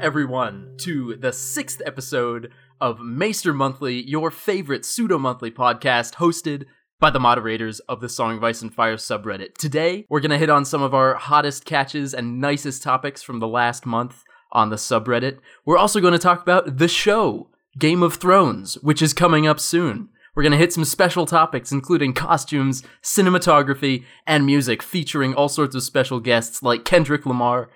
Everyone, 0.00 0.74
to 0.78 1.16
the 1.16 1.32
sixth 1.32 1.80
episode 1.86 2.52
of 2.80 3.00
Maester 3.00 3.54
Monthly, 3.54 4.02
your 4.02 4.30
favorite 4.30 4.84
pseudo 4.84 5.18
monthly 5.18 5.50
podcast 5.50 6.14
hosted 6.14 6.64
by 7.00 7.10
the 7.10 7.20
moderators 7.20 7.80
of 7.80 8.00
the 8.00 8.08
Song 8.08 8.36
of 8.36 8.44
Ice 8.44 8.62
and 8.62 8.74
Fire 8.74 8.96
subreddit. 8.96 9.54
Today, 9.54 10.06
we're 10.08 10.20
going 10.20 10.30
to 10.30 10.38
hit 10.38 10.50
on 10.50 10.64
some 10.64 10.82
of 10.82 10.94
our 10.94 11.14
hottest 11.14 11.64
catches 11.64 12.14
and 12.14 12.40
nicest 12.40 12.82
topics 12.82 13.22
from 13.22 13.40
the 13.40 13.48
last 13.48 13.86
month 13.86 14.22
on 14.52 14.70
the 14.70 14.76
subreddit. 14.76 15.38
We're 15.64 15.78
also 15.78 16.00
going 16.00 16.12
to 16.12 16.18
talk 16.18 16.42
about 16.42 16.78
the 16.78 16.88
show, 16.88 17.50
Game 17.78 18.02
of 18.02 18.14
Thrones, 18.14 18.74
which 18.82 19.02
is 19.02 19.12
coming 19.12 19.46
up 19.46 19.60
soon. 19.60 20.10
We're 20.34 20.42
going 20.42 20.52
to 20.52 20.58
hit 20.58 20.74
some 20.74 20.84
special 20.84 21.24
topics, 21.24 21.72
including 21.72 22.12
costumes, 22.12 22.82
cinematography, 23.02 24.04
and 24.26 24.44
music, 24.44 24.82
featuring 24.82 25.34
all 25.34 25.48
sorts 25.48 25.74
of 25.74 25.82
special 25.82 26.20
guests 26.20 26.62
like 26.62 26.84
Kendrick 26.84 27.24
Lamar. 27.24 27.70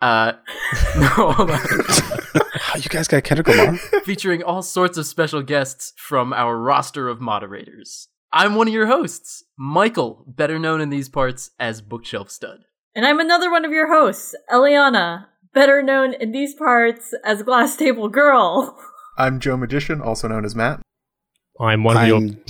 Uh, 0.00 0.32
no, 0.96 1.34
you 2.76 2.88
guys 2.88 3.08
got 3.08 3.24
Kendrick 3.24 3.48
Lamar? 3.48 3.76
featuring 4.04 4.42
all 4.42 4.62
sorts 4.62 4.96
of 4.96 5.06
special 5.06 5.42
guests 5.42 5.92
from 5.96 6.32
our 6.32 6.56
roster 6.56 7.08
of 7.08 7.20
moderators. 7.20 8.08
I'm 8.32 8.54
one 8.54 8.68
of 8.68 8.74
your 8.74 8.86
hosts, 8.86 9.42
Michael, 9.56 10.24
better 10.26 10.58
known 10.58 10.80
in 10.80 10.90
these 10.90 11.08
parts 11.08 11.50
as 11.58 11.80
Bookshelf 11.80 12.30
Stud. 12.30 12.60
And 12.94 13.06
I'm 13.06 13.20
another 13.20 13.50
one 13.50 13.64
of 13.64 13.72
your 13.72 13.92
hosts, 13.92 14.34
Eliana, 14.52 15.26
better 15.54 15.82
known 15.82 16.14
in 16.14 16.32
these 16.32 16.54
parts 16.54 17.14
as 17.24 17.42
Glass 17.42 17.76
Table 17.76 18.08
Girl. 18.08 18.78
I'm 19.16 19.40
Joe 19.40 19.56
Magician, 19.56 20.00
also 20.00 20.28
known 20.28 20.44
as 20.44 20.54
Matt. 20.54 20.80
I'm 21.60 21.82
one 21.82 21.96
of 21.96 22.06
your 22.06 22.18
I'm, 22.18 22.40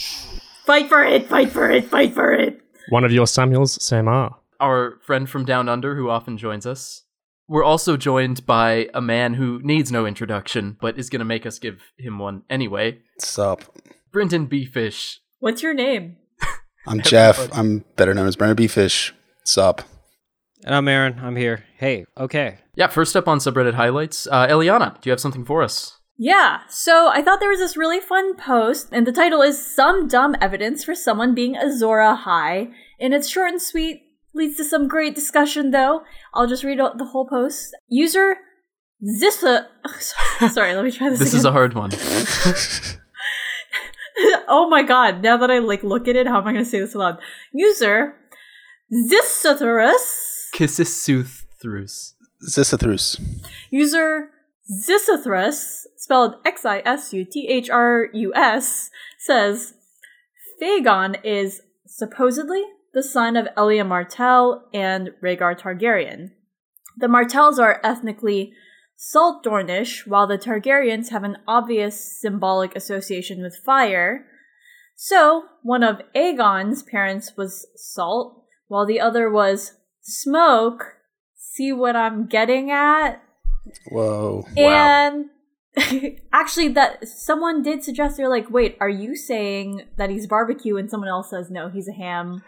Fight 0.66 0.88
for 0.88 1.02
it, 1.02 1.26
fight 1.28 1.50
for 1.50 1.70
it, 1.70 1.86
fight 1.86 2.12
for 2.12 2.30
it. 2.32 2.60
one 2.90 3.04
of 3.04 3.12
your 3.12 3.26
Samuels, 3.26 3.82
Sam 3.82 4.06
R. 4.06 4.36
Our 4.60 4.98
friend 5.02 5.30
from 5.30 5.44
Down 5.46 5.68
Under, 5.68 5.94
who 5.94 6.10
often 6.10 6.36
joins 6.36 6.66
us. 6.66 7.04
We're 7.48 7.64
also 7.64 7.96
joined 7.96 8.44
by 8.44 8.90
a 8.92 9.00
man 9.00 9.34
who 9.34 9.60
needs 9.62 9.90
no 9.90 10.04
introduction, 10.04 10.76
but 10.82 10.98
is 10.98 11.08
going 11.08 11.20
to 11.20 11.24
make 11.24 11.46
us 11.46 11.58
give 11.58 11.80
him 11.98 12.18
one 12.18 12.42
anyway. 12.50 12.98
sup? 13.18 13.64
Brendan 14.12 14.46
B-Fish. 14.46 15.20
What's 15.38 15.62
your 15.62 15.72
name? 15.72 16.16
I'm 16.86 17.00
Jeff. 17.02 17.48
I'm 17.56 17.84
better 17.96 18.12
known 18.12 18.26
as 18.26 18.36
Brennan 18.36 18.56
Beefish. 18.56 18.72
Fish. 18.72 19.14
Sup? 19.44 19.82
And 20.64 20.74
I'm 20.74 20.88
Aaron. 20.88 21.20
I'm 21.20 21.36
here. 21.36 21.64
Hey, 21.78 22.04
okay. 22.18 22.58
Yeah, 22.74 22.88
first 22.88 23.16
up 23.16 23.28
on 23.28 23.38
subreddit 23.38 23.74
highlights, 23.74 24.26
uh, 24.26 24.46
Eliana, 24.46 25.00
do 25.00 25.08
you 25.08 25.12
have 25.12 25.20
something 25.20 25.44
for 25.44 25.62
us? 25.62 25.98
Yeah, 26.18 26.62
so 26.68 27.08
I 27.12 27.22
thought 27.22 27.38
there 27.40 27.48
was 27.48 27.60
this 27.60 27.76
really 27.76 28.00
fun 28.00 28.34
post, 28.36 28.88
and 28.90 29.06
the 29.06 29.12
title 29.12 29.40
is 29.40 29.64
Some 29.64 30.08
Dumb 30.08 30.34
Evidence 30.40 30.84
for 30.84 30.94
Someone 30.94 31.34
Being 31.34 31.56
Azor 31.56 31.98
Ahai. 31.98 32.72
And 32.98 33.14
it's 33.14 33.28
short 33.28 33.52
and 33.52 33.62
sweet, 33.62 34.02
leads 34.38 34.56
to 34.56 34.64
some 34.64 34.88
great 34.88 35.14
discussion 35.14 35.72
though. 35.72 36.02
I'll 36.32 36.46
just 36.46 36.64
read 36.64 36.80
out 36.80 36.96
the 36.96 37.04
whole 37.06 37.26
post. 37.28 37.76
User 37.88 38.36
Zissa. 39.20 39.66
Sorry, 40.52 40.74
let 40.74 40.84
me 40.84 40.90
try 40.90 41.10
this 41.10 41.18
This 41.18 41.28
again. 41.30 41.38
is 41.38 41.44
a 41.44 41.52
hard 41.52 41.74
one. 41.74 41.90
oh 44.48 44.68
my 44.68 44.82
god, 44.82 45.22
now 45.22 45.36
that 45.36 45.50
I 45.50 45.58
like 45.58 45.82
look 45.82 46.08
at 46.08 46.16
it, 46.16 46.26
how 46.26 46.40
am 46.40 46.46
I 46.46 46.52
gonna 46.52 46.64
say 46.64 46.80
this 46.80 46.94
aloud? 46.94 47.18
User 47.52 48.14
Zissathrus. 48.92 50.48
Kissisuthruus. 50.54 52.12
Zisathrus. 52.48 53.20
User 53.70 54.30
Zissathrus, 54.86 55.82
spelled 55.96 56.34
X 56.44 56.64
I 56.64 56.80
S 56.84 57.12
U 57.12 57.24
T 57.24 57.46
H 57.48 57.70
R 57.70 58.08
U 58.12 58.32
S, 58.34 58.90
says 59.18 59.74
Phagon 60.60 61.16
is 61.24 61.62
supposedly 61.86 62.62
the 62.98 63.02
son 63.04 63.36
of 63.36 63.46
Elia 63.56 63.84
Martell 63.84 64.64
and 64.74 65.10
Rhaegar 65.22 65.56
Targaryen. 65.56 66.32
The 66.96 67.06
Martells 67.06 67.56
are 67.60 67.80
ethnically 67.84 68.52
Salt 68.96 69.44
Dornish, 69.44 70.04
while 70.04 70.26
the 70.26 70.36
Targaryens 70.36 71.10
have 71.10 71.22
an 71.22 71.36
obvious 71.46 72.20
symbolic 72.20 72.74
association 72.74 73.40
with 73.40 73.62
fire. 73.64 74.26
So, 74.96 75.44
one 75.62 75.84
of 75.84 76.00
Aegon's 76.12 76.82
parents 76.82 77.34
was 77.36 77.68
Salt, 77.76 78.42
while 78.66 78.84
the 78.84 78.98
other 78.98 79.30
was 79.30 79.74
Smoke. 80.00 80.96
See 81.36 81.72
what 81.72 81.94
I'm 81.94 82.26
getting 82.26 82.72
at? 82.72 83.22
Whoa. 83.92 84.44
And 84.56 85.26
actually, 86.32 86.66
that 86.70 87.06
someone 87.06 87.62
did 87.62 87.84
suggest 87.84 88.16
they're 88.16 88.28
like, 88.28 88.50
wait, 88.50 88.76
are 88.80 88.88
you 88.88 89.14
saying 89.14 89.82
that 89.98 90.10
he's 90.10 90.26
barbecue? 90.26 90.76
And 90.76 90.90
someone 90.90 91.08
else 91.08 91.30
says 91.30 91.48
no, 91.48 91.68
he's 91.68 91.86
a 91.86 91.92
ham. 91.92 92.42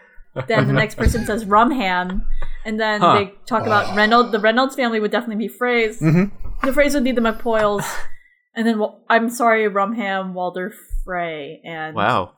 Then 0.47 0.67
the 0.67 0.73
next 0.73 0.95
person 0.95 1.25
says 1.29 1.45
Rumham, 1.45 2.25
and 2.65 2.79
then 2.79 3.01
Huh. 3.01 3.13
they 3.15 3.33
talk 3.45 3.65
about 3.65 3.95
Reynolds. 3.95 4.31
The 4.31 4.39
Reynolds 4.39 4.75
family 4.75 4.99
would 4.99 5.11
definitely 5.11 5.47
be 5.47 5.53
phrase. 5.53 5.99
Mm-hmm. 5.99 6.65
The 6.65 6.71
Freys 6.71 6.93
would 6.93 7.03
be 7.03 7.11
the 7.11 7.21
McPoyles, 7.21 7.83
and 8.55 8.65
then 8.67 8.79
Wa- 8.79 8.95
I'm 9.09 9.29
sorry, 9.29 9.69
Rumham, 9.69 10.33
Walder 10.33 10.73
Frey, 11.03 11.61
and 11.65 11.95
Wow. 11.95 12.33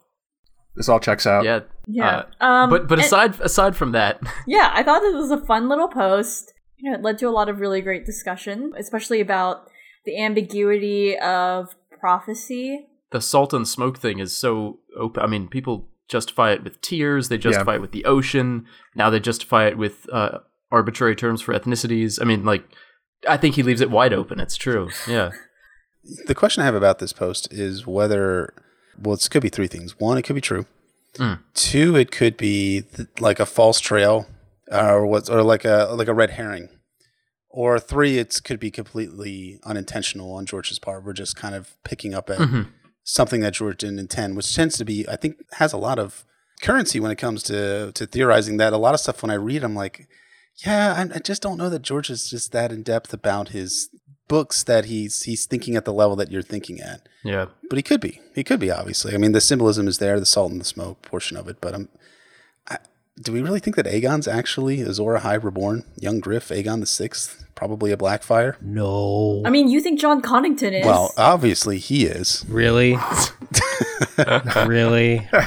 This 0.75 0.89
all 0.89 0.99
checks 0.99 1.27
out. 1.27 1.45
Yeah. 1.45 1.59
yeah. 1.87 2.23
Uh, 2.41 2.45
um, 2.45 2.69
but 2.71 2.87
but 2.87 2.97
and- 2.97 3.05
aside 3.05 3.39
aside 3.41 3.75
from 3.75 3.91
that, 3.91 4.19
yeah, 4.47 4.71
I 4.73 4.81
thought 4.81 5.01
this 5.01 5.13
was 5.13 5.29
a 5.29 5.37
fun 5.45 5.69
little 5.69 5.87
post. 5.87 6.51
You 6.77 6.89
know, 6.91 6.97
it 6.97 7.03
led 7.03 7.17
to 7.19 7.27
a 7.27 7.31
lot 7.31 7.47
of 7.47 7.59
really 7.59 7.81
great 7.81 8.05
discussion, 8.05 8.73
especially 8.77 9.21
about 9.21 9.67
the 10.05 10.19
ambiguity 10.21 11.17
of 11.17 11.75
prophecy. 11.99 12.87
the 13.11 13.21
salt 13.21 13.53
and 13.53 13.67
smoke 13.67 13.97
thing 13.99 14.17
is 14.19 14.35
so 14.35 14.79
open. 14.97 15.21
I 15.23 15.27
mean, 15.27 15.47
people 15.47 15.87
justify 16.09 16.51
it 16.51 16.63
with 16.63 16.81
tears. 16.81 17.29
They 17.29 17.37
justify 17.37 17.75
it 17.75 17.81
with 17.81 17.91
the 17.91 18.05
ocean. 18.05 18.65
Now 18.95 19.09
they 19.09 19.19
justify 19.19 19.67
it 19.67 19.77
with 19.77 20.07
uh, 20.11 20.39
arbitrary 20.71 21.15
terms 21.15 21.41
for 21.41 21.53
ethnicities. 21.53 22.19
I 22.21 22.25
mean, 22.25 22.43
like, 22.45 22.63
I 23.27 23.37
think 23.37 23.55
he 23.55 23.63
leaves 23.63 23.81
it 23.81 23.89
wide 23.91 24.13
open. 24.13 24.39
It's 24.39 24.55
true. 24.57 24.89
Yeah. 25.07 25.31
The 26.25 26.35
question 26.35 26.61
I 26.61 26.65
have 26.65 26.75
about 26.75 26.99
this 26.99 27.13
post 27.13 27.47
is 27.53 27.87
whether, 27.87 28.53
well, 29.01 29.15
it 29.15 29.25
could 29.31 29.41
be 29.41 29.47
three 29.47 29.67
things. 29.67 29.97
One, 30.01 30.17
it 30.17 30.23
could 30.23 30.35
be 30.35 30.41
true. 30.41 30.65
Mm. 31.13 31.39
Two, 31.53 31.95
it 31.95 32.11
could 32.11 32.35
be 32.35 32.81
th- 32.81 33.07
like 33.21 33.39
a 33.39 33.45
false 33.45 33.79
trail, 33.79 34.27
uh, 34.69 34.95
or 34.95 35.05
what, 35.07 35.29
or 35.29 35.41
like 35.43 35.63
a 35.63 35.87
like 35.95 36.09
a 36.09 36.13
red 36.13 36.31
herring. 36.31 36.67
Or 37.49 37.79
three, 37.79 38.17
it 38.17 38.41
could 38.43 38.59
be 38.59 38.69
completely 38.69 39.61
unintentional 39.63 40.33
on 40.33 40.45
George's 40.45 40.77
part. 40.77 41.05
We're 41.05 41.13
just 41.13 41.37
kind 41.37 41.55
of 41.55 41.77
picking 41.85 42.13
up 42.13 42.29
at 42.29 42.39
Mhm. 42.39 42.67
Something 43.03 43.41
that 43.41 43.53
George 43.53 43.77
didn't 43.77 43.99
intend, 43.99 44.35
which 44.35 44.55
tends 44.55 44.77
to 44.77 44.85
be, 44.85 45.07
I 45.09 45.17
think, 45.17 45.37
has 45.53 45.73
a 45.73 45.77
lot 45.77 45.99
of 45.99 46.25
currency 46.61 46.99
when 46.99 47.11
it 47.11 47.17
comes 47.17 47.43
to 47.43 47.91
to 47.91 48.05
theorizing 48.05 48.57
that. 48.57 48.73
A 48.73 48.77
lot 48.77 48.93
of 48.93 48.99
stuff 48.99 49.21
when 49.21 49.31
I 49.31 49.35
read, 49.35 49.63
I'm 49.63 49.75
like, 49.75 50.07
yeah, 50.65 50.93
I, 50.97 51.15
I 51.15 51.19
just 51.19 51.41
don't 51.41 51.57
know 51.57 51.69
that 51.69 51.81
George 51.81 52.09
is 52.09 52.29
just 52.29 52.51
that 52.51 52.71
in 52.71 52.83
depth 52.83 53.13
about 53.13 53.49
his 53.49 53.89
books 54.27 54.63
that 54.63 54.85
he's 54.85 55.23
he's 55.23 55.45
thinking 55.45 55.75
at 55.75 55.85
the 55.85 55.93
level 55.93 56.15
that 56.15 56.31
you're 56.31 56.41
thinking 56.41 56.79
at. 56.79 57.07
Yeah. 57.23 57.47
But 57.69 57.77
he 57.77 57.83
could 57.83 58.01
be. 58.01 58.21
He 58.33 58.43
could 58.43 58.59
be. 58.59 58.71
Obviously, 58.71 59.13
I 59.13 59.17
mean, 59.17 59.33
the 59.33 59.41
symbolism 59.41 59.87
is 59.87 59.97
there, 59.97 60.19
the 60.19 60.25
salt 60.25 60.51
and 60.51 60.61
the 60.61 60.65
smoke 60.65 61.01
portion 61.01 61.37
of 61.37 61.47
it. 61.47 61.57
But 61.59 61.75
um, 61.75 61.89
I, 62.67 62.77
do 63.21 63.31
we 63.31 63.41
really 63.41 63.59
think 63.59 63.75
that 63.75 63.85
Aegon's 63.85 64.27
actually 64.27 64.81
Azor 64.81 65.17
Ahai 65.17 65.43
reborn, 65.43 65.85
young 65.97 66.19
Griff, 66.19 66.49
Aegon 66.49 66.79
the 66.79 66.85
Sixth, 66.85 67.42
probably 67.63 67.93
a 67.93 67.97
Blackfyre? 67.97 68.61
No. 68.61 69.41
I 69.45 69.49
mean, 69.49 69.69
you 69.69 69.79
think 69.79 69.97
Jon 69.97 70.21
Connington 70.21 70.77
is? 70.77 70.85
Well, 70.85 71.13
obviously 71.15 71.79
he 71.79 72.05
is. 72.05 72.43
really? 72.49 72.97
really? 74.67 75.29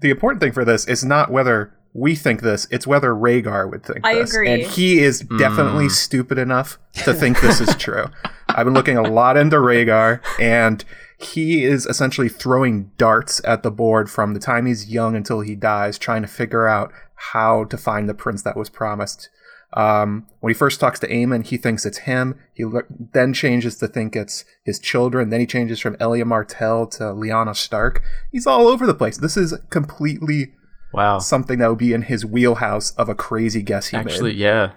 The 0.00 0.10
important 0.10 0.42
thing 0.42 0.50
for 0.50 0.64
this 0.64 0.84
is 0.88 1.04
not 1.04 1.30
whether 1.30 1.72
we 1.92 2.16
think 2.16 2.40
this, 2.40 2.66
it's 2.72 2.88
whether 2.88 3.14
Rhaegar 3.14 3.70
would 3.70 3.84
think 3.84 4.00
I 4.02 4.16
this. 4.16 4.34
agree. 4.34 4.50
And 4.50 4.62
he 4.62 4.98
is 4.98 5.20
hmm. 5.20 5.36
definitely 5.36 5.90
stupid 5.90 6.38
enough 6.38 6.80
to 7.04 7.14
think 7.14 7.40
this 7.40 7.60
is 7.60 7.76
true. 7.76 8.06
I've 8.48 8.64
been 8.64 8.74
looking 8.74 8.96
a 8.96 9.02
lot 9.02 9.36
into 9.36 9.58
Rhaegar, 9.58 10.20
and 10.40 10.84
he 11.20 11.62
is 11.62 11.86
essentially 11.86 12.28
throwing 12.28 12.90
darts 12.98 13.40
at 13.44 13.62
the 13.62 13.70
board 13.70 14.10
from 14.10 14.34
the 14.34 14.40
time 14.40 14.66
he's 14.66 14.90
young 14.90 15.14
until 15.14 15.38
he 15.38 15.54
dies, 15.54 15.98
trying 15.98 16.22
to 16.22 16.28
figure 16.28 16.66
out 16.66 16.92
how 17.30 17.62
to 17.66 17.76
find 17.76 18.08
the 18.08 18.14
prince 18.14 18.42
that 18.42 18.56
was 18.56 18.68
promised. 18.68 19.28
Um, 19.74 20.26
when 20.40 20.50
he 20.50 20.54
first 20.54 20.80
talks 20.80 21.00
to 21.00 21.08
Aemon, 21.08 21.46
he 21.46 21.56
thinks 21.56 21.86
it's 21.86 21.98
him. 21.98 22.38
He 22.52 22.64
le- 22.64 22.82
then 23.12 23.32
changes 23.32 23.76
to 23.78 23.88
think 23.88 24.14
it's 24.14 24.44
his 24.64 24.78
children. 24.78 25.30
Then 25.30 25.40
he 25.40 25.46
changes 25.46 25.80
from 25.80 25.96
Elia 25.98 26.24
Martell 26.26 26.86
to 26.88 27.04
Lyanna 27.04 27.56
Stark. 27.56 28.02
He's 28.30 28.46
all 28.46 28.68
over 28.68 28.86
the 28.86 28.94
place. 28.94 29.16
This 29.16 29.36
is 29.36 29.54
completely 29.70 30.52
Wow. 30.92 31.20
something 31.20 31.58
that 31.60 31.68
would 31.70 31.78
be 31.78 31.94
in 31.94 32.02
his 32.02 32.26
wheelhouse 32.26 32.90
of 32.96 33.08
a 33.08 33.14
crazy 33.14 33.62
guess 33.62 33.88
he 33.88 33.96
Actually, 33.96 34.32
made. 34.32 34.38
yeah. 34.40 34.72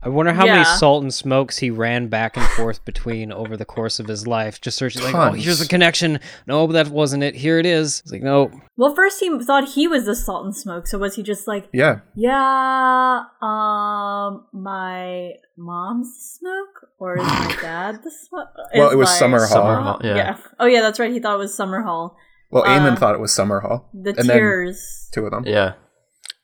I 0.00 0.08
wonder 0.10 0.32
how 0.32 0.46
many 0.46 0.64
salt 0.64 1.02
and 1.02 1.12
smokes 1.12 1.58
he 1.58 1.70
ran 1.70 2.06
back 2.06 2.36
and 2.36 2.46
forth 2.50 2.84
between 2.84 3.32
over 3.32 3.56
the 3.56 3.64
course 3.64 3.98
of 3.98 4.06
his 4.06 4.28
life, 4.28 4.60
just 4.60 4.76
searching 4.78 5.02
like, 5.02 5.14
oh, 5.14 5.32
here's 5.32 5.60
a 5.60 5.66
connection. 5.66 6.20
No, 6.46 6.68
that 6.68 6.88
wasn't 6.88 7.24
it. 7.24 7.34
Here 7.34 7.58
it 7.58 7.66
is. 7.66 8.00
It's 8.00 8.12
like, 8.12 8.22
no, 8.22 8.52
well, 8.76 8.94
first 8.94 9.18
he 9.18 9.36
thought 9.42 9.70
he 9.70 9.88
was 9.88 10.04
the 10.04 10.14
salt 10.14 10.44
and 10.44 10.54
smoke. 10.54 10.86
So 10.86 10.98
was 10.98 11.16
he 11.16 11.24
just 11.24 11.48
like, 11.48 11.68
Yeah, 11.72 12.00
yeah, 12.14 13.24
um, 13.42 14.46
my 14.52 15.32
mom's 15.56 16.14
the 16.14 16.38
smoke, 16.38 16.90
or 17.00 17.18
is 17.18 17.24
my 17.24 17.56
dad 17.60 18.04
the 18.04 18.10
smoke? 18.10 18.48
Well, 18.74 18.90
it 18.90 18.96
was 18.96 19.10
Summer 19.10 19.38
Hall. 19.40 19.48
Summer 19.48 19.80
Hall, 19.80 20.00
yeah. 20.04 20.38
Oh 20.60 20.66
yeah, 20.66 20.80
that's 20.80 21.00
right. 21.00 21.12
He 21.12 21.18
thought 21.18 21.34
it 21.34 21.38
was 21.38 21.54
Summer 21.56 21.82
Hall. 21.82 22.16
Well, 22.50 22.64
Uh, 22.64 22.94
thought 22.96 23.14
it 23.14 23.20
was 23.20 23.32
Summer 23.32 23.60
Hall. 23.60 23.90
The 23.92 24.10
and 24.10 24.28
then 24.28 24.38
tears. 24.38 25.08
two 25.12 25.24
of 25.26 25.32
them. 25.32 25.44
Yeah. 25.46 25.74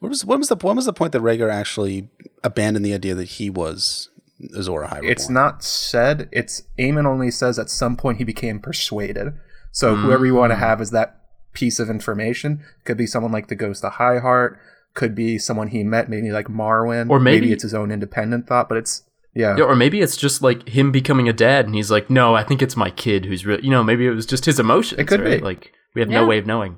What 0.05 0.11
was 0.11 0.23
what 0.23 0.39
was 0.39 0.49
the 0.51 0.57
what 0.57 0.77
was 0.77 0.85
the 0.85 0.93
point 0.93 1.13
that 1.13 1.23
Rhaegar 1.23 1.51
actually 1.51 2.11
abandoned 2.43 2.85
the 2.85 2.93
idea 2.93 3.15
that 3.15 3.25
he 3.25 3.49
was 3.49 4.11
Azor 4.55 4.83
Ahai. 4.83 5.01
were 5.01 5.07
It's 5.07 5.31
not 5.31 5.65
said. 5.65 6.29
It's 6.31 6.65
Aemon 6.79 7.07
only 7.07 7.31
says 7.31 7.59
at 7.59 7.71
some 7.71 7.97
point 7.97 8.19
he 8.19 8.25
became 8.25 8.59
persuaded. 8.61 9.33
So 9.73 9.97
hmm. 9.97 10.03
whoever 10.03 10.27
you 10.27 10.35
want 10.35 10.51
to 10.51 10.57
have 10.57 10.83
as 10.83 10.91
that 10.91 11.23
piece 11.55 11.79
of 11.79 11.89
information 11.89 12.63
could 12.85 12.99
be 12.99 13.07
someone 13.07 13.33
like 13.33 13.47
the 13.47 13.55
Ghost 13.55 13.83
of 13.83 13.95
High 13.95 14.19
Heart, 14.19 14.59
could 14.93 15.15
be 15.15 15.39
someone 15.39 15.69
he 15.69 15.83
met, 15.83 16.11
maybe 16.11 16.31
like 16.33 16.49
Marwyn, 16.49 17.09
Or 17.09 17.19
maybe- 17.19 17.51
it's 17.51 17.63
his 17.63 17.73
own 17.73 17.91
independent 17.91 18.47
thought. 18.47 18.69
But 18.69 18.77
it's 18.77 19.05
yeah, 19.35 19.57
Yeah, 19.57 19.65
or 19.65 19.75
maybe 19.75 20.03
it's 20.03 20.19
just 20.19 20.43
like 20.43 20.69
him 20.69 20.93
becoming 20.93 21.31
a 21.31 21.33
dad, 21.33 21.65
and 21.65 21.75
he's 21.75 21.91
like, 21.91 22.11
"No, 22.11 22.35
I 22.35 22.43
think 22.43 22.61
it's 22.61 22.77
my 22.77 22.91
kid 22.91 23.25
who's 23.25 23.47
real." 23.47 23.59
You 23.61 23.71
know, 23.71 23.83
maybe 23.83 24.07
it 24.07 24.11
was 24.11 24.27
just 24.27 24.45
his 24.45 24.61
emotions. 24.61 25.01
It 25.01 25.09
could 25.09 25.21
right? 25.21 25.39
be. 25.39 25.43
Like 25.45 25.73
we 25.95 26.03
have 26.03 26.11
Yeah. 26.11 26.21
no 26.21 26.27
way 26.27 26.37
of 26.37 26.45
knowing. 26.45 26.77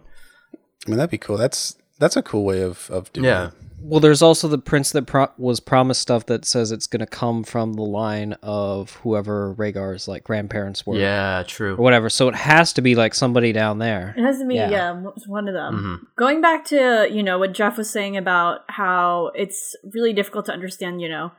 I 0.87 0.91
mean, 0.91 0.99
that'd 0.99 1.11
be 1.11 1.19
cool. 1.19 1.37
That's 1.37 1.77
that's 1.99 2.17
a 2.17 2.23
cool 2.23 2.45
way 2.45 2.63
of 2.63 2.91
of 2.91 3.13
doing 3.13 3.25
Yeah. 3.27 3.49
it. 3.49 3.53
Well, 3.79 4.01
there's 4.01 4.23
also 4.23 4.49
the 4.49 4.59
prince 4.59 4.91
that 4.93 5.07
pro- 5.07 5.29
was 5.37 5.61
promised 5.61 6.01
stuff 6.01 6.27
that 6.27 6.45
says 6.47 6.73
it's 6.73 6.87
going 6.87 7.01
to 7.01 7.07
come 7.07 7.45
from 7.45 7.75
the 7.75 7.83
line 7.83 8.33
of 8.43 8.93
whoever 9.03 9.55
Rhaegar's 9.55 10.09
like 10.09 10.25
grandparents 10.25 10.87
were, 10.87 10.97
Yeah, 10.97 11.45
true. 11.47 11.75
or 11.75 11.83
whatever. 11.83 12.09
So 12.09 12.27
it 12.29 12.35
has 12.35 12.73
to 12.73 12.81
be 12.83 12.95
like 12.95 13.15
somebody 13.15 13.53
down 13.53 13.79
there. 13.79 14.15
It 14.17 14.23
has 14.23 14.39
to 14.41 14.47
be, 14.47 14.55
Yeah. 14.57 14.71
yeah, 14.71 15.03
one 15.27 15.47
of 15.47 15.55
them. 15.55 16.01
Mhm. 16.03 16.17
Going 16.19 16.41
back 16.41 16.65
to, 16.67 17.07
you 17.13 17.23
know, 17.23 17.39
what 17.39 17.53
Jeff 17.53 17.77
was 17.77 17.89
saying 17.91 18.17
about 18.17 18.61
how 18.69 19.31
it's 19.35 19.77
really 19.95 20.15
difficult 20.15 20.47
to 20.47 20.53
understand, 20.53 21.01
you 21.03 21.09
know, 21.11 21.33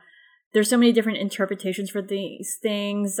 there's 0.54 0.70
so 0.70 0.78
many 0.78 0.92
different 0.92 1.18
interpretations 1.18 1.90
for 1.90 2.00
these 2.00 2.56
things. 2.62 3.20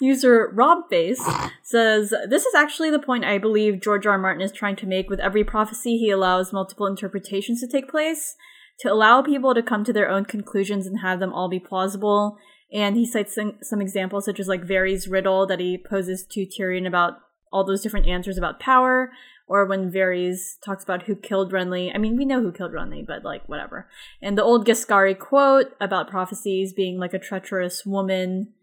User 0.00 0.52
Robface 0.54 1.50
says, 1.62 2.12
This 2.28 2.44
is 2.44 2.54
actually 2.54 2.90
the 2.90 2.98
point 2.98 3.24
I 3.24 3.38
believe 3.38 3.80
George 3.80 4.06
R. 4.06 4.12
R. 4.12 4.18
Martin 4.18 4.42
is 4.42 4.52
trying 4.52 4.76
to 4.76 4.86
make 4.86 5.08
with 5.08 5.20
every 5.20 5.44
prophecy. 5.44 5.98
He 5.98 6.10
allows 6.10 6.52
multiple 6.52 6.86
interpretations 6.86 7.60
to 7.60 7.68
take 7.68 7.88
place 7.88 8.36
to 8.80 8.92
allow 8.92 9.22
people 9.22 9.54
to 9.54 9.62
come 9.62 9.84
to 9.84 9.92
their 9.92 10.08
own 10.08 10.24
conclusions 10.24 10.86
and 10.86 11.00
have 11.00 11.20
them 11.20 11.32
all 11.32 11.48
be 11.48 11.60
plausible. 11.60 12.38
And 12.72 12.96
he 12.96 13.06
cites 13.06 13.34
some, 13.34 13.58
some 13.62 13.80
examples, 13.80 14.24
such 14.24 14.40
as 14.40 14.48
like 14.48 14.62
Varys' 14.62 15.10
riddle 15.10 15.46
that 15.46 15.60
he 15.60 15.78
poses 15.78 16.26
to 16.30 16.46
Tyrion 16.46 16.86
about 16.86 17.18
all 17.52 17.64
those 17.64 17.82
different 17.82 18.08
answers 18.08 18.36
about 18.36 18.58
power, 18.58 19.12
or 19.46 19.64
when 19.66 19.92
Varys 19.92 20.58
talks 20.64 20.82
about 20.82 21.04
who 21.04 21.14
killed 21.14 21.52
Renly. 21.52 21.92
I 21.94 21.98
mean, 21.98 22.16
we 22.16 22.24
know 22.24 22.40
who 22.40 22.50
killed 22.50 22.72
Renly, 22.72 23.06
but 23.06 23.22
like 23.22 23.48
whatever. 23.48 23.88
And 24.20 24.36
the 24.36 24.42
old 24.42 24.66
Ghiscari 24.66 25.16
quote 25.16 25.66
about 25.80 26.10
prophecies 26.10 26.72
being 26.72 26.98
like 26.98 27.14
a 27.14 27.18
treacherous 27.18 27.86
woman, 27.86 28.53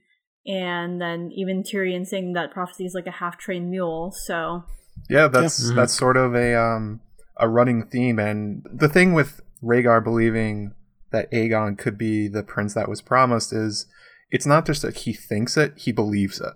and 0.45 0.99
then 0.99 1.31
even 1.33 1.63
Tyrion 1.63 2.05
saying 2.05 2.33
that 2.33 2.51
prophecy 2.51 2.85
is 2.85 2.93
like 2.93 3.07
a 3.07 3.11
half-trained 3.11 3.69
mule. 3.69 4.11
So 4.11 4.63
Yeah, 5.09 5.27
that's 5.27 5.69
Yeah. 5.69 5.75
That's 5.75 5.93
sort 5.93 6.17
of 6.17 6.35
a 6.35 6.55
um 6.55 7.01
a 7.37 7.47
running 7.47 7.85
theme, 7.87 8.19
and 8.19 8.65
the 8.71 8.89
thing 8.89 9.13
with 9.13 9.41
Rhaegar 9.63 10.03
believing 10.03 10.73
that 11.11 11.31
Aegon 11.31 11.77
could 11.77 11.97
be 11.97 12.27
the 12.27 12.43
prince 12.43 12.73
that 12.73 12.89
was 12.89 13.01
promised 13.01 13.51
is 13.51 13.85
it's 14.29 14.45
not 14.45 14.65
just 14.65 14.81
that 14.81 14.97
he 14.97 15.13
thinks 15.13 15.57
it; 15.57 15.73
he 15.75 15.91
believes 15.91 16.39
it, 16.39 16.53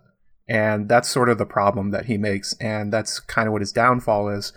and 0.47 0.89
that's 0.89 1.09
sort 1.09 1.29
of 1.29 1.37
the 1.37 1.45
problem 1.45 1.91
that 1.91 2.05
he 2.05 2.17
makes, 2.17 2.55
and 2.59 2.91
that's 2.91 3.19
kind 3.19 3.47
of 3.47 3.53
what 3.53 3.61
his 3.61 3.71
downfall 3.71 4.29
is. 4.29 4.53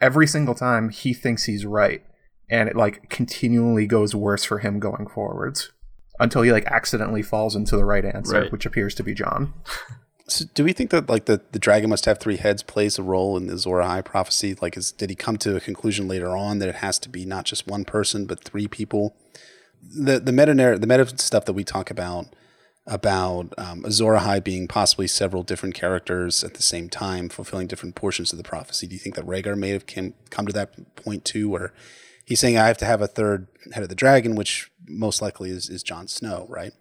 Every 0.00 0.26
single 0.26 0.54
time 0.54 0.88
he 0.90 1.12
thinks 1.12 1.44
he's 1.44 1.66
right, 1.66 2.02
and 2.48 2.68
it 2.68 2.76
like 2.76 3.08
continually 3.10 3.86
goes 3.86 4.14
worse 4.14 4.44
for 4.44 4.58
him 4.58 4.78
going 4.78 5.08
forwards 5.08 5.70
until 6.20 6.42
he 6.42 6.52
like 6.52 6.66
accidentally 6.66 7.22
falls 7.22 7.56
into 7.56 7.76
the 7.76 7.84
right 7.84 8.04
answer, 8.04 8.40
Right. 8.42 8.52
which 8.52 8.66
appears 8.66 8.94
to 8.96 9.02
be 9.02 9.14
Jon. 9.14 9.52
So 10.28 10.44
do 10.54 10.62
we 10.62 10.72
think 10.72 10.90
that 10.90 11.08
like 11.08 11.24
the, 11.24 11.40
the 11.50 11.58
dragon 11.58 11.90
must 11.90 12.04
have 12.04 12.20
three 12.20 12.36
heads 12.36 12.62
plays 12.62 13.00
a 13.00 13.02
role 13.02 13.36
in 13.36 13.48
the 13.48 13.54
Azor 13.54 13.70
Ahai 13.82 14.04
prophecy? 14.04 14.54
Like, 14.62 14.76
is 14.76 14.92
did 14.92 15.10
he 15.10 15.16
come 15.16 15.36
to 15.38 15.56
a 15.56 15.60
conclusion 15.60 16.06
later 16.06 16.36
on 16.36 16.60
that 16.60 16.68
it 16.68 16.76
has 16.76 17.00
to 17.00 17.08
be 17.08 17.24
not 17.24 17.46
just 17.46 17.66
one 17.66 17.84
person 17.84 18.26
but 18.26 18.44
three 18.44 18.68
people? 18.68 19.16
The 19.82 20.20
the 20.20 20.30
meta 20.30 20.54
narr- 20.54 20.78
the 20.78 20.86
meta 20.86 21.18
stuff 21.18 21.46
that 21.46 21.54
we 21.54 21.64
talk 21.64 21.90
about 21.90 22.26
about 22.86 23.52
um, 23.58 23.84
Azor 23.84 24.14
Ahai 24.14 24.42
being 24.42 24.68
possibly 24.68 25.08
several 25.08 25.42
different 25.42 25.74
characters 25.74 26.44
at 26.44 26.54
the 26.54 26.62
same 26.62 26.88
time, 26.88 27.28
fulfilling 27.28 27.66
different 27.66 27.96
portions 27.96 28.32
of 28.32 28.36
the 28.38 28.44
prophecy. 28.44 28.86
Do 28.86 28.94
you 28.94 29.00
think 29.00 29.16
that 29.16 29.26
Rhaegar 29.26 29.56
may 29.58 29.70
have 29.70 29.86
came, 29.86 30.14
come 30.30 30.46
to 30.46 30.52
that 30.52 30.94
point 30.94 31.24
too, 31.24 31.48
where 31.48 31.72
he's 32.24 32.38
saying 32.38 32.56
I 32.56 32.68
have 32.68 32.78
to 32.78 32.84
have 32.84 33.02
a 33.02 33.08
third 33.08 33.48
head 33.72 33.82
of 33.82 33.88
the 33.88 33.96
dragon, 33.96 34.36
which 34.36 34.70
most 34.90 35.22
likely 35.22 35.50
is 35.50 35.68
is 35.70 35.82
Jon 35.82 36.08
Snow, 36.08 36.46
right? 36.48 36.72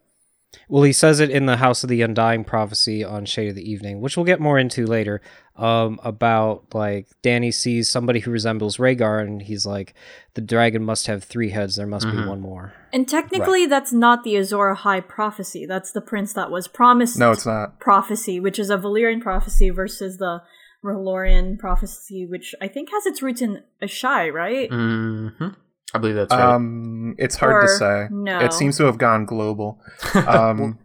Well, 0.68 0.82
he 0.82 0.94
says 0.94 1.20
it 1.20 1.30
in 1.30 1.46
the 1.46 1.58
House 1.58 1.84
of 1.84 1.90
the 1.90 2.02
Undying 2.02 2.44
prophecy 2.44 3.04
on 3.04 3.26
Shade 3.26 3.50
of 3.50 3.56
the 3.56 3.72
Evening, 3.72 4.02
which 4.02 4.18
we'll 4.18 4.26
get 4.26 4.40
more 4.40 4.58
into 4.58 4.88
later. 4.88 5.22
Um, 5.56 6.00
about 6.04 6.74
like 6.74 7.08
Dany 7.22 7.54
sees 7.54 7.88
somebody 7.88 8.20
who 8.22 8.32
resembles 8.32 8.78
Rhaegar, 8.78 9.22
and 9.22 9.42
he's 9.44 9.66
like, 9.68 9.94
"The 10.34 10.42
dragon 10.42 10.84
must 10.84 11.06
have 11.06 11.24
three 11.24 11.52
heads. 11.52 11.76
There 11.76 11.86
must 11.86 12.10
be 12.10 12.18
one 12.26 12.40
more." 12.42 12.74
And 12.92 13.08
technically, 13.08 13.68
that's 13.68 13.94
not 13.94 14.24
the 14.24 14.38
Azor 14.38 14.76
Ahai 14.76 15.08
prophecy. 15.08 15.68
That's 15.68 15.92
the 15.92 16.02
prince 16.02 16.34
that 16.34 16.50
was 16.50 16.68
promised. 16.68 17.20
No, 17.20 17.32
it's 17.32 17.46
not. 17.46 17.80
prophecy, 17.80 18.40
which 18.40 18.58
is 18.58 18.72
a 18.72 18.78
Valyrian 18.78 19.22
prophecy, 19.22 19.70
versus 19.70 20.18
the 20.18 20.42
R'hllorian 20.84 21.60
prophecy, 21.60 22.26
which 22.26 22.56
I 22.62 22.68
think 22.70 22.90
has 22.92 23.06
its 23.06 23.22
roots 23.22 23.42
in 23.42 23.62
Asshai, 23.84 24.32
right? 24.34 24.70
hmm 24.72 25.50
I 25.94 25.98
believe 25.98 26.16
that's 26.16 26.32
right. 26.34 26.54
Um, 26.56 27.16
it's 27.18 27.36
hard 27.36 27.62
to 27.64 27.68
say. 27.68 28.08
no. 28.12 28.40
It 28.40 28.54
seems 28.54 28.78
to 28.78 28.84
have 28.86 28.98
gone 28.98 29.26
global. 29.26 29.80
Um, 30.28 30.80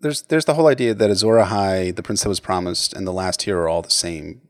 there's 0.00 0.22
there's 0.22 0.44
the 0.44 0.54
whole 0.54 0.66
idea 0.66 0.92
that 0.94 1.10
Azor 1.10 1.36
Ahai, 1.38 1.94
the 1.94 2.02
prince 2.02 2.22
that 2.22 2.28
was 2.28 2.38
promised, 2.40 2.92
and 2.92 3.06
the 3.06 3.12
last 3.12 3.42
hero 3.42 3.62
are 3.62 3.68
all 3.68 3.80
the 3.82 3.90
same 3.90 4.42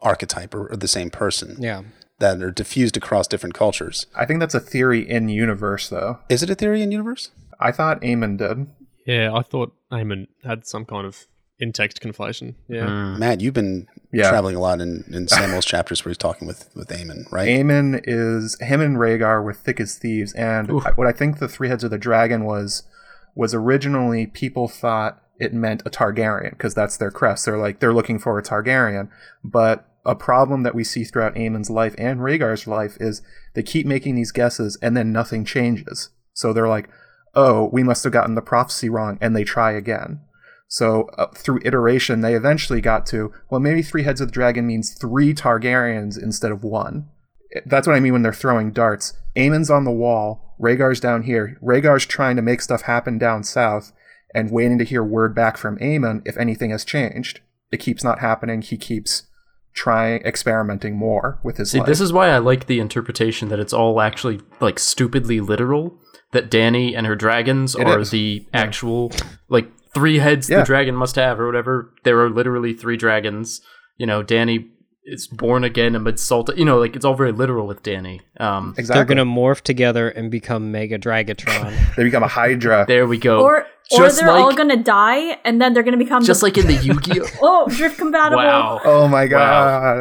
archetype 0.00 0.54
or, 0.54 0.68
or 0.72 0.76
the 0.76 0.88
same 0.88 1.10
person 1.10 1.56
Yeah, 1.58 1.82
that 2.20 2.40
are 2.42 2.50
diffused 2.50 2.96
across 2.96 3.26
different 3.28 3.54
cultures. 3.54 4.06
I 4.16 4.24
think 4.24 4.40
that's 4.40 4.54
a 4.54 4.60
theory 4.60 5.08
in 5.08 5.28
universe, 5.28 5.88
though. 5.90 6.20
Is 6.30 6.42
it 6.42 6.48
a 6.50 6.54
theory 6.54 6.80
in 6.82 6.90
universe? 6.90 7.30
I 7.60 7.70
thought 7.72 8.00
Aemon 8.00 8.38
did. 8.38 8.66
Yeah, 9.06 9.34
I 9.34 9.42
thought 9.42 9.74
Aemon 9.92 10.28
had 10.44 10.66
some 10.66 10.84
kind 10.86 11.06
of 11.06 11.26
in-text 11.60 12.00
conflation. 12.00 12.54
Yeah. 12.68 12.86
Mm. 12.86 13.18
Matt, 13.18 13.40
you've 13.40 13.54
been 13.54 13.86
Yeah. 14.12 14.28
traveling 14.28 14.56
a 14.56 14.60
lot 14.60 14.80
in, 14.80 15.04
in 15.12 15.26
Samuel's 15.28 15.64
chapters 15.74 16.04
where 16.04 16.10
he's 16.10 16.18
talking 16.18 16.46
with 16.46 16.70
with 16.74 16.88
Aemon, 16.88 17.30
right? 17.32 17.48
Aemon 17.48 18.00
is 18.04 18.56
him 18.60 18.80
and 18.80 18.96
Rhaegar 18.96 19.42
were 19.42 19.52
thick 19.54 19.80
as 19.80 19.96
thieves, 19.96 20.32
and 20.34 20.70
I- 20.70 20.92
what 20.92 21.06
I 21.06 21.12
think 21.12 21.38
the 21.38 21.48
three 21.48 21.68
heads 21.68 21.84
of 21.84 21.90
the 21.90 21.98
dragon 21.98 22.44
was 22.44 22.84
was 23.34 23.54
originally 23.54 24.26
people 24.26 24.68
thought 24.68 25.22
it 25.38 25.54
meant 25.54 25.82
a 25.86 25.90
Targaryen 25.90 26.50
because 26.50 26.74
that's 26.74 26.96
their 26.96 27.10
crest. 27.12 27.44
They're 27.44 27.58
like 27.58 27.80
they're 27.80 27.94
looking 27.94 28.18
for 28.18 28.38
a 28.38 28.42
Targaryen, 28.42 29.08
but 29.44 29.84
a 30.06 30.14
problem 30.14 30.62
that 30.62 30.74
we 30.74 30.84
see 30.84 31.04
throughout 31.04 31.36
Aemon's 31.36 31.68
life 31.70 31.94
and 31.98 32.20
Rhaegar's 32.20 32.66
life 32.66 32.96
is 32.98 33.20
they 33.54 33.62
keep 33.62 33.84
making 33.86 34.14
these 34.14 34.32
guesses 34.32 34.78
and 34.80 34.96
then 34.96 35.12
nothing 35.12 35.44
changes. 35.44 36.10
So 36.32 36.52
they're 36.52 36.68
like, 36.68 36.88
"Oh, 37.34 37.68
we 37.72 37.82
must 37.82 38.04
have 38.04 38.12
gotten 38.12 38.34
the 38.34 38.40
prophecy 38.42 38.88
wrong," 38.88 39.18
and 39.20 39.36
they 39.36 39.44
try 39.44 39.72
again. 39.72 40.20
So 40.68 41.04
uh, 41.16 41.28
through 41.34 41.60
iteration, 41.64 42.20
they 42.20 42.34
eventually 42.34 42.80
got 42.80 43.06
to 43.06 43.32
well, 43.50 43.60
maybe 43.60 43.82
three 43.82 44.02
heads 44.02 44.20
of 44.20 44.28
the 44.28 44.32
dragon 44.32 44.66
means 44.66 44.94
three 44.94 45.34
Targaryens 45.34 46.22
instead 46.22 46.52
of 46.52 46.62
one. 46.62 47.08
That's 47.64 47.86
what 47.86 47.96
I 47.96 48.00
mean 48.00 48.12
when 48.12 48.22
they're 48.22 48.32
throwing 48.34 48.72
darts. 48.72 49.14
Aemon's 49.34 49.70
on 49.70 49.84
the 49.84 49.90
wall, 49.90 50.54
Rhaegar's 50.60 51.00
down 51.00 51.22
here. 51.22 51.58
Rhaegar's 51.62 52.04
trying 52.04 52.36
to 52.36 52.42
make 52.42 52.60
stuff 52.60 52.82
happen 52.82 53.16
down 53.18 53.44
south 53.44 53.92
and 54.34 54.50
waiting 54.50 54.78
to 54.78 54.84
hear 54.84 55.02
word 55.02 55.34
back 55.34 55.56
from 55.56 55.78
Aemon 55.78 56.22
if 56.26 56.36
anything 56.36 56.70
has 56.70 56.84
changed. 56.84 57.40
It 57.72 57.78
keeps 57.78 58.04
not 58.04 58.18
happening. 58.18 58.60
He 58.60 58.76
keeps 58.76 59.22
trying, 59.72 60.20
experimenting 60.22 60.96
more 60.96 61.38
with 61.42 61.56
his 61.56 61.70
See, 61.70 61.78
life. 61.78 61.86
this 61.86 62.00
is 62.00 62.12
why 62.12 62.28
I 62.28 62.38
like 62.38 62.66
the 62.66 62.80
interpretation 62.80 63.48
that 63.48 63.60
it's 63.60 63.72
all 63.72 64.00
actually 64.00 64.40
like 64.60 64.78
stupidly 64.78 65.40
literal. 65.40 65.98
That 66.32 66.50
Dany 66.50 66.94
and 66.94 67.06
her 67.06 67.16
dragons 67.16 67.74
It 67.74 67.86
are 67.86 68.00
is. 68.00 68.10
the 68.10 68.46
actual 68.52 69.10
like 69.48 69.70
three 69.94 70.18
heads 70.18 70.48
Yeah. 70.50 70.60
the 70.60 70.64
dragon 70.64 70.94
must 70.94 71.16
have 71.16 71.38
or 71.40 71.46
whatever. 71.46 71.92
There 72.04 72.18
are 72.20 72.30
literally 72.30 72.72
three 72.74 72.96
dragons. 72.96 73.60
You 73.96 74.06
know, 74.06 74.22
Dany 74.22 74.66
is 75.04 75.26
born 75.26 75.64
again 75.64 75.94
amid 75.94 76.18
salt. 76.20 76.54
You 76.56 76.64
know, 76.64 76.78
like 76.78 76.94
it's 76.94 77.04
all 77.04 77.14
very 77.14 77.32
literal 77.32 77.66
with 77.66 77.82
Dany. 77.82 78.20
Um, 78.38 78.74
exactly. 78.76 78.94
they're 78.94 79.04
gonna 79.06 79.24
morph 79.24 79.62
together 79.62 80.08
and 80.10 80.30
become 80.30 80.70
Mega 80.70 80.98
Dragatron. 80.98 81.74
They 81.96 82.04
become 82.04 82.22
a 82.22 82.28
Hydra. 82.28 82.84
there 82.86 83.06
we 83.06 83.18
go. 83.18 83.40
Or 83.40 83.66
or 83.96 84.10
they're 84.10 84.28
all 84.30 84.52
gonna 84.54 84.76
die, 84.82 85.38
and 85.44 85.62
then 85.62 85.72
they're 85.72 85.82
gonna 85.82 85.96
become 85.96 86.22
just 86.22 86.40
the- 86.40 86.46
like 86.46 86.58
in 86.58 86.66
the 86.66 86.74
Yu-Gi-Oh. 86.74 87.26
oh 87.42 87.68
drift 87.74 87.96
compatible. 87.96 88.36
wow. 88.44 88.80
oh 88.84 89.08
my 89.08 89.24
Wow, 89.24 89.28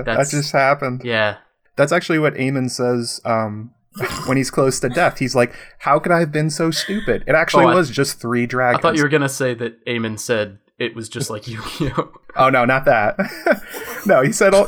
god, 0.03 0.06
that 0.06 0.27
just 0.29 0.51
happened. 0.51 1.01
Yeah. 1.06 1.38
That's 1.77 1.91
actually 1.94 2.20
what 2.20 2.34
Aemon 2.34 2.70
says 2.70 3.22
um, 3.24 3.72
when 4.25 4.38
he's 4.38 4.51
close 4.51 4.80
to 4.82 4.89
death. 4.89 5.20
He's 5.20 5.36
like, 5.36 5.54
"How 5.80 6.00
could 6.00 6.12
I 6.12 6.20
have 6.20 6.32
been 6.32 6.50
so 6.50 6.72
stupid? 6.72 7.24
It 7.27 7.36
actually 7.36 7.66
Oh, 7.66 7.70
I- 7.70 7.75
was 7.75 7.89
just 7.89 8.20
three 8.20 8.46
dragons. 8.46 8.80
I 8.80 8.82
thought 8.82 8.96
you 8.96 9.04
were 9.04 9.10
gonna 9.10 9.30
say 9.30 9.54
that 9.56 9.84
Aemon 9.86 10.20
said 10.20 10.60
it 10.80 10.96
was 10.96 11.10
just 11.10 11.30
like 11.30 11.48
Yu-Gi-Oh. 11.48 12.12
Oh 12.36 12.50
no, 12.50 12.66
not 12.66 12.86
that. 12.86 13.18
no, 14.06 14.22
he 14.22 14.32
said 14.32 14.54
all, 14.54 14.68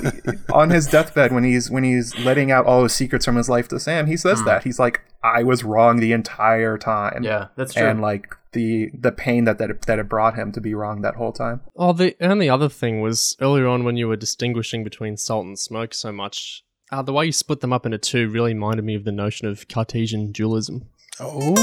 on 0.52 0.72
his 0.72 0.88
deathbed 0.88 1.32
when 1.32 1.44
he's 1.44 1.70
when 1.70 1.84
he's 1.84 2.18
letting 2.20 2.52
out 2.52 2.66
all 2.66 2.84
his 2.84 2.94
secrets 2.94 3.26
from 3.26 3.36
his 3.36 3.50
life 3.50 3.68
to 3.68 3.80
Sam. 3.80 4.08
He 4.08 4.18
says 4.18 4.40
hmm. 4.40 4.46
that 4.46 4.64
he's 4.64 4.80
like, 4.80 5.02
"I 5.24 5.44
was 5.44 5.64
wrong 5.64 6.00
the 6.00 6.12
entire 6.12 6.78
time." 6.78 7.24
Yeah, 7.24 7.48
that's 7.56 7.74
true. 7.74 7.86
and 7.86 8.02
like 8.02 8.34
the 8.54 8.90
the 8.94 9.12
pain 9.12 9.44
that 9.46 9.60
that 9.60 9.70
it, 9.70 9.82
that 9.84 10.00
it 10.00 10.10
brought 10.10 10.36
him 10.36 10.52
to 10.54 10.62
be 10.62 10.74
wrong 10.74 11.02
that 11.02 11.16
whole 11.16 11.32
time. 11.32 11.62
Oh, 11.76 11.94
the 11.94 12.16
only 12.22 12.50
other 12.50 12.70
thing 12.70 13.02
was 13.02 13.38
earlier 13.40 13.68
on 13.68 13.84
when 13.84 13.98
you 13.98 14.08
were 14.08 14.16
distinguishing 14.16 14.84
between 14.84 15.18
salt 15.18 15.46
and 15.46 15.58
smoke 15.58 15.94
so 15.94 16.12
much. 16.12 16.64
Uh, 16.92 17.04
the 17.04 17.14
way 17.14 17.26
you 17.26 17.32
split 17.32 17.62
them 17.62 17.72
up 17.72 17.86
into 17.86 17.98
two 17.98 18.30
really 18.30 18.54
reminded 18.54 18.84
me 18.84 18.96
of 18.96 19.04
the 19.04 19.12
notion 19.12 19.48
of 19.48 19.68
Cartesian 19.68 20.32
dualism. 20.32 20.90
Oh, 21.20 21.54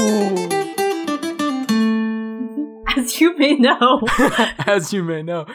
as 2.95 3.19
you 3.19 3.37
may 3.37 3.55
know. 3.55 4.01
as 4.59 4.93
you 4.93 5.03
may 5.03 5.21
know. 5.21 5.45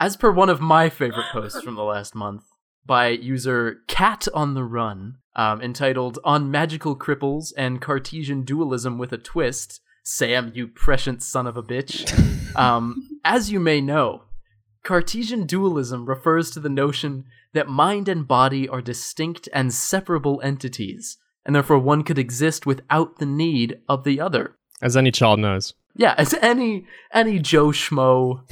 As 0.00 0.16
per 0.16 0.30
one 0.30 0.48
of 0.48 0.60
my 0.60 0.88
favorite 0.88 1.26
posts 1.32 1.60
from 1.62 1.74
the 1.74 1.82
last 1.82 2.14
month 2.14 2.44
by 2.86 3.08
user 3.08 3.80
Cat 3.88 4.28
on 4.32 4.54
the 4.54 4.62
Run, 4.62 5.16
um, 5.34 5.60
entitled 5.60 6.20
On 6.22 6.50
Magical 6.50 6.96
Cripples 6.96 7.52
and 7.56 7.80
Cartesian 7.80 8.42
Dualism 8.42 8.98
with 8.98 9.12
a 9.12 9.18
Twist, 9.18 9.80
Sam, 10.04 10.52
you 10.54 10.68
prescient 10.68 11.22
son 11.22 11.46
of 11.46 11.56
a 11.56 11.62
bitch. 11.62 12.14
Um, 12.56 13.20
as 13.24 13.52
you 13.52 13.60
may 13.60 13.80
know, 13.80 14.22
Cartesian 14.82 15.46
dualism 15.46 16.06
refers 16.06 16.50
to 16.52 16.60
the 16.60 16.70
notion 16.70 17.26
that 17.54 17.68
mind 17.68 18.08
and 18.08 18.26
body 18.26 18.68
are 18.68 18.82
distinct 18.82 19.48
and 19.52 19.72
separable 19.72 20.40
entities, 20.42 21.18
and 21.44 21.54
therefore 21.54 21.78
one 21.78 22.02
could 22.02 22.18
exist 22.18 22.66
without 22.66 23.18
the 23.18 23.26
need 23.26 23.80
of 23.88 24.04
the 24.04 24.20
other. 24.20 24.56
As 24.80 24.96
any 24.96 25.10
child 25.10 25.40
knows. 25.40 25.74
Yeah, 25.96 26.14
as 26.16 26.34
any 26.34 26.86
any 27.12 27.40
Joe 27.40 27.68
Schmo, 27.68 28.42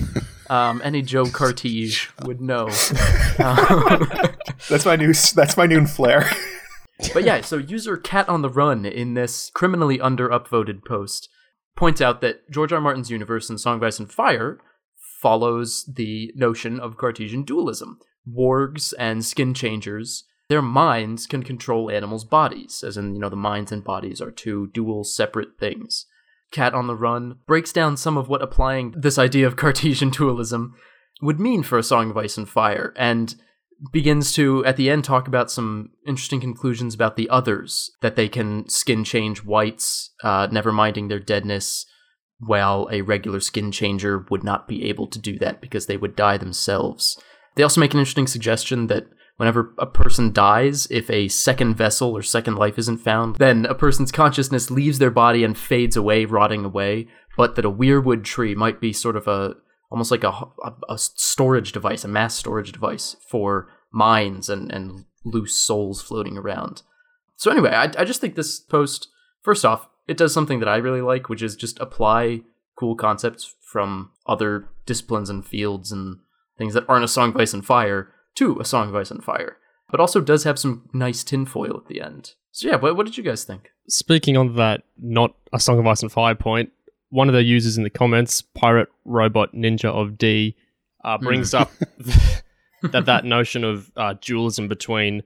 um, 0.50 0.81
any 0.83 1.03
Joe 1.03 1.26
Cartige 1.26 2.09
would 2.25 2.41
know. 2.41 2.69
Um, 3.38 4.11
That's 4.69 4.85
my 4.85 4.97
new. 4.97 5.12
That's 5.12 5.57
my 5.57 5.67
new 5.67 5.87
flair. 5.87 6.29
but 7.15 7.23
yeah, 7.23 7.41
so 7.43 7.57
user 7.57 7.97
Cat 7.97 8.29
on 8.29 8.43
the 8.43 8.50
Run 8.50 8.85
in 8.85 9.15
this 9.15 9.50
criminally 9.55 10.00
under 10.00 10.29
upvoted 10.29 10.85
post 10.85 11.29
points 11.76 12.00
out 12.00 12.21
that 12.23 12.50
George 12.50 12.73
R. 12.73 12.79
R. 12.79 12.83
Martin's 12.83 13.11
universe 13.11 13.49
in 13.49 13.59
Song 13.59 13.76
of 13.76 13.83
Ice 13.83 13.99
and 13.99 14.11
Fire 14.11 14.59
follows 15.21 15.85
the 15.95 16.33
notion 16.35 16.81
of 16.81 16.97
Cartesian 16.97 17.43
dualism. 17.45 17.99
Wargs 18.28 18.92
and 18.99 19.25
skin 19.25 19.54
changers, 19.54 20.25
their 20.49 20.62
minds 20.62 21.26
can 21.26 21.42
control 21.42 21.90
animals' 21.90 22.25
bodies, 22.25 22.85
as 22.87 22.97
in, 22.97 23.14
you 23.14 23.21
know, 23.21 23.28
the 23.28 23.37
minds 23.37 23.73
and 23.73 23.83
bodies 23.83 24.21
are 24.21 24.30
two 24.30 24.68
dual 24.68 25.04
separate 25.04 25.59
things. 25.59 26.06
Cat 26.52 26.75
on 26.75 26.87
the 26.87 26.95
Run 26.95 27.38
breaks 27.47 27.73
down 27.73 27.97
some 27.97 28.16
of 28.16 28.28
what 28.28 28.42
applying 28.42 28.95
this 28.97 29.18
idea 29.18 29.47
of 29.47 29.56
Cartesian 29.56 30.11
dualism 30.11 30.75
would 31.21 31.40
mean 31.40 31.62
for 31.62 31.78
a 31.78 31.83
Song 31.83 32.11
of 32.11 32.16
Ice 32.16 32.37
and 32.37 32.49
Fire, 32.49 32.92
and 32.97 33.35
begins 33.92 34.33
to, 34.33 34.64
at 34.64 34.76
the 34.76 34.88
end, 34.88 35.04
talk 35.04 35.28
about 35.28 35.50
some 35.50 35.90
interesting 36.06 36.40
conclusions 36.40 36.95
about 36.95 37.16
the 37.16 37.28
others 37.28 37.90
that 38.00 38.16
they 38.16 38.28
can 38.28 38.68
skin 38.68 39.04
change 39.04 39.42
whites, 39.42 40.11
uh, 40.23 40.49
never 40.50 40.73
minding 40.73 41.09
their 41.09 41.21
deadness, 41.21 41.87
while 42.38 42.88
a 42.92 43.02
regular 43.02 43.40
skin 43.40 43.73
changer 43.73 44.25
would 44.30 44.45
not 44.45 44.68
be 44.68 44.85
able 44.85 45.06
to 45.06 45.18
do 45.18 45.38
that 45.38 45.61
because 45.61 45.87
they 45.87 45.97
would 45.97 46.16
die 46.16 46.37
themselves. 46.37 47.21
They 47.57 47.63
also 47.63 47.81
make 47.81 47.93
an 47.93 48.01
interesting 48.01 48.27
suggestion 48.27 48.87
that 48.87 49.09
whenever 49.37 49.75
a 49.79 49.87
person 49.87 50.33
dies, 50.33 50.87
if 50.91 51.11
a 51.11 51.29
second 51.29 51.75
vessel 51.75 52.17
or 52.17 52.23
second 52.23 52.57
life 52.57 52.79
isn't 52.79 52.99
found, 52.99 53.37
then 53.37 53.67
a 53.67 53.75
person's 53.75 54.13
consciousness 54.13 54.71
leaves 54.71 54.99
their 54.99 55.11
body 55.11 55.43
and 55.43 55.59
fades 55.59 55.97
away, 55.97 56.25
rotting 56.25 56.65
away, 56.65 57.09
but 57.37 57.55
that 57.57 57.65
a 57.65 57.71
weirwood 57.71 58.25
tree 58.25 58.55
might 58.55 58.81
be 58.81 58.93
sort 58.93 59.17
of 59.17 59.27
a 59.27 59.57
almost 59.91 60.11
like 60.11 60.25
a, 60.25 60.31
a, 60.31 60.75
a 60.89 60.99
storage 60.99 61.73
device, 61.73 62.05
a 62.05 62.09
mass 62.09 62.35
storage 62.35 62.73
device 62.73 63.17
for 63.29 63.69
minds 63.93 64.49
and, 64.49 64.71
and 64.73 65.05
loose 65.25 65.55
souls 65.55 66.03
floating 66.03 66.37
around. 66.37 66.83
So 67.37 67.51
anyway, 67.51 67.71
I, 67.71 67.85
I 67.85 68.05
just 68.05 68.21
think 68.21 68.35
this 68.35 68.59
post, 68.59 69.09
first 69.43 69.65
off, 69.65 69.89
it 70.09 70.17
does 70.17 70.35
something 70.35 70.59
that 70.59 70.69
I 70.69 70.77
really 70.77 71.03
like, 71.03 71.29
which 71.29 71.43
is 71.43 71.55
just 71.55 71.79
apply 71.79 72.41
cool 72.77 72.97
concepts 72.97 73.55
from 73.61 74.11
other 74.27 74.69
disciplines 74.87 75.31
and 75.31 75.47
fields 75.47 75.93
and 75.93 76.19
things 76.59 76.75
that 76.75 76.85
aren't 76.89 77.05
a 77.05 77.09
song 77.09 77.31
of 77.31 77.37
ice 77.37 77.55
and 77.55 77.65
fire 77.65 78.13
to 78.37 78.59
a 78.61 78.65
song 78.65 78.89
of 78.89 78.97
ice 78.97 79.11
and 79.11 79.23
fire. 79.23 79.57
But 79.91 80.01
also 80.01 80.21
does 80.21 80.45
have 80.45 80.59
some 80.59 80.89
nice 80.93 81.23
tinfoil 81.23 81.77
at 81.77 81.87
the 81.87 82.01
end. 82.01 82.35
So 82.53 82.69
yeah, 82.69 82.77
what, 82.77 82.97
what 82.97 83.07
did 83.07 83.17
you 83.17 83.23
guys 83.23 83.45
think? 83.45 83.71
Speaking 83.89 84.37
on 84.37 84.57
that, 84.57 84.83
not 84.99 85.35
a 85.53 85.61
Song 85.61 85.79
of 85.79 85.87
Ice 85.87 86.03
and 86.03 86.11
Fire 86.11 86.35
point, 86.35 86.71
one 87.11 87.29
of 87.29 87.35
the 87.35 87.43
users 87.43 87.77
in 87.77 87.85
the 87.85 87.91
comments, 87.91 88.43
Pirate 88.43 88.89
Robot 89.05 89.53
Ninja 89.53 89.91
of 89.91 90.19
D, 90.19 90.57
uh, 91.05 91.19
brings 91.19 91.55
up 91.55 91.71
that 92.83 93.05
that 93.05 93.25
notion 93.25 93.63
of 93.63 93.93
uh, 93.97 94.15
dualism 94.21 94.69
between 94.69 95.23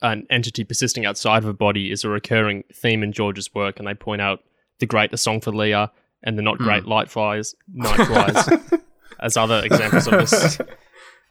an 0.00 0.26
entity 0.30 0.64
persisting 0.64 1.04
outside 1.04 1.42
of 1.42 1.48
a 1.48 1.52
body 1.52 1.90
is 1.90 2.04
a 2.04 2.08
recurring 2.08 2.64
theme 2.72 3.02
in 3.02 3.12
George's 3.12 3.52
work, 3.54 3.78
and 3.78 3.86
they 3.86 3.94
point 3.94 4.22
out 4.22 4.40
the 4.78 4.86
great 4.86 5.12
A 5.12 5.16
Song 5.16 5.40
for 5.40 5.52
Lya 5.52 5.90
and 6.22 6.38
the 6.38 6.42
not 6.42 6.58
great 6.58 6.86
Light 6.86 7.10
Flies, 7.10 7.54
Night 7.68 8.06
Flies 8.06 8.77
as 9.20 9.36
other 9.36 9.62
examples 9.64 10.06
of 10.06 10.12
this, 10.20 10.60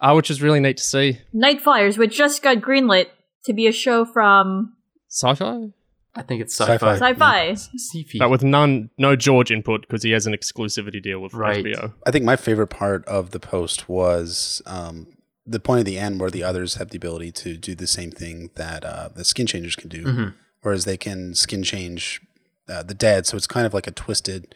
uh, 0.02 0.12
which 0.16 0.30
is 0.30 0.42
really 0.42 0.60
neat 0.60 0.78
to 0.78 0.84
see. 0.84 1.20
Nightflyers, 1.34 1.98
which 1.98 2.16
just 2.16 2.42
got 2.42 2.58
greenlit 2.58 3.08
to 3.46 3.54
be 3.54 3.68
a 3.68 3.72
show 3.72 4.06
from 4.06 4.74
Sci-fi, 5.10 5.70
I 6.16 6.22
think 6.24 6.42
it's 6.42 6.54
Sci-fi. 6.56 6.96
sci-fi. 6.96 6.96
Sci-Fi. 6.98 7.52
Sci-fi. 7.54 8.20
but 8.20 8.30
with 8.30 8.44
none, 8.44 8.90
no 8.98 9.16
George 9.16 9.52
input 9.52 9.82
because 9.82 10.04
he 10.04 10.12
has 10.12 10.28
an 10.28 10.34
exclusivity 10.34 11.02
deal 11.02 11.20
with 11.20 11.34
Right. 11.34 11.64
HBO. 11.64 11.94
I 12.06 12.12
think 12.12 12.26
my 12.26 12.36
favorite 12.36 12.68
part 12.68 13.06
of 13.06 13.32
the 13.32 13.40
post 13.40 13.88
was 13.88 14.62
um, 14.66 15.08
the 15.46 15.60
point 15.60 15.80
at 15.82 15.86
the 15.86 15.98
end 15.98 16.20
where 16.20 16.30
the 16.30 16.44
others 16.44 16.76
have 16.76 16.90
the 16.90 16.98
ability 16.98 17.32
to 17.34 17.56
do 17.56 17.74
the 17.76 17.88
same 17.88 18.12
thing 18.12 18.50
that 18.56 18.84
uh, 18.84 19.10
the 19.16 19.24
skin 19.24 19.46
changers 19.48 19.76
can 19.78 19.90
do, 19.90 20.04
Mhm. 20.04 20.34
whereas 20.62 20.84
they 20.86 20.98
can 20.98 21.34
skin 21.36 21.64
change 21.64 22.20
uh, 22.68 22.84
the 22.84 22.94
dead. 22.94 23.26
So 23.26 23.38
it's 23.38 23.48
kind 23.48 23.66
of 23.66 23.74
like 23.74 23.88
a 23.88 23.92
twisted 23.92 24.54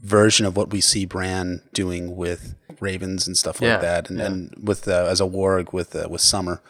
version 0.00 0.44
of 0.46 0.56
what 0.56 0.70
we 0.70 0.80
see 0.80 1.04
Bran 1.04 1.62
doing 1.72 2.16
with 2.16 2.54
ravens 2.80 3.26
and 3.26 3.36
stuff 3.36 3.60
like 3.60 3.68
Yeah, 3.68 3.78
that, 3.78 4.10
and, 4.10 4.18
yeah. 4.18 4.26
and 4.26 4.54
with 4.62 4.86
uh, 4.88 5.06
as 5.08 5.20
a 5.20 5.24
warg 5.24 5.72
with 5.72 5.94
uh, 5.96 6.08
with 6.10 6.20
Summer. 6.20 6.60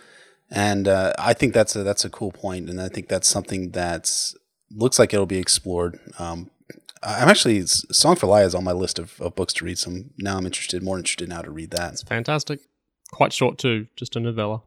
And 0.50 0.86
uh, 0.86 1.12
I 1.18 1.32
think 1.32 1.54
that's 1.54 1.74
a 1.74 1.82
that's 1.82 2.04
a 2.04 2.10
cool 2.10 2.30
point, 2.30 2.68
and 2.70 2.80
I 2.80 2.88
think 2.88 3.08
that's 3.08 3.26
something 3.28 3.70
that's 3.70 4.36
looks 4.70 4.98
like 4.98 5.12
it'll 5.14 5.26
be 5.26 5.38
explored. 5.38 5.98
Um, 6.18 6.50
I- 7.02 7.22
I'm 7.22 7.28
actually 7.28 7.62
Song 7.66 8.14
for 8.16 8.26
Lya 8.26 8.46
is 8.46 8.54
on 8.54 8.62
my 8.64 8.72
list 8.72 8.98
of, 8.98 9.20
of 9.20 9.34
books 9.34 9.52
to 9.54 9.64
read. 9.64 9.78
So 9.78 9.90
now 10.18 10.36
I'm 10.36 10.46
interested, 10.46 10.82
more 10.82 10.98
interested 10.98 11.28
now 11.28 11.42
to 11.42 11.50
read 11.50 11.70
that. 11.70 11.92
It's 11.94 12.02
fantastic. 12.02 12.60
Quite 13.12 13.32
short 13.32 13.58
too, 13.58 13.86
just 13.96 14.16
a 14.16 14.20
novella. 14.20 14.62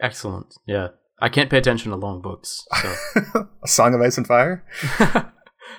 Excellent. 0.00 0.54
Yeah. 0.66 0.88
I 1.20 1.28
can't 1.28 1.50
pay 1.50 1.58
attention 1.58 1.90
to 1.90 1.96
long 1.96 2.20
books, 2.22 2.64
so 2.80 3.48
a 3.64 3.66
Song 3.68 3.92
of 3.92 4.00
Ice 4.00 4.16
and 4.18 4.26
Fire. 4.26 4.64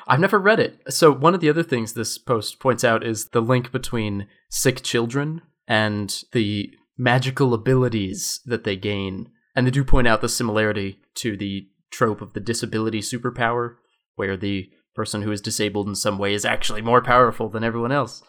I've 0.10 0.20
never 0.20 0.40
read 0.40 0.60
it. 0.60 0.82
So 0.92 1.12
one 1.12 1.36
of 1.36 1.40
the 1.40 1.50
other 1.50 1.64
things 1.64 1.94
this 1.94 2.18
post 2.18 2.60
points 2.60 2.84
out 2.84 3.06
is 3.06 3.30
the 3.30 3.42
link 3.42 3.72
between 3.72 4.28
sick 4.50 4.82
children 4.82 5.44
and 5.68 6.24
the 6.34 6.72
magical 6.98 7.54
abilities 7.54 8.42
that 8.46 8.64
they 8.64 8.76
gain. 8.76 9.30
And 9.56 9.68
they 9.68 9.72
do 9.72 9.84
point 9.84 10.08
out 10.08 10.22
the 10.22 10.28
similarity 10.28 11.00
to 11.16 11.38
the 11.38 11.68
trope 11.92 12.22
of 12.22 12.34
the 12.34 12.40
disability 12.40 13.02
superpower, 13.02 13.76
where 14.16 14.36
the 14.36 14.70
person 14.96 15.22
who 15.22 15.32
is 15.32 15.42
disabled 15.42 15.88
in 15.88 15.96
some 15.96 16.18
way 16.18 16.34
is 16.34 16.44
actually 16.44 16.82
more 16.82 17.02
powerful 17.02 17.48
than 17.48 17.64
everyone 17.64 17.92
else, 17.92 18.24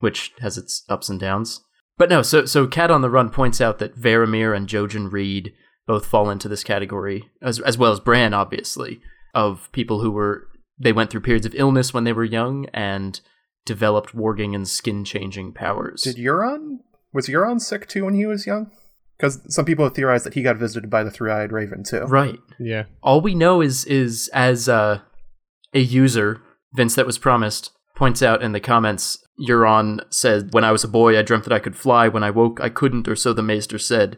which 0.00 0.32
has 0.40 0.58
its 0.58 0.84
ups 0.88 1.08
and 1.08 1.20
downs. 1.20 1.60
But 1.96 2.08
no, 2.08 2.22
so 2.22 2.44
so 2.44 2.66
Cat 2.66 2.90
on 2.90 3.02
the 3.02 3.10
Run 3.10 3.30
points 3.30 3.60
out 3.60 3.78
that 3.78 3.96
Varamyr 3.96 4.56
and 4.56 4.66
Jojen 4.66 5.12
Reed 5.12 5.52
both 5.86 6.06
fall 6.06 6.28
into 6.28 6.48
this 6.48 6.64
category, 6.64 7.30
as 7.42 7.60
as 7.60 7.78
well 7.78 7.92
as 7.92 8.00
Bran, 8.00 8.34
obviously, 8.34 9.00
of 9.34 9.68
people 9.72 10.00
who 10.00 10.10
were 10.10 10.48
they 10.80 10.92
went 10.92 11.10
through 11.10 11.20
periods 11.20 11.46
of 11.46 11.54
illness 11.54 11.92
when 11.92 12.04
they 12.04 12.12
were 12.12 12.24
young 12.24 12.66
and 12.72 13.20
developed 13.66 14.16
warging 14.16 14.54
and 14.54 14.66
skin 14.66 15.04
changing 15.04 15.52
powers. 15.52 16.02
Did 16.02 16.16
Euron 16.16 16.78
was 17.12 17.26
Euron 17.26 17.60
sick 17.60 17.86
too 17.86 18.04
when 18.06 18.14
he 18.14 18.26
was 18.26 18.46
young? 18.46 18.70
Because 19.16 19.40
some 19.54 19.66
people 19.66 19.84
have 19.84 19.94
theorized 19.94 20.24
that 20.24 20.34
he 20.34 20.42
got 20.42 20.56
visited 20.56 20.88
by 20.88 21.02
the 21.02 21.10
three-eyed 21.10 21.52
raven 21.52 21.84
too. 21.84 22.04
right. 22.06 22.38
Yeah. 22.58 22.84
All 23.02 23.20
we 23.20 23.34
know 23.34 23.60
is 23.60 23.84
is 23.84 24.28
as 24.32 24.68
uh, 24.68 25.00
a 25.74 25.80
user, 25.80 26.40
Vince 26.72 26.94
that 26.94 27.06
was 27.06 27.18
promised 27.18 27.70
points 27.94 28.22
out 28.22 28.42
in 28.42 28.52
the 28.52 28.60
comments. 28.60 29.22
Euron 29.38 30.00
said, 30.10 30.52
"When 30.52 30.64
I 30.64 30.72
was 30.72 30.84
a 30.84 30.88
boy, 30.88 31.18
I 31.18 31.22
dreamt 31.22 31.44
that 31.44 31.52
I 31.52 31.58
could 31.58 31.76
fly. 31.76 32.08
When 32.08 32.22
I 32.22 32.30
woke, 32.30 32.60
I 32.62 32.70
couldn't, 32.70 33.08
or 33.08 33.16
so 33.16 33.32
the 33.32 33.42
maester 33.42 33.78
said." 33.78 34.16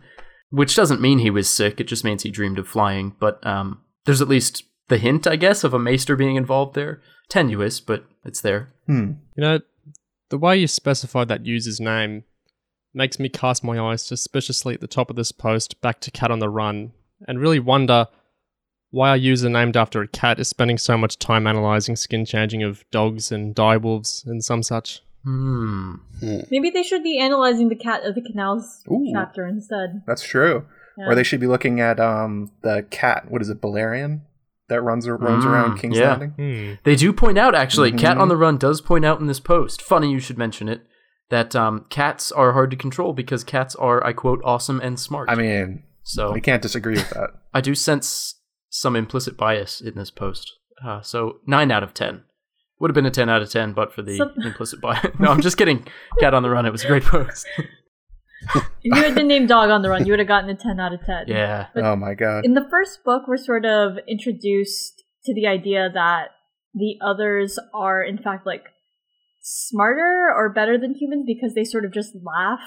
Which 0.51 0.77
doesn't 0.77 1.01
mean 1.01 1.19
he 1.21 1.31
was 1.31 1.49
sick. 1.49 1.81
It 1.81 1.85
just 1.85 2.05
means 2.05 2.23
he 2.23 2.31
dreamed 2.31 2.59
of 2.59 2.69
flying. 2.69 3.17
But 3.19 3.45
um, 3.47 3.81
there's 4.05 4.21
at 4.21 4.29
least 4.29 4.65
the 4.89 4.99
hint, 4.99 5.27
I 5.27 5.37
guess, 5.37 5.65
of 5.65 5.75
a 5.75 5.79
maester 5.79 6.17
being 6.17 6.37
involved 6.37 6.75
there. 6.75 7.01
Tenuous, 7.29 7.81
but 7.81 8.05
it's 8.25 8.41
there. 8.41 8.69
Hmm. 8.87 9.13
You 9.37 9.43
know, 9.43 9.61
the 10.29 10.39
way 10.39 10.57
you 10.57 10.67
specified 10.67 11.29
that 11.29 11.47
user's 11.47 11.81
name 11.81 12.25
makes 12.95 13.19
me 13.19 13.29
cast 13.29 13.65
my 13.65 13.79
eyes 13.79 14.03
suspiciously 14.03 14.75
at 14.75 14.81
the 14.81 14.87
top 14.87 15.11
of 15.11 15.17
this 15.17 15.33
post 15.33 15.81
back 15.81 16.01
to 16.01 16.11
Cat 16.11 16.31
on 16.31 16.41
the 16.41 16.49
Run 16.49 16.93
and 17.27 17.41
really 17.41 17.59
wonder 17.59 18.09
why 18.91 19.15
a 19.15 19.17
user 19.17 19.49
named 19.49 19.77
after 19.77 20.03
a 20.03 20.09
cat 20.09 20.39
is 20.39 20.49
spending 20.49 20.77
so 20.77 20.99
much 20.99 21.19
time 21.19 21.47
analyzing 21.47 21.97
skin 21.97 22.27
changing 22.27 22.63
of 22.63 22.85
dogs 22.91 23.33
and 23.33 23.55
direwolves 23.55 24.27
and 24.27 24.45
some 24.45 24.63
such. 24.63 25.01
Hmm. 25.25 25.95
Maybe 26.51 26.71
they 26.71 26.83
should 26.83 27.03
be 27.03 27.19
analyzing 27.19 27.69
the 27.69 27.77
cat 27.77 28.05
of 28.05 28.15
the 28.15 28.23
canals 28.23 28.83
Ooh. 28.91 29.09
chapter 29.13 29.47
instead. 29.47 30.03
That's 30.07 30.23
true. 30.23 30.67
Yeah. 30.99 31.07
Or 31.07 31.15
they 31.15 31.23
should 31.23 31.41
be 31.41 31.47
looking 31.47 31.81
at 31.81 31.99
um 32.01 32.51
the 32.63 32.87
cat. 32.91 33.31
What 33.31 33.41
is 33.41 33.49
it, 33.49 33.61
Balerion? 33.61 34.23
That 34.73 34.83
runs 34.83 35.07
roams 35.09 35.45
Mm, 35.45 35.49
around 35.51 35.79
King's 35.79 35.99
yeah. 35.99 36.11
Landing. 36.17 36.31
Hmm. 36.37 36.73
They 36.85 36.97
do 36.97 37.13
point 37.13 37.39
out, 37.39 37.55
actually, 37.55 37.93
Cat 37.93 38.17
Mhm. 38.17 38.21
on 38.23 38.29
the 38.29 38.37
Run 38.37 38.57
does 38.57 38.81
point 38.81 39.05
out 39.05 39.21
in 39.21 39.27
this 39.27 39.41
post, 39.41 39.83
funny 39.83 40.11
you 40.11 40.19
should 40.19 40.39
mention 40.39 40.69
it, 40.69 40.83
that 41.31 41.55
um, 41.55 41.85
cats 41.91 42.33
are 42.33 42.53
hard 42.53 42.71
to 42.71 42.77
control 42.77 43.13
because 43.13 43.45
cats 43.45 43.75
are, 43.77 44.05
I 44.05 44.13
quote, 44.13 44.41
awesome 44.45 44.81
and 44.81 44.99
smart. 44.99 45.29
I 45.31 45.35
mean, 45.35 45.83
so 46.03 46.33
we 46.33 46.41
can't 46.41 46.63
disagree 46.63 46.95
with 46.95 47.11
that. 47.11 47.31
I 47.55 47.61
do 47.61 47.75
sense 47.75 48.41
some 48.71 48.97
implicit 48.97 49.37
bias 49.37 49.81
in 49.81 49.95
this 49.95 50.11
post. 50.11 50.51
Uh, 50.85 51.01
so 51.03 51.39
9 51.47 51.71
out 51.71 51.83
of 51.83 51.95
10, 51.95 52.23
Would 52.81 52.91
have 52.91 52.95
been 52.97 53.07
a 53.07 53.11
10 53.13 53.29
out 53.29 53.43
of 53.43 53.51
10, 53.51 53.75
but 53.75 53.93
for 53.95 54.03
the 54.03 54.17
So- 54.17 54.31
implicit 54.45 54.81
bias. 54.81 55.07
No, 55.21 55.31
I'm 55.31 55.41
just 55.41 55.57
kidding. 55.57 55.87
Cat 56.19 56.35
on 56.35 56.43
the 56.43 56.51
Run. 56.51 56.67
It 56.67 56.73
was 56.73 56.83
a 56.85 56.89
great 56.89 57.05
post. 57.05 57.47
If 58.55 58.65
you 58.83 58.95
had 58.95 59.15
the 59.15 59.23
name 59.23 59.47
Dog 59.47 59.71
on 59.71 59.83
the 59.83 59.91
Run, 59.91 60.05
you 60.07 60.13
would 60.13 60.19
have 60.19 60.29
gotten 60.29 60.51
a 60.51 60.55
10 60.57 60.81
out 60.81 60.93
of 60.93 61.01
10. 61.05 61.25
yeah. 61.29 61.67
Oh 61.77 61.97
my 61.97 62.15
god. 62.15 62.45
In 62.45 62.55
the 62.55 62.67
first 62.69 63.05
book, 63.05 63.29
we're 63.29 63.37
sort 63.37 63.65
of 63.65 63.99
introduced 64.09 65.05
to 65.25 65.35
the 65.35 65.47
idea 65.47 65.89
that 65.93 66.31
the 66.75 66.97
others 67.05 67.59
are, 67.73 68.03
in 68.03 68.19
fact, 68.19 68.47
like 68.47 68.65
smarter 69.43 70.29
or 70.35 70.49
better 70.53 70.79
than 70.79 70.95
humans 70.95 71.25
because 71.27 71.55
they 71.55 71.65
sort 71.65 71.85
of 71.85 71.93
just 71.93 72.15
laugh 72.23 72.61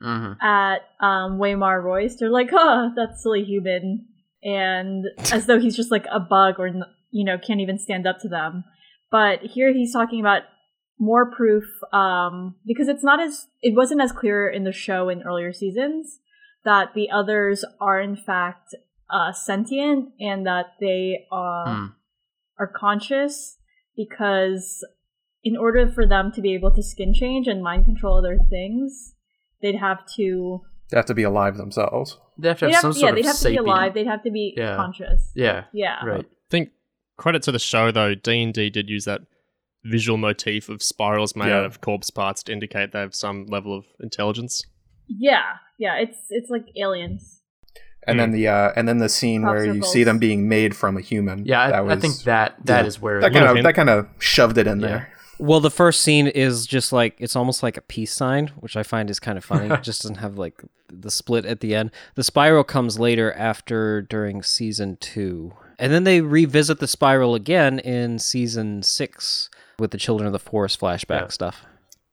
hmm 0.00 0.32
at 0.40 0.78
um, 1.00 1.38
Waymar 1.38 1.82
Royce. 1.82 2.16
They're 2.16 2.30
like, 2.30 2.50
"Oh, 2.52 2.92
that's 2.94 3.22
silly 3.22 3.42
human," 3.42 4.06
and 4.44 5.04
as 5.32 5.46
though 5.46 5.58
he's 5.58 5.76
just 5.76 5.90
like 5.90 6.06
a 6.10 6.20
bug 6.20 6.54
or 6.58 6.68
you 7.10 7.24
know 7.24 7.36
can't 7.36 7.60
even 7.60 7.78
stand 7.78 8.06
up 8.06 8.20
to 8.20 8.28
them. 8.28 8.64
But 9.10 9.40
here 9.42 9.72
he's 9.72 9.92
talking 9.92 10.20
about 10.20 10.42
more 10.98 11.30
proof 11.30 11.64
um, 11.92 12.56
because 12.66 12.88
it's 12.88 13.04
not 13.04 13.20
as 13.20 13.46
it 13.62 13.74
wasn't 13.76 14.00
as 14.00 14.10
clear 14.12 14.48
in 14.48 14.64
the 14.64 14.72
show 14.72 15.08
in 15.08 15.22
earlier 15.22 15.52
seasons 15.52 16.18
that 16.64 16.92
the 16.94 17.08
others 17.10 17.64
are 17.80 18.00
in 18.00 18.16
fact 18.16 18.74
uh, 19.10 19.32
sentient 19.32 20.10
and 20.20 20.46
that 20.46 20.66
they 20.80 21.26
uh, 21.32 21.64
Hmm. 21.66 21.86
are 22.58 22.66
conscious 22.66 23.58
because 23.96 24.84
in 25.44 25.56
order 25.56 25.88
for 25.88 26.06
them 26.06 26.32
to 26.32 26.40
be 26.40 26.54
able 26.54 26.72
to 26.74 26.82
skin 26.82 27.14
change 27.14 27.46
and 27.46 27.62
mind 27.62 27.84
control 27.84 28.18
other 28.18 28.38
things, 28.50 29.14
they'd 29.62 29.76
have 29.76 30.04
to 30.16 30.60
They 30.90 30.96
have 30.96 31.06
to 31.06 31.14
be 31.14 31.22
alive 31.22 31.56
themselves. 31.56 32.18
They 32.36 32.48
have 32.48 32.58
to 32.58 32.66
they'd 32.66 32.74
have 32.74 32.82
have, 32.82 32.94
some 32.94 33.00
yeah, 33.00 33.08
sort 33.08 33.14
they'd 33.14 33.20
of 33.20 33.26
have 33.26 33.38
to 33.38 33.48
be 33.50 33.56
alive, 33.56 33.94
they'd 33.94 34.06
have 34.06 34.22
to 34.24 34.30
be 34.30 34.54
Yeah. 34.56 34.76
conscious. 34.76 35.30
Yeah. 35.34 35.64
Yeah. 35.72 36.04
Right. 36.04 36.24
I 36.24 36.28
think 36.50 36.70
credit 37.16 37.42
to 37.44 37.52
the 37.52 37.58
show 37.58 37.90
though, 37.92 38.14
D 38.14 38.42
and 38.42 38.52
D 38.52 38.68
did 38.68 38.88
use 38.90 39.04
that 39.04 39.22
visual 39.84 40.18
motif 40.18 40.68
of 40.68 40.82
spirals 40.82 41.34
made 41.36 41.48
Yeah. 41.48 41.58
out 41.58 41.64
of 41.64 41.80
corpse 41.80 42.10
parts 42.10 42.42
to 42.44 42.52
indicate 42.52 42.92
they 42.92 43.00
have 43.00 43.14
some 43.14 43.46
level 43.46 43.76
of 43.76 43.84
intelligence. 44.00 44.62
Yeah. 45.06 45.42
Yeah, 45.78 45.96
it's 45.96 46.18
it's 46.30 46.50
like 46.50 46.64
aliens. 46.76 47.40
And 48.06 48.18
then 48.18 48.32
the 48.32 48.48
uh, 48.48 48.72
and 48.74 48.88
then 48.88 48.98
the 48.98 49.08
scene 49.08 49.42
Crop 49.42 49.54
where 49.54 49.66
you 49.74 49.82
see 49.82 50.02
them 50.02 50.18
being 50.18 50.48
made 50.48 50.74
from 50.74 50.96
a 50.96 51.00
human. 51.00 51.44
Yeah, 51.44 51.60
I, 51.60 51.66
that 51.68 51.74
I 51.76 51.80
was- 51.82 52.00
think 52.00 52.22
that 52.24 52.54
that 52.64 52.82
yeah. 52.82 52.86
is 52.88 53.00
where 53.00 53.20
that 53.20 53.32
kind 53.32 53.58
of 53.58 53.62
that 53.62 53.74
kind 53.74 53.90
of 53.90 54.06
shoved 54.18 54.56
it 54.58 54.66
in 54.66 54.80
Yeah. 54.80 54.86
there. 54.86 55.12
Well, 55.40 55.60
the 55.60 55.70
first 55.70 56.00
scene 56.02 56.26
is 56.26 56.66
just 56.66 56.92
like 56.92 57.14
it's 57.18 57.36
almost 57.36 57.62
like 57.62 57.76
a 57.76 57.80
peace 57.82 58.12
sign, 58.12 58.48
which 58.58 58.76
I 58.76 58.82
find 58.82 59.08
is 59.10 59.20
kind 59.20 59.38
of 59.38 59.44
funny. 59.44 59.68
it 59.74 59.82
just 59.82 60.02
doesn't 60.02 60.16
have 60.16 60.36
like 60.38 60.60
the 60.88 61.10
split 61.10 61.44
at 61.44 61.60
the 61.60 61.74
end. 61.74 61.90
The 62.16 62.24
spiral 62.24 62.64
comes 62.64 62.98
later 62.98 63.32
after 63.34 64.02
during 64.02 64.42
season 64.42 64.96
2. 65.00 65.52
And 65.78 65.92
then 65.92 66.02
they 66.04 66.22
revisit 66.22 66.80
the 66.80 66.88
spiral 66.88 67.34
again 67.36 67.78
in 67.78 68.18
season 68.18 68.82
6 68.82 69.50
with 69.78 69.90
the 69.90 69.98
Children 69.98 70.26
of 70.26 70.32
the 70.32 70.38
Forest 70.38 70.80
flashback 70.80 71.20
Yeah. 71.22 71.28
stuff. 71.28 71.64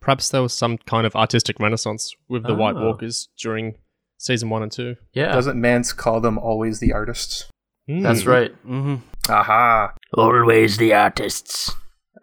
Perhaps 0.02 0.30
there 0.30 0.42
was 0.42 0.54
some 0.54 0.78
kind 0.80 1.08
of 1.08 1.16
artistic 1.16 1.60
renaissance 1.60 2.14
with 2.30 2.44
the 2.44 2.54
White 2.54 2.76
Oh. 2.76 2.86
Walkers 2.86 3.30
during 3.40 3.76
season 4.18 4.50
one 4.50 4.62
and 4.64 4.72
two. 4.72 4.96
yeah, 5.14 5.34
Doesn't 5.34 5.60
Mance 5.60 5.92
call 5.94 6.22
them 6.22 6.38
always 6.38 6.80
the 6.80 6.94
artists? 6.94 7.50
Hmm. 7.88 8.02
that's 8.02 8.26
right. 8.26 8.52
Mhm. 8.68 9.02
Aha! 9.30 9.94
Always 10.14 10.78
the 10.78 10.94
artists. 10.94 11.72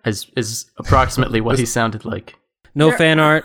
Is 0.04 0.26
is 0.36 0.70
approximately 0.78 1.40
what 1.40 1.58
he 1.58 1.66
sounded 1.66 2.04
like. 2.04 2.34
No 2.74 2.88
There- 2.88 2.98
fan 2.98 3.20
art. 3.20 3.44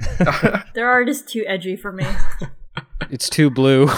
Their 0.74 0.88
art 0.88 1.08
is 1.08 1.22
too 1.22 1.44
edgy 1.46 1.76
for 1.76 1.90
me. 1.92 2.04
It's 3.10 3.28
too 3.30 3.48
blue. 3.50 3.88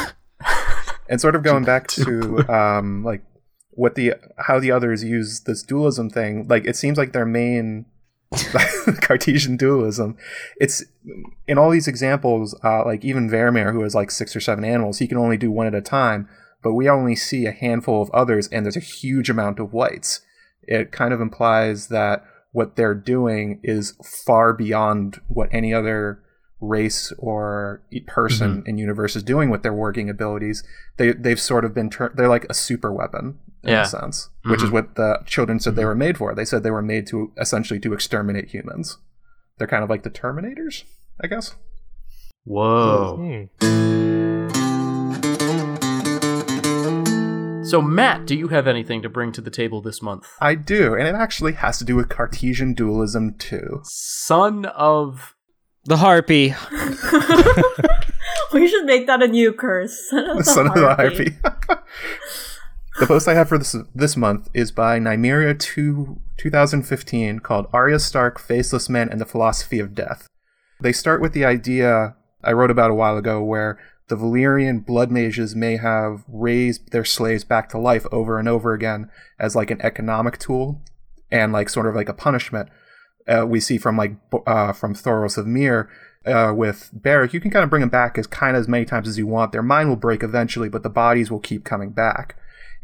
and 1.08 1.20
sort 1.20 1.34
of 1.34 1.42
going 1.42 1.64
back 1.64 1.88
to 1.88 2.38
um, 2.52 3.02
like 3.04 3.22
what 3.70 3.94
the 3.94 4.14
how 4.38 4.58
the 4.58 4.70
others 4.70 5.04
use 5.04 5.40
this 5.40 5.62
dualism 5.62 6.10
thing. 6.10 6.46
Like 6.48 6.64
it 6.66 6.76
seems 6.76 6.98
like 6.98 7.12
their 7.12 7.26
main 7.26 7.86
Cartesian 9.00 9.56
dualism. 9.56 10.16
It's 10.60 10.84
in 11.46 11.58
all 11.58 11.70
these 11.70 11.88
examples, 11.88 12.58
uh, 12.64 12.84
like 12.84 13.04
even 13.04 13.30
Varamyr, 13.30 13.72
who 13.72 13.82
has 13.82 13.94
like 13.94 14.10
six 14.10 14.34
or 14.36 14.40
seven 14.40 14.64
animals, 14.64 14.98
he 14.98 15.08
can 15.08 15.18
only 15.18 15.36
do 15.36 15.50
one 15.50 15.66
at 15.66 15.74
a 15.74 15.80
time. 15.80 16.28
But 16.62 16.74
we 16.74 16.88
only 16.88 17.16
see 17.16 17.46
a 17.46 17.52
handful 17.52 18.02
of 18.02 18.10
others, 18.10 18.46
and 18.48 18.64
there's 18.66 18.76
a 18.76 18.80
huge 18.80 19.30
amount 19.30 19.58
of 19.58 19.72
whites. 19.72 20.20
It 20.62 20.92
kind 20.92 21.14
of 21.14 21.20
implies 21.20 21.88
that 21.88 22.22
what 22.52 22.76
they're 22.76 22.94
doing 22.94 23.60
is 23.62 23.94
far 24.26 24.52
beyond 24.52 25.20
what 25.28 25.48
any 25.52 25.72
other 25.72 26.22
race 26.60 27.12
or 27.18 27.82
person 28.06 28.62
in 28.66 28.76
universe 28.76 29.16
is 29.16 29.22
doing 29.22 29.48
with 29.48 29.62
their 29.62 29.72
warging 29.72 30.10
abilities. 30.10 30.62
They 30.98 31.12
they've 31.12 31.40
sort 31.40 31.64
of 31.64 31.72
been 31.72 31.88
tur- 31.88 32.12
they're 32.14 32.28
like 32.28 32.44
a 32.50 32.54
super 32.54 32.92
weapon 32.92 33.38
in 33.62 33.70
Yeah. 33.70 33.82
a 33.82 33.86
sense, 33.86 34.28
which 34.44 34.62
is 34.62 34.70
Mhm. 34.70 34.72
what 34.72 34.94
the 34.96 35.18
children 35.26 35.60
said 35.60 35.76
they 35.76 35.84
were 35.84 35.94
made 35.94 36.16
for. 36.18 36.34
They 36.34 36.44
said 36.44 36.62
they 36.62 36.70
were 36.70 36.82
made 36.82 37.06
to 37.08 37.32
essentially 37.38 37.78
to 37.80 37.92
exterminate 37.92 38.48
humans. 38.50 38.98
They're 39.58 39.66
kind 39.68 39.84
of 39.84 39.90
like 39.90 40.02
the 40.02 40.10
Terminators, 40.10 40.84
I 41.22 41.26
guess. 41.26 41.54
Whoa. 42.44 43.16
Hmm. 43.60 43.70
So 47.62 47.80
Matt, 47.80 48.26
do 48.26 48.34
you 48.36 48.48
have 48.48 48.66
anything 48.66 49.00
to 49.02 49.08
bring 49.08 49.30
to 49.32 49.40
the 49.40 49.50
table 49.50 49.80
this 49.80 50.02
month? 50.02 50.26
I 50.40 50.56
do, 50.56 50.94
and 50.94 51.06
it 51.06 51.14
actually 51.14 51.52
has 51.52 51.78
to 51.78 51.84
do 51.84 51.94
with 51.94 52.08
Cartesian 52.08 52.74
dualism 52.74 53.34
too. 53.34 53.82
Son 53.84 54.64
of 54.66 55.36
The 55.84 55.98
Harpy. 55.98 56.48
we 58.52 58.66
should 58.66 58.86
make 58.86 59.06
that 59.06 59.22
a 59.22 59.28
new 59.28 59.52
curse. 59.52 60.08
Son 60.10 60.30
of 60.30 60.38
the 60.38 60.44
Son 60.44 60.66
of 60.66 60.74
the 60.74 60.94
harpy. 60.96 61.36
The 63.00 63.06
post 63.06 63.28
I 63.28 63.32
have 63.32 63.48
for 63.48 63.56
this 63.56 63.74
this 63.94 64.14
month 64.14 64.50
is 64.52 64.70
by 64.70 65.00
Nymeria 65.00 65.58
2, 65.58 66.20
2015 66.36 67.38
called 67.38 67.66
Arya 67.72 67.98
Stark, 67.98 68.38
Faceless 68.38 68.90
Men, 68.90 69.08
and 69.08 69.18
the 69.18 69.24
Philosophy 69.24 69.80
of 69.80 69.94
Death. 69.94 70.26
They 70.82 70.92
start 70.92 71.22
with 71.22 71.32
the 71.32 71.46
idea 71.46 72.14
I 72.44 72.52
wrote 72.52 72.70
about 72.70 72.90
a 72.90 72.94
while 72.94 73.16
ago 73.16 73.42
where 73.42 73.78
the 74.08 74.16
Valyrian 74.16 74.84
blood 74.84 75.10
mages 75.10 75.56
may 75.56 75.78
have 75.78 76.24
raised 76.28 76.92
their 76.92 77.06
slaves 77.06 77.42
back 77.42 77.70
to 77.70 77.78
life 77.78 78.04
over 78.12 78.38
and 78.38 78.46
over 78.46 78.74
again 78.74 79.10
as 79.38 79.56
like 79.56 79.70
an 79.70 79.80
economic 79.80 80.36
tool 80.36 80.82
and 81.30 81.54
like 81.54 81.70
sort 81.70 81.86
of 81.86 81.94
like 81.94 82.10
a 82.10 82.14
punishment. 82.14 82.68
Uh, 83.26 83.46
we 83.46 83.60
see 83.60 83.78
from 83.78 83.96
like 83.96 84.16
uh, 84.46 84.74
from 84.74 84.94
Thoros 84.94 85.38
of 85.38 85.46
Myr 85.46 85.88
uh, 86.26 86.52
with 86.54 86.90
Beric, 86.92 87.32
you 87.32 87.40
can 87.40 87.50
kind 87.50 87.64
of 87.64 87.70
bring 87.70 87.80
them 87.80 87.88
back 87.88 88.18
as 88.18 88.26
kind 88.26 88.58
of 88.58 88.60
as 88.60 88.68
many 88.68 88.84
times 88.84 89.08
as 89.08 89.16
you 89.16 89.26
want. 89.26 89.52
Their 89.52 89.62
mind 89.62 89.88
will 89.88 89.96
break 89.96 90.22
eventually, 90.22 90.68
but 90.68 90.82
the 90.82 90.90
bodies 90.90 91.30
will 91.30 91.40
keep 91.40 91.64
coming 91.64 91.92
back. 91.92 92.36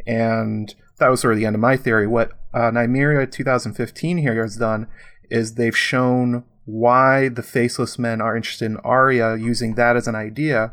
And 0.06 0.74
that 0.98 1.08
was 1.08 1.20
sort 1.20 1.34
of 1.34 1.38
the 1.40 1.46
end 1.46 1.56
of 1.56 1.60
my 1.60 1.76
theory. 1.76 2.06
What 2.06 2.32
uh, 2.54 2.70
Nymeria 2.70 3.30
2015 3.30 4.18
here 4.18 4.42
has 4.42 4.56
done 4.56 4.86
is 5.30 5.54
they've 5.54 5.76
shown 5.76 6.44
why 6.64 7.28
the 7.28 7.42
faceless 7.42 7.98
men 7.98 8.20
are 8.20 8.36
interested 8.36 8.66
in 8.66 8.76
Arya, 8.78 9.36
using 9.36 9.74
that 9.74 9.96
as 9.96 10.06
an 10.06 10.14
idea. 10.14 10.72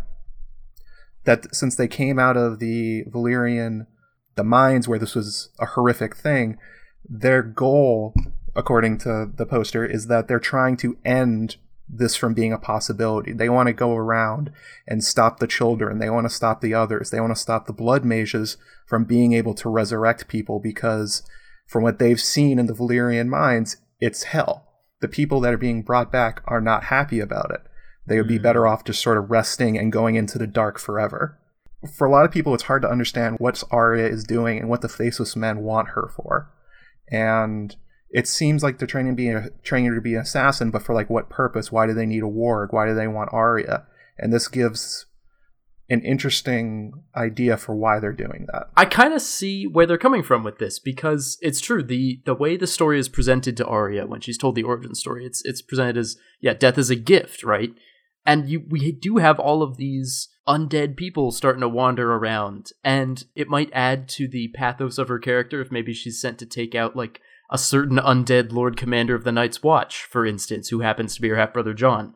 That 1.25 1.53
since 1.55 1.75
they 1.75 1.87
came 1.87 2.19
out 2.19 2.35
of 2.35 2.59
the 2.59 3.05
Valyrian, 3.05 3.87
the 4.35 4.43
mines 4.43 4.87
where 4.87 4.99
this 4.99 5.15
was 5.15 5.49
a 5.59 5.67
horrific 5.67 6.15
thing, 6.15 6.57
their 7.07 7.43
goal, 7.43 8.13
according 8.55 8.97
to 8.99 9.29
the 9.33 9.45
poster, 9.45 9.85
is 9.85 10.07
that 10.07 10.27
they're 10.27 10.39
trying 10.39 10.77
to 10.77 10.97
end 11.05 11.57
this 11.97 12.15
from 12.15 12.33
being 12.33 12.53
a 12.53 12.57
possibility. 12.57 13.31
They 13.33 13.49
want 13.49 13.67
to 13.67 13.73
go 13.73 13.95
around 13.95 14.51
and 14.87 15.03
stop 15.03 15.39
the 15.39 15.47
children. 15.47 15.99
They 15.99 16.09
want 16.09 16.25
to 16.25 16.33
stop 16.33 16.61
the 16.61 16.73
others. 16.73 17.09
They 17.09 17.19
want 17.19 17.35
to 17.35 17.41
stop 17.41 17.65
the 17.65 17.73
blood 17.73 18.03
mages 18.05 18.57
from 18.85 19.05
being 19.05 19.33
able 19.33 19.53
to 19.55 19.69
resurrect 19.69 20.27
people 20.27 20.59
because, 20.59 21.23
from 21.67 21.83
what 21.83 21.99
they've 21.99 22.19
seen 22.19 22.59
in 22.59 22.65
the 22.65 22.73
Valyrian 22.73 23.27
mines, 23.27 23.77
it's 23.99 24.23
hell. 24.23 24.67
The 25.01 25.07
people 25.07 25.39
that 25.41 25.53
are 25.53 25.57
being 25.57 25.81
brought 25.81 26.11
back 26.11 26.41
are 26.45 26.61
not 26.61 26.85
happy 26.85 27.19
about 27.19 27.51
it. 27.51 27.61
They 28.05 28.17
would 28.17 28.27
be 28.27 28.39
mm. 28.39 28.43
better 28.43 28.67
off 28.67 28.83
just 28.83 29.01
sort 29.01 29.17
of 29.17 29.31
resting 29.31 29.77
and 29.77 29.91
going 29.91 30.15
into 30.15 30.37
the 30.37 30.47
dark 30.47 30.79
forever. 30.79 31.39
For 31.97 32.07
a 32.07 32.11
lot 32.11 32.25
of 32.25 32.31
people, 32.31 32.53
it's 32.53 32.63
hard 32.63 32.81
to 32.83 32.89
understand 32.89 33.37
what 33.39 33.63
Arya 33.71 34.07
is 34.07 34.23
doing 34.23 34.59
and 34.59 34.69
what 34.69 34.81
the 34.81 34.89
Faceless 34.89 35.35
Men 35.35 35.59
want 35.59 35.89
her 35.89 36.09
for. 36.15 36.49
And 37.09 37.75
it 38.13 38.27
seems 38.27 38.61
like 38.61 38.77
they're 38.77 38.87
training 38.87 39.11
a, 39.35 39.49
to 39.49 40.01
be 40.01 40.13
an 40.13 40.21
assassin, 40.21 40.69
but 40.69 40.83
for 40.83 40.93
like 40.93 41.09
what 41.09 41.31
purpose? 41.31 41.71
Why 41.71 41.87
do 41.87 41.93
they 41.93 42.05
need 42.05 42.21
a 42.21 42.27
warg? 42.27 42.67
Why 42.71 42.85
do 42.85 42.93
they 42.93 43.07
want 43.07 43.33
Arya? 43.33 43.87
And 44.19 44.31
this 44.31 44.47
gives 44.47 45.07
an 45.89 46.01
interesting 46.01 46.93
idea 47.15 47.57
for 47.57 47.75
why 47.75 47.99
they're 47.99 48.13
doing 48.13 48.45
that. 48.53 48.67
I 48.77 48.85
kind 48.85 49.15
of 49.15 49.21
see 49.21 49.65
where 49.65 49.87
they're 49.87 49.97
coming 49.97 50.21
from 50.21 50.43
with 50.43 50.59
this 50.59 50.77
because 50.77 51.39
it's 51.41 51.59
true 51.59 51.81
the 51.81 52.21
the 52.25 52.35
way 52.35 52.55
the 52.55 52.67
story 52.67 52.99
is 52.99 53.09
presented 53.09 53.57
to 53.57 53.65
Arya 53.65 54.05
when 54.05 54.21
she's 54.21 54.37
told 54.37 54.55
the 54.55 54.63
origin 54.63 54.93
story 54.93 55.25
it's 55.25 55.43
it's 55.43 55.61
presented 55.61 55.97
as 55.97 56.15
yeah 56.39 56.53
death 56.53 56.77
is 56.77 56.89
a 56.89 56.95
gift 56.95 57.43
right 57.43 57.73
and 58.25 58.47
you 58.47 58.63
we 58.69 58.91
do 58.91 59.17
have 59.17 59.39
all 59.39 59.61
of 59.61 59.77
these 59.77 60.29
undead 60.47 60.95
people 60.95 61.31
starting 61.31 61.61
to 61.61 61.67
wander 61.67 62.13
around 62.13 62.71
and 62.83 63.25
it 63.35 63.49
might 63.49 63.69
add 63.73 64.07
to 64.07 64.27
the 64.27 64.49
pathos 64.49 64.97
of 64.97 65.09
her 65.09 65.19
character 65.19 65.61
if 65.61 65.71
maybe 65.71 65.93
she's 65.93 66.21
sent 66.21 66.39
to 66.39 66.45
take 66.45 66.73
out 66.73 66.95
like 66.95 67.19
a 67.49 67.57
certain 67.57 67.97
undead 67.97 68.51
lord 68.51 68.77
commander 68.77 69.15
of 69.15 69.23
the 69.23 69.31
Night's 69.31 69.61
Watch 69.63 70.03
for 70.03 70.25
instance 70.25 70.69
who 70.69 70.79
happens 70.79 71.15
to 71.15 71.21
be 71.21 71.29
her 71.29 71.35
half 71.35 71.53
brother 71.53 71.73
Jon 71.73 72.13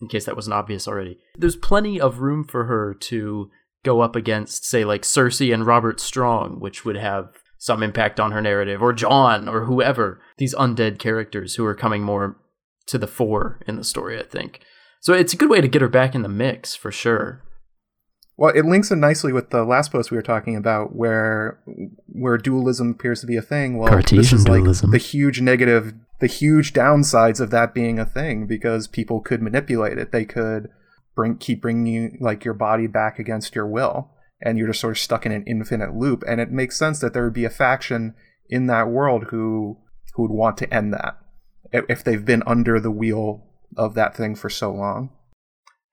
in 0.00 0.08
case 0.08 0.26
that 0.26 0.36
wasn't 0.36 0.54
obvious 0.54 0.86
already. 0.86 1.18
There's 1.36 1.56
plenty 1.56 2.00
of 2.00 2.20
room 2.20 2.44
for 2.44 2.64
her 2.64 2.94
to 2.94 3.50
go 3.84 4.00
up 4.00 4.16
against, 4.16 4.64
say, 4.64 4.84
like 4.84 5.02
Cersei 5.02 5.52
and 5.52 5.66
Robert 5.66 6.00
Strong, 6.00 6.60
which 6.60 6.84
would 6.84 6.96
have 6.96 7.28
some 7.58 7.82
impact 7.82 8.20
on 8.20 8.32
her 8.32 8.42
narrative, 8.42 8.82
or 8.82 8.92
Jon, 8.92 9.48
or 9.48 9.64
whoever 9.64 10.20
these 10.36 10.54
undead 10.54 10.98
characters 10.98 11.54
who 11.54 11.64
are 11.64 11.74
coming 11.74 12.02
more 12.02 12.36
to 12.86 12.98
the 12.98 13.06
fore 13.06 13.60
in 13.66 13.76
the 13.76 13.84
story. 13.84 14.18
I 14.18 14.24
think 14.24 14.60
so. 15.00 15.14
It's 15.14 15.32
a 15.32 15.36
good 15.36 15.48
way 15.48 15.60
to 15.60 15.68
get 15.68 15.82
her 15.82 15.88
back 15.88 16.14
in 16.14 16.22
the 16.22 16.28
mix 16.28 16.74
for 16.74 16.92
sure. 16.92 17.42
Well, 18.36 18.52
it 18.54 18.64
links 18.64 18.90
in 18.90 18.98
nicely 18.98 19.32
with 19.32 19.50
the 19.50 19.64
last 19.64 19.92
post 19.92 20.10
we 20.10 20.16
were 20.16 20.22
talking 20.22 20.56
about, 20.56 20.94
where 20.94 21.60
where 22.06 22.36
dualism 22.36 22.90
appears 22.90 23.20
to 23.20 23.26
be 23.26 23.36
a 23.36 23.42
thing. 23.42 23.78
Well, 23.78 23.86
this 23.86 23.94
Cartesian 23.94 24.38
is 24.38 24.48
like 24.48 24.62
dualism. 24.62 24.90
the 24.90 24.98
huge 24.98 25.40
negative, 25.40 25.94
the 26.20 26.26
huge 26.26 26.72
downsides 26.72 27.40
of 27.40 27.50
that 27.50 27.74
being 27.74 27.98
a 27.98 28.04
thing, 28.04 28.46
because 28.46 28.88
people 28.88 29.20
could 29.20 29.40
manipulate 29.40 29.98
it. 29.98 30.10
They 30.10 30.24
could 30.24 30.68
bring 31.14 31.36
keep 31.36 31.62
bringing 31.62 31.86
you 31.86 32.16
like 32.20 32.44
your 32.44 32.54
body 32.54 32.88
back 32.88 33.20
against 33.20 33.54
your 33.54 33.68
will, 33.68 34.10
and 34.42 34.58
you're 34.58 34.66
just 34.66 34.80
sort 34.80 34.96
of 34.96 34.98
stuck 34.98 35.24
in 35.24 35.32
an 35.32 35.44
infinite 35.46 35.94
loop. 35.94 36.24
And 36.26 36.40
it 36.40 36.50
makes 36.50 36.76
sense 36.76 36.98
that 37.00 37.14
there 37.14 37.24
would 37.24 37.34
be 37.34 37.44
a 37.44 37.50
faction 37.50 38.14
in 38.48 38.66
that 38.66 38.88
world 38.88 39.26
who 39.30 39.78
who 40.14 40.22
would 40.22 40.32
want 40.32 40.56
to 40.58 40.74
end 40.74 40.92
that 40.92 41.18
if 41.72 41.84
if 41.88 42.02
they've 42.02 42.24
been 42.24 42.42
under 42.46 42.80
the 42.80 42.90
wheel 42.90 43.44
of 43.76 43.94
that 43.94 44.16
thing 44.16 44.34
for 44.34 44.50
so 44.50 44.72
long. 44.72 45.10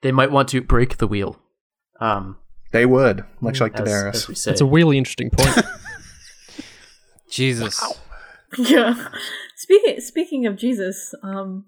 They 0.01 0.11
might 0.11 0.31
want 0.31 0.49
to 0.49 0.61
break 0.61 0.97
the 0.97 1.07
wheel. 1.07 1.40
Um, 2.01 2.37
They 2.71 2.85
would, 2.85 3.23
much 3.39 3.61
like 3.61 3.79
as, 3.79 3.87
Daenerys. 3.87 4.15
as 4.15 4.27
we. 4.27 4.51
It's 4.51 4.61
a 4.61 4.65
really 4.65 4.97
interesting 4.97 5.29
point. 5.29 5.57
Jesus. 7.29 7.81
Yeah. 8.57 9.07
Speaking 9.55 9.99
speaking 10.01 10.45
of 10.47 10.57
Jesus, 10.57 11.13
um, 11.23 11.65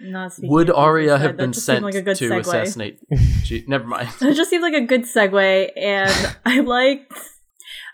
not 0.00 0.32
speaking 0.32 0.50
Would 0.50 0.68
of 0.70 0.76
Arya 0.76 1.10
that- 1.10 1.20
have 1.20 1.36
been 1.36 1.52
sent 1.54 1.84
like 1.84 1.94
a 1.94 2.02
good 2.02 2.16
to 2.16 2.28
segue. 2.28 2.40
assassinate? 2.40 2.98
Gee, 3.44 3.64
never 3.66 3.86
mind. 3.86 4.08
It 4.20 4.34
just 4.34 4.50
seemed 4.50 4.62
like 4.62 4.74
a 4.74 4.82
good 4.84 5.02
segue, 5.02 5.70
and 5.76 6.36
I 6.44 6.60
like 6.60 7.10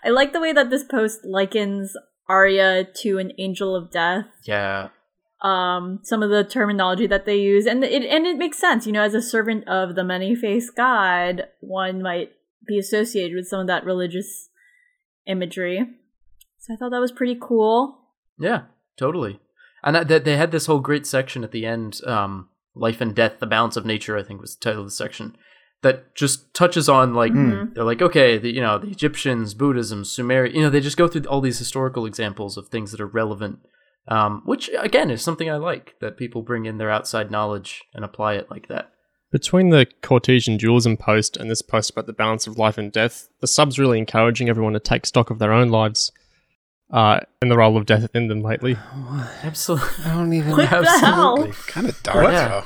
I 0.03 0.09
like 0.09 0.33
the 0.33 0.41
way 0.41 0.51
that 0.51 0.69
this 0.69 0.83
post 0.83 1.19
likens 1.23 1.95
Arya 2.27 2.85
to 3.03 3.19
an 3.19 3.31
angel 3.37 3.75
of 3.75 3.91
death. 3.91 4.25
Yeah, 4.43 4.89
Um, 5.43 5.99
some 6.03 6.23
of 6.23 6.29
the 6.29 6.45
terminology 6.45 7.05
that 7.07 7.25
they 7.25 7.35
use, 7.35 7.65
and 7.65 7.83
it 7.83 8.03
and 8.03 8.25
it 8.25 8.37
makes 8.37 8.57
sense. 8.59 8.85
You 8.87 8.93
know, 8.93 9.03
as 9.03 9.13
a 9.13 9.21
servant 9.21 9.67
of 9.67 9.95
the 9.95 10.03
many-faced 10.03 10.73
God, 10.75 11.47
one 11.59 12.01
might 12.01 12.31
be 12.65 12.79
associated 12.79 13.35
with 13.35 13.47
some 13.47 13.59
of 13.59 13.67
that 13.67 13.83
religious 13.83 14.47
imagery. 15.27 15.85
So 16.59 16.73
I 16.73 16.77
thought 16.77 16.91
that 16.91 17.01
was 17.01 17.11
pretty 17.11 17.37
cool. 17.39 17.99
yeah, 18.39 18.61
totally. 18.97 19.39
And 19.83 19.95
that, 19.97 20.07
that 20.07 20.23
they 20.23 20.37
had 20.37 20.51
this 20.51 20.65
whole 20.67 20.79
great 20.79 21.05
section 21.05 21.43
at 21.43 21.51
the 21.51 21.65
end, 21.65 21.99
um, 22.07 22.47
"Life 22.73 23.01
and 23.01 23.13
Death: 23.13 23.39
The 23.39 23.45
Balance 23.45 23.75
of 23.75 23.85
Nature." 23.85 24.17
I 24.17 24.23
think 24.23 24.39
was 24.39 24.55
the 24.55 24.63
title 24.63 24.81
of 24.83 24.87
the 24.87 24.91
section. 24.91 25.35
That 25.81 26.15
just 26.15 26.53
touches 26.53 26.87
on 26.87 27.13
like 27.13 27.33
Mhm. 27.33 27.73
they're 27.75 27.83
like 27.83 28.01
okay, 28.01 28.37
the, 28.37 28.49
you 28.49 28.61
know, 28.61 28.77
the 28.77 28.87
Egyptians, 28.87 29.53
Buddhism, 29.53 30.05
Sumerian. 30.05 30.55
You 30.55 30.61
know, 30.61 30.69
they 30.69 30.79
just 30.79 30.95
go 30.95 31.09
through 31.09 31.23
all 31.23 31.41
these 31.41 31.59
historical 31.59 32.05
examples 32.05 32.55
of 32.55 32.69
things 32.69 32.91
that 32.91 33.01
are 33.01 33.07
relevant. 33.07 33.59
Um, 34.07 34.41
which 34.45 34.69
again 34.77 35.09
is 35.09 35.21
something 35.21 35.49
I 35.49 35.55
like 35.55 35.95
that 36.01 36.17
people 36.17 36.41
bring 36.41 36.65
in 36.65 36.77
their 36.77 36.91
outside 36.91 37.31
knowledge 37.31 37.83
and 37.93 38.03
apply 38.03 38.33
it 38.33 38.51
like 38.51 38.67
that. 38.67 38.91
Between 39.31 39.69
the 39.69 39.87
Cartesian 40.01 40.57
dualism 40.57 40.97
post 40.97 41.37
and 41.37 41.49
this 41.49 41.61
post 41.61 41.89
about 41.91 42.05
the 42.05 42.13
balance 42.13 42.45
of 42.45 42.57
life 42.57 42.77
and 42.77 42.91
death, 42.91 43.29
the 43.39 43.47
sub's 43.47 43.79
really 43.79 43.97
encouraging 43.97 44.49
everyone 44.49 44.73
to 44.73 44.79
take 44.79 45.05
stock 45.05 45.29
of 45.29 45.39
their 45.39 45.53
own 45.53 45.69
lives 45.69 46.11
uh, 46.91 47.21
and 47.41 47.49
the 47.49 47.57
role 47.57 47.77
of 47.77 47.85
death 47.85 48.07
in 48.13 48.27
them 48.27 48.41
lately. 48.43 48.75
Absolutely. 49.43 50.05
I 50.05 50.13
don't 50.15 50.33
even. 50.33 50.51
What 50.51 50.69
the 50.69 50.99
hell? 50.99 51.47
Kind 51.67 51.87
of 51.87 52.03
dark, 52.03 52.25
Yeah. 52.31 52.47
though. 52.49 52.63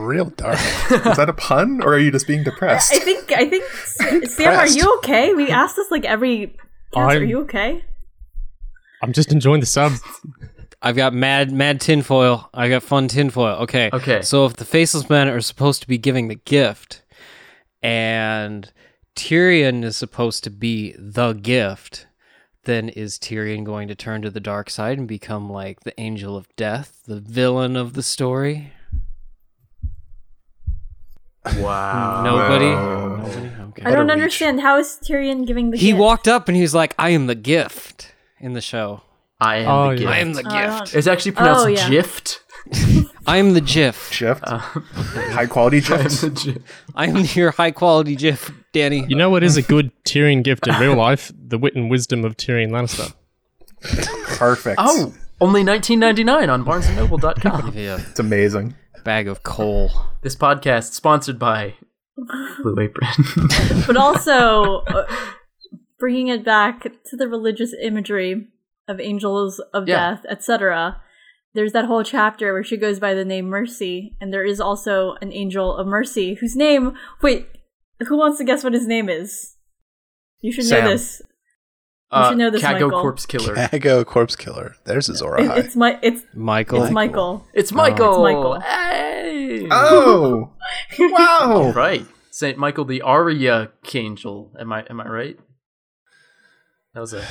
Real 0.00 0.26
dark. 0.30 0.54
Is 0.90 1.16
that 1.16 1.28
a 1.28 1.32
pun, 1.32 1.82
or 1.82 1.94
are 1.94 1.98
you 1.98 2.10
just 2.10 2.26
being 2.26 2.42
depressed? 2.44 2.92
I 2.94 2.98
think 3.00 3.32
I 3.32 3.48
think 3.50 3.64
Sam, 4.30 4.58
are 4.58 4.66
you 4.68 4.96
okay? 4.98 5.34
We 5.34 5.50
ask 5.50 5.76
this 5.76 5.90
like 5.90 6.04
every. 6.04 6.56
Cast, 6.94 7.16
are 7.16 7.24
you 7.24 7.40
okay? 7.42 7.84
I'm 9.02 9.12
just 9.12 9.30
enjoying 9.32 9.60
the 9.60 9.66
sub. 9.66 9.92
I've 10.84 10.96
got 10.96 11.14
mad, 11.14 11.50
mad 11.50 11.80
tinfoil. 11.80 12.50
I 12.52 12.68
got 12.68 12.82
fun 12.82 13.08
tinfoil. 13.08 13.56
Okay. 13.62 13.88
Okay. 13.92 14.20
So 14.20 14.44
if 14.44 14.56
the 14.56 14.66
faceless 14.66 15.08
men 15.08 15.28
are 15.28 15.40
supposed 15.40 15.80
to 15.80 15.88
be 15.88 15.96
giving 15.96 16.28
the 16.28 16.34
gift, 16.34 17.02
and 17.82 18.70
Tyrion 19.16 19.82
is 19.82 19.96
supposed 19.96 20.44
to 20.44 20.50
be 20.50 20.94
the 20.98 21.32
gift, 21.32 22.06
then 22.64 22.90
is 22.90 23.18
Tyrion 23.18 23.64
going 23.64 23.88
to 23.88 23.94
turn 23.94 24.20
to 24.22 24.30
the 24.30 24.40
dark 24.40 24.68
side 24.68 24.98
and 24.98 25.08
become 25.08 25.50
like 25.50 25.80
the 25.80 25.98
angel 25.98 26.36
of 26.36 26.54
death, 26.54 27.00
the 27.06 27.20
villain 27.20 27.76
of 27.76 27.94
the 27.94 28.02
story? 28.02 28.72
Wow. 31.56 32.22
Nobody. 32.24 32.70
Nobody. 32.70 33.50
Okay. 33.70 33.82
I 33.84 33.94
don't 33.94 34.10
understand. 34.10 34.60
How 34.60 34.78
is 34.78 34.98
Tyrion 35.02 35.46
giving 35.46 35.70
the? 35.70 35.76
He 35.76 35.88
gift? 35.88 35.98
walked 35.98 36.28
up 36.28 36.48
and 36.48 36.56
he 36.56 36.62
was 36.62 36.74
like, 36.74 36.94
"I 36.98 37.10
am 37.10 37.26
the 37.26 37.34
gift." 37.34 38.12
In 38.40 38.52
the 38.52 38.60
show, 38.60 39.02
I 39.40 39.56
am 39.56 39.68
Oh, 39.68 39.88
the 39.94 39.94
yeah. 39.94 39.98
gift. 40.00 40.10
I 40.12 40.18
am 40.18 40.32
the 40.34 40.46
I 40.48 40.78
gift. 40.78 40.94
It's 40.94 41.06
actually 41.06 41.32
pronounced 41.32 41.64
Oh, 41.64 41.68
yeah. 41.68 41.88
gift. 41.90 42.40
I 43.26 43.38
am 43.38 43.52
the 43.54 43.60
GIF. 43.60 44.10
Shift. 44.12 44.42
Uh, 44.46 44.58
High 44.58 45.46
quality 45.46 45.82
I 45.90 45.94
am 45.96 46.02
gifs. 46.02 46.20
the. 46.22 46.62
I 46.94 47.06
am 47.06 47.24
your 47.34 47.50
high 47.50 47.70
quality 47.72 48.16
GIF, 48.16 48.50
Dany. 48.72 49.08
You 49.08 49.16
know 49.16 49.28
what 49.30 49.42
is 49.42 49.56
a 49.56 49.62
good 49.62 49.90
Tyrion 50.04 50.42
gift 50.42 50.66
in 50.66 50.74
real 50.76 50.94
life? 50.96 51.30
The 51.36 51.58
wit 51.58 51.74
and 51.74 51.90
wisdom 51.90 52.24
of 52.24 52.36
Tyrion 52.36 52.70
Lannister. 52.70 53.12
Perfect. 54.38 54.76
Oh, 54.78 55.14
only 55.40 55.62
19.99 55.62 56.48
on 56.52 56.64
BarnesandNoble.com. 56.64 57.72
Yeah, 57.76 57.98
It's 58.10 58.20
amazing. 58.20 58.74
bag 59.04 59.28
of 59.28 59.42
coal. 59.42 59.90
this 60.22 60.36
podcast 60.36 60.92
sponsored 60.92 61.38
by 61.38 61.74
Blue 62.62 62.78
Apron. 62.80 63.08
but 63.86 63.96
also 63.96 64.76
uh, 64.86 65.06
bringing 65.98 66.28
it 66.28 66.44
back 66.44 66.82
to 67.06 67.16
the 67.16 67.28
religious 67.28 67.74
imagery 67.82 68.48
of 68.88 69.00
angels 69.00 69.60
of 69.72 69.88
Yeah. 69.88 70.10
death, 70.16 70.26
etc. 70.28 71.00
There's 71.54 71.72
that 71.72 71.84
whole 71.84 72.02
chapter 72.02 72.52
where 72.52 72.64
she 72.64 72.76
goes 72.76 72.98
by 72.98 73.14
the 73.14 73.24
name 73.24 73.46
Mercy, 73.46 74.16
and 74.20 74.32
there 74.32 74.44
is 74.44 74.60
also 74.60 75.14
an 75.22 75.32
angel 75.32 75.76
of 75.76 75.86
mercy 75.86 76.34
whose 76.34 76.56
name. 76.56 76.94
Wait, 77.22 77.46
who 78.08 78.16
wants 78.16 78.38
to 78.38 78.44
guess 78.44 78.64
what 78.64 78.72
his 78.72 78.86
name 78.88 79.08
is? 79.08 79.54
You 80.40 80.50
should 80.52 80.64
Sam. 80.64 80.84
know 80.84 80.90
this. 80.90 81.22
uh, 82.10 82.28
should 82.30 82.38
know 82.38 82.50
this, 82.50 82.60
Kago 82.62 82.72
Michael. 82.72 82.90
Corpse 83.00 83.24
Killer. 83.26 83.54
Kago 83.54 84.04
Corpse 84.04 84.36
Killer. 84.36 84.74
There's 84.84 85.06
his 85.06 85.22
aura 85.22 85.42
It- 85.56 85.64
it's 85.66 85.76
my 85.76 85.98
it's 86.02 86.22
Michael. 86.34 86.82
it's 86.84 86.92
Michael. 86.92 87.46
It's 87.54 87.72
Michael. 87.72 88.26
It's 88.26 88.34
Michael. 88.34 88.60
Hey. 88.60 89.68
Oh, 89.70 90.50
wow. 90.98 91.72
Right. 91.76 92.04
Saint 92.30 92.58
Michael 92.58 92.84
the 92.84 93.00
Arya 93.02 93.70
Angel. 93.94 94.52
Am 94.58 94.72
I 94.72 94.84
am 94.90 95.00
I 95.00 95.08
right? 95.08 95.38
That 96.94 97.00
was 97.00 97.12
a 97.12 97.24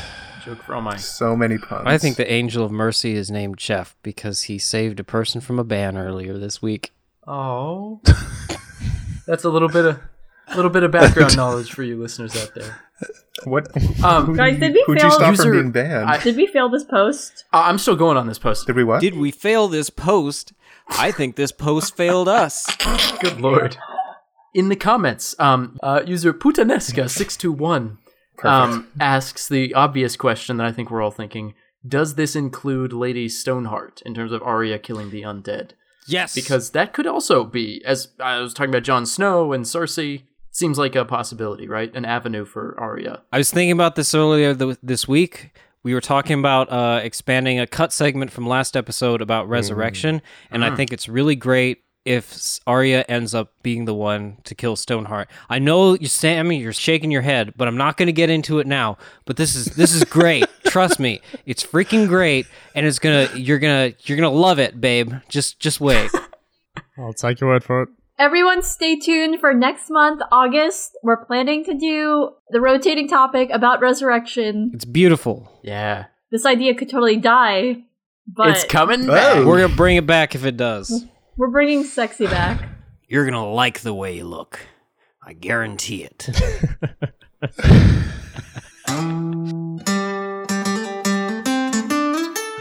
joke 0.43 0.61
for 0.63 0.75
all 0.75 0.81
my 0.81 0.97
So 0.97 1.35
many 1.37 1.57
puns. 1.57 1.83
I 1.85 1.97
think 1.97 2.17
the 2.17 2.29
angel 2.31 2.65
of 2.65 2.71
mercy 2.71 3.13
is 3.13 3.31
named 3.31 3.57
Jeff 3.57 3.95
because 4.03 4.43
he 4.43 4.57
saved 4.57 4.99
a 4.99 5.03
person 5.05 5.39
from 5.39 5.57
a 5.57 5.63
ban 5.63 5.97
earlier 5.97 6.37
this 6.37 6.61
week. 6.61 6.91
Oh. 7.25 8.01
That's 9.25 9.45
a 9.45 9.49
little 9.49 9.69
bit 9.69 9.85
of 9.85 9.99
a 10.49 10.55
little 10.57 10.69
bit 10.71 10.83
of 10.83 10.91
background 10.91 11.37
knowledge 11.37 11.71
for 11.71 11.81
you 11.83 11.97
listeners 11.99 12.35
out 12.35 12.51
there. 12.53 12.77
What? 13.45 13.69
Um, 14.03 14.33
Guys, 14.35 14.59
did 14.59 14.73
we 14.73 14.83
Who'd 14.85 14.97
you 14.97 15.03
fail? 15.03 15.11
stop 15.11 15.29
User- 15.31 15.43
from 15.43 15.51
being 15.53 15.71
banned? 15.71 16.09
I- 16.09 16.21
Did 16.21 16.35
we 16.35 16.45
fail 16.47 16.67
this 16.69 16.83
post? 16.83 17.45
I- 17.53 17.69
I'm 17.69 17.77
still 17.77 17.95
going 17.95 18.17
on 18.17 18.27
this 18.27 18.37
post. 18.39 18.67
Did 18.67 18.75
we 18.75 18.83
what? 18.83 18.99
Did 19.01 19.15
we 19.15 19.31
fail 19.31 19.69
this 19.69 19.89
post? 19.89 20.51
I 20.89 21.11
think 21.11 21.37
this 21.37 21.53
post 21.53 21.95
failed 21.95 22.27
us. 22.27 22.65
Good 23.21 23.39
lord. 23.39 23.77
In 24.53 24.67
the 24.69 24.75
comments, 24.75 25.33
um, 25.39 25.79
uh, 25.81 26.01
user 26.05 26.33
Putanesca621 26.33 27.97
um, 28.43 28.87
asks 28.99 29.47
the 29.47 29.73
obvious 29.73 30.15
question 30.15 30.57
that 30.57 30.67
I 30.67 30.71
think 30.71 30.89
we're 30.89 31.01
all 31.01 31.11
thinking 31.11 31.53
Does 31.87 32.15
this 32.15 32.35
include 32.35 32.93
Lady 32.93 33.29
Stoneheart 33.29 34.01
in 34.05 34.13
terms 34.13 34.31
of 34.31 34.41
Arya 34.43 34.79
killing 34.79 35.11
the 35.11 35.21
undead? 35.21 35.71
Yes. 36.07 36.35
Because 36.35 36.71
that 36.71 36.93
could 36.93 37.07
also 37.07 37.43
be, 37.43 37.81
as 37.85 38.09
I 38.19 38.39
was 38.39 38.53
talking 38.53 38.71
about 38.71 38.83
Jon 38.83 39.05
Snow 39.05 39.53
and 39.53 39.65
Cersei, 39.65 40.23
seems 40.51 40.77
like 40.77 40.95
a 40.95 41.05
possibility, 41.05 41.67
right? 41.67 41.93
An 41.95 42.05
avenue 42.05 42.45
for 42.45 42.75
Arya. 42.79 43.23
I 43.31 43.37
was 43.37 43.51
thinking 43.51 43.71
about 43.71 43.95
this 43.95 44.13
earlier 44.13 44.53
th- 44.53 44.77
this 44.83 45.07
week. 45.07 45.51
We 45.83 45.93
were 45.93 46.01
talking 46.01 46.39
about 46.39 46.71
uh, 46.71 47.01
expanding 47.03 47.59
a 47.59 47.67
cut 47.67 47.91
segment 47.91 48.31
from 48.31 48.47
last 48.47 48.77
episode 48.77 49.21
about 49.21 49.49
resurrection, 49.49 50.21
and 50.49 50.63
I 50.63 50.73
think 50.73 50.93
it's 50.93 51.09
really 51.09 51.35
great 51.35 51.83
if 52.05 52.31
S- 52.33 52.59
Arya 52.67 53.05
ends 53.07 53.33
up 53.33 53.53
being 53.63 53.85
the 53.85 53.93
one 53.93 54.37
to 54.43 54.55
kill 54.55 54.75
Stoneheart. 54.75 55.29
I 55.49 55.59
know 55.59 55.93
you, 55.93 56.07
Sammy, 56.07 56.57
you're 56.59 56.73
shaking 56.73 57.11
your 57.11 57.21
head, 57.21 57.53
but 57.55 57.67
I'm 57.67 57.77
not 57.77 57.97
going 57.97 58.07
to 58.07 58.11
get 58.13 58.29
into 58.29 58.59
it 58.59 58.67
now. 58.67 58.97
But 59.25 59.37
this 59.37 59.55
is 59.55 59.65
this 59.67 59.93
is 59.93 60.03
great. 60.03 60.45
Trust 60.65 60.99
me, 60.99 61.21
it's 61.45 61.65
freaking 61.65 62.07
great, 62.07 62.45
and 62.75 62.85
it's 62.85 62.99
gonna 62.99 63.29
you're 63.35 63.59
gonna 63.59 63.93
you're 64.05 64.17
gonna 64.17 64.29
love 64.29 64.59
it, 64.59 64.79
babe. 64.81 65.13
Just 65.29 65.59
just 65.59 65.79
wait. 65.79 66.09
I'll 66.97 67.13
take 67.13 67.39
your 67.39 67.49
word 67.49 67.63
for 67.63 67.83
it. 67.83 67.89
Everyone 68.19 68.61
stay 68.61 68.97
tuned 68.99 69.39
for 69.39 69.53
next 69.53 69.89
month, 69.89 70.21
August. 70.31 70.95
We're 71.03 71.25
planning 71.25 71.63
to 71.65 71.73
do 71.73 72.31
the 72.49 72.61
rotating 72.61 73.07
topic 73.07 73.49
about 73.51 73.81
resurrection. 73.81 74.71
It's 74.73 74.85
beautiful. 74.85 75.51
Yeah. 75.63 76.05
This 76.31 76.45
idea 76.45 76.75
could 76.75 76.89
totally 76.89 77.17
die, 77.17 77.83
but 78.27 78.49
it's 78.49 78.65
coming 78.65 79.09
Oh. 79.09 79.13
back. 79.13 79.45
We're 79.45 79.61
gonna 79.61 79.75
bring 79.75 79.97
it 79.97 80.05
back 80.05 80.35
if 80.35 80.45
it 80.45 80.57
does. 80.57 81.05
We're 81.35 81.47
bringing 81.47 81.83
sexy 81.83 82.27
back. 82.27 82.69
You're 83.07 83.23
going 83.23 83.33
to 83.33 83.41
like 83.41 83.81
the 83.81 83.93
way 83.93 84.15
you 84.17 84.25
look. 84.25 84.59
I 85.25 85.33
guarantee 85.33 86.03
it. 86.03 86.29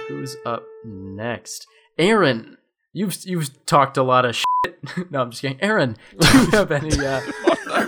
Who's 0.08 0.36
up 0.46 0.64
next? 0.84 1.66
Aaron, 1.98 2.56
you've 2.92 3.16
you've 3.24 3.66
talked 3.66 3.96
a 3.96 4.02
lot 4.02 4.24
of 4.24 4.36
shit. 4.36 4.46
No, 5.10 5.22
I'm 5.22 5.30
just 5.30 5.42
kidding. 5.42 5.60
Aaron, 5.60 5.96
do 6.18 6.26
you 6.26 6.50
have 6.50 6.72
any? 6.72 6.92
Uh, 6.98 7.20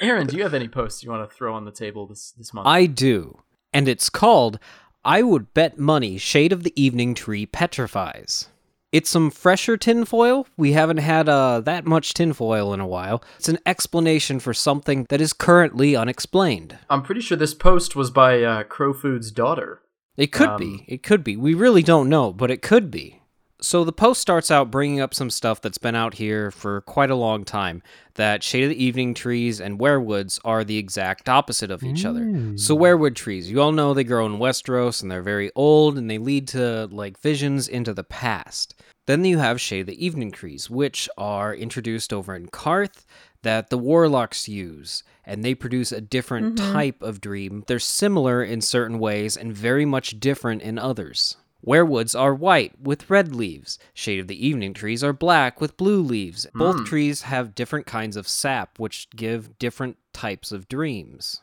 Aaron, 0.00 0.26
do 0.26 0.36
you 0.36 0.42
have 0.42 0.54
any 0.54 0.66
posts 0.68 1.02
you 1.02 1.10
want 1.10 1.28
to 1.28 1.36
throw 1.36 1.54
on 1.54 1.64
the 1.66 1.70
table 1.70 2.06
this 2.06 2.32
this 2.38 2.54
month? 2.54 2.66
I 2.66 2.86
do, 2.86 3.38
and 3.72 3.86
it's 3.88 4.08
called 4.08 4.58
"I 5.04 5.22
would 5.22 5.52
bet 5.52 5.78
money 5.78 6.16
Shade 6.16 6.52
of 6.52 6.62
the 6.62 6.72
Evening 6.80 7.14
Tree 7.14 7.44
petrifies." 7.44 8.48
It's 8.92 9.08
some 9.08 9.30
fresher 9.30 9.78
tinfoil. 9.78 10.46
We 10.58 10.72
haven't 10.72 10.98
had 10.98 11.26
uh, 11.26 11.60
that 11.60 11.86
much 11.86 12.12
tinfoil 12.12 12.74
in 12.74 12.80
a 12.80 12.86
while. 12.86 13.24
It's 13.38 13.48
an 13.48 13.58
explanation 13.64 14.38
for 14.38 14.52
something 14.52 15.06
that 15.08 15.20
is 15.20 15.32
currently 15.32 15.96
unexplained. 15.96 16.78
I'm 16.90 17.02
pretty 17.02 17.22
sure 17.22 17.38
this 17.38 17.54
post 17.54 17.96
was 17.96 18.10
by 18.10 18.42
uh, 18.42 18.64
Crowfood's 18.64 19.30
daughter. 19.30 19.80
It 20.18 20.26
could 20.30 20.50
Um, 20.50 20.60
be. 20.60 20.84
It 20.88 21.02
could 21.02 21.24
be. 21.24 21.38
We 21.38 21.54
really 21.54 21.82
don't 21.82 22.10
know, 22.10 22.34
but 22.34 22.50
it 22.50 22.60
could 22.60 22.90
be. 22.90 23.21
So 23.62 23.84
the 23.84 23.92
post 23.92 24.20
starts 24.20 24.50
out 24.50 24.72
bringing 24.72 25.00
up 25.00 25.14
some 25.14 25.30
stuff 25.30 25.60
that's 25.60 25.78
been 25.78 25.94
out 25.94 26.14
here 26.14 26.50
for 26.50 26.80
quite 26.80 27.10
a 27.10 27.14
long 27.14 27.44
time. 27.44 27.80
That 28.14 28.42
Shade 28.42 28.64
of 28.64 28.70
the 28.70 28.84
Evening 28.84 29.14
trees 29.14 29.60
and 29.60 29.78
weirwoods 29.78 30.40
are 30.44 30.64
the 30.64 30.76
exact 30.76 31.28
opposite 31.28 31.70
of 31.70 31.84
each 31.84 32.04
other. 32.04 32.20
So 32.56 32.76
mm. 32.76 32.80
weirwood 32.80 33.14
trees, 33.14 33.50
you 33.50 33.62
all 33.62 33.72
know 33.72 33.94
they 33.94 34.04
grow 34.04 34.26
in 34.26 34.38
Westeros 34.38 35.00
and 35.00 35.10
they're 35.10 35.22
very 35.22 35.52
old 35.54 35.96
and 35.96 36.10
they 36.10 36.18
lead 36.18 36.48
to 36.48 36.88
like 36.90 37.20
visions 37.20 37.68
into 37.68 37.94
the 37.94 38.04
past. 38.04 38.74
Then 39.06 39.24
you 39.24 39.38
have 39.38 39.60
Shade 39.60 39.82
of 39.82 39.86
the 39.86 40.04
Evening 40.04 40.30
trees, 40.30 40.68
which 40.68 41.08
are 41.16 41.54
introduced 41.54 42.12
over 42.12 42.34
in 42.34 42.48
Qarth 42.48 43.04
that 43.42 43.70
the 43.70 43.78
warlocks 43.78 44.48
use, 44.48 45.02
and 45.24 45.44
they 45.44 45.54
produce 45.54 45.90
a 45.90 46.00
different 46.00 46.56
mm-hmm. 46.56 46.72
type 46.72 47.02
of 47.02 47.20
dream. 47.20 47.64
They're 47.66 47.78
similar 47.78 48.42
in 48.42 48.60
certain 48.60 48.98
ways 48.98 49.36
and 49.36 49.52
very 49.52 49.84
much 49.84 50.20
different 50.20 50.62
in 50.62 50.78
others. 50.78 51.36
Weirwoods 51.64 52.18
are 52.18 52.34
white 52.34 52.80
with 52.80 53.08
red 53.08 53.34
leaves. 53.34 53.78
Shade 53.94 54.18
of 54.18 54.26
the 54.26 54.46
Evening 54.46 54.74
trees 54.74 55.04
are 55.04 55.12
black 55.12 55.60
with 55.60 55.76
blue 55.76 56.02
leaves. 56.02 56.46
Both 56.54 56.78
hmm. 56.78 56.84
trees 56.84 57.22
have 57.22 57.54
different 57.54 57.86
kinds 57.86 58.16
of 58.16 58.26
sap, 58.26 58.78
which 58.78 59.08
give 59.14 59.58
different 59.58 59.96
types 60.12 60.50
of 60.50 60.68
dreams. 60.68 61.40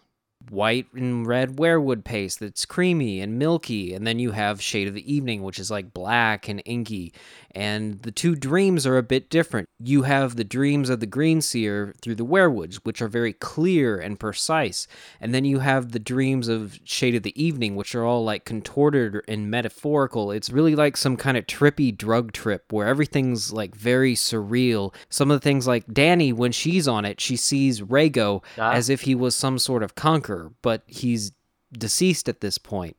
White 0.49 0.87
and 0.93 1.27
red 1.27 1.57
weirwood 1.57 2.03
paste 2.03 2.39
that's 2.39 2.65
creamy 2.65 3.21
and 3.21 3.37
milky, 3.37 3.93
and 3.93 4.07
then 4.07 4.19
you 4.19 4.31
have 4.31 4.61
Shade 4.61 4.87
of 4.87 4.93
the 4.93 5.13
Evening, 5.13 5.43
which 5.43 5.59
is 5.59 5.69
like 5.71 5.93
black 5.93 6.47
and 6.47 6.61
inky. 6.65 7.13
And 7.55 8.01
the 8.03 8.11
two 8.11 8.35
dreams 8.35 8.85
are 8.85 8.97
a 8.97 9.03
bit 9.03 9.29
different. 9.29 9.67
You 9.79 10.03
have 10.03 10.35
the 10.35 10.43
dreams 10.43 10.89
of 10.89 10.99
the 10.99 11.05
Green 11.05 11.41
Seer 11.41 11.95
through 12.01 12.15
the 12.15 12.25
weirwoods, 12.25 12.75
which 12.83 13.01
are 13.01 13.07
very 13.07 13.33
clear 13.33 13.97
and 13.99 14.19
precise. 14.19 14.87
And 15.19 15.33
then 15.33 15.45
you 15.45 15.59
have 15.59 15.91
the 15.91 15.99
dreams 15.99 16.47
of 16.47 16.79
Shade 16.83 17.15
of 17.15 17.23
the 17.23 17.41
Evening, 17.43 17.75
which 17.75 17.95
are 17.95 18.05
all 18.05 18.23
like 18.23 18.45
contorted 18.45 19.21
and 19.27 19.49
metaphorical. 19.49 20.31
It's 20.31 20.49
really 20.49 20.75
like 20.75 20.95
some 20.95 21.17
kind 21.17 21.37
of 21.37 21.47
trippy 21.47 21.95
drug 21.95 22.31
trip 22.33 22.71
where 22.71 22.87
everything's 22.87 23.51
like 23.51 23.73
very 23.75 24.13
surreal. 24.15 24.93
Some 25.09 25.31
of 25.31 25.39
the 25.39 25.43
things 25.43 25.65
like 25.67 25.87
Dany, 25.87 26.33
when 26.33 26.51
she's 26.51 26.87
on 26.87 27.05
it, 27.05 27.19
she 27.19 27.35
sees 27.35 27.81
Rago 27.81 28.43
Ah. 28.57 28.71
as 28.73 28.89
if 28.89 29.01
he 29.01 29.15
was 29.15 29.35
some 29.35 29.57
sort 29.57 29.81
of 29.83 29.95
conqueror, 29.95 30.51
but 30.61 30.83
he's 30.87 31.31
deceased 31.71 32.27
at 32.29 32.41
this 32.41 32.57
point 32.57 32.95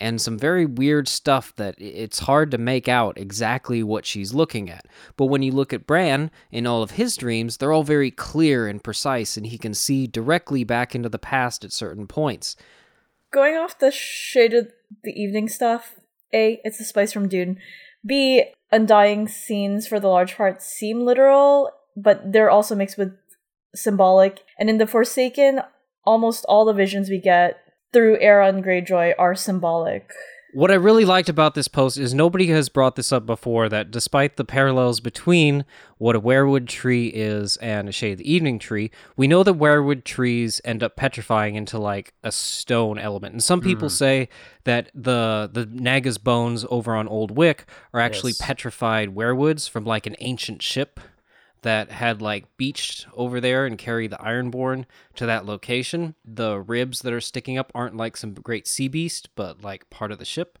and 0.00 0.20
some 0.20 0.38
very 0.38 0.66
weird 0.66 1.06
stuff 1.06 1.54
that 1.56 1.74
it's 1.78 2.20
hard 2.20 2.50
to 2.50 2.58
make 2.58 2.88
out 2.88 3.18
exactly 3.18 3.82
what 3.82 4.06
she's 4.06 4.34
looking 4.34 4.70
at. 4.70 4.86
But 5.16 5.26
when 5.26 5.42
you 5.42 5.52
look 5.52 5.72
at 5.72 5.86
Bran 5.86 6.30
in 6.50 6.66
all 6.66 6.82
of 6.82 6.92
his 6.92 7.16
dreams, 7.16 7.56
they're 7.56 7.72
all 7.72 7.82
very 7.82 8.10
clear 8.10 8.66
and 8.66 8.82
precise, 8.82 9.36
and 9.36 9.46
he 9.46 9.58
can 9.58 9.74
see 9.74 10.06
directly 10.06 10.64
back 10.64 10.94
into 10.94 11.08
the 11.08 11.18
past 11.18 11.64
at 11.64 11.72
certain 11.72 12.06
points. 12.06 12.56
Going 13.30 13.56
off 13.56 13.78
the 13.78 13.92
shade 13.92 14.54
of 14.54 14.72
the 15.04 15.12
evening 15.12 15.48
stuff, 15.48 15.96
A, 16.32 16.60
it's 16.64 16.78
the 16.78 16.84
spice 16.84 17.12
from 17.12 17.28
Dune. 17.28 17.58
B, 18.04 18.44
undying 18.72 19.28
scenes 19.28 19.86
for 19.86 20.00
the 20.00 20.08
large 20.08 20.36
part 20.36 20.62
seem 20.62 21.04
literal, 21.04 21.70
but 21.96 22.32
they're 22.32 22.50
also 22.50 22.74
mixed 22.74 22.96
with 22.98 23.16
symbolic. 23.74 24.40
And 24.58 24.70
in 24.70 24.78
The 24.78 24.86
Forsaken, 24.86 25.60
almost 26.04 26.44
all 26.48 26.64
the 26.64 26.72
visions 26.72 27.10
we 27.10 27.18
get 27.18 27.60
through 27.92 28.18
Aeron 28.20 28.62
Greyjoy 28.62 29.14
are 29.18 29.34
symbolic. 29.34 30.12
What 30.52 30.72
I 30.72 30.74
really 30.74 31.04
liked 31.04 31.28
about 31.28 31.54
this 31.54 31.68
post 31.68 31.96
is 31.96 32.12
nobody 32.12 32.48
has 32.48 32.68
brought 32.68 32.96
this 32.96 33.12
up 33.12 33.24
before 33.24 33.68
that 33.68 33.92
despite 33.92 34.36
the 34.36 34.44
parallels 34.44 34.98
between 34.98 35.64
what 35.98 36.16
a 36.16 36.20
weirwood 36.20 36.66
tree 36.66 37.06
is 37.06 37.56
and 37.58 37.88
a 37.88 37.92
shade 37.92 38.12
of 38.12 38.18
the 38.18 38.32
evening 38.32 38.58
tree, 38.58 38.90
we 39.16 39.28
know 39.28 39.44
that 39.44 39.58
weirwood 39.58 40.02
trees 40.02 40.60
end 40.64 40.82
up 40.82 40.96
petrifying 40.96 41.54
into 41.54 41.78
like 41.78 42.14
a 42.24 42.32
stone 42.32 42.98
element. 42.98 43.32
And 43.32 43.42
some 43.42 43.60
people 43.60 43.88
hmm. 43.88 43.94
say 43.94 44.28
that 44.64 44.90
the 44.92 45.48
the 45.52 45.66
Naga's 45.66 46.18
bones 46.18 46.66
over 46.68 46.96
on 46.96 47.06
Old 47.06 47.36
Wyk 47.36 47.64
are 47.94 48.00
actually 48.00 48.32
Yes. 48.32 48.40
petrified 48.40 49.14
weirwoods 49.14 49.70
from 49.70 49.84
like 49.84 50.06
an 50.06 50.16
ancient 50.18 50.62
ship 50.62 50.98
that 51.62 51.90
had 51.90 52.20
like 52.22 52.44
beached 52.56 53.06
over 53.14 53.40
there 53.40 53.66
and 53.66 53.76
carried 53.78 54.10
the 54.10 54.16
Ironborn 54.16 54.84
to 55.16 55.26
that 55.26 55.46
location. 55.46 56.14
The 56.24 56.58
ribs 56.60 57.00
that 57.02 57.12
are 57.12 57.20
sticking 57.20 57.58
up 57.58 57.70
aren't 57.74 57.96
like 57.96 58.16
some 58.16 58.34
great 58.34 58.66
sea 58.66 58.88
beast, 58.88 59.28
but 59.34 59.62
like 59.62 59.88
part 59.90 60.12
of 60.12 60.18
the 60.18 60.24
ship. 60.24 60.58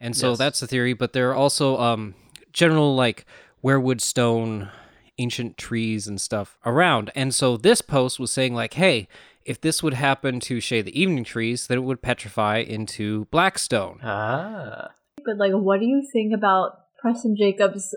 And 0.00 0.16
so 0.16 0.30
Yes. 0.30 0.38
that's 0.38 0.60
the 0.60 0.66
theory. 0.66 0.92
But 0.92 1.12
there 1.12 1.30
are 1.30 1.34
also 1.34 1.78
um 1.78 2.14
general 2.52 2.94
like 2.94 3.24
weirwood 3.64 4.00
stone, 4.00 4.70
ancient 5.18 5.56
trees 5.58 6.06
and 6.06 6.20
stuff 6.20 6.58
around. 6.64 7.10
And 7.14 7.34
so 7.34 7.56
this 7.56 7.82
post 7.82 8.18
was 8.20 8.30
saying 8.32 8.54
like, 8.54 8.74
hey, 8.74 9.08
if 9.44 9.60
this 9.60 9.82
would 9.82 9.94
happen 9.94 10.40
to 10.40 10.60
Shade 10.60 10.84
the 10.84 11.00
Evening 11.00 11.24
Trees, 11.24 11.66
then 11.66 11.78
it 11.78 11.82
would 11.82 12.02
petrify 12.02 12.58
into 12.58 13.24
Blackstone. 13.26 13.98
Ah. 14.02 14.90
But 15.24 15.38
like, 15.38 15.52
what 15.52 15.80
do 15.80 15.86
you 15.86 16.06
think 16.12 16.32
about 16.34 16.72
Preston 17.00 17.34
Jacobs? 17.36 17.94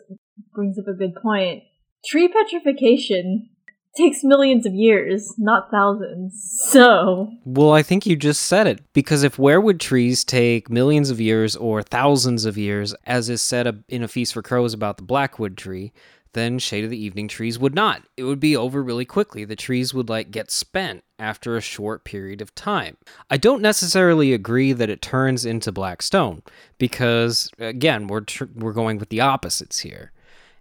Brings 0.54 0.80
up 0.80 0.88
a 0.88 0.94
good 0.94 1.14
point. 1.16 1.64
Tree 2.06 2.28
petrification 2.28 3.50
takes 3.96 4.24
millions 4.24 4.66
of 4.66 4.74
years, 4.74 5.34
not 5.38 5.70
thousands. 5.70 6.60
So 6.70 7.32
Well, 7.46 7.74
I 7.74 7.84
think 7.84 8.06
you 8.06 8.16
just 8.16 8.44
said 8.44 8.68
it. 8.68 8.82
Because 8.94 9.24
if 9.24 9.38
weirwood 9.38 9.80
trees 9.80 10.24
take 10.24 10.70
millions 10.70 11.10
of 11.10 11.20
years 11.20 11.56
or 11.56 11.84
thousands 11.84 12.46
of 12.46 12.58
years, 12.58 12.96
as 13.06 13.30
is 13.30 13.42
said 13.42 13.84
in 13.90 14.04
A 14.04 14.08
Feast 14.08 14.34
for 14.34 14.42
Crows 14.42 14.74
about 14.74 14.98
the 14.98 15.04
blackwood 15.04 15.58
tree, 15.58 15.92
then 16.34 16.60
Shade 16.60 16.86
of 16.86 16.90
the 16.90 17.04
Evening 17.04 17.28
trees 17.28 17.60
would 17.60 17.76
not. 17.76 18.04
It 18.16 18.24
would 18.24 18.40
be 18.40 18.56
over 18.56 18.82
really 18.82 19.04
quickly. 19.04 19.44
The 19.44 19.56
trees 19.58 19.94
would 19.94 20.08
like 20.08 20.32
get 20.32 20.50
spent 20.50 21.04
after 21.20 21.58
a 21.58 21.62
short 21.62 22.06
period 22.06 22.42
of 22.42 22.56
time. 22.56 22.96
I 23.30 23.36
don't 23.36 23.62
necessarily 23.62 24.34
agree 24.34 24.72
that 24.72 24.90
it 24.90 25.02
turns 25.02 25.46
into 25.46 25.72
black 25.74 26.02
stone 26.02 26.42
because 26.78 27.52
again, 27.60 28.08
we're 28.08 28.22
tr- 28.22 28.46
we're 28.56 28.72
going 28.72 28.98
with 28.98 29.10
the 29.10 29.20
opposites 29.20 29.80
here. 29.80 30.14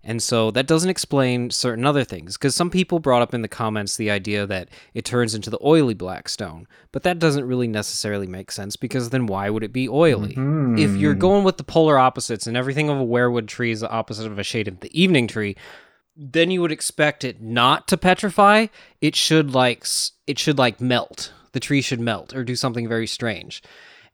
And 0.02 0.22
so 0.22 0.50
that 0.52 0.66
doesn't 0.66 0.88
explain 0.88 1.50
certain 1.50 1.84
other 1.84 2.04
things, 2.04 2.38
because 2.38 2.54
some 2.54 2.70
people 2.70 3.00
brought 3.00 3.20
up 3.20 3.34
in 3.34 3.42
the 3.42 3.48
comments 3.48 3.96
the 3.96 4.10
idea 4.10 4.46
that 4.46 4.70
it 4.94 5.04
turns 5.04 5.34
into 5.34 5.50
the 5.50 5.58
oily 5.62 5.92
black 5.92 6.28
stone, 6.28 6.66
but 6.90 7.02
that 7.02 7.18
doesn't 7.18 7.44
really 7.44 7.68
necessarily 7.68 8.26
make 8.26 8.50
sense 8.50 8.76
because 8.76 9.10
then 9.10 9.26
why 9.26 9.50
would 9.50 9.62
it 9.62 9.74
be 9.74 9.88
oily? 9.90 10.30
If 10.30 10.96
you're 10.96 11.12
mm-hmm. 11.12 11.20
going 11.20 11.44
with 11.44 11.58
the 11.58 11.64
polar 11.64 11.98
opposites 11.98 12.46
and 12.46 12.56
everything 12.56 12.88
of 12.88 12.98
a 12.98 13.04
weirwood 13.04 13.46
tree 13.46 13.72
is 13.72 13.80
the 13.80 13.90
opposite 13.90 14.26
of 14.26 14.38
a 14.38 14.42
shade 14.42 14.68
of 14.68 14.80
the 14.80 15.00
evening 15.00 15.26
tree, 15.26 15.54
then 16.16 16.50
you 16.50 16.62
would 16.62 16.72
expect 16.72 17.22
it 17.22 17.42
not 17.42 17.86
to 17.88 17.96
petrify. 17.98 18.66
It 19.00 19.14
should 19.14 19.54
like 19.54 19.86
it 20.26 20.38
should 20.38 20.58
like 20.58 20.80
melt. 20.80 21.32
The 21.52 21.60
tree 21.60 21.82
should 21.82 22.00
melt 22.00 22.34
or 22.34 22.42
do 22.42 22.56
something 22.56 22.88
very 22.88 23.06
strange. 23.06 23.62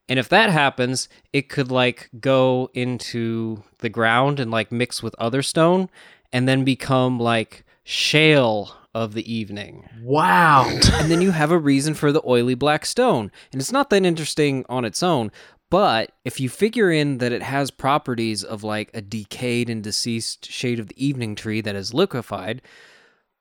And 0.08 0.18
if 0.18 0.28
that 0.28 0.50
happens, 0.50 1.08
it 1.32 1.48
could 1.48 1.70
like 1.70 2.10
go 2.20 2.70
into 2.74 3.64
the 3.78 3.88
ground 3.88 4.38
and 4.38 4.50
like 4.50 4.70
mix 4.70 5.02
with 5.02 5.14
other 5.18 5.42
stone 5.42 5.88
and 6.32 6.48
then 6.48 6.64
become 6.64 7.18
like 7.18 7.64
shale 7.82 8.76
of 8.94 9.14
the 9.14 9.30
evening. 9.32 9.88
Wow. 10.02 10.64
And 10.94 11.10
then 11.10 11.20
you 11.20 11.32
have 11.32 11.50
a 11.50 11.58
reason 11.58 11.94
for 11.94 12.12
the 12.12 12.22
oily 12.26 12.54
black 12.54 12.86
stone. 12.86 13.30
And 13.52 13.60
it's 13.60 13.72
not 13.72 13.90
that 13.90 14.04
interesting 14.04 14.64
on 14.68 14.84
its 14.84 15.02
own, 15.02 15.30
but 15.68 16.12
if 16.24 16.40
you 16.40 16.48
figure 16.48 16.90
in 16.90 17.18
that 17.18 17.32
it 17.32 17.42
has 17.42 17.70
properties 17.70 18.42
of 18.42 18.64
like 18.64 18.90
a 18.94 19.00
decayed 19.00 19.68
and 19.68 19.82
deceased 19.82 20.50
shade 20.50 20.78
of 20.78 20.88
the 20.88 21.04
evening 21.04 21.34
tree 21.34 21.60
that 21.60 21.74
is 21.74 21.92
liquefied, 21.92 22.62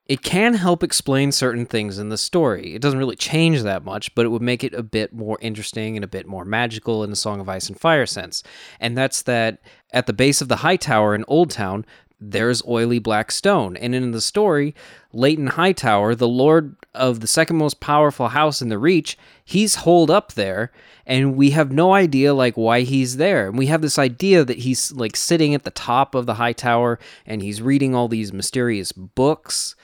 it 0.08 0.22
can 0.22 0.54
help 0.54 0.82
explain 0.82 1.32
certain 1.32 1.66
things 1.66 1.98
in 1.98 2.10
the 2.10 2.18
story. 2.18 2.74
It 2.74 2.82
doesn't 2.82 2.98
really 2.98 3.16
change 3.16 3.62
that 3.62 3.84
much, 3.84 4.14
but 4.14 4.24
it 4.24 4.28
would 4.28 4.42
make 4.42 4.62
it 4.62 4.72
a 4.72 4.82
bit 4.82 5.12
more 5.12 5.38
interesting 5.40 5.96
and 5.96 6.04
a 6.04 6.08
bit 6.08 6.26
more 6.26 6.44
magical 6.44 7.02
in 7.02 7.10
the 7.10 7.16
Song 7.16 7.40
of 7.40 7.48
Ice 7.48 7.68
and 7.68 7.78
Fire 7.78 8.06
sense. 8.06 8.42
And 8.78 8.96
that's 8.96 9.22
that 9.22 9.58
at 9.92 10.06
the 10.06 10.12
base 10.12 10.40
of 10.40 10.48
the 10.48 10.56
High 10.56 10.76
Tower 10.76 11.14
in 11.14 11.24
Old 11.26 11.50
Town, 11.50 11.84
there's 12.20 12.62
oily 12.66 12.98
black 13.00 13.30
stone. 13.32 13.76
And 13.76 13.94
in 13.94 14.12
the 14.12 14.20
story, 14.20 14.74
Leighton 15.16 15.48
Hightower, 15.48 16.14
the 16.14 16.28
lord 16.28 16.76
of 16.94 17.20
the 17.20 17.26
second 17.26 17.56
most 17.56 17.80
powerful 17.80 18.28
house 18.28 18.60
in 18.60 18.68
the 18.68 18.78
Reach, 18.78 19.16
he's 19.44 19.76
holed 19.76 20.10
up 20.10 20.32
there, 20.32 20.72
and 21.06 21.36
we 21.36 21.50
have 21.50 21.70
no 21.70 21.94
idea 21.94 22.34
like 22.34 22.56
why 22.56 22.80
he's 22.80 23.16
there. 23.16 23.48
And 23.48 23.56
we 23.56 23.66
have 23.66 23.82
this 23.82 23.98
idea 23.98 24.44
that 24.44 24.58
he's 24.58 24.92
like 24.92 25.16
sitting 25.16 25.54
at 25.54 25.64
the 25.64 25.70
top 25.70 26.14
of 26.14 26.26
the 26.26 26.34
High 26.34 26.52
Tower 26.52 26.98
and 27.24 27.42
he's 27.42 27.62
reading 27.62 27.94
all 27.94 28.08
these 28.08 28.32
mysterious 28.32 28.92
books. 28.92 29.76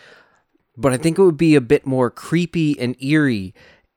But 0.76 0.92
I 0.92 0.96
think 0.96 1.18
it 1.18 1.22
would 1.22 1.36
be 1.36 1.54
a 1.54 1.60
bit 1.60 1.86
more 1.86 2.10
creepy 2.10 2.78
and 2.78 3.00
eerie 3.02 3.54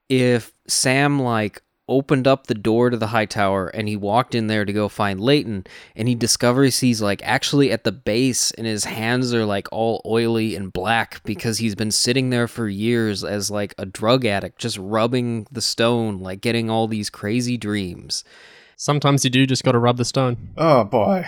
if 0.08 0.54
Sam 0.68 1.20
like 1.20 1.62
opened 1.88 2.28
up 2.28 2.48
the 2.48 2.56
door 2.56 2.90
to 2.90 2.98
the 2.98 3.08
high 3.08 3.26
tower 3.26 3.68
and 3.68 3.88
he 3.88 3.96
walked 3.96 4.34
in 4.34 4.48
there 4.48 4.66
to 4.66 4.74
go 4.74 4.90
find 4.90 5.20
Leighton 5.20 5.66
and 5.96 6.08
he 6.08 6.16
discovers 6.16 6.80
he's 6.80 7.02
like 7.02 7.22
actually 7.24 7.72
at 7.72 7.84
the 7.84 7.92
base 7.92 8.52
and 8.52 8.66
his 8.66 8.86
hands 8.86 9.34
are 9.34 9.46
like 9.46 9.68
all 9.72 10.02
oily 10.06 10.56
and 10.56 10.74
black 10.74 11.22
because 11.24 11.60
he's 11.60 11.76
been 11.76 11.92
sitting 11.92 12.30
there 12.32 12.48
for 12.48 12.68
years 12.68 13.24
as 13.24 13.52
like 13.52 13.76
a 13.78 13.86
drug 13.86 14.26
addict 14.26 14.60
just 14.60 14.78
rubbing 14.78 15.46
the 15.52 15.62
stone 15.62 16.20
like 16.20 16.42
getting 16.42 16.70
all 16.70 16.88
these 16.88 17.10
crazy 17.10 17.58
dreams. 17.58 18.24
Sometimes 18.78 19.24
you 19.24 19.30
do 19.30 19.46
just 19.46 19.64
got 19.64 19.72
to 19.74 19.80
rub 19.80 19.98
the 19.98 20.06
stone. 20.06 20.50
Oh 20.58 20.84
boy. 20.84 21.26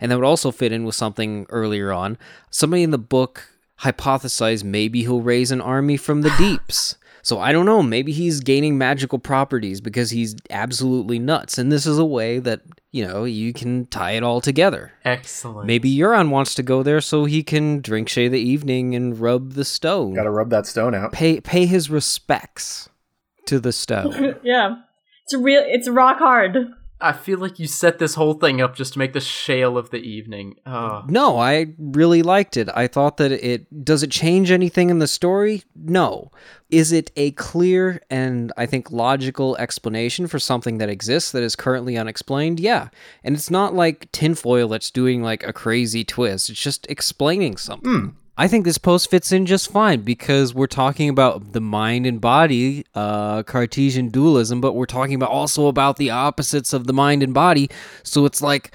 And 0.00 0.10
that 0.10 0.16
would 0.16 0.26
also 0.26 0.50
fit 0.50 0.72
in 0.72 0.84
with 0.84 0.96
something 0.96 1.46
earlier 1.48 1.92
on. 1.92 2.18
Somebody 2.50 2.82
in 2.82 2.90
the 2.90 2.98
book 2.98 3.48
hypothesized 3.82 4.64
maybe 4.64 5.02
he'll 5.02 5.20
raise 5.20 5.50
an 5.50 5.60
army 5.60 5.96
from 5.96 6.22
the 6.22 6.30
deeps. 6.38 6.96
So 7.22 7.38
I 7.38 7.52
don't 7.52 7.66
know, 7.66 7.82
maybe 7.82 8.12
he's 8.12 8.40
gaining 8.40 8.76
magical 8.76 9.18
properties 9.18 9.80
because 9.80 10.10
he's 10.10 10.34
absolutely 10.50 11.20
nuts. 11.20 11.56
And 11.56 11.70
this 11.70 11.86
is 11.86 11.98
a 11.98 12.04
way 12.04 12.40
that, 12.40 12.62
you 12.90 13.06
know, 13.06 13.24
you 13.24 13.52
can 13.52 13.86
tie 13.86 14.12
it 14.12 14.24
all 14.24 14.40
together. 14.40 14.92
Excellent. 15.04 15.66
Maybe 15.66 15.94
Euron 15.94 16.30
wants 16.30 16.54
to 16.56 16.64
go 16.64 16.82
there 16.82 17.00
so 17.00 17.24
he 17.24 17.44
can 17.44 17.80
drink 17.80 18.08
Shade 18.08 18.26
of 18.26 18.32
the 18.32 18.40
Evening 18.40 18.96
and 18.96 19.18
rub 19.18 19.52
the 19.52 19.64
stone. 19.64 20.14
Gotta 20.14 20.30
rub 20.30 20.50
that 20.50 20.66
stone 20.66 20.94
out. 20.94 21.12
Pay 21.12 21.40
pay 21.40 21.66
his 21.66 21.88
respects 21.88 22.88
to 23.46 23.60
the 23.60 23.72
stone. 23.72 24.36
yeah. 24.42 24.76
It's 25.24 25.34
real 25.34 25.62
it's 25.64 25.88
rock 25.88 26.18
hard. 26.18 26.56
I 27.02 27.12
feel 27.12 27.38
like 27.38 27.58
you 27.58 27.66
set 27.66 27.98
this 27.98 28.14
whole 28.14 28.34
thing 28.34 28.60
up 28.60 28.76
just 28.76 28.92
to 28.92 28.98
make 28.98 29.12
the 29.12 29.20
shale 29.20 29.76
of 29.76 29.90
the 29.90 29.98
evening. 29.98 30.56
Oh. 30.64 31.04
No, 31.08 31.38
I 31.38 31.74
really 31.78 32.22
liked 32.22 32.56
it. 32.56 32.68
I 32.74 32.86
thought 32.86 33.16
that 33.16 33.32
it 33.32 33.84
does 33.84 34.02
it 34.02 34.10
change 34.10 34.50
anything 34.50 34.88
in 34.88 35.00
the 35.00 35.08
story? 35.08 35.64
No. 35.74 36.30
Is 36.70 36.92
it 36.92 37.10
a 37.16 37.32
clear 37.32 38.00
and 38.08 38.52
I 38.56 38.66
think 38.66 38.90
logical 38.90 39.56
explanation 39.56 40.26
for 40.26 40.38
something 40.38 40.78
that 40.78 40.88
exists 40.88 41.32
that 41.32 41.42
is 41.42 41.56
currently 41.56 41.98
unexplained? 41.98 42.60
Yeah. 42.60 42.88
And 43.24 43.34
it's 43.34 43.50
not 43.50 43.74
like 43.74 44.10
tinfoil 44.12 44.68
that's 44.68 44.90
doing 44.90 45.22
like 45.22 45.42
a 45.42 45.52
crazy 45.52 46.04
twist. 46.04 46.48
It's 46.48 46.62
just 46.62 46.86
explaining 46.88 47.56
something. 47.56 47.90
Hmm. 47.90 48.08
I 48.36 48.48
think 48.48 48.64
this 48.64 48.78
post 48.78 49.10
fits 49.10 49.30
in 49.30 49.46
just 49.46 49.70
fine 49.70 50.00
because 50.00 50.54
we're 50.54 50.66
talking 50.66 51.08
about 51.08 51.52
the 51.52 51.60
mind 51.60 52.06
and 52.06 52.20
body, 52.20 52.84
uh, 52.94 53.42
Cartesian 53.42 54.08
dualism, 54.08 54.60
but 54.60 54.72
we're 54.72 54.86
talking 54.86 55.14
about 55.14 55.30
also 55.30 55.66
about 55.66 55.96
the 55.96 56.10
opposites 56.10 56.72
of 56.72 56.86
the 56.86 56.94
mind 56.94 57.22
and 57.22 57.34
body. 57.34 57.68
So 58.02 58.24
it's 58.24 58.40
like 58.40 58.74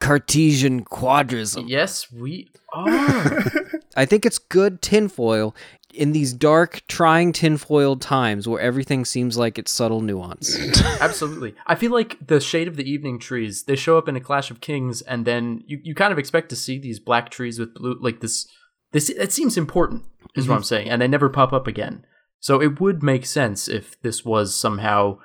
Cartesian 0.00 0.84
quadrism. 0.84 1.68
Yes, 1.68 2.10
we 2.10 2.50
are. 2.72 3.42
I 3.96 4.06
think 4.06 4.24
it's 4.24 4.38
good 4.38 4.80
tinfoil 4.80 5.54
in 5.94 6.12
these 6.12 6.32
dark, 6.32 6.82
trying 6.88 7.32
tinfoil 7.32 7.96
times 7.96 8.48
where 8.48 8.60
everything 8.60 9.04
seems 9.04 9.38
like 9.38 9.58
it's 9.58 9.70
subtle 9.70 10.00
nuance. 10.00 10.58
Absolutely. 11.00 11.54
I 11.66 11.74
feel 11.74 11.92
like 11.92 12.18
the 12.26 12.40
shade 12.40 12.68
of 12.68 12.76
the 12.76 12.90
evening 12.90 13.18
trees, 13.18 13.62
they 13.62 13.76
show 13.76 13.96
up 13.96 14.08
in 14.08 14.16
a 14.16 14.20
Clash 14.20 14.50
of 14.50 14.60
Kings, 14.60 15.02
and 15.02 15.24
then 15.24 15.62
you, 15.66 15.80
you 15.82 15.94
kind 15.94 16.12
of 16.12 16.18
expect 16.18 16.48
to 16.50 16.56
see 16.56 16.78
these 16.78 16.98
black 16.98 17.30
trees 17.30 17.58
with 17.58 17.74
blue, 17.74 17.96
like 18.00 18.20
this. 18.20 18.48
This 18.94 19.10
it 19.10 19.32
seems 19.32 19.58
important, 19.58 20.04
is 20.36 20.48
what 20.48 20.54
I'm 20.54 20.62
saying, 20.62 20.88
and 20.88 21.02
they 21.02 21.08
never 21.08 21.28
pop 21.28 21.52
up 21.52 21.66
again. 21.66 22.06
So 22.40 22.62
it 22.62 22.80
would 22.80 23.02
make 23.02 23.26
sense 23.26 23.68
if 23.68 24.00
this 24.02 24.24
was 24.24 24.54
somehow 24.54 25.18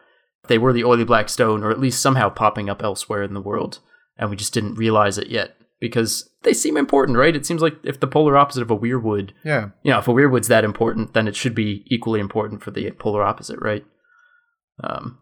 they 0.48 0.58
were 0.58 0.74
the 0.74 0.84
oily 0.84 1.04
black 1.04 1.30
stone, 1.30 1.64
or 1.64 1.70
at 1.70 1.80
least 1.80 2.02
somehow 2.02 2.30
popping 2.30 2.70
up 2.70 2.82
elsewhere 2.84 3.22
in 3.24 3.34
the 3.36 3.42
world, 3.42 3.80
and 4.18 4.30
we 4.30 4.36
just 4.36 4.54
didn't 4.54 4.74
realize 4.76 5.18
it 5.20 5.28
yet 5.28 5.56
because 5.80 6.30
they 6.44 6.54
seem 6.54 6.76
important, 6.78 7.18
right? 7.18 7.36
It 7.36 7.46
seems 7.46 7.62
like 7.62 7.76
if 7.84 8.00
the 8.00 8.08
polar 8.08 8.36
opposite 8.36 8.64
of 8.64 8.72
a 8.72 8.78
weirwood, 8.78 9.30
Yeah. 9.46 9.70
you 9.84 9.92
know, 9.92 10.00
if 10.00 10.08
a 10.08 10.12
weirwood's 10.12 10.48
that 10.48 10.64
important, 10.66 11.14
then 11.14 11.28
it 11.28 11.36
should 11.36 11.54
be 11.56 11.84
equally 11.88 12.20
important 12.20 12.64
for 12.64 12.72
the 12.72 12.90
polar 12.92 13.24
opposite, 13.24 13.60
right? 13.62 13.86
Um, 14.84 15.20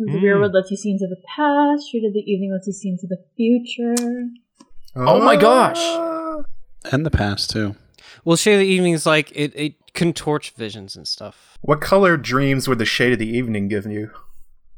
The 0.00 0.06
Mm. 0.18 0.22
weirwood 0.22 0.52
lets 0.54 0.70
you 0.70 0.76
see 0.76 0.90
into 0.90 1.06
the 1.06 1.20
past, 1.36 1.90
Shade 1.90 2.04
of 2.04 2.12
the 2.12 2.20
Evening 2.20 2.52
lets 2.52 2.66
you 2.66 2.72
see 2.72 2.88
into 2.90 3.06
the 3.06 3.18
future. 3.36 3.94
Oh 4.96 5.20
my 5.22 5.36
gosh! 5.36 5.78
And 6.90 7.04
the 7.04 7.10
past 7.10 7.50
too. 7.50 7.76
well, 8.24 8.36
Shade 8.36 8.54
of 8.54 8.60
the 8.60 8.66
Evening 8.66 8.92
is 8.92 9.06
like 9.06 9.30
it, 9.34 9.52
it 9.54 9.94
can 9.94 10.12
torch 10.12 10.50
visions 10.50 10.96
and 10.96 11.06
stuff. 11.06 11.58
What 11.60 11.80
color 11.80 12.16
dreams 12.16 12.68
would 12.68 12.78
the 12.78 12.84
shade 12.84 13.12
of 13.12 13.18
the 13.18 13.28
evening 13.28 13.68
give 13.68 13.86
you? 13.86 14.10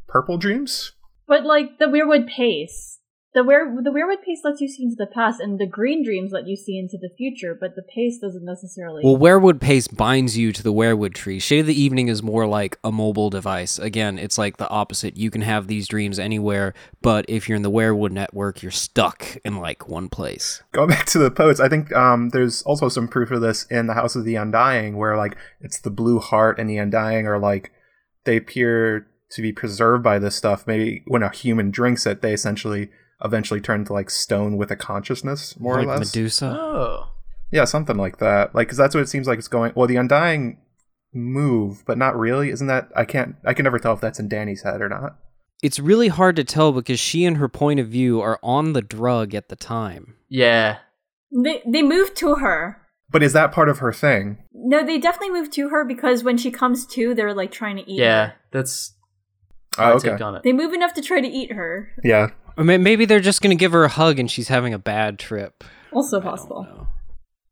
Purple 0.07 0.39
dreams? 0.39 0.93
But 1.27 1.45
like 1.45 1.79
the 1.79 1.87
weirwood 1.87 2.27
paste. 2.29 3.00
The 3.33 3.45
weir 3.45 3.73
the 3.81 3.91
weirwood 3.91 4.25
paste 4.25 4.45
lets 4.45 4.61
you 4.61 4.67
see 4.67 4.83
into 4.83 4.97
the 4.97 5.07
past, 5.07 5.41
and 5.41 5.61
the 5.61 5.67
green 5.67 6.05
dreams 6.05 6.33
let 6.33 6.49
you 6.49 6.57
see 6.57 6.77
into 6.77 6.99
the 6.99 7.11
future, 7.17 7.57
but 7.59 7.77
the 7.77 7.83
pace 7.83 8.19
doesn't 8.19 8.45
necessarily 8.45 9.03
Well, 9.05 9.17
weirwood 9.17 9.61
paste 9.61 9.97
binds 9.97 10.37
you 10.37 10.51
to 10.53 10.63
the 10.63 10.73
weirwood 10.73 11.15
tree. 11.15 11.39
Shade 11.39 11.61
of 11.61 11.67
the 11.67 11.81
Evening 11.81 12.09
is 12.09 12.25
more 12.25 12.49
like 12.49 12.79
a 12.83 12.91
mobile 12.91 13.31
device. 13.31 13.79
Again, 13.79 14.19
it's 14.19 14.37
like 14.37 14.57
the 14.57 14.69
opposite. 14.69 15.17
You 15.17 15.31
can 15.31 15.43
have 15.43 15.69
these 15.69 15.87
dreams 15.87 16.19
anywhere, 16.19 16.75
but 17.03 17.25
if 17.29 17.49
you're 17.49 17.55
in 17.55 17.63
the 17.63 17.71
weirwood 17.71 18.11
network, 18.11 18.63
you're 18.63 18.73
stuck 18.73 19.37
in 19.45 19.59
like 19.59 19.89
one 19.89 20.09
place. 20.09 20.65
Going 20.73 20.89
back 20.89 21.07
to 21.07 21.19
the 21.19 21.31
poets, 21.31 21.61
I 21.61 21.69
think 21.69 21.93
um, 21.95 22.31
there's 22.31 22.63
also 22.63 22.89
some 22.89 23.07
proof 23.07 23.31
of 23.31 23.41
this 23.43 23.65
in 23.67 23.87
the 23.87 23.95
House 23.95 24.17
of 24.17 24.25
the 24.25 24.35
Undying, 24.35 24.97
where 24.97 25.17
like 25.17 25.37
it's 25.61 25.79
the 25.79 25.91
blue 25.91 26.19
heart 26.19 26.59
and 26.59 26.69
the 26.69 26.79
Undying 26.79 27.29
are 27.29 27.39
like 27.39 27.71
they 28.25 28.37
appear 28.37 29.07
to 29.31 29.43
be 29.43 29.53
preserved 29.53 30.03
by 30.03 30.19
this 30.19 30.35
stuff. 30.35 30.67
Maybe 30.67 31.05
when 31.07 31.23
a 31.23 31.31
human 31.31 31.71
drinks 31.71 32.07
it, 32.07 32.23
they 32.23 32.33
essentially 32.33 32.91
eventually 33.25 33.61
turn 33.61 33.85
to 33.87 33.93
like 33.93 34.11
stone 34.11 34.57
with 34.57 34.71
a 34.71 34.77
consciousness, 34.77 35.59
more 35.59 35.77
like 35.77 35.87
or 35.87 35.91
less. 35.91 36.15
Medusa. 36.15 36.57
oh, 36.59 37.09
Yeah, 37.51 37.65
something 37.65 37.97
like 37.97 38.19
that. 38.19 38.55
Like, 38.55 38.69
because 38.69 38.79
that's 38.79 38.95
what 38.95 39.03
it 39.03 39.09
seems 39.09 39.27
like 39.27 39.39
it's 39.39 39.49
going. 39.49 39.73
Well, 39.75 39.87
the 39.87 39.97
Undying 39.97 40.59
move, 41.13 41.83
but 41.87 41.99
not 41.99 42.19
really. 42.19 42.51
Isn't 42.51 42.67
that? 42.69 42.89
I 42.95 43.05
can't. 43.05 43.37
I 43.45 43.55
can 43.55 43.65
never 43.65 43.79
tell 43.79 43.95
if 43.95 44.01
that's 44.01 44.21
in 44.21 44.29
Dany's 44.29 44.63
head 44.63 44.81
or 44.81 44.89
not. 44.89 45.17
It's 45.63 45.79
really 45.79 46.09
hard 46.09 46.37
to 46.37 46.45
tell 46.45 46.73
because 46.73 46.99
she 46.99 47.25
and 47.25 47.37
her 47.37 47.49
point 47.49 47.81
of 47.81 47.89
view 47.89 48.21
are 48.21 48.39
on 48.43 48.73
the 48.73 48.81
drug 48.83 49.35
at 49.35 49.49
the 49.49 49.57
time. 49.57 50.15
yeah. 50.29 50.79
they 51.31 51.63
they 51.67 51.83
move 51.83 52.15
to 52.15 52.37
her. 52.37 52.77
But 53.11 53.25
is 53.25 53.33
that 53.33 53.51
part 53.51 53.69
of 53.69 53.79
her 53.79 53.93
thing? 53.93 54.39
No, 54.55 54.87
they 54.87 54.97
definitely 54.97 55.39
move 55.39 55.51
to 55.51 55.69
her 55.71 55.85
because 55.85 56.23
when 56.23 56.39
she 56.39 56.51
comes 56.53 56.87
to, 56.87 57.13
they're 57.13 57.35
like 57.35 57.51
trying 57.51 57.77
to 57.77 57.83
eat 57.91 57.99
her. 57.99 58.05
Yeah, 58.05 58.27
her. 58.29 58.35
that's 58.53 58.95
Oh, 59.79 59.93
okay. 59.95 60.11
take 60.11 60.21
on 60.21 60.37
it. 60.37 60.43
They 60.43 60.53
move 60.53 60.73
enough 60.73 60.95
to 60.95 61.03
try 61.03 61.21
to 61.21 61.29
eat 61.29 61.53
her. 61.53 61.91
Yeah. 62.05 62.29
Or 62.57 62.65
maybe 62.65 63.05
they're 63.05 63.21
just 63.21 63.43
going 63.43 63.57
to 63.57 63.61
give 63.61 63.73
her 63.73 63.85
a 63.85 63.89
hug 63.89 64.19
and 64.19 64.31
she's 64.31 64.49
having 64.49 64.75
a 64.75 64.79
bad 64.79 65.19
trip. 65.19 65.65
Also 65.93 66.21
possible. 66.21 66.89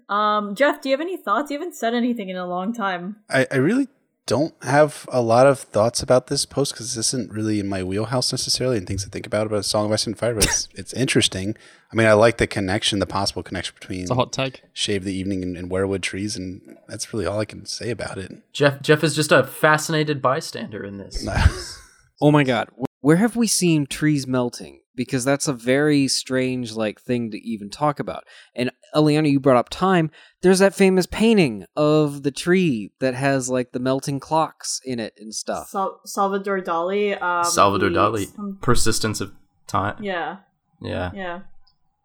Um, 0.08 0.54
Jeff, 0.54 0.80
do 0.80 0.88
you 0.88 0.94
have 0.94 1.00
any 1.00 1.16
thoughts? 1.16 1.50
You 1.50 1.58
haven't 1.58 1.74
said 1.74 1.94
anything 1.94 2.28
in 2.28 2.36
a 2.36 2.46
long 2.46 2.72
time. 2.72 3.16
I, 3.28 3.46
I 3.50 3.56
really 3.56 3.88
don't 4.26 4.54
have 4.62 5.08
a 5.10 5.22
lot 5.22 5.46
of 5.46 5.58
thoughts 5.58 6.02
about 6.02 6.26
this 6.26 6.44
post 6.44 6.72
because 6.74 6.94
this 6.94 7.14
isn't 7.14 7.32
really 7.32 7.60
in 7.60 7.66
my 7.66 7.82
wheelhouse 7.82 8.30
necessarily 8.30 8.76
and 8.76 8.86
things 8.86 9.02
to 9.02 9.08
think 9.08 9.26
about 9.26 9.46
about 9.46 9.58
a 9.60 9.62
song 9.62 9.86
of 9.86 9.92
ice 9.92 10.06
and 10.06 10.18
fire 10.18 10.34
but 10.34 10.44
it's, 10.44 10.68
it's 10.74 10.92
interesting 10.92 11.56
i 11.90 11.96
mean 11.96 12.06
i 12.06 12.12
like 12.12 12.36
the 12.36 12.46
connection 12.46 12.98
the 12.98 13.06
possible 13.06 13.42
connection 13.42 13.74
between 13.80 14.02
It's 14.02 14.10
a 14.10 14.14
hot 14.14 14.30
take. 14.30 14.64
shave 14.74 15.04
the 15.04 15.14
evening 15.14 15.42
and, 15.42 15.56
and 15.56 15.70
weirwood 15.70 16.02
trees 16.02 16.36
and 16.36 16.76
that's 16.88 17.10
really 17.14 17.24
all 17.24 17.40
i 17.40 17.46
can 17.46 17.64
say 17.64 17.88
about 17.88 18.18
it 18.18 18.30
Jeff 18.52 18.82
Jeff 18.82 19.02
is 19.02 19.16
just 19.16 19.32
a 19.32 19.42
fascinated 19.44 20.20
bystander 20.20 20.84
in 20.84 20.98
this. 20.98 21.26
Oh 22.20 22.30
my 22.30 22.42
god, 22.44 22.68
where 23.00 23.16
have 23.16 23.34
we 23.34 23.46
seen 23.46 23.86
trees 23.86 24.26
melting? 24.26 24.80
Because 24.98 25.24
that's 25.24 25.46
a 25.46 25.52
very 25.52 26.08
strange 26.08 26.72
like 26.72 27.00
thing 27.00 27.30
to 27.30 27.38
even 27.38 27.70
talk 27.70 28.00
about. 28.00 28.24
And 28.54 28.70
Eliana, 28.94 29.30
you 29.30 29.38
brought 29.38 29.56
up 29.56 29.68
time. 29.68 30.10
There's 30.42 30.58
that 30.58 30.74
famous 30.74 31.06
painting 31.06 31.64
of 31.76 32.24
the 32.24 32.32
tree 32.32 32.90
that 33.00 33.14
has 33.14 33.48
like 33.48 33.70
the 33.72 33.78
melting 33.78 34.18
clocks 34.18 34.80
in 34.84 34.98
it 34.98 35.14
and 35.18 35.32
stuff. 35.32 35.68
Sal- 35.68 36.00
Salvador 36.04 36.60
Dali. 36.60 37.20
Um, 37.22 37.44
Salvador 37.44 37.90
he- 37.90 37.94
Dali, 37.94 38.34
some- 38.34 38.58
persistence 38.60 39.20
of 39.20 39.32
time. 39.68 40.02
yeah, 40.02 40.38
Yeah. 40.82 41.12
yeah. 41.14 41.40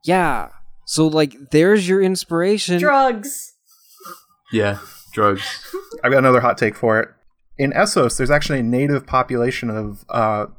Yeah. 0.05 0.49
So 0.85 1.07
like 1.07 1.35
there's 1.51 1.87
your 1.89 2.01
inspiration. 2.01 2.79
Drugs. 2.79 3.53
Yeah. 4.51 4.77
Drugs. 5.13 5.41
I've 6.03 6.11
got 6.11 6.19
another 6.19 6.41
hot 6.41 6.57
take 6.59 6.75
for 6.75 6.99
it. 6.99 7.09
In 7.57 7.71
Essos, 7.71 8.17
there's 8.17 8.31
actually 8.31 8.59
a 8.59 8.63
native 8.63 9.05
population 9.07 9.69
of 9.69 10.03
uh, 10.09 10.45
s- 10.45 10.49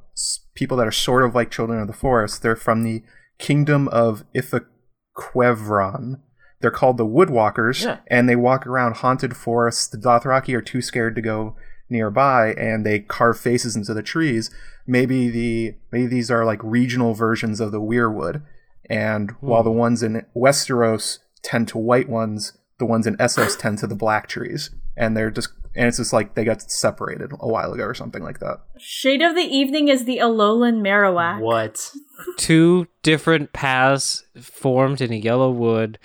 people 0.54 0.76
that 0.76 0.86
are 0.86 0.92
sort 0.92 1.24
of 1.24 1.34
like 1.34 1.50
children 1.50 1.80
of 1.80 1.86
the 1.86 1.92
forest. 1.92 2.42
They're 2.42 2.56
from 2.56 2.82
the 2.82 3.02
kingdom 3.38 3.88
of 3.88 4.24
Ithaquevron. 4.34 6.20
They're 6.60 6.70
called 6.70 6.96
the 6.96 7.06
Woodwalkers, 7.06 7.84
Yeah. 7.84 7.98
and 8.06 8.28
they 8.28 8.36
walk 8.36 8.66
around 8.66 8.96
haunted 8.96 9.36
forests. 9.36 9.86
The 9.86 9.98
Dothraki 9.98 10.54
are 10.54 10.62
too 10.62 10.80
scared 10.80 11.14
to 11.16 11.20
go 11.20 11.56
nearby, 11.90 12.54
and 12.54 12.86
they 12.86 13.00
carve 13.00 13.38
faces 13.38 13.76
into 13.76 13.92
the 13.92 14.02
trees. 14.02 14.50
Maybe 14.86 15.28
the 15.28 15.74
maybe 15.92 16.06
these 16.06 16.30
are 16.30 16.44
like 16.44 16.60
regional 16.62 17.14
versions 17.14 17.60
of 17.60 17.72
the 17.72 17.80
Weirwood, 17.80 18.42
and 18.88 19.32
hmm. 19.32 19.46
while 19.46 19.62
the 19.62 19.70
ones 19.70 20.02
in 20.02 20.24
Westeros 20.34 21.18
tend 21.42 21.68
to 21.68 21.78
white 21.78 22.08
ones, 22.08 22.56
the 22.78 22.86
ones 22.86 23.06
in 23.06 23.16
Essos 23.16 23.58
tend 23.58 23.78
to 23.78 23.86
the 23.86 23.94
black 23.94 24.28
trees, 24.28 24.70
and 24.96 25.16
they're 25.16 25.30
just 25.30 25.50
and 25.76 25.86
it's 25.88 25.96
just 25.98 26.12
like 26.12 26.34
they 26.34 26.44
got 26.44 26.62
separated 26.70 27.32
a 27.40 27.48
while 27.48 27.72
ago 27.72 27.84
or 27.84 27.94
something 27.94 28.22
like 28.22 28.40
that. 28.40 28.58
Shade 28.78 29.22
of 29.22 29.34
the 29.34 29.42
Evening 29.42 29.88
is 29.88 30.04
the 30.04 30.18
Alolan 30.18 30.80
Marowak. 30.82 31.40
What? 31.40 31.90
Two 32.36 32.86
different 33.02 33.52
paths 33.52 34.24
formed 34.40 35.00
in 35.00 35.12
a 35.12 35.16
yellow 35.16 35.50
wood, 35.50 35.98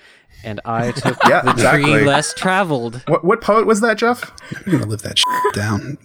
and 0.44 0.60
I 0.66 0.92
took 0.96 1.18
Yeah, 1.28 1.42
the 1.42 1.52
exactly. 1.52 1.84
tree 1.94 2.06
less 2.06 2.34
traveled. 2.34 3.04
What 3.08 3.24
what 3.24 3.42
poet 3.42 3.66
was 3.68 3.82
that, 3.82 3.98
Jeff? 3.98 4.32
i'm 4.66 4.72
gonna 4.72 4.86
live 4.88 5.02
that 5.04 5.20
shit 5.20 5.54
down 5.54 5.98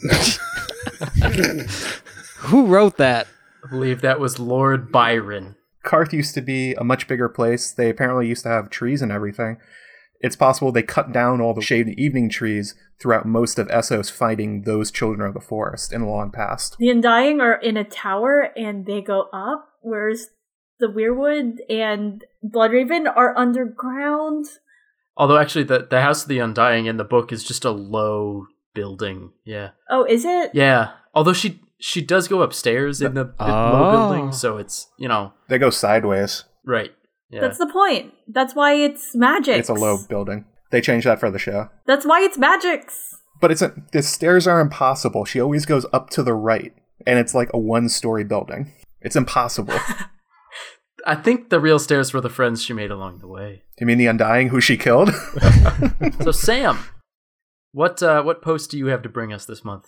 Who 2.38 2.66
wrote 2.66 2.96
that? 2.98 3.26
I 3.64 3.70
believe 3.70 4.02
that 4.02 4.20
was 4.20 4.38
Lord 4.38 4.92
Byron. 4.92 5.56
Qarth 5.84 6.12
used 6.12 6.34
to 6.34 6.40
be 6.42 6.74
a 6.74 6.84
much 6.84 7.08
bigger 7.08 7.28
place. 7.28 7.70
They 7.72 7.88
apparently 7.90 8.26
used 8.28 8.42
to 8.44 8.48
have 8.50 8.70
trees 8.70 9.00
and 9.02 9.10
everything. 9.12 9.58
It's 10.24 10.36
possible 10.36 10.72
they 10.72 10.82
cut 10.82 11.12
down 11.12 11.40
all 11.42 11.52
the 11.54 11.60
shady 11.60 11.94
evening 12.02 12.28
trees 12.30 12.74
throughout 13.00 13.26
most 13.26 13.58
of 13.58 13.68
Essos 13.68 14.10
fighting 14.10 14.62
those 14.62 14.90
children 14.90 15.28
of 15.28 15.34
the 15.34 15.40
forest 15.52 15.92
in 15.92 16.00
the 16.02 16.06
long 16.08 16.30
past. 16.30 16.76
The 16.78 16.88
Undying 16.88 17.40
are 17.40 17.54
in 17.60 17.76
a 17.76 17.84
tower 17.84 18.48
and 18.56 18.86
they 18.86 19.00
go 19.02 19.28
up, 19.32 19.68
whereas 19.82 20.28
the 20.80 20.86
Weirwood 20.86 21.58
and 21.68 22.24
Bloodraven 22.44 23.06
are 23.14 23.36
underground. 23.36 24.46
Although 25.16 25.38
actually 25.38 25.64
the 25.64 25.86
the 25.88 26.00
House 26.00 26.22
of 26.22 26.28
the 26.28 26.38
Undying 26.40 26.86
in 26.86 26.96
the 26.96 27.04
book 27.04 27.30
is 27.32 27.44
just 27.44 27.64
a 27.64 27.70
low 27.70 28.46
building. 28.74 29.30
Yeah. 29.44 29.70
Oh, 29.90 30.04
is 30.04 30.24
it? 30.24 30.50
Yeah. 30.54 30.92
Although 31.14 31.32
she 31.34 31.60
she 31.78 32.00
does 32.00 32.28
go 32.28 32.40
upstairs 32.42 33.02
in 33.02 33.14
the, 33.14 33.24
the 33.24 33.44
low 33.46 33.84
Oh. 33.84 33.90
building, 34.08 34.32
so 34.32 34.56
it's 34.56 34.88
you 34.98 35.06
know 35.08 35.32
They 35.48 35.58
go 35.58 35.70
sideways. 35.70 36.44
right. 36.64 36.92
Yeah. 37.30 37.40
That's 37.40 37.58
the 37.58 37.66
point. 37.66 38.12
That's 38.28 38.54
why 38.54 38.74
it's 38.74 39.14
magic. 39.14 39.56
It's 39.58 39.68
a 39.68 39.74
low 39.74 39.98
building. 40.08 40.44
They 40.70 40.80
changed 40.80 41.06
that 41.06 41.20
for 41.20 41.30
the 41.30 41.38
show. 41.38 41.68
That's 41.86 42.04
why 42.06 42.20
it's 42.20 42.38
magics. 42.38 43.16
But 43.40 43.50
it's 43.50 43.62
a, 43.62 43.74
the 43.92 44.02
stairs 44.02 44.46
are 44.46 44.60
impossible. 44.60 45.24
She 45.24 45.40
always 45.40 45.66
goes 45.66 45.86
up 45.92 46.10
to 46.10 46.22
the 46.22 46.34
right, 46.34 46.72
and 47.06 47.18
it's 47.18 47.34
like 47.34 47.50
a 47.52 47.58
one-story 47.58 48.24
building. 48.24 48.72
It's 49.00 49.16
impossible. 49.16 49.74
I 51.06 51.14
think 51.16 51.50
the 51.50 51.60
real 51.60 51.78
stairs 51.78 52.14
were 52.14 52.20
the 52.22 52.30
friends 52.30 52.62
she 52.62 52.72
made 52.72 52.90
along 52.90 53.18
the 53.18 53.28
way. 53.28 53.64
you 53.78 53.86
mean 53.86 53.98
the 53.98 54.06
Undying 54.06 54.48
who 54.48 54.60
she 54.60 54.76
killed? 54.76 55.10
So 56.22 56.30
Sam, 56.30 56.78
what 57.72 58.02
uh, 58.02 58.22
what 58.22 58.40
post 58.40 58.70
do 58.70 58.78
you 58.78 58.86
have 58.86 59.02
to 59.02 59.08
bring 59.08 59.32
us 59.32 59.44
this 59.44 59.64
month? 59.64 59.86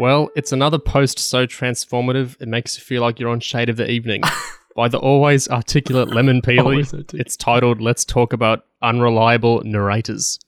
Well, 0.00 0.30
it's 0.34 0.50
another 0.50 0.78
post 0.78 1.18
so 1.18 1.46
transformative 1.46 2.40
it 2.40 2.48
makes 2.48 2.74
you 2.74 2.82
feel 2.82 3.02
like 3.02 3.20
you're 3.20 3.28
on 3.28 3.40
Shade 3.40 3.68
of 3.68 3.76
the 3.76 3.90
Evening. 3.90 4.22
By 4.74 4.88
the 4.88 4.96
always 4.98 5.46
articulate 5.50 6.08
Lemon 6.08 6.40
Peely, 6.42 7.12
it's 7.12 7.36
titled 7.36 7.82
Let's 7.82 8.06
Talk 8.06 8.32
About 8.32 8.64
Unreliable 8.80 9.60
Narrators. 9.62 10.38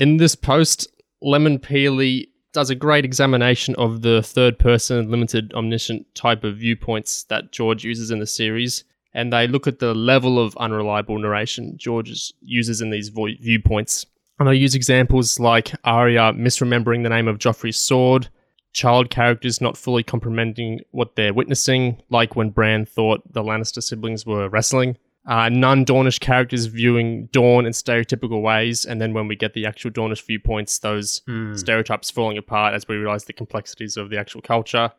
In 0.00 0.16
this 0.16 0.34
post, 0.34 0.88
Lemon 1.22 1.60
Peely 1.60 2.30
does 2.52 2.68
a 2.68 2.74
great 2.74 3.04
examination 3.04 3.76
of 3.76 4.02
the 4.02 4.24
third 4.24 4.58
person 4.58 5.08
limited 5.08 5.54
omniscient 5.54 6.12
type 6.16 6.42
of 6.42 6.56
viewpoints 6.56 7.22
that 7.28 7.52
George 7.52 7.84
uses 7.84 8.10
in 8.10 8.18
the 8.18 8.26
series, 8.26 8.82
and 9.14 9.32
they 9.32 9.46
look 9.46 9.68
at 9.68 9.78
the 9.78 9.94
level 9.94 10.44
of 10.44 10.56
unreliable 10.56 11.16
narration 11.16 11.78
George 11.78 12.32
uses 12.40 12.80
in 12.80 12.90
these 12.90 13.08
vo- 13.08 13.36
viewpoints. 13.40 14.04
And 14.40 14.48
they 14.48 14.56
use 14.56 14.74
examples 14.74 15.38
like 15.38 15.70
Arya 15.84 16.32
misremembering 16.32 17.04
the 17.04 17.08
name 17.08 17.28
of 17.28 17.38
Joffrey's 17.38 17.76
sword, 17.76 18.28
child 18.72 19.10
characters 19.10 19.60
not 19.60 19.76
fully 19.76 20.02
comprehending 20.02 20.80
what 20.92 21.16
they're 21.16 21.34
witnessing, 21.34 22.02
like 22.10 22.36
when 22.36 22.50
Bran 22.50 22.86
thought 22.86 23.20
the 23.32 23.42
Lannister 23.42 23.82
siblings 23.82 24.24
were 24.24 24.48
wrestling. 24.48 24.96
Uh, 25.26 25.48
non 25.50 25.84
Dornish 25.84 26.18
characters 26.18 26.66
viewing 26.66 27.26
Dorne 27.32 27.66
in 27.66 27.72
stereotypical 27.72 28.40
ways, 28.42 28.86
and 28.86 29.00
then 29.00 29.12
when 29.12 29.28
we 29.28 29.36
get 29.36 29.52
the 29.52 29.66
actual 29.66 29.90
Dornish 29.90 30.24
viewpoints, 30.26 30.78
those 30.78 31.22
Hmm. 31.26 31.54
stereotypes 31.54 32.10
falling 32.10 32.38
apart 32.38 32.74
as 32.74 32.88
we 32.88 32.96
realize 32.96 33.24
the 33.26 33.32
complexities 33.34 33.96
of 33.96 34.08
the 34.08 34.18
actual 34.18 34.40
culture. 34.40 34.92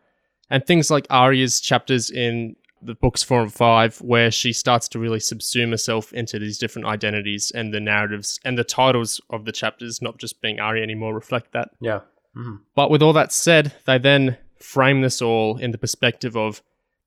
And 0.49 0.65
things 0.65 0.91
like 0.91 1.07
Arya's 1.09 1.59
chapters 1.59 2.11
in 2.11 2.55
the 2.84 2.93
books 2.95 3.24
four 3.24 3.41
and 3.41 3.53
five, 3.53 3.97
where 4.01 4.30
she 4.32 4.51
starts 4.53 4.88
to 4.89 4.99
really 4.99 5.19
subsume 5.19 5.69
herself 5.72 6.11
into 6.13 6.38
these 6.39 6.57
different 6.57 6.88
identities 6.88 7.51
and 7.51 7.74
the 7.74 7.80
narratives 7.80 8.39
and 8.43 8.57
the 8.57 8.63
titles 8.63 9.22
of 9.30 9.45
the 9.45 9.51
chapters, 9.51 10.01
not 10.01 10.17
just 10.17 10.41
being 10.41 10.59
Arya 10.59 10.84
anymore, 10.84 11.13
reflect 11.15 11.51
that. 11.53 11.69
Yeah. 11.80 12.01
Mhm. 12.36 12.61
But 12.75 12.89
with 12.89 13.01
all 13.01 13.13
that 13.13 13.32
said, 13.32 13.73
they 13.86 13.97
then 13.97 14.38
frame 14.59 15.01
this 15.01 15.21
all 15.21 15.57
in 15.57 15.71
the 15.71 15.77
perspective 15.77 16.36
of 16.38 16.61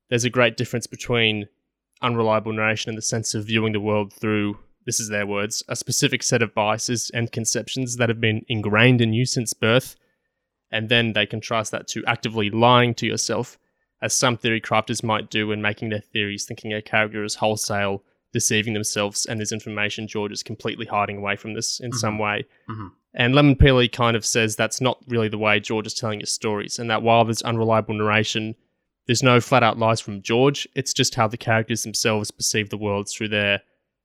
there's 0.09 0.25
a 0.25 0.29
great 0.29 0.57
difference 0.57 0.87
between 0.87 1.47
unreliable 2.01 2.53
narration 2.53 2.89
in 2.89 2.95
the 2.95 3.01
sense 3.01 3.33
of 3.33 3.45
viewing 3.45 3.73
the 3.73 3.79
world 3.79 4.13
through, 4.13 4.59
this 4.85 4.99
is 4.99 5.09
their 5.09 5.25
words, 5.25 5.63
a 5.67 5.75
specific 5.75 6.21
set 6.21 6.41
of 6.41 6.53
biases 6.53 7.09
and 7.13 7.31
conceptions 7.31 7.97
that 7.97 8.09
have 8.09 8.21
been 8.21 8.45
ingrained 8.47 9.01
in 9.01 9.13
you 9.13 9.25
since 9.25 9.53
birth. 9.53 9.95
And 10.71 10.89
then 10.89 11.13
they 11.13 11.25
contrast 11.25 11.71
that 11.71 11.87
to 11.89 12.05
actively 12.05 12.49
lying 12.49 12.93
to 12.95 13.07
yourself, 13.07 13.57
as 14.01 14.13
some 14.13 14.37
theory 14.37 14.61
crafters 14.61 15.03
might 15.03 15.29
do 15.29 15.47
when 15.47 15.61
making 15.61 15.89
their 15.89 16.01
theories, 16.01 16.45
thinking 16.45 16.73
a 16.73 16.81
character 16.81 17.23
is 17.23 17.35
wholesale, 17.35 18.03
deceiving 18.35 18.73
themselves, 18.73 19.25
and 19.25 19.39
there's 19.39 19.53
information 19.53 20.09
George 20.09 20.33
is 20.33 20.43
completely 20.43 20.85
hiding 20.85 21.15
away 21.15 21.37
from 21.37 21.53
this 21.53 21.79
in 21.79 21.93
some 21.93 22.19
way. 22.19 22.45
Mhm. 22.69 22.91
And 23.13 23.33
Lemon 23.33 23.55
Peely 23.55 23.89
kind 23.89 24.17
of 24.17 24.25
says 24.25 24.57
that's 24.57 24.81
not 24.81 25.01
really 25.07 25.29
the 25.29 25.37
way 25.37 25.57
George 25.61 25.87
is 25.87 25.93
telling 25.93 26.19
his 26.19 26.33
stories, 26.33 26.77
and 26.77 26.89
that 26.89 27.01
while 27.01 27.23
there's 27.23 27.41
unreliable 27.43 27.93
narration, 27.93 28.55
there's 29.07 29.23
no 29.23 29.39
flat 29.39 29.63
out 29.63 29.79
lies 29.79 30.01
from 30.01 30.21
George. 30.21 30.67
It's 30.75 30.93
just 30.93 31.15
how 31.15 31.29
the 31.29 31.37
characters 31.37 31.83
themselves 31.83 32.29
perceive 32.29 32.69
the 32.69 32.77
world 32.77 33.07
through 33.07 33.29
their 33.29 33.61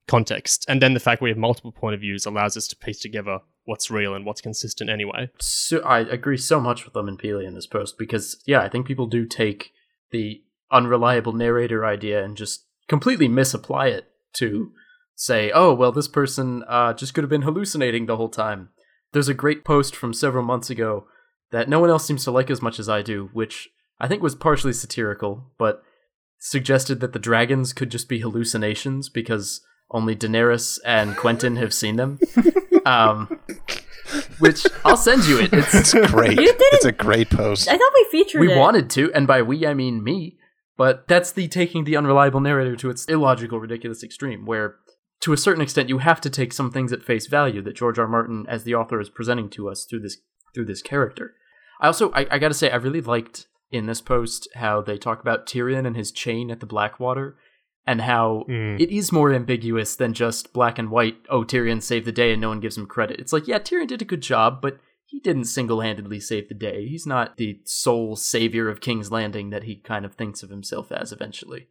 context. 0.06 0.64
And 0.68 0.80
then 0.80 0.94
the 0.94 1.00
fact 1.00 1.22
we 1.22 1.30
have 1.30 1.38
multiple 1.38 1.72
point 1.72 1.94
of 1.94 2.00
views 2.00 2.24
allows 2.24 2.56
us 2.56 2.68
to 2.68 2.76
piece 2.76 3.00
together 3.00 3.40
what's 3.64 3.90
real 3.90 4.14
and 4.14 4.24
what's 4.24 4.40
consistent 4.40 4.90
anyway. 4.90 5.28
So, 5.40 5.80
I 5.80 6.00
agree 6.00 6.36
so 6.36 6.60
much 6.60 6.84
with 6.84 6.94
Lemon 6.94 7.16
Peely 7.16 7.46
in 7.46 7.54
this 7.54 7.66
post 7.66 7.98
because 7.98 8.40
yeah, 8.46 8.60
I 8.60 8.68
think 8.68 8.86
people 8.86 9.08
do 9.08 9.26
take 9.26 9.72
the 10.12 10.44
unreliable 10.70 11.32
narrator 11.32 11.84
idea 11.84 12.22
and 12.24 12.36
just 12.36 12.66
completely 12.86 13.26
misapply 13.28 13.88
it 13.88 14.09
to 14.34 14.72
say, 15.14 15.50
oh 15.52 15.74
well, 15.74 15.92
this 15.92 16.08
person 16.08 16.64
uh, 16.68 16.92
just 16.94 17.14
could 17.14 17.24
have 17.24 17.30
been 17.30 17.42
hallucinating 17.42 18.06
the 18.06 18.16
whole 18.16 18.28
time. 18.28 18.70
There's 19.12 19.28
a 19.28 19.34
great 19.34 19.64
post 19.64 19.94
from 19.96 20.14
several 20.14 20.44
months 20.44 20.70
ago 20.70 21.06
that 21.50 21.68
no 21.68 21.80
one 21.80 21.90
else 21.90 22.06
seems 22.06 22.24
to 22.24 22.30
like 22.30 22.48
as 22.50 22.62
much 22.62 22.78
as 22.78 22.88
I 22.88 23.02
do, 23.02 23.28
which 23.32 23.68
I 23.98 24.06
think 24.08 24.22
was 24.22 24.34
partially 24.36 24.72
satirical, 24.72 25.50
but 25.58 25.82
suggested 26.38 27.00
that 27.00 27.12
the 27.12 27.18
dragons 27.18 27.72
could 27.72 27.90
just 27.90 28.08
be 28.08 28.20
hallucinations 28.20 29.08
because 29.08 29.60
only 29.90 30.14
Daenerys 30.16 30.78
and 30.86 31.16
Quentyn 31.16 31.58
have 31.58 31.74
seen 31.74 31.96
them. 31.96 32.18
Um, 32.86 33.38
which 34.38 34.66
I'll 34.86 34.96
send 34.96 35.26
you 35.26 35.38
it. 35.40 35.52
It's 35.52 35.74
It's 35.94 36.10
great. 36.10 36.30
You 36.30 36.46
didn't- 36.46 36.56
it's 36.72 36.86
a 36.86 36.92
great 36.92 37.28
post. 37.28 37.68
I 37.68 37.76
thought 37.76 37.92
we 37.94 38.06
featured 38.10 38.40
we 38.40 38.52
it. 38.52 38.56
wanted 38.58 38.88
to, 38.90 39.12
and 39.12 39.26
by 39.26 39.42
we 39.42 39.66
I 39.66 39.74
mean 39.74 40.02
me. 40.02 40.38
But 40.80 41.06
that's 41.08 41.30
the 41.30 41.46
taking 41.46 41.84
the 41.84 41.94
unreliable 41.98 42.40
narrator 42.40 42.74
to 42.74 42.88
its 42.88 43.04
illogical, 43.04 43.60
ridiculous 43.60 44.02
extreme, 44.02 44.46
where 44.46 44.76
to 45.20 45.34
a 45.34 45.36
certain 45.36 45.60
extent 45.60 45.90
you 45.90 45.98
have 45.98 46.22
to 46.22 46.30
take 46.30 46.54
some 46.54 46.70
things 46.70 46.90
at 46.90 47.02
face 47.02 47.26
value 47.26 47.60
that 47.60 47.76
George 47.76 47.98
R. 47.98 48.08
Martin, 48.08 48.46
as 48.48 48.64
the 48.64 48.74
author, 48.74 48.98
is 48.98 49.10
presenting 49.10 49.50
to 49.50 49.68
us 49.68 49.84
through 49.84 50.00
this 50.00 50.16
through 50.54 50.64
this 50.64 50.80
character. 50.80 51.34
I 51.82 51.88
also 51.88 52.10
I, 52.12 52.26
I 52.30 52.38
gotta 52.38 52.54
say 52.54 52.70
I 52.70 52.76
really 52.76 53.02
liked 53.02 53.46
in 53.70 53.84
this 53.84 54.00
post 54.00 54.48
how 54.54 54.80
they 54.80 54.96
talk 54.96 55.20
about 55.20 55.44
Tyrion 55.44 55.86
and 55.86 55.96
his 55.98 56.10
chain 56.10 56.50
at 56.50 56.60
the 56.60 56.66
Blackwater, 56.74 57.36
and 57.86 58.00
how 58.00 58.46
Mm. 58.48 58.80
it 58.80 58.88
is 58.90 59.12
more 59.12 59.34
ambiguous 59.34 59.94
than 59.96 60.14
just 60.14 60.54
black 60.54 60.78
and 60.78 60.90
white. 60.90 61.18
Oh, 61.28 61.44
Tyrion 61.44 61.82
saved 61.82 62.06
the 62.06 62.20
day, 62.22 62.32
and 62.32 62.40
no 62.40 62.48
one 62.48 62.60
gives 62.60 62.78
him 62.78 62.86
credit. 62.86 63.20
It's 63.20 63.34
like 63.34 63.46
yeah, 63.46 63.58
Tyrion 63.58 63.86
did 63.88 64.00
a 64.00 64.06
good 64.06 64.22
job, 64.22 64.62
but 64.62 64.78
he 65.10 65.18
didn't 65.18 65.44
single-handedly 65.46 66.20
save 66.20 66.48
the 66.48 66.54
day. 66.54 66.86
He's 66.86 67.06
not 67.06 67.36
the 67.36 67.60
sole 67.64 68.14
savior 68.14 68.68
of 68.68 68.80
King's 68.80 69.10
Landing 69.10 69.50
that 69.50 69.64
he 69.64 69.74
kind 69.76 70.04
of 70.04 70.14
thinks 70.14 70.42
of 70.44 70.50
himself 70.50 70.92
as 70.92 71.10
eventually. 71.10 71.66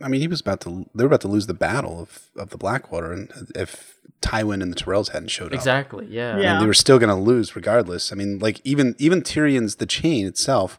I 0.00 0.08
mean, 0.08 0.20
he 0.20 0.28
was 0.28 0.40
about 0.40 0.60
to. 0.62 0.86
They 0.94 1.02
were 1.04 1.08
about 1.08 1.22
to 1.22 1.28
lose 1.28 1.46
the 1.46 1.54
battle 1.54 1.98
of, 2.00 2.28
of 2.36 2.50
the 2.50 2.58
Blackwater, 2.58 3.12
and 3.12 3.30
if 3.54 3.96
Tywin 4.20 4.62
and 4.62 4.70
the 4.72 4.76
Tyrells 4.76 5.10
hadn't 5.10 5.30
showed 5.30 5.48
up, 5.48 5.54
Exactly. 5.54 6.06
Yeah. 6.08 6.38
Yeah. 6.38 6.52
and 6.54 6.62
they 6.62 6.66
were 6.66 6.74
still 6.74 6.98
going 6.98 7.08
to 7.08 7.14
lose 7.20 7.56
regardless. 7.56 8.12
I 8.12 8.14
mean, 8.14 8.38
like 8.38 8.60
even 8.62 8.94
even 8.98 9.22
Tyrion's 9.22 9.76
the 9.76 9.86
chain 9.86 10.26
itself, 10.26 10.78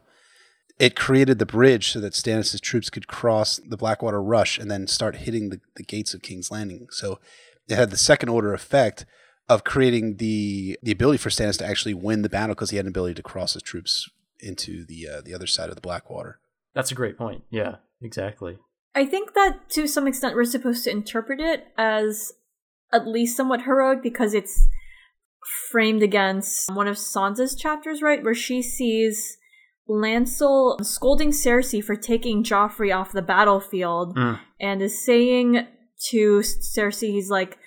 it 0.80 0.95
created 0.95 1.39
the 1.39 1.45
bridge 1.45 1.91
so 1.91 1.99
that 1.99 2.14
Stannis' 2.14 2.62
troops 2.62 2.89
could 2.89 3.08
cross 3.08 3.60
the 3.68 3.78
Blackwater 3.78 4.22
Rush 4.22 4.60
and 4.60 4.70
then 4.70 4.86
start 4.88 5.18
hitting 5.18 5.49
the, 5.49 5.60
the 5.76 5.84
gates 5.84 6.14
of 6.14 6.22
King's 6.22 6.51
Landing. 6.51 6.88
So 6.91 7.20
it 7.68 7.76
had 7.76 7.89
the 7.89 7.97
second 7.97 8.30
order 8.30 8.53
effect 8.53 9.05
of 9.50 9.64
creating 9.64 10.18
the 10.18 10.78
the 10.84 10.91
ability 10.91 11.18
for 11.18 11.30
Stannis 11.30 11.58
to 11.60 11.66
actually 11.66 11.93
win 11.93 12.22
the 12.22 12.30
battle 12.30 12.54
because 12.56 12.70
he 12.72 12.78
had 12.78 12.86
an 12.86 12.89
ability 12.89 13.16
to 13.16 13.24
cross 13.24 13.54
his 13.54 13.64
troops 13.64 14.10
into 14.39 14.86
the 14.86 15.08
uh, 15.08 15.22
the 15.22 15.34
other 15.34 15.48
side 15.48 15.70
of 15.70 15.76
the 15.76 15.82
Blackwater. 15.82 16.39
That's 16.74 16.91
a 16.91 16.95
great 16.95 17.18
point. 17.18 17.43
Yeah. 17.50 17.76
Exactly. 18.02 18.58
I 18.93 19.06
think 19.06 19.34
that 19.34 19.70
to 19.72 19.88
some 19.88 20.08
extent 20.08 20.36
we're 20.36 20.45
supposed 20.45 20.84
to 20.84 20.91
interpret 20.91 21.39
it 21.39 21.66
as 21.78 22.32
at 22.93 23.08
least 23.08 23.36
somewhat 23.36 23.64
heroic 23.64 24.04
because 24.04 24.34
it's 24.34 24.68
framed 25.72 26.04
against 26.04 26.72
one 26.74 26.88
of 26.88 26.95
Sansa's 26.98 27.56
chapters, 27.56 28.02
right? 28.02 28.24
Where 28.24 28.36
she 28.36 28.62
sees 28.62 29.38
Lancel 29.89 30.84
scolding 30.86 31.32
Cersei 31.32 31.84
for 31.84 31.95
taking 31.95 32.43
Joffrey 32.43 32.95
off 32.95 33.12
the 33.14 33.22
battlefield 33.22 34.16
Mm. 34.16 34.39
and 34.60 34.82
is 34.82 35.04
saying 35.04 35.66
to 36.10 36.39
Cersei, 36.39 37.12
he's 37.12 37.30
like, 37.30 37.58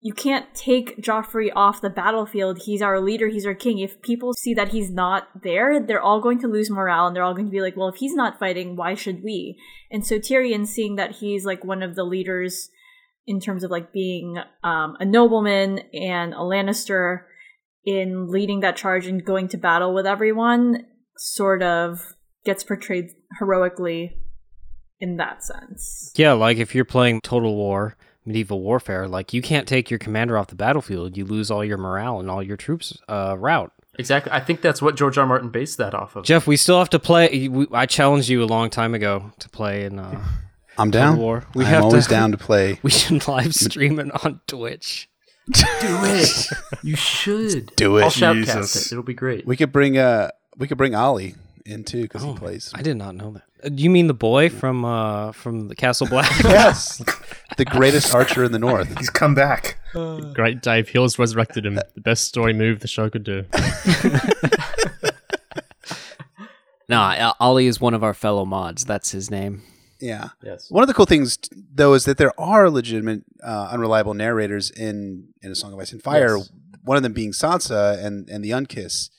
you 0.00 0.14
can't 0.14 0.54
take 0.54 1.02
Joffrey 1.02 1.50
off 1.54 1.80
the 1.80 1.90
battlefield. 1.90 2.62
He's 2.64 2.82
our 2.82 3.00
leader. 3.00 3.28
He's 3.28 3.46
our 3.46 3.54
king. 3.54 3.78
If 3.78 4.00
people 4.00 4.32
see 4.32 4.54
that 4.54 4.68
he's 4.68 4.90
not 4.90 5.28
there, 5.42 5.80
they're 5.80 6.00
all 6.00 6.20
going 6.20 6.38
to 6.40 6.48
lose 6.48 6.70
morale 6.70 7.06
and 7.06 7.16
they're 7.16 7.24
all 7.24 7.34
going 7.34 7.46
to 7.46 7.52
be 7.52 7.60
like, 7.60 7.76
well, 7.76 7.88
if 7.88 7.96
he's 7.96 8.14
not 8.14 8.38
fighting, 8.38 8.76
why 8.76 8.94
should 8.94 9.24
we? 9.24 9.58
And 9.90 10.06
so 10.06 10.18
Tyrion, 10.18 10.66
seeing 10.66 10.96
that 10.96 11.16
he's 11.16 11.44
like 11.44 11.64
one 11.64 11.82
of 11.82 11.96
the 11.96 12.04
leaders 12.04 12.70
in 13.26 13.40
terms 13.40 13.64
of 13.64 13.70
like 13.70 13.92
being 13.92 14.38
um, 14.62 14.96
a 15.00 15.04
nobleman 15.04 15.80
and 15.92 16.32
a 16.32 16.38
Lannister, 16.38 17.24
in 17.88 18.30
leading 18.30 18.60
that 18.60 18.76
charge 18.76 19.06
and 19.06 19.24
going 19.24 19.48
to 19.48 19.56
battle 19.56 19.94
with 19.94 20.06
everyone 20.06 20.84
sort 21.16 21.62
of 21.62 22.14
gets 22.44 22.62
portrayed 22.62 23.06
heroically 23.38 24.14
in 25.00 25.16
that 25.16 25.42
sense. 25.42 26.12
Yeah, 26.14 26.32
like 26.32 26.58
if 26.58 26.74
you're 26.74 26.84
playing 26.84 27.22
Total 27.22 27.54
War, 27.54 27.96
medieval 28.28 28.60
warfare, 28.60 29.08
like 29.08 29.32
you 29.32 29.42
can't 29.42 29.66
take 29.66 29.90
your 29.90 29.98
commander 29.98 30.38
off 30.38 30.46
the 30.48 30.54
battlefield. 30.54 31.16
You 31.16 31.24
lose 31.24 31.50
all 31.50 31.64
your 31.64 31.78
morale 31.78 32.20
and 32.20 32.30
all 32.30 32.42
your 32.42 32.56
troops 32.56 32.96
uh, 33.08 33.34
rout. 33.38 33.72
Exactly. 33.98 34.30
I 34.30 34.38
think 34.38 34.60
that's 34.60 34.80
what 34.80 34.94
George 34.94 35.18
R. 35.18 35.22
R. 35.22 35.26
Martin 35.28 35.48
based 35.48 35.78
that 35.78 35.92
off 35.94 36.14
of. 36.14 36.24
Jeff, 36.24 36.46
we 36.46 36.56
still 36.56 36.78
have 36.78 36.90
to 36.90 37.00
play. 37.00 37.48
we- 37.48 37.66
I 37.72 37.86
challenged 37.86 38.28
you 38.28 38.44
a 38.44 38.46
long 38.46 38.70
time 38.70 38.94
ago 38.94 39.32
to 39.40 39.48
play 39.48 39.84
in 39.84 39.98
uh, 39.98 40.20
I'm 40.78 40.92
Total 40.92 41.08
down. 41.10 41.18
War. 41.18 41.44
We 41.54 41.64
I'm 41.64 41.70
have 41.70 41.84
always 41.84 42.04
to, 42.04 42.10
down 42.10 42.30
to 42.30 42.38
play. 42.38 42.78
We 42.84 42.90
should 42.90 43.26
live 43.26 43.54
stream 43.54 43.98
it 43.98 44.24
on 44.24 44.40
Twitch. 44.46 45.08
Do 45.50 45.56
it. 45.80 46.46
you 46.84 46.94
should. 46.94 47.74
Do 47.74 47.96
it. 47.96 48.02
I'll 48.04 48.10
shoutcast 48.10 48.86
it. 48.86 48.92
It'll 48.92 49.02
be 49.02 49.14
great. 49.14 49.46
We 49.46 49.56
could 49.56 49.72
bring 49.72 49.98
uh 49.98 50.30
we 50.58 50.68
could 50.68 50.78
bring 50.78 50.94
Ollie 50.94 51.34
in 51.68 51.84
too 51.84 52.02
because 52.02 52.24
Oh, 52.24 52.32
he 52.32 52.38
plays. 52.38 52.72
I 52.74 52.82
did 52.82 52.96
not 52.96 53.14
know 53.14 53.32
that. 53.32 53.42
Uh, 53.64 53.70
you 53.74 53.90
mean 53.90 54.06
the 54.06 54.14
boy 54.14 54.48
from 54.48 54.84
uh 54.84 55.32
from 55.32 55.68
the 55.68 55.74
Castle 55.76 56.06
Black? 56.10 56.30
yes, 56.42 57.02
the 57.56 57.64
greatest 57.64 58.14
archer 58.14 58.42
in 58.44 58.52
the 58.52 58.58
north. 58.58 58.96
He's 58.98 59.10
come 59.10 59.34
back. 59.34 59.78
Great 60.34 60.60
Dave 60.62 60.88
Hills 60.88 61.18
resurrected 61.18 61.64
him. 61.66 61.74
The 61.76 62.00
best 62.00 62.24
story 62.24 62.52
move 62.52 62.80
the 62.80 62.88
show 62.88 63.08
could 63.10 63.24
do. 63.24 63.44
Nah, 66.90 67.34
Ollie 67.38 67.66
is 67.66 67.80
one 67.82 67.92
of 67.92 68.02
our 68.02 68.14
fellow 68.14 68.46
mods. 68.46 68.86
That's 68.86 69.10
his 69.10 69.30
name. 69.30 69.62
Yeah. 70.00 70.28
yes. 70.42 70.70
One 70.70 70.82
of 70.82 70.88
the 70.88 70.94
cool 70.94 71.04
things, 71.04 71.38
though, 71.74 71.92
is 71.92 72.06
that 72.06 72.16
there 72.16 72.32
are 72.40 72.70
legitimate 72.70 73.24
uh, 73.44 73.68
unreliable 73.70 74.14
narrators 74.14 74.70
in 74.70 75.28
in 75.42 75.50
A 75.50 75.54
Song 75.54 75.74
of 75.74 75.78
Ice 75.78 75.92
and 75.92 76.02
Fire. 76.02 76.38
Yes. 76.38 76.50
One 76.82 76.96
of 76.96 77.02
them 77.02 77.12
being 77.12 77.32
Sansa 77.32 78.02
and 78.02 78.26
and 78.30 78.42
the 78.42 78.50
Unkiss 78.52 79.10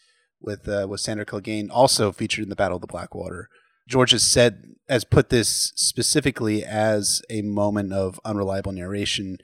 with 0.42 0.68
uh, 0.68 0.88
with 0.90 1.02
Sandor 1.02 1.26
Clegane, 1.26 1.70
also 1.72 2.12
featured 2.12 2.44
in 2.44 2.50
the 2.50 2.56
Battle 2.56 2.78
of 2.78 2.82
the 2.82 2.88
Blackwater. 2.88 3.50
George 3.88 4.12
has 4.12 4.24
said 4.24 4.76
has 4.88 5.04
put 5.04 5.30
this 5.30 5.72
specifically 5.76 6.64
as 6.64 7.22
a 7.30 7.42
moment 7.42 7.94
of 7.94 8.20
unreliable 8.26 8.72
narration, 8.72 9.38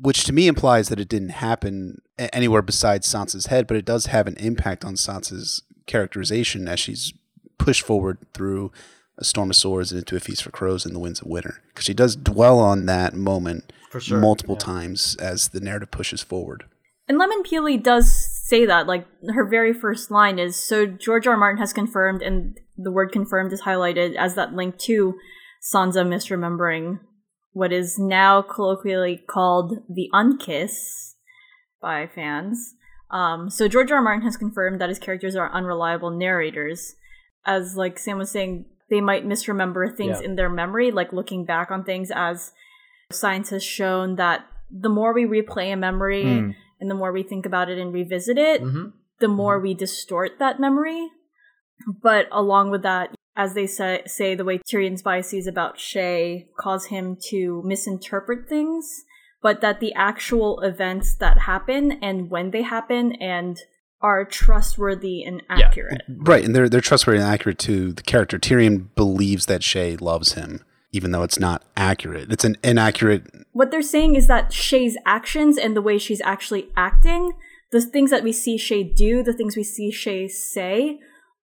which 0.00 0.24
to 0.24 0.32
me 0.32 0.46
implies 0.46 0.88
that 0.88 1.00
it 1.00 1.08
didn't 1.08 1.30
happen 1.30 2.00
anywhere 2.18 2.62
besides 2.62 3.06
Sansa's 3.06 3.46
head, 3.46 3.66
but 3.66 3.76
it 3.76 3.84
does 3.84 4.06
have 4.06 4.26
an 4.26 4.36
impact 4.36 4.84
on 4.84 4.94
Sansa's 4.94 5.62
characterization 5.86 6.68
as 6.68 6.80
she's 6.80 7.12
pushed 7.58 7.82
forward 7.82 8.18
through 8.32 8.70
a 9.18 9.24
storm 9.24 9.50
of 9.50 9.56
swords 9.56 9.90
and 9.90 9.98
into 9.98 10.16
a 10.16 10.20
feast 10.20 10.42
for 10.42 10.50
crows 10.50 10.86
in 10.86 10.92
the 10.92 11.00
winds 11.00 11.20
of 11.20 11.26
winter 11.26 11.60
because 11.68 11.84
she 11.84 11.94
does 11.94 12.14
dwell 12.14 12.60
on 12.60 12.86
that 12.86 13.14
moment 13.14 13.72
sure. 13.98 14.20
multiple 14.20 14.54
yeah. 14.54 14.64
times 14.64 15.16
as 15.16 15.48
the 15.48 15.60
narrative 15.60 15.90
pushes 15.90 16.22
forward 16.22 16.64
And 17.08 17.18
Lemon 17.18 17.42
Peely 17.42 17.82
does 17.82 18.27
say 18.48 18.64
that, 18.64 18.86
like 18.86 19.06
her 19.28 19.46
very 19.46 19.72
first 19.74 20.10
line 20.10 20.38
is 20.38 20.56
so 20.56 20.86
George 20.86 21.26
R. 21.26 21.34
R. 21.34 21.38
Martin 21.38 21.58
has 21.58 21.72
confirmed, 21.72 22.22
and 22.22 22.56
the 22.76 22.90
word 22.90 23.12
confirmed 23.12 23.52
is 23.52 23.62
highlighted 23.62 24.14
as 24.16 24.34
that 24.34 24.54
link 24.54 24.78
to 24.78 25.14
Sansa 25.72 26.04
misremembering 26.06 27.00
what 27.52 27.72
is 27.72 27.98
now 27.98 28.40
colloquially 28.40 29.20
called 29.28 29.78
the 29.88 30.08
Unkiss 30.14 31.14
by 31.82 32.06
fans. 32.06 32.74
Um, 33.10 33.50
so 33.50 33.68
George 33.68 33.90
R. 33.90 33.98
R. 33.98 34.02
Martin 34.02 34.22
has 34.22 34.36
confirmed 34.36 34.80
that 34.80 34.88
his 34.88 34.98
characters 34.98 35.34
are 35.36 35.52
unreliable 35.52 36.10
narrators. 36.10 36.94
As 37.44 37.76
like 37.76 37.98
Sam 37.98 38.18
was 38.18 38.30
saying, 38.30 38.66
they 38.90 39.00
might 39.00 39.26
misremember 39.26 39.88
things 39.94 40.20
Yeah. 40.20 40.26
in 40.26 40.36
their 40.36 40.50
memory, 40.50 40.90
like 40.90 41.12
looking 41.12 41.44
back 41.44 41.70
on 41.70 41.84
things 41.84 42.10
as 42.14 42.52
science 43.10 43.50
has 43.50 43.64
shown 43.64 44.16
that 44.16 44.46
the 44.70 44.88
more 44.88 45.12
we 45.14 45.24
replay 45.24 45.72
a 45.72 45.76
memory 45.76 46.22
Hmm. 46.22 46.50
And 46.80 46.90
the 46.90 46.94
more 46.94 47.12
we 47.12 47.22
think 47.22 47.46
about 47.46 47.68
it 47.68 47.78
and 47.78 47.92
revisit 47.92 48.38
it, 48.38 48.62
Mhm. 48.62 48.92
the 49.20 49.28
more 49.28 49.58
we 49.58 49.74
distort 49.74 50.38
that 50.38 50.60
memory. 50.60 51.08
But 52.02 52.26
along 52.32 52.70
with 52.70 52.82
that, 52.82 53.14
as 53.36 53.54
they 53.54 53.66
say, 53.66 54.02
say 54.06 54.34
the 54.34 54.44
way 54.44 54.58
Tyrion's 54.58 55.02
biases 55.02 55.46
about 55.46 55.78
Shay 55.78 56.48
cause 56.58 56.86
him 56.86 57.16
to 57.28 57.62
misinterpret 57.64 58.48
things, 58.48 59.04
but 59.40 59.60
that 59.60 59.78
the 59.80 59.92
actual 59.94 60.60
events 60.60 61.14
that 61.16 61.38
happen 61.38 61.92
and 62.02 62.30
when 62.30 62.50
they 62.50 62.62
happen 62.62 63.12
and 63.12 63.56
are 64.00 64.24
trustworthy 64.24 65.24
and 65.24 65.42
Yeah. 65.56 65.66
accurate. 65.66 66.02
right 66.08 66.44
and 66.44 66.54
they're, 66.54 66.68
they're 66.68 66.80
trustworthy 66.80 67.18
and 67.20 67.26
accurate 67.28 67.58
to 67.58 67.92
the 67.92 68.02
character 68.02 68.38
tyrion 68.38 68.88
believes 68.94 69.46
that 69.46 69.62
shay 69.64 69.96
loves 69.96 70.34
him 70.34 70.60
even 70.92 71.10
though 71.10 71.22
it's 71.22 71.38
not 71.38 71.62
accurate 71.76 72.30
it's 72.32 72.44
an 72.44 72.56
inaccurate 72.62 73.22
What 73.52 73.70
they're 73.70 73.82
saying 73.82 74.16
is 74.16 74.26
that 74.28 74.52
Shay's 74.52 74.96
actions 75.04 75.58
and 75.58 75.76
the 75.76 75.82
way 75.82 75.98
she's 75.98 76.20
actually 76.20 76.68
acting, 76.76 77.32
the 77.72 77.80
things 77.80 78.10
that 78.10 78.22
we 78.22 78.32
see 78.32 78.56
Shay 78.56 78.82
do, 78.84 79.22
the 79.22 79.32
things 79.32 79.56
we 79.56 79.64
see 79.64 79.90
Shay 79.90 80.28
say, 80.28 81.00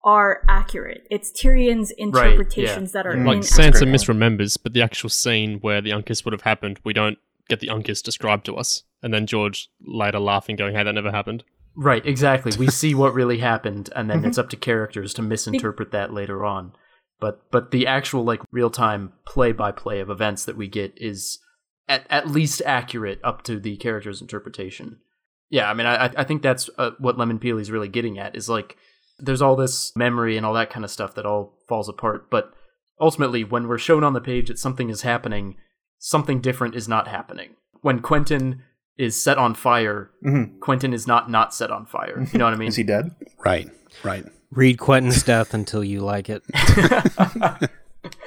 are 0.03 0.43
accurate. 0.49 1.07
It's 1.11 1.31
Tyrion's 1.31 1.91
interpretations 1.93 2.93
that 2.93 3.07
are 3.07 3.13
Mm. 3.13 3.27
Like 3.27 3.37
inaccurate. 3.39 3.75
Sansa 3.75 3.89
misremembers, 3.89 4.59
but 4.63 4.73
the 4.73 4.83
actual 4.83 5.11
scene 5.11 5.59
where 5.61 5.81
the 5.81 5.91
Unkiss 5.91 6.25
would 6.25 6.33
have 6.33 6.43
happened, 6.43 6.81
we 6.85 6.93
don't 6.93 7.19
get 7.49 7.61
the 7.61 7.69
Unkiss 7.69 8.03
described 8.03 8.47
to 8.47 8.57
us. 8.57 8.83
And 9.03 9.13
then 9.13 9.27
George 9.27 9.69
later 9.81 10.19
laughing, 10.19 10.57
going, 10.57 10.75
"Hey, 10.75 10.85
that 10.85 10.95
never 10.95 11.11
happened." 11.11 11.45
Right, 11.77 12.05
exactly. 12.05 12.53
We 12.59 12.69
see 12.83 12.95
what 12.95 13.15
really 13.15 13.39
happened, 13.39 13.91
and 13.95 14.11
then 14.11 14.25
it's 14.25 14.39
up 14.39 14.49
to 14.51 14.57
characters 14.69 15.15
to 15.15 15.23
misinterpret 15.23 15.91
that 15.93 16.13
later 16.13 16.45
on. 16.45 16.73
But 17.21 17.51
but 17.51 17.71
the 17.71 17.87
actual 17.87 18.25
like 18.25 18.41
real 18.51 18.71
time 18.71 19.13
play 19.27 19.53
by 19.53 19.73
play 19.73 20.01
of 20.01 20.09
events 20.11 20.45
that 20.47 20.57
we 20.57 20.69
get 20.69 20.93
is 20.97 21.39
at 21.89 22.07
at 22.11 22.29
least 22.29 22.63
accurate 22.65 23.21
up 23.23 23.43
to 23.43 23.61
the 23.61 23.77
character's 23.77 24.21
interpretation. 24.21 24.99
Yeah, 25.51 25.69
I 25.71 25.75
mean, 25.75 25.87
I 25.87 26.07
I 26.17 26.25
think 26.25 26.43
that's 26.43 26.71
uh, 26.79 26.93
what 26.99 27.19
Lemon 27.19 27.39
Peel 27.39 27.59
is 27.59 27.71
really 27.71 27.89
getting 27.89 28.19
at 28.19 28.35
is 28.37 28.49
like 28.49 28.77
there's 29.19 29.43
all 29.43 29.55
this 29.57 29.95
memory 29.95 30.37
and 30.37 30.47
all 30.47 30.55
that 30.55 30.71
kind 30.71 30.85
of 30.85 30.91
stuff 30.91 31.15
that 31.15 31.27
all 31.27 31.59
falls 31.69 31.89
apart, 31.89 32.31
but 32.31 32.53
ultimately 33.01 33.45
when 33.45 33.69
we're 33.69 33.77
shown 33.79 34.03
on 34.05 34.15
the 34.15 34.21
page 34.21 34.49
that 34.49 34.59
something 34.59 34.89
is 34.89 35.03
happening, 35.03 35.57
something 35.99 36.41
different 36.41 36.75
is 36.75 36.89
not 36.89 37.07
happening. 37.09 37.51
When 37.83 38.01
Quentyn 38.01 38.61
is 38.97 39.21
set 39.21 39.37
on 39.39 39.55
fire, 39.55 40.11
Mhm. 40.25 40.59
Quentyn 40.61 40.95
is 40.95 41.07
not 41.07 41.31
not 41.31 41.53
set 41.53 41.71
on 41.71 41.85
fire. 41.87 42.27
You 42.33 42.39
know 42.39 42.45
what 42.47 42.55
I 42.55 42.57
mean? 42.63 42.69
Is 42.69 42.77
he 42.77 42.83
dead? 42.85 43.11
right 43.45 43.69
right 44.05 44.25
Read 44.53 44.79
Quentyn's 44.79 45.23
death 45.23 45.55
until 45.55 45.85
you 45.85 46.01
like 46.01 46.29
it. 46.29 46.43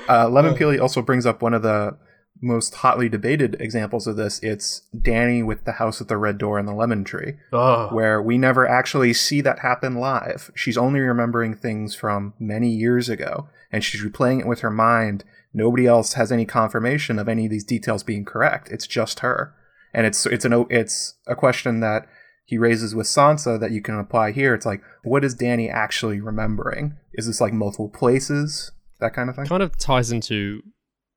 Uh, 0.08 0.28
Lemon 0.28 0.54
Peely 0.54 0.80
also 0.80 1.02
brings 1.02 1.26
up 1.26 1.42
one 1.42 1.54
of 1.54 1.62
the 1.62 1.98
most 2.42 2.76
hotly 2.76 3.08
debated 3.08 3.56
examples 3.60 4.06
of 4.06 4.18
this. 4.18 4.40
It's 4.44 4.82
Dany 4.96 5.46
with 5.46 5.64
the 5.64 5.74
house 5.74 6.00
with 6.00 6.10
the 6.10 6.18
red 6.18 6.38
door 6.38 6.60
and 6.60 6.68
the 6.68 6.74
lemon 6.74 7.04
tree, 7.04 7.36
oh, 7.54 7.88
where 7.88 8.22
we 8.22 8.38
never 8.38 8.68
actually 8.68 9.14
see 9.14 9.42
that 9.42 9.60
happen 9.60 9.96
live. 9.96 10.52
She's 10.56 10.78
only 10.78 11.00
remembering 11.00 11.56
things 11.56 11.96
from 11.96 12.34
many 12.40 12.70
years 12.70 13.08
ago, 13.08 13.48
and 13.72 13.84
she's 13.84 14.04
replaying 14.04 14.42
it 14.42 14.48
with 14.48 14.60
her 14.60 14.72
mind. 14.72 15.24
Nobody 15.54 15.88
else 15.88 16.14
has 16.14 16.32
any 16.32 16.46
confirmation 16.46 17.18
of 17.18 17.30
any 17.30 17.46
of 17.46 17.52
these 17.52 17.64
details 17.64 18.04
being 18.04 18.26
correct. 18.26 18.70
It's 18.70 18.88
just 18.88 19.22
her, 19.22 19.56
and 19.94 20.06
it's 20.06 20.26
it's 20.26 20.46
an 20.46 20.66
it's 20.70 21.16
a 21.28 21.36
question 21.36 21.80
that 21.80 22.08
he 22.54 22.58
raises 22.60 22.94
with 22.94 23.08
Sansa 23.08 23.60
that 23.60 23.72
you 23.72 23.82
can 23.82 23.98
apply 23.98 24.32
here. 24.32 24.54
It's 24.54 24.66
like, 24.66 24.84
what 25.04 25.26
is 25.26 25.36
Dany 25.36 25.74
actually 25.74 26.22
remembering? 26.22 26.96
Is 27.14 27.26
this 27.26 27.42
like 27.42 27.52
multiple 27.52 27.90
places? 27.90 28.72
That 29.00 29.16
kind 29.16 29.28
of 29.28 29.36
thing. 29.36 29.46
Kind 29.46 29.64
of 29.64 29.76
ties 29.76 30.12
into 30.12 30.62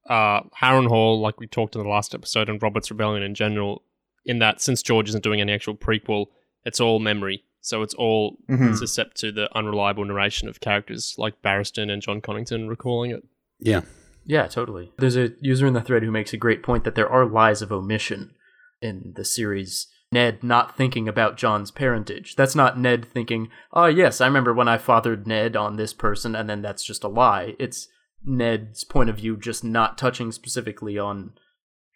uh, 0.09 0.41
Harrenhal, 0.63 1.21
like 1.21 1.39
we 1.39 1.47
talked 1.47 1.77
in 1.77 1.83
the 1.83 1.89
last 1.89 2.15
episode, 2.15 2.49
and 2.49 2.63
Robert's 2.63 2.91
Rebellion 2.91 3.23
in 3.23 3.35
general. 3.35 3.83
In 4.25 4.39
that, 4.39 4.63
since 4.63 4.83
George 4.83 5.11
isn't 5.11 5.23
doing 5.23 5.43
any 5.43 5.53
actual 5.53 5.77
prequel, 5.77 6.27
it's 6.65 6.81
all 6.81 6.99
memory. 7.01 7.45
So 7.61 7.83
it's 7.83 7.95
all 7.95 8.39
Mhm. 8.49 8.71
suscept 8.81 9.15
to 9.17 9.31
the 9.31 9.55
unreliable 9.55 10.05
narration 10.07 10.49
of 10.49 10.61
characters 10.61 11.15
like 11.19 11.43
Barristan 11.43 11.91
and 11.93 12.01
Jon 12.01 12.21
Connington 12.23 12.67
recalling 12.69 13.11
it. 13.11 13.25
yeah 13.59 13.83
yeah, 14.29 14.47
totally. 14.49 14.91
There's 14.99 15.17
a 15.17 15.33
user 15.41 15.69
in 15.69 15.75
the 15.75 15.81
thread 15.81 16.03
who 16.03 16.11
makes 16.11 16.33
a 16.33 16.37
great 16.37 16.61
point 16.65 16.83
that 16.85 16.97
there 16.97 17.09
are 17.09 17.25
lies 17.25 17.63
of 17.63 17.71
omission 17.71 18.35
in 18.83 19.13
the 19.15 19.25
series. 19.25 19.87
Ned 20.17 20.43
not 20.43 20.75
thinking 20.75 21.09
about 21.09 21.37
Jon's 21.37 21.71
parentage. 21.71 22.37
That's 22.37 22.55
not 22.55 22.79
Ned 22.79 23.05
thinking, 23.05 23.51
oh, 23.75 23.85
yes, 23.85 24.23
I 24.23 24.27
remember 24.27 24.55
when 24.55 24.67
I 24.67 24.79
fathered 24.79 25.27
Ned 25.27 25.57
on 25.57 25.77
this 25.77 25.93
person, 25.93 26.35
and 26.35 26.49
then 26.49 26.63
that's 26.63 26.83
just 26.83 27.05
a 27.05 27.09
lie. 27.09 27.55
It's 27.59 27.89
Ned's 28.25 28.83
point 28.83 29.11
of 29.11 29.17
view 29.17 29.37
just 29.37 29.63
not 29.63 29.99
touching 29.99 30.33
specifically 30.33 30.99
on 30.99 31.33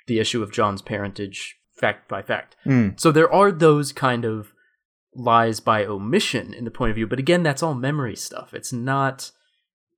the 0.06 0.18
issue 0.18 0.42
of 0.42 0.52
Jon's 0.52 0.82
parentage 0.82 1.56
fact 1.80 2.10
by 2.10 2.20
fact. 2.20 2.56
Mm. 2.66 3.00
So 3.00 3.10
there 3.10 3.32
are 3.32 3.50
those 3.50 3.90
kind 3.90 4.26
of 4.26 4.52
lies 5.14 5.60
by 5.60 5.86
omission 5.86 6.52
in 6.52 6.66
the 6.66 6.70
point 6.70 6.90
of 6.90 6.96
view, 6.96 7.06
but 7.06 7.18
again, 7.18 7.42
that's 7.42 7.62
all 7.62 7.74
memory 7.74 8.16
stuff. 8.16 8.52
It's 8.52 8.70
not 8.70 9.30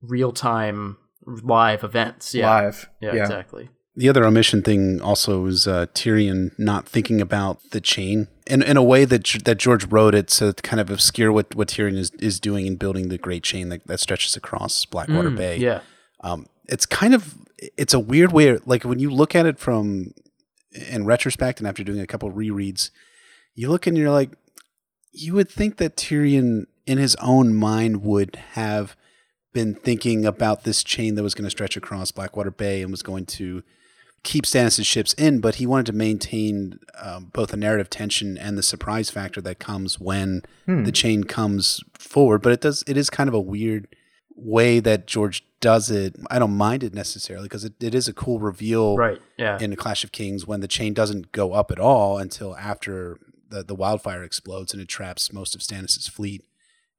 real 0.01 0.31
time 0.31 0.95
live 1.25 1.83
events. 1.83 2.33
Yeah. 2.33 2.49
Live. 2.49 2.89
Yeah, 3.01 3.15
exactly. 3.15 3.69
The 3.95 4.09
other 4.09 4.25
omission 4.25 4.61
thing 4.61 5.01
also 5.01 5.45
is 5.45 5.67
uh, 5.67 5.85
Tyrion 5.93 6.57
not 6.57 6.87
thinking 6.87 7.21
about 7.21 7.59
the 7.71 7.81
chain 7.81 8.27
in 8.47 8.61
in 8.61 8.77
a 8.77 8.83
way 8.83 9.05
that 9.05 9.23
that 9.45 9.57
George 9.57 9.85
wrote 9.85 10.15
it 10.15 10.29
so 10.29 10.51
to 10.51 10.61
kind 10.61 10.79
of 10.79 10.89
obscure 10.89 11.31
what, 11.31 11.53
what 11.55 11.67
Tyrion 11.67 11.97
is, 11.97 12.11
is 12.11 12.39
doing 12.39 12.65
in 12.65 12.75
building 12.75 13.09
the 13.09 13.17
great 13.17 13.43
chain 13.43 13.69
that, 13.69 13.85
that 13.87 13.99
stretches 13.99 14.35
across 14.35 14.85
Blackwater 14.85 15.29
Mm, 15.29 15.37
Bay. 15.37 15.57
Yeah. 15.57 15.81
Um, 16.21 16.47
it's 16.67 16.85
kind 16.85 17.13
of 17.13 17.35
it's 17.77 17.93
a 17.93 17.99
weird 17.99 18.31
way. 18.31 18.57
Like 18.65 18.83
when 18.83 18.99
you 18.99 19.09
look 19.09 19.35
at 19.35 19.45
it 19.45 19.59
from 19.59 20.13
in 20.71 21.05
retrospect 21.05 21.59
and 21.59 21.67
after 21.67 21.83
doing 21.83 21.99
a 21.99 22.07
couple 22.07 22.31
rereads, 22.31 22.89
you 23.53 23.69
look 23.69 23.85
and 23.85 23.97
you're 23.97 24.09
like, 24.09 24.31
you 25.11 25.33
would 25.35 25.49
think 25.49 25.77
that 25.77 25.95
Tyrion, 25.95 26.65
in 26.87 26.97
his 26.97 27.15
own 27.21 27.53
mind, 27.53 28.03
would 28.03 28.35
have 28.53 28.95
been 29.53 29.75
thinking 29.75 30.25
about 30.25 30.63
this 30.63 30.83
chain 30.83 31.13
that 31.13 31.21
was 31.21 31.35
going 31.35 31.43
to 31.43 31.51
stretch 31.51 31.77
across 31.77 32.11
Blackwater 32.11 32.49
Bay 32.49 32.81
and 32.81 32.89
was 32.89 33.03
going 33.03 33.27
to 33.27 33.61
keep 34.23 34.45
Stannis' 34.45 34.85
ships 34.85 35.13
in, 35.13 35.39
but 35.41 35.55
he 35.55 35.65
wanted 35.65 35.85
to 35.87 35.93
maintain 35.93 36.79
um, 37.01 37.29
both 37.33 37.49
the 37.49 37.57
narrative 37.57 37.89
tension 37.89 38.37
and 38.37 38.57
the 38.57 38.63
surprise 38.63 39.09
factor 39.09 39.41
that 39.41 39.59
comes 39.59 39.99
when 39.99 40.43
Hmm. 40.65 40.83
the 40.83 40.91
chain 40.91 41.23
comes 41.25 41.81
forward. 41.97 42.41
But 42.41 42.53
it 42.53 42.61
does 42.61 42.83
it 42.87 42.95
is 42.97 43.09
kind 43.09 43.27
of 43.27 43.33
a 43.33 43.39
weird 43.41 43.87
way 44.35 44.79
that 44.79 45.07
George 45.07 45.43
does 45.59 45.91
it. 45.91 46.15
I 46.29 46.39
don't 46.39 46.55
mind 46.57 46.83
it 46.83 46.93
necessarily 46.93 47.45
because 47.45 47.63
it, 47.65 47.73
it 47.81 47.93
is 47.93 48.07
a 48.07 48.13
cool 48.13 48.39
reveal 48.39 48.97
Right. 48.97 49.21
Yeah. 49.37 49.57
in 49.61 49.69
the 49.69 49.75
Clash 49.77 50.03
of 50.03 50.11
Kings 50.11 50.47
when 50.47 50.59
the 50.61 50.67
chain 50.67 50.93
doesn't 50.93 51.31
go 51.31 51.53
up 51.53 51.69
at 51.71 51.79
all 51.79 52.17
until 52.17 52.55
after 52.55 53.17
the, 53.49 53.63
the 53.63 53.75
wildfire 53.75 54.23
explodes 54.23 54.73
and 54.73 54.81
it 54.81 54.87
traps 54.87 55.31
most 55.31 55.53
of 55.55 55.61
Stannis' 55.61 56.09
fleet 56.09 56.43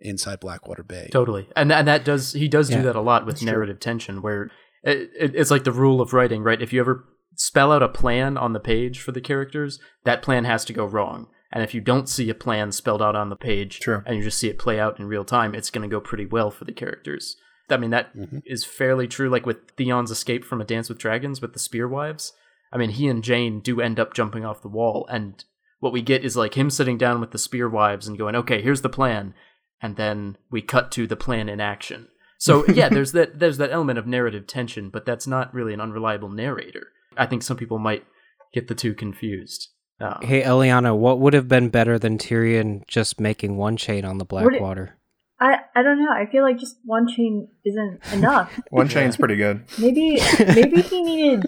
inside 0.00 0.40
Blackwater 0.40 0.82
Bay. 0.82 1.08
Totally, 1.12 1.48
and 1.56 1.72
and 1.72 1.88
that 1.88 2.04
does 2.04 2.32
he 2.34 2.48
does 2.48 2.70
Yeah, 2.70 2.78
do 2.78 2.82
that 2.84 2.96
a 2.96 3.00
lot 3.00 3.24
with 3.26 3.42
narrative 3.42 3.80
tension, 3.80 4.20
where 4.22 4.50
it, 4.82 5.10
it, 5.18 5.34
it's 5.34 5.50
like 5.50 5.64
the 5.64 5.72
rule 5.72 6.00
of 6.00 6.12
writing, 6.12 6.42
right? 6.42 6.60
If 6.60 6.72
you 6.72 6.80
ever 6.80 7.04
spell 7.36 7.72
out 7.72 7.82
a 7.82 7.88
plan 7.88 8.36
on 8.36 8.52
the 8.52 8.60
page 8.60 9.00
for 9.00 9.12
the 9.12 9.20
characters, 9.20 9.78
that 10.04 10.22
plan 10.22 10.44
has 10.44 10.64
to 10.66 10.72
go 10.72 10.84
wrong, 10.84 11.28
and 11.52 11.62
if 11.62 11.74
you 11.74 11.80
don't 11.80 12.08
see 12.08 12.28
a 12.30 12.34
plan 12.34 12.72
spelled 12.72 13.02
out 13.02 13.14
on 13.16 13.28
the 13.30 13.36
page, 13.36 13.80
True. 13.80 14.02
and 14.06 14.16
you 14.16 14.22
just 14.22 14.38
see 14.38 14.48
it 14.48 14.58
play 14.58 14.78
out 14.80 14.98
in 14.98 15.06
real 15.06 15.24
time, 15.24 15.54
it's 15.54 15.70
going 15.70 15.88
to 15.88 15.92
go 15.94 16.00
pretty 16.00 16.26
well 16.26 16.50
for 16.50 16.64
the 16.64 16.72
characters. 16.72 17.36
I 17.70 17.76
mean, 17.78 17.90
that 17.90 18.10
is 18.44 18.64
Mhm. 18.64 18.68
fairly 18.68 19.08
true. 19.08 19.30
Like 19.30 19.46
with 19.46 19.70
Theon's 19.76 20.10
escape 20.10 20.44
from 20.44 20.60
a 20.60 20.64
Dance 20.64 20.88
with 20.90 20.98
Dragons 20.98 21.40
with 21.40 21.54
the 21.54 21.58
Spear 21.58 21.88
Wives. 21.88 22.32
I 22.72 22.76
mean, 22.76 22.90
he 22.90 23.08
and 23.08 23.22
Jeyne 23.24 23.60
do 23.60 23.80
end 23.80 23.98
up 23.98 24.12
jumping 24.12 24.44
off 24.44 24.60
the 24.62 24.68
wall, 24.68 25.06
and 25.10 25.42
what 25.80 25.92
we 25.92 26.02
get 26.02 26.24
is 26.24 26.36
like 26.36 26.54
him 26.58 26.68
sitting 26.70 26.98
down 26.98 27.20
with 27.20 27.30
the 27.30 27.38
Spear 27.38 27.68
Wives 27.70 28.06
and 28.06 28.18
going, 28.18 28.34
"Okay, 28.36 28.60
here's 28.60 28.82
the 28.82 28.88
plan," 28.90 29.32
and 29.80 29.96
then 29.96 30.36
we 30.50 30.60
cut 30.60 30.90
to 30.92 31.06
the 31.06 31.16
plan 31.16 31.48
in 31.48 31.60
action. 31.60 32.08
So 32.38 32.66
yeah, 32.66 32.88
there's 32.90 33.12
that 33.12 33.38
there's 33.38 33.56
that 33.58 33.70
element 33.70 33.98
of 33.98 34.06
narrative 34.06 34.46
tension, 34.46 34.90
but 34.90 35.06
that's 35.06 35.26
not 35.26 35.54
really 35.54 35.72
an 35.72 35.80
unreliable 35.80 36.28
narrator. 36.30 36.88
I 37.16 37.26
think 37.26 37.42
some 37.42 37.56
people 37.56 37.78
might 37.78 38.04
get 38.52 38.68
the 38.68 38.74
two 38.74 38.94
confused. 38.94 39.68
Um, 40.00 40.18
Hey, 40.22 40.42
Eliana, 40.42 40.96
what 40.96 41.20
would 41.20 41.34
have 41.34 41.48
been 41.48 41.68
better 41.68 41.98
than 41.98 42.18
Tyrion 42.18 42.86
just 42.86 43.20
making 43.20 43.56
one 43.56 43.76
chain 43.76 44.04
on 44.04 44.18
the 44.18 44.24
Blackwater? 44.24 44.96
I 45.40 45.58
I 45.74 45.82
don't 45.82 45.98
know. 45.98 46.10
I 46.10 46.26
feel 46.30 46.42
like 46.42 46.58
just 46.58 46.76
one 46.84 47.08
chain 47.08 47.48
isn't 47.64 48.00
enough. 48.12 48.52
One 48.70 48.88
chain's 48.88 49.16
pretty 49.16 49.34
good. 49.36 49.64
Maybe 49.80 50.18
maybe 50.38 50.80
he 50.80 51.02
needed 51.02 51.46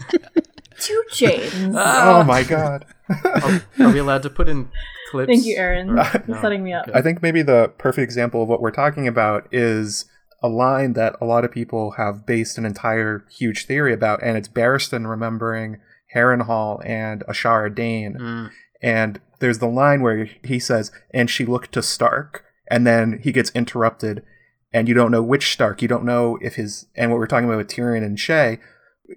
two 0.79 1.03
chains. 1.11 1.75
Ah! 1.77 2.19
oh 2.21 2.25
my 2.25 2.43
god. 2.43 2.85
are, 3.25 3.62
are 3.79 3.93
we 3.93 3.99
allowed 4.01 4.23
to 4.25 4.31
put 4.31 4.49
in 4.49 4.69
clips? 5.11 5.29
Thank 5.31 5.47
you, 5.47 5.57
Aaron, 5.57 5.89
for 5.89 6.25
No. 6.27 6.41
setting 6.41 6.64
me 6.64 6.73
up. 6.73 6.91
I 6.93 7.01
think 7.01 7.23
maybe 7.23 7.43
the 7.43 7.73
perfect 7.79 8.03
example 8.05 8.43
of 8.43 8.49
what 8.49 8.61
we're 8.61 8.73
talking 8.73 9.07
about 9.07 9.47
is 9.53 10.05
a 10.47 10.49
line 10.49 10.93
that 10.95 11.17
a 11.21 11.25
lot 11.25 11.45
of 11.45 11.51
people 11.51 11.93
have 11.93 12.25
based 12.25 12.57
an 12.57 12.65
entire 12.65 13.25
huge 13.31 13.67
theory 13.67 13.93
about, 13.93 14.23
and 14.23 14.37
it's 14.39 14.49
Barristan 14.49 15.09
remembering 15.09 15.79
Harrenhal 16.15 16.81
and 16.87 17.23
Ashara 17.29 17.75
Dayne. 17.75 18.15
Mm, 18.15 18.51
And 18.81 19.21
there's 19.41 19.59
the 19.59 19.67
line 19.67 20.01
where 20.03 20.29
he 20.45 20.59
says, 20.59 20.93
and 21.13 21.29
she 21.29 21.45
looked 21.45 21.73
to 21.73 21.83
Stark, 21.83 22.45
and 22.71 22.87
then 22.87 23.21
he 23.23 23.33
gets 23.33 23.51
interrupted, 23.51 24.23
and 24.73 24.89
you 24.89 24.95
don't 24.95 25.11
know 25.11 25.23
which 25.23 25.53
Stark. 25.53 25.83
You 25.83 25.89
don't 25.89 26.05
know 26.05 26.39
if 26.41 26.55
his, 26.55 26.87
and 26.95 27.11
what 27.11 27.19
we're 27.19 27.27
talking 27.27 27.49
about 27.49 27.59
with 27.59 27.69
Tyrion 27.69 28.05
and 28.05 28.19
Shay, 28.19 28.59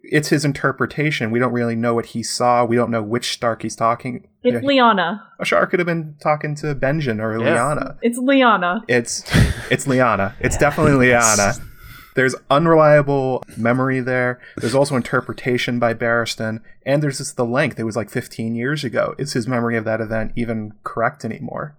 it's 0.04 0.30
his 0.30 0.46
interpretation. 0.46 1.32
We 1.32 1.40
don't 1.40 1.52
really 1.54 1.76
know 1.76 1.94
what 1.94 2.08
he 2.08 2.24
saw. 2.24 2.64
We 2.66 2.76
don't 2.76 2.92
know 2.92 3.02
which 3.02 3.32
Stark 3.34 3.62
he's 3.64 3.76
talking. 3.76 4.28
It's 4.44 4.54
you 4.54 4.62
know, 4.62 4.68
Lyanna. 4.94 5.22
Ashara 5.42 5.70
could 5.70 5.80
have 5.80 5.88
been 5.88 6.16
talking 6.22 6.56
to 6.56 6.76
Benjen 6.76 7.20
or 7.22 7.38
Yeah. 7.40 7.56
Lyanna. 7.58 7.98
It's 8.02 8.20
Lyanna. 8.20 8.84
It's 8.88 9.24
it's 9.72 9.86
Lyanna. 9.86 10.34
It's 10.40 10.58
definitely 10.58 11.08
Lyanna. 11.08 11.60
There's 12.16 12.36
unreliable 12.50 13.44
memory 13.56 14.00
there. 14.02 14.42
There's 14.58 14.76
also 14.76 14.96
interpretation 14.96 15.80
by 15.80 15.94
Barristan, 15.94 16.60
and 16.86 17.02
there's 17.02 17.20
just 17.20 17.38
the 17.38 17.46
length. 17.46 17.80
It 17.80 17.84
was 17.86 17.96
like 17.96 18.10
15 18.10 18.56
years 18.56 18.84
ago. 18.84 19.16
Is 19.18 19.34
his 19.34 19.48
memory 19.48 19.78
of 19.78 19.86
that 19.86 20.02
event 20.02 20.34
even 20.36 20.74
correct 20.84 21.24
anymore? 21.24 21.78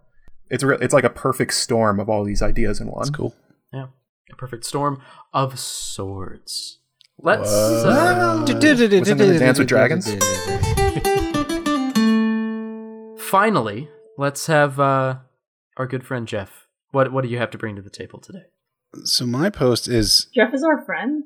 It's 0.49 0.65
re- 0.65 0.79
it's 0.81 0.95
like 0.95 1.05
a 1.05 1.11
perfect 1.11 1.53
storm 1.55 2.01
of 2.01 2.09
all 2.09 2.25
these 2.25 2.43
ideas 2.43 2.81
in 2.81 2.87
one. 2.89 3.01
That's 3.03 3.11
cool. 3.11 3.35
yeah, 3.73 3.87
a 4.33 4.37
perfect 4.37 4.65
storm 4.65 5.03
of 5.35 5.59
swords. 5.59 6.79
Let's. 7.23 7.51
Whoa. 7.51 7.91
Uh, 7.91 8.45
Wasn't 8.47 8.64
it 8.64 8.83
a 9.21 9.39
Dance 9.39 9.59
with 9.59 9.68
Dragons? 9.68 10.07
finally, 13.18 13.89
let's 14.18 14.47
have 14.47 14.81
uh, 14.81 15.16
our 15.77 15.87
good 15.87 16.05
friend 16.07 16.27
Jeff. 16.27 16.66
What 16.93 17.12
what 17.12 17.23
do 17.23 17.29
you 17.31 17.39
have 17.39 17.51
to 17.51 17.59
bring 17.59 17.77
to 17.77 17.83
the 17.83 17.91
table 17.91 18.18
today? 18.21 18.45
So 19.05 19.27
my 19.27 19.51
post 19.51 19.87
is 19.89 20.27
Jeff 20.35 20.53
is 20.55 20.64
our 20.64 20.85
friend. 20.85 21.25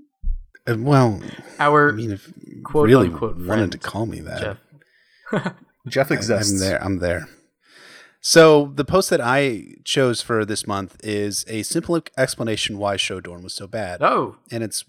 uh, 0.67 0.77
well, 0.79 1.23
I 1.59 1.65
Our 1.67 1.93
mean, 1.93 2.11
if 2.13 2.29
you 2.45 2.63
quote, 2.63 2.89
really 2.89 3.09
unquote 3.09 3.37
wanted 3.37 3.47
friend, 3.47 3.73
to 3.73 3.79
call 3.79 4.07
me 4.07 4.21
that, 4.21 4.41
Jeff. 5.33 5.55
Jeff 5.89 6.11
I- 6.11 6.15
exists. 6.15 6.53
I'm 6.53 6.59
there. 6.59 6.83
I'm 6.85 6.99
there. 6.99 7.29
So 8.21 8.73
the 8.75 8.85
post 8.87 9.11
that 9.11 9.21
I 9.21 9.65
chose 9.85 10.23
for 10.23 10.47
this 10.47 10.67
month 10.67 10.97
is 11.05 11.45
a 11.47 11.63
simple 11.63 12.01
explanation 12.17 12.79
why 12.79 12.97
Showdorne 12.97 13.43
was 13.43 13.53
so 13.53 13.67
bad, 13.67 14.03
Oh, 14.03 14.37
and 14.51 14.63
it's 14.65 14.85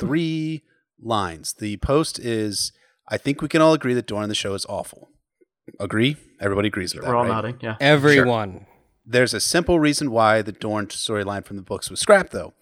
three 0.00 0.62
lines. 1.00 1.54
The 1.54 1.76
post 1.78 2.18
is, 2.18 2.72
"I 3.08 3.16
think 3.16 3.42
we 3.42 3.48
can 3.48 3.62
all 3.62 3.74
agree 3.74 3.94
that 3.94 4.06
Dorne 4.06 4.28
the 4.28 4.34
show 4.34 4.54
is 4.54 4.66
awful." 4.68 5.10
Agree? 5.78 6.16
Everybody 6.40 6.68
agrees 6.68 6.94
with 6.94 7.04
that, 7.04 7.10
we're 7.10 7.16
all 7.16 7.24
right? 7.24 7.30
nodding. 7.30 7.58
Yeah. 7.60 7.76
Everyone. 7.80 8.66
There's 9.06 9.34
a 9.34 9.40
simple 9.40 9.78
reason 9.78 10.10
why 10.10 10.42
the 10.42 10.52
Dorne 10.52 10.86
storyline 10.86 11.44
from 11.44 11.56
the 11.56 11.62
books 11.62 11.90
was 11.90 12.00
scrapped, 12.00 12.32
though. 12.32 12.54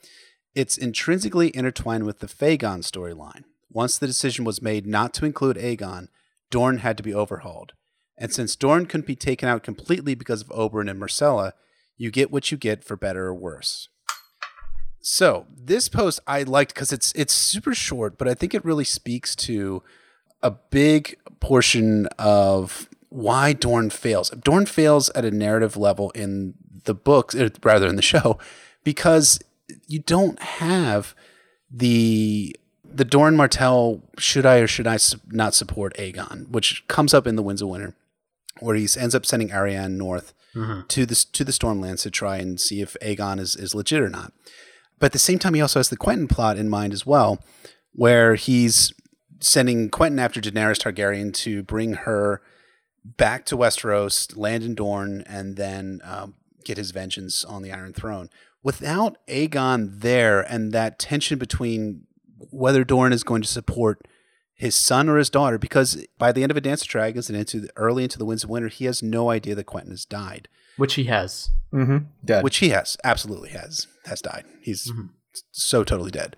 It's 0.55 0.77
intrinsically 0.77 1.55
intertwined 1.55 2.05
with 2.05 2.21
the 2.21 2.27
Fagon 2.27 2.81
storyline. 2.81 3.45
Once 3.71 3.99
the 3.99 4.07
decision 4.07 4.45
was 4.45 4.63
made 4.63 4.87
not 4.87 5.13
to 5.15 5.27
include 5.27 5.57
Aegon, 5.57 6.09
Dorne 6.51 6.79
had 6.79 6.97
to 6.97 7.03
be 7.03 7.15
overhauled. 7.15 7.73
And 8.17 8.33
since 8.33 8.57
Dorne 8.57 8.87
couldn't 8.87 9.07
be 9.07 9.15
taken 9.15 9.49
out 9.49 9.63
completely 9.63 10.15
because 10.15 10.43
of 10.43 10.49
Oberyn 10.49 10.91
and 10.91 11.01
Myrcella, 11.01 11.53
you 11.97 12.11
get 12.11 12.31
what 12.31 12.51
you 12.51 12.57
get 12.57 12.83
for 12.83 12.97
better 12.97 13.27
or 13.27 13.35
worse. 13.35 13.89
So 15.11 15.47
this 15.57 15.89
post 15.89 16.21
I 16.27 16.43
liked 16.43 16.75
because 16.75 16.93
it's 16.93 17.15
it's 17.15 17.33
super 17.33 17.75
short, 17.75 18.19
but 18.19 18.29
I 18.29 18.35
think 18.35 18.53
it 18.53 18.63
really 18.63 18.85
speaks 18.85 19.35
to 19.37 19.83
a 20.43 20.51
big 20.51 21.17
portion 21.41 22.09
of 22.19 22.91
why 23.09 23.55
Dorne 23.55 23.89
fails. 23.89 24.29
Dorne 24.29 24.67
fails 24.67 25.09
at 25.15 25.25
a 25.25 25.31
narrative 25.31 25.79
level 25.79 26.11
in 26.11 26.53
the 26.85 26.93
books, 26.93 27.35
er, 27.35 27.51
rather 27.63 27.87
in 27.89 27.97
the 27.97 28.03
show, 28.03 28.39
because 28.85 29.41
you 29.87 29.99
don't 29.99 30.39
have 30.43 31.15
the 31.71 32.55
the 32.85 33.07
Doran 33.07 33.35
Martell 33.35 34.03
should 34.19 34.45
I 34.45 34.59
or 34.59 34.67
should 34.67 34.87
I 34.87 34.99
not 35.29 35.55
support 35.55 35.97
Aegon, 35.97 36.51
which 36.51 36.87
comes 36.87 37.15
up 37.15 37.27
in 37.27 37.35
the 37.35 37.43
Winds 37.43 37.63
of 37.63 37.69
Winter, 37.69 37.95
where 38.61 38.77
he 38.77 38.87
ends 38.99 39.15
up 39.15 39.25
sending 39.25 39.49
Arianne 39.49 39.93
north 39.93 40.35
to 40.89 41.07
the 41.07 41.15
to 41.33 41.45
the 41.45 41.53
Stormlands 41.53 42.03
to 42.03 42.11
try 42.11 42.37
and 42.37 42.61
see 42.61 42.83
if 42.83 42.95
Aegon 43.01 43.41
is 43.41 43.57
is 43.57 43.75
legit 43.75 44.03
or 44.03 44.11
not. 44.11 44.35
But 44.99 45.07
at 45.07 45.13
the 45.13 45.19
same 45.19 45.39
time, 45.39 45.55
he 45.55 45.61
also 45.61 45.79
has 45.79 45.89
the 45.89 45.97
Quentyn 45.97 46.29
plot 46.29 46.57
in 46.57 46.69
mind 46.69 46.93
as 46.93 47.07
well, 47.07 47.43
where 47.93 48.35
he's 48.35 48.93
sending 49.41 49.91
Quentyn 49.91 50.21
after 50.21 50.41
Daenerys 50.41 50.79
Targaryen 50.83 51.33
to 51.35 51.63
bring 51.63 51.95
her 51.95 52.43
back 53.05 53.45
to 53.47 53.57
Westeros, 53.57 54.37
land 54.37 54.65
in 54.65 54.75
Dorne, 54.75 55.23
and 55.27 55.57
then 55.57 56.01
um, 56.05 56.35
get 56.65 56.77
his 56.77 56.91
vengeance 56.91 57.45
on 57.45 57.63
the 57.63 57.73
Iron 57.73 57.93
Throne. 57.93 58.29
Without 58.63 59.17
Aegon 59.29 60.01
there 60.01 60.41
and 60.41 60.73
that 60.73 60.99
tension 60.99 61.39
between 61.39 62.03
whether 62.51 62.85
Dorne 62.85 63.13
is 63.13 63.23
going 63.23 63.43
to 63.43 63.49
support 63.49 64.07
his 64.55 64.75
son 64.75 65.09
or 65.09 65.17
his 65.17 65.31
daughter, 65.31 65.57
because 65.57 66.05
by 66.19 66.33
the 66.33 66.43
end 66.43 66.51
of 66.51 66.57
A 66.57 66.61
Dance 66.61 66.83
of 66.83 66.89
Dragons 66.89 67.31
and 67.31 67.39
into 67.39 67.61
the, 67.61 67.71
early 67.77 68.03
into 68.03 68.19
the 68.19 68.25
Winds 68.25 68.43
of 68.43 68.51
Winter, 68.51 68.69
he 68.69 68.87
has 68.87 69.03
no 69.03 69.31
idea 69.31 69.55
that 69.55 69.67
Quentyn 69.67 69.91
has 69.91 70.05
died, 70.05 70.49
Which 70.79 70.95
he 70.95 71.05
has. 71.05 71.51
Mm-hmm. 71.73 71.99
Dead. 72.25 72.43
which 72.43 72.57
he 72.59 72.71
has 72.71 72.97
absolutely 73.05 73.51
has 73.51 73.87
has 74.07 74.23
died. 74.23 74.47
He's 74.63 74.91
so 75.53 75.85
totally 75.85 76.11
dead, 76.11 76.35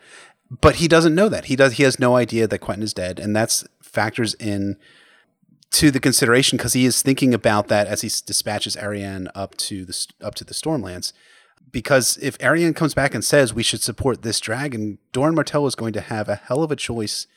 but 0.61 0.76
he 0.76 0.88
doesn't 0.88 1.14
know 1.14 1.28
that. 1.28 1.45
He 1.45 1.55
does. 1.55 1.74
He 1.74 1.84
has 1.84 2.01
no 2.01 2.16
idea 2.16 2.49
that 2.49 2.61
Quentyn 2.61 2.82
is 2.82 2.93
dead, 2.93 3.20
and 3.20 3.36
that's 3.36 3.64
factors 3.80 4.34
in 4.34 4.76
to 5.72 5.93
the 5.93 6.01
consideration 6.01 6.57
because 6.59 6.72
he 6.72 6.84
is 6.84 7.01
thinking 7.01 7.32
about 7.32 7.68
that 7.68 7.86
as 7.86 8.01
he 8.01 8.07
s- 8.09 8.20
dispatches 8.20 8.74
Arianne 8.74 9.28
up 9.36 9.57
to 9.59 9.84
the 9.84 9.93
s- 9.93 10.09
up 10.20 10.34
to 10.34 10.45
the 10.45 10.53
Stormlands. 10.55 11.12
Because 11.70 12.18
if 12.20 12.36
Arianne 12.38 12.74
comes 12.74 12.95
back 12.95 13.14
and 13.14 13.24
says 13.24 13.55
we 13.55 13.62
should 13.62 13.82
support 13.82 14.22
this 14.22 14.41
dragon, 14.41 14.99
Doran 15.12 15.36
Martell 15.36 15.68
is 15.68 15.76
going 15.76 15.93
to 15.93 16.01
have 16.01 16.28
a 16.28 16.34
hell 16.34 16.64
of 16.64 16.72
a 16.72 16.76
choice, 16.76 17.28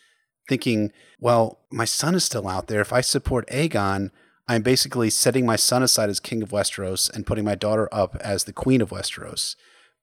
thinking, 0.50 0.92
well, 1.20 1.60
my 1.72 1.86
son 1.86 2.16
is 2.16 2.24
still 2.24 2.48
out 2.48 2.66
there. 2.68 2.82
If 2.82 2.92
I 2.92 3.02
support 3.02 3.48
Aegon, 3.50 4.10
I'm 4.48 4.62
basically 4.62 5.10
setting 5.10 5.46
my 5.46 5.56
son 5.56 5.84
aside 5.84 6.10
as 6.10 6.20
king 6.20 6.44
of 6.44 6.50
Westeros 6.50 7.14
and 7.14 7.26
putting 7.26 7.46
my 7.46 7.56
daughter 7.56 7.88
up 7.92 8.16
as 8.18 8.44
the 8.44 8.54
queen 8.54 8.82
of 8.82 8.90
Westeros. 8.90 9.56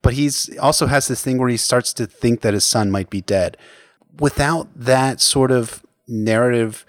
But 0.02 0.14
he's 0.14 0.56
also 0.58 0.86
has 0.86 1.08
this 1.08 1.22
thing 1.22 1.38
where 1.38 1.50
he 1.50 1.58
starts 1.58 1.92
to 1.94 2.06
think 2.06 2.40
that 2.40 2.54
his 2.54 2.64
son 2.64 2.90
might 2.90 3.10
be 3.10 3.20
dead. 3.20 3.56
Without 4.18 4.68
that 4.74 5.20
sort 5.20 5.50
of 5.50 5.84
narrative 6.08 6.86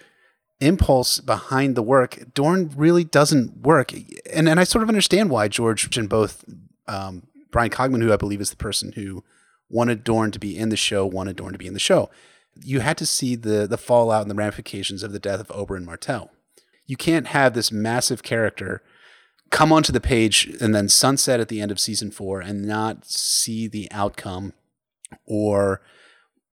impulse 0.61 1.19
behind 1.19 1.75
the 1.75 1.83
work, 1.83 2.23
Dorne 2.33 2.71
really 2.75 3.03
doesn't 3.03 3.61
work. 3.61 3.91
And 4.31 4.47
and 4.47 4.59
I 4.59 4.63
sort 4.63 4.83
of 4.83 4.89
understand 4.89 5.29
why 5.29 5.49
George 5.49 5.97
and 5.97 6.07
both 6.07 6.45
um, 6.87 7.27
Bryan 7.51 7.69
Cogman, 7.69 8.01
who 8.01 8.13
I 8.13 8.17
believe 8.17 8.39
is 8.39 8.49
the 8.49 8.55
person 8.55 8.93
who 8.93 9.23
wanted 9.69 10.03
Dorne 10.03 10.31
to 10.31 10.39
be 10.39 10.57
in 10.57 10.69
the 10.69 10.77
show, 10.77 11.05
wanted 11.05 11.35
Dorne 11.35 11.53
to 11.53 11.59
be 11.59 11.67
in 11.67 11.73
the 11.73 11.79
show. 11.79 12.09
You 12.63 12.79
had 12.79 12.97
to 12.99 13.05
see 13.05 13.35
the 13.35 13.67
the 13.67 13.77
fallout 13.77 14.21
and 14.21 14.31
the 14.31 14.35
ramifications 14.35 15.03
of 15.03 15.11
the 15.11 15.19
death 15.19 15.41
of 15.41 15.47
Oberyn 15.49 15.83
Martell. 15.83 16.31
You 16.91 16.97
can't 16.97 17.27
have 17.27 17.53
this 17.53 17.71
massive 17.71 18.21
character 18.21 18.81
come 19.49 19.71
onto 19.71 19.93
the 19.93 20.01
page 20.01 20.53
and 20.59 20.75
then 20.75 20.89
sunset 20.89 21.39
at 21.39 21.47
the 21.47 21.61
end 21.61 21.71
of 21.71 21.79
season 21.79 22.11
four 22.11 22.41
and 22.41 22.67
not 22.67 23.05
see 23.05 23.69
the 23.69 23.87
outcome 23.91 24.51
or 25.25 25.79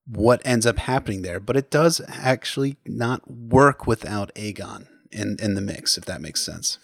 what 0.07 0.41
ends 0.45 0.65
up 0.65 0.77
happening 0.77 1.23
there. 1.23 1.41
But 1.41 1.57
it 1.57 1.69
does 1.69 1.99
actually 2.07 2.77
not 2.85 3.29
work 3.29 3.85
without 3.85 4.33
Aegon 4.35 4.87
in, 5.11 5.35
in 5.41 5.55
the 5.55 5.61
mix, 5.61 5.97
if 5.97 6.05
that 6.05 6.21
makes 6.21 6.41
sense. 6.41 6.77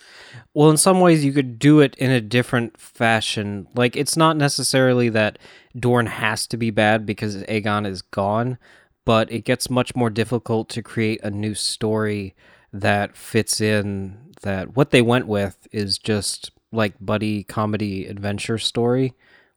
Well, 0.53 0.69
in 0.69 0.75
some 0.75 0.99
ways, 0.99 1.23
you 1.23 1.31
could 1.31 1.57
do 1.57 1.79
it 1.79 1.95
in 1.95 2.11
a 2.11 2.19
different 2.19 2.77
fashion. 2.77 3.67
Like, 3.73 3.95
it's 3.95 4.17
not 4.17 4.35
necessarily 4.35 5.07
that 5.07 5.39
Dorne 5.79 6.07
has 6.07 6.45
to 6.47 6.57
be 6.57 6.71
bad 6.71 7.05
because 7.05 7.37
Aegon 7.43 7.87
is 7.87 8.01
gone, 8.01 8.57
but 9.05 9.31
it 9.31 9.45
gets 9.45 9.69
much 9.69 9.95
more 9.95 10.09
difficult 10.09 10.67
to 10.71 10.83
create 10.83 11.21
a 11.23 11.31
new 11.31 11.55
story 11.55 12.35
that 12.73 13.15
fits 13.15 13.61
in. 13.61 14.17
That 14.41 14.75
what 14.75 14.91
they 14.91 15.01
went 15.01 15.27
with 15.27 15.67
is 15.71 15.97
just 15.97 16.51
like 16.71 16.93
buddy 16.99 17.43
comedy 17.43 18.05
adventure 18.05 18.57
story. 18.57 19.13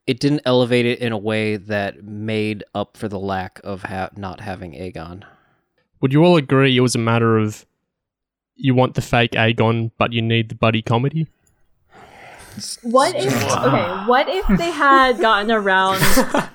It 0.07 0.21
didn't 0.21 0.43
elevate 0.47 0.87
it 0.87 1.01
in 1.01 1.13
a 1.13 1.19
way 1.19 1.57
that 1.57 2.03
made 2.03 2.65
up 2.75 2.97
for 2.97 3.09
the 3.09 3.19
lack 3.19 3.61
of 3.63 3.83
ha- 3.83 4.11
not 4.17 4.41
having 4.41 4.73
Aegon. 4.73 5.25
Would 6.01 6.13
you 6.13 6.25
all 6.25 6.37
agree 6.37 6.77
it 6.77 6.81
was 6.81 6.95
a 6.95 6.99
matter 6.99 7.37
of 7.37 7.67
you 8.57 8.75
want 8.75 8.95
the 8.95 9.03
fake 9.03 9.33
Aegon, 9.33 9.91
but 9.99 10.13
you 10.13 10.23
need 10.23 10.49
the 10.49 10.55
buddy 10.55 10.81
comedy? 10.81 11.27
What 12.83 13.15
if 13.15 13.33
okay? 13.33 14.07
What 14.07 14.29
if 14.29 14.59
they 14.59 14.71
had 14.71 15.21
gotten 15.21 15.51
around? 15.53 15.99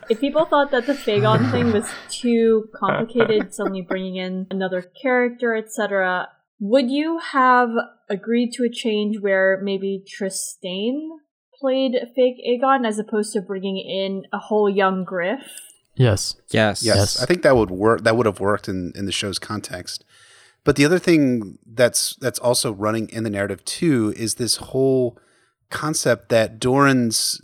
if 0.10 0.20
people 0.20 0.46
thought 0.46 0.72
that 0.72 0.86
the 0.86 0.94
Fagon 0.94 1.50
thing 1.52 1.72
was 1.72 1.90
too 2.10 2.70
complicated, 2.74 3.54
suddenly 3.54 3.82
bringing 3.82 4.18
in 4.18 4.48
another 4.52 4.82
character, 4.82 5.56
etc., 5.56 6.30
would 6.64 6.90
you 6.90 7.20
have 7.20 7.72
agreed 8.10 8.54
to 8.54 8.64
a 8.64 8.70
change 8.70 9.20
where 9.20 9.60
maybe 9.62 10.02
Trystane 10.08 11.10
played 11.60 11.96
fake 12.16 12.38
Aegon 12.48 12.88
as 12.88 12.98
opposed 12.98 13.34
to 13.34 13.42
bringing 13.42 13.78
in 13.78 14.24
a 14.32 14.38
whole 14.38 14.70
young 14.70 15.04
Griff? 15.04 15.42
Yes. 15.96 16.38
Yes. 16.52 16.82
Yes, 16.82 16.96
Yes. 16.96 17.22
I 17.22 17.26
think 17.26 17.42
that 17.42 17.58
would 17.58 17.70
work. 17.70 18.06
That 18.06 18.16
would 18.16 18.26
have 18.26 18.40
worked 18.40 18.70
in, 18.70 18.94
in 18.96 19.06
the 19.06 19.12
show's 19.12 19.40
context. 19.40 20.06
But 20.64 20.78
the 20.78 20.86
other 20.86 21.00
thing 21.00 21.60
that's 21.66 22.16
that's 22.16 22.40
also 22.40 22.72
running 22.72 23.10
in 23.10 23.26
the 23.26 23.30
narrative 23.30 23.66
too 23.66 24.14
is 24.16 24.36
this 24.36 24.56
whole 24.56 25.20
concept 25.70 26.30
that 26.30 26.60
Doran's 26.60 27.42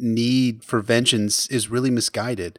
need 0.00 0.64
for 0.64 0.80
vengeance 0.80 1.46
is 1.46 1.70
really 1.70 1.90
misguided 1.90 2.58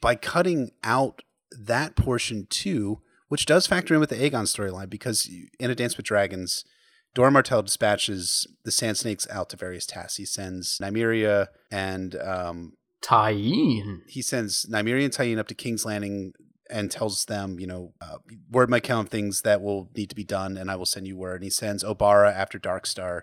by 0.00 0.16
cutting 0.16 0.72
out 0.82 1.22
that 1.56 1.94
portion 1.94 2.48
too, 2.50 3.00
which 3.32 3.46
does 3.46 3.66
factor 3.66 3.94
in 3.94 4.00
with 4.00 4.10
the 4.10 4.16
Aegon 4.16 4.44
storyline 4.44 4.90
because 4.90 5.26
in 5.58 5.70
A 5.70 5.74
Dance 5.74 5.96
with 5.96 6.04
Dragons, 6.04 6.66
Doran 7.14 7.32
Martell 7.32 7.62
dispatches 7.62 8.46
the 8.66 8.70
Sand 8.70 8.98
Snakes 8.98 9.26
out 9.30 9.48
to 9.48 9.56
various 9.56 9.86
tasks. 9.86 10.16
He 10.16 10.26
sends 10.26 10.76
Nymeria 10.82 11.46
and 11.70 12.14
um, 12.16 12.74
Tyene. 13.02 14.00
he 14.06 14.20
sends 14.20 14.66
Nymeria 14.66 15.04
and 15.04 15.14
Tyene 15.14 15.38
up 15.38 15.48
to 15.48 15.54
King's 15.54 15.86
Landing 15.86 16.34
and 16.68 16.90
tells 16.90 17.24
them, 17.24 17.58
you 17.58 17.66
know, 17.66 17.94
uh, 18.02 18.18
word 18.50 18.68
might 18.68 18.90
of 18.90 19.08
things 19.08 19.40
that 19.40 19.62
will 19.62 19.88
need 19.96 20.10
to 20.10 20.14
be 20.14 20.24
done, 20.24 20.58
and 20.58 20.70
I 20.70 20.76
will 20.76 20.84
send 20.84 21.06
you 21.06 21.16
word. 21.16 21.36
And 21.36 21.44
he 21.44 21.50
sends 21.50 21.82
Obara 21.82 22.30
after 22.34 22.58
Darkstar. 22.58 23.22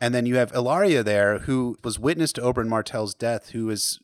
And 0.00 0.14
then 0.14 0.24
you 0.24 0.36
have 0.36 0.50
Ellaria 0.52 1.04
there, 1.04 1.40
who 1.40 1.76
was 1.84 1.98
witness 1.98 2.32
to 2.32 2.40
Oberyn 2.40 2.68
Martell's 2.68 3.12
death, 3.14 3.50
who 3.50 3.68
has 3.68 3.98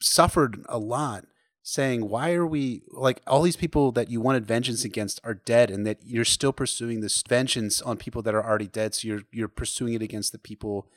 suffered 0.00 0.64
a 0.68 0.80
lot, 0.80 1.26
saying, 1.62 2.08
Why 2.08 2.32
are 2.32 2.46
we, 2.46 2.82
like, 2.90 3.20
all 3.26 3.42
these 3.42 3.56
people 3.56 3.92
that 3.92 4.10
you 4.10 4.20
wanted 4.20 4.46
vengeance 4.46 4.84
against 4.84 5.20
are 5.24 5.34
dead, 5.34 5.70
and 5.70 5.86
that 5.86 5.98
you're 6.04 6.24
still 6.24 6.52
pursuing 6.52 7.00
this 7.00 7.22
vengeance 7.22 7.80
on 7.80 7.96
people 7.96 8.22
that 8.22 8.34
are 8.34 8.44
already 8.44 8.66
dead. 8.66 8.94
So 8.94 9.08
you're, 9.08 9.22
you're 9.30 9.48
pursuing 9.48 9.94
it 9.94 10.02
against 10.02 10.32
the 10.32 10.38
people 10.38 10.88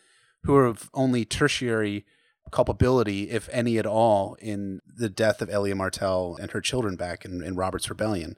who 0.43 0.55
are 0.55 0.65
of 0.65 0.89
only 0.93 1.25
tertiary 1.25 2.05
culpability, 2.51 3.29
if 3.29 3.49
any 3.51 3.77
at 3.77 3.85
all, 3.85 4.35
in 4.39 4.81
the 4.85 5.09
death 5.09 5.41
of 5.41 5.49
Elia 5.49 5.75
Martell 5.75 6.37
and 6.39 6.51
her 6.51 6.61
children 6.61 6.95
back 6.95 7.25
in, 7.25 7.43
in 7.43 7.55
Robert's 7.55 7.89
Rebellion. 7.89 8.37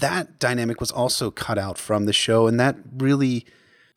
That 0.00 0.38
dynamic 0.38 0.80
was 0.80 0.90
also 0.90 1.30
cut 1.30 1.58
out 1.58 1.76
from 1.76 2.06
the 2.06 2.12
show, 2.12 2.46
and 2.46 2.58
that 2.58 2.76
really, 2.96 3.44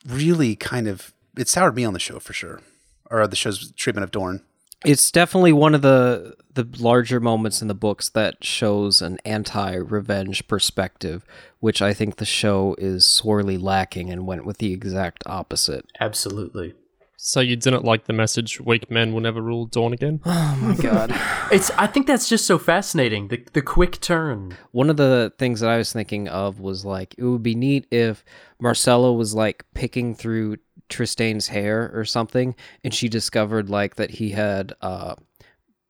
really 0.06 0.56
kind 0.56 0.88
of 0.88 1.14
it 1.38 1.48
soured 1.48 1.76
me 1.76 1.86
on 1.86 1.94
the 1.94 2.00
show 2.00 2.20
for 2.20 2.34
sure, 2.34 2.62
or 3.10 3.26
the 3.28 3.36
show's 3.36 3.72
treatment 3.72 4.04
of 4.04 4.12
Dorne. 4.12 4.42
It's 4.86 5.12
definitely 5.12 5.54
one 5.54 5.76
of 5.76 5.82
the 5.82 6.36
the 6.54 6.68
larger 6.80 7.20
moments 7.20 7.62
in 7.62 7.68
the 7.68 7.74
books 7.74 8.10
that 8.10 8.44
shows 8.44 9.02
an 9.02 9.18
anti-revenge 9.24 10.48
perspective, 10.48 11.24
which 11.60 11.82
I 11.82 11.94
think 11.94 12.16
the 12.18 12.26
show 12.26 12.76
is 12.78 13.06
sorely 13.06 13.58
lacking 13.58 14.10
and 14.10 14.26
went 14.26 14.46
with 14.46 14.58
the 14.58 14.74
exact 14.74 15.24
opposite. 15.26 15.86
Absolutely. 16.00 16.74
So 17.22 17.42
you 17.42 17.58
didn't 17.58 17.84
like 17.84 18.06
the 18.06 18.14
message 18.14 18.62
"weak 18.62 18.90
men 18.90 19.14
will 19.14 19.20
never 19.20 19.42
rule 19.42 19.66
Dorne 19.66 19.92
again"? 19.94 20.22
Oh 20.26 20.58
my 20.62 20.76
god. 20.76 21.14
It's. 21.52 21.72
I 21.72 21.88
think 21.88 22.06
that's 22.06 22.30
just 22.30 22.46
so 22.46 22.58
fascinating. 22.60 23.28
The 23.28 23.44
the 23.54 23.62
quick 23.62 24.00
turn. 24.00 24.56
One 24.72 24.90
of 24.90 24.98
the 24.98 25.34
things 25.38 25.60
that 25.60 25.70
I 25.70 25.78
was 25.78 25.92
thinking 25.92 26.28
of 26.28 26.60
was 26.60 26.86
like 26.86 27.16
it 27.18 27.24
would 27.24 27.44
be 27.44 27.56
neat 27.56 27.88
if 27.92 28.24
Marcella 28.62 29.12
was 29.12 29.34
like 29.34 29.66
picking 29.74 30.14
through 30.16 30.58
Trystane's 30.90 31.48
hair 31.48 31.92
or 31.94 32.04
something 32.06 32.56
and 32.84 32.94
she 32.94 33.08
discovered 33.10 33.70
like 33.70 33.96
that 33.96 34.12
he 34.12 34.32
had 34.32 34.74
uh 34.82 35.16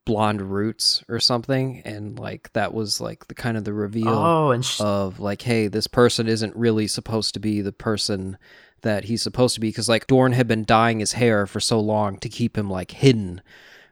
blonde 0.05 0.41
roots 0.41 1.03
or 1.07 1.19
something 1.19 1.81
and 1.85 2.17
like 2.17 2.51
that 2.53 2.73
was 2.73 2.99
like 2.99 3.27
the 3.27 3.35
kind 3.35 3.55
of 3.57 3.63
the 3.63 3.73
reveal 3.73 4.07
Oh, 4.09 4.51
and 4.51 4.65
sh- 4.65 4.81
of 4.81 5.19
like 5.19 5.43
hey 5.43 5.67
this 5.67 5.85
person 5.87 6.27
isn't 6.27 6.55
really 6.55 6.87
supposed 6.87 7.33
to 7.35 7.39
be 7.39 7.61
the 7.61 7.71
person 7.71 8.37
that 8.81 9.03
he's 9.03 9.21
supposed 9.21 9.53
to 9.55 9.59
be 9.61 9.69
because 9.69 9.89
like 9.89 10.07
Dorn 10.07 10.31
had 10.31 10.47
been 10.47 10.63
dyeing 10.65 10.99
his 10.99 11.13
hair 11.13 11.45
for 11.45 11.59
so 11.59 11.79
long 11.79 12.17
to 12.19 12.29
keep 12.29 12.57
him 12.57 12.69
like 12.69 12.91
hidden 12.91 13.41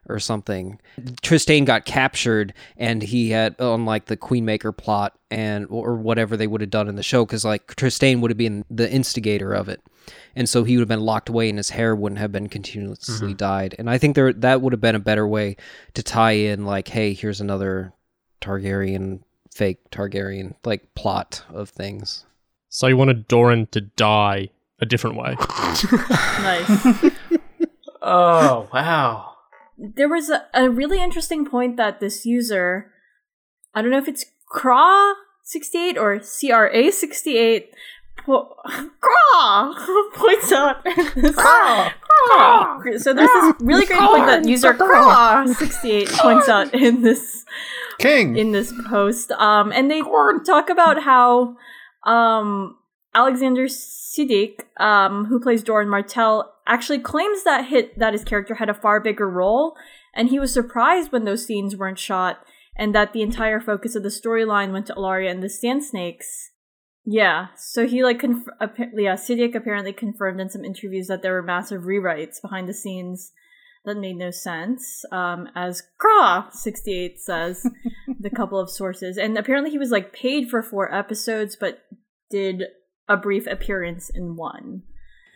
or 0.10 0.18
something. 0.20 0.80
Trystane 1.22 1.66
got 1.66 1.84
captured 1.84 2.53
and 2.78 3.01
he 3.03 3.32
had 3.32 3.60
on 3.60 3.86
like 3.86 4.05
the 4.05 4.16
Queenmaker 4.16 4.76
plot 4.76 5.20
and 5.30 5.68
or 5.70 5.95
whatever 5.95 6.38
they 6.38 6.47
would 6.47 6.62
have 6.62 6.70
done 6.70 6.88
in 6.88 6.95
the 6.95 7.03
show 7.03 7.26
because 7.26 7.43
like 7.43 7.68
Trystane 7.76 8.22
would 8.22 8.32
have 8.32 8.38
been 8.38 8.64
the 8.72 8.89
instigator 8.89 9.51
of 9.53 9.68
it. 9.68 9.82
And 10.38 10.48
so 10.48 10.64
he 10.64 10.78
would 10.78 10.82
have 10.82 10.88
been 10.88 11.02
locked 11.02 11.30
away 11.30 11.50
and 11.50 11.58
his 11.58 11.72
hair 11.72 11.96
wouldn't 11.96 12.20
have 12.20 12.32
been 12.32 12.48
continuously 12.48 13.30
mm-hmm. 13.30 13.38
dyed. 13.38 13.76
And 13.80 13.90
I 13.90 13.98
think 13.98 14.14
there 14.14 14.32
that 14.32 14.62
would 14.62 14.72
have 14.72 14.80
been 14.80 14.94
a 14.94 15.00
better 15.00 15.28
way 15.28 15.58
to 15.96 16.04
tie 16.04 16.34
in 16.34 16.64
like, 16.64 16.90
hey, 16.90 17.14
here's 17.14 17.42
another 17.42 17.92
Targaryen 18.40 19.22
fake 19.52 19.90
Targaryen 19.90 20.54
like 20.64 20.94
plot 20.94 21.44
of 21.50 21.70
things. 21.70 22.24
So 22.70 22.86
you 22.86 22.96
wanted 22.96 23.28
Doran 23.28 23.66
to 23.72 23.82
die 23.82 24.50
a 24.80 24.86
different 24.86 25.18
way. 25.18 25.36
Nice. 26.38 26.70
oh 28.04 28.70
wow. 28.72 29.34
there 29.76 30.08
was 30.08 30.30
a, 30.30 30.46
a 30.54 30.70
really 30.70 31.02
interesting 31.02 31.46
point 31.46 31.78
that 31.78 32.00
this 32.00 32.28
user, 32.28 32.92
I 33.74 33.82
don't 33.82 33.90
know 33.90 33.98
if 33.98 34.08
it's 34.08 34.26
Craw68 34.54 35.98
or 35.98 36.20
CRA68, 36.20 37.66
po- 38.18 38.55
Craw 39.01 39.74
points 40.15 40.51
out. 40.51 40.84
Craw! 40.84 41.93
Craw! 41.99 42.82
So 42.97 43.13
there's 43.13 43.30
this 43.30 43.53
really 43.61 43.86
great 43.86 43.99
point 43.99 44.26
that 44.26 44.47
user 44.47 44.74
Craw68 44.74 46.09
points 46.18 46.49
out 46.49 46.74
in 46.74 47.01
this 47.01 47.45
King. 47.99 48.38
in 48.38 48.51
this 48.51 48.74
post. 48.89 49.32
Um, 49.32 49.72
and 49.72 49.89
they 49.89 50.01
talk 50.45 50.70
about 50.70 51.03
how 51.03 51.55
um, 52.05 52.78
Alexander 53.13 53.65
Siddig, 53.65 54.59
um, 54.80 55.26
who 55.26 55.39
plays 55.39 55.63
Doran 55.63 55.89
Martell, 55.89 56.53
actually 56.65 56.99
claims 56.99 57.43
that 57.43 57.65
hit 57.68 57.97
that 57.97 58.13
his 58.13 58.24
character 58.24 58.55
had 58.55 58.70
a 58.70 58.74
far 58.74 58.99
bigger 58.99 59.30
role, 59.30 59.76
and 60.13 60.30
he 60.30 60.39
was 60.39 60.53
surprised 60.53 61.11
when 61.11 61.26
those 61.26 61.45
scenes 61.45 61.76
weren't 61.76 61.99
shot, 61.99 62.39
and 62.76 62.93
that 62.93 63.13
the 63.13 63.22
entire 63.22 63.59
focus 63.59 63.95
of 63.95 64.03
the 64.03 64.09
storyline 64.09 64.72
went 64.72 64.86
to 64.88 64.93
Ellaria 64.93 65.32
and 65.32 65.41
the 65.41 65.49
Sand 65.49 65.84
Snakes. 65.84 66.51
Yeah, 67.10 67.47
so 67.55 67.88
he 67.88 68.03
like 68.03 68.20
conf- 68.20 68.49
appa- 68.60 68.91
yeah, 68.93 69.14
Siddig 69.14 69.55
apparently 69.55 69.93
confirmed 69.93 70.41
in 70.41 70.49
some 70.49 70.66
interviews 70.66 71.08
that 71.08 71.22
there 71.22 71.32
were 71.32 71.41
massive 71.41 71.84
rewrites 71.84 72.41
behind 72.41 72.68
the 72.68 72.74
scenes 72.74 73.32
that 73.86 73.95
made 73.95 74.18
no 74.18 74.30
sense. 74.30 75.05
Um, 75.10 75.47
as 75.55 75.82
Craw 75.97 76.49
sixty 76.51 76.93
eight 76.93 77.22
says, 77.22 77.66
the 78.20 78.30
couple 78.30 78.60
of 78.60 78.70
sources, 78.70 79.18
and 79.18 79.38
apparently 79.38 79.72
he 79.72 79.78
was 79.78 79.89
like 79.89 80.12
paid 80.12 80.49
for 80.49 80.62
four 80.62 80.93
episodes, 80.93 81.55
but 81.58 81.80
did 82.30 82.64
a 83.08 83.16
brief 83.16 83.47
appearance 83.47 84.10
in 84.14 84.36
one. 84.36 84.84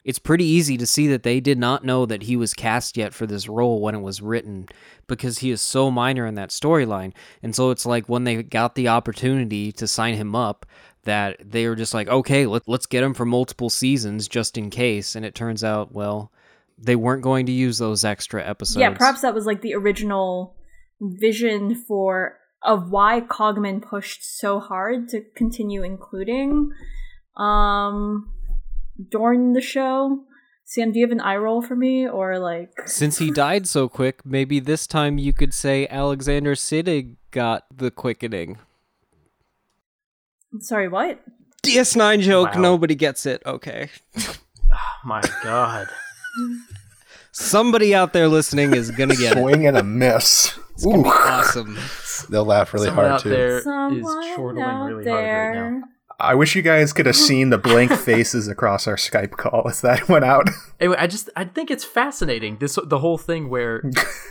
It's 0.03 0.19
pretty 0.19 0.45
easy 0.45 0.77
to 0.77 0.87
see 0.87 1.07
that 1.07 1.21
they 1.21 1.39
did 1.39 1.59
not 1.59 1.85
know 1.85 2.07
that 2.07 2.23
he 2.23 2.35
was 2.35 2.55
cast 2.55 2.97
yet 2.97 3.13
for 3.13 3.27
this 3.27 3.47
role 3.47 3.79
when 3.81 3.93
it 3.93 4.01
was 4.01 4.21
written 4.21 4.67
because 5.07 5.37
he 5.37 5.51
is 5.51 5.61
so 5.61 5.91
minor 5.91 6.25
in 6.25 6.33
that 6.35 6.49
storyline. 6.49 7.13
And 7.43 7.55
so 7.55 7.69
it's 7.69 7.85
like 7.85 8.09
when 8.09 8.23
they 8.23 8.41
got 8.41 8.73
the 8.73 8.87
opportunity 8.87 9.71
to 9.73 9.87
sign 9.87 10.15
him 10.15 10.35
up, 10.35 10.65
that 11.03 11.37
they 11.43 11.67
were 11.67 11.75
just 11.75 11.93
like, 11.93 12.07
okay, 12.07 12.45
let, 12.45 12.67
let's 12.67 12.85
get 12.85 13.01
them 13.01 13.13
for 13.13 13.25
multiple 13.25 13.69
seasons 13.69 14.27
just 14.27 14.57
in 14.57 14.69
case. 14.69 15.15
And 15.15 15.25
it 15.25 15.35
turns 15.35 15.63
out, 15.63 15.91
well, 15.91 16.31
they 16.77 16.95
weren't 16.95 17.21
going 17.23 17.45
to 17.45 17.51
use 17.51 17.77
those 17.77 18.03
extra 18.03 18.45
episodes. 18.47 18.81
Yeah, 18.81 18.91
perhaps 18.91 19.21
that 19.21 19.33
was 19.33 19.45
like 19.45 19.61
the 19.61 19.73
original 19.73 20.55
vision 20.99 21.75
for 21.75 22.37
of 22.63 22.91
why 22.91 23.21
Cogman 23.21 23.81
pushed 23.81 24.23
so 24.23 24.59
hard 24.59 25.09
to 25.09 25.23
continue 25.35 25.81
including 25.81 26.71
um 27.35 28.29
Dorne 29.09 29.53
the 29.53 29.61
show. 29.61 30.25
Sam, 30.63 30.91
do 30.91 30.99
you 30.99 31.05
have 31.05 31.11
an 31.11 31.21
eye 31.21 31.35
roll 31.35 31.61
for 31.61 31.75
me 31.75 32.07
or 32.07 32.39
like 32.39 32.69
Since 32.85 33.17
he 33.17 33.31
died 33.31 33.67
so 33.67 33.89
quick, 33.89 34.25
maybe 34.25 34.59
this 34.59 34.85
time 34.85 35.17
you 35.17 35.33
could 35.33 35.53
say 35.53 35.87
Alexander 35.87 36.55
Siddig 36.55 37.15
got 37.31 37.65
the 37.75 37.91
quickening. 37.91 38.57
Sorry, 40.59 40.87
what? 40.87 41.19
DS9 41.63 42.21
joke, 42.21 42.55
Wow. 42.55 42.61
nobody 42.61 42.95
gets 42.95 43.25
it. 43.25 43.41
Okay. 43.45 43.89
Oh 44.17 44.35
my 45.05 45.21
god. 45.43 45.87
Somebody 47.33 47.95
out 47.95 48.13
there 48.13 48.27
listening 48.27 48.73
is 48.75 48.91
gonna 48.91 49.15
get 49.15 49.37
it. 49.37 49.41
Swing 49.41 49.65
and 49.67 49.77
a 49.77 49.83
miss. 49.83 50.57
It's 50.73 50.83
gonna 50.85 51.03
be 51.03 51.09
Ooh. 51.09 51.11
awesome. 51.11 51.77
They'll 52.29 52.45
laugh 52.45 52.73
really 52.73 52.87
Someone 52.87 53.05
hard 53.05 53.15
out 53.15 53.21
too. 53.21 53.29
there 53.29 53.57
is 53.57 53.63
Someone 53.63 54.35
chortling 54.35 54.63
out 54.63 54.85
really 54.85 55.09
hard 55.09 55.23
right 55.25 55.53
now. 55.53 55.61
there. 55.61 55.81
I 56.19 56.35
wish 56.35 56.55
you 56.55 56.61
guys 56.61 56.93
could 56.93 57.05
have 57.07 57.15
seen 57.15 57.49
the 57.49 57.57
blank 57.57 57.91
faces 57.97 58.47
across 58.47 58.85
our 58.85 58.95
Skype 58.97 59.31
call 59.31 59.67
as 59.67 59.81
that 59.81 60.07
went 60.09 60.25
out. 60.25 60.49
Anyway, 60.79 60.97
I 60.99 61.07
just 61.07 61.29
I 61.35 61.45
think 61.45 61.71
it's 61.71 61.85
fascinating 61.85 62.57
this 62.59 62.77
the 62.85 62.99
whole 62.99 63.17
thing 63.17 63.49
where 63.49 63.81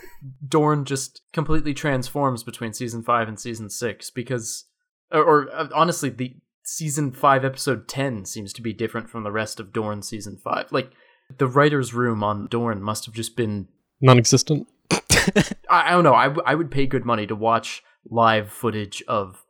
Dorne 0.48 0.84
just 0.84 1.22
completely 1.32 1.72
transforms 1.74 2.42
between 2.42 2.74
season 2.74 3.02
five 3.02 3.26
and 3.28 3.40
season 3.40 3.70
six 3.70 4.10
because, 4.10 4.66
or, 5.12 5.22
or 5.22 5.50
uh, 5.52 5.68
honestly, 5.74 6.10
the 6.10 6.34
season 6.64 7.12
five 7.12 7.44
episode 7.44 7.88
ten 7.88 8.24
seems 8.24 8.52
to 8.54 8.62
be 8.62 8.72
different 8.72 9.10
from 9.10 9.24
the 9.24 9.32
rest 9.32 9.60
of 9.60 9.72
Dorne 9.72 10.02
season 10.02 10.38
five. 10.42 10.70
Like 10.70 10.90
the 11.38 11.46
writers' 11.46 11.94
room 11.94 12.22
on 12.22 12.46
Dorne 12.48 12.82
must 12.82 13.06
have 13.06 13.14
just 13.14 13.36
been 13.36 13.68
Non-existent. 14.00 14.66
I, 14.90 15.44
I 15.68 15.90
don't 15.90 16.04
know. 16.04 16.14
I, 16.14 16.24
w- 16.24 16.42
I 16.46 16.54
would 16.54 16.70
pay 16.70 16.86
good 16.86 17.04
money 17.04 17.26
to 17.26 17.36
watch 17.36 17.82
live 18.08 18.50
footage 18.50 19.02
of 19.06 19.44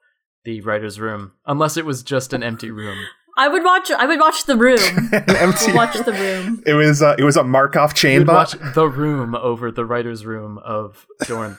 the 0.44 0.60
writers' 0.62 0.98
room, 0.98 1.32
unless 1.46 1.76
it 1.76 1.86
was 1.86 2.02
just 2.02 2.32
an 2.32 2.42
empty 2.42 2.70
room. 2.70 2.98
I 3.36 3.48
would 3.48 3.64
watch 3.64 3.90
I 3.90 4.06
would 4.06 4.20
watch 4.20 4.44
the 4.44 4.56
room. 4.56 4.78
Empty- 5.12 5.66
We'll 5.66 5.76
watch 5.76 5.96
the 6.04 6.12
room. 6.12 6.62
It 6.66 6.74
was 6.74 7.02
uh, 7.02 7.14
it 7.18 7.24
was 7.24 7.36
a 7.36 7.44
Markov 7.44 7.94
chain 7.94 8.18
You'd 8.20 8.26
bot. 8.26 8.54
watch 8.54 8.74
the 8.74 8.88
room 8.88 9.34
over 9.34 9.70
the 9.70 9.84
writers' 9.84 10.24
room 10.26 10.58
of 10.58 11.06
Dorne. 11.26 11.56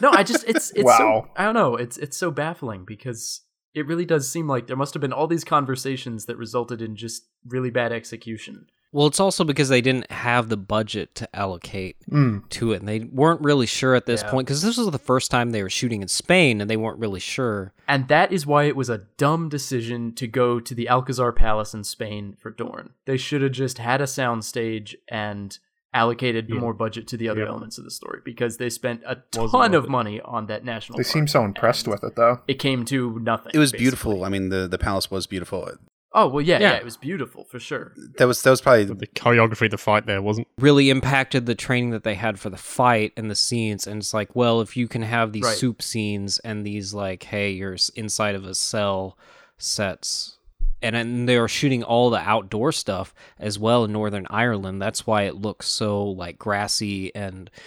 no, 0.00 0.10
I 0.10 0.22
just 0.22 0.44
it's 0.48 0.70
it's 0.72 0.84
Wow. 0.84 0.96
so 0.98 1.28
I 1.36 1.44
don't 1.44 1.54
know. 1.54 1.76
It's 1.76 1.96
it's 1.98 2.16
so 2.16 2.30
baffling 2.30 2.84
because 2.86 3.42
it 3.74 3.86
really 3.86 4.04
does 4.04 4.30
seem 4.30 4.46
like 4.48 4.66
there 4.66 4.76
must 4.76 4.92
have 4.94 5.00
been 5.00 5.12
all 5.14 5.26
these 5.26 5.44
conversations 5.44 6.26
that 6.26 6.36
resulted 6.36 6.82
in 6.82 6.94
just 6.96 7.26
really 7.46 7.70
bad 7.70 7.92
execution. 7.92 8.66
Well, 8.92 9.06
it's 9.06 9.20
also 9.20 9.42
because 9.42 9.70
they 9.70 9.80
didn't 9.80 10.10
have 10.10 10.48
the 10.50 10.56
budget 10.58 11.14
to 11.16 11.36
allocate 11.36 11.96
Mm. 12.10 12.46
to 12.50 12.72
it. 12.72 12.80
And 12.80 12.88
they 12.88 13.00
weren't 13.00 13.40
really 13.40 13.66
sure 13.66 13.94
at 13.94 14.04
this 14.06 14.22
Yeah. 14.22 14.30
point 14.30 14.46
because 14.46 14.60
this 14.62 14.76
was 14.76 14.90
the 14.90 14.98
first 14.98 15.30
time 15.30 15.50
they 15.50 15.62
were 15.62 15.70
shooting 15.70 16.02
in 16.02 16.08
Spain 16.08 16.60
and 16.60 16.68
they 16.68 16.76
weren't 16.76 16.98
really 16.98 17.20
sure. 17.20 17.72
And 17.88 18.06
that 18.08 18.32
is 18.32 18.46
why 18.46 18.64
it 18.64 18.76
was 18.76 18.90
a 18.90 18.98
dumb 19.16 19.48
decision 19.48 20.12
to 20.16 20.26
go 20.26 20.60
to 20.60 20.74
the 20.74 20.88
Alcazar 20.90 21.32
Palace 21.32 21.72
in 21.72 21.84
Spain 21.84 22.36
for 22.38 22.50
Dorne. 22.50 22.90
They 23.06 23.16
should 23.16 23.40
have 23.42 23.52
just 23.52 23.78
had 23.78 24.00
a 24.02 24.04
soundstage 24.04 24.94
and 25.08 25.58
allocated 25.94 26.48
Yeah. 26.48 26.56
more 26.58 26.72
budget 26.72 27.06
to 27.08 27.16
the 27.16 27.28
other 27.28 27.42
Yeah. 27.42 27.48
elements 27.48 27.76
of 27.78 27.84
the 27.84 27.90
story 27.90 28.20
because 28.24 28.56
they 28.56 28.70
spent 28.70 29.02
a 29.06 29.18
Wasn't 29.36 29.50
ton 29.52 29.74
of 29.74 29.84
it. 29.84 29.90
money 29.90 30.20
on 30.22 30.46
that 30.46 30.64
national. 30.64 30.96
They 30.98 31.02
park, 31.04 31.12
seem 31.12 31.26
so 31.28 31.44
impressed 31.44 31.86
with 31.88 32.02
it 32.04 32.16
though. 32.16 32.40
It 32.48 32.58
came 32.58 32.84
to 32.86 33.18
nothing. 33.20 33.52
It 33.54 33.58
was 33.58 33.72
basically. 33.72 33.84
beautiful. 33.84 34.24
I 34.24 34.28
mean, 34.30 34.48
the 34.48 34.66
the 34.68 34.78
palace 34.78 35.10
was 35.10 35.26
beautiful. 35.26 35.70
Oh 36.14 36.28
well, 36.28 36.42
yeah, 36.44 36.58
yeah, 36.60 36.72
Yeah. 36.72 36.76
it 36.78 36.84
was 36.84 36.96
beautiful 36.96 37.44
for 37.44 37.58
sure. 37.58 37.94
That 38.18 38.26
was 38.26 38.42
that 38.42 38.50
was 38.50 38.60
probably 38.60 38.84
The 38.84 39.06
choreography, 39.06 39.64
of 39.66 39.70
the 39.70 39.78
fight 39.78 40.06
there 40.06 40.20
wasn't. 40.20 40.46
Really 40.58 40.90
impacted 40.90 41.46
the 41.46 41.54
training 41.54 41.90
that 41.90 42.04
they 42.04 42.14
had 42.14 42.38
for 42.38 42.50
the 42.50 42.56
fight 42.58 43.12
and 43.16 43.30
the 43.30 43.34
scenes. 43.34 43.86
And 43.86 43.98
it's 44.02 44.12
like, 44.12 44.36
well, 44.36 44.60
if 44.60 44.76
you 44.76 44.88
can 44.88 45.02
have 45.02 45.32
these 45.32 45.44
Right. 45.44 45.56
soup 45.56 45.80
scenes 45.80 46.38
and 46.40 46.66
these, 46.66 46.92
like, 46.92 47.22
hey, 47.22 47.50
you're 47.52 47.76
inside 47.96 48.34
of 48.34 48.44
a 48.44 48.54
cell 48.54 49.16
sets. 49.58 50.38
And 50.84 50.96
then 50.96 51.26
they 51.26 51.36
are 51.36 51.46
shooting 51.46 51.84
all 51.84 52.10
the 52.10 52.18
outdoor 52.18 52.72
stuff 52.72 53.14
as 53.38 53.56
well 53.56 53.84
in 53.84 53.92
Northern 53.92 54.26
Ireland. 54.28 54.82
That's 54.82 55.06
why 55.06 55.22
it 55.22 55.36
looks 55.36 55.68
so 55.68 56.02
like 56.04 56.38
grassy 56.38 57.14
and 57.14 57.48
s- 57.54 57.62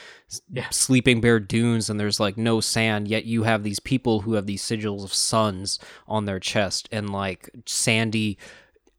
Yeah. 0.51 0.69
sleeping 0.69 1.21
bear 1.21 1.39
dunes 1.39 1.89
and 1.89 1.99
there's 1.99 2.19
like 2.19 2.36
no 2.38 2.59
sand 2.59 3.07
yet 3.07 3.26
you 3.26 3.43
have 3.43 3.63
these 3.63 3.80
people 3.80 4.21
who 4.21 4.34
have 4.34 4.47
these 4.47 4.63
sigils 4.63 5.03
of 5.03 5.13
suns 5.13 5.80
on 6.07 6.26
their 6.26 6.39
chest 6.39 6.89
and 6.91 7.09
like 7.11 7.49
sandy 7.65 8.38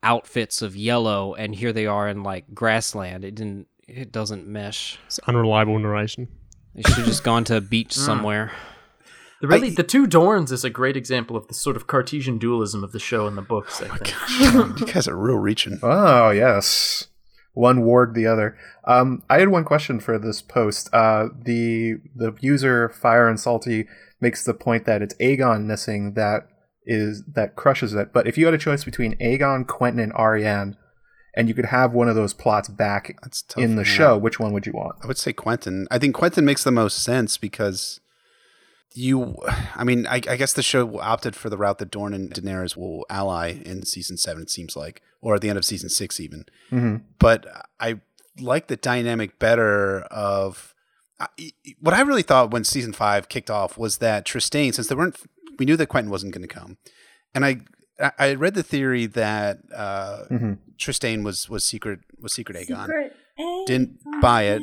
outfits 0.02 0.62
of 0.62 0.76
yellow 0.76 1.34
and 1.34 1.54
here 1.56 1.72
they 1.72 1.86
are 1.86 2.08
in 2.08 2.22
like 2.22 2.44
grassland 2.54 3.24
it 3.24 3.34
didn't 3.34 3.66
it 3.88 4.12
doesn't 4.12 4.46
mesh 4.46 4.98
It's 5.06 5.18
unreliable 5.26 5.78
narration. 5.78 6.28
they 6.74 6.82
should 6.82 6.94
have 6.98 7.06
just 7.06 7.24
gone 7.24 7.44
to 7.44 7.56
a 7.56 7.60
beach 7.60 7.90
Mm. 7.96 8.04
somewhere 8.06 8.52
The 9.40 9.48
really, 9.48 9.70
the 9.70 9.82
two 9.82 10.06
Dornes 10.06 10.50
is 10.52 10.64
a 10.64 10.70
great 10.70 10.96
example 10.96 11.36
of 11.36 11.46
the 11.48 11.54
sort 11.54 11.76
of 11.76 11.86
Cartesian 11.86 12.38
dualism 12.38 12.82
of 12.82 12.92
the 12.92 12.98
show 12.98 13.26
and 13.26 13.36
the 13.36 13.42
books. 13.42 13.82
I 13.82 13.88
think. 13.98 14.80
you 14.80 14.86
guys 14.86 15.06
are 15.06 15.14
real 15.16 15.36
reaching. 15.36 15.78
Oh 15.82 16.30
yes, 16.30 17.08
one 17.56 17.80
ward 17.80 18.14
the 18.14 18.26
other. 18.26 18.56
Um, 18.84 19.22
I 19.30 19.38
had 19.38 19.48
one 19.48 19.64
question 19.64 19.98
for 19.98 20.18
this 20.18 20.42
post. 20.42 20.90
Uh, 20.92 21.28
the 21.42 21.94
the 22.14 22.36
user 22.40 22.90
Fire 22.90 23.28
and 23.28 23.40
Salty 23.40 23.88
makes 24.20 24.44
the 24.44 24.52
point 24.52 24.84
that 24.84 25.00
it's 25.00 25.14
Aegon 25.14 25.64
missing 25.64 26.12
that 26.14 26.48
is 26.84 27.24
that 27.24 27.56
crushes 27.56 27.94
it. 27.94 28.12
But 28.12 28.26
if 28.26 28.36
you 28.36 28.44
had 28.44 28.54
a 28.54 28.58
choice 28.58 28.84
between 28.84 29.16
Aegon, 29.16 29.64
Quentyn, 29.64 30.02
and 30.02 30.12
Arianne, 30.12 30.76
and 31.34 31.48
you 31.48 31.54
could 31.54 31.66
have 31.66 31.94
one 31.94 32.10
of 32.10 32.14
those 32.14 32.34
plots 32.34 32.68
back 32.68 33.16
in 33.56 33.76
the 33.76 33.84
show, 33.84 34.18
which 34.18 34.38
one 34.38 34.52
would 34.52 34.66
you 34.66 34.72
want? 34.72 34.96
I 35.02 35.06
would 35.06 35.18
say 35.18 35.32
Quentyn. 35.32 35.86
I 35.90 35.98
think 35.98 36.14
Quentyn 36.14 36.44
makes 36.44 36.62
the 36.62 36.70
most 36.70 37.02
sense 37.02 37.38
because 37.38 38.00
you. 38.94 39.36
I 39.74 39.84
mean, 39.84 40.06
I, 40.06 40.16
I 40.28 40.36
guess 40.36 40.52
the 40.52 40.62
show 40.62 41.00
opted 41.00 41.36
for 41.36 41.50
the 41.50 41.56
route 41.58 41.78
that 41.78 41.90
Dorne 41.90 42.14
and 42.14 42.32
Daenerys 42.32 42.76
will 42.76 43.04
ally 43.10 43.58
in 43.64 43.84
season 43.84 44.16
seven. 44.16 44.42
It 44.42 44.50
seems 44.50 44.76
like, 44.76 45.02
or 45.20 45.34
at 45.34 45.40
the 45.40 45.48
end 45.48 45.58
of 45.58 45.64
season 45.64 45.88
six, 45.88 46.18
even. 46.20 46.44
Mm-hmm. 46.70 46.96
But 47.18 47.46
I 47.80 48.00
like 48.40 48.68
the 48.68 48.76
dynamic 48.76 49.38
better 49.38 50.00
of. 50.10 50.72
What 51.80 51.94
I 51.94 52.02
really 52.02 52.22
thought 52.22 52.50
when 52.50 52.62
season 52.64 52.92
five 52.92 53.30
kicked 53.30 53.50
off 53.50 53.78
was 53.78 53.98
that 53.98 54.26
Trystane, 54.26 54.74
since 54.74 54.86
they 54.88 54.94
weren't, 54.94 55.16
we 55.58 55.64
knew 55.64 55.76
that 55.78 55.88
Quentyn 55.88 56.08
wasn't 56.10 56.34
going 56.34 56.46
to 56.46 56.54
come, 56.54 56.76
and 57.34 57.42
I, 57.44 57.60
I- 57.98 58.12
I 58.18 58.34
read 58.34 58.52
the 58.52 58.62
theory 58.62 59.06
that 59.06 59.58
uh, 59.74 60.24
Mm-hmm. 60.30 60.52
Trystane 60.78 61.22
was 61.24 61.48
was 61.48 61.64
secret 61.64 62.00
was 62.20 62.34
secret 62.34 62.58
Aegon 62.58 62.84
Secret 62.86 63.16
didn't 63.66 63.98
buy 64.20 64.42
it. 64.42 64.62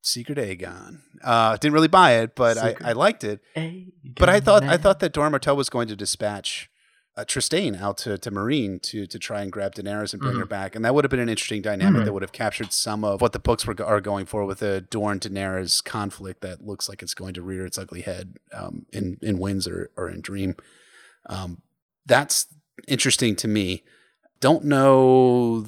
Secret 0.00 0.38
Aegon. 0.38 1.00
Uh, 1.22 1.56
didn't 1.56 1.74
really 1.74 1.88
buy 1.88 2.12
it, 2.12 2.34
but 2.34 2.56
I, 2.56 2.76
I 2.82 2.92
liked 2.92 3.24
it. 3.24 3.40
But 4.16 4.28
I 4.28 4.40
Aegon 4.40 4.44
thought 4.44 4.62
I 4.64 4.76
thought 4.76 5.00
that 5.00 5.12
Doran 5.12 5.32
Martell 5.32 5.56
was 5.56 5.68
going 5.68 5.88
to 5.88 5.96
dispatch 5.96 6.70
uh, 7.16 7.24
Trystane 7.24 7.80
out 7.80 7.98
to, 7.98 8.16
to 8.16 8.30
Meereen 8.30 8.80
to 8.82 9.06
to 9.06 9.18
try 9.18 9.42
and 9.42 9.50
grab 9.50 9.74
Daenerys 9.74 10.12
and 10.12 10.22
bring 10.22 10.36
her 10.36 10.46
back, 10.46 10.76
and 10.76 10.84
that 10.84 10.94
would 10.94 11.04
have 11.04 11.10
been 11.10 11.18
an 11.18 11.28
interesting 11.28 11.60
dynamic 11.62 12.04
that 12.04 12.12
would 12.12 12.22
have 12.22 12.32
captured 12.32 12.72
some 12.72 13.04
of 13.04 13.20
what 13.20 13.32
the 13.32 13.40
books 13.40 13.66
were 13.66 13.74
are 13.84 14.00
going 14.00 14.24
for 14.24 14.44
with 14.44 14.62
a 14.62 14.80
Dorne 14.82 15.18
Daenerys 15.18 15.82
conflict 15.82 16.42
that 16.42 16.64
looks 16.64 16.88
like 16.88 17.02
it's 17.02 17.14
going 17.14 17.34
to 17.34 17.42
rear 17.42 17.66
its 17.66 17.76
ugly 17.76 18.02
head 18.02 18.36
um, 18.52 18.86
in 18.92 19.18
in 19.20 19.38
Windsor 19.38 19.90
or 19.96 20.08
in 20.08 20.20
Dream. 20.20 20.54
Um, 21.28 21.62
that's 22.06 22.46
interesting 22.86 23.34
to 23.36 23.48
me. 23.48 23.82
Don't 24.40 24.64
know. 24.64 25.66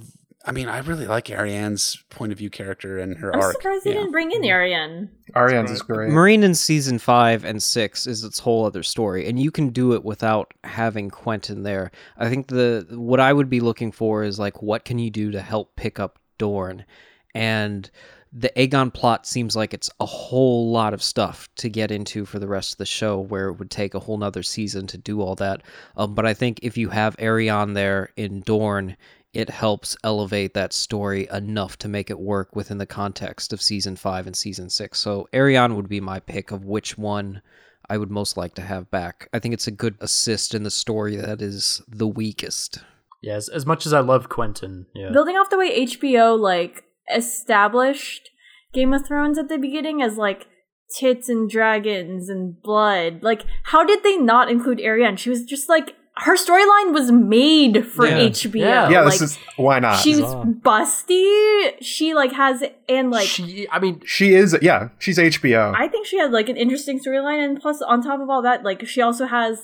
I 0.50 0.52
mean, 0.52 0.68
I 0.68 0.78
really 0.80 1.06
like 1.06 1.26
Arianne's 1.26 2.02
point 2.10 2.32
of 2.32 2.38
view 2.38 2.50
character 2.50 2.98
and 2.98 3.16
her 3.18 3.32
I'm 3.32 3.40
arc. 3.40 3.52
surprised 3.52 3.84
they 3.84 3.90
Yeah. 3.92 3.98
didn't 3.98 4.10
bring 4.10 4.32
in 4.32 4.42
Arianne. 4.42 5.08
Arianne's 5.36 5.70
is 5.70 5.80
great. 5.80 6.10
meereen 6.10 6.42
in 6.42 6.56
season 6.56 6.98
five 6.98 7.44
and 7.44 7.62
six 7.62 8.08
is 8.08 8.24
its 8.24 8.40
whole 8.40 8.64
other 8.66 8.82
story 8.82 9.28
and 9.28 9.38
you 9.40 9.52
can 9.52 9.68
do 9.68 9.92
it 9.92 10.04
without 10.04 10.52
having 10.64 11.08
quentyn 11.08 11.62
there 11.62 11.92
i 12.18 12.28
think 12.28 12.48
the 12.48 12.84
what 12.90 13.20
i 13.20 13.32
would 13.32 13.48
be 13.48 13.60
looking 13.60 13.92
for 13.92 14.24
is 14.24 14.40
like 14.40 14.60
what 14.60 14.84
can 14.84 14.98
you 14.98 15.08
do 15.08 15.30
to 15.30 15.40
help 15.40 15.76
pick 15.76 16.00
up 16.00 16.18
dorne 16.38 16.84
and 17.32 17.90
the 18.32 18.50
aegon 18.56 18.92
plot 18.92 19.24
seems 19.24 19.54
like 19.54 19.72
it's 19.72 19.90
a 20.00 20.06
whole 20.06 20.72
lot 20.72 20.92
of 20.94 21.00
stuff 21.02 21.48
to 21.54 21.68
get 21.68 21.92
into 21.92 22.24
for 22.24 22.40
the 22.40 22.48
rest 22.48 22.72
of 22.72 22.78
the 22.78 22.86
show 22.86 23.20
where 23.20 23.46
it 23.48 23.54
would 23.60 23.70
take 23.70 23.94
a 23.94 24.00
whole 24.00 24.18
nother 24.18 24.42
season 24.42 24.84
to 24.88 24.98
do 24.98 25.20
all 25.20 25.36
that 25.36 25.62
um, 25.96 26.12
but 26.14 26.26
i 26.26 26.34
think 26.34 26.58
if 26.62 26.76
you 26.76 26.88
have 26.88 27.16
arianne 27.18 27.74
there 27.74 28.10
in 28.16 28.40
dorne 28.40 28.96
it 29.32 29.50
helps 29.50 29.96
elevate 30.02 30.54
that 30.54 30.72
story 30.72 31.28
enough 31.32 31.76
to 31.78 31.88
make 31.88 32.10
it 32.10 32.18
work 32.18 32.56
within 32.56 32.78
the 32.78 32.86
context 32.86 33.52
of 33.52 33.62
season 33.62 33.96
five 33.96 34.26
and 34.26 34.36
season 34.36 34.68
six. 34.68 34.98
So 34.98 35.28
Arianne 35.32 35.76
would 35.76 35.88
be 35.88 36.00
my 36.00 36.18
pick 36.18 36.50
of 36.50 36.64
which 36.64 36.98
one 36.98 37.42
I 37.88 37.96
would 37.98 38.10
most 38.10 38.36
like 38.36 38.54
to 38.54 38.62
have 38.62 38.90
back. 38.90 39.28
I 39.32 39.38
think 39.38 39.54
it's 39.54 39.66
a 39.66 39.72
good 39.72 39.96
assist 40.00 40.54
in 40.54 40.64
the 40.64 40.70
story 40.70 41.16
that 41.16 41.40
is 41.40 41.82
the 41.88 42.08
weakest. 42.08 42.78
Yeah, 43.22 43.34
as, 43.34 43.48
as 43.48 43.66
much 43.66 43.86
as 43.86 43.92
I 43.92 44.00
love 44.00 44.28
Quentyn, 44.28 44.86
yeah. 44.94 45.10
Building 45.10 45.36
off 45.36 45.50
the 45.50 45.58
way 45.58 45.84
HBO 45.86 46.38
like 46.38 46.84
established 47.14 48.30
Game 48.72 48.92
of 48.92 49.06
Thrones 49.06 49.38
at 49.38 49.48
the 49.48 49.58
beginning 49.58 50.02
as 50.02 50.16
like 50.16 50.46
tits 50.90 51.28
and 51.28 51.48
dragons 51.48 52.28
and 52.28 52.60
blood. 52.62 53.22
Like, 53.22 53.44
how 53.64 53.84
did 53.84 54.02
they 54.02 54.16
not 54.16 54.50
include 54.50 54.78
Arianne? 54.78 55.18
She 55.18 55.30
was 55.30 55.44
just 55.44 55.68
like 55.68 55.94
her 56.16 56.36
storyline 56.36 56.92
was 56.92 57.10
made 57.10 57.86
for 57.86 58.06
Yeah. 58.06 58.18
HBO. 58.18 58.54
Yeah. 58.60 58.88
yeah, 58.90 59.00
like, 59.02 59.18
this 59.18 59.22
is 59.22 59.38
why 59.56 59.78
not. 59.78 59.98
she's 60.00 60.20
Bizarre. 60.20 60.44
busty. 60.44 61.72
She 61.80 62.14
like 62.14 62.32
has 62.32 62.62
and 62.88 63.10
like 63.10 63.26
she, 63.26 63.66
I 63.70 63.78
mean, 63.78 64.02
she 64.04 64.34
is, 64.34 64.56
yeah, 64.60 64.88
she's 64.98 65.18
HBO. 65.18 65.74
I 65.74 65.88
think 65.88 66.06
she 66.06 66.18
had 66.18 66.32
like 66.32 66.48
an 66.48 66.56
interesting 66.56 67.00
storyline, 67.00 67.44
and 67.44 67.60
plus, 67.60 67.80
on 67.80 68.02
top 68.02 68.20
of 68.20 68.28
all 68.28 68.42
that, 68.42 68.64
like 68.64 68.86
she 68.86 69.00
also 69.00 69.26
has 69.26 69.60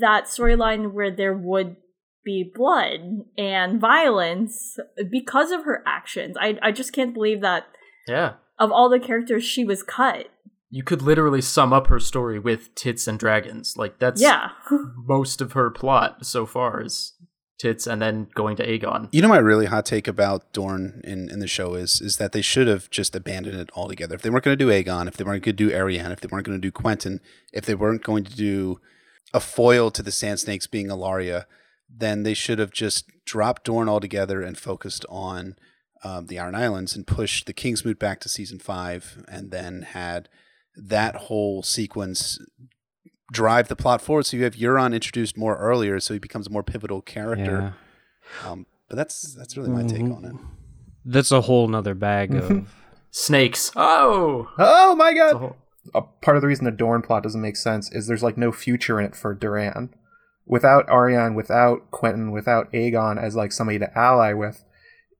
that 0.00 0.24
storyline 0.26 0.92
where 0.92 1.10
there 1.10 1.34
would 1.34 1.76
be 2.24 2.48
blood 2.54 3.00
and 3.38 3.80
violence 3.80 4.78
because 5.10 5.50
of 5.50 5.64
her 5.64 5.82
actions. 5.86 6.36
I 6.38 6.58
I 6.62 6.70
just 6.72 6.92
can't 6.92 7.14
believe 7.14 7.40
that 7.40 7.66
yeah. 8.06 8.34
of 8.58 8.70
all 8.70 8.88
the 8.88 9.00
characters, 9.00 9.42
she 9.44 9.64
was 9.64 9.82
cut. 9.82 10.28
You 10.70 10.82
could 10.84 11.02
literally 11.02 11.40
sum 11.40 11.72
up 11.72 11.88
her 11.88 11.98
story 11.98 12.38
with 12.38 12.74
tits 12.74 13.06
and 13.08 13.18
dragons. 13.18 13.76
Like 13.76 13.98
that's 13.98 14.20
Yeah, 14.20 14.50
most 14.96 15.40
of 15.40 15.52
her 15.52 15.70
plot 15.70 16.24
so 16.24 16.46
far 16.46 16.82
is 16.82 17.14
tits 17.58 17.86
and 17.86 18.00
then 18.00 18.28
going 18.34 18.56
to 18.56 18.66
Aegon. 18.66 19.08
You 19.12 19.20
know 19.20 19.28
my 19.28 19.36
really 19.36 19.66
hot 19.66 19.84
take 19.84 20.08
about 20.08 20.50
Dorne 20.52 21.02
in, 21.04 21.28
in 21.28 21.40
the 21.40 21.46
show 21.46 21.74
is 21.74 22.00
is 22.00 22.16
that 22.16 22.32
they 22.32 22.40
should 22.40 22.66
have 22.66 22.88
just 22.90 23.14
abandoned 23.14 23.60
it 23.60 23.70
altogether. 23.74 24.14
If 24.14 24.22
they 24.22 24.30
weren't 24.30 24.44
going 24.44 24.56
to 24.58 24.64
do 24.64 24.70
Aegon, 24.70 25.06
if 25.06 25.16
they 25.16 25.24
weren't 25.24 25.44
going 25.44 25.56
to 25.56 25.68
do 25.68 25.70
Arianne, 25.70 26.12
if 26.12 26.20
they 26.20 26.28
weren't 26.30 26.46
going 26.46 26.60
to 26.60 26.66
do 26.66 26.72
Quentyn, 26.72 27.20
if 27.52 27.66
they 27.66 27.74
weren't 27.74 28.02
going 28.02 28.24
to 28.24 28.34
do 28.34 28.80
a 29.34 29.40
foil 29.40 29.90
to 29.90 30.02
the 30.02 30.10
Sand 30.10 30.40
Snakes 30.40 30.66
being 30.66 30.88
Ellaria, 30.88 31.44
then 31.88 32.22
they 32.22 32.34
should 32.34 32.58
have 32.58 32.72
just 32.72 33.10
dropped 33.24 33.64
Dorne 33.64 33.88
altogether 33.88 34.42
and 34.42 34.56
focused 34.56 35.04
on 35.08 35.56
um, 36.02 36.26
the 36.26 36.38
Iron 36.38 36.54
Islands 36.54 36.96
and 36.96 37.06
pushed 37.06 37.46
the 37.46 37.52
Kingsmoot 37.52 37.98
back 37.98 38.20
to 38.20 38.28
season 38.28 38.58
five, 38.58 39.22
and 39.28 39.50
then 39.50 39.82
had 39.82 40.28
that 40.76 41.14
whole 41.16 41.62
sequence 41.62 42.38
drive 43.32 43.68
the 43.68 43.76
plot 43.76 44.00
forward. 44.02 44.26
So 44.26 44.36
you 44.36 44.44
have 44.44 44.54
Euron 44.56 44.94
introduced 44.94 45.36
more 45.36 45.56
earlier, 45.56 46.00
so 46.00 46.14
he 46.14 46.18
becomes 46.20 46.46
a 46.46 46.50
more 46.50 46.62
pivotal 46.62 47.00
character. 47.02 47.74
Yeah. 48.44 48.50
Um, 48.50 48.66
but 48.88 48.96
that's 48.96 49.34
that's 49.34 49.56
really 49.56 49.70
my 49.70 49.82
take 49.84 50.02
on 50.02 50.24
it. 50.24 50.34
That's 51.04 51.32
a 51.32 51.42
whole 51.42 51.68
nother 51.68 51.94
bag 51.94 52.34
of. 52.34 52.68
Snakes. 53.12 53.72
Oh. 53.74 54.48
oh 54.58 54.94
my 54.94 55.10
It's 55.10 55.18
a 55.18 55.32
god! 55.32 55.38
whole- 55.40 55.56
a 55.94 56.02
part 56.02 56.36
of 56.36 56.42
the 56.42 56.46
reason 56.46 56.64
the 56.66 56.70
Dorne 56.70 57.02
plot 57.02 57.22
doesn't 57.22 57.40
make 57.40 57.56
sense 57.56 57.90
is 57.90 58.06
there's 58.06 58.22
like 58.22 58.36
no 58.36 58.52
future 58.52 59.00
in 59.00 59.06
it 59.06 59.16
for 59.16 59.34
Doran. 59.34 59.92
Without 60.46 60.86
Arianne, 60.88 61.34
without 61.34 61.90
Quentyn, 61.90 62.32
without 62.32 62.70
Aegon 62.72 63.20
as 63.20 63.34
like 63.34 63.50
somebody 63.50 63.78
to 63.78 63.98
ally 63.98 64.32
with, 64.34 64.62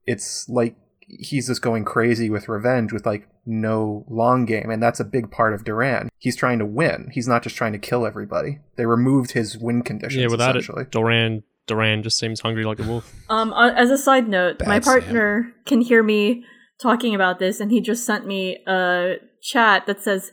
it's 0.07 0.48
like 0.48 0.76
he's 1.09 1.46
just 1.48 1.62
going 1.62 1.84
crazy 1.84 2.28
with 2.30 2.48
revenge 2.48 2.92
with 2.92 3.07
like 3.07 3.26
no 3.51 4.05
long 4.09 4.44
game, 4.46 4.70
and 4.70 4.82
that's 4.82 5.01
a 5.01 5.05
big 5.05 5.30
part 5.30 5.53
of 5.55 5.64
Doran. 5.64 6.09
He's 6.18 6.36
trying 6.36 6.59
to 6.61 6.66
win. 6.66 7.11
He's 7.12 7.26
not 7.28 7.42
just 7.42 7.57
trying 7.57 7.72
to 7.72 7.78
kill 7.78 8.07
everybody. 8.07 8.61
They 8.76 8.86
removed 8.86 9.32
his 9.32 9.59
win 9.59 9.82
conditions. 9.82 10.22
Yeah, 10.22 10.28
without 10.28 10.57
essentially. 10.57 10.82
it, 10.82 10.90
Duran 10.92 11.42
Duran 11.66 12.03
just 12.03 12.18
seems 12.18 12.40
hungry 12.40 12.64
like 12.64 12.78
a 12.78 12.84
wolf. 12.84 13.12
Um, 13.30 13.53
as 13.57 13.90
a 13.90 13.98
side 13.98 14.28
note, 14.28 14.59
Bad 14.59 14.68
my 14.68 14.80
Sam. 14.80 15.01
partner 15.01 15.53
can 15.66 15.80
hear 15.80 16.03
me 16.03 16.44
talking 16.80 17.14
about 17.14 17.38
this, 17.38 17.61
and 17.61 17.70
he 17.70 17.80
just 17.80 18.05
sent 18.07 18.26
me 18.26 18.59
a 18.66 19.16
chat 19.42 19.86
that 19.86 20.01
says, 20.03 20.32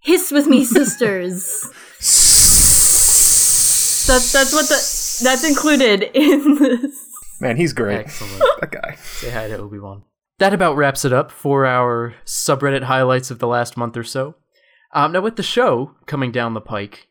"Hiss 0.00 0.30
with 0.30 0.46
me, 0.46 0.64
sisters." 0.78 1.44
that's 4.08 4.32
that's 4.32 4.52
what 4.54 4.66
the 4.68 5.24
that's 5.24 5.44
included 5.48 6.02
in 6.14 6.54
this. 6.58 6.96
Man, 7.40 7.56
he's 7.56 7.72
great. 7.72 8.00
Excellent. 8.00 8.42
that 8.60 8.70
guy. 8.72 8.94
Say 8.96 9.30
hi 9.30 9.48
to 9.48 9.58
Obi 9.58 9.78
Wan. 9.78 10.02
That 10.38 10.54
about 10.54 10.76
wraps 10.76 11.04
it 11.04 11.12
up 11.12 11.32
for 11.32 11.66
our 11.66 12.14
subreddit 12.24 12.84
highlights 12.84 13.30
of 13.30 13.40
the 13.40 13.48
last 13.48 13.76
month 13.76 13.96
or 13.96 14.04
so. 14.04 14.36
Um, 14.92 15.12
now, 15.12 15.20
with 15.20 15.36
the 15.36 15.42
show 15.42 15.96
coming 16.06 16.30
down 16.30 16.54
the 16.54 16.60
pike, 16.60 17.08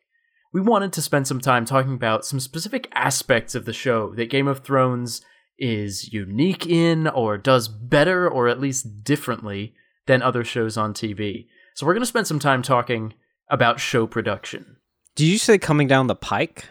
we 0.54 0.62
wanted 0.62 0.94
to 0.94 1.02
spend 1.02 1.28
some 1.28 1.42
time 1.42 1.66
talking 1.66 1.94
about 1.94 2.26
some 2.26 2.40
specific 2.40 2.90
aspects 2.94 3.54
of 3.54 3.66
the 3.66 3.74
show 3.74 4.16
that 4.16 4.30
Game 4.30 4.48
of 4.48 4.60
Thrones 4.60 5.22
is 5.60 6.12
unique 6.14 6.66
in, 6.66 7.08
or 7.08 7.38
does 7.38 7.68
better, 7.68 8.30
or 8.30 8.48
at 8.48 8.62
least 8.62 9.04
differently 9.04 9.76
than 10.06 10.22
other 10.22 10.46
shows 10.46 10.78
on 10.78 10.94
TV. 10.94 11.48
So, 11.76 11.86
we're 11.86 11.94
going 11.94 12.02
to 12.02 12.08
spend 12.08 12.28
some 12.28 12.40
time 12.40 12.62
talking 12.62 13.14
about 13.50 13.82
show 13.82 14.08
production. 14.08 14.78
Did 15.16 15.26
you 15.26 15.38
say 15.38 15.58
coming 15.58 15.88
down 15.88 16.08
the 16.08 16.16
pike? 16.16 16.66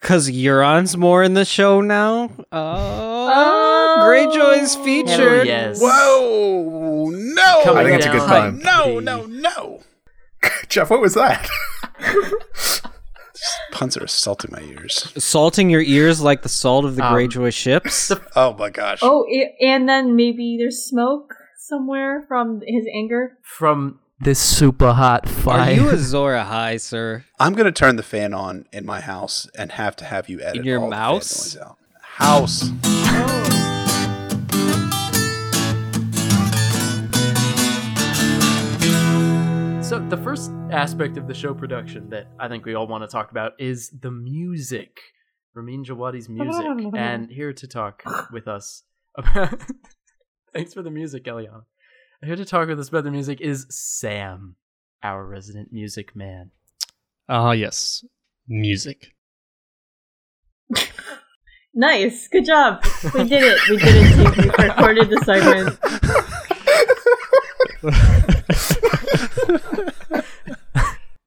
Cause 0.00 0.28
Euron's 0.28 0.96
more 0.96 1.22
in 1.22 1.34
the 1.34 1.44
show 1.44 1.80
now. 1.80 2.28
Oh, 2.50 3.11
Greyjoy's 3.11 3.11
Oh. 3.30 4.84
featured. 4.84 5.18
Hell 5.18 5.46
yes. 5.46 5.80
Whoa! 5.80 7.10
No! 7.10 7.60
Coming 7.64 7.78
I 7.78 7.84
think 7.90 7.96
it's 7.98 8.06
a 8.06 8.10
good 8.10 8.18
down 8.18 8.28
time. 8.28 8.58
No! 8.60 8.98
No! 9.00 9.26
No! 9.26 9.80
Jeff, 10.68 10.90
what 10.90 11.00
was 11.00 11.14
that? 11.14 11.48
Puns 13.72 13.96
are 13.96 14.04
assaulting 14.04 14.50
my 14.52 14.60
ears. 14.62 15.12
Salting 15.22 15.68
your 15.70 15.80
ears 15.80 16.20
like 16.20 16.42
the 16.42 16.48
salt 16.48 16.84
of 16.84 16.94
the 16.96 17.04
Um, 17.04 17.14
Greyjoy 17.14 17.52
ships. 17.52 18.12
Oh 18.36 18.54
my 18.54 18.70
gosh! 18.70 19.00
Oh, 19.02 19.26
i- 19.32 19.52
and 19.64 19.88
then 19.88 20.14
maybe 20.16 20.56
there's 20.58 20.78
smoke 20.82 21.34
somewhere 21.58 22.24
from 22.28 22.60
his 22.66 22.86
anger. 22.94 23.38
From 23.42 23.98
this 24.20 24.38
super 24.38 24.92
hot 24.92 25.28
fire. 25.28 25.60
Are 25.60 25.64
fire. 25.66 25.74
you 25.74 25.90
Azor 25.90 26.38
High, 26.44 26.76
sir? 26.76 27.24
I'm 27.40 27.54
gonna 27.54 27.72
turn 27.72 27.96
the 27.96 28.02
fan 28.02 28.32
on 28.34 28.66
in 28.72 28.86
my 28.86 29.00
house 29.00 29.48
and 29.56 29.72
have 29.72 29.96
to 29.96 30.04
have 30.04 30.28
you 30.28 30.40
edit 30.40 30.58
In 30.60 30.64
your 30.64 30.78
all 30.80 30.90
the 30.90 30.94
fan 30.96 31.00
mouse? 31.00 31.54
noise 31.54 31.62
out. 31.62 31.78
House. 32.02 32.70
So 39.82 39.98
the 39.98 40.16
first 40.16 40.50
aspect 40.70 41.18
of 41.18 41.26
the 41.26 41.34
show 41.34 41.52
production 41.52 42.08
that 42.10 42.28
I 42.38 42.48
think 42.48 42.64
we 42.64 42.74
all 42.74 42.86
want 42.86 43.02
to 43.02 43.08
talk 43.08 43.30
about 43.30 43.52
is 43.58 43.90
the 43.90 44.10
music. 44.10 45.00
Ramin 45.52 45.84
Djawadi's 45.84 46.30
music. 46.30 46.64
and 46.96 47.28
here 47.30 47.52
to 47.52 47.66
talk 47.66 48.02
with 48.32 48.48
us 48.48 48.84
about 49.18 49.60
Thanks 50.54 50.72
for 50.72 50.82
the 50.82 50.90
music, 50.90 51.24
Eliana. 51.24 51.64
Here 52.22 52.36
to 52.36 52.44
talk 52.46 52.68
with 52.68 52.80
us 52.80 52.88
about 52.88 53.04
the 53.04 53.10
music 53.10 53.42
is 53.42 53.66
Sam, 53.68 54.56
our 55.02 55.26
resident 55.26 55.72
music 55.72 56.16
man. 56.16 56.52
Ah, 57.28 57.50
yes, 57.52 58.02
music. 58.48 59.12
Nice, 61.74 62.28
good 62.28 62.44
job. 62.44 62.84
We 63.14 63.24
did 63.24 63.42
it. 63.42 63.58
We 63.68 63.76
did 63.78 63.94
it. 63.96 64.14
Team. 64.14 64.52
We 64.58 64.64
recorded 64.68 65.08
the 65.08 65.16
segment. 65.24 65.78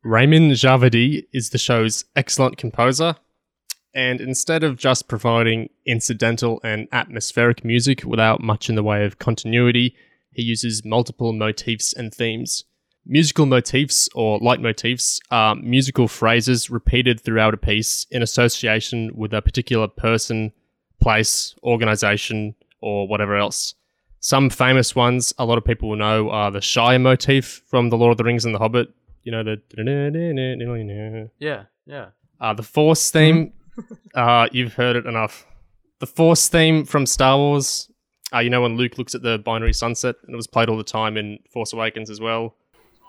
Ramin 0.03 0.51
Djawadi 0.51 1.25
is 1.33 1.49
the 1.49 1.57
show's 1.57 2.05
excellent 2.15 2.57
composer, 2.57 3.15
and 3.95 4.21
instead 4.21 4.63
of 4.63 4.77
just 4.77 5.07
providing 5.07 5.69
incidental 5.87 6.59
and 6.63 6.87
atmospheric 6.91 7.65
music 7.65 8.03
without 8.03 8.39
much 8.39 8.69
in 8.69 8.75
the 8.75 8.83
way 8.83 9.03
of 9.03 9.17
continuity, 9.17 9.95
he 10.31 10.43
uses 10.43 10.85
multiple 10.85 11.33
motifs 11.33 11.91
and 11.91 12.13
themes. 12.13 12.65
Musical 13.07 13.45
motifs, 13.45 14.09
or 14.15 14.39
leitmotifs, 14.39 15.19
are 15.29 15.55
musical 15.55 16.07
phrases 16.07 16.69
repeated 16.69 17.19
throughout 17.19 17.53
a 17.53 17.57
piece 17.57 18.07
in 18.09 18.23
association 18.23 19.11
with 19.13 19.31
a 19.33 19.41
particular 19.41 19.87
person, 19.87 20.51
place, 20.99 21.55
organization, 21.63 22.55
or 22.81 23.07
whatever 23.07 23.35
else. 23.35 23.75
Some 24.19 24.49
famous 24.49 24.95
ones 24.95 25.35
a 25.37 25.45
lot 25.45 25.59
of 25.59 25.65
people 25.65 25.89
will 25.89 25.97
know 25.97 26.31
are 26.31 26.49
the 26.49 26.61
Shire 26.61 26.97
motif 26.97 27.61
from 27.67 27.89
The 27.89 27.97
Lord 27.97 28.11
of 28.11 28.17
the 28.17 28.23
Rings 28.23 28.43
and 28.43 28.55
The 28.55 28.59
Hobbit. 28.59 28.89
You 29.21 29.31
know, 29.31 29.43
the. 29.43 29.61
Yeah, 31.37 31.65
yeah. 31.85 32.07
Uh, 32.41 32.55
the 32.55 32.63
Force 32.63 33.11
theme, 33.11 33.53
uh, 34.15 34.47
you've 34.51 34.73
heard 34.73 34.95
it 34.95 35.05
enough. 35.05 35.45
The 35.99 36.07
Force 36.07 36.47
theme 36.47 36.85
from 36.85 37.05
Star 37.05 37.37
Wars, 37.37 37.91
uh, 38.33 38.39
you 38.39 38.49
know, 38.49 38.63
when 38.63 38.77
Luke 38.77 38.97
looks 38.97 39.13
at 39.13 39.21
the 39.21 39.37
binary 39.37 39.73
sunset, 39.73 40.15
and 40.23 40.33
it 40.33 40.35
was 40.35 40.47
played 40.47 40.69
all 40.69 40.77
the 40.77 40.83
time 40.83 41.17
in 41.17 41.37
Force 41.53 41.71
Awakens 41.71 42.09
as 42.09 42.19
well. 42.19 42.55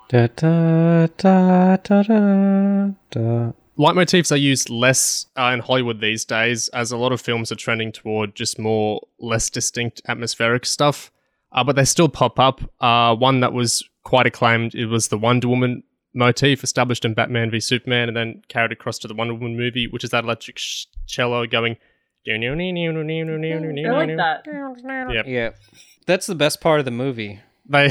Da, 0.09 0.29
da, 0.29 1.07
da, 1.17 1.77
da, 1.77 2.03
da, 2.03 2.91
da. 3.11 3.53
Leitmotifs 3.77 4.33
are 4.33 4.37
used 4.37 4.71
less 4.71 5.27
uh, 5.37 5.51
in 5.53 5.61
Hollywood 5.61 6.01
these 6.01 6.25
days, 6.25 6.69
as 6.69 6.93
a 6.93 6.97
lot 6.97 7.13
of 7.13 7.21
films 7.21 7.51
are 7.51 7.57
trending 7.57 7.93
toward 7.93 8.35
just 8.35 8.59
more 8.59 9.01
less 9.19 9.51
distinct 9.51 10.01
atmospheric 10.09 10.65
stuff. 10.65 11.11
Uh, 11.53 11.65
but 11.65 11.77
they 11.77 11.85
still 11.85 12.09
pop 12.09 12.39
up. 12.39 12.61
Uh, 12.81 13.15
one 13.17 13.41
that 13.41 13.53
was 13.53 13.83
quite 14.05 14.27
acclaimed 14.27 14.75
it 14.75 14.87
was 14.87 15.09
the 15.09 15.19
Wonder 15.19 15.49
Woman 15.49 15.83
motif, 16.15 16.63
established 16.65 17.05
in 17.05 17.13
Batman 17.13 17.51
v 17.51 17.61
Superman, 17.61 18.09
and 18.09 18.17
then 18.17 18.43
carried 18.49 18.73
across 18.73 18.99
to 19.01 19.09
the 19.09 19.15
Wonder 19.15 19.35
Woman 19.35 19.57
movie, 19.57 19.87
which 19.89 20.05
is 20.05 20.11
that 20.11 20.25
electric 20.25 20.59
sh- 20.59 20.87
cello 21.07 21.47
going. 21.47 21.77
I 22.29 23.61
I 23.87 23.91
like 23.91 24.09
that. 24.17 24.47
Yep. 25.13 25.27
Yeah, 25.27 25.51
that's 26.07 26.27
the 26.27 26.35
best 26.35 26.61
part 26.61 26.79
of 26.79 26.85
the 26.85 26.91
movie. 26.91 27.41
They 27.69 27.89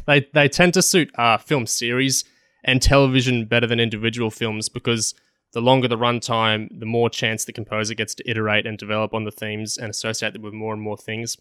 they 0.06 0.26
they 0.32 0.48
tend 0.48 0.74
to 0.74 0.82
suit 0.82 1.10
uh, 1.18 1.38
film 1.38 1.66
series 1.66 2.24
and 2.64 2.82
television 2.82 3.44
better 3.44 3.66
than 3.66 3.80
individual 3.80 4.30
films 4.30 4.68
because 4.68 5.14
the 5.52 5.60
longer 5.60 5.88
the 5.88 5.96
runtime, 5.96 6.68
the 6.78 6.86
more 6.86 7.08
chance 7.08 7.44
the 7.44 7.52
composer 7.52 7.94
gets 7.94 8.14
to 8.16 8.30
iterate 8.30 8.66
and 8.66 8.76
develop 8.76 9.14
on 9.14 9.24
the 9.24 9.30
themes 9.30 9.78
and 9.78 9.90
associate 9.90 10.34
them 10.34 10.42
with 10.42 10.52
more 10.52 10.74
and 10.74 10.82
more 10.82 10.96
things. 10.96 11.36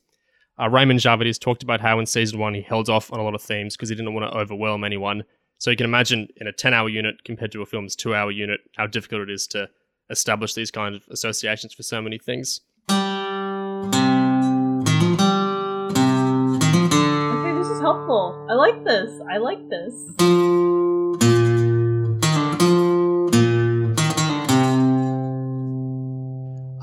Uh, 0.59 0.69
Ramin 0.69 0.97
has 0.99 1.37
talked 1.37 1.61
about 1.61 1.81
how 1.81 1.99
in 1.99 2.05
season 2.05 2.39
one 2.39 2.53
he 2.53 2.61
held 2.61 2.89
off 2.89 3.11
on 3.11 3.19
a 3.19 3.23
lot 3.23 3.35
of 3.35 3.41
themes 3.41 3.75
because 3.75 3.89
he 3.89 3.95
didn't 3.95 4.13
want 4.13 4.31
to 4.31 4.37
overwhelm 4.37 4.83
anyone. 4.83 5.23
So 5.59 5.69
you 5.69 5.77
can 5.77 5.85
imagine 5.85 6.27
in 6.37 6.47
a 6.47 6.51
10 6.51 6.73
hour 6.73 6.89
unit 6.89 7.23
compared 7.25 7.51
to 7.51 7.61
a 7.61 7.65
film's 7.65 7.95
two 7.95 8.15
hour 8.15 8.31
unit 8.31 8.61
how 8.75 8.87
difficult 8.87 9.23
it 9.23 9.29
is 9.29 9.45
to 9.47 9.69
establish 10.09 10.53
these 10.53 10.71
kind 10.71 10.95
of 10.95 11.03
associations 11.11 11.73
for 11.73 11.83
so 11.83 12.01
many 12.01 12.17
things. 12.17 12.61
Helpful. 17.87 18.45
I 18.49 18.53
like 18.53 18.83
this. 18.83 19.21
I 19.31 19.37
like 19.37 19.69
this. 19.69 19.93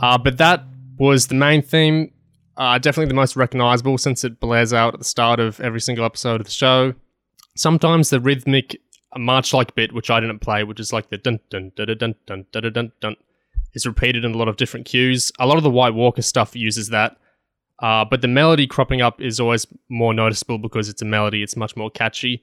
Uh, 0.00 0.16
but 0.16 0.38
that 0.38 0.64
was 0.98 1.26
the 1.26 1.34
main 1.34 1.61
theme. 1.61 2.11
Uh, 2.57 2.78
definitely 2.78 3.09
the 3.09 3.14
most 3.14 3.36
recognizable 3.36 3.98
since 3.98 4.24
it 4.24 4.40
blares 4.40 4.72
out 4.72 4.94
at 4.94 4.98
the 4.98 5.05
start 5.05 5.40
of 5.40 5.61
every 5.61 5.80
single 5.80 6.07
episode 6.07 6.40
of 6.40 6.46
the 6.46 6.52
show. 6.52 6.94
Sometimes 7.55 8.09
the 8.09 8.18
rhythmic 8.18 8.80
march 9.14 9.52
like 9.52 9.74
bit, 9.74 9.92
which 9.92 10.09
I 10.09 10.20
didn't 10.20 10.38
play, 10.38 10.64
which 10.64 10.80
is 10.80 10.90
like 10.90 11.11
the 11.11 11.18
dun 11.18 11.38
dun 11.50 11.72
dun 11.76 11.86
dun 11.86 11.98
dun 11.98 12.14
dun 12.26 12.46
dun 12.50 12.72
dun 12.72 12.92
dun, 13.00 13.16
is 13.74 13.86
repeated 13.86 14.24
in 14.24 14.32
a 14.32 14.38
lot 14.38 14.48
of 14.48 14.57
different 14.57 14.86
cues. 14.86 15.32
A 15.38 15.46
lot 15.46 15.59
of 15.59 15.64
the 15.64 15.70
White 15.70 15.92
Walker 15.92 16.22
stuff 16.22 16.57
uses 16.57 16.88
that. 16.88 17.18
Uh, 17.80 18.04
but 18.04 18.20
the 18.20 18.28
melody 18.28 18.66
cropping 18.66 19.02
up 19.02 19.20
is 19.20 19.40
always 19.40 19.66
more 19.88 20.14
noticeable 20.14 20.58
because 20.58 20.88
it's 20.88 21.02
a 21.02 21.04
melody, 21.04 21.42
it's 21.42 21.56
much 21.56 21.76
more 21.76 21.90
catchy, 21.90 22.42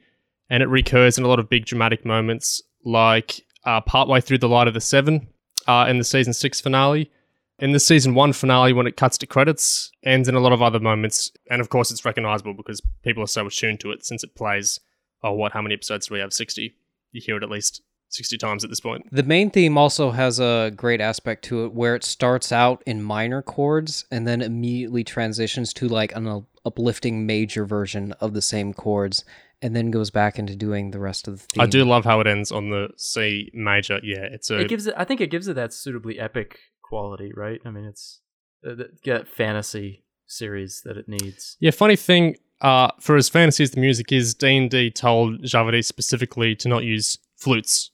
and 0.50 0.62
it 0.62 0.68
recurs 0.68 1.18
in 1.18 1.24
a 1.24 1.28
lot 1.28 1.40
of 1.40 1.50
big 1.50 1.66
dramatic 1.66 2.06
moments, 2.06 2.62
like 2.84 3.42
uh, 3.66 3.80
partway 3.82 4.20
through 4.20 4.40
The 4.40 4.50
Light 4.50 4.68
of 4.68 4.74
the 4.74 4.82
Seven 4.82 5.28
uh, 5.68 5.86
in 5.90 5.98
the 5.98 6.04
season 6.04 6.34
six 6.34 6.60
finale. 6.60 7.10
In 7.60 7.74
the 7.74 7.80
season 7.80 8.16
one 8.16 8.34
finale, 8.34 8.74
when 8.74 8.88
it 8.88 8.98
cuts 8.98 9.20
to 9.20 9.28
credits, 9.28 9.92
ends 10.04 10.28
in 10.28 10.36
a 10.36 10.40
lot 10.40 10.52
of 10.52 10.62
other 10.64 10.80
moments, 10.80 11.32
and 11.50 11.62
of 11.62 11.70
course, 11.70 11.92
it's 11.92 12.04
recognizable 12.04 12.56
because 12.56 12.82
people 13.04 13.24
are 13.24 13.28
so 13.28 13.46
attuned 13.46 13.80
to 13.82 13.92
it 13.92 14.04
since 14.04 14.24
it 14.24 14.36
plays. 14.36 14.80
Oh, 15.24 15.34
what? 15.34 15.52
How 15.52 15.62
many 15.62 15.76
episodes 15.76 16.08
do 16.08 16.16
we 16.16 16.20
have? 16.20 16.34
Sixty. 16.34 16.76
You 17.12 17.22
hear 17.24 17.38
it 17.38 17.44
at 17.44 17.52
least 17.52 17.84
sixty 18.14 18.38
times 18.38 18.64
at 18.64 18.70
this 18.70 18.80
point. 18.80 19.08
The 19.12 19.24
main 19.24 19.50
theme 19.50 19.78
also 19.78 20.12
has 20.12 20.40
a 20.40 20.72
great 20.76 21.02
aspect 21.02 21.44
to 21.46 21.66
it 21.66 21.74
where 21.74 21.96
it 21.96 22.04
starts 22.04 22.52
out 22.52 22.84
in 22.86 23.02
minor 23.02 23.42
chords 23.42 24.06
and 24.12 24.28
then 24.28 24.42
immediately 24.42 25.04
transitions 25.04 25.74
to 25.74 25.88
like 25.88 26.16
an 26.16 26.46
uplifting 26.66 27.26
major 27.26 27.66
version 27.66 28.14
of 28.20 28.34
the 28.34 28.42
same 28.42 28.74
chords 28.74 29.24
and 29.62 29.76
then 29.76 29.92
goes 29.92 30.10
back 30.10 30.40
into 30.40 30.56
doing 30.56 30.92
the 30.92 31.00
rest 31.00 31.28
of 31.28 31.36
the 31.36 31.48
theme. 31.54 31.62
I 31.62 31.66
do 31.68 31.86
love 31.86 32.04
how 32.04 32.20
it 32.20 32.28
ends 32.28 32.52
on 32.52 32.70
the 32.70 32.90
C 32.98 33.52
major. 33.54 34.00
Yeah, 34.04 34.24
it's 34.32 34.50
a 34.50 34.60
It 34.60 34.70
gives 34.70 34.88
it. 34.88 34.94
I 34.98 35.06
think 35.06 35.22
it 35.22 35.32
gives 35.32 35.48
it 35.48 35.54
that 35.56 35.74
suitably 35.74 36.20
epic 36.20 36.58
quality, 36.82 37.32
right? 37.36 37.62
I 37.66 37.70
mean, 37.70 37.86
it's 37.86 38.22
uh, 38.68 38.76
that 39.06 39.28
fantasy 39.28 40.04
series 40.28 40.82
that 40.86 40.98
it 40.98 41.08
needs. 41.08 41.58
Yeah, 41.60 41.72
funny 41.72 41.96
thing, 41.96 42.38
uh, 42.62 42.90
for 43.00 43.16
as 43.16 43.30
fantasy 43.30 43.64
as 43.64 43.72
the 43.72 43.82
music 43.82 44.12
is, 44.12 44.34
D&D 44.34 44.92
told 44.92 45.44
Djawadi 45.44 45.84
specifically 45.84 46.56
to 46.56 46.68
not 46.68 46.84
use 46.84 47.18
flutes 47.38 47.91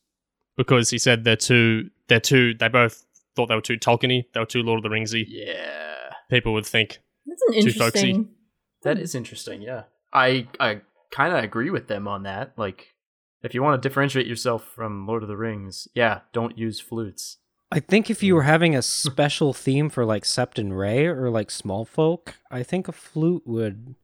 because 0.57 0.89
he 0.89 0.97
said 0.97 1.23
they're 1.23 1.35
too, 1.35 1.89
they're 2.07 2.19
too, 2.19 2.53
they 2.55 2.67
both 2.67 3.05
thought 3.35 3.47
they 3.47 3.55
were 3.55 3.61
too 3.61 3.77
Tolkien-y, 3.77 4.25
they 4.33 4.39
were 4.39 4.45
too 4.45 4.63
Lord 4.63 4.83
of 4.83 4.89
the 4.89 4.95
Ringsy. 4.95 5.25
Yeah, 5.27 6.09
People 6.29 6.53
would 6.53 6.65
think, 6.65 6.99
That's 7.25 7.41
an 7.47 7.53
Too 7.63 7.71
folksy. 7.71 8.09
interesting. 8.09 8.29
that 8.83 8.97
is 8.99 9.15
interesting. 9.15 9.61
Yeah, 9.61 9.83
I 10.13 10.47
I 10.59 10.81
kind 11.11 11.33
of 11.33 11.43
agree 11.43 11.69
with 11.69 11.87
them 11.87 12.07
on 12.07 12.23
that. 12.23 12.53
Like, 12.57 12.93
if 13.43 13.53
you 13.53 13.61
want 13.63 13.81
to 13.81 13.87
differentiate 13.87 14.27
yourself 14.27 14.63
from 14.75 15.07
Lord 15.07 15.23
of 15.23 15.29
the 15.29 15.37
Rings, 15.37 15.87
yeah, 15.93 16.21
don't 16.33 16.57
use 16.57 16.79
flutes. 16.81 17.37
I 17.71 17.79
think 17.81 18.09
if 18.09 18.23
you 18.23 18.33
were 18.35 18.43
having 18.43 18.75
a 18.75 18.81
special 18.81 19.53
theme 19.63 19.89
for 19.89 20.05
like 20.05 20.23
Septon 20.23 20.77
Ray 20.77 21.05
or 21.05 21.29
like 21.29 21.51
small 21.51 21.85
folk, 21.85 22.35
I 22.49 22.63
think 22.63 22.87
a 22.87 22.91
flute 22.93 23.43
would 23.45 23.95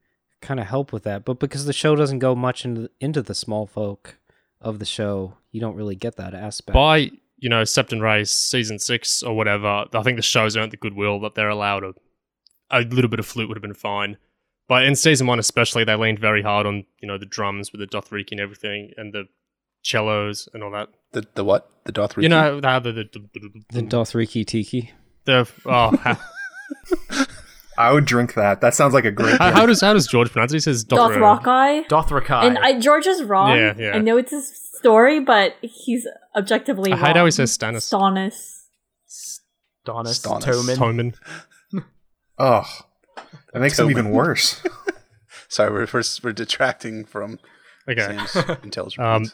kind 0.41 0.60
of 0.60 0.68
help 0.68 0.91
with 0.93 1.04
that. 1.04 1.24
But 1.26 1.39
because 1.39 1.66
the 1.66 1.74
show 1.74 1.95
doesn't 1.95 2.20
go 2.20 2.36
much 2.36 2.64
into 2.66 2.89
into 2.99 3.22
the 3.22 3.34
small 3.36 3.66
folk 3.66 4.18
of 4.64 4.80
the 4.80 4.86
show, 4.86 5.36
you 5.51 5.61
don't 5.61 5.76
really 5.76 5.95
get 5.95 6.16
that 6.18 6.34
aspect. 6.34 6.74
by, 6.74 7.11
you 7.38 7.49
know, 7.49 7.64
Septon 7.64 8.01
Race 8.01 8.32
season 8.32 8.80
six 8.80 9.22
or 9.22 9.36
whatever, 9.36 9.86
I 9.93 10.03
think 10.03 10.18
the 10.18 10.22
show's 10.24 10.55
earned 10.57 10.72
the 10.72 10.78
goodwill 10.78 11.20
that 11.22 11.36
they're 11.36 11.49
allowed 11.49 11.84
a, 11.84 11.93
a 12.72 12.82
little 12.82 13.09
bit 13.09 13.20
of 13.20 13.26
flute 13.26 13.47
would 13.47 13.57
have 13.57 13.61
been 13.61 13.74
fine. 13.74 14.18
But 14.68 14.86
in 14.86 14.95
season 14.95 15.28
one 15.28 15.39
especially, 15.39 15.84
they 15.84 15.95
leaned 15.95 16.20
very 16.20 16.41
hard 16.41 16.66
on, 16.66 16.86
you 16.99 17.07
know, 17.07 17.18
the 17.18 17.26
drums 17.26 17.72
with 17.72 17.82
the 17.82 17.88
Dothraki 17.88 18.32
and 18.32 18.39
everything 18.39 18.91
and 18.97 19.14
the 19.14 19.26
cellos 19.84 20.47
and 20.53 20.64
all 20.64 20.72
that. 20.72 20.89
The 21.11 21.28
the 21.36 21.43
what? 21.43 21.70
The 21.84 21.91
Dothraki. 21.91 22.24
You 22.24 22.30
know 22.30 22.61
how 22.64 22.80
the 22.80 22.91
the, 22.93 23.03
the, 23.11 23.64
the 23.72 23.82
Dothraki 23.82 24.47
Tiki. 24.47 24.91
the 25.26 25.47
oh 25.66 25.95
how, 25.97 26.18
I 27.78 27.91
would 27.91 28.05
drink 28.05 28.34
that. 28.36 28.61
That 28.61 28.74
sounds 28.74 28.93
like 28.93 29.05
a 29.05 29.11
great. 29.11 29.38
how, 29.38 29.45
drink. 29.45 29.57
how 29.57 29.65
does 29.65 29.82
how 29.82 29.93
does 29.93 30.07
George 30.07 30.32
pronounce 30.32 30.51
it? 30.53 30.57
He 30.57 30.59
says 30.61 30.86
Dothra. 30.86 31.17
Dothrakai. 31.41 31.88
Dothrakai. 31.88 32.43
And 32.43 32.57
I, 32.59 32.80
George 32.80 33.07
is 33.07 33.24
wrong. 33.24 33.57
Yeah, 33.57 33.74
yeah. 33.78 33.91
I 33.95 33.99
know 33.99 34.17
it's 34.17 34.32
his 34.32 34.47
story, 34.78 35.19
but 35.19 35.55
he's 35.61 36.07
objectively 36.36 36.91
I 36.91 36.95
wrong. 36.95 37.05
hate 37.05 37.15
how 37.15 37.26
he 37.26 37.32
says 37.32 37.55
Stannis. 37.57 37.89
Stannis. 37.91 38.59
Donis 39.86 40.21
Stannis. 40.21 40.76
Toman. 40.78 40.78
Toman. 40.78 41.15
Oh, 42.39 42.65
that 43.53 43.59
makes 43.59 43.78
them 43.78 43.88
Toman. 43.88 43.91
even 43.91 44.09
worse. 44.09 44.63
Sorry, 45.49 45.71
we're, 45.71 45.88
we're 45.93 46.01
we're 46.24 46.34
detracting 46.34 47.05
from 47.05 47.38
Okay. 47.88 48.17
Sam's 48.26 48.49
intelligence. 48.63 48.97
Um, 48.99 49.26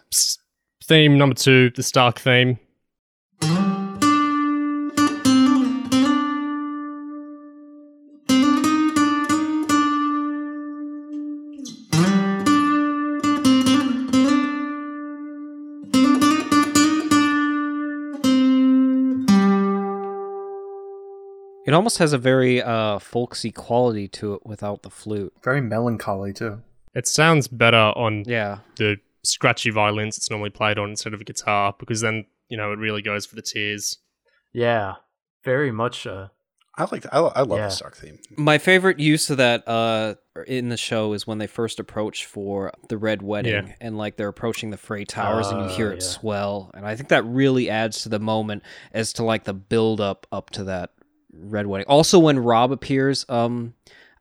theme 0.83 1.17
number 1.17 1.35
two, 1.35 1.69
the 1.69 1.83
Stark 1.83 2.19
theme. 2.19 2.59
It 21.69 21.73
almost 21.75 21.99
has 21.99 22.13
a 22.13 22.17
very 22.17 22.63
uh, 22.63 22.97
folksy 22.97 23.51
quality 23.51 24.07
to 24.07 24.33
it 24.33 24.43
without 24.43 24.81
the 24.81 24.89
flute. 24.89 25.31
Very 25.43 25.61
melancholy 25.61 26.33
too. 26.33 26.63
It 26.95 27.07
sounds 27.07 27.47
better 27.47 27.77
on 27.95 28.23
Yeah. 28.25 28.57
the 28.77 28.97
scratchy 29.23 29.69
violins 29.69 30.17
it's 30.17 30.31
normally 30.31 30.49
played 30.49 30.79
on 30.79 30.89
instead 30.89 31.13
of 31.13 31.21
a 31.21 31.23
guitar 31.23 31.75
because 31.77 32.01
then 32.01 32.25
you 32.47 32.57
know 32.57 32.71
it 32.71 32.79
really 32.79 33.03
goes 33.03 33.27
for 33.27 33.35
the 33.35 33.43
tears. 33.43 33.99
Yeah, 34.51 34.95
very 35.43 35.71
much. 35.71 36.07
Uh, 36.07 36.29
I 36.75 36.87
like 36.91 37.05
I, 37.13 37.19
I 37.19 37.41
love 37.41 37.59
yeah. 37.59 37.65
the 37.65 37.69
Stark 37.69 37.95
theme. 37.97 38.17
My 38.35 38.57
favorite 38.57 38.99
use 38.99 39.29
of 39.29 39.37
that 39.37 39.67
uh, 39.67 40.15
in 40.47 40.69
the 40.69 40.77
show 40.77 41.13
is 41.13 41.27
when 41.27 41.37
they 41.37 41.45
first 41.45 41.79
approach 41.79 42.25
for 42.25 42.71
the 42.87 42.97
Red 42.97 43.21
Wedding, 43.21 43.67
Yeah. 43.67 43.73
and 43.79 43.95
like 43.95 44.15
they're 44.17 44.27
approaching 44.29 44.71
the 44.71 44.77
Frey 44.77 45.05
Towers, 45.05 45.49
and 45.49 45.61
you 45.61 45.69
hear 45.75 45.89
Oh, 45.89 45.93
it 45.93 46.01
yeah. 46.01 46.07
swell, 46.07 46.71
and 46.73 46.83
I 46.87 46.95
think 46.95 47.09
that 47.09 47.23
really 47.25 47.69
adds 47.69 48.01
to 48.03 48.09
the 48.09 48.19
moment 48.19 48.63
as 48.91 49.13
to 49.13 49.23
like 49.23 49.43
the 49.43 49.53
build 49.53 50.01
up 50.01 50.25
up 50.31 50.49
to 50.51 50.63
that 50.63 50.89
Red 51.41 51.68
Wedding. 51.68 51.88
Also, 51.88 52.20
when 52.20 52.40
Robb 52.40 52.72
appears 52.72 53.26
um 53.30 53.74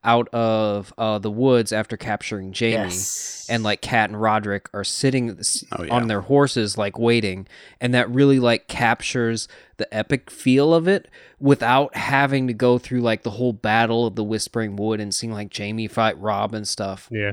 out 0.05 0.29
of 0.29 0.95
uh, 0.97 1.19
the 1.19 1.31
woods 1.31 1.73
after 1.73 1.97
capturing 1.97 2.55
Jaime, 2.57 2.71
yes. 2.73 3.47
and 3.51 3.65
like 3.65 3.83
Kat 3.83 4.09
and 4.09 4.19
Rodrik 4.19 4.67
are 4.73 4.85
sitting 4.85 5.37
Oh, 5.73 5.83
yeah. 5.83 5.93
on 5.93 6.07
their 6.07 6.21
horses, 6.21 6.79
like 6.79 6.97
waiting, 6.97 7.49
and 7.81 7.93
that 7.95 8.09
really 8.09 8.39
like 8.39 8.69
captures 8.69 9.49
the 9.77 9.93
epic 9.93 10.31
feel 10.31 10.73
of 10.73 10.87
it 10.87 11.09
without 11.41 11.97
having 11.97 12.47
to 12.47 12.53
go 12.55 12.79
through 12.79 13.01
like 13.01 13.25
the 13.25 13.31
whole 13.33 13.53
battle 13.53 14.07
of 14.07 14.15
the 14.15 14.23
Whispering 14.25 14.77
Wood 14.77 15.01
and 15.01 15.13
seeing 15.13 15.33
like 15.33 15.55
Jaime 15.55 15.89
fight 15.89 16.19
Robb 16.21 16.55
and 16.55 16.67
stuff. 16.67 17.09
Yeah. 17.11 17.33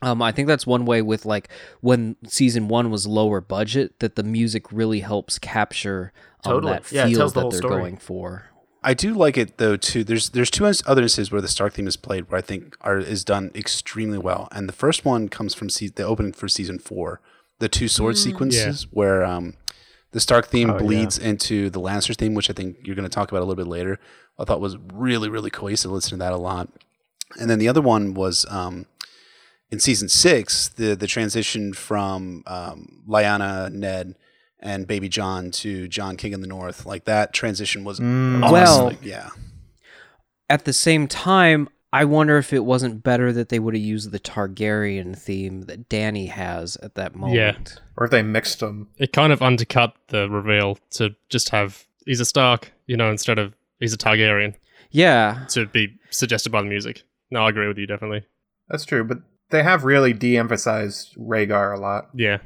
Um, 0.00 0.22
I 0.22 0.30
think 0.32 0.46
that's 0.46 0.66
one 0.66 0.84
way 0.86 1.02
with 1.02 1.26
like 1.26 1.48
when 1.80 2.14
season 2.26 2.68
one 2.68 2.90
was 2.90 3.06
lower 3.08 3.40
budget 3.40 3.98
that 3.98 4.14
the 4.14 4.22
music 4.22 4.70
really 4.70 5.00
helps 5.00 5.38
capture 5.40 6.12
um, 6.44 6.52
Totally. 6.52 6.72
that 6.74 6.92
Yeah, 6.92 7.06
feel 7.08 7.18
tells 7.18 7.32
the 7.32 7.40
that 7.40 7.42
whole 7.42 7.50
they're 7.50 7.58
story. 7.58 7.80
going 7.80 7.96
for. 7.96 8.44
I 8.84 8.94
do 8.94 9.14
like 9.14 9.36
it 9.38 9.56
though 9.58 9.76
too. 9.76 10.04
There's 10.04 10.30
there's 10.30 10.50
two 10.50 10.64
other 10.66 11.02
instances 11.02 11.32
where 11.32 11.40
the 11.40 11.48
Stark 11.48 11.72
theme 11.72 11.86
is 11.88 11.96
played 11.96 12.30
where 12.30 12.38
I 12.38 12.42
think 12.42 12.76
are 12.82 12.98
is 12.98 13.24
done 13.24 13.50
extremely 13.54 14.18
well, 14.18 14.48
and 14.52 14.68
the 14.68 14.72
first 14.74 15.04
one 15.04 15.28
comes 15.28 15.54
from 15.54 15.68
se- 15.70 15.92
the 15.96 16.04
opening 16.04 16.32
for 16.32 16.48
season 16.48 16.78
four, 16.78 17.20
the 17.58 17.68
two 17.68 17.88
sword 17.88 18.16
sequences 18.18 18.86
where 18.92 19.24
um 19.24 19.54
the 20.12 20.20
Stark 20.20 20.46
theme 20.46 20.70
Oh, 20.70 20.74
yeah. 20.74 20.78
bleeds 20.80 21.18
into 21.18 21.70
the 21.70 21.80
Lannister 21.80 22.14
theme, 22.16 22.34
which 22.34 22.48
I 22.50 22.52
think 22.52 22.76
you're 22.84 22.94
going 22.94 23.08
to 23.08 23.14
talk 23.14 23.32
about 23.32 23.40
a 23.40 23.46
little 23.46 23.56
bit 23.64 23.66
later. 23.66 23.98
I 24.38 24.44
thought 24.44 24.60
was 24.60 24.76
really 24.92 25.28
really 25.28 25.50
cool. 25.50 25.68
I 25.68 25.70
used 25.70 25.82
to 25.82 25.88
listen 25.88 26.10
to 26.10 26.16
that 26.18 26.32
a 26.32 26.36
lot, 26.36 26.68
and 27.40 27.48
then 27.48 27.58
the 27.58 27.68
other 27.68 27.80
one 27.82 28.14
was 28.14 28.44
um 28.50 28.86
in 29.70 29.80
season 29.80 30.08
six 30.08 30.68
the 30.68 30.94
the 30.94 31.06
transition 31.06 31.72
from 31.72 32.42
um, 32.46 33.02
Lyanna 33.08 33.72
Ned. 33.72 34.14
And 34.64 34.86
Baby 34.86 35.08
Jon 35.10 35.50
to 35.52 35.86
Jon 35.88 36.16
King 36.16 36.32
in 36.32 36.40
the 36.40 36.46
North, 36.46 36.86
like 36.86 37.04
that 37.04 37.32
transition 37.34 37.84
was 37.84 38.00
Mm. 38.00 38.42
awesome. 38.42 38.52
Well- 38.52 38.92
yeah. 39.02 39.28
At 40.48 40.64
the 40.64 40.72
same 40.72 41.06
time, 41.06 41.68
I 41.92 42.04
wonder 42.06 42.38
if 42.38 42.52
it 42.52 42.64
wasn't 42.64 43.02
better 43.04 43.32
that 43.32 43.50
they 43.50 43.58
would 43.58 43.74
have 43.74 43.82
used 43.82 44.10
the 44.10 44.18
Targaryen 44.18 45.16
theme 45.16 45.62
that 45.62 45.88
Dany 45.88 46.28
has 46.30 46.76
at 46.78 46.94
that 46.96 47.14
moment. 47.14 47.36
Yeah, 47.36 47.56
Or 47.96 48.06
if 48.06 48.10
they 48.10 48.22
mixed 48.22 48.60
them. 48.60 48.88
It 48.98 49.12
kind 49.12 49.32
of 49.32 49.42
undercut 49.42 49.94
the 50.08 50.28
reveal 50.28 50.78
to 50.92 51.14
just 51.28 51.50
have 51.50 51.84
he's 52.06 52.20
a 52.20 52.24
Stark, 52.24 52.72
you 52.86 52.96
know, 52.96 53.10
instead 53.10 53.38
of 53.38 53.54
he's 53.80 53.92
a 53.94 53.98
Targaryen 53.98 54.54
Yeah. 54.90 55.44
to 55.50 55.66
be 55.66 55.94
suggested 56.10 56.50
by 56.50 56.62
the 56.62 56.68
music. 56.68 57.02
No, 57.30 57.44
I 57.46 57.50
agree 57.50 57.68
with 57.68 57.78
you 57.78 57.86
definitely. 57.86 58.24
That's 58.68 58.84
true, 58.84 59.04
but 59.04 59.18
they 59.50 59.62
have 59.62 59.84
really 59.84 60.12
de-emphasized 60.12 61.14
Rhaegar 61.16 61.76
a 61.76 61.80
lot. 61.80 62.08
Yeah. 62.14 62.38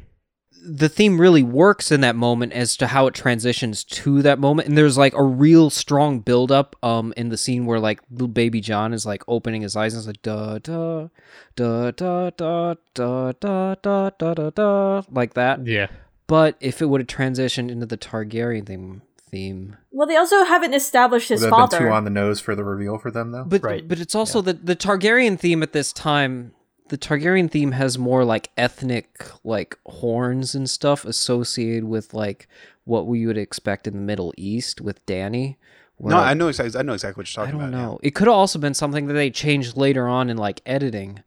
The 0.67 0.89
theme 0.89 1.21
really 1.21 1.43
works 1.43 1.91
in 1.93 2.01
that 2.03 2.17
moment 2.17 2.53
as 2.53 2.77
to 2.79 2.87
how 2.89 3.07
it 3.07 3.15
transitions 3.15 3.85
to 3.85 4.23
that 4.23 4.39
moment 4.39 4.69
and 4.69 4.77
there's 4.77 4.99
like 4.99 5.15
a 5.15 5.23
real 5.23 5.71
strong 5.71 6.21
build 6.21 6.51
up 6.53 6.77
um 6.83 7.13
in 7.17 7.29
the 7.29 7.37
scene 7.37 7.65
where 7.67 7.81
like 7.81 8.01
little 8.11 8.29
baby 8.29 8.61
jon 8.61 8.93
is 8.93 9.07
like 9.07 9.23
opening 9.29 9.63
his 9.63 9.77
eyes 9.77 9.95
and 9.95 10.01
it's 10.01 10.07
like 10.07 10.23
da 10.23 10.59
da 10.59 11.09
da 11.57 11.91
da 11.93 12.31
da 12.31 12.75
da 12.95 13.33
da 13.33 13.75
da 13.75 14.11
da 14.11 14.35
da 14.35 14.51
da 14.51 15.03
like 15.11 15.35
that 15.35 15.67
Yeah. 15.67 15.89
but 16.27 16.57
if 16.61 16.83
it 16.83 16.87
would 16.87 17.01
have 17.01 17.09
transitioned 17.09 17.71
into 17.71 17.87
the 17.87 17.97
targaryen 17.99 18.67
theme 18.67 19.03
theme 19.31 19.77
Well, 19.91 20.07
they 20.09 20.17
also 20.17 20.45
haven't 20.45 20.75
established 20.75 21.29
his 21.29 21.43
Would 21.43 21.53
that 21.53 21.57
been 21.57 21.69
father. 21.69 21.79
too 21.87 21.93
on 21.93 22.05
the 22.05 22.11
nose 22.11 22.41
for 22.41 22.55
the 22.55 22.65
reveal 22.65 22.97
for 22.99 23.11
them, 23.11 23.31
though? 23.33 23.45
But 23.45 23.63
Right. 23.63 23.87
but 23.87 23.99
it's 24.01 24.15
also 24.15 24.41
the 24.41 24.55
the 24.55 24.75
Targaryen 24.77 25.39
theme 25.39 25.63
at 25.63 25.73
this 25.75 25.93
time. 25.93 26.53
The 26.89 26.99
Targaryen 26.99 27.51
theme 27.51 27.73
has 27.73 27.99
more 27.99 28.25
like 28.25 28.51
ethnic 28.57 29.31
like 29.45 29.79
horns 29.87 30.55
and 30.55 30.69
stuff 30.71 31.05
associated 31.05 31.85
with 31.85 32.15
like 32.15 32.49
what 32.85 33.07
we 33.07 33.27
would 33.27 33.37
expect 33.39 33.87
in 33.87 33.95
the 33.95 34.01
Middle 34.01 34.33
East 34.37 34.81
with 34.81 35.05
Dany. 35.07 35.57
where, 35.99 36.13
No, 36.13 36.19
like, 36.21 36.29
I 36.31 36.35
know 36.35 36.49
exactly. 36.49 36.79
I 36.79 36.83
know 36.83 36.95
exactly 36.95 37.21
what 37.21 37.35
you're 37.37 37.45
talking 37.45 37.57
about. 37.61 37.67
I 37.69 37.71
talking 37.71 37.73
don't 37.73 37.81
about. 37.81 37.87
yeah. 37.91 37.93
know. 37.95 38.01
It 38.03 38.15
could 38.15 38.27
have 38.29 38.37
also 38.37 38.59
been 38.59 38.75
something 38.75 39.07
that 39.07 39.15
they 39.15 39.31
changed 39.31 39.77
later 39.77 40.09
on 40.09 40.31
in 40.31 40.37
like 40.39 40.63
editing, 40.65 41.23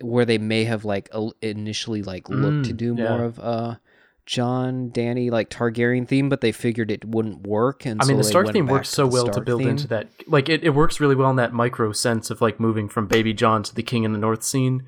where 0.00 0.24
they 0.24 0.38
may 0.38 0.64
have 0.64 0.84
like 0.84 1.08
initially 1.40 2.02
like 2.02 2.28
looked 2.28 2.66
to 2.66 2.74
Mm, 2.74 2.76
do 2.76 2.94
yeah. 2.98 3.08
more 3.08 3.24
of 3.24 3.38
uh 3.38 3.76
Jon 4.26 4.90
Dany 4.90 5.30
like 5.30 5.48
Targaryen 5.50 6.06
theme, 6.06 6.28
but 6.28 6.40
they 6.40 6.52
figured 6.52 6.90
it 6.90 7.04
wouldn't 7.04 7.46
work. 7.46 7.86
And 7.86 8.00
I 8.02 8.04
mean, 8.04 8.16
so 8.16 8.18
the 8.18 8.22
they 8.24 8.28
Stark 8.28 8.52
theme 8.52 8.66
back 8.66 8.72
works 8.72 8.88
so 8.88 9.06
the 9.06 9.12
well 9.12 9.28
to 9.28 9.40
build 9.40 9.60
theme. 9.62 9.70
into 9.70 9.86
that. 9.88 10.08
Like, 10.26 10.48
it, 10.48 10.64
it 10.64 10.70
works 10.70 10.98
really 11.00 11.14
well 11.14 11.30
in 11.30 11.36
that 11.36 11.52
micro 11.52 11.92
sense 11.92 12.28
of 12.30 12.40
like 12.40 12.58
moving 12.60 12.88
from 12.88 13.06
Baby 13.06 13.32
Jon 13.32 13.62
to 13.62 13.74
the 13.74 13.82
King 13.82 14.04
in 14.04 14.12
the 14.12 14.18
North 14.18 14.42
scene. 14.42 14.84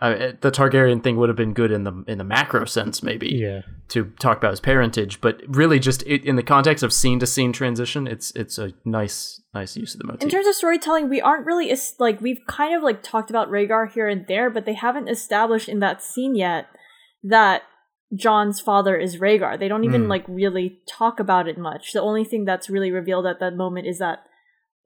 Uh, 0.00 0.16
it- 0.18 0.40
the 0.40 0.50
Targaryen 0.50 1.00
thing 1.02 1.16
would 1.16 1.28
have 1.28 1.36
been 1.36 1.52
good 1.52 1.70
in 1.70 1.84
the 1.84 2.02
in 2.08 2.18
the 2.18 2.24
macro 2.24 2.64
sense, 2.64 3.02
maybe 3.04 3.28
Yeah. 3.28 3.60
to 3.90 4.06
talk 4.18 4.36
about 4.38 4.50
his 4.50 4.60
parentage, 4.60 5.20
but 5.20 5.40
really 5.46 5.78
just 5.78 6.02
it, 6.04 6.24
in 6.24 6.34
the 6.36 6.42
context 6.42 6.82
of 6.82 6.92
scene 6.92 7.20
to 7.20 7.26
scene 7.26 7.52
transition, 7.52 8.08
it's 8.08 8.32
it's 8.34 8.58
a 8.58 8.72
nice 8.84 9.40
nice 9.54 9.76
use 9.76 9.94
of 9.94 10.00
the 10.00 10.06
motif. 10.06 10.22
In 10.24 10.30
terms 10.30 10.46
of 10.48 10.54
storytelling, 10.56 11.08
we 11.08 11.20
aren't 11.20 11.46
really 11.46 11.70
es- 11.70 11.94
like 12.00 12.20
we've 12.20 12.40
kind 12.48 12.74
of 12.74 12.82
like 12.82 13.02
talked 13.04 13.30
about 13.30 13.48
Rhaegar 13.48 13.92
here 13.92 14.08
and 14.08 14.26
there, 14.26 14.50
but 14.50 14.64
they 14.64 14.74
haven't 14.74 15.08
established 15.08 15.68
in 15.68 15.78
that 15.80 16.02
scene 16.02 16.34
yet 16.34 16.66
that 17.22 17.62
Jon's 18.14 18.60
father 18.60 18.96
is 18.96 19.16
Rhaegar. 19.18 19.58
They 19.58 19.68
don't 19.68 19.84
even 19.84 20.02
Hmm. 20.04 20.08
like 20.10 20.24
really 20.28 20.80
talk 20.86 21.18
about 21.20 21.48
it 21.48 21.56
much. 21.58 21.92
The 21.92 22.02
only 22.02 22.24
thing 22.24 22.44
that's 22.44 22.68
really 22.68 22.90
revealed 22.90 23.26
at 23.26 23.40
that 23.40 23.54
moment 23.56 23.86
is 23.86 23.98
that 23.98 24.24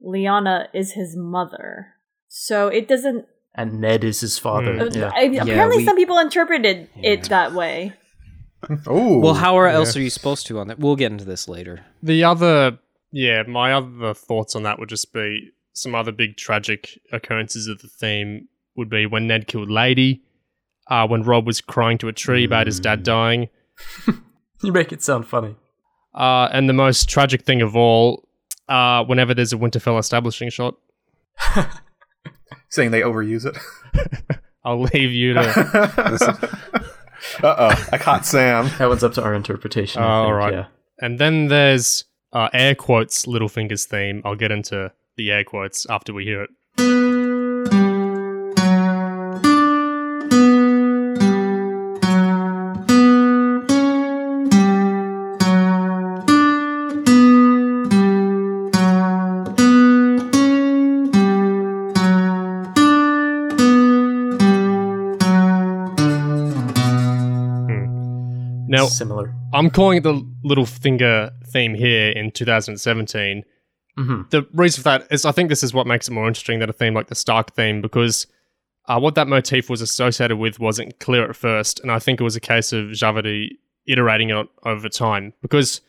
Lyanna 0.05 0.67
is 0.73 0.93
his 0.93 1.15
mother. 1.17 1.87
So 2.27 2.67
it 2.67 2.87
doesn't. 2.87 3.25
and 3.59 3.81
Ned 3.81 4.03
is 4.03 4.19
his 4.21 4.37
father. 4.37 4.79
uh, 4.79 4.89
Yeah. 4.93 5.11
I- 5.15 5.21
apparently, 5.41 5.77
we- 5.77 5.83
some 5.85 5.95
people 5.95 6.19
interpreted 6.19 6.89
Yeah. 6.95 7.09
it 7.13 7.23
that 7.29 7.53
way. 7.53 7.93
Oh, 8.85 9.19
Well, 9.19 9.33
how 9.35 9.57
are 9.57 9.67
else 9.67 9.95
are 9.95 10.01
you 10.01 10.09
supposed 10.11 10.45
to 10.47 10.59
on 10.59 10.67
that? 10.67 10.77
We'll 10.79 10.95
get 10.95 11.11
into 11.11 11.25
this 11.25 11.47
later. 11.47 11.85
The 12.03 12.23
other, 12.23 12.77
yeah, 13.11 13.43
my 13.47 13.73
other 13.73 14.13
thoughts 14.13 14.55
on 14.55 14.63
that 14.63 14.77
would 14.79 14.89
just 14.89 15.11
be 15.13 15.51
some 15.73 15.95
other 15.95 16.11
big 16.11 16.37
tragic 16.37 16.99
occurrences 17.11 17.67
of 17.67 17.81
the 17.81 17.87
theme 17.87 18.47
would 18.75 18.89
be 18.89 19.05
when 19.07 19.25
Ned 19.27 19.47
killed 19.47 19.69
Lady, 19.71 20.21
uh, 20.89 21.07
when 21.07 21.23
Robb 21.23 21.45
was 21.45 21.61
crying 21.61 21.97
to 21.99 22.07
a 22.07 22.13
tree 22.13 22.43
about 22.45 22.67
his 22.67 22.79
dad 22.79 23.03
dying, 23.03 23.49
You 24.63 24.71
make 24.71 24.91
it 24.91 25.03
sound 25.03 25.27
funny. 25.27 25.55
uh, 26.15 26.49
and 26.51 26.67
the 26.67 26.73
most 26.73 27.07
tragic 27.09 27.43
thing 27.43 27.61
of 27.61 27.75
all, 27.75 28.27
uh, 28.67 29.03
whenever 29.05 29.33
there's 29.33 29.53
a 29.53 29.57
Winterfell 29.57 29.99
establishing 29.99 30.49
shot. 30.49 30.75
saying 32.69 32.91
they 32.91 33.01
overuse 33.01 33.45
it. 33.45 33.57
I'll 34.65 34.81
leave 34.81 35.11
you 35.11 35.33
to. 35.33 35.39
uh 37.43 37.55
oh, 37.57 37.87
I 37.91 37.97
caught 37.97 38.25
Sam. 38.25 38.69
That 38.79 38.89
one's 38.89 39.03
up 39.03 39.13
to 39.13 39.23
our 39.23 39.33
interpretation. 39.33 40.01
I 40.01 40.25
think, 40.25 40.33
right. 40.35 40.53
Yeah. 40.53 40.65
and 40.99 41.19
then 41.19 41.47
there's 41.47 42.05
uh, 42.33 42.49
air 42.53 42.75
quotes 42.75 43.25
Littlefinger's 43.25 43.85
theme. 43.85 44.21
I'll 44.25 44.35
get 44.35 44.51
into 44.51 44.91
the 45.15 45.31
air 45.31 45.43
quotes 45.43 45.85
after 45.89 46.13
we 46.13 46.25
hear 46.25 46.43
it. 46.43 46.49
Now, 68.87 68.91
Similar. 68.91 69.33
I'm 69.53 69.69
calling 69.69 69.97
it 69.99 70.03
the 70.03 70.21
Littlefinger 70.43 71.31
theme 71.47 71.73
here 71.73 72.11
in 72.11 72.31
2017. 72.31 73.43
hmm 73.97 74.21
The 74.29 74.47
reason 74.53 74.83
for 74.83 74.89
that 74.89 75.07
is 75.11 75.25
I 75.25 75.31
think 75.31 75.49
this 75.49 75.63
is 75.63 75.73
what 75.73 75.87
makes 75.87 76.07
it 76.07 76.11
more 76.13 76.27
interesting 76.27 76.59
than 76.59 76.69
a 76.69 76.73
theme 76.73 76.93
like 76.93 77.07
the 77.07 77.15
Stark 77.15 77.53
theme 77.55 77.81
because 77.81 78.27
uh, 78.87 78.99
what 78.99 79.15
that 79.15 79.27
motif 79.27 79.69
was 79.69 79.81
associated 79.81 80.37
with 80.37 80.59
wasn't 80.59 80.97
clear 80.99 81.29
at 81.29 81.35
first, 81.35 81.81
and 81.81 81.91
I 81.91 81.99
think 81.99 82.21
it 82.21 82.23
was 82.23 82.37
a 82.37 82.39
case 82.39 82.71
of 82.71 82.85
Djawadi 82.87 83.49
iterating 83.85 84.29
it 84.29 84.47
over 84.63 84.87
time. 84.87 85.33
Because 85.41 85.81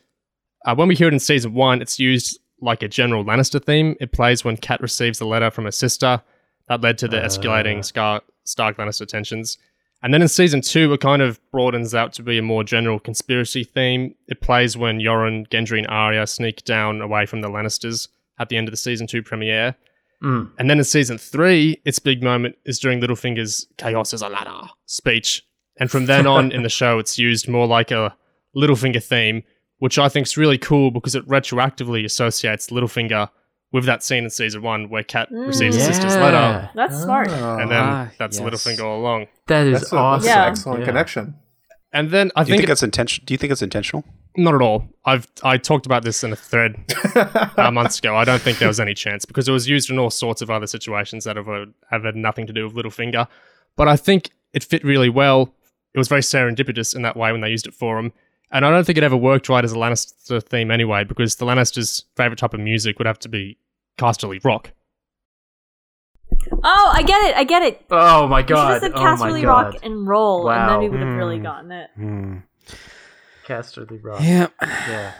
uh, 0.65 0.75
when 0.75 0.89
we 0.89 0.95
hear 0.95 1.07
it 1.07 1.13
in 1.13 1.19
season 1.19 1.53
one, 1.53 1.81
it's 1.81 1.97
used 1.97 2.39
like 2.61 2.83
a 2.83 2.89
general 2.89 3.23
Lannister 3.23 3.63
theme. 3.63 3.95
It 4.01 4.11
plays 4.11 4.43
when 4.43 4.57
Kat 4.57 4.81
receives 4.81 5.21
a 5.21 5.25
letter 5.25 5.49
from 5.49 5.63
her 5.63 5.71
sister. 5.71 6.21
That 6.67 6.81
led 6.81 6.97
to 6.99 7.07
the 7.07 7.17
escalating 7.17 7.83
Scar- 7.85 8.21
Stark 8.43 8.77
Lannister 8.77 9.07
tensions. 9.07 9.57
And 10.01 10.13
then 10.13 10.21
in 10.21 10.27
season 10.27 10.61
two, 10.61 10.93
it 10.93 11.01
kind 11.01 11.21
of 11.21 11.39
broadens 11.51 11.93
out 11.93 12.13
to 12.13 12.23
be 12.23 12.37
a 12.37 12.41
more 12.41 12.63
general 12.63 12.99
conspiracy 12.99 13.63
theme. 13.63 14.15
It 14.27 14.41
plays 14.41 14.77
when 14.77 14.99
Yoren, 14.99 15.47
Gendry, 15.49 15.79
and 15.79 15.87
Arya 15.87 16.25
sneak 16.25 16.63
down 16.63 17.01
away 17.01 17.25
from 17.25 17.41
the 17.41 17.49
Lannisters 17.49 18.07
at 18.39 18.47
the 18.47 18.55
end 18.55 18.67
of 18.67 18.71
the 18.71 18.77
season 18.77 19.07
two 19.07 19.21
premiere. 19.21 19.75
Mm. 20.23 20.51
And 20.57 20.69
then 20.69 20.77
in 20.77 20.83
season 20.83 21.17
three, 21.17 21.81
its 21.85 21.99
big 21.99 22.23
moment 22.23 22.55
is 22.65 22.79
during 22.79 23.01
Littlefinger's 23.01 23.67
Chaos 23.77 24.13
is 24.13 24.21
a 24.21 24.29
Ladder 24.29 24.69
speech. 24.85 25.45
And 25.77 25.91
from 25.91 26.05
then 26.05 26.25
on 26.25 26.51
in 26.53 26.63
the 26.63 26.69
show, 26.69 26.99
it's 26.99 27.17
used 27.17 27.47
more 27.47 27.67
like 27.67 27.91
a 27.91 28.15
Littlefinger 28.55 29.03
theme, 29.03 29.43
which 29.79 29.99
I 29.99 30.07
think 30.09 30.27
is 30.27 30.37
really 30.37 30.57
cool 30.57 30.91
because 30.91 31.15
it 31.15 31.27
retroactively 31.27 32.05
associates 32.05 32.69
Littlefinger 32.69 33.29
with 33.71 33.85
that 33.85 34.03
scene 34.03 34.23
in 34.23 34.29
season 34.29 34.61
one 34.61 34.89
where 34.89 35.03
Kat 35.03 35.29
Mm. 35.31 35.47
receives 35.47 35.77
Yeah. 35.77 35.85
her 35.87 35.93
sister's 35.93 36.15
letter. 36.15 36.69
That's 36.75 37.01
smart. 37.01 37.29
And 37.29 37.69
then 37.71 37.83
Ah, 37.83 38.07
that's 38.17 38.39
yes. 38.39 38.47
Littlefinger 38.47 38.83
all 38.83 38.99
along. 38.99 39.27
That 39.47 39.67
is 39.67 39.79
That's, 39.79 39.91
a, 39.91 39.95
that's 39.95 40.01
awesome. 40.01 40.27
Yeah. 40.27 40.43
an 40.45 40.49
excellent 40.51 40.79
Yeah. 40.79 40.85
connection. 40.85 41.35
And 41.91 42.09
then 42.11 42.31
I 42.35 42.43
Do 42.43 42.47
think, 42.47 42.57
think 42.59 42.63
it- 42.63 42.67
that's 42.67 42.83
intentional? 42.83 43.25
Do 43.25 43.33
you 43.33 43.37
think 43.37 43.51
it's 43.51 43.61
intentional? 43.61 44.03
not 44.37 44.53
at 44.55 44.61
all. 44.61 44.87
I've 45.05 45.27
I 45.43 45.57
talked 45.57 45.85
about 45.87 46.03
this 46.03 46.23
in 46.23 46.31
a 46.31 46.35
thread 46.35 46.75
uh, 47.57 47.71
months 47.79 47.97
ago. 47.99 48.15
I 48.15 48.23
don't 48.23 48.41
think 48.41 48.59
there 48.59 48.67
was 48.67 48.79
any 48.79 48.93
chance 48.93 49.25
because 49.25 49.49
it 49.49 49.51
was 49.51 49.67
used 49.67 49.89
in 49.89 49.97
all 49.99 50.11
sorts 50.11 50.41
of 50.41 50.49
other 50.51 50.67
situations 50.67 51.23
that 51.25 51.35
have, 51.35 51.49
uh, 51.49 51.65
have 51.89 52.03
had 52.05 52.15
nothing 52.15 52.45
to 52.47 52.53
do 52.53 52.63
with 52.63 52.73
Littlefinger. 52.75 53.27
But 53.75 53.87
I 53.87 53.97
think 53.97 54.29
it 54.53 54.63
fit 54.63 54.83
really 54.85 55.09
well. 55.09 55.53
It 55.93 55.97
was 55.97 56.07
very 56.07 56.21
serendipitous 56.21 56.95
in 56.95 57.01
that 57.01 57.17
way 57.17 57.31
when 57.31 57.41
they 57.41 57.49
used 57.49 57.67
it 57.67 57.73
for 57.73 57.97
him. 57.97 58.13
And 58.51 58.65
I 58.65 58.71
don't 58.71 58.83
think 58.83 58.97
it 58.97 59.03
ever 59.03 59.15
worked 59.17 59.47
right 59.49 59.63
as 59.63 59.73
a 59.73 59.75
Lannister 59.75 60.41
theme 60.43 60.71
anyway, 60.71 61.03
because 61.03 61.35
the 61.35 61.45
Lannisters' 61.45 62.03
favorite 62.15 62.39
type 62.39 62.53
of 62.53 62.59
music 62.59 62.97
would 62.97 63.05
have 63.05 63.19
to 63.19 63.29
be 63.29 63.57
casterly 63.97 64.43
rock. 64.43 64.71
Oh, 66.63 66.91
I 66.93 67.03
get 67.03 67.29
it. 67.29 67.35
I 67.35 67.43
get 67.43 67.61
it. 67.63 67.85
Oh 67.91 68.27
my 68.27 68.39
You 68.39 68.43
should 68.47 68.53
god. 68.53 68.71
have 68.71 68.81
said 68.81 68.91
oh 68.95 69.01
my 69.03 69.05
Casterly 69.15 69.41
god. 69.43 69.73
Rock 69.73 69.75
and 69.83 70.07
Roll, 70.07 70.49
and 70.49 70.69
then 70.69 70.79
we 70.79 70.89
would 70.89 70.99
have 70.99 71.15
really 71.15 71.37
Hmm. 71.37 71.43
gotten 71.43 71.71
it. 71.71 71.89
Casterly 73.47 73.99
Rock. 74.03 74.21
Yeah. 74.21 74.47
Yeah. 74.61 75.13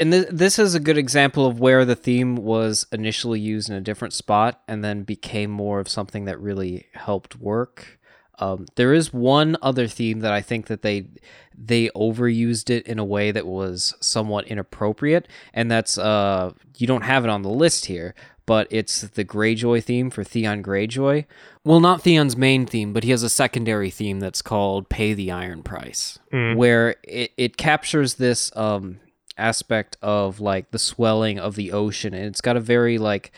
And 0.00 0.12
th- 0.12 0.28
this 0.30 0.58
is 0.58 0.74
a 0.74 0.80
good 0.80 0.96
example 0.96 1.44
of 1.46 1.58
where 1.60 1.84
the 1.84 1.96
theme 1.96 2.36
was 2.36 2.86
initially 2.92 3.40
used 3.40 3.68
in 3.68 3.74
a 3.74 3.80
different 3.80 4.14
spot 4.14 4.60
and 4.68 4.84
then 4.84 5.02
became 5.02 5.50
more 5.50 5.80
of 5.80 5.88
something 5.88 6.24
that 6.26 6.40
really 6.40 6.86
helped 6.94 7.36
work. 7.36 7.97
Um, 8.40 8.66
there 8.76 8.94
is 8.94 9.12
one 9.12 9.56
other 9.62 9.86
theme 9.86 10.20
that 10.20 10.32
I 10.32 10.40
think 10.40 10.66
that 10.66 10.82
they 10.82 11.06
they 11.56 11.88
overused 11.90 12.70
it 12.70 12.86
in 12.86 12.98
a 12.98 13.04
way 13.04 13.32
that 13.32 13.46
was 13.46 13.94
somewhat 14.00 14.46
inappropriate, 14.46 15.26
and 15.52 15.70
that's 15.70 15.98
uh 15.98 16.52
you 16.76 16.86
don't 16.86 17.02
have 17.02 17.24
it 17.24 17.30
on 17.30 17.42
the 17.42 17.48
list 17.50 17.86
here, 17.86 18.14
but 18.46 18.68
it's 18.70 19.00
the 19.00 19.24
Greyjoy 19.24 19.82
theme 19.82 20.10
for 20.10 20.22
Theon 20.24 20.62
Greyjoy. 20.62 21.24
Well, 21.64 21.80
not 21.80 22.02
Theon's 22.02 22.36
main 22.36 22.64
theme, 22.64 22.92
but 22.92 23.04
he 23.04 23.10
has 23.10 23.22
a 23.22 23.28
secondary 23.28 23.90
theme 23.90 24.20
that's 24.20 24.42
called 24.42 24.88
"Pay 24.88 25.14
the 25.14 25.30
Iron 25.30 25.62
Price," 25.62 26.18
where 26.56 26.96
it, 27.02 27.32
it 27.36 27.56
captures 27.56 28.14
this 28.14 28.54
um 28.56 29.00
aspect 29.36 29.96
of 30.02 30.40
like 30.40 30.70
the 30.70 30.78
swelling 30.78 31.38
of 31.38 31.56
the 31.56 31.72
ocean, 31.72 32.14
and 32.14 32.24
it's 32.26 32.40
got 32.40 32.56
a 32.56 32.60
very 32.60 32.98
like 32.98 33.32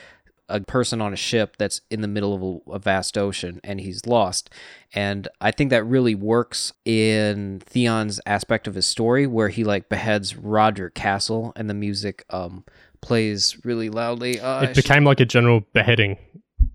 a 0.51 0.61
person 0.61 1.01
on 1.01 1.13
a 1.13 1.17
ship 1.17 1.57
that's 1.59 1.81
in 1.91 2.01
the 2.01 2.09
middle 2.09 2.35
of 2.35 2.43
a, 2.43 2.73
a 2.73 2.79
vast 2.79 3.17
ocean 3.17 3.61
and 3.65 3.81
he's 3.81 4.05
lost. 4.07 4.51
And 4.95 5.29
I 5.41 5.51
think 5.51 5.71
that 5.71 5.85
really 5.85 6.15
works 6.15 6.73
in 6.85 7.61
Theon's 7.65 8.21
aspect 8.27 8.67
of 8.67 8.75
his 8.75 8.87
story 8.87 9.27
where 9.27 9.49
he 9.49 9.65
like 9.65 9.89
beheads 9.89 10.35
Rodrik 10.35 10.95
Cassel 10.95 11.53
and 11.57 11.71
the 11.71 11.75
music 11.75 12.25
um 12.31 12.65
plays 13.01 13.57
really 13.65 13.89
loudly. 13.89 14.39
Uh, 14.41 14.63
It 14.65 14.75
became 14.77 15.05
like 15.05 15.21
a 15.21 15.25
general 15.25 15.63
beheading 15.73 16.19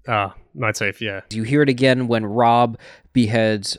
uh, 0.07 0.29
motif, 0.55 1.01
yeah. 1.01 1.21
you 1.31 1.43
hear 1.43 1.61
it 1.61 1.69
again 1.69 2.07
when 2.07 2.25
Robb 2.25 2.79
beheads 3.13 3.77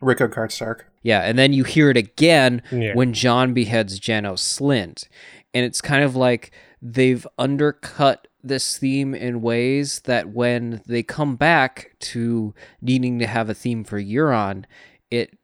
Rickard 0.00 0.32
Karstark. 0.32 0.82
Yeah, 1.02 1.20
and 1.22 1.38
then 1.38 1.52
you 1.52 1.64
hear 1.64 1.90
it 1.90 1.96
again 1.96 2.62
Yeah. 2.70 2.94
when 2.94 3.12
Jon 3.12 3.52
beheads 3.54 3.98
Janos 3.98 4.42
Slynt. 4.42 5.08
And 5.54 5.64
it's 5.64 5.80
kind 5.80 6.04
of 6.04 6.14
like 6.14 6.52
they've 6.82 7.26
undercut 7.38 8.28
this 8.48 8.76
theme 8.78 9.14
in 9.14 9.40
ways 9.40 10.00
that 10.00 10.28
when 10.30 10.82
they 10.86 11.02
come 11.02 11.36
back 11.36 11.94
to 12.00 12.54
needing 12.80 13.18
to 13.20 13.26
have 13.26 13.48
a 13.48 13.54
theme 13.54 13.84
for 13.84 14.00
Euron, 14.00 14.64
it 15.10 15.38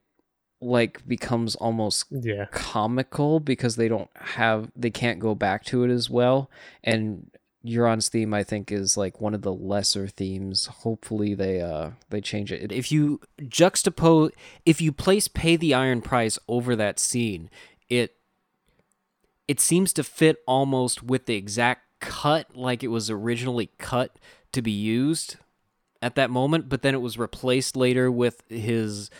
like 0.60 1.06
becomes 1.06 1.55
almost 1.56 2.06
Yeah. 2.10 2.47
comical 2.51 3.39
because 3.40 3.76
they 3.76 3.89
don't 3.89 4.10
have 4.14 4.70
they 4.74 4.90
can't 4.90 5.18
go 5.20 5.35
back 5.35 5.64
to 5.66 5.85
it 5.85 5.90
as 5.90 6.09
well. 6.09 6.51
And 6.82 7.31
Euron's 7.64 8.09
theme 8.09 8.32
I 8.35 8.43
think 8.44 8.70
is 8.72 8.97
like 8.97 9.20
one 9.20 9.35
of 9.35 9.43
the 9.43 9.52
lesser 9.52 10.06
themes. 10.09 10.66
Hopefully 10.66 11.35
they 11.35 11.60
uh 11.60 11.90
they 12.10 12.20
change 12.20 12.51
it. 12.52 12.72
If 12.72 12.90
you 12.90 13.20
juxtapose, 13.43 14.32
if 14.66 14.81
you 14.81 14.93
place 14.93 15.28
"Pay 15.28 15.56
the 15.56 15.74
Iron 15.74 16.01
Price" 16.02 16.39
over 16.48 16.74
that 16.76 16.98
scene, 16.98 17.51
it 17.89 18.16
it 19.47 19.60
seems 19.60 19.93
to 19.94 20.05
fit 20.05 20.39
almost 20.47 21.02
with 21.02 21.26
the 21.26 21.35
exact 21.36 21.84
cut, 22.05 22.55
like 22.55 22.82
it 22.85 22.89
was 22.89 23.10
originally 23.10 23.70
cut 23.78 24.16
to 24.52 24.62
be 24.62 24.70
used 24.70 25.36
at 26.02 26.14
that 26.16 26.31
moment. 26.31 26.68
But 26.68 26.82
then 26.82 26.94
it 26.94 27.01
was 27.01 27.18
replaced 27.18 27.76
later 27.76 28.10
with 28.10 28.43
his 28.48 29.10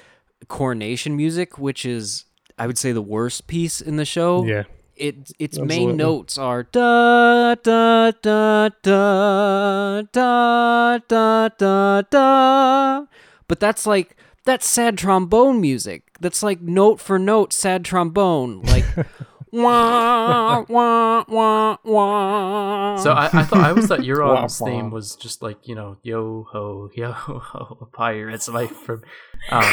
coronation 0.48 1.16
music, 1.16 1.59
which 1.59 1.85
is, 1.85 2.27
I 2.59 2.66
would 2.66 2.78
say, 2.78 2.93
the 2.93 3.02
worst 3.02 3.47
piece 3.47 3.81
in 3.81 3.97
the 3.97 4.05
show. 4.05 4.44
Yeah. 4.44 4.65
It 4.97 5.32
its 5.40 5.59
Absolutely. 5.59 5.86
main 5.86 5.97
notes 5.97 6.39
are 6.39 6.62
da 6.62 7.56
da 7.56 8.12
da 8.23 8.69
da 8.81 10.02
da 10.12 10.98
da 10.98 11.48
da 11.48 12.02
da, 12.02 13.06
but 13.48 13.59
that's 13.59 13.89
like 13.89 14.16
that's 14.44 14.69
sad 14.69 14.97
trombone 14.97 15.61
music. 15.61 16.12
That's 16.20 16.44
like 16.44 16.61
note 16.61 17.01
for 17.01 17.19
note 17.19 17.52
sad 17.52 17.85
trombone, 17.85 18.62
like 18.62 18.85
wah 19.63 20.65
wah 20.69 21.25
wah 21.29 21.77
wah. 21.85 22.97
So 22.97 23.13
I, 23.13 23.27
I 23.33 23.43
thought 23.45 23.59
I 23.65 23.69
always 23.71 23.87
thought 23.87 24.01
Euron's 24.11 24.61
Wah, 24.61 24.67
wah. 24.67 24.73
theme 24.73 24.91
was 24.91 25.17
just 25.17 25.43
like 25.43 25.67
you 25.69 25.75
know 25.75 25.97
yo 26.03 26.47
ho 26.51 26.91
yo 26.95 27.13
ho 27.13 27.79
a 27.81 27.87
pirate's 27.87 28.49
life 28.49 28.73
from. 28.73 29.03
Um, 29.51 29.65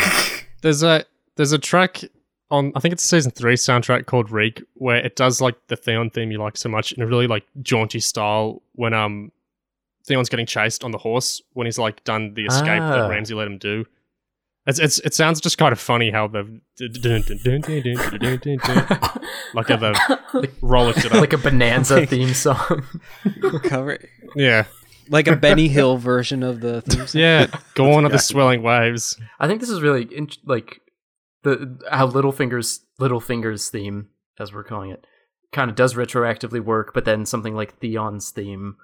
There's 0.62 0.84
a 0.84 1.06
there's 1.36 1.52
a 1.52 1.58
track 1.60 2.02
on 2.49 2.72
I 2.76 2.80
think 2.80 2.94
it's 2.94 3.03
a 3.03 3.08
season 3.08 3.32
three 3.32 3.56
soundtrack 3.56 4.06
called 4.06 4.32
Reek 4.32 4.62
where 4.76 4.98
it 4.98 5.16
does 5.16 5.41
like 5.41 5.56
the 5.68 5.76
Theon 5.76 6.10
theme 6.10 6.32
you 6.32 6.38
like 6.38 6.58
so 6.58 6.70
much 6.70 6.91
in 6.91 7.02
a 7.02 7.08
really 7.08 7.28
like 7.28 7.45
jaunty 7.62 7.99
style 7.99 8.62
when 8.74 8.94
um 8.94 9.32
Theon's 10.06 10.30
getting 10.30 10.45
chased 10.45 10.84
on 10.84 10.91
the 10.91 10.98
horse 10.98 11.41
when 11.53 11.66
he's 11.68 11.78
like 11.80 12.03
done 12.03 12.34
the 12.34 12.45
escape 12.45 12.82
Ah. 12.82 12.91
that 13.03 13.10
Ramsay 13.10 13.34
let 13.34 13.48
him 13.48 13.58
do. 13.58 13.86
It's, 14.67 14.77
it's 14.77 14.99
it 14.99 15.15
sounds 15.15 15.41
just 15.41 15.57
kind 15.57 15.71
of 15.71 15.79
funny 15.79 16.11
how 16.11 16.27
they've 16.27 16.61
like 19.55 19.67
how 19.67 19.77
they've 19.77 19.95
rollicked 20.61 21.03
it 21.03 21.11
up. 21.11 21.13
like 21.13 21.33
a 21.33 21.38
bonanza 21.39 22.05
theme 22.07 22.33
song. 22.35 22.85
Cover 23.63 23.97
yeah, 24.35 24.65
like 25.09 25.27
a 25.27 25.35
Benny 25.35 25.67
Hill 25.67 25.97
version 25.97 26.43
of 26.43 26.61
the 26.61 26.81
theme 26.81 27.07
song. 27.07 27.21
yeah. 27.21 27.47
Go 27.73 27.91
on 27.93 28.05
at 28.05 28.11
the 28.11 28.17
swelling 28.19 28.61
waves. 28.61 29.19
I 29.39 29.47
think 29.47 29.61
this 29.61 29.69
is 29.69 29.81
really 29.81 30.03
in, 30.03 30.29
like 30.45 30.79
the 31.43 31.79
how 31.89 32.07
Littlefinger's 32.07 32.81
Littlefinger's 32.99 33.69
theme, 33.69 34.09
as 34.39 34.53
we're 34.53 34.63
calling 34.63 34.91
it, 34.91 35.05
kind 35.51 35.71
of 35.71 35.75
does 35.75 35.95
retroactively 35.95 36.63
work, 36.63 36.93
but 36.93 37.05
then 37.05 37.25
something 37.25 37.55
like 37.55 37.79
Theon's 37.79 38.29
theme, 38.29 38.75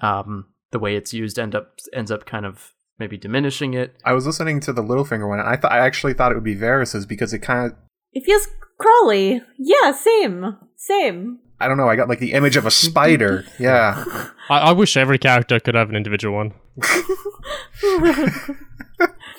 um, 0.00 0.46
the 0.70 0.78
way 0.78 0.96
it's 0.96 1.12
used 1.12 1.38
end 1.38 1.54
up 1.54 1.74
ends 1.92 2.10
up 2.10 2.24
kind 2.24 2.46
of 2.46 2.72
maybe 2.98 3.16
diminishing 3.16 3.74
it. 3.74 3.94
I 4.04 4.12
was 4.12 4.26
listening 4.26 4.60
to 4.60 4.72
the 4.72 4.82
Littlefinger 4.82 5.28
one, 5.28 5.38
and 5.40 5.48
I 5.48 5.56
thought 5.56 5.72
I 5.72 5.78
actually 5.78 6.14
thought 6.14 6.32
it 6.32 6.34
would 6.34 6.44
be 6.44 6.56
Varys's 6.56 7.06
because 7.06 7.32
it 7.32 7.40
kind 7.40 7.66
of 7.72 7.78
It 8.12 8.24
feels 8.24 8.48
crawly. 8.78 9.42
Yeah, 9.58 9.92
same. 9.92 10.56
Same. 10.76 11.40
I 11.58 11.68
don't 11.68 11.78
know. 11.78 11.88
I 11.88 11.96
got 11.96 12.08
like 12.08 12.18
the 12.18 12.32
image 12.32 12.56
of 12.56 12.66
a 12.66 12.70
spider. 12.70 13.44
Yeah, 13.58 14.04
I, 14.50 14.58
I 14.58 14.72
wish 14.72 14.96
every 14.96 15.18
character 15.18 15.58
could 15.58 15.74
have 15.74 15.88
an 15.88 15.96
individual 15.96 16.34
one. 16.36 16.52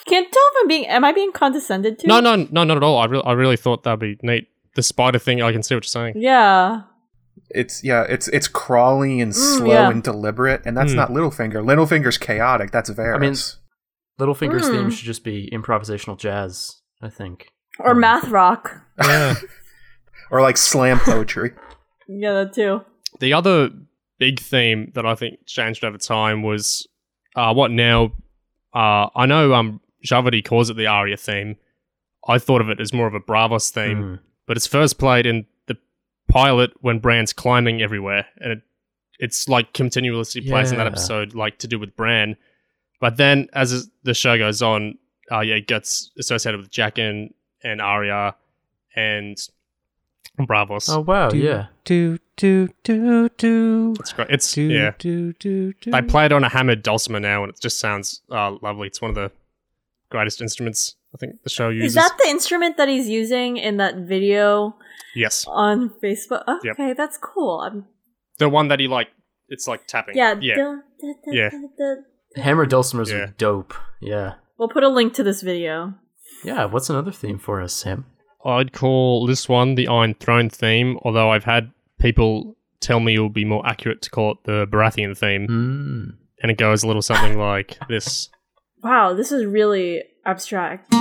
Can't 0.05 0.31
tell 0.31 0.43
if 0.43 0.53
I'm 0.61 0.67
being 0.67 0.87
am 0.87 1.03
I 1.05 1.11
being 1.11 1.31
condescended 1.31 1.99
to? 1.99 2.07
No, 2.07 2.19
no, 2.19 2.35
no, 2.35 2.63
not 2.63 2.77
at 2.77 2.83
all. 2.83 2.97
I 2.97 3.05
really, 3.05 3.23
I 3.25 3.33
really 3.33 3.57
thought 3.57 3.83
that'd 3.83 3.99
be 3.99 4.17
neat. 4.23 4.47
The 4.75 4.83
spider 4.83 5.19
thing, 5.19 5.41
I 5.41 5.51
can 5.51 5.63
see 5.63 5.75
what 5.75 5.83
you're 5.83 5.89
saying. 5.89 6.13
Yeah. 6.17 6.81
It's 7.49 7.83
yeah, 7.83 8.03
it's 8.09 8.27
it's 8.29 8.47
crawly 8.47 9.21
and 9.21 9.33
slow 9.35 9.67
yeah. 9.71 9.89
and 9.89 10.03
deliberate, 10.03 10.61
and 10.65 10.75
that's 10.75 10.91
Mm. 10.93 10.95
not 10.97 11.09
Littlefinger. 11.11 11.63
Littlefinger's 11.63 12.17
chaotic. 12.17 12.71
That's 12.71 12.89
Varys. 12.89 13.15
I 13.15 13.17
mean- 13.19 13.35
Littlefinger's 14.19 14.67
Hmm. 14.67 14.73
theme 14.73 14.89
should 14.89 15.05
just 15.05 15.23
be 15.23 15.49
improvisational 15.53 16.17
jazz. 16.17 16.81
I 17.01 17.09
think. 17.09 17.49
Or 17.79 17.93
math 17.93 18.27
rock. 18.29 18.81
Yeah. 19.01 19.35
or 20.31 20.41
like 20.41 20.57
slam 20.57 20.99
poetry. 20.99 21.51
Yeah, 22.09 22.31
that 22.33 22.53
too. 22.53 22.81
the 23.19 23.33
other 23.33 23.69
big 24.17 24.39
theme 24.39 24.91
that 24.95 25.05
I 25.05 25.13
think 25.13 25.45
changed 25.45 25.83
over 25.83 25.97
time 25.97 26.41
was 26.41 26.87
uh, 27.35 27.53
what 27.53 27.69
now? 27.69 28.13
Uh, 28.73 29.09
I 29.15 29.25
know 29.25 29.53
um, 29.53 29.81
Djawadi 30.05 30.43
calls 30.43 30.69
it 30.69 30.77
the 30.77 30.87
Arya 30.87 31.17
theme. 31.17 31.57
I 32.27 32.39
thought 32.39 32.61
of 32.61 32.69
it 32.69 32.79
as 32.79 32.93
more 32.93 33.07
of 33.07 33.13
a 33.13 33.19
Braavos 33.19 33.69
theme, 33.71 34.01
Hmm. 34.01 34.15
but 34.47 34.55
it's 34.57 34.65
first 34.67 34.97
played 34.97 35.25
in 35.25 35.37
the 35.37 35.45
pilot 36.27 36.71
when 36.81 36.99
Bran's 36.99 37.33
climbing 37.33 37.81
everywhere, 37.81 38.25
and 38.37 38.51
it, 38.53 38.61
it's 39.19 39.47
like 39.49 39.73
continuously 39.73 40.41
plays 40.41 40.71
in 40.71 40.77
that 40.77 40.83
Yeah. 40.83 40.89
episode, 40.91 41.33
like 41.33 41.57
to 41.59 41.67
do 41.67 41.79
with 41.79 41.95
Bran. 41.95 42.35
But 42.99 43.17
then 43.17 43.47
as 43.53 43.89
the 44.03 44.13
show 44.13 44.37
goes 44.37 44.61
on, 44.61 44.97
uh, 45.31 45.41
yeah, 45.41 45.55
it 45.55 45.67
gets 45.67 46.11
associated 46.17 46.59
with 46.59 46.71
Jaqen 46.71 47.33
and 47.63 47.81
Arya 47.81 48.35
and 48.95 49.37
Braavos. 50.39 50.89
Oh 50.89 51.01
wow, 51.01 51.31
yeah. 51.31 51.67
Do 51.83 52.19
do 52.35 52.69
do 52.83 53.29
do. 53.37 53.95
It's 53.99 54.13
great. 54.13 54.29
It's 54.29 54.51
Do, 54.53 54.61
yeah. 54.61 54.91
do, 54.99 55.33
do, 55.33 55.73
do. 55.81 55.91
They 55.91 56.01
play 56.03 56.25
it 56.25 56.31
on 56.31 56.43
a 56.43 56.49
hammered 56.49 56.83
dulcimer 56.83 57.19
now, 57.19 57.43
and 57.43 57.51
it 57.53 57.59
just 57.59 57.79
sounds 57.79 58.21
uh, 58.31 58.55
lovely. 58.61 58.87
It's 58.87 59.01
one 59.01 59.09
of 59.09 59.15
the 59.15 59.31
greatest 60.09 60.41
instruments 60.41 60.95
I 61.13 61.17
think 61.17 61.41
the 61.43 61.49
show 61.49 61.69
uses. 61.69 61.89
Is 61.89 61.95
that 61.95 62.15
the 62.23 62.29
instrument 62.29 62.77
that 62.77 62.87
he's 62.87 63.09
using 63.09 63.57
in 63.57 63.77
that 63.77 63.95
video 63.95 64.75
yes, 65.17 65.45
on 65.47 65.89
Facebook? 66.03 66.43
Yep. 66.63 66.73
Okay, 66.79 66.93
that's 66.93 67.17
cool. 67.17 67.59
I'm, 67.61 67.85
the 68.37 68.49
one 68.49 68.67
that 68.69 68.79
he 68.79 68.87
like. 68.87 69.09
It's 69.49 69.67
like 69.67 69.87
tapping. 69.87 70.15
yeah. 70.17 70.35
yeah. 70.41 70.55
da- 70.55 70.63
da- 71.01 71.13
da- 71.25 71.31
Yeah. 71.31 71.49
da- 71.49 71.95
da- 72.35 72.43
Hammer 72.43 72.65
dulcimers 72.65 73.09
Yeah. 73.09 73.17
are 73.17 73.27
dope. 73.37 73.73
Yeah. 74.01 74.33
We'll 74.57 74.67
put 74.69 74.83
a 74.83 74.89
link 74.89 75.13
to 75.13 75.23
this 75.23 75.41
video. 75.41 75.93
Yeah. 76.43 76.65
What's 76.65 76.89
another 76.89 77.11
theme 77.13 77.39
for 77.39 77.61
us, 77.61 77.73
Sam? 77.73 78.05
I'd 78.45 78.73
call 78.73 79.25
this 79.25 79.47
one 79.49 79.75
the 79.75 79.87
Iron 79.87 80.13
Throne 80.15 80.49
theme, 80.49 80.99
although 81.03 81.31
I've 81.31 81.45
had 81.45 81.71
people 81.99 82.57
tell 82.81 82.99
me 82.99 83.15
it 83.15 83.19
would 83.19 83.33
be 83.33 83.45
more 83.45 83.65
accurate 83.65 84.01
to 84.03 84.09
call 84.09 84.31
it 84.33 84.37
the 84.43 84.67
Baratheon 84.67 85.17
theme, 85.17 85.45
Hmm. 85.47 86.09
and 86.41 86.51
it 86.51 86.57
goes 86.57 86.83
a 86.83 86.87
little 86.87 87.01
something 87.01 87.37
like 87.39 87.77
this. 87.89 88.29
Wow, 88.83 89.13
this 89.15 89.31
is 89.31 89.43
really 89.45 90.03
abstract. 90.23 90.93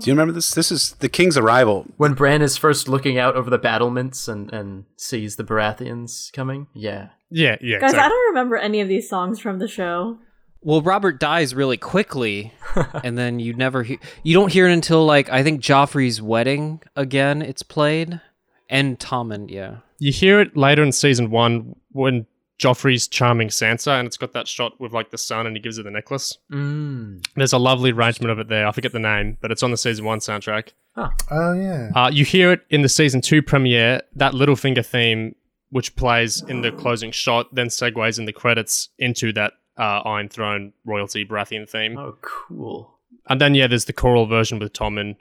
Do 0.00 0.10
you 0.10 0.14
remember 0.14 0.32
this? 0.32 0.52
This 0.52 0.72
is 0.72 0.92
the 0.94 1.08
King's 1.08 1.36
arrival. 1.36 1.86
When 1.96 2.14
Bran 2.14 2.42
is 2.42 2.56
first 2.56 2.88
looking 2.88 3.18
out 3.18 3.36
over 3.36 3.50
the 3.50 3.58
battlements 3.58 4.28
and, 4.28 4.52
and 4.52 4.84
sees 4.96 5.36
the 5.36 5.44
Baratheons 5.44 6.32
coming. 6.32 6.66
Yeah. 6.74 7.08
Yeah, 7.30 7.56
yeah. 7.60 7.78
Guys, 7.78 7.94
I 7.94 8.08
don't 8.08 8.28
remember 8.28 8.56
any 8.56 8.80
of 8.80 8.88
these 8.88 9.08
songs 9.08 9.38
from 9.38 9.58
the 9.58 9.68
show. 9.68 10.18
Well, 10.62 10.82
Robert 10.82 11.18
dies 11.20 11.54
really 11.54 11.78
quickly, 11.78 12.52
and 13.04 13.16
then 13.16 13.38
you 13.40 13.54
never 13.54 13.82
hear. 13.82 13.96
You 14.22 14.34
don't 14.34 14.52
hear 14.52 14.68
it 14.68 14.72
until 14.72 15.06
like 15.06 15.30
I 15.30 15.42
think 15.42 15.62
Joffrey's 15.62 16.20
wedding 16.20 16.82
again. 16.96 17.40
It's 17.40 17.62
played, 17.62 18.20
and 18.68 18.98
Tommen. 18.98 19.50
Yeah, 19.50 19.76
You 19.98 20.12
hear 20.12 20.40
it 20.40 20.56
later 20.56 20.82
in 20.82 20.92
season 20.92 21.30
one 21.30 21.76
when 21.92 22.26
Joffrey's 22.60 23.08
charming 23.08 23.48
Sansa, 23.48 23.98
and 23.98 24.06
it's 24.06 24.18
got 24.18 24.34
that 24.34 24.46
shot 24.46 24.78
with 24.78 24.92
like 24.92 25.10
the 25.10 25.18
sun, 25.18 25.46
and 25.46 25.56
he 25.56 25.62
gives 25.62 25.78
her 25.78 25.82
the 25.82 25.90
necklace. 25.90 26.36
Mm. 26.52 27.26
There's 27.34 27.54
a 27.54 27.58
lovely 27.58 27.90
arrangement 27.90 28.30
of 28.30 28.38
it 28.38 28.48
there. 28.48 28.66
I 28.66 28.72
forget 28.72 28.92
the 28.92 28.98
name, 28.98 29.38
but 29.40 29.50
it's 29.50 29.62
on 29.62 29.70
the 29.70 29.78
season 29.78 30.04
one 30.04 30.18
soundtrack. 30.18 30.68
Oh 30.96 31.54
yeah. 31.54 31.90
Uh, 31.96 32.10
you 32.12 32.26
hear 32.26 32.52
it 32.52 32.60
in 32.68 32.82
the 32.82 32.88
season 32.88 33.22
two 33.22 33.40
premiere, 33.40 34.02
that 34.16 34.34
Littlefinger 34.34 34.84
theme, 34.84 35.34
which 35.70 35.96
plays 35.96 36.42
in 36.42 36.60
the 36.60 36.70
closing 36.70 37.10
shot, 37.10 37.54
then 37.54 37.68
segues 37.68 38.18
in 38.18 38.26
the 38.26 38.32
credits 38.32 38.90
into 38.98 39.32
that 39.32 39.54
uh, 39.78 40.02
Iron 40.04 40.28
Throne 40.28 40.74
royalty 40.84 41.24
Baratheon 41.24 41.66
theme. 41.66 41.96
Oh, 41.96 42.18
cool. 42.20 42.98
And 43.28 43.40
then, 43.40 43.54
yeah, 43.54 43.68
there's 43.68 43.86
the 43.86 43.92
choral 43.94 44.26
version 44.26 44.58
with 44.58 44.74
Tommen. 44.74 45.16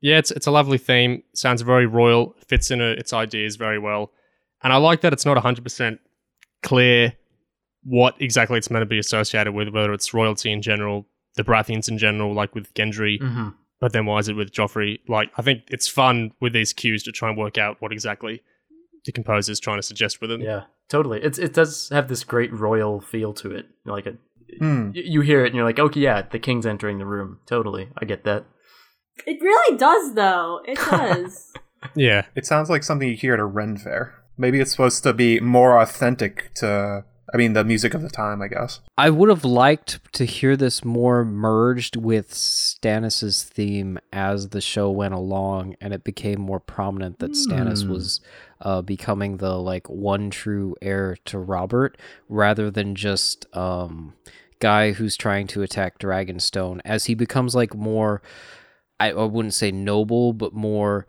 Yeah, 0.00 0.18
it's, 0.18 0.30
it's 0.32 0.46
a 0.46 0.50
lovely 0.50 0.78
theme. 0.78 1.22
Sounds 1.34 1.62
very 1.62 1.86
royal, 1.86 2.34
fits 2.46 2.70
in 2.70 2.80
uh 2.80 2.94
its 2.98 3.12
ideas 3.12 3.54
very 3.56 3.78
well. 3.78 4.10
And 4.62 4.72
I 4.72 4.76
like 4.76 5.02
that 5.02 5.12
it's 5.12 5.26
not 5.26 5.36
100% 5.36 5.98
clear 6.62 7.14
what 7.82 8.14
exactly 8.20 8.58
it's 8.58 8.70
meant 8.70 8.82
to 8.82 8.86
be 8.86 8.98
associated 8.98 9.52
with, 9.52 9.68
whether 9.70 9.92
it's 9.92 10.12
royalty 10.12 10.52
in 10.52 10.60
general, 10.62 11.06
the 11.36 11.44
Baratheons 11.44 11.88
in 11.88 11.98
general, 11.98 12.34
like 12.34 12.54
with 12.54 12.72
Gendry, 12.74 13.20
hmm 13.20 13.48
but 13.80 13.94
then 13.94 14.04
why 14.04 14.18
is 14.18 14.28
it 14.28 14.34
with 14.36 14.52
Joffrey? 14.52 14.98
Like, 15.08 15.30
I 15.38 15.40
think 15.42 15.62
it's 15.68 15.88
fun 15.88 16.32
with 16.38 16.52
these 16.52 16.74
cues 16.74 17.02
to 17.04 17.12
try 17.12 17.30
and 17.30 17.38
work 17.38 17.56
out 17.56 17.78
what 17.80 17.92
exactly 17.92 18.42
the 19.06 19.12
composer's 19.12 19.58
trying 19.58 19.78
to 19.78 19.82
suggest 19.82 20.20
with 20.20 20.28
them. 20.28 20.42
Yeah. 20.42 20.64
totally. 20.90 21.22
It's 21.22 21.38
it 21.38 21.54
does 21.54 21.88
have 21.88 22.08
this 22.08 22.22
great 22.22 22.52
royal 22.52 23.00
feel 23.00 23.32
to 23.32 23.50
it. 23.52 23.68
Like 23.86 24.04
a, 24.04 24.18
Hmm. 24.58 24.88
y- 24.94 25.00
you 25.06 25.22
hear 25.22 25.44
it 25.44 25.46
and 25.46 25.54
you're 25.54 25.64
like, 25.64 25.78
okay, 25.78 25.98
yeah, 26.00 26.20
the 26.30 26.38
king's 26.38 26.66
entering 26.66 26.98
the 26.98 27.06
room. 27.06 27.38
Totally, 27.46 27.88
I 27.96 28.04
get 28.04 28.24
that. 28.24 28.44
It 29.26 29.40
really 29.40 29.78
does, 29.78 30.12
though. 30.12 30.60
It 30.66 30.76
does. 30.90 31.50
Yeah. 31.94 32.26
It 32.34 32.44
sounds 32.44 32.68
like 32.68 32.82
something 32.82 33.08
you 33.08 33.16
hear 33.16 33.32
at 33.32 33.40
a 33.40 33.46
Ren 33.46 33.78
fair. 33.78 34.12
Maybe 34.40 34.58
it's 34.58 34.70
supposed 34.70 35.02
to 35.02 35.12
be 35.12 35.38
more 35.38 35.78
authentic 35.78 36.50
to, 36.54 37.04
I 37.32 37.36
mean, 37.36 37.52
the 37.52 37.62
music 37.62 37.92
of 37.92 38.00
the 38.00 38.08
time, 38.08 38.40
I 38.40 38.48
guess. 38.48 38.80
I 38.96 39.10
would 39.10 39.28
have 39.28 39.44
liked 39.44 40.12
to 40.14 40.24
hear 40.24 40.56
this 40.56 40.82
more 40.82 41.26
merged 41.26 41.94
with 41.94 42.32
Stannis's 42.32 43.42
theme 43.42 43.98
as 44.14 44.48
the 44.48 44.62
show 44.62 44.90
went 44.90 45.12
along, 45.12 45.76
and 45.78 45.92
it 45.92 46.04
became 46.04 46.40
more 46.40 46.58
prominent 46.58 47.18
that 47.18 47.32
Stannis 47.32 47.84
Hmm. 47.84 47.90
was 47.92 48.20
uh, 48.62 48.80
becoming 48.80 49.36
the 49.36 49.58
like 49.58 49.88
one 49.90 50.30
true 50.30 50.74
heir 50.80 51.18
to 51.26 51.38
Robert, 51.38 51.98
rather 52.28 52.70
than 52.70 52.94
just 52.94 53.44
um, 53.54 54.14
guy 54.58 54.92
who's 54.92 55.18
trying 55.18 55.46
to 55.48 55.62
attack 55.62 55.98
Dragonstone. 55.98 56.80
As 56.84 57.04
he 57.04 57.14
becomes 57.14 57.54
like 57.54 57.74
more, 57.74 58.22
I, 58.98 59.10
I 59.12 59.24
wouldn't 59.24 59.54
say 59.54 59.70
noble, 59.70 60.32
but 60.32 60.54
more 60.54 61.06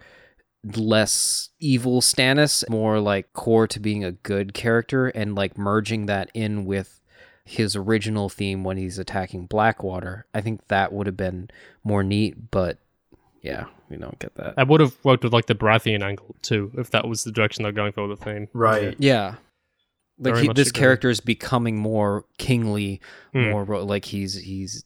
less 0.64 1.50
evil 1.60 2.02
Stannis, 2.02 2.68
more 2.70 3.00
like 3.00 3.34
core 3.34 3.68
to 3.68 3.80
being 3.80 4.04
a 4.04 4.12
good 4.12 4.54
character, 4.54 5.08
and 5.08 5.36
like 5.36 5.58
merging 5.58 6.06
that 6.06 6.30
in 6.34 6.66
with 6.66 7.02
his 7.44 7.76
original 7.76 8.30
theme 8.30 8.64
when 8.64 8.78
he's 8.78 9.00
attacking 9.00 9.48
Blackwater. 9.48 10.26
I 10.34 10.42
think 10.42 10.68
that 10.68 10.94
would 10.94 11.08
have 11.08 11.18
been 11.18 11.50
more 11.84 12.04
neat, 12.04 12.52
but 12.52 12.78
yeah, 13.42 13.66
we 13.90 13.98
don't 13.98 14.20
get 14.20 14.36
that. 14.36 14.54
I 14.58 14.64
would 14.64 14.80
have 14.82 14.96
worked 15.04 15.24
with 15.24 15.34
like 15.34 15.48
the 15.48 15.56
Baratheon 15.56 16.04
angle 16.04 16.36
too, 16.44 16.72
if 16.78 16.92
that 16.92 17.08
was 17.08 17.24
the 17.24 17.32
direction 17.32 17.64
they're 17.64 17.72
going 17.72 17.92
for 17.92 18.08
with 18.08 18.20
the 18.20 18.26
theme. 18.26 18.48
Right. 18.54 18.96
Yeah. 19.00 19.36
Like 20.20 20.36
he, 20.38 20.48
this 20.54 20.70
agree. 20.70 20.80
character 20.80 21.10
is 21.10 21.20
becoming 21.20 21.78
more 21.78 22.26
kingly, 22.38 23.02
Hmm. 23.34 23.50
more 23.50 23.66
like 23.82 24.06
he's 24.06 24.36
he's 24.36 24.86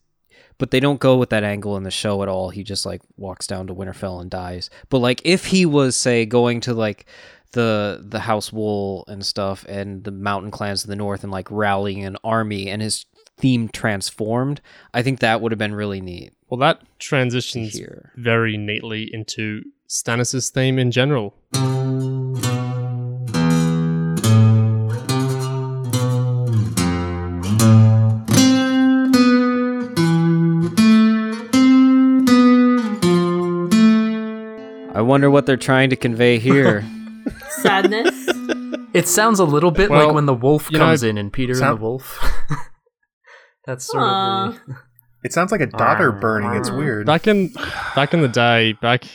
but 0.57 0.71
they 0.71 0.79
don't 0.79 0.99
go 0.99 1.17
with 1.17 1.29
that 1.29 1.43
angle 1.43 1.77
in 1.77 1.83
the 1.83 1.91
show 1.91 2.23
at 2.23 2.29
all. 2.29 2.49
He 2.49 2.63
just 2.63 2.85
like 2.85 3.01
walks 3.17 3.47
down 3.47 3.67
to 3.67 3.75
Winterfell 3.75 4.21
and 4.21 4.29
dies. 4.29 4.69
But 4.89 4.99
like 4.99 5.21
if 5.23 5.47
he 5.47 5.65
was 5.65 5.95
say 5.95 6.25
going 6.25 6.61
to 6.61 6.73
like 6.73 7.05
the 7.51 8.03
the 8.05 8.19
House 8.19 8.51
Wull 8.51 9.05
and 9.07 9.25
stuff 9.25 9.65
and 9.67 10.03
the 10.03 10.11
mountain 10.11 10.51
clans 10.51 10.83
of 10.83 10.89
the 10.89 10.95
north 10.95 11.23
and 11.23 11.31
like 11.31 11.49
rallying 11.49 12.03
an 12.05 12.17
army 12.23 12.69
and 12.69 12.81
his 12.81 13.05
theme 13.37 13.67
transformed, 13.69 14.61
I 14.93 15.01
think 15.03 15.19
that 15.19 15.41
would 15.41 15.51
have 15.51 15.59
been 15.59 15.75
really 15.75 16.01
neat 16.01 16.33
Well, 16.49 16.59
that 16.59 16.81
transitions 16.99 17.73
hear. 17.73 18.11
very 18.15 18.57
neatly 18.57 19.09
into 19.13 19.63
Stannis' 19.89 20.51
theme 20.51 20.79
in 20.79 20.91
general. 20.91 21.35
Wonder 35.15 35.31
what 35.31 35.45
they're 35.45 35.55
trying 35.55 35.89
to 35.89 35.95
convey 35.95 36.37
here. 36.37 36.83
Sadness. 37.61 38.27
It 38.93 39.07
sounds 39.07 39.39
a 39.39 39.45
little 39.45 39.71
bit 39.71 39.89
Well, 39.89 40.07
like 40.07 40.13
when 40.13 40.25
the 40.25 40.33
wolf 40.33 40.69
you 40.69 40.77
know, 40.77 40.87
comes 40.87 41.03
in 41.03 41.17
and 41.17 41.31
Peter 41.31 41.53
sound- 41.53 41.69
and 41.71 41.79
the 41.79 41.83
Wolf. 41.83 42.19
That's 43.65 43.85
sort 43.85 44.03
Aw. 44.03 44.47
of 44.49 44.59
the. 44.67 44.75
It 45.23 45.31
sounds 45.31 45.53
like 45.53 45.61
a 45.61 45.67
daughter 45.67 46.11
burning. 46.11 46.51
It's 46.55 46.69
weird. 46.69 47.05
Back 47.05 47.27
in 47.27 47.53
back 47.95 48.13
in 48.13 48.19
the 48.21 48.27
day, 48.27 48.73
back 48.73 49.05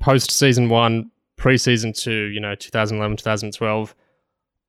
post 0.00 0.30
season 0.30 0.68
one, 0.68 1.10
pre 1.36 1.58
season 1.58 1.92
two, 1.92 2.26
you 2.26 2.38
know, 2.40 2.54
2011, 2.54 3.16
2012, 3.16 3.96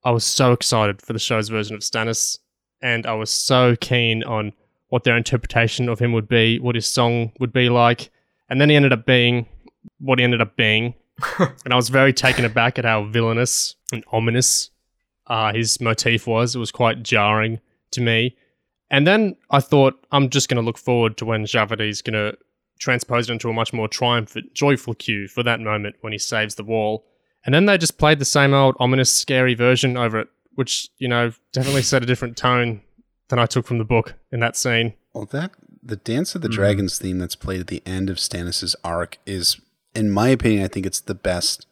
I 0.04 0.10
was 0.10 0.24
so 0.26 0.54
excited 0.54 1.04
for 1.04 1.14
the 1.14 1.20
show's 1.20 1.50
version 1.50 1.76
of 1.76 1.82
Stannis, 1.82 2.40
and 2.82 3.06
I 3.06 3.14
was 3.14 3.30
so 3.30 3.76
keen 3.80 4.24
on 4.24 4.54
what 4.88 5.04
their 5.04 5.16
interpretation 5.16 5.88
of 5.88 6.00
him 6.00 6.14
would 6.14 6.28
be, 6.28 6.60
what 6.60 6.74
his 6.74 6.88
song 6.88 7.32
would 7.40 7.54
be 7.54 7.70
like, 7.70 8.10
and 8.50 8.60
then 8.60 8.70
he 8.72 8.76
ended 8.76 8.92
up 8.92 9.06
being 9.06 9.46
what 10.00 10.20
he 10.20 10.24
ended 10.26 10.42
up 10.42 10.56
being, 10.56 10.94
and 11.40 11.72
I 11.74 11.76
was 11.76 11.90
very 11.90 12.14
taken 12.14 12.46
aback 12.46 12.80
at 12.80 12.86
how 12.86 13.04
villainous 13.06 13.76
and 13.92 14.04
ominous 14.12 14.70
uh, 15.28 15.54
his 15.54 15.80
motif 15.82 16.26
was. 16.28 16.56
It 16.56 16.60
was 16.60 16.72
quite 16.72 17.04
jarring 17.04 17.60
to 17.92 18.02
me. 18.02 18.36
And 18.92 19.06
then 19.06 19.36
I 19.52 19.60
thought, 19.60 20.04
I'm 20.12 20.30
just 20.30 20.50
going 20.50 20.56
to 20.62 20.66
look 20.66 20.78
forward 20.78 21.18
to 21.18 21.26
when 21.26 21.46
Djawadi's 21.46 22.02
going 22.02 22.14
to 22.14 22.38
transpose 22.80 23.30
it 23.30 23.34
into 23.34 23.50
a 23.50 23.54
much 23.54 23.74
more 23.74 23.88
triumphant, 23.88 24.54
joyful 24.54 24.94
cue 24.96 25.28
for 25.28 25.44
that 25.44 25.60
moment 25.60 25.98
when 26.02 26.14
he 26.14 26.20
saves 26.20 26.56
the 26.56 26.64
wall. 26.64 27.06
And 27.46 27.54
then 27.54 27.66
they 27.66 27.78
just 27.78 27.98
played 27.98 28.20
the 28.20 28.26
same 28.26 28.54
old 28.54 28.76
ominous, 28.80 29.14
scary 29.14 29.54
version 29.54 29.96
over 29.98 30.20
it, 30.22 30.28
which, 30.56 30.90
you 30.98 31.08
know, 31.08 31.32
definitely 31.54 31.84
set 31.84 32.02
a 32.02 32.06
different 32.08 32.36
tone 32.38 32.82
than 33.28 33.38
I 33.38 33.46
took 33.46 33.68
from 33.68 33.78
the 33.78 33.86
book 33.86 34.16
in 34.32 34.40
that 34.40 34.58
scene. 34.58 34.94
Well, 35.14 35.26
that 35.26 35.52
the 35.84 35.96
Dance 35.98 36.34
of 36.36 36.42
the 36.42 36.50
Mhm. 36.50 36.54
Dragons 36.54 36.98
theme 36.98 37.20
that's 37.20 37.36
played 37.36 37.60
at 37.62 37.68
the 37.68 37.84
end 37.86 38.10
of 38.10 38.18
Stannis' 38.18 38.76
arc 38.84 39.20
is, 39.26 39.62
in 40.00 40.10
my 40.10 40.30
opinion, 40.30 40.64
I 40.64 40.68
think 40.68 40.86
it's 40.86 41.02
the 41.02 41.16
best 41.16 41.66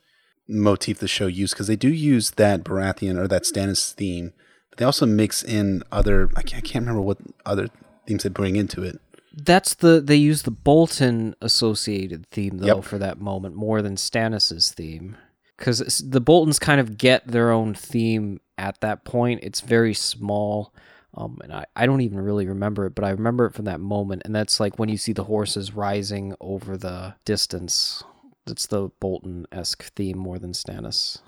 motif 0.47 0.99
the 0.99 1.07
show 1.07 1.27
used 1.27 1.53
because 1.53 1.67
they 1.67 1.75
do 1.75 1.89
use 1.89 2.31
that 2.31 2.63
Baratheon 2.63 3.17
or 3.17 3.27
that 3.27 3.43
Stannis 3.43 3.93
theme, 3.93 4.33
but 4.69 4.77
they 4.79 4.85
also 4.85 5.05
mix 5.05 5.43
in 5.43 5.83
other. 5.91 6.29
I 6.35 6.41
can't, 6.41 6.63
I 6.63 6.67
can't 6.67 6.83
remember 6.83 7.01
what 7.01 7.17
other 7.45 7.67
themes 8.05 8.23
they 8.23 8.29
bring 8.29 8.55
into 8.55 8.83
it. 8.83 8.99
That's 9.33 9.73
the 9.75 10.01
they 10.01 10.15
use 10.15 10.43
the 10.43 10.51
Bolton 10.51 11.35
associated 11.41 12.25
theme 12.31 12.57
though 12.57 12.77
Yep. 12.77 12.83
for 12.85 12.97
that 12.97 13.19
moment 13.21 13.55
more 13.55 13.81
than 13.81 13.95
Stannis's 13.95 14.71
theme 14.71 15.15
because 15.57 15.79
the 15.99 16.21
Boltons 16.21 16.57
kind 16.59 16.79
of 16.81 16.97
get 16.97 17.27
their 17.27 17.51
own 17.51 17.73
theme 17.75 18.39
at 18.57 18.81
that 18.81 19.03
point. 19.05 19.41
It's 19.43 19.61
very 19.61 19.93
small, 19.93 20.73
um, 21.13 21.37
and 21.43 21.53
I 21.53 21.65
I 21.75 21.85
don't 21.85 22.01
even 22.01 22.19
really 22.19 22.47
remember 22.47 22.87
it, 22.87 22.95
but 22.95 23.03
I 23.05 23.11
remember 23.11 23.45
it 23.45 23.53
from 23.53 23.65
that 23.65 23.79
moment, 23.79 24.23
and 24.25 24.33
that's 24.33 24.59
like 24.59 24.79
when 24.79 24.89
you 24.89 24.97
see 24.97 25.13
the 25.13 25.25
horses 25.25 25.73
rising 25.75 26.33
over 26.41 26.75
the 26.77 27.13
distance. 27.25 28.03
That's 28.47 28.65
the 28.67 28.89
Bolton 28.99 29.45
esque 29.51 29.93
theme 29.95 30.17
more 30.17 30.39
than 30.39 30.53
Stannis. 30.53 31.19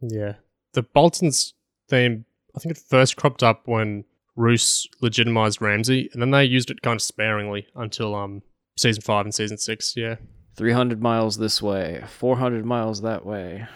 Yeah. 0.00 0.34
The 0.72 0.82
Bolton's 0.82 1.54
theme, 1.88 2.24
I 2.56 2.60
think 2.60 2.76
it 2.76 2.82
first 2.88 3.16
cropped 3.16 3.42
up 3.42 3.62
when 3.66 4.04
Roose 4.36 4.86
legitimized 5.00 5.60
Ramsay, 5.60 6.08
and 6.12 6.22
then 6.22 6.30
they 6.30 6.44
used 6.44 6.70
it 6.70 6.80
kind 6.82 6.96
of 6.96 7.02
sparingly 7.02 7.66
until 7.74 8.14
um 8.14 8.42
season 8.76 9.02
five 9.02 9.26
and 9.26 9.34
season 9.34 9.58
six. 9.58 9.94
Yeah. 9.96 10.16
Three 10.56 10.72
hundred 10.72 11.02
miles 11.02 11.36
this 11.36 11.60
way, 11.60 12.02
four 12.08 12.36
hundred 12.38 12.64
miles 12.64 13.02
that 13.02 13.26
way, 13.26 13.66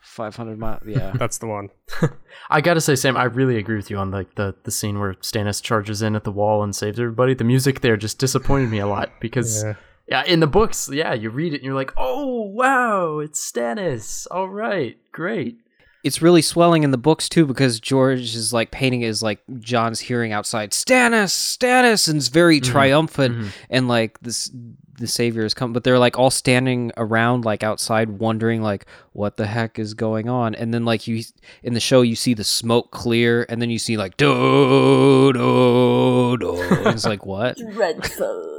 five 0.00 0.36
hundred 0.36 0.58
miles. 0.58 0.82
Yeah. 0.86 1.12
That's 1.18 1.38
the 1.38 1.46
one. 1.46 1.70
I 2.50 2.60
gotta 2.60 2.80
say, 2.80 2.94
Sam, 2.94 3.16
I 3.16 3.24
really 3.24 3.56
agree 3.56 3.76
with 3.76 3.90
you 3.90 3.96
on 3.98 4.10
like 4.12 4.34
the 4.36 4.54
the 4.64 4.70
scene 4.70 4.98
where 5.00 5.14
Stannis 5.14 5.62
charges 5.62 6.02
in 6.02 6.14
at 6.14 6.24
the 6.24 6.32
wall 6.32 6.62
and 6.62 6.74
saves 6.74 7.00
everybody. 7.00 7.34
The 7.34 7.44
music 7.44 7.80
there 7.80 7.96
just 7.96 8.18
disappointed 8.18 8.70
me 8.70 8.78
a 8.78 8.86
lot 8.86 9.10
because 9.20 9.64
Yeah. 9.64 9.74
Yeah, 10.08 10.24
in 10.24 10.40
the 10.40 10.46
books, 10.46 10.88
yeah, 10.90 11.12
you 11.12 11.28
read 11.28 11.52
it 11.52 11.56
and 11.56 11.64
you're 11.64 11.74
like, 11.74 11.92
oh 11.96 12.42
wow, 12.42 13.18
it's 13.18 13.40
Stannis. 13.40 14.26
All 14.30 14.48
right, 14.48 14.96
great. 15.12 15.60
it's 16.04 16.22
really 16.22 16.40
swelling 16.40 16.82
in 16.84 16.92
the 16.92 16.98
books 16.98 17.28
too 17.28 17.44
because 17.44 17.78
George 17.80 18.34
is 18.34 18.52
like 18.52 18.70
painting 18.70 19.02
it 19.02 19.08
as 19.08 19.22
like 19.22 19.40
Jon's 19.58 20.00
hearing 20.00 20.32
outside 20.32 20.70
Stannis, 20.70 21.30
Stannis, 21.32 22.08
and 22.08 22.16
it's 22.16 22.28
very 22.28 22.60
triumphant 22.60 23.36
mhm. 23.36 23.50
and 23.68 23.88
like 23.88 24.18
this 24.20 24.50
the 24.98 25.06
savior 25.06 25.42
has 25.42 25.54
come, 25.54 25.72
but 25.72 25.84
they're 25.84 25.98
like 25.98 26.18
all 26.18 26.30
standing 26.30 26.92
around 26.96 27.44
like 27.44 27.62
outside 27.62 28.10
wondering 28.10 28.62
like 28.62 28.86
what 29.12 29.36
the 29.36 29.46
heck 29.46 29.78
is 29.78 29.94
going 29.94 30.28
on, 30.28 30.54
and 30.54 30.74
then 30.74 30.84
like 30.84 31.06
you 31.06 31.22
in 31.62 31.74
the 31.74 31.80
show 31.80 32.02
you 32.02 32.16
see 32.16 32.34
the 32.34 32.44
smoke 32.44 32.90
clear, 32.90 33.46
and 33.48 33.62
then 33.62 33.70
you 33.70 33.78
see 33.78 33.96
like 33.96 34.16
do 34.16 35.32
do 35.32 36.36
do, 36.38 36.60
and 36.60 36.88
it's 36.88 37.06
like 37.06 37.24
what? 37.34 37.56
Dreadful. 37.58 38.57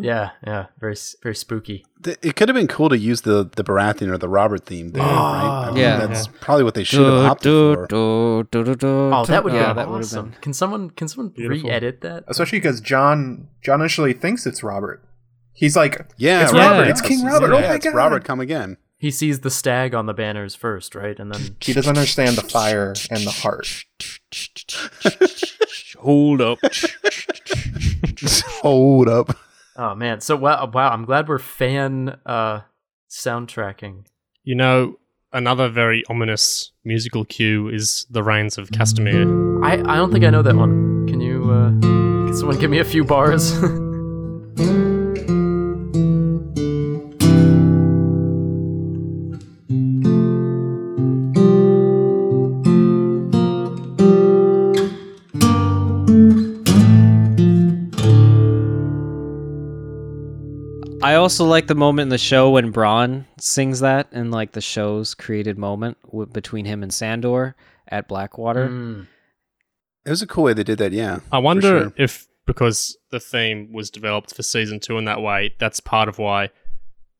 Yeah, 0.00 0.30
yeah, 0.46 0.66
very 0.78 0.96
very 1.22 1.34
spooky. 1.34 1.84
It 2.04 2.36
could 2.36 2.48
have 2.48 2.54
been 2.54 2.68
cool 2.68 2.88
to 2.88 2.98
use 2.98 3.22
the 3.22 3.44
the 3.56 3.64
Baratheon 3.64 4.08
or 4.08 4.18
the 4.18 4.28
Robert 4.28 4.64
theme 4.66 4.90
there, 4.90 5.02
right? 5.02 5.10
I 5.10 5.68
ah, 5.68 5.72
mean, 5.72 5.76
Yeah. 5.82 6.06
that's 6.06 6.26
probably 6.26 6.64
what 6.64 6.74
they 6.74 6.84
should 6.84 7.00
have 7.06 7.30
opted 7.32 7.44
for. 7.74 7.86
do, 7.86 8.46
do, 8.50 8.64
do, 8.64 8.74
do, 8.76 8.86
Oh, 9.12 9.24
that 9.26 9.42
would 9.44 9.52
yeah, 9.52 9.72
be 9.72 9.74
that 9.76 9.88
have 9.88 9.94
awesome. 9.94 10.30
been. 10.30 10.40
Can 10.40 10.52
someone 10.52 10.90
can 10.90 11.08
someone 11.08 11.30
Beautiful. 11.32 11.68
re-edit 11.70 12.00
that? 12.02 12.24
Especially 12.28 12.58
because 12.58 12.80
Jon 12.80 13.48
Jon 13.62 13.80
initially 13.80 14.12
thinks 14.12 14.46
it's 14.46 14.62
Robert. 14.62 15.02
He's 15.52 15.74
like, 15.76 16.06
Yeah, 16.18 16.42
It's 16.44 16.52
Robert, 16.52 16.84
yeah, 16.84 16.90
it's 16.90 17.00
King 17.00 17.20
yeah, 17.20 17.32
Robert, 17.32 17.52
oh 17.52 17.60
my 17.60 17.74
it's 17.74 17.84
God. 17.86 17.94
Robert, 17.94 18.24
come 18.24 18.40
again. 18.40 18.76
He 18.98 19.10
sees 19.10 19.40
the 19.40 19.50
stag 19.50 19.94
on 19.94 20.06
the 20.06 20.14
banners 20.14 20.54
first, 20.54 20.94
right? 20.94 21.18
And 21.18 21.32
then 21.32 21.56
he 21.60 21.72
doesn't 21.72 21.96
understand 21.96 22.36
the 22.36 22.42
fire 22.42 22.94
and 23.10 23.22
the 23.24 23.30
heart. 23.30 23.84
Hold 25.98 26.40
up. 26.42 26.58
Hold 28.62 29.08
up. 29.08 29.36
Oh 29.78 29.94
man, 29.94 30.20
so 30.20 30.36
wow, 30.36 30.70
wow, 30.72 30.90
I'm 30.90 31.04
glad 31.04 31.28
we're 31.28 31.38
fan 31.38 32.18
uh 32.24 32.60
soundtracking. 33.10 34.06
You 34.42 34.54
know, 34.54 34.98
another 35.32 35.68
very 35.68 36.02
ominous 36.08 36.72
musical 36.84 37.24
cue 37.24 37.68
is 37.68 38.06
the 38.08 38.22
Rains 38.22 38.58
of 38.58 38.70
Castamere. 38.70 39.62
I 39.64 39.74
I 39.74 39.96
don't 39.96 40.12
think 40.12 40.24
I 40.24 40.30
know 40.30 40.42
that 40.42 40.56
one. 40.56 41.06
Can 41.06 41.20
you 41.20 41.50
uh 41.50 41.70
can 41.80 42.34
someone 42.34 42.58
give 42.58 42.70
me 42.70 42.78
a 42.78 42.84
few 42.84 43.04
bars? 43.04 43.52
also 61.26 61.44
like 61.44 61.66
the 61.66 61.74
moment 61.74 62.04
in 62.04 62.08
the 62.10 62.18
show 62.18 62.52
when 62.52 62.72
Bronn 62.72 63.24
sings 63.36 63.80
that 63.80 64.06
in 64.12 64.30
like 64.30 64.52
the 64.52 64.60
show's 64.60 65.12
created 65.12 65.58
moment 65.58 65.98
w- 66.04 66.26
between 66.26 66.66
him 66.66 66.84
and 66.84 66.94
Sandor 66.94 67.56
at 67.88 68.06
Blackwater. 68.06 68.68
Mm. 68.68 69.08
It 70.04 70.10
was 70.10 70.22
a 70.22 70.26
cool 70.28 70.44
way 70.44 70.52
they 70.52 70.62
did 70.62 70.78
that. 70.78 70.92
Yeah, 70.92 71.18
I 71.32 71.38
wonder 71.38 71.80
sure. 71.80 71.92
if 71.96 72.28
because 72.46 72.96
the 73.10 73.18
theme 73.18 73.72
was 73.72 73.90
developed 73.90 74.36
for 74.36 74.44
season 74.44 74.78
two 74.78 74.98
in 74.98 75.04
that 75.06 75.20
way, 75.20 75.52
that's 75.58 75.80
part 75.80 76.08
of 76.08 76.18
why 76.18 76.50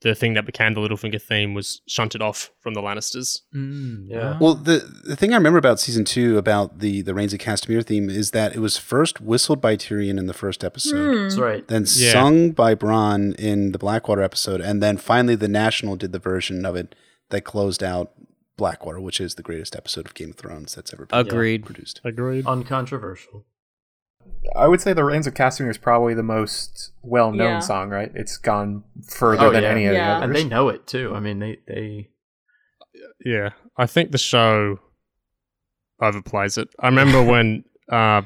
the 0.02 0.14
thing 0.14 0.34
that 0.34 0.44
became 0.44 0.74
the 0.74 0.80
Littlefinger 0.80 1.20
theme 1.20 1.54
was 1.54 1.80
shunted 1.88 2.20
off 2.20 2.50
from 2.60 2.74
the 2.74 2.82
Lannisters. 2.82 3.40
Mm, 3.54 4.06
yeah. 4.08 4.36
Well, 4.38 4.54
the 4.54 4.78
the 5.04 5.16
thing 5.16 5.32
I 5.32 5.36
remember 5.36 5.58
about 5.58 5.80
season 5.80 6.04
two 6.04 6.36
about 6.38 6.80
the 6.80 7.00
the 7.02 7.14
Rains 7.14 7.32
of 7.32 7.40
Castamere 7.40 7.84
theme 7.84 8.10
is 8.10 8.32
that 8.32 8.54
it 8.54 8.58
was 8.60 8.76
first 8.76 9.20
whistled 9.20 9.60
by 9.60 9.76
Tyrion 9.76 10.18
in 10.18 10.26
the 10.26 10.34
first 10.34 10.62
episode, 10.62 11.14
Hmm. 11.16 11.22
That's 11.22 11.36
right. 11.38 11.66
then 11.68 11.86
Yeah. 11.96 12.12
sung 12.12 12.50
by 12.50 12.74
Bronn 12.74 13.34
in 13.36 13.72
the 13.72 13.78
Blackwater 13.78 14.22
episode, 14.22 14.60
and 14.60 14.82
then 14.82 14.96
finally 14.98 15.34
the 15.34 15.48
National 15.48 15.96
did 15.96 16.12
the 16.12 16.18
version 16.18 16.66
of 16.66 16.76
it 16.76 16.94
that 17.30 17.42
closed 17.42 17.82
out 17.82 18.12
Blackwater, 18.56 19.00
which 19.00 19.20
is 19.20 19.34
the 19.34 19.42
greatest 19.42 19.74
episode 19.76 20.06
of 20.06 20.14
Game 20.14 20.30
of 20.30 20.36
Thrones 20.36 20.74
that's 20.74 20.92
ever 20.94 21.06
been 21.06 21.18
Agreed. 21.18 21.64
produced. 21.66 22.00
Agreed. 22.04 22.46
Uncontroversial. 22.46 23.44
I 24.56 24.68
would 24.68 24.80
say 24.80 24.92
the 24.92 25.04
Rains 25.04 25.26
of 25.26 25.34
Castamere 25.34 25.70
is 25.70 25.78
probably 25.78 26.14
the 26.14 26.22
most 26.22 26.92
well-known 27.02 27.46
Yeah. 27.48 27.58
song, 27.60 27.90
right? 27.90 28.10
It's 28.14 28.36
gone 28.38 28.84
further 29.08 29.46
Oh, 29.46 29.50
than 29.52 29.62
yeah. 29.64 29.68
any 29.70 29.86
of 29.86 29.94
the 29.94 30.00
others. 30.00 30.24
And 30.24 30.34
they 30.36 30.44
know 30.44 30.68
it 30.68 30.86
too. 30.86 31.12
I 31.14 31.20
mean, 31.20 31.38
they 31.40 31.58
they 31.66 32.10
Yeah, 33.24 33.50
I 33.76 33.86
think 33.86 34.12
the 34.12 34.18
show 34.18 34.78
overplays 36.02 36.58
it. 36.58 36.68
I 36.80 36.86
remember 36.88 37.22
when 37.32 37.64
uh, 37.90 38.22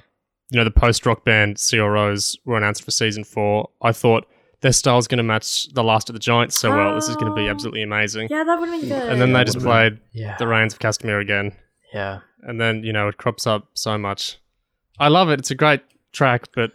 you 0.51 0.59
know 0.59 0.65
the 0.65 0.71
post 0.71 1.07
rock 1.07 1.25
band 1.25 1.57
Sigur 1.57 1.89
Rós 1.93 2.37
were 2.45 2.57
announced 2.57 2.85
for 2.85 2.91
season 2.91 3.25
four. 3.25 3.69
I 3.83 3.93
thought 3.93 4.27
their 4.63 4.73
style's 4.73 5.07
going 5.09 5.19
to 5.19 5.23
match 5.25 5.73
the 5.73 5.83
Last 5.83 6.09
of 6.11 6.13
the 6.15 6.19
Giants 6.21 6.57
so 6.57 6.71
well. 6.77 6.95
This 6.95 7.09
is 7.09 7.17
going 7.17 7.29
to 7.29 7.35
be 7.35 7.49
Oh. 7.49 7.51
absolutely 7.51 7.83
amazing. 7.83 8.29
Yeah, 8.31 8.45
that 8.45 8.61
would 8.61 8.69
have 8.69 8.81
been 8.81 8.91
good. 8.91 9.09
And 9.11 9.21
then 9.21 9.33
they 9.33 9.45
just 9.45 9.59
played 9.61 10.01
yeah 10.13 10.37
the 10.39 10.47
Rains 10.47 10.73
of 10.75 10.81
Castamere 10.81 11.21
again, 11.21 11.53
yeah. 11.95 12.21
and 12.43 12.61
then 12.61 12.83
you 12.85 12.93
know 12.93 13.09
it 13.09 13.17
crops 13.17 13.47
up 13.47 13.69
so 13.75 13.97
much. 13.97 14.39
I 14.99 15.09
love 15.09 15.31
it. 15.31 15.39
It's 15.41 15.51
a 15.51 15.55
great 15.55 15.81
track, 16.13 16.49
but 16.55 16.73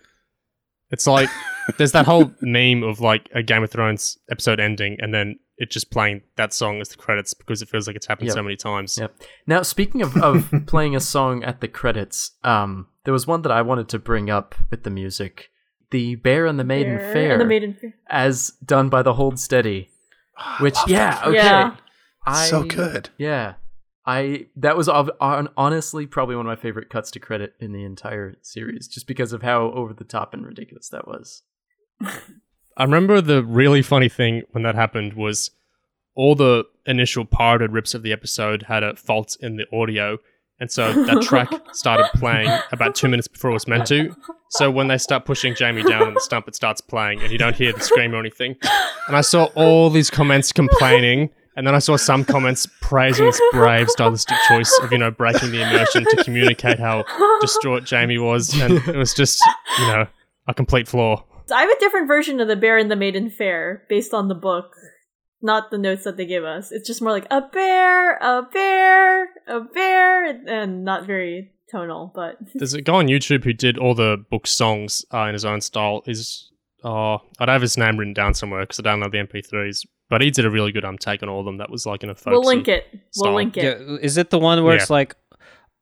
it's 0.91 1.07
like 1.07 1.29
there's 1.77 1.91
that 1.93 2.05
whole 2.05 2.31
meme 2.41 2.83
of 2.83 2.99
like 2.99 3.29
a 3.33 3.41
Game 3.43 3.63
of 3.63 3.71
Thrones 3.71 4.17
episode 4.29 4.59
ending, 4.59 4.97
and 4.99 5.13
then 5.13 5.39
it 5.57 5.71
just 5.71 5.89
playing 5.89 6.21
that 6.35 6.53
song 6.53 6.81
as 6.81 6.89
the 6.89 6.97
credits 6.97 7.33
because 7.33 7.61
it 7.61 7.69
feels 7.69 7.87
like 7.87 7.95
it's 7.95 8.07
happened 8.07 8.27
Yep. 8.27 8.35
so 8.35 8.43
many 8.43 8.55
times. 8.57 8.97
Yep. 8.99 9.15
Now, 9.47 9.61
speaking 9.61 10.01
of, 10.01 10.15
of 10.17 10.51
playing 10.67 10.95
a 10.95 10.99
song 10.99 11.43
at 11.43 11.61
the 11.61 11.67
credits, 11.69 12.31
um, 12.43 12.87
there 13.05 13.13
was 13.13 13.25
one 13.25 13.41
that 13.43 13.51
I 13.51 13.61
wanted 13.61 13.87
to 13.89 13.99
bring 13.99 14.29
up 14.29 14.55
with 14.69 14.83
the 14.83 14.89
music. 14.89 15.49
The 15.91 16.15
Bear 16.15 16.45
and 16.45 16.59
the 16.59 16.63
Maiden 16.65 16.97
Bear 16.97 17.13
Fair, 17.13 17.31
and 17.33 17.41
the 17.41 17.45
Maiden 17.45 17.73
Fair. 17.79 17.93
as 18.09 18.51
done 18.65 18.89
by 18.89 19.01
the 19.01 19.13
Hold 19.13 19.39
Steady. 19.39 19.89
Which, 20.59 20.75
yeah, 20.87 21.21
okay. 21.25 21.35
Yeah. 21.37 21.75
I, 22.25 22.45
so 22.47 22.63
good. 22.63 23.09
Yeah. 23.17 23.53
I 24.07 24.48
that 24.56 24.77
was 24.77 24.88
honestly 24.88 26.06
probably 26.06 26.36
one 26.36 26.45
of 26.45 26.49
my 26.49 26.61
favorite 26.61 26.90
cuts 26.90 27.10
to 27.11 27.19
credit 27.19 27.53
in 27.60 27.72
the 27.72 27.84
entire 27.84 28.36
series, 28.41 28.88
just 28.88 29.07
because 29.07 29.34
of 29.34 29.41
how 29.41 29.72
over 29.72 29.94
the 29.94 30.03
top 30.03 30.34
and 30.34 30.45
ridiculous 30.45 30.90
that 30.90 31.07
was. 31.07 31.44
I 32.77 32.84
remember 32.84 33.22
the 33.22 33.44
really 33.44 33.82
funny 33.82 34.10
thing 34.10 34.44
when 34.52 34.64
that 34.64 34.76
happened 34.76 35.14
was 35.14 35.52
all 36.15 36.36
the 36.36 36.65
initial 36.86 37.26
pirated 37.26 37.72
rips 37.72 37.94
of 37.94 38.03
the 38.03 38.11
episode 38.11 38.64
had 38.64 38.84
a 38.84 38.95
fault 38.95 39.38
in 39.41 39.57
the 39.57 39.65
audio. 39.76 40.18
And 40.60 40.72
so 40.72 40.94
that 41.06 41.22
track 41.22 41.49
started 41.73 42.07
playing 42.15 42.49
about 42.72 42.95
two 42.95 43.10
minutes 43.10 43.27
before 43.27 43.52
it 43.52 43.53
was 43.53 43.68
meant 43.68 43.88
to. 43.88 44.15
So 44.49 44.72
when 44.72 44.88
they 44.88 44.98
start 44.98 45.26
pushing 45.26 45.53
Jaime 45.53 45.84
down 45.84 46.03
on 46.03 46.14
the 46.14 46.22
stump, 46.22 46.48
it 46.48 46.56
starts 46.56 46.80
playing 46.80 47.22
and 47.22 47.32
you 47.32 47.38
don't 47.38 47.56
hear 47.56 47.73
the 47.73 47.82
scream 47.82 48.14
or 48.14 48.19
anything. 48.19 48.56
And 49.07 49.18
I 49.18 49.22
saw 49.22 49.45
all 49.56 49.90
these 49.90 50.10
comments 50.10 50.53
complaining. 50.53 51.30
And 51.56 51.65
then 51.65 51.73
I 51.73 51.80
saw 51.80 51.95
some 51.95 52.26
comments 52.26 52.68
praising 52.82 53.26
this 53.26 53.41
brave 53.52 53.90
stylistic 53.90 54.38
choice 54.48 54.77
of, 54.84 54.91
you 54.91 54.98
know, 54.98 55.10
breaking 55.10 55.52
the 55.52 55.61
immersion 55.61 56.03
to 56.03 56.23
communicate 56.23 56.80
how 56.80 57.06
distraught 57.40 57.90
Jaime 57.90 58.18
was. 58.18 58.53
And 58.60 58.73
it 58.88 58.95
was 58.95 59.14
just, 59.14 59.41
you 59.80 59.88
know, 59.88 60.07
a 60.48 60.53
complete 60.53 60.88
flaw. 60.88 61.23
I 61.53 61.61
have 61.61 61.69
a 61.69 61.80
different 61.80 62.07
version 62.07 62.40
of 62.40 62.48
the 62.48 62.56
Bear 62.56 62.77
and 62.77 62.90
the 62.90 62.95
Maiden 62.95 63.30
Fair 63.30 63.84
based 63.88 64.14
on 64.14 64.27
the 64.27 64.36
book, 64.36 64.76
not 65.41 65.72
the 65.72 65.77
notes 65.77 66.03
that 66.03 66.18
they 66.18 66.26
give 66.26 66.44
us. 66.44 66.72
It's 66.72 66.88
just 66.88 67.02
more 67.02 67.11
like 67.11 67.27
a 67.32 67.41
bear, 67.41 68.18
a 68.18 68.41
bear, 68.41 69.30
a 69.48 69.60
bear, 69.61 70.26
and 70.26 70.84
not 70.84 71.06
very 71.06 71.52
tonal, 71.72 72.11
but 72.14 72.38
There's 72.56 72.73
a 72.73 72.82
guy 72.82 72.95
on 72.95 73.07
YouTube 73.07 73.44
who 73.44 73.53
did 73.53 73.77
all 73.77 73.95
the 73.95 74.23
book 74.30 74.48
songs 74.48 75.06
uh, 75.14 75.26
in 75.26 75.34
his 75.34 75.45
own 75.45 75.61
style. 75.61 76.03
Is 76.07 76.52
uh, 76.84 77.18
I'd 77.40 77.49
have 77.49 77.61
his 77.61 77.77
name 77.77 77.98
written 77.98 78.14
down 78.14 78.34
somewhere 78.34 78.61
because 78.61 78.80
I 78.80 78.84
don't 78.84 78.99
know 78.99 79.10
the 79.10 79.18
MP3s. 79.18 79.86
But 80.10 80.22
he 80.22 80.30
did 80.32 80.45
a 80.45 80.49
really 80.52 80.72
good 80.72 80.86
um 80.86 80.98
take 80.98 81.23
on 81.23 81.30
all 81.30 81.40
of 81.40 81.45
them. 81.45 81.57
That 81.57 81.69
was 81.69 81.86
like 81.86 82.03
in 82.03 82.10
a 82.10 82.15
folksy. 82.15 82.32
we'll 82.32 82.44
link 82.45 82.68
it. 82.68 82.86
style. 83.11 83.30
We'll 83.32 83.34
link 83.36 83.57
it. 83.57 83.64
Yeah, 83.82 83.98
is 84.02 84.18
it 84.18 84.30
the 84.30 84.40
one 84.40 84.64
where 84.64 84.76
Yeah. 84.76 84.82
it's 84.82 84.90
like, 84.91 85.15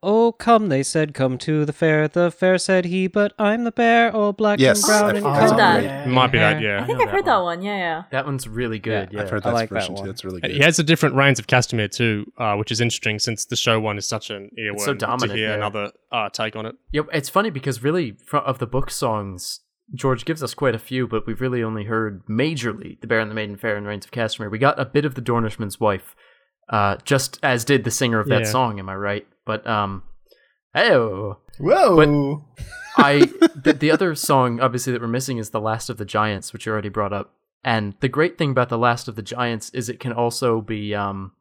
"Oh, 0.01 0.31
come," 0.33 0.69
they 0.69 0.81
said, 0.83 1.13
"Come 1.13 1.37
to 1.39 1.65
the 1.65 1.73
fair." 1.73 2.07
The 2.07 2.31
fair 2.31 2.57
said 2.57 2.85
he, 2.85 3.07
but 3.07 3.33
I'm 3.37 3.63
the 3.65 3.71
bear, 3.71 4.13
all 4.15 4.31
black 4.33 4.59
Yes, 4.59 4.77
and 4.81 4.87
brown 4.87 5.03
I've 5.09 5.15
and 5.17 5.25
heard 5.25 5.39
covered 5.49 5.57
that. 5.59 5.83
in 5.83 5.89
It 6.09 6.13
might 6.13 6.31
be 6.31 6.37
that, 6.39 6.61
hair. 6.61 6.77
I 6.77 6.79
yeah. 6.79 6.85
think 6.85 6.97
know 6.99 7.03
I've 7.05 7.11
heard 7.11 7.25
that 7.25 7.31
that 7.31 7.37
one. 7.37 7.57
one. 7.57 7.61
Yeah, 7.63 7.75
yeah. 7.77 8.03
That 8.11 8.25
one's 8.25 8.47
really 8.47 8.79
good. 8.79 9.09
Yeah, 9.11 9.17
Yeah, 9.19 9.23
I've 9.23 9.29
heard 9.29 9.43
I 9.45 9.49
that 9.49 9.53
like 9.55 9.69
that 9.69 9.75
version 9.75 9.95
too. 9.95 9.99
one. 10.01 10.07
That's 10.07 10.23
really 10.25 10.39
good. 10.41 10.51
He 10.51 10.59
has 10.59 10.79
a 10.79 10.83
different 10.83 11.15
Rains 11.15 11.39
of 11.39 11.47
Castamere 11.47 11.91
too, 11.91 12.31
uh, 12.37 12.55
which 12.55 12.71
is 12.71 12.79
interesting 12.81 13.19
since 13.19 13.45
the 13.45 13.55
show 13.57 13.79
one 13.79 13.97
is 13.97 14.07
such 14.07 14.29
an 14.29 14.49
earworm 14.57 14.79
so 14.79 14.93
dominant, 14.93 15.31
to 15.33 15.37
hear 15.37 15.49
yeah. 15.49 15.55
another 15.55 15.91
uh, 16.11 16.29
take 16.29 16.55
on 16.55 16.65
it. 16.65 16.75
Yep, 16.91 17.07
it's 17.13 17.29
funny 17.29 17.49
because 17.49 17.83
really, 17.83 18.15
fro- 18.25 18.41
of 18.41 18.59
the 18.59 18.67
book 18.67 18.89
songs, 18.89 19.59
George 19.93 20.25
gives 20.25 20.41
us 20.41 20.53
quite 20.53 20.75
a 20.75 20.79
few, 20.79 21.07
but 21.07 21.25
we've 21.27 21.41
really 21.41 21.63
only 21.63 21.83
heard 21.85 22.25
majorly 22.27 22.99
"The 23.01 23.07
Bear 23.07 23.19
and 23.19 23.29
the 23.29 23.35
Maiden 23.35 23.57
Fair" 23.57 23.75
and 23.75 23.85
"Rains 23.85 24.05
of 24.05 24.11
Castamere." 24.11 24.49
We 24.51 24.57
got 24.59 24.79
a 24.79 24.85
bit 24.85 25.05
of 25.05 25.15
"The 25.15 25.21
Dornishman's 25.21 25.79
Wife," 25.79 26.15
uh, 26.69 26.97
just 27.03 27.39
as 27.43 27.65
did 27.65 27.83
the 27.83 27.91
singer 27.91 28.19
of 28.19 28.27
that 28.29 28.43
Yeah. 28.43 28.51
song. 28.51 28.79
Am 28.79 28.89
I 28.89 28.95
right? 28.95 29.27
But 29.45 29.65
um, 29.67 30.03
hey, 30.73 30.95
Whoa! 31.59 32.45
I 32.97 33.29
the, 33.55 33.73
the 33.77 33.91
other 33.91 34.15
song 34.15 34.59
obviously 34.59 34.93
that 34.93 35.01
we're 35.01 35.07
missing 35.07 35.37
is 35.37 35.49
"The 35.51 35.61
Last 35.61 35.89
of 35.89 35.97
the 35.97 36.05
Giants," 36.05 36.53
which 36.53 36.65
you 36.65 36.71
already 36.71 36.89
brought 36.89 37.13
up. 37.13 37.33
And 37.63 37.93
the 37.99 38.09
great 38.09 38.37
thing 38.37 38.51
about 38.51 38.69
"The 38.69 38.77
Last 38.77 39.07
of 39.07 39.15
the 39.15 39.21
Giants" 39.21 39.69
is 39.71 39.89
it 39.89 39.99
can 39.99 40.13
also 40.13 40.61
be 40.61 40.93
um, 40.95 41.33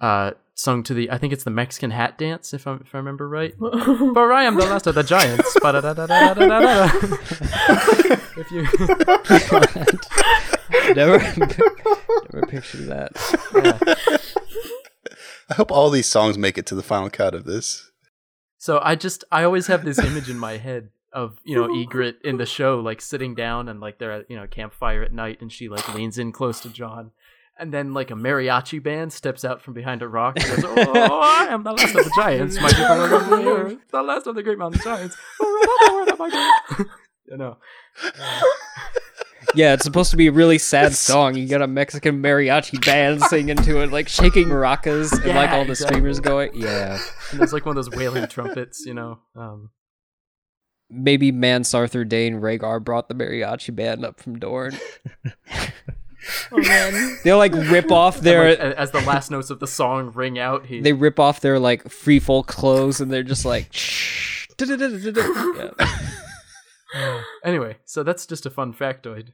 uh, 0.00 0.32
sung 0.54 0.82
to 0.84 0.94
the 0.94 1.10
I 1.10 1.18
think 1.18 1.32
it's 1.32 1.44
the 1.44 1.50
Mexican 1.50 1.90
hat 1.90 2.18
dance 2.18 2.52
if 2.52 2.66
I 2.66 2.74
if 2.74 2.94
I 2.94 2.98
remember 2.98 3.28
right. 3.28 3.54
For 3.58 4.32
I 4.32 4.44
am 4.44 4.56
the 4.56 4.66
last 4.66 4.86
of 4.86 4.94
the 4.94 5.02
giants. 5.02 5.56
If 8.40 8.50
you, 8.52 8.62
never, 10.94 11.18
never 11.18 12.46
pictured 12.46 12.86
that. 12.86 13.10
I 15.50 15.54
hope 15.54 15.70
all 15.70 15.90
these 15.90 16.06
songs 16.06 16.38
make 16.38 16.56
it 16.56 16.64
to 16.66 16.74
the 16.74 16.82
final 16.82 17.10
cut 17.10 17.34
of 17.34 17.44
this. 17.44 17.90
so 18.58 18.80
I 18.82 18.94
just 18.94 19.24
I 19.30 19.44
always 19.44 19.66
have 19.66 19.84
this 19.84 19.98
image 19.98 20.30
in 20.30 20.38
my 20.38 20.56
head 20.56 20.88
of 21.12 21.38
you 21.44 21.56
know 21.56 21.68
Ygritte 21.68 22.22
in 22.24 22.36
the 22.38 22.46
show 22.46 22.80
like 22.80 23.00
sitting 23.00 23.34
down 23.34 23.68
and 23.68 23.80
like 23.80 23.98
they're 23.98 24.12
at 24.12 24.30
you 24.30 24.36
know 24.36 24.44
a 24.44 24.48
campfire 24.48 25.02
at 25.02 25.12
night 25.12 25.38
and 25.40 25.52
she 25.52 25.68
like 25.68 25.92
leans 25.94 26.18
in 26.18 26.32
close 26.32 26.60
to 26.60 26.68
Jon. 26.70 27.10
And 27.60 27.74
then, 27.74 27.92
like 27.92 28.10
a 28.10 28.14
mariachi 28.14 28.82
band 28.82 29.12
steps 29.12 29.44
out 29.44 29.60
from 29.60 29.74
behind 29.74 30.00
a 30.00 30.08
rock 30.08 30.38
and 30.40 30.62
goes, 30.62 30.64
"Oh, 30.64 31.20
I 31.22 31.46
am 31.50 31.62
the 31.62 31.72
last 31.72 31.94
of 31.94 32.04
the 32.04 32.12
giants, 32.16 32.58
my 32.60 32.70
people 32.70 32.86
are 32.86 33.38
here, 33.38 33.78
the 33.92 34.02
last 34.02 34.26
of 34.26 34.34
the 34.34 34.42
great 34.42 34.58
mountain 34.58 34.80
giants." 34.82 35.14
you 37.30 37.36
know, 37.36 37.58
Yeah, 39.54 39.74
it's 39.74 39.84
supposed 39.84 40.10
to 40.12 40.16
be 40.16 40.28
a 40.28 40.32
really 40.32 40.58
sad 40.58 40.94
song. 40.94 41.34
You 41.34 41.46
got 41.48 41.62
a 41.62 41.66
Mexican 41.66 42.22
mariachi 42.22 42.84
band 42.84 43.22
singing 43.22 43.56
to 43.56 43.80
it, 43.82 43.90
like 43.90 44.08
shaking 44.08 44.46
maracas, 44.46 45.12
and 45.12 45.34
like 45.34 45.50
all 45.50 45.64
the 45.64 45.72
exactly. 45.72 45.96
streamers 45.96 46.20
going. 46.20 46.52
Yeah, 46.54 46.98
and 47.30 47.40
there's 47.40 47.52
like 47.52 47.66
one 47.66 47.76
of 47.76 47.84
those 47.84 47.94
wailing 47.96 48.26
trumpets, 48.28 48.84
you 48.86 48.94
know. 48.94 49.18
Um, 49.34 49.70
maybe 50.88 51.32
Mance 51.32 51.74
Arthur 51.74 52.04
Dayne 52.04 52.40
Rhaegar 52.40 52.84
brought 52.84 53.08
the 53.08 53.14
mariachi 53.14 53.74
band 53.74 54.04
up 54.04 54.20
from 54.20 54.38
Dorne. 54.38 54.78
Oh 56.52 56.58
man. 56.58 57.18
They'll 57.24 57.38
like 57.38 57.52
rip 57.54 57.90
off 57.92 58.20
their 58.20 58.50
like, 58.50 58.58
as 58.58 58.90
the 58.90 59.00
last 59.02 59.30
notes 59.30 59.50
of 59.50 59.58
the 59.60 59.66
song 59.66 60.12
ring 60.12 60.38
out, 60.38 60.66
he 60.66 60.80
they 60.80 60.92
rip 60.92 61.18
off 61.18 61.40
their 61.40 61.58
like 61.58 61.88
free 61.88 62.18
folk 62.18 62.46
clothes 62.46 63.00
and 63.00 63.10
they're 63.12 63.22
just 63.22 63.44
like 63.44 63.72
shh. 63.72 64.46
Yeah. 66.92 67.22
anyway. 67.44 67.76
So 67.84 68.02
that's 68.02 68.26
just 68.26 68.46
a 68.46 68.50
fun 68.50 68.74
factoid. 68.74 69.28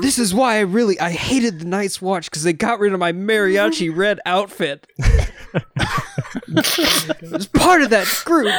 This 0.00 0.18
is 0.18 0.34
why 0.34 0.56
I 0.56 0.60
really 0.60 1.00
I 1.00 1.10
hated 1.10 1.58
the 1.60 1.64
Night's 1.64 2.00
Watch 2.02 2.30
because 2.30 2.42
they 2.42 2.52
got 2.52 2.80
rid 2.80 2.92
of 2.92 3.00
my 3.00 3.12
mariachi 3.12 3.94
red 3.94 4.20
outfit. 4.26 4.86
it's 6.48 7.46
part 7.46 7.82
of 7.82 7.90
that 7.90 8.06
group. 8.24 8.52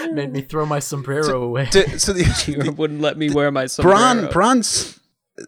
Uh, 0.00 0.12
made 0.12 0.32
me 0.32 0.40
throw 0.42 0.66
my 0.66 0.78
sombrero 0.78 1.42
away. 1.42 1.68
D- 1.70 1.98
so 1.98 2.12
the, 2.12 2.24
You 2.64 2.72
wouldn't 2.72 3.00
let 3.00 3.16
me 3.18 3.30
wear 3.30 3.50
my 3.50 3.66
sombrero. 3.66 3.98
Bronn, 3.98 4.32
Bronn's 4.32 5.00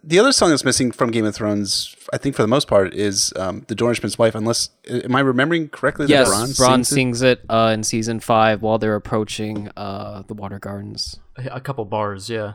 the 0.02 0.18
other 0.18 0.32
song 0.32 0.50
that's 0.50 0.64
missing 0.64 0.90
from 0.92 1.10
Game 1.10 1.24
of 1.24 1.34
Thrones, 1.34 1.94
I 2.12 2.18
think 2.18 2.34
for 2.34 2.42
the 2.42 2.48
most 2.48 2.68
part, 2.68 2.94
is 2.94 3.32
um, 3.36 3.64
the 3.68 3.74
Dornishman's 3.74 4.18
wife. 4.18 4.34
Unless 4.34 4.70
am 4.88 5.14
I 5.14 5.20
remembering 5.20 5.68
correctly? 5.68 6.06
yes, 6.06 6.30
that 6.30 6.34
Bronn, 6.34 6.48
Bronn 6.58 6.86
sings 6.86 6.88
it? 6.88 6.94
sings 6.94 7.22
it 7.22 7.40
uh, 7.48 7.70
in 7.74 7.82
season 7.82 8.20
five 8.20 8.62
while 8.62 8.78
they're 8.78 8.94
approaching 8.94 9.68
uh, 9.76 10.22
the 10.26 10.34
Water 10.34 10.58
Gardens. 10.58 11.18
a 11.36 11.60
couple 11.60 11.84
bars, 11.84 12.30
yeah. 12.30 12.54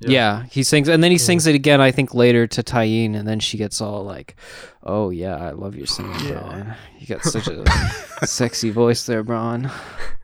Yeah. 0.00 0.44
he 0.44 0.62
sings, 0.62 0.88
and 0.88 1.02
then 1.02 1.10
he 1.10 1.18
sings 1.18 1.46
it 1.46 1.54
again. 1.54 1.80
I 1.80 1.90
think 1.90 2.14
later 2.14 2.46
to 2.46 2.62
Tyene, 2.62 3.16
and 3.16 3.26
then 3.26 3.40
she 3.40 3.58
gets 3.58 3.80
all 3.80 4.04
like, 4.04 4.36
"Oh 4.82 5.10
yeah, 5.10 5.36
I 5.36 5.50
love 5.50 5.74
your 5.74 5.86
singing, 5.86 6.12
Bronn. 6.12 6.76
You 7.00 7.06
got 7.06 7.24
such 7.24 7.48
a 7.48 7.64
sexy 8.26 8.70
voice 8.70 9.06
there, 9.06 9.24
Bronn." 9.24 9.70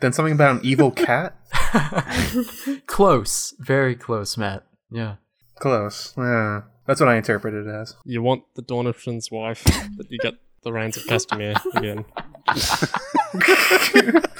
Then 0.00 0.12
something 0.12 0.34
about 0.34 0.56
an 0.56 0.60
evil 0.64 0.90
cat. 0.90 1.36
Close, 2.86 3.54
very 3.58 3.94
close, 3.94 4.36
Matt. 4.36 4.64
Yeah. 4.90 5.16
Close. 5.56 6.14
Yeah, 6.16 6.62
that's 6.86 7.00
what 7.00 7.08
I 7.08 7.16
interpret 7.16 7.54
it 7.54 7.66
as. 7.66 7.96
You 8.04 8.22
want 8.22 8.44
the 8.54 8.62
Dornifson's 8.62 9.30
wife, 9.30 9.64
but 9.96 10.10
you 10.10 10.18
get 10.18 10.34
the 10.62 10.72
Rains 10.72 10.96
of 10.96 11.04
Castamere 11.04 11.56
again. 11.74 12.04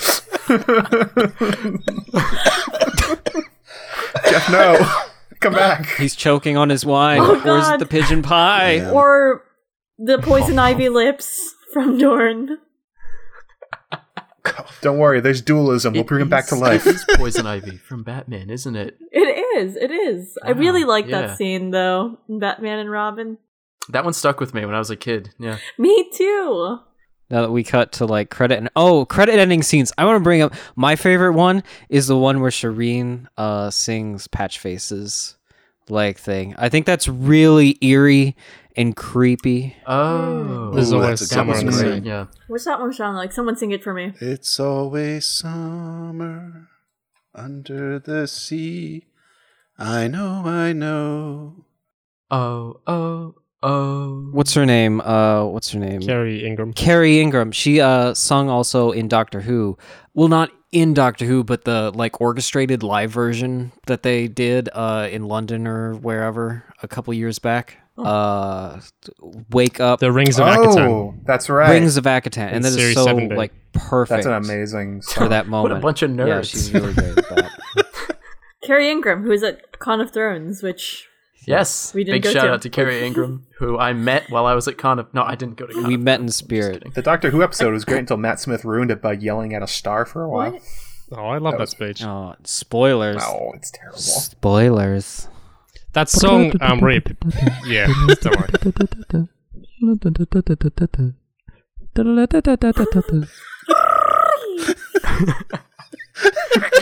Jeff, 4.29 4.51
no, 4.51 4.87
come 5.41 5.55
back. 5.55 5.87
He's 5.97 6.15
choking 6.17 6.57
on 6.57 6.69
his 6.69 6.85
wine. 6.85 7.21
Oh, 7.21 7.35
Where's 7.41 7.65
God. 7.65 7.81
the 7.81 7.87
pigeon 7.87 8.23
pie? 8.23 8.75
Yeah. 8.75 8.91
Or 8.91 9.43
the 9.99 10.19
poison 10.19 10.59
ivy 10.59 10.89
lips 10.89 11.55
from 11.73 11.99
Dorne. 11.99 12.59
Don't 14.83 14.99
worry, 14.99 15.21
there's 15.21 15.43
dualism. 15.43 15.95
We'll 15.95 16.05
bring 16.05 16.23
him 16.23 16.29
back 16.29 16.47
to 16.49 16.55
life. 16.55 16.87
It 16.87 16.97
is 16.97 17.05
Poison 17.15 17.47
Ivy 17.47 17.77
from 17.77 18.03
Batman, 18.03 18.51
isn't 18.51 18.77
it? 18.77 18.99
It 19.13 19.19
is. 19.59 19.77
It 19.77 19.91
is. 19.91 20.39
I 20.45 20.51
really 20.51 20.85
like 20.85 21.07
yeah. 21.07 21.23
that 21.23 21.39
scene 21.39 21.71
though. 21.71 22.19
Batman 22.29 22.79
and 22.79 22.91
Robin. 22.91 23.39
That 23.89 24.05
one 24.05 24.13
stuck 24.13 24.41
with 24.41 24.55
me 24.55 24.65
when 24.65 24.75
I 24.75 24.79
was 24.79 24.91
a 24.91 24.97
kid. 24.97 25.31
Yeah. 25.39 25.59
Me 25.79 26.11
too. 26.13 26.79
Now 27.31 27.43
that 27.43 27.53
we 27.53 27.63
cut 27.63 27.93
to 27.93 28.07
like 28.07 28.31
credit 28.31 28.59
and 28.59 28.71
oh 28.75 29.05
credit 29.05 29.39
ending 29.39 29.63
scenes, 29.63 29.93
I 29.97 30.05
want 30.05 30.17
to 30.17 30.25
bring 30.25 30.43
up 30.43 30.55
my 30.77 30.97
favorite 30.97 31.33
one 31.33 31.63
is 31.89 32.07
the 32.07 32.19
one 32.19 32.41
where 32.41 32.51
Shireen 32.51 33.27
uh 33.37 33.71
sings 33.71 34.27
Patchface's 34.29 35.37
like 35.89 36.19
thing. 36.19 36.55
I 36.59 36.69
think 36.69 36.87
that's 36.87 37.09
really 37.09 37.79
eerie 37.81 38.37
and 38.77 38.95
creepy. 38.97 39.77
Oh, 39.87 40.71
There's 40.73 40.93
Ooh, 40.93 40.97
always 40.97 41.21
that's 41.21 41.33
a 41.33 41.35
good 41.35 41.41
that 41.41 41.47
was 41.49 41.59
summer 41.59 41.71
one. 41.73 41.81
in 41.81 41.89
great. 41.91 42.03
the 42.03 42.09
Yeah. 42.09 42.27
What's 42.49 42.65
that 42.65 42.81
one 42.81 42.93
sound 42.93 43.17
like? 43.17 43.33
Someone 43.33 43.57
sing 43.57 43.71
it 43.73 43.83
for 43.83 43.93
me. 43.95 44.13
It's 44.21 44.59
always 44.61 45.27
summer 45.27 46.69
under 47.35 47.99
the 47.99 48.27
sea. 48.27 49.07
I 49.79 50.09
know, 50.09 50.43
I 50.45 50.73
know. 50.73 51.65
Oh, 52.31 52.81
oh, 52.87 53.35
oh. 53.63 54.29
What's 54.33 54.55
her 54.55 54.67
name? 54.67 55.01
Uh 55.01 55.45
what's 55.47 55.71
her 55.73 55.79
name? 55.81 56.01
Kerry 56.03 56.45
Ingram. 56.47 56.73
Kerry 56.73 57.21
Ingram. 57.21 57.53
She 57.53 57.81
uh 57.81 58.15
sung 58.15 58.49
also 58.49 58.91
in 58.93 59.09
Doctor 59.09 59.41
Who. 59.41 59.77
Well, 60.15 60.29
not 60.29 60.51
in 60.73 60.95
Doctor 60.95 61.25
Who, 61.25 61.43
but 61.43 61.65
the 61.65 61.91
like 61.95 62.21
orchestrated 62.21 62.83
live 62.83 63.11
version 63.11 63.73
that 63.87 64.03
they 64.03 64.29
did 64.29 64.69
uh 64.73 65.09
in 65.11 65.25
London 65.25 65.67
or 65.67 65.95
wherever 65.95 66.65
a 66.83 66.89
couple 66.89 67.13
years 67.15 67.39
back. 67.39 67.79
Uh 68.07 68.81
Wake 69.51 69.81
Up 69.81 70.01
The 70.01 70.13
Rings 70.13 70.39
of 70.39 70.47
Akhaten. 70.47 70.89
Oh, 70.89 71.15
that's 71.25 71.49
right. 71.49 71.71
Rings 71.71 71.97
of 71.97 72.05
Akhaten. 72.05 72.49
In 72.49 72.55
And 72.57 72.65
that 72.65 72.69
is 72.69 72.75
Series 72.75 72.95
so 72.95 73.05
like 73.15 73.53
perfect 73.73 74.25
that's 74.25 74.27
an 74.27 74.33
amazing 74.35 75.03
song. 75.03 75.25
for 75.25 75.29
that 75.29 75.47
moment. 75.49 75.73
What 75.73 75.79
a 75.79 75.81
bunch 75.83 76.03
of 76.03 76.11
nerds. 76.11 76.29
Yeah, 76.29 76.43
she's 76.43 76.73
really 76.73 76.93
great 76.95 77.19
at 77.19 77.29
that. 77.29 78.17
Kerry 78.65 78.91
Ingram, 78.91 79.23
who 79.25 79.31
is 79.33 79.43
at 79.43 79.79
Con 79.79 80.01
of 80.01 80.13
Thrones, 80.13 80.63
which 80.63 81.07
Yes. 81.47 81.95
We 81.95 82.05
didn't 82.05 82.17
Big 82.17 82.23
go 82.25 82.33
shout 82.33 82.45
to. 82.45 82.51
out 82.53 82.63
to 82.63 82.69
Kerry 82.71 83.03
Ingram, 83.07 83.47
who 83.59 83.79
I 83.79 83.95
met 83.95 84.25
while 84.29 84.45
I 84.45 84.55
was 84.55 84.69
at 84.69 84.77
Con 84.77 84.99
of. 84.99 85.13
No, 85.15 85.23
I 85.23 85.35
didn't 85.35 85.57
go 85.57 85.67
to 85.67 85.73
Con 85.73 85.85
We 85.87 85.95
of 85.95 86.01
met 86.03 86.21
in 86.21 86.27
Thrones. 86.29 86.41
I'm 86.43 86.45
spirit. 86.47 86.95
The 86.95 87.03
Doctor 87.03 87.31
Who 87.31 87.43
episode 87.43 87.73
was 87.73 87.85
great 87.87 88.01
until 88.01 88.19
Matt 88.19 88.41
Smith 88.41 88.65
ruined 88.65 88.91
it 88.91 89.01
by 89.01 89.15
yelling 89.15 89.55
at 89.55 89.63
a 89.63 89.67
star 89.67 90.05
for 90.05 90.23
a 90.23 90.29
while. 90.29 90.53
what? 90.53 90.63
Oh, 91.13 91.27
I 91.27 91.39
love 91.39 91.53
That 91.53 91.59
that, 91.59 91.61
was- 91.63 91.71
speech. 91.71 92.05
Oh, 92.05 92.37
spoilers. 92.45 93.23
Oh, 93.27 93.53
it's 93.55 93.71
terrible. 93.71 93.99
Spoilers. 93.99 95.29
That 95.93 96.09
song, 96.09 96.53
um, 96.61 96.81
Rip. 96.81 97.09
Yeah, 97.67 97.87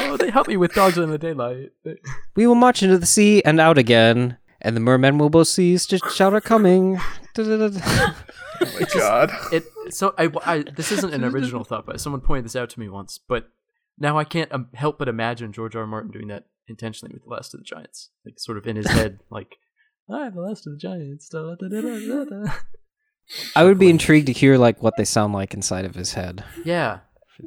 oh, 0.01 0.17
they 0.19 0.31
help 0.31 0.49
me 0.49 0.57
with 0.57 0.75
Dogs 0.75 0.99
in 0.99 1.11
the 1.11 1.19
Daylight. 1.19 1.73
We 2.37 2.47
will 2.47 2.55
march 2.55 2.83
into 2.83 2.99
the 2.99 3.07
sea 3.07 3.43
and 3.45 3.61
out 3.61 3.79
again, 3.79 4.37
and 4.61 4.77
the 4.77 4.81
mermen 4.81 5.17
will 5.19 5.31
both 5.31 5.49
cease 5.49 5.87
to 5.87 5.99
shout 6.11 6.35
are 6.35 6.41
coming. 6.41 7.01
Oh 8.61 8.67
my 8.81 8.87
god. 8.93 9.31
It 9.53 9.65
so 9.91 10.15
I, 10.19 10.31
I 10.45 10.63
this 10.63 10.91
isn't 10.91 11.15
an 11.15 11.25
original 11.25 11.63
thought, 11.63 11.87
but 11.87 12.01
someone 12.01 12.21
pointed 12.21 12.45
this 12.45 12.57
out 12.57 12.71
to 12.71 12.81
me 12.81 12.89
once. 12.89 13.17
But 13.19 13.49
now 13.99 14.19
I 14.19 14.25
can't 14.25 14.51
um, 14.53 14.69
help 14.75 14.99
but 14.99 15.09
imagine 15.09 15.53
George 15.53 15.77
R. 15.77 15.83
R. 15.83 15.87
Martin 15.87 16.11
doing 16.11 16.27
that 16.27 16.47
intentionally 16.69 17.15
with 17.15 17.25
the 17.25 17.31
Last 17.31 17.55
of 17.55 17.61
the 17.61 17.65
Giants, 17.65 18.11
like 18.25 18.39
sort 18.39 18.59
of 18.59 18.67
in 18.67 18.77
his 18.77 18.89
head, 18.89 19.21
like 19.31 19.57
I'm 20.11 20.35
the 20.35 20.41
Last 20.41 20.67
of 20.67 20.73
the 20.73 20.79
Giants. 20.79 21.29
da, 21.29 21.55
da, 21.55 21.69
da, 21.69 21.81
da, 21.81 22.25
da, 22.25 22.25
da." 22.45 22.53
I 23.57 23.65
would 23.65 23.79
be 23.79 23.91
intrigued 23.91 24.27
to 24.29 24.33
hear 24.33 24.57
like 24.57 24.83
what 24.83 24.95
they 24.97 25.05
sound 25.05 25.33
like 25.35 25.53
inside 25.55 25.85
of 25.85 25.95
his 25.95 26.15
head. 26.15 26.45
Yeah, 26.65 27.01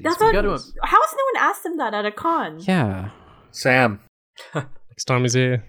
That's 0.04 0.20
We 0.20 0.28
what. 0.28 0.34
gotta- 0.34 0.50
How 0.84 1.02
has 1.02 1.14
no 1.18 1.24
one 1.34 1.50
asked 1.50 1.66
him 1.66 1.78
that 1.78 1.94
at 1.96 2.06
a 2.06 2.12
con? 2.12 2.60
Yeah. 2.60 3.10
Sam. 3.52 4.00
Next 4.56 5.06
time 5.06 5.22
he's 5.24 5.34
here. 5.34 5.64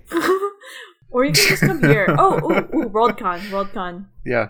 or 1.11 1.25
you 1.25 1.33
can 1.33 1.49
just 1.49 1.63
come 1.63 1.81
here. 1.83 2.07
Oh, 2.19 2.35
ooh, 2.45 2.79
ooh, 2.79 2.89
Worldcon, 2.91 3.41
Worldcon. 3.51 4.07
Yeah. 4.27 4.49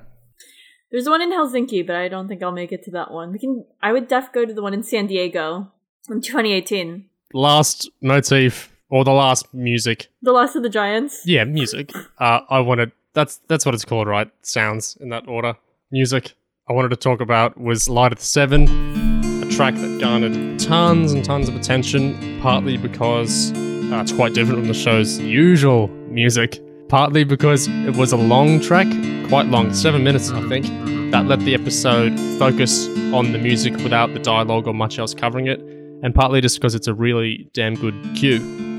There's 0.91 1.09
one 1.09 1.23
in 1.23 1.31
Helsinki, 1.31 1.87
but 1.87 1.97
I 1.97 2.09
don't 2.09 2.29
think 2.29 2.43
I'll 2.43 2.53
make 2.53 2.73
it 2.73 2.83
to 2.85 2.91
that 2.91 3.11
one. 3.13 3.33
We 3.33 3.39
can. 3.39 3.65
I 3.81 3.93
would 3.93 4.09
def 4.09 4.33
go 4.33 4.45
to 4.45 4.53
the 4.53 4.63
one 4.63 4.75
in 4.75 4.83
San 4.83 5.07
Diego 5.07 5.73
in 6.11 6.21
2018. 6.21 7.07
Last 7.33 7.89
motif, 8.03 8.72
or 8.93 9.05
the 9.05 9.11
last 9.13 9.53
music. 9.55 10.09
The 10.21 10.33
Last 10.33 10.55
of 10.55 10.63
the 10.63 10.69
Giants. 10.69 11.23
Yeah, 11.25 11.45
music. 11.45 11.91
Uh, 12.19 12.41
I 12.49 12.61
wanted. 12.61 12.93
That's 13.15 13.41
that's 13.49 13.65
what 13.67 13.75
it's 13.75 13.85
called, 13.85 14.07
right? 14.07 14.31
Sounds 14.43 14.97
in 15.01 15.09
that 15.09 15.27
order. 15.27 15.57
Music. 15.91 16.35
I 16.69 16.75
wanted 16.75 16.91
to 16.91 16.97
talk 16.97 17.21
about 17.21 17.59
was 17.59 17.89
Light 17.89 18.13
of 18.13 18.19
the 18.19 18.25
Seven, 18.25 19.43
a 19.43 19.51
track 19.51 19.75
that 19.75 19.99
garnered 20.01 20.61
tons 20.61 21.13
and 21.13 21.25
tons 21.25 21.49
of 21.49 21.57
attention, 21.57 22.41
partly 22.41 22.77
because 22.77 23.53
uh, 23.53 24.01
it's 24.03 24.13
quite 24.13 24.35
different 24.35 24.61
from 24.61 24.69
the 24.69 24.75
show's 24.75 25.19
usual 25.19 25.89
music, 26.09 26.63
partly 26.89 27.25
because 27.25 27.69
it 27.69 27.97
was 27.97 28.13
a 28.13 28.17
long 28.17 28.61
track, 28.61 28.87
quite 29.29 29.47
long, 29.47 29.73
seven 29.73 30.05
minutes, 30.05 30.31
I 30.31 30.47
think, 30.49 30.67
that 31.11 31.27
let 31.27 31.41
the 31.41 31.55
episode 31.55 32.19
focus 32.39 32.89
on 33.13 33.33
the 33.33 33.39
music 33.39 33.75
without 33.79 34.13
the 34.13 34.21
dialogue 34.21 34.67
or 34.67 34.75
much 34.75 34.99
else 34.99 35.15
covering 35.15 35.47
it, 35.47 35.61
and 36.03 36.15
partly 36.15 36.41
just 36.41 36.59
because 36.59 36.75
it's 36.75 36.87
a 36.89 36.95
really 36.95 37.51
damn 37.53 37.75
good 37.75 37.95
cue 38.15 38.72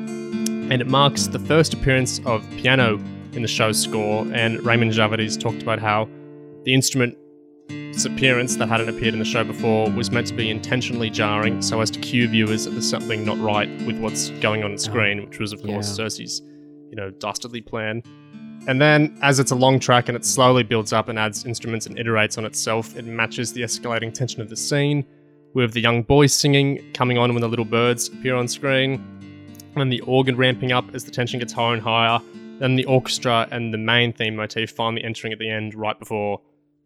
and 0.71 0.81
it 0.81 0.87
marks 0.87 1.27
the 1.27 1.39
first 1.39 1.73
appearance 1.73 2.19
of 2.25 2.47
piano 2.57 2.99
in 3.33 3.41
the 3.41 3.47
show's 3.47 3.81
score. 3.81 4.25
And 4.33 4.63
Ramin 4.65 4.89
Djawadi's 4.89 5.37
talked 5.37 5.61
about 5.61 5.79
how 5.79 6.07
the 6.63 6.73
instrument's 6.73 8.05
appearance 8.05 8.55
that 8.57 8.67
hadn't 8.67 8.89
appeared 8.89 9.13
in 9.13 9.19
the 9.19 9.25
show 9.25 9.43
before 9.43 9.89
was 9.91 10.11
meant 10.11 10.27
to 10.27 10.33
be 10.33 10.49
intentionally 10.49 11.09
jarring 11.09 11.61
so 11.61 11.81
as 11.81 11.89
to 11.91 11.99
cue 11.99 12.27
viewers 12.27 12.65
that 12.65 12.71
there's 12.71 12.89
something 12.89 13.25
not 13.25 13.39
right 13.39 13.69
with 13.85 13.99
what's 13.99 14.29
going 14.41 14.63
on 14.63 14.71
the 14.71 14.77
screen, 14.77 15.25
which 15.25 15.39
was, 15.39 15.53
of 15.53 15.61
course, 15.63 15.97
Yeah. 15.97 16.05
Cersei's, 16.05 16.41
you 16.89 16.95
know, 16.95 17.09
dastardly 17.11 17.61
plan. 17.61 18.01
And 18.67 18.81
then, 18.81 19.17
as 19.21 19.39
it's 19.39 19.51
a 19.51 19.55
long 19.55 19.77
track 19.77 20.07
and 20.07 20.15
it 20.15 20.23
slowly 20.23 20.63
builds 20.63 20.93
up 20.93 21.09
and 21.09 21.19
adds 21.19 21.45
instruments 21.45 21.85
and 21.85 21.97
iterates 21.97 22.37
on 22.37 22.45
itself, 22.45 22.95
it 22.95 23.05
matches 23.05 23.51
the 23.51 23.61
escalating 23.61 24.13
tension 24.13 24.41
of 24.41 24.49
the 24.49 24.55
scene, 24.55 25.03
with 25.53 25.73
the 25.73 25.81
young 25.81 26.01
boy 26.01 26.27
singing 26.27 26.79
coming 26.93 27.17
on 27.17 27.33
when 27.33 27.41
the 27.41 27.47
little 27.49 27.65
birds 27.65 28.07
appear 28.07 28.35
on 28.35 28.47
screen, 28.47 29.03
and 29.73 29.81
then 29.81 29.89
the 29.89 30.01
organ 30.01 30.35
ramping 30.37 30.71
up 30.71 30.93
as 30.95 31.03
the 31.05 31.11
tension 31.11 31.39
gets 31.39 31.53
higher 31.53 31.73
and 31.73 31.81
higher, 31.81 32.19
then 32.59 32.75
the 32.75 32.85
orchestra 32.85 33.47
and 33.51 33.73
the 33.73 33.77
main 33.77 34.13
theme 34.13 34.35
motif 34.35 34.71
finally 34.71 35.03
entering 35.03 35.33
at 35.33 35.39
the 35.39 35.49
end 35.49 35.73
right 35.75 35.97
before 35.99 36.39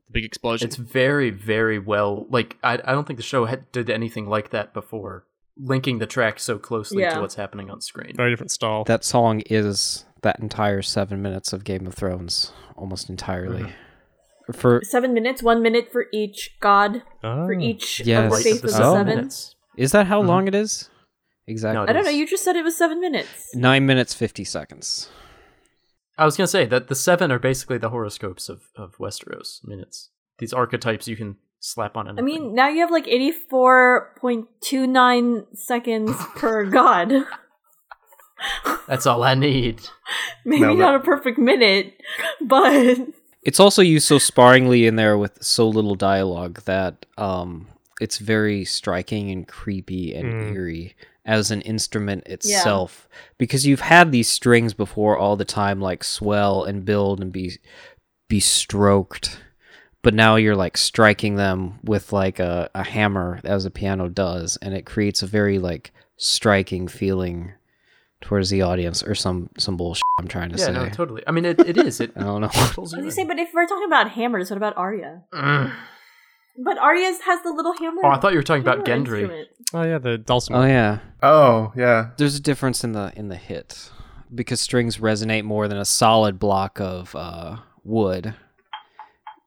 the 0.07 0.13
big 0.13 0.23
explosion. 0.25 0.67
it's 0.67 0.77
very 0.77 1.29
very 1.29 1.79
well. 1.79 2.25
Like 2.29 2.57
I 2.63 2.73
I 2.75 2.91
don't 2.93 3.05
think 3.05 3.17
the 3.17 3.23
show 3.23 3.45
had, 3.45 3.71
did 3.71 3.89
anything 3.89 4.27
like 4.27 4.49
that 4.51 4.73
before, 4.73 5.25
linking 5.57 5.99
the 5.99 6.05
track 6.07 6.39
so 6.39 6.57
closely 6.57 7.01
Yeah. 7.03 7.15
to 7.15 7.21
what's 7.21 7.35
happening 7.35 7.69
on 7.69 7.81
screen. 7.81 8.13
very 8.15 8.31
different 8.31 8.51
style. 8.51 8.83
That 8.85 9.03
song 9.03 9.41
is 9.47 10.05
that 10.23 10.39
entire 10.39 10.81
seven 10.81 11.21
minutes 11.21 11.51
of 11.53 11.63
Game 11.63 11.85
of 11.85 11.93
Thrones, 11.93 12.51
almost 12.75 13.09
entirely. 13.09 13.73
For 14.53 14.79
Seven 14.83 15.13
minutes, 15.13 15.43
one 15.43 15.61
minute 15.61 15.91
for 15.91 16.05
each 16.13 16.57
god, 16.61 17.03
for 17.21 17.53
Ah. 17.53 17.59
each 17.59 17.99
Yes. 17.99 18.23
of 18.23 18.29
the 18.29 18.35
Right 18.35 18.43
faith 18.43 18.55
at 18.55 18.61
the 18.61 18.67
of 18.67 18.71
the 18.71 18.77
seven 18.77 18.93
seven. 18.93 19.15
minutes. 19.17 19.55
is 19.75 19.91
that 19.91 20.07
how 20.07 20.23
Mhm. 20.23 20.27
long 20.27 20.47
it 20.47 20.55
is? 20.55 20.89
Exactly. 21.47 21.75
No, 21.85 21.89
I 21.89 21.93
don't 21.93 22.03
know. 22.03 22.11
You 22.11 22.27
just 22.27 22.43
said 22.43 22.55
it 22.55 22.63
was 22.63 22.75
seven 22.77 22.99
minutes. 22.99 23.55
Nine 23.55 23.85
minutes 23.85 24.13
fifty 24.13 24.43
seconds. 24.43 25.09
I 26.17 26.25
was 26.25 26.35
gonna 26.35 26.47
say 26.47 26.65
that 26.65 26.87
the 26.87 26.95
seven 26.95 27.31
are 27.31 27.39
basically 27.39 27.77
the 27.77 27.89
horoscopes 27.89 28.49
of 28.49 28.63
of 28.75 28.97
Westeros 28.97 29.65
minutes. 29.65 30.09
These 30.39 30.53
archetypes 30.53 31.07
you 31.07 31.15
can 31.15 31.37
slap 31.59 31.95
on 31.97 32.07
I 32.19 32.21
mean, 32.21 32.53
now 32.53 32.67
you 32.67 32.81
have 32.81 32.91
like 32.91 33.07
eighty-four 33.07 34.15
point 34.19 34.47
two 34.61 34.85
nine 34.87 35.45
seconds 35.53 36.11
per 36.35 36.65
god. 36.65 37.13
that's 38.87 39.05
all 39.05 39.23
I 39.23 39.33
need. 39.35 39.81
Maybe 40.45 40.61
No, 40.61 40.73
not 40.75 40.95
a 40.95 40.99
perfect 40.99 41.37
minute, 41.39 41.93
but 42.41 42.97
It's 43.43 43.59
also 43.59 43.81
used 43.81 44.07
so 44.07 44.17
sparingly 44.19 44.85
in 44.85 44.95
there 44.95 45.17
with 45.17 45.41
so 45.43 45.67
little 45.67 45.95
dialogue 45.95 46.61
that 46.65 47.05
um 47.17 47.67
it's 47.99 48.17
very 48.19 48.63
striking 48.65 49.31
and 49.31 49.47
creepy 49.47 50.13
and 50.13 50.27
Mm. 50.33 50.53
eerie 50.55 50.95
as 51.27 51.51
an 51.51 51.61
instrument 51.61 52.25
itself 52.25 53.07
because 53.37 53.67
you've 53.67 53.81
had 53.81 54.11
these 54.11 54.29
strings 54.29 54.73
before 54.73 55.17
all 55.17 55.35
the 55.35 55.45
time 55.45 55.79
like 55.81 56.03
swell 56.03 56.63
and 56.63 56.85
build 56.85 57.21
and 57.21 57.31
be 57.33 57.51
be 58.29 58.39
stroked 58.39 59.41
but 60.01 60.13
now 60.13 60.37
you're 60.37 60.55
like 60.55 60.77
striking 60.77 61.35
them 61.35 61.79
with 61.83 62.13
like 62.13 62.39
a, 62.39 62.69
a 62.73 62.83
hammer 62.83 63.41
as 63.43 63.65
a 63.65 63.69
piano 63.71 64.07
does 64.07 64.57
and 64.61 64.73
it 64.73 64.85
creates 64.85 65.21
a 65.21 65.27
very 65.27 65.59
like 65.59 65.91
striking 66.15 66.87
feeling 66.87 67.51
towards 68.21 68.49
the 68.49 68.61
audience 68.61 69.03
or 69.03 69.13
some 69.13 69.49
some 69.57 69.75
bullshit 69.77 70.01
i'm 70.19 70.27
trying 70.27 70.49
to 70.49 70.57
Yeah, 70.57 70.65
say 70.65 70.71
no, 70.71 70.89
totally. 70.89 71.23
I 71.27 71.31
mean, 71.31 71.45
it, 71.45 71.59
it 71.59 71.77
is. 71.77 71.99
It 71.99 72.11
i 72.15 72.21
don't 72.23 72.41
know 72.41 72.47
pulls 72.49 72.93
I 72.93 72.97
you 72.97 73.03
gonna 73.03 73.11
say, 73.11 73.25
but 73.25 73.37
if 73.37 73.53
we're 73.53 73.67
talking 73.67 73.85
about 73.85 74.09
hammers, 74.11 74.49
what 74.49 74.57
about 74.57 74.75
Arya? 74.77 75.23
Mm. 75.33 75.71
But 76.57 76.77
Arya 76.77 77.13
has 77.25 77.41
the 77.43 77.51
little 77.51 77.73
hammer. 77.73 78.01
Oh, 78.03 78.09
I 78.09 78.17
thought 78.19 78.31
you 78.33 78.39
were 78.39 78.43
talking 78.43 78.61
about 78.63 78.85
Gendry. 78.85 79.21
instrument. 79.21 79.47
Oh 79.73 79.83
yeah, 79.83 79.97
the 79.97 80.17
dulcimer. 80.17 80.59
oh 80.59 80.65
yeah 80.65 80.99
Oh 81.21 81.73
yeah. 81.75 82.11
there's 82.17 82.35
a 82.35 82.39
difference 82.41 82.83
in 82.83 82.93
the 82.93 83.11
in 83.15 83.27
the 83.27 83.35
hit 83.35 83.89
because 84.33 84.59
strings 84.61 84.97
resonate 84.97 85.43
more 85.43 85.67
than 85.67 85.77
a 85.77 85.85
solid 85.85 86.39
block 86.39 86.79
of 86.79 87.15
uh, 87.15 87.57
wood 87.83 88.33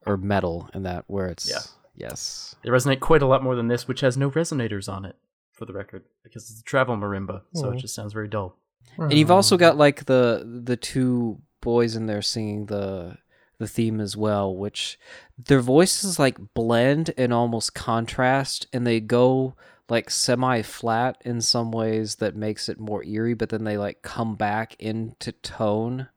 or 0.07 0.17
metal 0.17 0.69
in 0.75 0.83
that 0.85 1.05
where 1.07 1.27
it's 1.29 1.49
Yeah. 1.51 1.61
yes 1.97 2.55
They 2.63 2.71
resonate 2.71 3.01
quite 3.01 3.23
a 3.23 3.27
lot 3.27 3.43
more 3.43 3.55
than 3.57 3.69
this, 3.69 3.89
which 3.89 4.01
has 4.01 4.17
no 4.17 4.31
resonators 4.31 4.91
on 4.93 5.05
it, 5.05 5.17
for 5.53 5.65
the 5.67 5.73
record, 5.73 6.05
because 6.23 6.51
it's 6.51 6.61
a 6.61 6.65
travel 6.65 6.97
marimba, 6.97 7.43
so 7.55 7.71
it 7.71 7.79
just 7.79 7.95
sounds 7.95 8.13
very 8.13 8.29
dull. 8.29 8.57
and 8.99 9.13
you've 9.13 9.31
also 9.31 9.57
got 9.57 9.77
like 9.77 10.05
the 10.07 10.61
the 10.65 10.77
two 10.77 11.41
boys 11.61 11.97
in 11.97 12.07
there 12.07 12.23
singing 12.23 12.67
the 12.67 13.17
the 13.61 13.69
theme 13.69 14.01
as 14.01 14.17
well 14.17 14.53
which 14.57 14.99
their 15.39 15.61
voices 15.61 16.19
like 16.19 16.37
blend 16.55 17.13
and 17.17 17.33
almost 17.33 17.73
contrast 17.75 18.67
and 18.73 18.85
they 18.85 18.99
go 18.99 19.55
like 19.89 20.11
semi 20.11 20.63
flat 20.63 21.21
in 21.25 21.41
some 21.41 21.71
ways 21.71 22.17
that 22.17 22.35
makes 22.35 22.69
it 22.69 22.81
more 22.81 23.05
eerie 23.05 23.35
but 23.35 23.49
then 23.51 23.63
they 23.65 23.77
like 23.79 24.03
come 24.03 24.35
back 24.35 24.75
into 24.81 25.31
tone. 25.33 26.09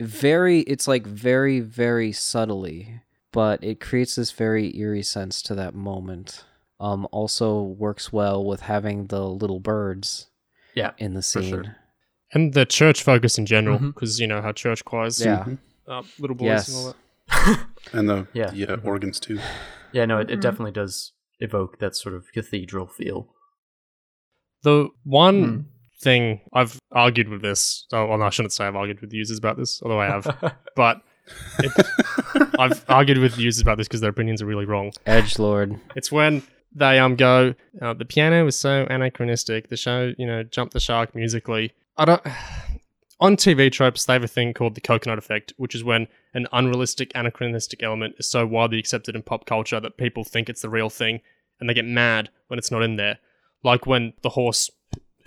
Very 0.00 0.60
it's 0.60 0.88
like 0.88 1.06
very 1.06 1.60
very 1.60 2.10
subtly 2.12 3.02
but 3.32 3.62
it 3.62 3.80
creates 3.80 4.16
this 4.16 4.32
very 4.32 4.76
eerie 4.76 5.02
sense 5.02 5.42
to 5.42 5.54
that 5.54 5.74
moment. 5.74 6.44
Um 6.80 7.06
also 7.12 7.62
works 7.62 8.12
well 8.12 8.42
with 8.44 8.62
having 8.62 9.06
the 9.08 9.24
little 9.28 9.60
birds 9.60 10.28
Yeah, 10.74 10.92
in 10.98 11.12
the 11.14 11.20
for 11.20 11.42
scene. 11.42 11.50
Sure. 11.50 11.76
and 12.32 12.54
the 12.54 12.64
church 12.64 13.02
focus 13.02 13.36
in 13.38 13.44
general, 13.44 13.78
because 13.78 14.18
you 14.18 14.26
know 14.26 14.40
how 14.40 14.52
church 14.52 14.84
choirs, 14.86 15.20
yeah 15.22 15.44
uh, 15.90 16.02
little 16.18 16.36
boys 16.36 16.68
and 16.68 16.76
all 16.76 16.94
that. 17.28 17.58
And 17.92 18.08
the 18.08 18.26
Yeah. 18.32 18.50
yeah, 18.54 18.76
organs 18.84 19.18
too. 19.20 19.40
Yeah, 19.92 20.04
no, 20.06 20.18
it, 20.20 20.30
it 20.30 20.38
Mhm. 20.38 20.42
definitely 20.42 20.72
does 20.72 21.12
evoke 21.40 21.78
that 21.80 21.96
sort 21.96 22.14
of 22.14 22.30
cathedral 22.32 22.86
feel. 22.86 23.28
The 24.62 24.88
one 25.04 25.42
Hmm. 25.42 25.60
thing 26.02 26.40
I've 26.52 26.78
argued 26.92 27.28
with 27.28 27.42
this, 27.42 27.86
oh, 27.92 28.06
well, 28.06 28.18
no, 28.18 28.24
I 28.24 28.30
shouldn't 28.30 28.52
say 28.52 28.64
I've 28.66 28.76
argued 28.76 29.00
with 29.00 29.12
users 29.12 29.38
about 29.38 29.56
this, 29.56 29.82
although 29.82 30.00
I 30.00 30.06
have, 30.06 30.24
but 30.76 31.00
it, 31.58 31.72
I've 32.58 32.84
argued 32.88 33.18
with 33.18 33.38
users 33.38 33.60
about 33.62 33.78
this 33.78 33.88
because 33.88 34.00
their 34.00 34.10
opinions 34.10 34.40
are 34.42 34.46
really 34.46 34.66
wrong. 34.66 34.92
edge 35.06 35.38
lord 35.38 35.78
It's 35.96 36.12
when 36.12 36.42
they 36.74 36.98
um 36.98 37.16
go, 37.16 37.54
uh, 37.82 37.94
the 37.94 38.04
piano 38.04 38.46
is 38.46 38.56
so 38.56 38.86
anachronistic. 38.88 39.68
The 39.68 39.76
show, 39.76 40.12
you 40.18 40.26
know, 40.26 40.42
jumped 40.44 40.72
the 40.74 40.80
shark 40.80 41.14
musically. 41.14 41.72
I 41.96 42.04
don't. 42.04 42.22
On 43.20 43.36
TV 43.36 43.70
tropes, 43.70 44.04
they 44.06 44.14
have 44.14 44.24
a 44.24 44.28
thing 44.28 44.54
called 44.54 44.74
the 44.74 44.80
coconut 44.80 45.18
effect, 45.18 45.52
which 45.58 45.74
is 45.74 45.84
when 45.84 46.08
an 46.32 46.46
unrealistic, 46.52 47.12
anachronistic 47.14 47.82
element 47.82 48.14
is 48.18 48.30
so 48.30 48.46
widely 48.46 48.78
accepted 48.78 49.14
in 49.14 49.22
pop 49.22 49.44
culture 49.44 49.78
that 49.78 49.98
people 49.98 50.24
think 50.24 50.48
it's 50.48 50.62
the 50.62 50.70
real 50.70 50.88
thing, 50.88 51.20
and 51.60 51.68
they 51.68 51.74
get 51.74 51.84
mad 51.84 52.30
when 52.48 52.58
it's 52.58 52.70
not 52.70 52.82
in 52.82 52.96
there. 52.96 53.18
Like 53.62 53.86
when 53.86 54.14
the 54.22 54.30
horse 54.30 54.70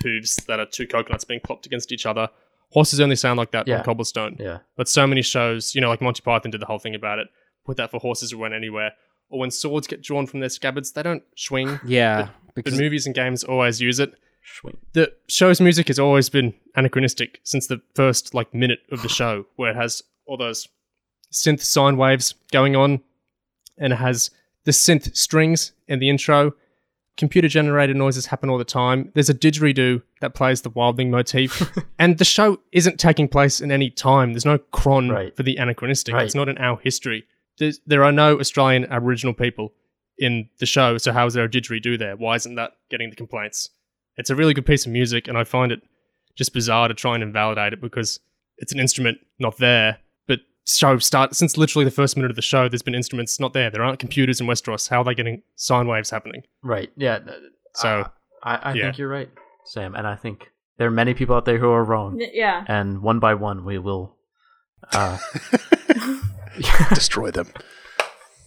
hooves 0.01 0.37
that 0.47 0.59
are 0.59 0.65
two 0.65 0.87
coconuts 0.87 1.23
being 1.23 1.39
plopped 1.39 1.65
against 1.65 1.91
each 1.91 2.05
other. 2.05 2.29
Horses 2.71 2.99
only 2.99 3.15
sound 3.15 3.37
like 3.37 3.51
that 3.51 3.67
Yeah. 3.67 3.77
on 3.77 3.83
cobblestone. 3.83 4.35
Yeah. 4.39 4.59
But 4.75 4.89
so 4.89 5.05
many 5.05 5.21
shows, 5.21 5.75
you 5.75 5.81
know, 5.81 5.89
like 5.89 6.01
Monty 6.01 6.21
Python 6.21 6.49
did 6.51 6.59
the 6.61 6.65
whole 6.65 6.79
thing 6.79 6.95
about 6.95 7.19
it. 7.19 7.27
Put 7.65 7.77
that 7.77 7.91
for 7.91 7.99
horses 7.99 8.31
who 8.31 8.39
went 8.39 8.55
anywhere. 8.55 8.93
Or 9.29 9.39
when 9.39 9.51
swords 9.51 9.85
get 9.87 10.01
drawn 10.01 10.25
from 10.25 10.39
their 10.39 10.49
scabbards, 10.49 10.91
they 10.91 11.03
don't 11.03 11.23
swing. 11.37 11.79
yeah 11.85 12.29
But 12.47 12.55
because 12.55 12.79
movies 12.79 13.05
and 13.05 13.13
games 13.15 13.43
always 13.43 13.79
use 13.79 13.99
it. 13.99 14.13
Schwing. 14.45 14.77
The 14.93 15.13
show's 15.27 15.61
music 15.61 15.87
has 15.87 15.99
always 15.99 16.29
been 16.29 16.53
anachronistic 16.75 17.39
since 17.43 17.67
the 17.67 17.81
first 17.95 18.33
like 18.33 18.53
minute 18.53 18.79
of 18.91 19.01
the 19.01 19.09
show, 19.19 19.45
where 19.55 19.71
it 19.71 19.75
has 19.75 20.01
all 20.25 20.37
those 20.37 20.67
synth 21.31 21.61
sine 21.61 21.97
waves 21.97 22.35
going 22.51 22.75
on, 22.75 23.01
and 23.77 23.93
it 23.93 23.97
has 23.97 24.29
the 24.65 24.71
synth 24.71 25.15
strings 25.15 25.71
in 25.87 25.99
the 25.99 26.09
intro. 26.09 26.53
Computer 27.15 27.47
generated 27.47 27.95
noises 27.95 28.25
happen 28.25 28.49
all 28.49 28.57
the 28.57 28.63
time. 28.65 29.11
There's 29.13 29.29
a 29.29 29.35
didgeridoo 29.35 30.01
that 30.21 30.33
plays 30.33 30.61
the 30.63 30.71
wildling 30.71 31.09
motif, 31.09 31.71
and 31.99 32.17
the 32.17 32.25
show 32.25 32.59
isn't 32.71 32.99
taking 32.99 33.27
place 33.27 33.61
in 33.61 33.71
any 33.71 33.89
time. 33.91 34.33
There's 34.33 34.45
no 34.45 34.57
chron 34.57 35.09
Right. 35.09 35.35
for 35.35 35.43
the 35.43 35.57
anachronistic. 35.57 36.15
Right. 36.15 36.25
It's 36.25 36.33
not 36.35 36.49
in 36.49 36.57
our 36.57 36.77
history. 36.79 37.25
There's, 37.59 37.79
there 37.85 38.03
are 38.03 38.11
no 38.11 38.39
Australian 38.39 38.85
Aboriginal 38.85 39.33
people 39.35 39.73
in 40.17 40.49
the 40.57 40.65
show, 40.65 40.97
so 40.97 41.11
how 41.13 41.27
is 41.27 41.35
there 41.35 41.43
a 41.45 41.49
didgeridoo 41.49 41.99
there? 41.99 42.15
Why 42.15 42.35
isn't 42.35 42.55
that 42.55 42.71
getting 42.89 43.11
the 43.11 43.15
complaints? 43.15 43.69
It's 44.18 44.30
a 44.30 44.35
really 44.35 44.53
good 44.53 44.65
piece 44.65 44.85
of 44.85 44.91
music, 44.91 45.27
and 45.27 45.38
I 45.38 45.44
find 45.44 45.72
it 45.72 45.81
just 46.35 46.53
bizarre 46.53 46.88
to 46.88 46.94
try 46.94 47.14
and 47.15 47.23
invalidate 47.23 47.73
it 47.73 47.81
because 47.81 48.19
it's 48.57 48.72
an 48.73 48.80
instrument 48.80 49.18
not 49.40 49.57
there. 49.57 49.98
But 50.27 50.40
show 50.68 50.98
start 50.99 51.35
since 51.35 51.57
literally 51.57 51.85
the 51.85 51.91
first 51.91 52.15
minute 52.15 52.31
of 52.31 52.35
the 52.35 52.41
show, 52.41 52.69
there's 52.69 52.81
been 52.81 52.95
instruments 52.95 53.40
not 53.40 53.53
there. 53.53 53.69
There 53.69 53.84
aren't 53.84 53.99
computers 53.99 54.40
in 54.41 54.48
Westeros. 54.48 54.90
How 54.90 54.99
are 55.02 55.03
they 55.03 55.15
getting 55.15 55.41
sine 55.56 55.88
waves 55.88 56.10
happening? 56.10 56.44
Right. 56.61 56.91
Yeah. 56.95 57.19
th- 57.19 57.38
So 57.76 58.07
I, 58.44 58.56
I 58.56 58.73
yeah. 58.73 58.84
think 58.85 58.98
you're 58.99 59.10
right, 59.10 59.30
Sam, 59.65 59.95
and 59.95 60.06
I 60.07 60.15
think 60.15 60.49
there 60.77 60.88
are 60.88 60.91
many 60.91 61.14
people 61.14 61.35
out 61.35 61.45
there 61.45 61.57
who 61.60 61.69
are 61.69 61.84
wrong, 61.84 62.19
Yeah. 62.34 62.64
and 62.68 63.02
one 63.02 63.19
by 63.19 63.34
one 63.35 63.65
we 63.65 63.77
will. 63.80 64.15
Uh, 64.91 65.18
Destroy 66.94 67.31
them. 67.31 67.48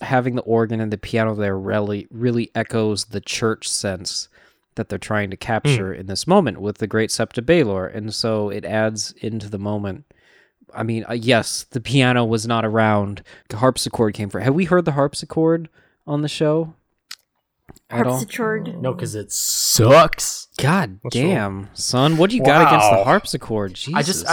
having 0.00 0.34
the 0.36 0.42
organ 0.42 0.80
and 0.80 0.92
the 0.92 0.98
piano 0.98 1.34
there 1.34 1.58
really 1.58 2.06
really 2.10 2.50
echoes 2.54 3.06
the 3.06 3.20
church 3.20 3.66
sense 3.68 4.28
that 4.76 4.88
they're 4.88 4.98
trying 4.98 5.30
to 5.30 5.36
capture 5.36 5.92
in 5.92 6.06
this 6.06 6.26
moment 6.26 6.60
with 6.60 6.78
the 6.78 6.86
great 6.86 7.10
Sept 7.10 7.38
of 7.38 7.44
Baelor, 7.44 7.94
and 7.94 8.14
so 8.14 8.48
it 8.48 8.64
adds 8.64 9.12
into 9.20 9.48
the 9.48 9.58
moment. 9.58 10.04
I 10.74 10.82
mean, 10.82 11.04
uh, 11.08 11.14
yes, 11.14 11.64
the 11.64 11.80
piano 11.80 12.24
was 12.24 12.46
not 12.46 12.64
around. 12.64 13.22
The 13.48 13.56
harpsichord 13.58 14.14
came 14.14 14.28
for. 14.28 14.40
Have 14.40 14.54
we 14.54 14.64
heard 14.64 14.84
the 14.84 14.92
harpsichord 14.92 15.68
on 16.06 16.22
the 16.22 16.28
show? 16.28 16.74
At 17.90 18.06
all? 18.06 18.16
Harpsichord. 18.16 18.80
no, 18.80 18.92
because 18.92 19.14
it 19.14 19.32
sucks. 19.32 20.48
God 20.58 20.98
What's 21.02 21.16
wrong? 21.16 21.26
damn, 21.26 21.68
son, 21.74 22.16
what 22.16 22.30
do 22.30 22.36
you 22.36 22.42
got 22.42 22.66
against 22.66 22.90
the 22.90 23.04
harpsichord? 23.04 23.74
Jesus. 23.74 23.94
I 23.94 24.02
just, 24.02 24.26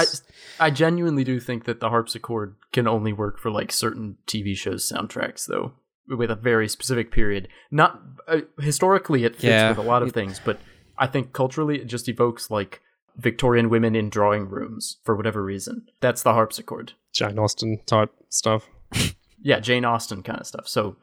I, 0.59 0.65
I 0.67 0.69
genuinely 0.69 1.23
do 1.23 1.39
think 1.39 1.65
that 1.65 1.79
the 1.79 1.89
harpsichord 1.89 2.55
can 2.71 2.87
only 2.87 3.13
work 3.13 3.39
for 3.39 3.51
like 3.51 3.71
certain 3.71 4.17
TV 4.27 4.55
shows 4.55 4.89
soundtracks, 4.89 5.45
though, 5.45 5.73
with 6.07 6.29
a 6.31 6.35
very 6.35 6.67
specific 6.67 7.11
period. 7.11 7.47
Not 7.71 8.01
uh, 8.27 8.41
historically, 8.59 9.23
it 9.23 9.33
fits 9.33 9.43
Yeah, 9.45 9.69
with 9.69 9.77
a 9.77 9.81
lot 9.81 10.01
of 10.01 10.09
it- 10.09 10.13
things, 10.13 10.39
but 10.43 10.59
I 10.97 11.07
think 11.07 11.33
culturally, 11.33 11.79
it 11.81 11.87
just 11.87 12.07
evokes 12.09 12.49
like 12.51 12.81
Victorian 13.17 13.69
women 13.69 13.95
in 13.95 14.09
drawing 14.09 14.47
rooms 14.49 14.97
for 15.03 15.15
whatever 15.15 15.43
reason. 15.43 15.87
That's 16.01 16.23
the 16.23 16.33
harpsichord. 16.33 16.93
Jane 17.13 17.37
Austen 17.39 17.79
type 17.85 18.11
stuff. 18.29 18.67
Yeah, 19.45 19.59
Jane 19.59 19.83
Austen 19.83 20.23
kind 20.23 20.39
of 20.39 20.47
stuff. 20.47 20.69
So, 20.69 20.95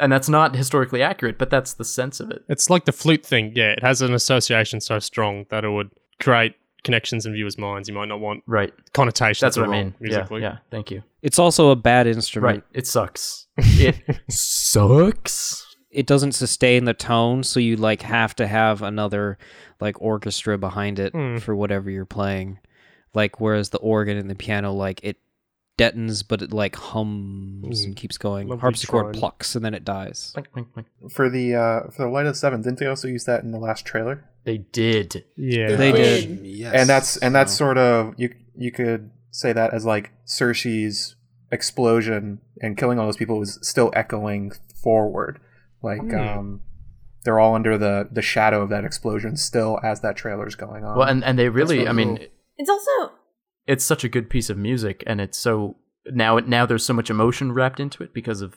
and 0.00 0.10
that's 0.10 0.28
not 0.28 0.56
historically 0.56 1.02
accurate, 1.02 1.38
but 1.38 1.50
that's 1.50 1.74
the 1.74 1.84
sense 1.84 2.18
of 2.18 2.32
it. 2.32 2.42
It's 2.48 2.68
like 2.68 2.84
the 2.84 2.90
flute 2.90 3.24
thing. 3.24 3.52
Yeah, 3.54 3.70
it 3.70 3.80
has 3.84 4.02
an 4.02 4.12
association 4.12 4.80
so 4.80 4.98
strong 4.98 5.46
that 5.50 5.64
it 5.64 5.68
would 5.70 5.90
create 6.20 6.56
connections 6.82 7.26
in 7.26 7.32
viewers' 7.32 7.56
minds. 7.58 7.88
You 7.88 7.94
might 7.94 8.08
not 8.08 8.18
want 8.18 8.42
Right. 8.48 8.74
connotations. 8.92 9.38
That's 9.40 9.56
what 9.56 9.68
I 9.68 9.70
wrong 9.70 9.94
mean. 10.00 10.10
Yeah, 10.10 10.26
yeah. 10.32 10.56
Thank 10.68 10.90
you. 10.90 11.04
It's 11.26 11.38
also 11.40 11.70
a 11.70 11.76
bad 11.76 12.06
instrument. 12.06 12.56
Right. 12.56 12.64
It 12.78 12.86
sucks. 12.86 13.46
It 13.58 13.96
sucks. 14.76 15.64
it 15.90 16.06
doesn't 16.06 16.32
sustain 16.32 16.84
the 16.84 16.94
tone 16.94 17.42
so 17.42 17.58
you 17.60 17.76
like 17.76 18.02
have 18.02 18.34
to 18.36 18.46
have 18.46 18.82
another 18.82 19.38
like 19.80 20.00
orchestra 20.00 20.58
behind 20.58 20.98
it 20.98 21.12
Hmm. 21.12 21.38
for 21.38 21.54
whatever 21.56 21.90
you're 21.90 22.04
playing 22.04 22.58
like 23.14 23.40
whereas 23.40 23.70
the 23.70 23.78
organ 23.78 24.16
and 24.18 24.28
the 24.28 24.34
piano 24.34 24.72
like 24.72 25.00
it 25.02 25.16
detons 25.78 26.22
but 26.26 26.42
it 26.42 26.52
like 26.52 26.76
hums 26.76 27.80
Hmm. 27.82 27.86
and 27.88 27.96
keeps 27.96 28.18
going 28.18 28.48
Lovely 28.48 28.60
harpsichord 28.60 29.04
tried. 29.06 29.14
plucks 29.18 29.56
and 29.56 29.64
then 29.64 29.74
it 29.74 29.84
dies 29.84 30.32
Blink, 30.34 30.52
blink, 30.52 30.72
blink. 30.74 30.88
For 31.12 31.28
the 31.30 31.54
uh, 31.54 31.90
for 31.90 32.02
the 32.04 32.08
Light 32.08 32.26
of 32.26 32.34
the 32.34 32.38
Seven, 32.38 32.62
didn't 32.62 32.78
they 32.78 32.86
also 32.86 33.08
use 33.08 33.24
that 33.24 33.42
in 33.42 33.50
the 33.52 33.58
last 33.58 33.84
trailer? 33.86 34.24
They 34.44 34.58
did. 34.58 35.24
Yeah. 35.36 35.74
They 35.76 35.90
Uh, 35.92 35.96
did. 35.96 36.46
Yes. 36.46 36.72
and 36.74 36.88
that's 36.88 37.16
and 37.18 37.34
that's 37.34 37.52
So- 37.52 37.58
sort 37.64 37.78
of 37.78 38.14
you 38.18 38.34
you 38.56 38.70
could 38.70 39.10
say 39.30 39.52
that 39.52 39.74
as 39.74 39.84
like 39.84 40.12
Cersei's 40.26 41.15
explosion 41.52 42.40
and 42.60 42.76
killing 42.76 42.98
all 42.98 43.06
those 43.06 43.16
people 43.16 43.38
was 43.38 43.58
still 43.66 43.90
echoing 43.94 44.52
forward, 44.82 45.40
like 45.82 46.00
Hmm. 46.00 46.14
um, 46.18 46.60
they're 47.24 47.38
all 47.40 47.54
under 47.54 47.76
the 47.76 48.08
the 48.10 48.22
shadow 48.22 48.62
of 48.62 48.68
that 48.70 48.84
explosion 48.84 49.36
still 49.36 49.78
as 49.82 50.00
that 50.00 50.16
trailer's 50.16 50.54
going 50.54 50.84
on. 50.84 50.96
Well, 50.96 51.08
and, 51.08 51.24
and 51.24 51.38
they 51.38 51.48
really, 51.48 51.78
really 51.78 51.88
I 51.88 51.92
mean, 51.92 52.16
cool. 52.18 52.26
It's 52.58 52.70
also 52.70 53.12
it's 53.66 53.84
such 53.84 54.04
a 54.04 54.08
good 54.08 54.30
piece 54.30 54.48
of 54.50 54.56
music, 54.56 55.02
and 55.06 55.20
it's 55.20 55.38
so 55.38 55.76
now 56.06 56.38
now 56.38 56.66
there's 56.66 56.84
so 56.84 56.94
much 56.94 57.10
emotion 57.10 57.52
wrapped 57.52 57.80
into 57.80 58.02
it 58.04 58.14
because 58.14 58.40
of 58.42 58.56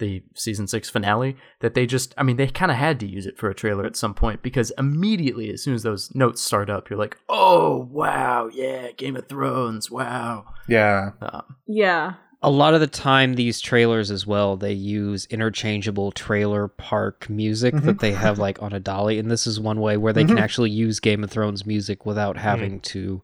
the 0.00 0.22
season 0.36 0.68
six 0.68 0.88
finale 0.88 1.36
that 1.60 1.74
they 1.74 1.84
just 1.84 2.14
I 2.16 2.22
mean 2.22 2.36
they 2.36 2.46
kind 2.46 2.70
of 2.70 2.76
had 2.76 3.00
to 3.00 3.06
use 3.06 3.26
it 3.26 3.36
for 3.36 3.50
a 3.50 3.54
trailer 3.54 3.84
at 3.84 3.96
some 3.96 4.14
point 4.14 4.42
because 4.42 4.70
immediately 4.78 5.50
as 5.50 5.60
soon 5.62 5.74
as 5.74 5.82
those 5.82 6.14
notes 6.14 6.40
start 6.40 6.70
up 6.70 6.88
you're 6.88 6.98
like 7.00 7.16
oh 7.28 7.88
wow 7.90 8.48
yeah 8.52 8.92
Game 8.92 9.16
of 9.16 9.26
Thrones 9.28 9.90
wow 9.90 10.44
Yeah. 10.68 11.10
um, 11.20 11.56
Yeah. 11.66 12.14
A 12.40 12.50
lot 12.50 12.74
of 12.74 12.80
the 12.80 12.86
time, 12.86 13.34
these 13.34 13.60
trailers 13.60 14.12
as 14.12 14.26
well, 14.26 14.56
they 14.56 14.72
use 14.72 15.26
interchangeable 15.26 16.12
trailer 16.12 16.68
park 16.68 17.28
music 17.28 17.74
that 17.74 17.98
they 17.98 18.12
have 18.12 18.38
like 18.46 18.62
on 18.62 18.72
a 18.72 18.78
dolly, 18.78 19.18
and 19.18 19.28
this 19.28 19.46
is 19.46 19.58
one 19.58 19.80
way 19.80 19.96
where 19.96 20.12
they 20.12 20.24
can 20.24 20.38
actually 20.38 20.70
use 20.70 21.00
Game 21.00 21.24
of 21.24 21.30
Thrones 21.30 21.66
music 21.66 22.06
without 22.06 22.36
having 22.36 22.78
to 22.80 23.22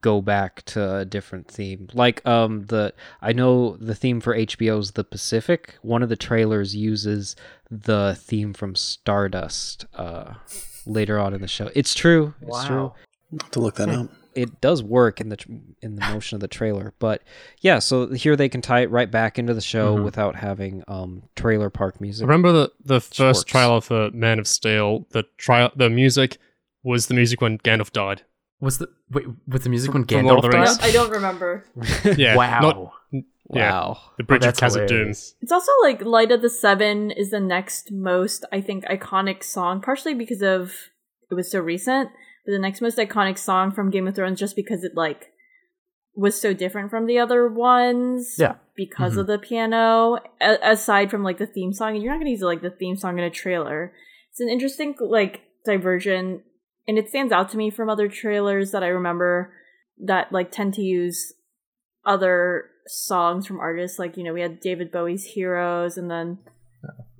go 0.00 0.20
back 0.20 0.62
to 0.66 0.96
a 0.98 1.04
different 1.04 1.48
theme. 1.48 1.88
Like 1.92 2.24
um 2.26 2.64
the 2.66 2.92
I 3.20 3.32
know 3.32 3.76
the 3.76 3.94
theme 3.94 4.20
for 4.20 4.36
HBO's 4.36 4.92
The 4.92 5.04
Pacific. 5.04 5.76
One 5.82 6.02
of 6.02 6.08
the 6.08 6.16
trailers 6.16 6.74
uses 6.76 7.36
the 7.70 8.16
theme 8.18 8.52
from 8.52 8.74
Stardust 8.74 9.86
uh 9.94 10.34
later 10.86 11.18
on 11.18 11.34
in 11.34 11.40
the 11.40 11.48
show. 11.48 11.70
It's 11.74 11.94
true. 11.94 12.34
It's 12.42 12.64
true 12.66 12.76
wow 12.76 12.94
I'll 13.32 13.38
have 13.40 13.50
to 13.52 13.60
look 13.60 13.76
that 13.76 13.88
up. 13.88 14.08
It 14.34 14.60
does 14.60 14.82
work 14.82 15.20
in 15.20 15.28
the 15.28 15.36
in 15.82 15.96
the 15.96 16.00
motion 16.12 16.36
of 16.36 16.40
the 16.40 16.48
trailer 16.48 16.94
but 16.98 17.22
yeah 17.60 17.78
so 17.78 18.08
here 18.12 18.34
they 18.36 18.48
can 18.48 18.60
tie 18.62 18.80
it 18.80 18.90
right 18.90 19.10
back 19.10 19.38
into 19.38 19.52
the 19.54 19.60
show 19.60 19.96
Mhm. 19.96 20.04
without 20.04 20.36
having 20.36 20.82
um 20.88 21.24
trailer 21.36 21.70
park 21.70 22.00
music 22.00 22.26
Remember 22.26 22.52
the 22.52 22.72
the 22.84 23.00
first 23.00 23.46
trailer 23.46 23.80
for 23.80 24.10
Man 24.12 24.38
of 24.38 24.46
Steel? 24.46 25.06
The 25.10 25.24
trial, 25.38 25.70
the 25.76 25.90
music 25.90 26.38
was 26.82 27.06
the 27.08 27.14
music 27.14 27.40
when 27.40 27.58
Gandalf 27.58 27.92
died. 27.92 28.22
was 28.60 28.78
the 28.78 28.88
wait 29.10 29.26
with 29.46 29.64
the 29.64 29.68
music 29.70 29.92
when 29.92 30.04
From 30.04 30.24
Lord 30.26 30.44
of 30.44 30.50
Gandalf 30.50 30.52
the 30.52 30.58
Rings. 30.58 30.78
died 30.78 30.88
I 30.88 30.92
don't 30.92 31.10
remember. 31.10 31.64
Yeah. 32.16 32.36
wow 32.36 32.60
Not 32.60 32.92
yeah. 33.54 33.72
wow 33.72 33.98
the 34.18 34.24
Bridge 34.24 34.44
Oh, 34.44 34.48
of 34.48 34.54
that's 34.56 34.60
Khazad-dûm. 34.76 34.88
hilarious. 34.88 35.34
It's 35.42 35.52
also 35.52 35.72
like 35.82 36.00
Light 36.04 36.30
of 36.32 36.40
the 36.42 36.48
Seven 36.48 37.10
is 37.10 37.30
the 37.30 37.40
next 37.40 37.90
most, 37.92 38.44
I 38.52 38.60
think, 38.60 38.84
iconic 38.86 39.42
song, 39.44 39.80
partially 39.82 40.14
because 40.14 40.42
of 40.42 40.72
it 41.30 41.34
was 41.34 41.50
so 41.50 41.60
recent, 41.60 42.10
but 42.10 42.18
the 42.44 42.58
next 42.58 42.80
most 42.80 42.98
iconic 42.98 43.38
song 43.38 43.70
from 43.70 43.90
Game 43.90 44.08
of 44.08 44.14
Thrones 44.14 44.40
just 44.40 44.56
because 44.56 44.84
it 44.84 44.92
like 44.94 45.32
was 46.14 46.40
so 46.40 46.52
different 46.52 46.90
from 46.90 47.06
the 47.06 47.18
other 47.18 47.48
ones. 47.48 48.36
Yeah. 48.38 48.56
Because 48.74 49.16
of 49.16 49.26
mm-hmm. 49.26 49.32
the 49.32 49.38
piano, 49.38 50.18
a- 50.40 50.72
aside 50.72 51.10
from 51.10 51.22
like 51.22 51.38
the 51.38 51.46
theme 51.46 51.72
song, 51.72 51.94
and 51.94 52.02
you're 52.02 52.12
not 52.12 52.18
gonna 52.18 52.30
use 52.30 52.40
like 52.40 52.62
the 52.62 52.70
theme 52.70 52.96
song 52.96 53.18
in 53.18 53.24
a 53.24 53.30
trailer. 53.30 53.92
It's 54.30 54.40
an 54.40 54.48
interesting 54.48 54.94
like 55.00 55.42
diversion, 55.64 56.42
and 56.88 56.98
it 56.98 57.08
stands 57.08 57.32
out 57.32 57.50
to 57.50 57.56
me 57.56 57.70
from 57.70 57.90
other 57.90 58.08
trailers 58.08 58.70
that 58.70 58.82
I 58.82 58.88
remember 58.88 59.52
that 60.04 60.32
like 60.32 60.50
tend 60.50 60.74
to 60.74 60.82
use 60.82 61.34
other 62.04 62.66
songs 62.86 63.46
from 63.46 63.60
artists 63.60 63.98
like 63.98 64.16
you 64.16 64.24
know 64.24 64.32
we 64.32 64.40
had 64.40 64.58
david 64.58 64.90
bowie's 64.90 65.24
heroes 65.24 65.96
and 65.96 66.10
then 66.10 66.36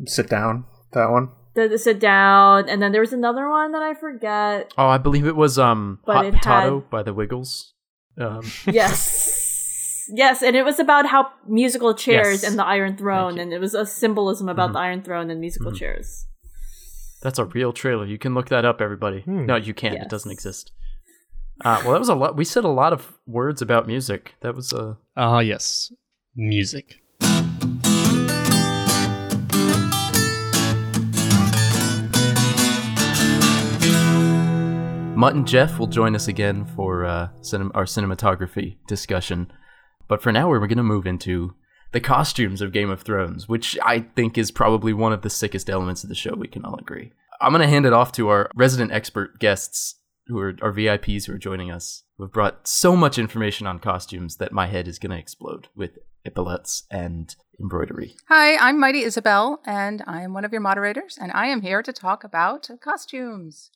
Sit 0.06 0.28
down. 0.28 0.64
That 0.92 1.10
one. 1.10 1.30
The, 1.54 1.68
the 1.68 1.78
sit 1.78 1.98
down 2.00 2.68
and 2.68 2.80
then 2.82 2.92
there 2.92 3.00
was 3.00 3.12
another 3.12 3.48
one 3.48 3.72
that 3.72 3.82
i 3.82 3.94
forget 3.94 4.72
oh 4.78 4.86
I 4.88 4.98
believe 4.98 5.26
it 5.26 5.36
was 5.36 5.58
um 5.58 5.98
But 6.06 6.16
Hot 6.16 6.32
Potato 6.32 6.80
had- 6.80 6.90
by 6.90 7.02
the 7.02 7.12
Wiggles 7.14 7.74
um 8.18 8.42
yes 8.66 10.06
yes 10.14 10.42
and 10.42 10.56
it 10.56 10.64
was 10.64 10.78
about 10.78 11.06
how 11.06 11.28
musical 11.46 11.94
chairs 11.94 12.42
Yes. 12.42 12.50
and 12.50 12.58
the 12.58 12.64
iron 12.64 12.96
throne 12.96 13.38
and 13.38 13.52
it 13.52 13.58
was 13.60 13.74
a 13.74 13.86
symbolism 13.86 14.48
about 14.48 14.70
Mhm. 14.70 14.72
the 14.74 14.78
iron 14.80 15.02
throne 15.02 15.30
and 15.30 15.40
musical 15.40 15.72
Mhm. 15.72 15.76
chairs 15.78 16.26
That's 17.22 17.38
a 17.38 17.44
real 17.44 17.72
trailer. 17.72 18.04
You 18.04 18.18
can 18.18 18.34
look 18.34 18.48
that 18.48 18.64
up, 18.64 18.80
everybody. 18.80 19.20
Hmm. 19.22 19.46
No, 19.46 19.54
you 19.54 19.72
can't. 19.74 19.94
Yes. 19.94 20.06
It 20.06 20.10
doesn't 20.10 20.32
exist. 20.32 20.72
Uh, 21.64 21.78
well, 21.84 21.92
that 21.92 22.00
was 22.00 22.08
a 22.08 22.16
lot. 22.16 22.34
We 22.36 22.44
said 22.44 22.64
a 22.64 22.68
lot 22.82 22.92
of 22.92 23.16
words 23.28 23.62
about 23.62 23.86
music. 23.86 24.34
That 24.40 24.56
was 24.56 24.72
uh, 24.72 24.94
Ah, 25.16 25.38
yes, 25.38 25.92
music. 26.34 26.96
Matt 35.22 35.34
and 35.34 35.46
Jeff 35.46 35.78
will 35.78 35.86
join 35.86 36.16
us 36.16 36.26
again 36.26 36.64
for 36.64 37.04
uh, 37.04 37.28
cinem- 37.42 37.70
our 37.76 37.84
cinematography 37.84 38.78
discussion. 38.88 39.52
But 40.08 40.20
for 40.20 40.32
now, 40.32 40.48
we're 40.48 40.58
going 40.58 40.78
to 40.78 40.82
move 40.82 41.06
into 41.06 41.54
the 41.92 42.00
costumes 42.00 42.60
of 42.60 42.72
Game 42.72 42.90
of 42.90 43.02
Thrones, 43.02 43.48
which 43.48 43.78
I 43.84 44.00
think 44.00 44.36
is 44.36 44.50
probably 44.50 44.92
one 44.92 45.12
of 45.12 45.22
the 45.22 45.30
sickest 45.30 45.70
elements 45.70 46.02
of 46.02 46.08
the 46.08 46.16
show. 46.16 46.34
We 46.34 46.48
can 46.48 46.64
all 46.64 46.74
agree. 46.74 47.12
I'm 47.40 47.52
going 47.52 47.62
to 47.62 47.68
hand 47.68 47.86
it 47.86 47.92
off 47.92 48.10
to 48.14 48.30
our 48.30 48.50
resident 48.56 48.90
expert 48.90 49.38
guests, 49.38 49.94
who 50.26 50.40
are 50.40 50.56
our 50.60 50.72
VIPs 50.72 51.26
who 51.26 51.34
are 51.34 51.38
joining 51.38 51.70
us, 51.70 52.02
who 52.16 52.24
have 52.24 52.32
brought 52.32 52.66
so 52.66 52.96
much 52.96 53.16
information 53.16 53.68
on 53.68 53.78
costumes 53.78 54.38
that 54.38 54.50
my 54.50 54.66
head 54.66 54.88
is 54.88 54.98
going 54.98 55.12
to 55.12 55.18
explode 55.18 55.68
with 55.76 55.98
epaulets 56.24 56.82
and 56.90 57.36
embroidery. 57.60 58.16
Hi, 58.26 58.56
I'm 58.56 58.80
Mighty 58.80 59.04
Isabel, 59.04 59.60
and 59.64 60.02
I 60.04 60.22
am 60.22 60.34
one 60.34 60.44
of 60.44 60.50
your 60.50 60.62
moderators, 60.62 61.16
and 61.16 61.30
I 61.30 61.46
am 61.46 61.60
here 61.60 61.80
to 61.80 61.92
talk 61.92 62.24
about 62.24 62.68
costumes. 62.80 63.70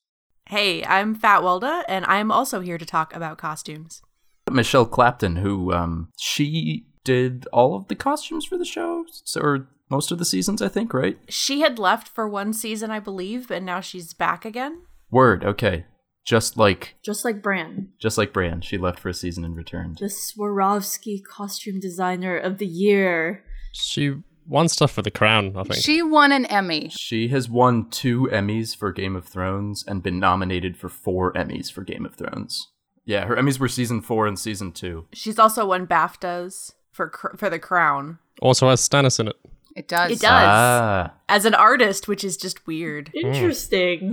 Hey, 0.48 0.84
I'm 0.84 1.16
Fat 1.16 1.42
Welda, 1.42 1.82
and 1.88 2.04
I'm 2.06 2.30
also 2.30 2.60
here 2.60 2.78
to 2.78 2.86
talk 2.86 3.14
about 3.14 3.36
costumes. 3.36 4.00
Michele 4.48 4.86
Clapton, 4.86 5.36
who 5.36 5.72
um, 5.72 6.08
she 6.18 6.86
did 7.04 7.46
all 7.52 7.74
of 7.74 7.88
the 7.88 7.96
costumes 7.96 8.46
for 8.46 8.56
the 8.56 8.64
show, 8.64 9.04
or 9.40 9.68
most 9.90 10.12
of 10.12 10.18
the 10.18 10.24
seasons, 10.24 10.62
I 10.62 10.68
think, 10.68 10.94
right? 10.94 11.18
She 11.28 11.60
had 11.60 11.80
left 11.80 12.06
for 12.06 12.28
one 12.28 12.52
season, 12.52 12.92
I 12.92 13.00
believe, 13.00 13.50
and 13.50 13.66
now 13.66 13.80
she's 13.80 14.14
back 14.14 14.44
again. 14.44 14.82
Word, 15.10 15.44
okay. 15.44 15.86
Just 16.24 16.56
like 16.56 16.96
just 17.04 17.24
like 17.24 17.40
Bran 17.40 17.90
just 18.00 18.18
like 18.18 18.32
Bran, 18.32 18.60
she 18.60 18.78
left 18.78 18.98
for 18.98 19.08
a 19.08 19.14
season 19.14 19.44
and 19.44 19.56
returned. 19.56 19.98
the 19.98 20.06
swarovski 20.06 21.22
costume 21.24 21.78
designer 21.78 22.36
of 22.36 22.58
the 22.58 22.66
year 22.66 23.44
She 23.72 24.16
won 24.48 24.68
stuff 24.68 24.92
for 24.92 25.02
the 25.02 25.10
crown, 25.10 25.54
I 25.56 25.62
think. 25.64 25.82
She 25.82 26.02
won 26.02 26.32
an 26.32 26.46
Emmy. 26.46 26.88
She 26.90 27.28
has 27.28 27.48
won 27.48 27.88
two 27.90 28.28
Emmys 28.32 28.76
for 28.76 28.92
Game 28.92 29.16
of 29.16 29.24
Thrones 29.26 29.84
and 29.86 30.02
been 30.02 30.18
nominated 30.18 30.76
for 30.76 30.88
four 30.88 31.32
Emmys 31.32 31.70
for 31.72 31.82
Game 31.82 32.04
of 32.06 32.14
Thrones. 32.14 32.68
Yeah, 33.04 33.26
her 33.26 33.36
Emmys 33.36 33.58
were 33.60 33.68
season 33.68 34.00
four 34.00 34.26
and 34.26 34.38
season 34.38 34.72
two. 34.72 35.06
She's 35.12 35.38
also 35.38 35.66
won 35.66 35.86
BAFTAs 35.86 36.72
for 36.92 37.12
for 37.36 37.48
The 37.50 37.58
Crown 37.58 38.18
also 38.42 38.68
has 38.68 38.86
Stannis 38.86 39.18
in 39.20 39.28
it. 39.28 39.36
It 39.76 39.88
does. 39.88 40.10
It 40.10 40.20
does. 40.20 40.30
Ah, 40.30 41.12
as 41.28 41.44
an 41.44 41.54
artist, 41.54 42.08
which 42.08 42.24
is 42.24 42.36
just 42.36 42.66
weird. 42.66 43.10
interesting 43.14 44.12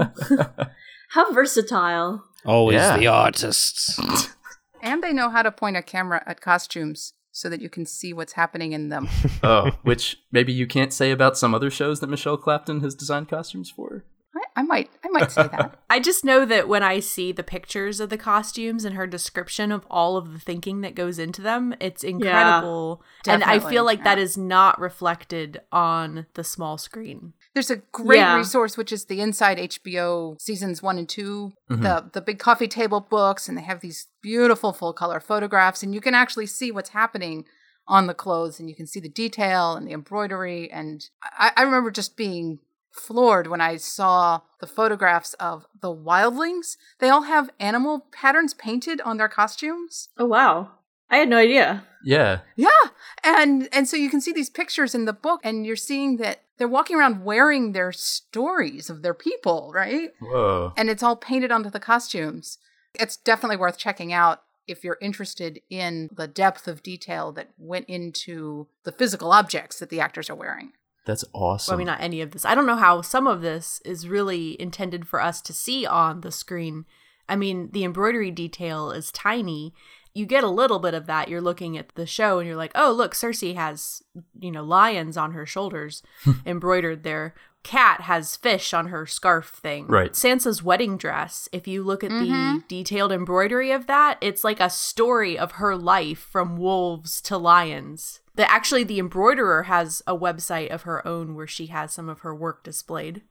how 1.11 1.31
versatile 1.33 2.23
always 2.45 2.75
Yeah. 2.75 2.97
the 2.97 3.07
artists 3.07 3.99
And 4.83 5.01
they 5.01 5.13
know 5.13 5.29
how 5.29 5.41
to 5.43 5.51
point 5.51 5.77
a 5.77 5.81
camera 5.81 6.21
at 6.25 6.41
costumes 6.41 7.13
so 7.33 7.49
that 7.49 7.61
you 7.61 7.67
can 7.67 7.85
see 7.85 8.13
what's 8.13 8.33
happening 8.33 8.71
in 8.71 8.89
them. 8.89 9.09
oh, 9.43 9.71
which 9.81 10.19
maybe 10.31 10.53
you 10.53 10.67
can't 10.67 10.93
say 10.93 11.11
about 11.11 11.37
some 11.37 11.53
other 11.53 11.69
shows 11.69 11.99
that 11.99 12.07
Michele 12.07 12.37
Clapton 12.37 12.81
has 12.81 12.95
designed 12.95 13.27
costumes 13.27 13.71
for. 13.71 14.05
I, 14.35 14.61
I 14.61 14.63
might, 14.63 14.91
I 15.03 15.09
might 15.09 15.31
say 15.31 15.47
that. 15.47 15.79
I 15.89 15.99
just 15.99 16.23
know 16.23 16.45
that 16.45 16.67
when 16.67 16.83
I 16.83 16.99
see 16.99 17.31
the 17.31 17.43
pictures 17.43 17.99
of 17.99 18.09
the 18.09 18.19
costumes 18.19 18.85
and 18.85 18.95
her 18.95 19.07
description 19.07 19.71
of 19.71 19.85
all 19.89 20.15
of 20.15 20.31
the 20.31 20.39
thinking 20.39 20.81
that 20.81 20.93
goes 20.93 21.17
into 21.17 21.41
them, 21.41 21.73
it's 21.79 22.03
incredible. 22.03 23.01
yeah, 23.25 23.33
and 23.33 23.43
I 23.43 23.57
feel 23.57 23.83
like 23.83 24.03
that 24.03 24.19
yeah. 24.19 24.23
is 24.23 24.37
not 24.37 24.79
reflected 24.79 25.59
on 25.71 26.27
the 26.35 26.43
small 26.43 26.77
screen. 26.77 27.33
There's 27.53 27.69
a 27.71 27.77
great 27.91 28.17
Yeah. 28.19 28.35
resource 28.37 28.77
which 28.77 28.91
is 28.91 29.05
the 29.05 29.21
Inside 29.21 29.57
HBO 29.59 30.35
seasons 30.41 30.81
one 30.81 30.97
and 30.97 31.07
2 31.07 31.53
Mm-hmm. 31.69 31.83
the 31.83 32.09
the 32.13 32.21
big 32.21 32.39
coffee 32.39 32.67
table 32.67 32.99
books, 32.99 33.47
and 33.47 33.57
they 33.57 33.61
have 33.63 33.79
these 33.81 34.07
beautiful 34.21 34.73
full 34.73 34.93
color 34.93 35.19
photographs, 35.19 35.83
and 35.83 35.93
you 35.93 36.01
can 36.01 36.13
actually 36.15 36.45
see 36.47 36.71
what's 36.71 36.89
happening 36.89 37.45
on 37.87 38.07
the 38.07 38.13
clothes, 38.13 38.59
and 38.59 38.69
you 38.69 38.75
can 38.75 38.87
see 38.87 38.99
the 38.99 39.09
detail 39.09 39.75
and 39.75 39.85
the 39.87 39.91
embroidery. 39.93 40.71
And 40.71 41.07
I, 41.23 41.51
I 41.57 41.61
remember 41.63 41.91
just 41.91 42.15
being 42.17 42.59
floored 42.91 43.47
when 43.47 43.59
I 43.59 43.77
saw 43.77 44.41
the 44.59 44.67
photographs 44.67 45.33
of 45.35 45.65
the 45.81 45.93
wildlings. 45.93 46.77
They 46.99 47.09
all 47.09 47.23
have 47.23 47.49
animal 47.59 48.05
patterns 48.11 48.53
painted 48.53 49.01
on 49.01 49.17
their 49.17 49.27
costumes. 49.29 50.09
oh 50.17 50.25
wow 50.25 50.71
i 51.13 51.17
had 51.17 51.29
no 51.29 51.37
idea 51.37 51.83
Yeah, 52.03 52.39
Yeah. 52.55 52.83
And 53.23 53.69
and 53.71 53.87
so 53.87 53.95
you 53.95 54.09
can 54.09 54.19
see 54.19 54.33
these 54.33 54.49
pictures 54.49 54.93
in 54.93 55.05
the 55.05 55.13
book 55.13 55.39
and 55.43 55.65
you're 55.65 55.77
seeing 55.77 56.17
that 56.17 56.41
they're 56.57 56.67
walking 56.67 56.97
around 56.97 57.23
wearing 57.23 57.71
their 57.71 57.91
stories 57.91 58.89
of 58.89 59.01
their 59.01 59.13
people, 59.13 59.71
right? 59.73 60.11
whoa. 60.19 60.73
And 60.77 60.89
it's 60.89 61.01
all 61.01 61.15
painted 61.15 61.51
onto 61.51 61.69
the 61.69 61.79
costumes. 61.79 62.57
It's 62.93 63.17
definitely 63.17 63.57
worth 63.57 63.77
checking 63.77 64.11
out 64.13 64.43
if 64.67 64.83
you're 64.83 64.97
interested 65.01 65.61
in 65.69 66.09
the 66.11 66.27
depth 66.27 66.67
of 66.67 66.83
detail 66.83 67.31
that 67.33 67.49
went 67.57 67.87
into 67.87 68.67
the 68.83 68.91
physical 68.91 69.31
objects 69.31 69.79
that 69.79 69.89
the 69.89 69.99
actors 69.99 70.29
are 70.29 70.35
wearing. 70.35 70.73
That's 71.05 71.25
awesome. 71.33 71.71
Well, 71.71 71.77
I 71.77 71.79
mean, 71.79 71.87
not 71.87 72.01
any 72.01 72.21
of 72.21 72.31
this. 72.31 72.45
I 72.45 72.55
don't 72.55 72.65
know 72.65 72.77
how 72.77 73.01
some 73.01 73.27
of 73.27 73.41
this 73.41 73.81
is 73.83 74.07
really 74.07 74.59
intended 74.61 75.07
for 75.07 75.21
us 75.21 75.41
to 75.41 75.53
see 75.53 75.85
on 75.85 76.21
the 76.21 76.31
screen. 76.31 76.85
I 77.27 77.35
mean, 77.35 77.69
the 77.71 77.83
embroidery 77.83 78.31
detail 78.31 78.91
is 78.91 79.11
tiny. 79.11 79.73
You 80.13 80.25
get 80.25 80.43
a 80.43 80.49
little 80.49 80.79
bit 80.79 80.93
of 80.93 81.07
that. 81.07 81.27
You're 81.27 81.41
looking 81.41 81.77
at 81.77 81.89
the 81.95 82.05
show 82.05 82.39
and 82.39 82.47
you're 82.47 82.57
like, 82.57 82.71
oh, 82.75 82.91
look, 82.91 83.13
Cersei 83.13 83.55
has, 83.55 84.03
you 84.39 84.51
know, 84.51 84.63
lions 84.63 85.17
on 85.17 85.31
her 85.31 85.45
shoulders 85.45 86.03
embroidered 86.45 87.03
there. 87.03 87.33
Cat 87.63 88.01
has 88.01 88.35
fish 88.35 88.73
on 88.73 88.87
her 88.87 89.05
scarf 89.05 89.47
thing. 89.47 89.87
Right. 89.87 90.11
Sansa's 90.11 90.61
wedding 90.61 90.97
dress, 90.97 91.47
if 91.51 91.67
you 91.67 91.81
look 91.81 92.03
at 92.03 92.11
the 92.11 92.27
mm-hmm. 92.27 92.57
detailed 92.67 93.11
embroidery 93.11 93.71
of 93.71 93.87
that, 93.87 94.17
it's 94.21 94.43
like 94.43 94.59
a 94.59 94.69
story 94.69 95.37
of 95.37 95.53
her 95.53 95.75
life 95.75 96.19
from 96.19 96.57
wolves 96.57 97.21
to 97.21 97.37
lions. 97.37 98.19
The 98.35 98.49
actually 98.51 98.83
the 98.83 98.99
embroiderer 98.99 99.63
has 99.63 100.01
a 100.05 100.17
website 100.17 100.69
of 100.69 100.81
her 100.81 101.07
own 101.07 101.35
where 101.35 101.47
she 101.47 101.67
has 101.67 101.93
some 101.93 102.09
of 102.09 102.19
her 102.19 102.35
work 102.35 102.63
displayed 102.63 103.21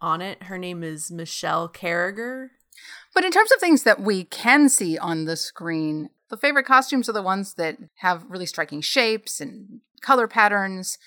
on 0.00 0.20
it. 0.20 0.44
Her 0.44 0.58
name 0.58 0.82
is 0.82 1.10
Michele 1.10 1.68
Carragher. 1.68 2.48
But 3.14 3.24
in 3.24 3.30
terms 3.30 3.50
of 3.52 3.60
things 3.60 3.82
that 3.84 4.00
we 4.00 4.24
can 4.24 4.68
see 4.68 4.98
on 4.98 5.24
the 5.24 5.36
screen, 5.36 6.10
the 6.30 6.36
favorite 6.36 6.66
costumes 6.66 7.08
are 7.08 7.12
the 7.12 7.22
ones 7.22 7.54
that 7.54 7.78
have 7.96 8.24
really 8.28 8.46
striking 8.46 8.80
shapes 8.80 9.40
and 9.40 9.80
color 10.00 10.28
patterns, 10.28 10.98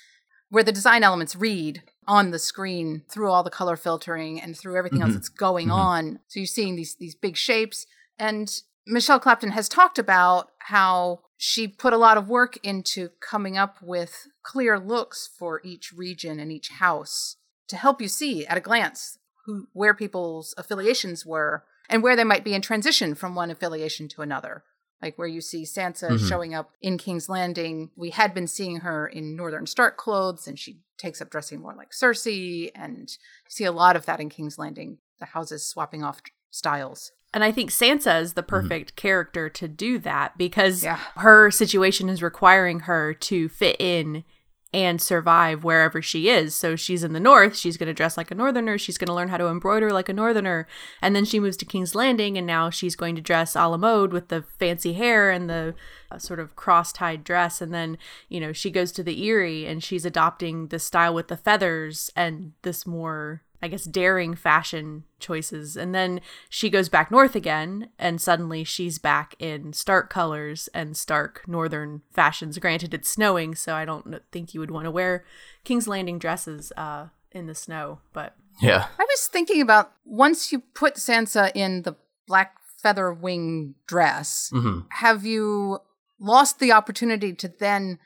where 0.50 0.62
the 0.64 0.72
design 0.72 1.02
elements 1.02 1.34
read 1.36 1.82
on 2.06 2.30
the 2.30 2.38
screen 2.38 3.02
through 3.08 3.30
all 3.30 3.42
the 3.42 3.50
color 3.50 3.76
filtering 3.76 4.40
and 4.40 4.56
through 4.56 4.76
everything 4.76 5.00
else 5.00 5.12
Mhm. 5.12 5.14
that's 5.14 5.28
going 5.28 5.68
Mhm. 5.68 5.74
on. 5.74 6.20
So 6.28 6.40
you're 6.40 6.46
seeing 6.46 6.76
these 6.76 6.96
these 6.96 7.14
big 7.14 7.36
shapes. 7.36 7.86
And 8.18 8.52
Michele 8.86 9.20
Clapton 9.20 9.52
has 9.52 9.68
talked 9.68 9.98
about 9.98 10.50
how 10.58 11.20
she 11.36 11.66
put 11.68 11.92
a 11.92 11.96
lot 11.98 12.18
of 12.18 12.28
work 12.28 12.56
into 12.64 13.10
coming 13.20 13.56
up 13.56 13.80
with 13.80 14.26
clear 14.42 14.78
looks 14.78 15.28
for 15.38 15.60
each 15.64 15.92
region 15.92 16.38
and 16.40 16.50
each 16.52 16.68
house 16.68 17.36
to 17.68 17.76
help 17.76 18.02
you 18.02 18.08
see 18.08 18.44
at 18.46 18.56
a 18.56 18.60
glance 18.60 19.18
who 19.46 19.68
where 19.72 19.94
people's 19.94 20.54
affiliations 20.58 21.24
were 21.24 21.64
and 21.88 22.02
where 22.02 22.16
they 22.16 22.24
might 22.24 22.44
be 22.44 22.54
in 22.54 22.62
transition 22.62 23.14
from 23.14 23.34
one 23.34 23.50
affiliation 23.50 24.08
to 24.08 24.22
another. 24.22 24.64
Like 25.02 25.18
where 25.18 25.26
you 25.28 25.40
see 25.40 25.64
Sansa 25.64 26.10
Mhm. 26.10 26.28
showing 26.28 26.54
up 26.54 26.72
in 26.80 26.96
King's 26.96 27.28
Landing. 27.28 27.90
We 27.96 28.10
had 28.10 28.32
been 28.32 28.46
seeing 28.46 28.78
her 28.78 29.06
in 29.08 29.34
Northern 29.36 29.66
Stark 29.66 29.96
clothes, 29.96 30.46
and 30.46 30.58
she 30.58 30.78
takes 30.96 31.20
up 31.20 31.28
dressing 31.30 31.60
more 31.60 31.74
like 31.74 31.90
Cersei. 31.90 32.70
And 32.74 33.10
you 33.10 33.50
see 33.50 33.64
a 33.64 33.72
lot 33.72 33.96
of 33.96 34.06
that 34.06 34.20
in 34.20 34.28
King's 34.28 34.58
Landing, 34.58 34.98
the 35.18 35.26
houses 35.26 35.66
swapping 35.66 36.04
off 36.04 36.22
styles. 36.50 37.10
And 37.34 37.42
I 37.42 37.50
think 37.50 37.70
Sansa 37.70 38.20
is 38.20 38.34
the 38.34 38.42
perfect 38.42 38.94
character 38.94 39.48
to 39.48 39.66
do 39.66 39.98
that 40.00 40.36
because 40.36 40.84
Yeah. 40.84 40.98
her 41.16 41.50
situation 41.50 42.08
is 42.10 42.22
requiring 42.22 42.80
her 42.80 43.14
to 43.14 43.48
fit 43.48 43.76
in 43.80 44.24
and 44.72 45.00
survive 45.00 45.64
wherever 45.64 46.00
she 46.00 46.28
is. 46.28 46.54
So 46.54 46.76
she's 46.76 47.04
in 47.04 47.12
the 47.12 47.20
north, 47.20 47.56
she's 47.56 47.76
going 47.76 47.88
to 47.88 47.94
dress 47.94 48.16
like 48.16 48.30
a 48.30 48.34
northerner, 48.34 48.78
she's 48.78 48.96
going 48.96 49.08
to 49.08 49.14
learn 49.14 49.28
how 49.28 49.36
to 49.36 49.48
embroider 49.48 49.90
like 49.90 50.08
a 50.08 50.14
northerner, 50.14 50.66
and 51.00 51.14
then 51.14 51.24
she 51.24 51.40
moves 51.40 51.56
to 51.58 51.64
King's 51.64 51.94
Landing 51.94 52.38
and 52.38 52.46
now 52.46 52.70
she's 52.70 52.96
going 52.96 53.14
to 53.16 53.20
dress 53.20 53.54
a 53.54 53.66
la 53.66 53.76
mode 53.76 54.12
with 54.12 54.28
the 54.28 54.42
fancy 54.58 54.94
hair 54.94 55.30
and 55.30 55.50
the 55.50 55.74
uh, 56.10 56.18
sort 56.18 56.40
of 56.40 56.56
cross-tied 56.56 57.22
dress 57.24 57.60
and 57.60 57.74
then, 57.74 57.98
you 58.28 58.40
know, 58.40 58.52
she 58.52 58.70
goes 58.70 58.92
to 58.92 59.02
the 59.02 59.28
Eyrie 59.28 59.66
and 59.66 59.84
she's 59.84 60.06
adopting 60.06 60.68
the 60.68 60.78
style 60.78 61.14
with 61.14 61.28
the 61.28 61.36
feathers 61.36 62.10
and 62.16 62.52
this 62.62 62.86
more 62.86 63.42
I 63.62 63.68
guess 63.68 63.84
daring 63.84 64.34
fashion 64.34 65.04
choices. 65.20 65.76
And 65.76 65.94
then 65.94 66.20
she 66.48 66.68
goes 66.68 66.88
back 66.88 67.10
north 67.10 67.36
again, 67.36 67.90
and 67.98 68.20
suddenly 68.20 68.64
she's 68.64 68.98
back 68.98 69.36
in 69.38 69.72
Stark 69.72 70.10
colors 70.10 70.68
and 70.74 70.96
Stark 70.96 71.42
northern 71.46 72.02
fashions. 72.12 72.58
Granted, 72.58 72.92
it's 72.92 73.08
snowing, 73.08 73.54
so 73.54 73.74
I 73.74 73.84
don't 73.84 74.20
think 74.32 74.52
you 74.52 74.60
would 74.60 74.72
want 74.72 74.86
to 74.86 74.90
wear 74.90 75.24
King's 75.64 75.86
Landing 75.86 76.18
dresses 76.18 76.72
uh, 76.76 77.06
in 77.30 77.46
the 77.46 77.54
snow. 77.54 78.00
But 78.12 78.34
Yeah. 78.60 78.86
I 78.98 79.02
was 79.04 79.28
thinking 79.28 79.60
about 79.62 79.92
once 80.04 80.50
you 80.50 80.60
put 80.74 80.96
Sansa 80.96 81.52
in 81.54 81.82
the 81.82 81.94
black 82.26 82.56
feather 82.82 83.12
wing 83.12 83.76
dress, 83.86 84.50
hmm 84.52 84.80
have 84.90 85.24
you 85.24 85.78
lost 86.18 86.58
the 86.58 86.72
opportunity 86.72 87.32
to 87.32 87.48
then 87.48 87.98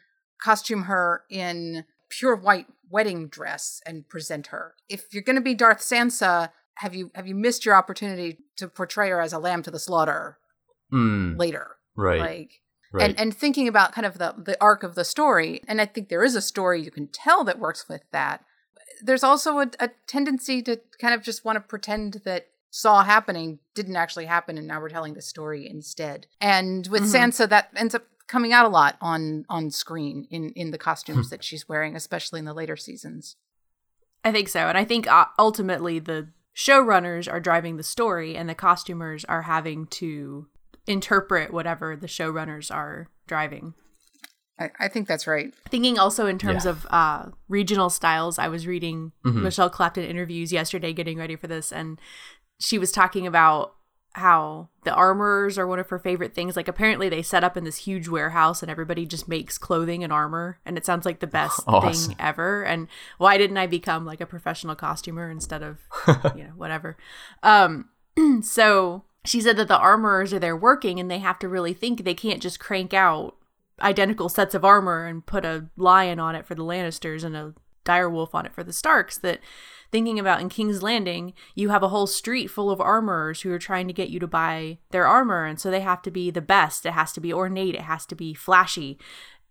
costume 0.42 0.82
her 0.82 1.22
in 1.30 1.84
pure 2.08 2.36
white 2.36 2.66
wedding 2.90 3.28
dress 3.28 3.80
and 3.86 4.08
present 4.08 4.48
her? 4.48 4.74
If 4.88 5.12
you're 5.12 5.22
going 5.22 5.36
to 5.36 5.42
be 5.42 5.54
Darth 5.54 5.78
Sansa, 5.80 6.50
have 6.76 6.94
you 6.94 7.10
have 7.14 7.26
you 7.26 7.34
missed 7.34 7.64
your 7.64 7.74
opportunity 7.74 8.38
to 8.56 8.68
portray 8.68 9.08
her 9.10 9.20
as 9.20 9.32
a 9.32 9.38
lamb 9.38 9.62
to 9.62 9.70
the 9.70 9.78
slaughter 9.78 10.38
Mm, 10.92 11.38
later? 11.38 11.76
right. 11.96 12.20
Like 12.20 12.50
right. 12.92 13.10
and 13.10 13.18
and 13.18 13.36
thinking 13.36 13.66
about 13.68 13.92
kind 13.92 14.06
of 14.06 14.18
the 14.18 14.34
the 14.38 14.56
arc 14.60 14.82
of 14.82 14.94
the 14.94 15.04
story, 15.04 15.60
and 15.66 15.80
I 15.80 15.86
think 15.86 16.08
there 16.08 16.22
is 16.24 16.34
a 16.36 16.42
story 16.42 16.82
you 16.82 16.90
can 16.90 17.08
tell 17.08 17.42
that 17.44 17.58
works 17.58 17.88
with 17.88 18.02
that. 18.12 18.44
There's 19.02 19.24
also 19.24 19.58
a, 19.58 19.70
a 19.80 19.90
tendency 20.06 20.62
to 20.62 20.80
kind 21.00 21.12
of 21.14 21.22
just 21.22 21.44
want 21.44 21.56
to 21.56 21.60
pretend 21.60 22.22
that 22.24 22.46
saw 22.70 23.02
happening 23.02 23.58
didn't 23.74 23.96
actually 23.96 24.26
happen, 24.26 24.58
and 24.58 24.66
now 24.66 24.80
we're 24.80 24.88
telling 24.90 25.14
the 25.14 25.22
story 25.22 25.68
instead. 25.68 26.26
And 26.40 26.86
with 26.88 27.02
Mhm. 27.04 27.14
Sansa, 27.32 27.48
that 27.48 27.70
ends 27.74 27.94
up 27.94 28.04
coming 28.28 28.52
out 28.52 28.66
a 28.66 28.68
lot 28.68 28.96
on 29.00 29.44
on 29.48 29.70
screen 29.70 30.26
in 30.30 30.50
in 30.50 30.70
the 30.70 30.78
costumes 30.78 31.30
that 31.30 31.44
she's 31.44 31.68
wearing, 31.68 31.94
especially 31.96 32.38
in 32.38 32.44
the 32.44 32.54
later 32.54 32.76
seasons. 32.76 33.36
I 34.24 34.32
think 34.32 34.48
so. 34.48 34.60
And 34.60 34.76
I 34.76 34.84
think 34.84 35.06
uh, 35.06 35.26
ultimately 35.38 35.98
the 35.98 36.28
showrunners 36.56 37.30
are 37.30 37.38
driving 37.40 37.76
the 37.76 37.82
story, 37.82 38.36
and 38.36 38.48
the 38.48 38.54
costumers 38.54 39.24
are 39.26 39.42
having 39.42 39.86
to 39.88 40.46
interpret 40.86 41.52
whatever 41.52 41.96
the 41.96 42.06
showrunners 42.06 42.74
are 42.74 43.08
driving. 43.26 43.74
I, 44.58 44.70
I 44.80 44.88
think 44.88 45.06
that's 45.06 45.26
right. 45.26 45.52
Thinking 45.68 45.98
also 45.98 46.26
in 46.26 46.38
terms 46.38 46.64
Yeah. 46.64 46.70
of 46.70 46.86
uh, 46.90 47.26
regional 47.48 47.90
styles, 47.90 48.38
I 48.38 48.48
was 48.48 48.66
reading 48.66 49.12
Mhm. 49.24 49.42
Michele 49.42 49.68
Clapton 49.70 50.04
interviews 50.04 50.52
yesterday, 50.52 50.92
getting 50.92 51.18
ready 51.18 51.36
for 51.36 51.46
this, 51.46 51.70
and 51.72 52.00
she 52.58 52.78
was 52.78 52.90
talking 52.90 53.26
about 53.26 53.74
how 54.16 54.68
the 54.84 54.94
armorers 54.94 55.59
are 55.59 55.66
one 55.66 55.78
of 55.78 55.90
her 55.90 55.98
favorite 55.98 56.34
things. 56.34 56.56
Like 56.56 56.68
apparently 56.68 57.09
they 57.09 57.22
set 57.22 57.44
up 57.44 57.56
in 57.56 57.64
this 57.64 57.76
huge 57.76 58.09
warehouse 58.09 58.62
and 58.62 58.70
everybody 58.70 59.05
just 59.05 59.28
makes 59.28 59.59
clothing 59.59 60.02
and 60.02 60.12
armor, 60.12 60.59
and 60.64 60.78
it 60.78 60.86
sounds 60.86 61.05
like 61.05 61.20
the 61.20 61.26
best 61.26 61.60
Awesome. 61.66 62.14
thing 62.14 62.16
ever. 62.18 62.62
And 62.64 62.88
why 63.18 63.36
didn't 63.36 63.59
I 63.59 63.66
become 63.66 64.06
like 64.06 64.20
a 64.20 64.26
professional 64.26 64.74
costumer 64.74 65.30
instead 65.30 65.62
of 65.62 65.78
you 66.36 66.44
know 66.44 66.52
whatever? 66.56 66.97
Um, 67.43 67.90
so 68.43 69.05
she 69.24 69.40
said 69.40 69.56
that 69.59 69.68
the 69.68 69.78
armorers 69.78 70.32
are 70.32 70.38
there 70.38 70.56
working 70.56 70.98
and 70.98 71.10
they 71.10 71.18
have 71.18 71.38
to 71.40 71.48
really 71.48 71.74
think 71.74 72.02
they 72.05 72.14
can't 72.14 72.40
just 72.40 72.59
crank 72.59 72.94
out 72.94 73.36
identical 73.82 74.28
sets 74.30 74.55
of 74.55 74.64
armor 74.64 75.05
and 75.05 75.26
put 75.26 75.44
a 75.44 75.66
lion 75.76 76.18
on 76.18 76.34
it 76.34 76.47
for 76.47 76.55
the 76.55 76.64
Lannisters 76.64 77.22
and 77.22 77.36
a 77.36 77.52
direwolf 77.84 78.34
on 78.34 78.47
it 78.47 78.55
for 78.55 78.64
the 78.64 78.72
Starks 78.72 79.18
that 79.18 79.40
thinking 79.90 80.18
about 80.18 80.40
in 80.40 80.48
King's 80.48 80.82
Landing 80.82 81.32
you 81.54 81.68
have 81.70 81.82
a 81.82 81.88
whole 81.88 82.06
street 82.06 82.48
full 82.48 82.70
of 82.70 82.80
armorers 82.80 83.42
who 83.42 83.52
are 83.52 83.58
trying 83.58 83.86
to 83.86 83.92
get 83.92 84.10
you 84.10 84.20
to 84.20 84.26
buy 84.26 84.78
their 84.90 85.06
armor 85.06 85.44
and 85.44 85.60
so 85.60 85.70
they 85.70 85.80
have 85.80 86.02
to 86.02 86.10
be 86.10 86.30
the 86.30 86.40
best. 86.40 86.86
It 86.86 86.92
has 86.92 87.12
to 87.12 87.20
be 87.20 87.32
ornate. 87.32 87.74
It 87.74 87.82
has 87.82 88.06
to 88.06 88.14
be 88.14 88.34
flashy. 88.34 88.98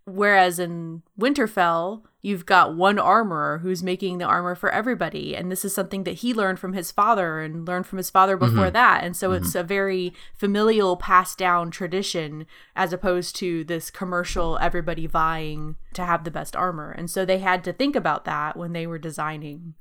Whereas 0.04 0.60
in 0.60 1.02
Winterfell 1.18 2.02
you've 2.22 2.46
got 2.46 2.76
one 2.76 2.98
armorer 2.98 3.58
who's 3.58 3.82
making 3.82 4.18
the 4.18 4.24
armor 4.24 4.54
for 4.54 4.70
everybody 4.70 5.36
and 5.36 5.50
this 5.50 5.64
is 5.64 5.74
something 5.74 6.04
that 6.04 6.14
he 6.14 6.34
learned 6.34 6.58
from 6.58 6.72
his 6.72 6.90
father 6.90 7.40
and 7.40 7.66
learned 7.66 7.86
from 7.86 7.98
his 7.98 8.10
father 8.10 8.36
mm-hmm. 8.36 8.54
before 8.54 8.70
that. 8.70 9.02
And 9.02 9.16
so 9.16 9.30
mm-hmm. 9.30 9.44
it's 9.44 9.54
a 9.54 9.64
very 9.64 10.12
familial 10.34 10.96
passed 10.96 11.38
down 11.38 11.70
tradition 11.70 12.46
as 12.76 12.92
opposed 12.92 13.34
to 13.36 13.64
this 13.64 13.90
commercial 13.90 14.58
everybody 14.60 15.06
vying 15.06 15.76
to 15.94 16.04
have 16.04 16.22
the 16.22 16.30
best 16.30 16.54
armor. 16.54 16.92
And 16.92 17.10
so 17.10 17.24
they 17.24 17.38
had 17.38 17.64
to 17.64 17.72
think 17.72 17.96
about 17.96 18.24
that 18.26 18.56
when 18.56 18.72
they 18.72 18.86
were 18.86 18.98
designing 18.98 19.74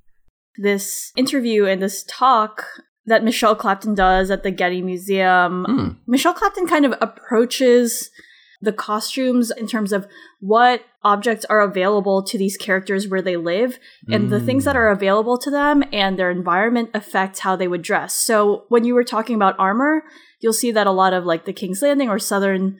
This 0.57 1.11
interview 1.15 1.65
and 1.65 1.81
this 1.81 2.03
talk 2.07 2.65
that 3.05 3.23
Michele 3.23 3.55
Clapton 3.55 3.93
does 3.93 4.31
at 4.31 4.43
the 4.43 4.51
Getty 4.51 4.81
Museum, 4.81 5.65
Hmm. 5.67 5.87
Michele 6.07 6.33
Clapton 6.33 6.67
kind 6.67 6.85
of 6.85 6.93
approaches 7.01 8.09
the 8.61 8.73
costumes 8.73 9.51
in 9.51 9.67
terms 9.67 9.91
of 9.93 10.07
what 10.39 10.81
objects 11.03 11.45
are 11.45 11.61
available 11.61 12.23
to 12.23 12.37
these 12.37 12.57
characters 12.57 13.07
where 13.07 13.21
they 13.21 13.37
live 13.37 13.77
and 14.09 14.31
the 14.31 14.39
things 14.39 14.65
that 14.65 14.75
are 14.75 14.89
available 14.89 15.37
to 15.37 15.51
them 15.51 15.83
and 15.93 16.17
their 16.17 16.31
environment 16.31 16.89
affects 16.95 17.39
how 17.39 17.55
they 17.55 17.67
would 17.67 17.83
dress. 17.83 18.15
So 18.15 18.63
when 18.69 18.83
you 18.83 18.95
were 18.95 19.03
talking 19.03 19.35
about 19.35 19.59
armor, 19.59 20.03
you'll 20.39 20.53
see 20.53 20.71
that 20.71 20.87
a 20.87 20.91
lot 20.91 21.13
of 21.13 21.25
like 21.25 21.45
the 21.45 21.53
King's 21.53 21.83
Landing 21.83 22.09
or 22.09 22.17
southern 22.17 22.79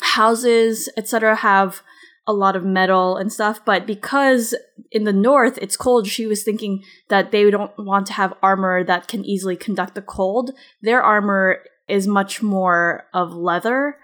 houses, 0.00 0.88
etc., 0.96 1.36
have 1.36 1.82
a 2.28 2.32
lot 2.32 2.54
of 2.54 2.64
metal 2.64 3.16
and 3.16 3.32
stuff. 3.32 3.64
But 3.64 3.86
because 3.86 4.54
in 4.92 5.04
the 5.04 5.12
north 5.12 5.58
it's 5.60 5.76
cold, 5.76 6.06
she 6.06 6.26
was 6.26 6.44
thinking 6.44 6.84
that 7.08 7.32
they 7.32 7.50
don't 7.50 7.72
want 7.78 8.06
to 8.08 8.12
have 8.12 8.34
armor 8.42 8.84
that 8.84 9.08
can 9.08 9.24
easily 9.24 9.56
conduct 9.56 9.94
the 9.96 10.02
cold. 10.02 10.52
Their 10.82 11.02
armor 11.02 11.64
is 11.88 12.06
much 12.06 12.42
more 12.42 13.06
of 13.14 13.32
leather 13.32 13.96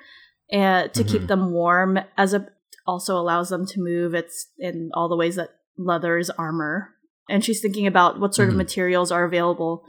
and 0.51 0.93
to 0.95 1.05
keep 1.05 1.23
Mhm. 1.23 1.27
them 1.29 1.53
warm 1.53 1.99
as 2.17 2.35
a 2.35 2.49
also 2.87 3.19
allows 3.19 3.49
them 3.49 3.65
to 3.67 3.81
move 3.81 4.15
it's 4.15 4.49
in 4.59 4.91
all 4.93 5.09
the 5.09 5.17
ways 5.17 5.37
that 5.37 5.49
leather 5.79 6.19
is 6.19 6.29
armor 6.31 6.91
and 7.31 7.43
she's 7.43 7.63
thinking 7.63 7.87
about 7.87 8.21
what 8.21 8.35
sort 8.35 8.49
Mhm. 8.49 8.53
of 8.53 8.57
materials 8.59 9.11
are 9.11 9.25
available 9.25 9.85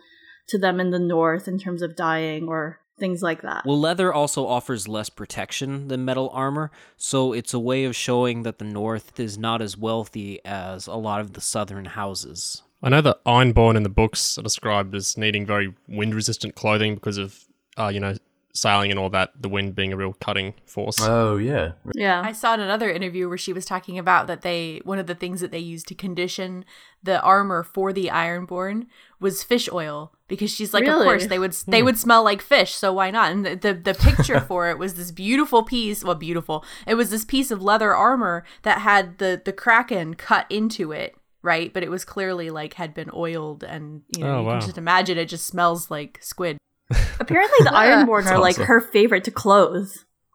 to 0.47 0.57
them 0.57 0.79
in 0.79 0.91
the 0.91 0.99
north 0.99 1.45
in 1.45 1.59
terms 1.59 1.81
of 1.81 1.95
dyeing 1.97 2.47
or 2.47 2.79
things 2.97 3.21
like 3.21 3.41
that 3.41 3.65
Well, 3.65 3.79
leather 3.79 4.13
also 4.13 4.47
offers 4.47 4.87
less 4.87 5.09
protection 5.09 5.87
than 5.87 6.05
metal 6.05 6.29
armor, 6.33 6.71
so 6.97 7.33
it's 7.33 7.53
a 7.53 7.59
way 7.59 7.83
of 7.85 7.95
showing 7.95 8.43
that 8.43 8.59
the 8.59 8.65
North 8.65 9.19
is 9.19 9.37
not 9.37 9.61
as 9.61 9.77
wealthy 9.77 10.39
as 10.45 10.87
a 10.87 10.95
lot 10.95 11.21
of 11.21 11.33
the 11.33 11.41
southern 11.41 11.85
houses. 11.85 12.63
I 12.83 12.89
know 12.89 13.01
that 13.01 13.23
Ironborn 13.25 13.75
in 13.75 13.83
the 13.83 13.89
books 13.89 14.37
are 14.37 14.43
described 14.43 14.93
as 14.93 15.17
needing 15.17 15.45
very 15.45 15.73
wind 15.87 16.13
resistant 16.13 16.55
clothing 16.55 16.95
because 16.95 17.17
of, 17.17 17.45
uh, 17.77 17.87
you 17.87 17.99
know, 17.99 18.15
sailing 18.55 18.89
and 18.89 18.99
all 18.99 19.09
that, 19.09 19.31
the 19.39 19.49
wind 19.49 19.75
being 19.75 19.93
a 19.93 19.97
real 19.97 20.13
cutting 20.13 20.53
force. 20.65 20.97
Oh 21.01 21.37
yeah. 21.37 21.73
Yeah. 21.93 22.21
I 22.23 22.31
saw 22.31 22.53
in 22.53 22.59
another 22.59 22.89
interview 22.89 23.27
where 23.27 23.37
she 23.37 23.53
was 23.53 23.65
talking 23.65 23.99
about 23.99 24.27
that 24.27 24.41
they 24.41 24.81
one 24.83 24.97
of 24.97 25.07
the 25.07 25.15
things 25.15 25.41
that 25.41 25.51
they 25.51 25.59
used 25.59 25.87
to 25.89 25.95
condition 25.95 26.65
the 27.03 27.21
armor 27.21 27.63
for 27.63 27.93
the 27.93 28.07
Ironborn 28.07 28.87
was 29.19 29.43
fish 29.43 29.69
oil 29.71 30.11
because 30.27 30.51
she's 30.51 30.73
like, 30.73 30.85
of 30.85 31.03
course 31.03 31.27
they 31.27 31.39
would 31.39 31.53
they 31.67 31.79
hmm. 31.79 31.85
would 31.85 31.97
smell 31.97 32.23
like 32.23 32.41
fish, 32.41 32.73
so 32.73 32.91
why 32.93 33.11
not? 33.11 33.31
And 33.31 33.45
the, 33.45 33.55
the 33.55 33.73
the 33.73 33.93
picture 33.93 34.39
for 34.47 34.69
it 34.69 34.77
was 34.77 34.95
this 34.95 35.11
beautiful 35.11 35.63
piece, 35.63 36.03
well, 36.03 36.15
beautiful. 36.15 36.65
It 36.87 36.95
was 36.95 37.11
this 37.11 37.25
piece 37.25 37.51
of 37.51 37.61
leather 37.61 37.93
armor 37.93 38.43
that 38.63 38.79
had 38.79 39.19
the 39.19 39.41
the 39.43 39.53
kraken 39.53 40.15
cut 40.15 40.45
into 40.49 40.91
it. 40.91 41.15
Right, 41.41 41.71
but 41.71 41.83
it 41.83 41.91
was 41.91 42.03
clearly 42.03 42.49
like 42.49 42.73
had 42.73 42.95
been 42.95 43.11
oiled, 43.13 43.63
and 43.63 44.01
you 44.17 44.23
know 44.23 44.37
Oh, 44.37 44.39
you 44.39 44.45
wow. 44.47 44.51
can 44.53 44.61
just 44.61 44.79
imagine 44.79 45.19
it 45.19 45.29
just 45.29 45.45
smells 45.45 45.91
like 45.91 46.17
squid. 46.19 46.57
Apparently, 47.19 47.57
the 47.63 47.71
Ironborn 47.71 48.25
are 48.27 48.39
like 48.39 48.55
awesome. 48.55 48.65
her 48.65 48.81
favorite 48.81 49.23
to 49.25 49.31
clothe. 49.31 49.89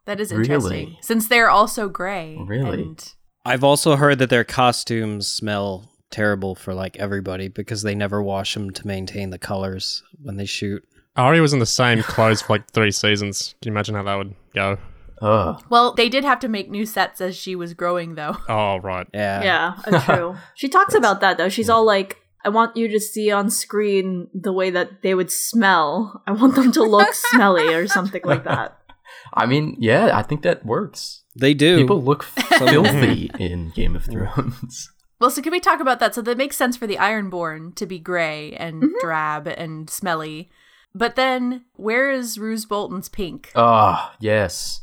That 0.05 0.19
is 0.19 0.31
Really? 0.31 0.43
interesting, 0.45 0.97
since 1.01 1.27
they're 1.27 1.49
also 1.49 1.87
gray. 1.87 2.37
Really? 2.39 2.83
and- 2.83 3.13
I've 3.45 3.63
also 3.63 3.95
heard 3.95 4.19
that 4.19 4.29
their 4.29 4.43
costumes 4.43 5.27
smell 5.27 5.89
terrible 6.11 6.53
for 6.55 6.73
like 6.73 6.97
everybody 6.97 7.47
because 7.47 7.81
they 7.81 7.95
never 7.95 8.21
wash 8.21 8.53
them 8.53 8.69
to 8.71 8.85
maintain 8.85 9.29
the 9.31 9.39
colors 9.39 10.03
when 10.21 10.37
they 10.37 10.45
shoot. 10.45 10.83
Arya 11.15 11.41
was 11.41 11.53
in 11.53 11.59
the 11.59 11.65
same 11.65 12.03
clothes 12.03 12.41
for 12.41 12.53
like 12.53 12.69
three 12.71 12.91
seasons. 12.91 13.55
Can 13.61 13.71
you 13.71 13.73
imagine 13.73 13.95
how 13.95 14.03
that 14.03 14.15
would 14.15 14.35
go? 14.53 14.77
Ugh. 15.21 15.63
Well, 15.69 15.93
they 15.93 16.09
did 16.09 16.23
have 16.23 16.39
to 16.39 16.47
make 16.47 16.69
new 16.69 16.85
sets 16.85 17.21
as 17.21 17.35
she 17.35 17.55
was 17.55 17.73
growing, 17.73 18.15
though. 18.15 18.37
Oh, 18.49 18.77
right. 18.77 19.07
Yeah. 19.13 19.43
Yeah, 19.43 19.73
uh, 19.85 20.01
true. 20.05 20.35
she 20.55 20.67
talks 20.67 20.93
about 20.95 21.21
that 21.21 21.37
though. 21.37 21.49
She's 21.49 21.69
all 21.69 21.85
like, 21.85 22.17
"I 22.45 22.49
want 22.49 22.75
you 22.77 22.87
to 22.89 22.99
see 22.99 23.31
on 23.31 23.49
screen 23.49 24.27
the 24.33 24.53
way 24.53 24.69
that 24.69 25.01
they 25.01 25.13
would 25.13 25.31
smell. 25.31 26.21
I 26.27 26.31
want 26.31 26.55
them 26.55 26.71
to 26.73 26.83
look 26.83 27.13
smelly 27.31 27.73
or 27.73 27.87
something 27.87 28.21
like 28.25 28.43
that." 28.45 28.77
I 29.33 29.45
mean, 29.45 29.75
yeah, 29.79 30.11
I 30.17 30.23
think 30.23 30.41
that 30.43 30.65
works. 30.65 31.23
They 31.35 31.53
do. 31.53 31.77
People 31.77 32.01
look 32.01 32.23
filthy 32.57 33.31
in 33.39 33.69
Game 33.75 33.95
of 33.95 34.05
Thrones. 34.05 34.91
Well, 35.19 35.29
so 35.29 35.41
can 35.41 35.51
we 35.51 35.59
talk 35.59 35.79
about 35.79 35.99
that? 35.99 36.15
So 36.15 36.21
that 36.23 36.37
makes 36.37 36.57
sense 36.57 36.75
for 36.75 36.87
the 36.87 36.97
Ironborn 36.97 37.75
to 37.75 37.85
be 37.85 37.99
gray 37.99 38.53
and 38.53 38.81
Mm-hmm. 38.83 38.99
drab 39.01 39.47
and 39.47 39.89
smelly. 39.89 40.49
But 40.93 41.15
then, 41.15 41.63
where 41.75 42.11
is 42.11 42.37
Roose 42.39 42.65
Bolton's 42.65 43.07
pink? 43.07 43.51
Ah, 43.55 44.15
yes. 44.19 44.81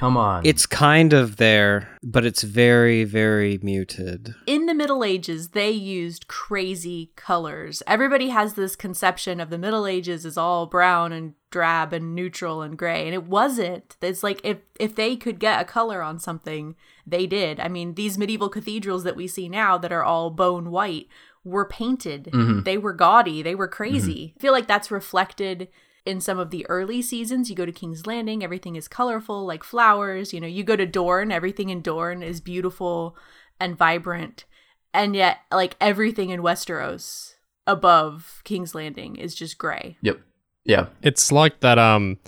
Come 0.00 0.16
on. 0.16 0.46
it's 0.46 0.64
kind 0.64 1.12
of 1.12 1.36
there, 1.36 1.94
but 2.02 2.24
it's 2.24 2.42
very, 2.42 3.04
very 3.04 3.58
muted. 3.62 4.34
In 4.46 4.64
the 4.64 4.72
Middle 4.72 5.04
Ages, 5.04 5.50
they 5.50 5.70
used 5.70 6.26
crazy 6.26 7.12
colors. 7.16 7.82
Everybody 7.86 8.30
has 8.30 8.54
this 8.54 8.76
conception 8.76 9.40
of 9.40 9.50
the 9.50 9.58
Middle 9.58 9.86
Ages 9.86 10.24
as 10.24 10.38
all 10.38 10.64
brown 10.64 11.12
and 11.12 11.34
drab 11.50 11.92
and 11.92 12.14
neutral 12.14 12.62
and 12.62 12.78
gray, 12.78 13.04
and 13.04 13.12
it 13.12 13.24
wasn't. 13.24 13.98
It's 14.00 14.22
like 14.22 14.40
if 14.42 14.60
if 14.78 14.94
they 14.94 15.16
could 15.16 15.38
get 15.38 15.60
a 15.60 15.66
color 15.66 16.00
on 16.00 16.18
something, 16.18 16.76
they 17.06 17.26
did. 17.26 17.60
I 17.60 17.68
mean, 17.68 17.92
these 17.92 18.16
medieval 18.16 18.48
cathedrals 18.48 19.04
that 19.04 19.16
we 19.16 19.28
see 19.28 19.50
now 19.50 19.76
that 19.76 19.92
are 19.92 20.02
all 20.02 20.30
bone 20.30 20.70
white 20.70 21.08
were 21.44 21.66
painted. 21.66 22.30
Mm-hmm. 22.32 22.62
They 22.62 22.78
were 22.78 22.94
gaudy. 22.94 23.42
They 23.42 23.54
were 23.54 23.68
mm-hmm. 23.68 23.76
crazy. 23.76 24.34
I 24.38 24.40
feel 24.40 24.54
like 24.54 24.66
that's 24.66 24.90
reflected 24.90 25.68
in 26.04 26.20
some 26.20 26.38
of 26.38 26.50
the 26.50 26.66
early 26.68 27.02
seasons. 27.02 27.50
You 27.50 27.56
go 27.56 27.66
to 27.66 27.72
King's 27.72 28.06
Landing, 28.06 28.42
everything 28.42 28.76
is 28.76 28.88
colorful, 28.88 29.44
like 29.46 29.64
flowers. 29.64 30.32
You 30.32 30.40
know, 30.40 30.46
you 30.46 30.64
go 30.64 30.76
to 30.76 30.86
Dorne, 30.86 31.32
everything 31.32 31.70
in 31.70 31.82
Dorne 31.82 32.22
is 32.22 32.40
beautiful 32.40 33.16
and 33.58 33.76
vibrant. 33.76 34.44
And 34.92 35.14
yet, 35.14 35.38
like 35.52 35.76
everything 35.80 36.30
in 36.30 36.40
Westeros 36.40 37.34
above 37.66 38.40
King's 38.44 38.74
Landing 38.74 39.16
is 39.16 39.34
just 39.34 39.58
gray. 39.58 39.96
Yep. 40.02 40.20
Yeah. 40.64 40.86
It's 41.02 41.30
like 41.32 41.60
that 41.60 41.78
um 41.78 42.18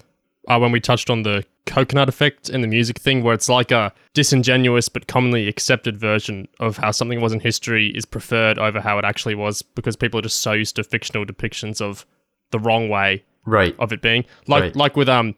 uh, 0.48 0.58
when 0.58 0.72
we 0.72 0.80
touched 0.80 1.10
on 1.10 1.22
the 1.22 1.44
coconut 1.66 2.08
effect 2.08 2.48
in 2.48 2.60
the 2.60 2.66
music 2.66 2.98
thing 2.98 3.22
where 3.22 3.34
it's 3.34 3.48
like 3.48 3.70
a 3.70 3.92
disingenuous 4.14 4.88
but 4.88 5.06
commonly 5.06 5.46
accepted 5.46 5.96
version 5.96 6.48
of 6.58 6.76
how 6.76 6.90
something 6.90 7.20
was 7.20 7.32
in 7.32 7.38
history 7.38 7.92
is 7.94 8.04
preferred 8.04 8.58
over 8.58 8.80
how 8.80 8.98
it 8.98 9.04
actually 9.04 9.34
was 9.34 9.62
because 9.62 9.94
people 9.94 10.18
are 10.18 10.22
just 10.22 10.40
so 10.40 10.52
used 10.52 10.74
to 10.74 10.82
fictional 10.82 11.24
depictions 11.24 11.80
of 11.80 12.04
the 12.50 12.58
wrong 12.58 12.88
way 12.88 13.24
Right. 13.44 13.74
of 13.78 13.93
it 13.93 14.02
being 14.02 14.24
like 14.47 14.62
Right. 14.62 14.77
like 14.77 14.97
with 14.97 15.09
um 15.09 15.35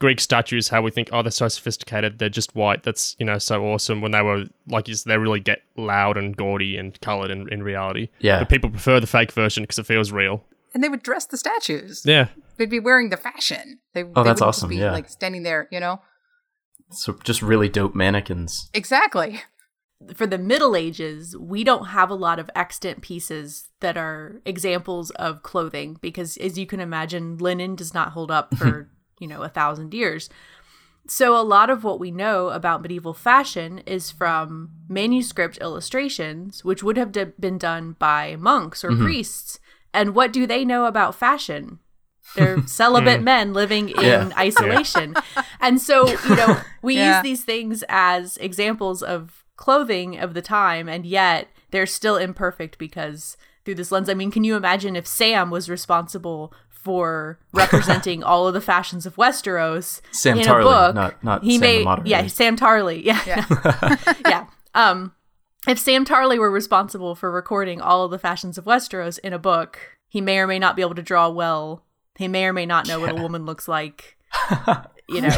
Greek 0.00 0.20
statues, 0.20 0.68
how 0.68 0.82
we 0.82 0.90
think, 0.90 1.08
oh, 1.12 1.22
they're 1.22 1.30
so 1.30 1.46
sophisticated, 1.48 2.18
they're 2.18 2.28
just 2.28 2.54
white. 2.56 2.82
That's 2.82 3.14
you 3.18 3.24
know 3.26 3.38
so 3.38 3.64
awesome. 3.64 4.00
When 4.00 4.10
they 4.12 4.22
were 4.22 4.44
like, 4.68 4.88
you 4.88 4.92
s- 4.92 5.04
they 5.04 5.16
really 5.16 5.40
get 5.40 5.62
loud 5.76 6.16
and 6.16 6.36
gaudy 6.36 6.76
and 6.76 7.00
colored 7.00 7.30
in, 7.30 7.48
in 7.52 7.62
reality. 7.62 8.08
Yeah. 8.18 8.40
but 8.40 8.48
people 8.48 8.70
prefer 8.70 8.98
the 9.00 9.06
fake 9.06 9.32
version 9.32 9.62
because 9.62 9.78
it 9.78 9.86
feels 9.86 10.10
real. 10.12 10.44
And 10.74 10.82
they 10.82 10.88
would 10.88 11.04
dress 11.04 11.24
the 11.26 11.36
statues. 11.36 12.02
Yeah, 12.04 12.26
They'd 12.56 12.68
be 12.68 12.80
wearing 12.80 13.10
the 13.10 13.16
fashion. 13.16 13.78
They, 13.94 14.02
Oh, 14.02 14.24
they 14.24 14.30
that's 14.30 14.42
awesome, 14.42 14.70
Be, 14.70 14.76
yeah. 14.78 14.90
like 14.90 15.08
standing 15.08 15.44
there, 15.44 15.68
you 15.70 15.78
know. 15.78 16.00
So 16.90 17.16
just 17.24 17.42
really 17.42 17.68
dope 17.68 17.94
mannequins. 17.94 18.68
Exactly. 18.74 19.40
For 20.14 20.26
the 20.26 20.38
Middle 20.38 20.76
Ages, 20.76 21.36
we 21.36 21.64
don't 21.64 21.86
have 21.86 22.10
a 22.10 22.14
lot 22.14 22.38
of 22.38 22.50
extant 22.54 23.00
pieces 23.00 23.70
that 23.80 23.96
are 23.96 24.40
examples 24.44 25.10
of 25.12 25.42
clothing 25.42 25.96
because, 26.00 26.36
as 26.36 26.58
you 26.58 26.66
can 26.66 26.80
imagine, 26.80 27.38
linen 27.38 27.74
does 27.74 27.94
not 27.94 28.10
hold 28.10 28.30
up 28.30 28.54
for, 28.56 28.90
you 29.18 29.26
know, 29.26 29.42
a 29.42 29.48
thousand 29.48 29.94
years. 29.94 30.28
So, 31.06 31.38
a 31.38 31.42
lot 31.42 31.70
of 31.70 31.84
what 31.84 32.00
we 32.00 32.10
know 32.10 32.48
about 32.48 32.82
medieval 32.82 33.14
fashion 33.14 33.78
is 33.86 34.10
from 34.10 34.70
manuscript 34.88 35.58
illustrations, 35.60 36.64
which 36.64 36.82
would 36.82 36.96
have 36.96 37.12
d- 37.12 37.26
been 37.38 37.58
done 37.58 37.96
by 37.98 38.36
monks 38.36 38.82
or 38.84 38.90
mm-hmm. 38.90 39.04
priests. 39.04 39.58
And 39.92 40.14
what 40.14 40.32
do 40.32 40.46
they 40.46 40.64
know 40.64 40.86
about 40.86 41.14
fashion? 41.14 41.78
They're 42.34 42.56
mm. 42.58 42.68
celibate 42.68 43.22
men 43.22 43.52
living 43.52 43.90
in 43.90 44.00
Yeah. 44.00 44.30
isolation. 44.36 45.14
And 45.60 45.80
so, 45.80 46.08
you 46.08 46.36
know, 46.36 46.60
we 46.82 46.96
Yeah. 46.96 47.16
use 47.16 47.22
these 47.22 47.44
things 47.44 47.84
as 47.88 48.36
examples 48.38 49.02
of 49.02 49.43
clothing 49.56 50.18
of 50.18 50.34
the 50.34 50.42
time, 50.42 50.88
and 50.88 51.04
yet 51.06 51.48
they're 51.70 51.86
still 51.86 52.16
imperfect 52.16 52.78
because 52.78 53.36
through 53.64 53.74
this 53.76 53.90
lens. 53.92 54.08
I 54.10 54.14
mean, 54.14 54.30
can 54.30 54.44
you 54.44 54.56
imagine 54.56 54.96
if 54.96 55.06
Sam 55.06 55.50
was 55.50 55.68
responsible 55.70 56.52
for 56.68 57.38
representing 57.52 58.22
all 58.22 58.46
of 58.46 58.54
the 58.54 58.60
fashions 58.60 59.06
of 59.06 59.16
Westeros 59.16 60.00
Sam 60.10 60.38
in 60.38 60.44
Tarley, 60.46 60.60
a 60.60 60.64
book? 60.64 60.94
not- 60.94 61.24
not 61.24 61.42
he 61.44 61.52
Sam 61.52 61.60
the 61.60 61.66
may, 61.78 61.84
moderator. 61.84 62.10
yeah, 62.10 62.26
Sam 62.26 62.56
Tarley, 62.56 63.02
yeah, 63.04 63.20
Yeah. 63.26 63.96
yeah. 64.28 64.46
Um, 64.74 65.12
if 65.66 65.78
Sam 65.78 66.04
Tarley 66.04 66.38
were 66.38 66.50
responsible 66.50 67.14
for 67.14 67.30
recording 67.30 67.80
all 67.80 68.04
of 68.04 68.10
the 68.10 68.18
fashions 68.18 68.58
of 68.58 68.66
Westeros 68.66 69.18
in 69.20 69.32
a 69.32 69.38
book, 69.38 69.78
he 70.08 70.20
may 70.20 70.38
or 70.38 70.46
may 70.46 70.58
not 70.58 70.76
be 70.76 70.82
able 70.82 70.94
to 70.96 71.02
draw 71.02 71.28
well. 71.30 71.84
He 72.18 72.28
may 72.28 72.44
or 72.44 72.52
may 72.52 72.66
not 72.66 72.86
know 72.86 73.00
what 73.00 73.10
a 73.10 73.14
woman 73.22 73.46
looks 73.46 73.66
like. 73.68 74.18
You 75.06 75.20
know, 75.20 75.28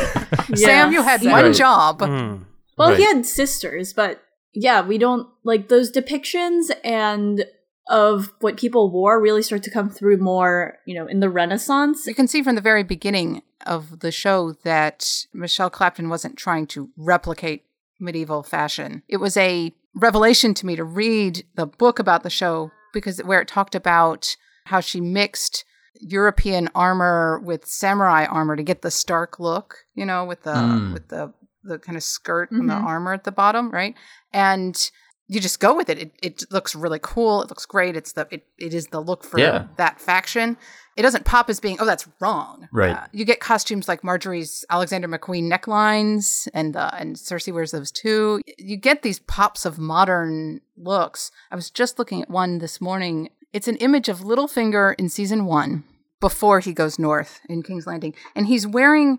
Sam, 0.55 0.93
you 0.93 1.03
had 1.03 1.23
one 1.25 1.47
Right. 1.47 1.53
job. 1.55 2.01
Hmm. 2.01 2.37
Well, 2.77 2.95
he 2.95 3.05
had 3.05 3.25
sisters, 3.27 3.93
but 3.93 4.23
yeah, 4.53 4.81
we 4.83 4.99
don't 4.99 5.29
like 5.45 5.69
those 5.69 5.91
depictions 5.93 6.71
and 6.85 7.45
of 7.89 8.33
what 8.41 8.57
people 8.57 8.91
wore 8.91 9.21
really 9.21 9.43
start 9.43 9.63
to 9.63 9.71
come 9.71 9.89
through 9.89 10.17
more, 10.17 10.79
you 10.87 10.95
know, 10.95 11.07
in 11.07 11.21
the 11.21 11.29
Renaissance. 11.31 12.07
You 12.07 12.15
can 12.15 12.27
see 12.27 12.43
from 12.43 12.57
the 12.57 12.61
very 12.61 12.83
beginning 12.83 13.43
of 13.65 14.01
the 14.01 14.11
show 14.11 14.55
that 14.65 15.09
Michele 15.33 15.71
Clapton 15.71 16.09
wasn't 16.09 16.37
trying 16.37 16.67
to 16.69 16.91
replicate 16.97 17.65
medieval 18.01 18.43
fashion. 18.43 19.03
It 19.09 19.19
was 19.19 19.37
a 19.37 19.73
revelation 19.95 20.53
to 20.55 20.67
me 20.67 20.75
to 20.77 20.85
read 20.85 21.45
the 21.55 21.67
book 21.67 21.99
about 21.99 22.25
the 22.25 22.31
show 22.31 22.73
because 22.93 23.19
where 23.21 23.41
it 23.41 23.49
talked 23.49 23.75
about 23.75 24.37
how 24.65 24.81
she 24.81 25.01
mixed 25.01 25.65
European 26.01 26.69
armor 26.75 27.41
with 27.45 27.67
samurai 27.67 28.25
armor 28.27 28.57
to 28.57 28.63
get 28.63 28.83
the 28.83 28.91
stark 28.91 29.39
look, 29.39 29.79
you 29.95 30.05
know, 30.05 30.25
with 30.25 30.43
the 30.43 30.51
Mm. 30.51 30.93
with 30.93 31.09
the 31.09 31.33
the 31.67 31.79
kind 31.79 31.97
of 31.97 32.03
skirt 32.03 32.51
and 32.51 32.69
the 32.69 32.75
Mhm. 32.75 32.85
armor 32.85 33.13
at 33.13 33.25
the 33.25 33.33
bottom, 33.33 33.71
right? 33.71 33.95
And 34.33 34.91
you 35.29 35.41
just 35.41 35.59
go 35.59 35.75
with 35.75 35.89
it. 35.91 35.99
It 35.99 36.13
it 36.23 36.43
looks 36.53 36.75
really 36.77 37.01
cool. 37.03 37.43
It 37.43 37.49
looks 37.51 37.67
great. 37.67 37.97
It's 37.97 38.13
the 38.13 38.29
it, 38.31 38.47
it 38.59 38.73
is 38.73 38.87
the 38.89 39.01
look 39.01 39.25
for 39.25 39.41
Yeah. 39.41 39.67
that 39.77 40.01
faction. 40.01 40.57
It 40.97 41.03
doesn't 41.03 41.25
pop 41.25 41.51
as 41.51 41.59
being 41.61 41.79
oh 41.81 41.85
that's 41.85 42.07
wrong. 42.21 42.69
Right. 42.73 42.97
Uh, 42.97 43.07
you 43.13 43.25
get 43.25 43.41
costumes 43.41 43.89
like 43.89 44.03
Margaery's 44.03 44.65
Alexander 44.71 45.09
McQueen 45.09 45.51
necklines, 45.53 46.49
and 46.55 46.77
uh, 46.77 46.91
and 46.95 47.17
Cersei 47.17 47.53
wears 47.53 47.73
those 47.73 47.91
too. 47.91 48.41
You 48.57 48.77
get 48.77 49.03
these 49.03 49.19
pops 49.19 49.65
of 49.67 49.79
modern 49.79 50.61
looks. 50.77 51.31
I 51.51 51.57
was 51.57 51.71
just 51.71 51.99
looking 51.99 52.23
at 52.23 52.31
one 52.31 52.59
this 52.59 52.81
morning. 52.81 53.31
It's 53.53 53.69
an 53.69 53.77
image 53.77 54.09
of 54.09 54.21
Littlefinger 54.21 54.95
in 54.99 55.09
season 55.09 55.45
one 55.47 55.85
before 56.21 56.61
he 56.61 56.73
goes 56.73 56.99
north 56.99 57.41
in 57.49 57.63
King's 57.63 57.87
Landing, 57.87 58.15
and 58.37 58.47
he's 58.47 58.67
wearing 58.67 59.19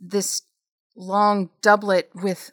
this 0.00 0.42
long 0.98 1.50
doublet 1.62 2.10
with 2.14 2.52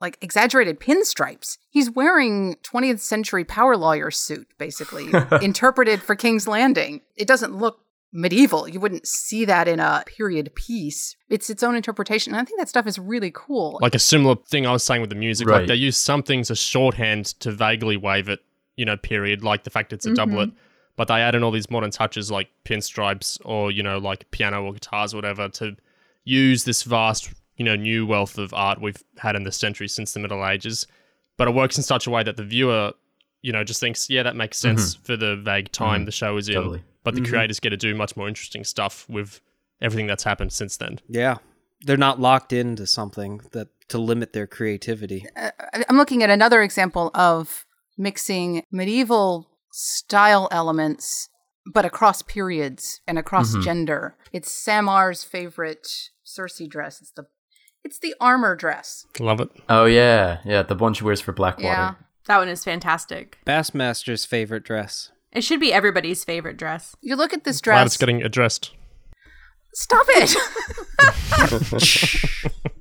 like 0.00 0.18
exaggerated 0.20 0.80
pinstripes. 0.80 1.58
He's 1.70 1.90
wearing 1.90 2.56
20th 2.64 2.98
century 2.98 3.44
power 3.44 3.76
lawyer 3.76 4.10
suit, 4.10 4.48
basically, 4.58 5.08
interpreted 5.42 6.02
for 6.02 6.16
King's 6.16 6.48
Landing. 6.48 7.02
It 7.14 7.28
doesn't 7.28 7.56
look 7.56 7.82
medieval. 8.12 8.68
You 8.68 8.80
wouldn't 8.80 9.06
see 9.06 9.44
that 9.46 9.68
in 9.68 9.80
a 9.80 10.02
period 10.06 10.54
piece. 10.54 11.16
It's 11.28 11.48
its 11.48 11.62
own 11.62 11.76
interpretation. 11.76 12.34
And 12.34 12.40
I 12.40 12.44
think 12.44 12.58
that 12.58 12.68
stuff 12.68 12.86
is 12.86 12.98
really 12.98 13.30
cool. 13.32 13.78
like 13.80 13.94
a 13.94 14.00
similar 14.00 14.36
thing 14.36 14.66
I 14.66 14.72
was 14.72 14.82
saying 14.82 15.00
with 15.00 15.10
the 15.10 15.16
music. 15.16 15.48
Right. 15.48 15.60
Like 15.60 15.68
they 15.68 15.76
use 15.76 15.96
some 15.96 16.22
things 16.22 16.50
as 16.50 16.58
shorthand 16.58 17.26
to 17.40 17.52
vaguely 17.52 17.96
wave 17.96 18.28
it, 18.28 18.40
you 18.76 18.84
know, 18.84 18.96
period, 18.96 19.42
like 19.42 19.64
the 19.64 19.70
fact 19.70 19.92
it's 19.92 20.04
a 20.04 20.08
mm-hmm. 20.08 20.16
doublet. 20.16 20.50
But 20.96 21.08
they 21.08 21.14
add 21.14 21.34
in 21.34 21.42
all 21.42 21.50
these 21.50 21.70
modern 21.70 21.90
touches 21.90 22.30
like 22.30 22.50
pinstripes 22.64 23.40
or, 23.44 23.70
you 23.70 23.82
know, 23.82 23.98
like 23.98 24.30
piano 24.30 24.62
or 24.62 24.74
guitars 24.74 25.14
or 25.14 25.18
whatever 25.18 25.48
to 25.48 25.76
use 26.24 26.64
this 26.64 26.82
vast, 26.82 27.32
you 27.62 27.64
know, 27.64 27.76
new 27.76 28.04
wealth 28.04 28.38
of 28.38 28.52
art 28.52 28.80
we've 28.80 29.00
had 29.18 29.36
in 29.36 29.44
the 29.44 29.52
century 29.52 29.86
since 29.86 30.12
the 30.12 30.18
Middle 30.18 30.44
Ages, 30.44 30.84
but 31.36 31.46
it 31.46 31.54
works 31.54 31.76
in 31.76 31.84
such 31.84 32.08
a 32.08 32.10
way 32.10 32.24
that 32.24 32.36
the 32.36 32.42
viewer, 32.42 32.92
you 33.40 33.52
know, 33.52 33.62
just 33.62 33.78
thinks, 33.78 34.10
yeah, 34.10 34.24
that 34.24 34.34
makes 34.34 34.58
sense 34.58 34.94
for 34.96 35.16
the 35.16 35.36
vague 35.36 35.70
time 35.70 36.02
Mhm. 36.02 36.06
the 36.06 36.10
show 36.12 36.36
is 36.36 36.48
in. 36.48 36.56
Totally. 36.56 36.82
But 37.04 37.14
the 37.14 37.20
Mhm. 37.20 37.28
creators 37.28 37.60
get 37.60 37.70
to 37.70 37.76
do 37.76 37.94
much 37.94 38.16
more 38.16 38.26
interesting 38.26 38.64
stuff 38.64 39.08
with 39.08 39.40
everything 39.80 40.08
that's 40.08 40.24
happened 40.24 40.52
since 40.52 40.76
then. 40.76 40.98
Yeah. 41.08 41.36
They're 41.82 41.96
not 41.96 42.18
locked 42.18 42.52
into 42.52 42.84
something 42.84 43.40
that 43.52 43.68
to 43.90 43.98
limit 43.98 44.32
their 44.32 44.48
creativity. 44.48 45.24
Uh, 45.36 45.50
I'm 45.88 45.96
looking 45.96 46.24
at 46.24 46.30
another 46.30 46.62
example 46.62 47.12
of 47.14 47.64
mixing 47.96 48.64
medieval 48.72 49.48
style 49.70 50.48
elements, 50.50 51.28
but 51.72 51.84
across 51.84 52.22
periods 52.22 53.00
and 53.06 53.18
across 53.20 53.54
Mhm. 53.54 53.62
gender. 53.62 54.16
It's 54.32 54.52
Samar's 54.52 55.22
favorite 55.22 55.86
Cersei 56.24 56.68
dress. 56.68 57.00
It's 57.00 57.10
the 57.12 57.26
it's 57.84 57.98
the 57.98 58.14
armor 58.20 58.54
dress. 58.56 59.06
Love 59.18 59.40
it. 59.40 59.50
Oh 59.68 59.84
yeah, 59.84 60.38
yeah, 60.44 60.62
the 60.62 60.74
one 60.74 60.94
she 60.94 61.04
wears 61.04 61.20
for 61.20 61.32
Blackwater. 61.32 61.68
Yeah. 61.68 61.94
That 62.26 62.38
one 62.38 62.48
is 62.48 62.64
fantastic. 62.64 63.38
Bassmaster's 63.44 64.24
favorite 64.24 64.64
dress. 64.64 65.10
It 65.32 65.42
should 65.42 65.60
be 65.60 65.72
everybody's 65.72 66.24
favorite 66.24 66.56
dress. 66.56 66.94
You 67.00 67.16
look 67.16 67.32
at 67.32 67.44
this 67.44 67.60
Glad 67.60 67.74
dress. 67.74 67.86
it's 67.86 67.96
getting 67.96 68.22
addressed. 68.22 68.70
Stop 69.74 70.06
it. 70.10 70.36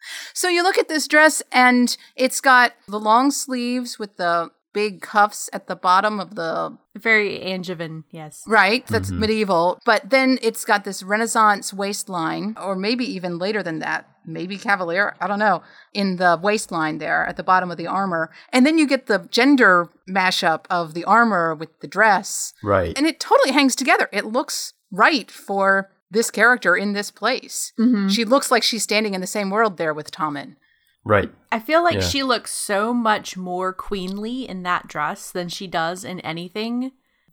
so 0.34 0.48
you 0.48 0.62
look 0.62 0.78
at 0.78 0.88
this 0.88 1.08
dress 1.08 1.42
and 1.52 1.96
it's 2.16 2.40
got 2.40 2.72
the 2.86 3.00
long 3.00 3.30
sleeves 3.30 3.98
with 3.98 4.16
the 4.16 4.50
big 4.72 5.00
cuffs 5.00 5.50
at 5.52 5.66
the 5.66 5.76
bottom 5.76 6.20
of 6.20 6.34
the 6.36 6.76
Very 6.96 7.40
Angevin, 7.42 8.04
yes. 8.10 8.42
right 8.46 8.86
that's 8.86 9.10
Mhm. 9.10 9.18
medieval 9.18 9.78
but 9.84 10.10
then 10.10 10.38
it's 10.42 10.64
got 10.64 10.84
this 10.84 11.02
renaissance 11.02 11.72
waistline 11.72 12.56
or 12.60 12.74
maybe 12.76 13.04
even 13.04 13.38
later 13.38 13.62
than 13.62 13.78
that 13.80 14.06
maybe 14.26 14.56
cavalier 14.58 15.16
i 15.20 15.26
don't 15.26 15.38
know 15.38 15.62
in 15.94 16.16
the 16.16 16.38
waistline 16.42 16.98
there 16.98 17.26
at 17.26 17.36
the 17.36 17.42
bottom 17.42 17.70
of 17.70 17.76
the 17.78 17.86
armor 17.86 18.30
and 18.52 18.66
then 18.66 18.76
you 18.78 18.86
get 18.86 19.06
the 19.06 19.26
gender 19.30 19.88
mashup 20.08 20.64
of 20.70 20.94
the 20.94 21.04
armor 21.04 21.54
with 21.54 21.70
the 21.80 21.88
dress 21.88 22.52
Right. 22.62 22.96
and 22.96 23.06
it 23.06 23.18
totally 23.18 23.52
hangs 23.52 23.74
together 23.74 24.08
it 24.12 24.26
looks 24.26 24.74
right 24.92 25.30
for 25.30 25.90
this 26.10 26.30
character 26.30 26.76
in 26.76 26.92
this 26.92 27.10
place 27.10 27.72
Mm-hmm. 27.78 28.08
she 28.08 28.24
looks 28.24 28.50
like 28.50 28.62
she's 28.62 28.82
standing 28.82 29.14
in 29.14 29.20
the 29.20 29.26
same 29.26 29.48
world 29.50 29.76
there 29.78 29.94
with 29.94 30.10
Tommen. 30.10 30.56
Right. 31.04 31.30
I 31.52 31.58
feel 31.58 31.82
like 31.82 31.96
Yeah. 31.96 32.00
she 32.00 32.22
looks 32.22 32.52
so 32.52 32.92
much 32.94 33.36
more 33.36 33.72
queenly 33.72 34.48
in 34.48 34.62
that 34.64 34.86
dress 34.88 35.30
than 35.30 35.48
she 35.48 35.66
does 35.66 36.04
in 36.04 36.20
anything 36.20 36.92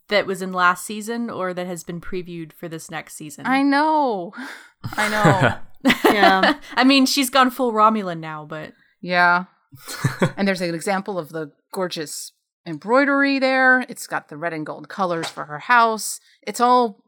that 0.09 0.25
was 0.25 0.41
in 0.41 0.53
last 0.53 0.85
season 0.85 1.29
or 1.29 1.53
that 1.53 1.67
has 1.67 1.83
been 1.83 1.99
previewed 2.01 2.53
for 2.53 2.67
this 2.69 2.89
next 2.89 3.15
season. 3.15 3.45
I 3.45 3.61
know. 3.63 4.33
I 4.95 5.09
know. 5.09 5.57
Yeah. 6.05 6.59
I 6.75 6.83
mean, 6.83 7.05
she's 7.05 7.29
gone 7.29 7.49
full 7.51 7.71
Romulan 7.71 8.19
now, 8.19 8.45
but 8.45 8.73
yeah. 8.99 9.45
and 10.37 10.47
there's 10.47 10.59
an 10.61 10.73
example 10.73 11.17
of 11.19 11.29
the 11.29 11.51
gorgeous 11.71 12.31
embroidery 12.65 13.37
there. 13.39 13.81
It's 13.87 14.07
got 14.07 14.27
the 14.29 14.37
red 14.37 14.53
and 14.53 14.65
gold 14.65 14.89
colors 14.89 15.27
for 15.29 15.45
her 15.45 15.59
house. 15.59 16.19
It's 16.41 16.59
all 16.59 17.03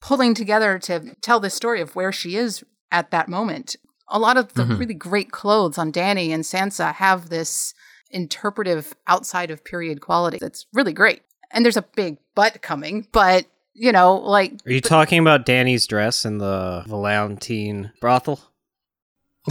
pulling 0.00 0.34
together 0.34 0.78
to 0.80 1.14
tell 1.20 1.38
the 1.38 1.50
story 1.50 1.80
of 1.80 1.94
where 1.94 2.12
she 2.12 2.34
is 2.36 2.64
at 2.90 3.10
that 3.10 3.28
moment. 3.28 3.76
A 4.08 4.18
lot 4.18 4.36
of 4.36 4.52
the 4.54 4.64
Mhm. 4.64 4.78
really 4.78 4.94
great 4.94 5.30
clothes 5.32 5.78
on 5.78 5.90
Dany 5.92 6.30
and 6.30 6.44
Sansa 6.44 6.94
have 6.94 7.28
this 7.30 7.72
interpretive 8.10 8.94
outside 9.06 9.50
of 9.50 9.64
period 9.64 10.00
quality. 10.00 10.38
That's 10.40 10.66
really 10.72 10.92
great. 10.92 11.22
And 11.50 11.64
there's 11.64 11.76
a 11.76 11.82
big 11.82 12.18
butt 12.34 12.60
coming, 12.62 13.06
but 13.12 13.46
you 13.76 13.90
know, 13.90 14.14
like 14.14 14.52
Are 14.66 14.72
you 14.72 14.80
talking 14.80 15.18
about 15.18 15.44
Dany's 15.46 15.86
dress 15.86 16.24
in 16.24 16.38
the 16.38 16.84
Valentine 16.86 17.90
brothel? 18.00 18.38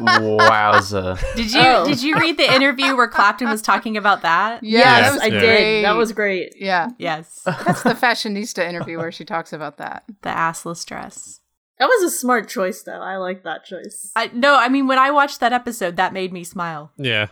Wowza. 0.00 1.18
did 1.36 1.52
you 1.52 1.60
Oh. 1.60 1.86
did 1.86 2.02
you 2.02 2.16
read 2.18 2.36
the 2.36 2.52
interview 2.52 2.96
where 2.96 3.08
Clapton 3.08 3.48
was 3.48 3.62
talking 3.62 3.96
about 3.96 4.22
that? 4.22 4.62
Yeah, 4.64 4.98
yes, 4.98 5.20
I 5.20 5.24
Yeah. 5.26 5.30
did. 5.30 5.40
great. 5.40 5.82
That 5.82 5.96
was 5.96 6.12
great. 6.12 6.54
yeah. 6.56 6.88
Yes. 6.98 7.42
That's 7.44 7.82
the 7.82 7.94
fashionista 7.94 8.66
interview 8.68 8.98
where 8.98 9.12
she 9.12 9.24
talks 9.24 9.52
about 9.52 9.78
that. 9.78 10.04
The 10.22 10.30
assless 10.30 10.84
dress. 10.84 11.40
That 11.78 11.86
was 11.86 12.02
a 12.04 12.10
smart 12.10 12.48
choice, 12.48 12.82
though. 12.82 13.00
I 13.00 13.16
like 13.16 13.42
that 13.44 13.64
choice. 13.64 14.12
I 14.14 14.28
no, 14.32 14.56
I 14.56 14.68
mean 14.68 14.86
when 14.86 14.98
I 14.98 15.10
watched 15.10 15.40
that 15.40 15.52
episode, 15.52 15.96
that 15.96 16.12
made 16.12 16.32
me 16.32 16.44
smile. 16.44 16.92
Yeah. 16.96 17.28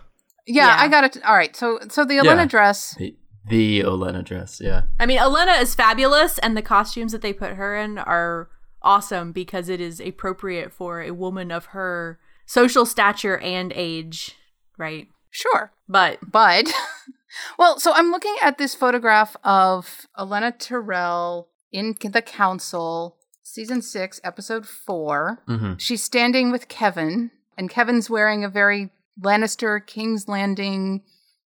Yeah, 0.46 0.66
Yeah. 0.66 0.76
I 0.78 0.88
got 0.88 1.04
it. 1.04 1.24
All 1.24 1.36
right. 1.36 1.54
So 1.54 1.78
so 1.88 2.04
the 2.04 2.16
Olenna 2.18 2.38
Yeah. 2.38 2.44
dress. 2.46 2.94
The, 2.98 3.16
the 3.48 3.80
Olena 3.80 4.24
dress, 4.24 4.60
yeah. 4.62 4.82
I 5.00 5.06
mean, 5.06 5.18
Olenna 5.18 5.60
is 5.60 5.74
fabulous, 5.74 6.38
and 6.38 6.56
the 6.56 6.62
costumes 6.62 7.10
that 7.12 7.22
they 7.22 7.32
put 7.32 7.54
her 7.54 7.76
in 7.76 7.98
are 7.98 8.48
awesome 8.82 9.32
because 9.32 9.68
it 9.68 9.80
is 9.80 10.00
appropriate 10.00 10.72
for 10.72 11.02
a 11.02 11.10
woman 11.12 11.50
of 11.50 11.66
her 11.66 12.18
social 12.46 12.84
stature 12.86 13.38
and 13.38 13.72
age, 13.74 14.36
right? 14.78 15.08
Sure. 15.30 15.72
But 15.88 16.18
But 16.30 16.72
well, 17.58 17.78
so 17.80 17.92
I'm 17.94 18.10
looking 18.10 18.36
at 18.42 18.58
this 18.58 18.74
photograph 18.74 19.36
of 19.44 20.06
Olenna 20.18 20.56
Tyrell 20.58 21.48
in 21.72 21.94
the 22.02 22.22
council, 22.22 23.16
season 23.52 23.82
6, 23.82 24.20
episode 24.24 24.66
4. 24.66 25.42
hmm 25.46 25.72
She's 25.76 26.02
standing 26.02 26.50
with 26.50 26.68
Kevan, 26.68 27.30
and 27.58 27.68
Kevan's 27.70 28.08
wearing 28.08 28.44
a 28.44 28.48
very 28.48 28.90
Lannister 29.20 29.84
King's 29.86 30.26
Landing 30.26 31.02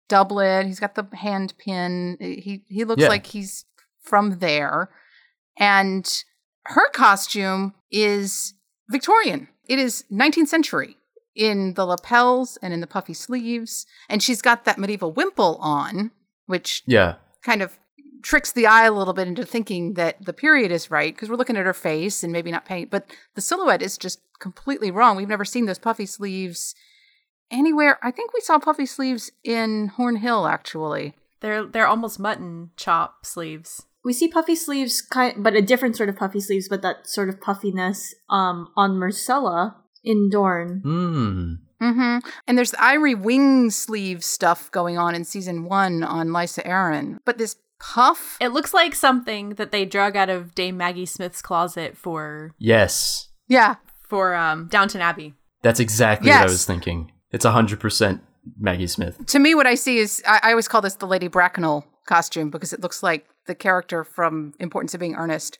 doublet. 0.08 0.66
He's 0.66 0.78
got 0.80 0.94
the 0.94 1.06
hand 1.16 1.54
pin. 1.58 2.16
He 2.20 2.64
he 2.68 2.84
looks 2.84 3.02
Yeah. 3.02 3.08
like 3.08 3.26
he's 3.26 3.64
from 4.00 4.38
there. 4.38 4.88
And 5.58 6.22
her 6.66 6.88
costume 6.90 7.74
is 7.90 8.54
Victorian. 8.88 9.48
It 9.68 9.78
is 9.80 10.04
19th 10.10 10.48
century 10.48 10.96
in 11.34 11.74
the 11.74 11.84
lapels 11.84 12.56
and 12.62 12.72
in 12.72 12.80
the 12.80 12.86
puffy 12.86 13.14
sleeves, 13.14 13.84
and 14.08 14.22
she's 14.22 14.40
got 14.42 14.64
that 14.64 14.78
medieval 14.78 15.12
wimple 15.12 15.56
on, 15.60 16.12
which 16.46 16.82
Yeah. 16.86 17.16
kind 17.42 17.62
of 17.62 17.78
tricks 18.27 18.51
the 18.51 18.66
eye 18.66 18.86
a 18.86 18.93
little 18.93 19.15
bit 19.15 19.28
into 19.28 19.47
thinking 19.47 19.94
that 19.94 20.16
the 20.24 20.32
period 20.32 20.73
is 20.73 20.90
right 20.90 21.15
because 21.15 21.31
we're 21.31 21.36
looking 21.36 21.57
at 21.57 21.65
her 21.65 21.73
face 21.73 22.24
and 22.24 22.32
maybe 22.32 22.51
not 22.51 22.65
paint, 22.65 22.90
but 22.90 23.09
the 23.36 23.40
silhouette 23.40 23.82
is 23.82 23.97
just 23.97 24.20
completely 24.40 24.90
wrong. 24.90 25.16
We've 25.16 25.28
never 25.28 25.44
seen 25.44 25.66
those 25.66 25.78
puffy 25.78 26.07
sleeves 26.07 26.74
anywhere. 27.53 28.01
I 28.03 28.11
think 28.11 28.35
we 28.35 28.40
saw 28.40 28.59
puffy 28.59 28.85
sleeves 28.85 29.31
in 29.44 29.93
Horn 29.97 30.16
Hill 30.16 30.48
actually. 30.48 31.15
they're 31.39 31.65
they're 31.65 31.86
almost 31.86 32.19
mutton 32.19 32.70
chop 32.77 33.24
sleeves. 33.24 33.86
we 34.05 34.12
see 34.12 34.27
puffy 34.27 34.57
sleeves, 34.57 35.03
kind, 35.03 35.44
but 35.44 35.55
a 35.55 35.62
different 35.62 35.97
sort 35.97 36.09
of 36.09 36.16
puffy 36.16 36.40
sleeves, 36.40 36.69
but 36.69 36.82
that 36.82 37.07
sort 37.09 37.28
of 37.28 37.40
puffiness 37.40 38.12
um, 38.28 38.69
on 38.77 38.97
Myrcella 38.97 39.77
in 40.03 40.31
Dorne. 40.31 40.82
Mm. 40.85 41.59
Mm-hmm. 41.81 42.28
And 42.48 42.59
there's 42.59 42.70
the 42.73 42.82
Eyrie 42.82 43.15
wing 43.15 43.70
sleeve 43.70 44.24
stuff 44.24 44.70
going 44.73 44.98
on 44.98 45.15
in 45.15 45.24
season 45.24 45.65
one 45.65 46.03
on 46.03 46.28
Lysa 46.28 46.66
Arryn. 46.66 47.19
But 47.24 47.39
this 47.39 47.55
puff, 47.78 48.36
It 48.40 48.48
looks 48.48 48.73
like 48.74 48.94
something 48.94 49.51
that 49.51 49.70
they 49.73 49.85
drug 49.85 50.16
out 50.16 50.28
of 50.31 50.55
Dame 50.55 50.77
Maggie 50.77 51.07
Smith's 51.07 51.43
closet 51.43 51.97
for 51.97 52.53
Yes. 52.59 53.28
yeah, 53.48 53.77
for 54.09 54.35
um, 54.35 54.69
Downton 54.69 55.01
Abbey. 55.01 55.35
That's 55.62 55.81
exactly 55.81 56.31
what 56.31 56.40
I 56.40 56.44
was 56.44 56.65
thinking. 56.65 57.12
It's 57.31 57.44
100% 57.44 58.20
Maggie 58.59 58.86
Smith. 58.86 59.24
to 59.27 59.39
me, 59.39 59.55
what 59.55 59.66
I 59.66 59.74
see 59.74 59.98
is 59.98 60.23
I, 60.27 60.40
I 60.43 60.51
always 60.51 60.69
call 60.69 60.81
this 60.81 60.94
the 60.94 61.07
Lady 61.07 61.28
Bracknell 61.28 61.85
costume 62.07 62.51
because 62.51 62.73
it 62.73 62.81
looks 62.81 63.03
like 63.03 63.27
the 63.47 63.55
character 63.55 64.05
from 64.05 64.53
Importance 64.61 64.94
of 64.94 65.01
Being 65.01 65.16
Earnest. 65.16 65.59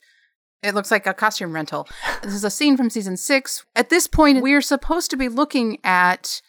It 0.63 0.73
looks 0.73 0.89
like 0.89 1.05
a 1.05 1.13
costume 1.13 1.53
rental. 1.53 1.87
This 2.23 2.33
is 2.33 2.43
a 2.43 2.49
scene 2.49 2.77
from 2.77 2.89
season 2.89 3.15
six. 3.17 3.65
At 3.75 3.89
this 3.89 4.07
point, 4.07 4.41
we're 4.41 4.61
supposed 4.61 5.11
to 5.11 5.17
be 5.17 5.27
looking 5.29 5.77
at 5.83 6.41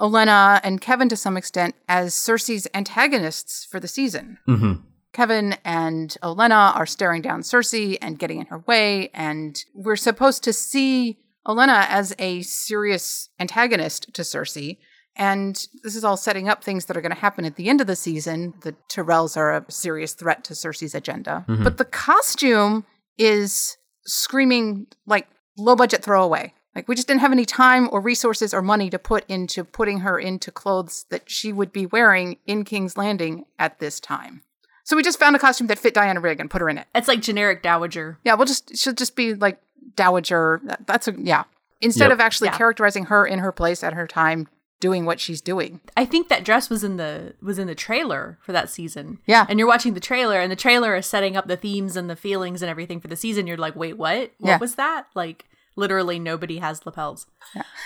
Olenna 0.00 0.60
and 0.62 0.80
Kevan 0.80 1.08
to 1.08 1.16
some 1.16 1.36
extent 1.36 1.74
as 1.88 2.14
Cersei's 2.14 2.68
antagonists 2.74 3.64
for 3.64 3.80
the 3.80 3.88
season. 3.88 4.38
hmm 4.46 4.74
Kevan 5.16 5.54
and 5.64 6.14
Olenna 6.22 6.76
are 6.76 6.84
staring 6.84 7.22
down 7.22 7.40
Cersei 7.40 7.96
and 8.02 8.18
getting 8.18 8.38
in 8.38 8.46
her 8.48 8.58
way, 8.66 9.08
and 9.14 9.64
we're 9.74 9.96
supposed 9.96 10.44
to 10.44 10.52
see 10.52 11.16
Olenna 11.48 11.86
as 11.88 12.14
a 12.18 12.42
serious 12.42 13.30
antagonist 13.40 14.12
to 14.12 14.20
Cersei. 14.20 14.76
And 15.16 15.66
this 15.82 15.96
is 15.96 16.04
all 16.04 16.18
setting 16.18 16.50
up 16.50 16.62
things 16.62 16.84
that 16.84 16.98
are 16.98 17.00
going 17.00 17.14
to 17.14 17.18
happen 17.18 17.46
at 17.46 17.56
the 17.56 17.70
end 17.70 17.80
of 17.80 17.86
the 17.86 17.96
season. 17.96 18.52
The 18.60 18.74
Tyrells 18.90 19.38
are 19.38 19.56
a 19.56 19.64
serious 19.72 20.12
threat 20.12 20.44
to 20.44 20.52
Cersei's 20.52 20.94
agenda. 20.94 21.46
Mhm. 21.48 21.64
But 21.64 21.78
the 21.78 21.86
costume 21.86 22.84
is 23.16 23.78
screaming 24.04 24.86
like 25.06 25.28
low 25.56 25.76
budget 25.76 26.02
throwaway. 26.04 26.52
Like 26.74 26.88
we 26.88 26.94
just 26.94 27.08
didn't 27.08 27.22
have 27.22 27.32
any 27.32 27.46
time 27.46 27.88
or 27.90 28.02
resources 28.02 28.52
or 28.52 28.60
money 28.60 28.90
to 28.90 28.98
put 28.98 29.24
into 29.28 29.64
putting 29.64 30.00
her 30.00 30.18
into 30.18 30.50
clothes 30.52 31.06
that 31.08 31.30
she 31.30 31.54
would 31.54 31.72
be 31.72 31.86
wearing 31.86 32.36
in 32.44 32.64
King's 32.66 32.98
Landing 32.98 33.46
at 33.58 33.78
this 33.78 33.98
time. 33.98 34.42
So 34.86 34.96
we 34.96 35.02
just 35.02 35.18
found 35.18 35.34
a 35.36 35.38
costume 35.38 35.66
that 35.66 35.78
fit 35.80 35.94
Diana 35.94 36.20
Rigg 36.20 36.38
and 36.40 36.48
put 36.48 36.60
her 36.62 36.68
in 36.70 36.78
it. 36.78 36.86
It's 36.94 37.08
like 37.08 37.20
generic 37.20 37.60
dowager. 37.62 38.18
Yeah, 38.24 38.34
we'll 38.34 38.46
just 38.46 38.76
she'll 38.78 38.92
just 38.94 39.16
be 39.16 39.34
like 39.34 39.60
dowager. 39.96 40.60
That's 40.86 41.08
a 41.08 41.14
yeah. 41.18 41.44
Instead 41.80 42.04
Yep. 42.06 42.12
of 42.12 42.20
actually 42.20 42.48
Yeah. 42.48 42.56
characterizing 42.56 43.06
her 43.06 43.26
in 43.26 43.40
her 43.40 43.52
place 43.52 43.82
at 43.84 43.92
her 43.94 44.06
time 44.06 44.48
doing 44.78 45.04
what 45.04 45.18
she's 45.18 45.40
doing. 45.40 45.80
I 45.96 46.04
think 46.04 46.28
that 46.28 46.44
dress 46.44 46.70
was 46.70 46.84
in 46.84 46.98
the 46.98 47.34
was 47.42 47.58
in 47.58 47.66
the 47.66 47.74
trailer 47.74 48.38
for 48.42 48.52
that 48.52 48.70
season. 48.70 49.18
Yeah. 49.26 49.44
And 49.48 49.58
you're 49.58 49.66
watching 49.68 49.94
the 49.94 50.00
trailer 50.00 50.38
and 50.40 50.52
the 50.52 50.56
trailer 50.56 50.94
is 50.94 51.06
setting 51.06 51.36
up 51.36 51.48
the 51.48 51.56
themes 51.56 51.96
and 51.96 52.08
the 52.08 52.16
feelings 52.16 52.62
and 52.62 52.70
everything 52.70 53.00
for 53.00 53.08
the 53.08 53.16
season. 53.16 53.46
You're 53.46 53.56
like, 53.56 53.74
wait, 53.74 53.98
what? 53.98 54.30
What 54.38 54.48
Yeah. 54.48 54.58
was 54.58 54.76
that? 54.76 55.06
Like 55.14 55.46
literally 55.78 56.18
nobody 56.18 56.56
has 56.58 56.86
lapels. 56.86 57.26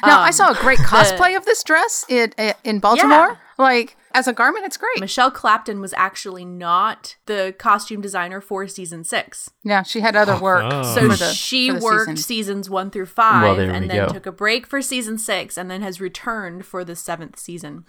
Now, 0.04 0.20
I 0.20 0.26
Um, 0.28 0.32
saw 0.32 0.50
a 0.50 0.54
great 0.54 0.78
cosplay 0.92 1.36
of 1.36 1.44
this 1.44 1.64
dress 1.64 2.04
in, 2.08 2.32
in 2.62 2.78
Baltimore. 2.78 3.38
Like, 3.60 3.96
as 4.12 4.26
a 4.26 4.32
garment, 4.32 4.64
it's 4.64 4.76
great. 4.76 4.98
Michele 4.98 5.30
Clapton 5.30 5.80
was 5.80 5.92
actually 5.92 6.44
not 6.44 7.16
the 7.26 7.54
costume 7.58 8.00
designer 8.00 8.40
for 8.40 8.66
season 8.66 9.04
six. 9.04 9.50
Yeah, 9.62 9.82
she 9.82 10.00
had 10.00 10.16
other 10.16 10.34
oh. 10.34 10.40
work. 10.40 10.64
Oh. 10.72 10.94
So 10.94 11.08
the- 11.08 11.32
she 11.32 11.70
worked 11.70 12.10
season. 12.10 12.16
seasons 12.16 12.70
one 12.70 12.90
through 12.90 13.06
five 13.06 13.58
Well, 13.58 13.70
and 13.70 13.90
then 13.90 14.08
go. 14.08 14.12
took 14.12 14.26
a 14.26 14.32
break 14.32 14.66
for 14.66 14.80
season 14.80 15.18
six 15.18 15.58
and 15.58 15.70
then 15.70 15.82
has 15.82 16.00
returned 16.00 16.64
for 16.64 16.84
the 16.84 16.96
seventh 16.96 17.38
season. 17.38 17.84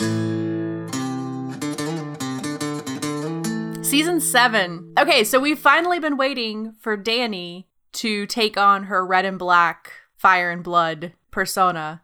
Season 3.84 4.20
seven. 4.22 4.94
Okay, 4.98 5.24
so 5.24 5.40
we've 5.40 5.60
finally 5.60 6.00
been 6.00 6.16
waiting 6.16 6.74
for 6.80 6.98
Dany 6.98 7.66
to 7.94 8.26
take 8.26 8.58
on 8.58 8.84
her 8.84 9.06
red 9.06 9.26
and 9.26 9.38
black 9.38 9.92
fire 10.16 10.52
and 10.52 10.64
blood 10.64 11.14
persona. 11.30 12.02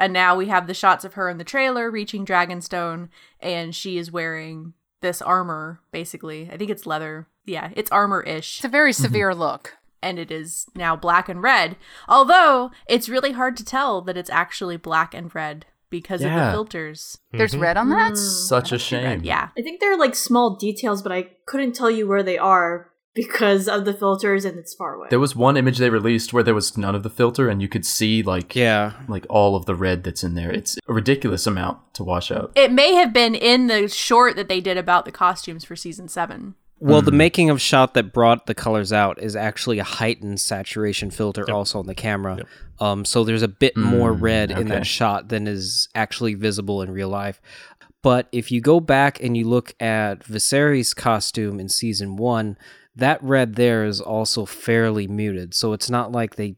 And 0.00 0.14
now 0.14 0.34
we 0.34 0.48
have 0.48 0.66
the 0.66 0.74
shots 0.74 1.04
of 1.04 1.14
her 1.14 1.28
in 1.28 1.36
the 1.36 1.44
trailer 1.44 1.90
reaching 1.90 2.24
Dragonstone, 2.24 3.10
and 3.38 3.74
she 3.74 3.98
is 3.98 4.10
wearing 4.10 4.72
this 5.02 5.20
armor, 5.20 5.80
basically. 5.92 6.48
I 6.50 6.56
think 6.56 6.70
it's 6.70 6.86
leather. 6.86 7.28
Yeah, 7.44 7.70
it's 7.76 7.90
armor 7.90 8.22
ish 8.22 8.58
It's 8.58 8.64
a 8.64 8.68
very 8.68 8.92
mm-hmm. 8.92 9.02
severe 9.02 9.34
look. 9.34 9.76
and 10.02 10.18
it 10.18 10.30
is 10.30 10.66
now 10.74 10.96
black 10.96 11.28
and 11.28 11.42
red. 11.42 11.76
Although 12.08 12.70
it's 12.88 13.10
really 13.10 13.32
hard 13.32 13.58
to 13.58 13.64
tell 13.64 14.00
that 14.00 14.16
it's 14.16 14.30
actually 14.30 14.78
black 14.78 15.12
and 15.12 15.32
red 15.34 15.66
because 15.90 16.22
of 16.22 16.30
the 16.30 16.50
filters. 16.50 17.18
There's 17.32 17.52
mm-hmm. 17.52 17.62
red 17.62 17.76
on 17.76 17.90
that. 17.90 18.12
Mm. 18.12 18.16
Such 18.16 18.72
a 18.72 18.78
shame. 18.78 19.22
Yeah. 19.22 19.50
I 19.58 19.60
think 19.60 19.80
they're 19.80 19.98
like 19.98 20.14
small 20.14 20.56
details, 20.56 21.02
but 21.02 21.12
I 21.12 21.28
couldn't 21.46 21.74
tell 21.74 21.90
you 21.90 22.06
where 22.06 22.22
they 22.22 22.38
are 22.38 22.89
because 23.26 23.68
of 23.68 23.84
the 23.84 23.92
filters 23.92 24.44
and 24.44 24.58
it's 24.58 24.74
far 24.74 24.94
away. 24.94 25.08
There 25.10 25.18
was 25.20 25.36
one 25.36 25.56
image 25.56 25.78
they 25.78 25.90
released 25.90 26.32
where 26.32 26.42
there 26.42 26.54
was 26.54 26.76
none 26.76 26.94
of 26.94 27.02
the 27.02 27.10
filter, 27.10 27.48
and 27.48 27.60
you 27.60 27.68
could 27.68 27.84
see 27.84 28.22
like 28.22 28.54
Yeah. 28.56 28.92
like 29.08 29.26
all 29.28 29.56
of 29.56 29.66
the 29.66 29.74
red 29.74 30.04
that's 30.04 30.24
in 30.24 30.34
there. 30.34 30.50
It's 30.50 30.78
a 30.88 30.92
ridiculous 30.92 31.46
amount 31.46 31.78
to 31.94 32.04
wash 32.04 32.30
out. 32.30 32.52
It 32.54 32.72
may 32.72 32.94
have 32.94 33.12
been 33.12 33.34
in 33.34 33.66
the 33.66 33.88
short 33.88 34.36
that 34.36 34.48
they 34.48 34.60
did 34.60 34.76
about 34.78 35.04
the 35.04 35.12
costumes 35.12 35.64
for 35.64 35.76
season 35.76 36.08
seven. 36.08 36.54
Well, 36.82 37.02
the 37.02 37.12
making 37.12 37.50
of 37.50 37.60
shot 37.60 37.92
that 37.92 38.10
brought 38.10 38.46
the 38.46 38.54
colors 38.54 38.90
out 38.90 39.22
is 39.22 39.36
actually 39.36 39.78
a 39.80 39.84
heightened 39.84 40.40
saturation 40.40 41.10
filter 41.10 41.44
also 41.50 41.78
on 41.78 41.86
the 41.86 41.94
camera. 41.94 42.38
Um, 42.78 43.04
so 43.04 43.22
there's 43.22 43.42
a 43.42 43.48
bit 43.48 43.76
more 43.76 44.14
red 44.14 44.50
in 44.50 44.68
that 44.68 44.86
shot 44.86 45.28
than 45.28 45.46
is 45.46 45.90
actually 45.94 46.32
visible 46.32 46.80
in 46.80 46.90
real 46.90 47.10
life. 47.10 47.38
But 48.02 48.28
if 48.32 48.50
you 48.50 48.62
go 48.62 48.80
back 48.80 49.22
and 49.22 49.36
you 49.36 49.46
look 49.46 49.74
at 49.78 50.20
Viserys' 50.20 50.96
costume 50.96 51.60
in 51.60 51.68
season 51.68 52.16
one, 52.16 52.56
that 52.96 53.22
red 53.22 53.54
there 53.54 53.84
is 53.84 54.00
also 54.00 54.44
fairly 54.44 55.06
muted. 55.06 55.54
So 55.54 55.72
it's 55.72 55.90
not 55.90 56.12
like 56.12 56.36
they 56.36 56.56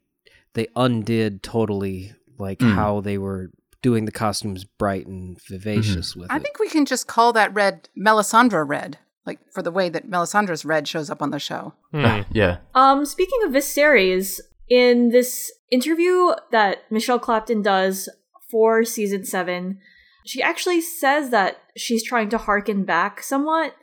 they 0.54 0.68
undid 0.76 1.42
totally 1.42 2.12
like 2.38 2.60
hmm. 2.60 2.72
how 2.72 3.00
they 3.00 3.18
were 3.18 3.50
doing 3.82 4.04
the 4.04 4.12
costumes 4.12 4.64
bright 4.64 5.06
and 5.06 5.36
mm-hmm. 5.36 5.54
vivacious 5.54 6.16
with 6.16 6.30
I 6.30 6.36
it. 6.36 6.42
think 6.42 6.58
we 6.58 6.68
can 6.68 6.86
just 6.86 7.06
call 7.06 7.32
that 7.34 7.52
red 7.52 7.88
Melisandre 7.98 8.66
red, 8.66 8.98
like 9.26 9.40
for 9.52 9.62
the 9.62 9.70
way 9.70 9.88
that 9.88 10.08
Melisandre's 10.08 10.64
red 10.64 10.86
shows 10.86 11.10
up 11.10 11.22
on 11.22 11.30
the 11.30 11.38
show. 11.38 11.74
Ah, 11.92 12.22
hmm. 12.22 12.32
yeah. 12.36 12.58
Um, 12.74 13.04
speaking 13.04 13.40
of 13.44 13.52
Viserys, 13.52 14.40
in 14.68 15.10
this 15.10 15.52
interview 15.70 16.30
that 16.50 16.90
Michelle 16.90 17.18
Clapton 17.18 17.62
does 17.62 18.08
for 18.50 18.84
season 18.84 19.24
seven, 19.24 19.78
she 20.24 20.42
actually 20.42 20.80
says 20.80 21.30
that 21.30 21.58
she's 21.76 22.02
trying 22.02 22.28
to 22.30 22.38
harken 22.38 22.84
back 22.84 23.22
somewhat 23.22 23.74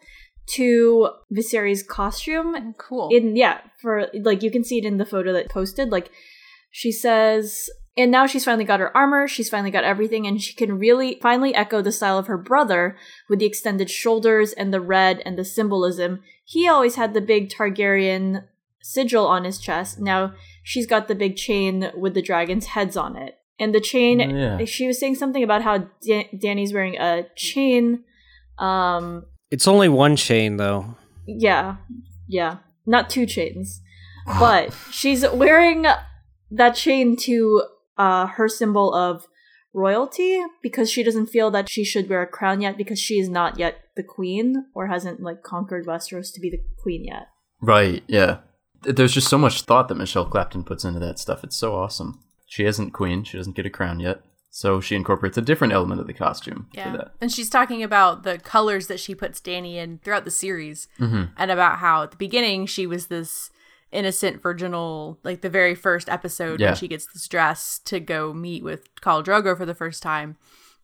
to 0.55 1.09
Viserys' 1.33 1.85
costume. 1.85 2.73
Cool. 2.77 3.09
In 3.11 3.35
yeah, 3.35 3.61
for 3.81 4.07
like 4.21 4.43
you 4.43 4.51
can 4.51 4.63
see 4.63 4.77
it 4.79 4.85
in 4.85 4.97
the 4.97 5.05
photo 5.05 5.33
that 5.33 5.49
posted. 5.49 5.89
Like 5.89 6.11
she 6.71 6.91
says, 6.91 7.69
and 7.97 8.11
now 8.11 8.25
she's 8.27 8.45
finally 8.45 8.65
got 8.65 8.79
her 8.79 8.95
armor. 8.95 9.27
She's 9.27 9.49
finally 9.49 9.71
got 9.71 9.83
everything, 9.83 10.25
and 10.27 10.41
she 10.41 10.53
can 10.53 10.77
really 10.79 11.19
finally 11.21 11.53
echo 11.55 11.81
the 11.81 11.91
style 11.91 12.17
of 12.17 12.27
her 12.27 12.37
brother 12.37 12.97
with 13.29 13.39
the 13.39 13.45
extended 13.45 13.89
shoulders 13.89 14.53
and 14.53 14.73
the 14.73 14.81
red 14.81 15.21
and 15.25 15.37
the 15.37 15.45
symbolism. 15.45 16.21
He 16.45 16.67
always 16.67 16.95
had 16.95 17.13
the 17.13 17.21
big 17.21 17.49
Targaryen 17.49 18.45
sigil 18.81 19.27
on 19.27 19.43
his 19.43 19.59
chest. 19.59 19.99
Now 19.99 20.33
she's 20.63 20.87
got 20.87 21.07
the 21.07 21.15
big 21.15 21.35
chain 21.35 21.91
with 21.95 22.13
the 22.13 22.21
dragons' 22.21 22.67
heads 22.67 22.95
on 22.97 23.15
it. 23.15 23.35
And 23.61 23.75
the 23.75 23.81
chain, 23.81 24.21
Oh, 24.21 24.57
yeah. 24.59 24.65
she 24.65 24.87
was 24.87 24.97
saying 24.99 25.15
something 25.15 25.43
about 25.43 25.63
how 25.63 25.79
Da- 26.01 26.29
Dany's 26.37 26.73
wearing 26.73 26.95
a 26.97 27.25
chain. 27.35 28.05
Um, 28.57 29.25
It's 29.51 29.67
only 29.67 29.89
one 29.89 30.15
chain 30.15 30.57
though. 30.57 30.95
yeah, 31.25 31.77
yeah, 32.27 32.57
not 32.85 33.09
two 33.09 33.25
chains, 33.25 33.81
but 34.39 34.73
she's 34.91 35.27
wearing 35.29 35.85
that 36.51 36.71
chain 36.75 37.15
to 37.17 37.63
uh, 37.97 38.27
her 38.27 38.47
symbol 38.47 38.93
of 38.93 39.25
royalty 39.73 40.41
because 40.63 40.89
she 40.89 41.03
doesn't 41.03 41.27
feel 41.27 41.51
that 41.51 41.69
she 41.69 41.83
should 41.83 42.09
wear 42.09 42.21
a 42.21 42.27
crown 42.27 42.61
yet 42.61 42.77
because 42.77 42.99
she 42.99 43.19
is 43.19 43.29
not 43.29 43.59
yet 43.59 43.75
the 43.95 44.03
queen 44.03 44.65
or 44.73 44.87
hasn't 44.87 45.21
like 45.21 45.43
conquered 45.43 45.85
Westeros 45.85 46.33
to 46.33 46.39
be 46.39 46.49
the 46.49 46.61
queen 46.81 47.05
yet. 47.05 47.27
Right. 47.61 48.03
Yeah. 48.07 48.37
There's 48.81 49.13
just 49.13 49.27
so 49.27 49.37
much 49.37 49.63
thought 49.63 49.89
that 49.89 49.95
Michelle 49.95 50.25
Clapton 50.25 50.63
puts 50.63 50.85
into 50.85 50.99
that 50.99 51.19
stuff. 51.19 51.43
It's 51.43 51.55
so 51.55 51.75
awesome. 51.75 52.23
She 52.47 52.65
isn't 52.65 52.91
queen. 52.91 53.23
She 53.23 53.37
doesn't 53.37 53.55
get 53.55 53.65
a 53.65 53.69
crown 53.69 53.99
yet. 53.99 54.21
So 54.51 54.81
she 54.81 54.95
incorporates 54.95 55.37
a 55.37 55.41
different 55.41 55.73
element 55.73 56.01
of 56.01 56.07
the 56.07 56.13
costume 56.13 56.67
for 56.73 56.79
Yeah. 56.79 56.97
that. 56.97 57.11
And 57.21 57.31
she's 57.31 57.49
talking 57.49 57.83
about 57.83 58.23
the 58.23 58.37
colors 58.39 58.87
that 58.87 58.99
she 58.99 59.13
puts 59.15 59.39
Dany 59.39 59.75
in 59.75 59.99
throughout 59.99 60.25
the 60.25 60.31
series 60.31 60.87
hmm 60.97 61.25
and 61.37 61.51
about 61.51 61.77
how 61.79 62.03
at 62.03 62.11
the 62.11 62.17
beginning 62.17 62.65
she 62.65 62.87
was 62.87 63.07
this 63.07 63.51
innocent 63.91 64.41
virginal 64.41 65.19
like 65.23 65.41
the 65.41 65.49
very 65.49 65.73
first 65.75 66.09
episode 66.09 66.59
Yeah. 66.59 66.67
when 66.69 66.75
she 66.75 66.87
gets 66.87 67.07
this 67.13 67.27
dress 67.27 67.79
to 67.85 67.99
go 67.99 68.33
meet 68.33 68.63
with 68.63 68.93
Khal 69.01 69.23
Drogo 69.23 69.57
for 69.57 69.65
the 69.65 69.73
first 69.75 70.03
time 70.03 70.37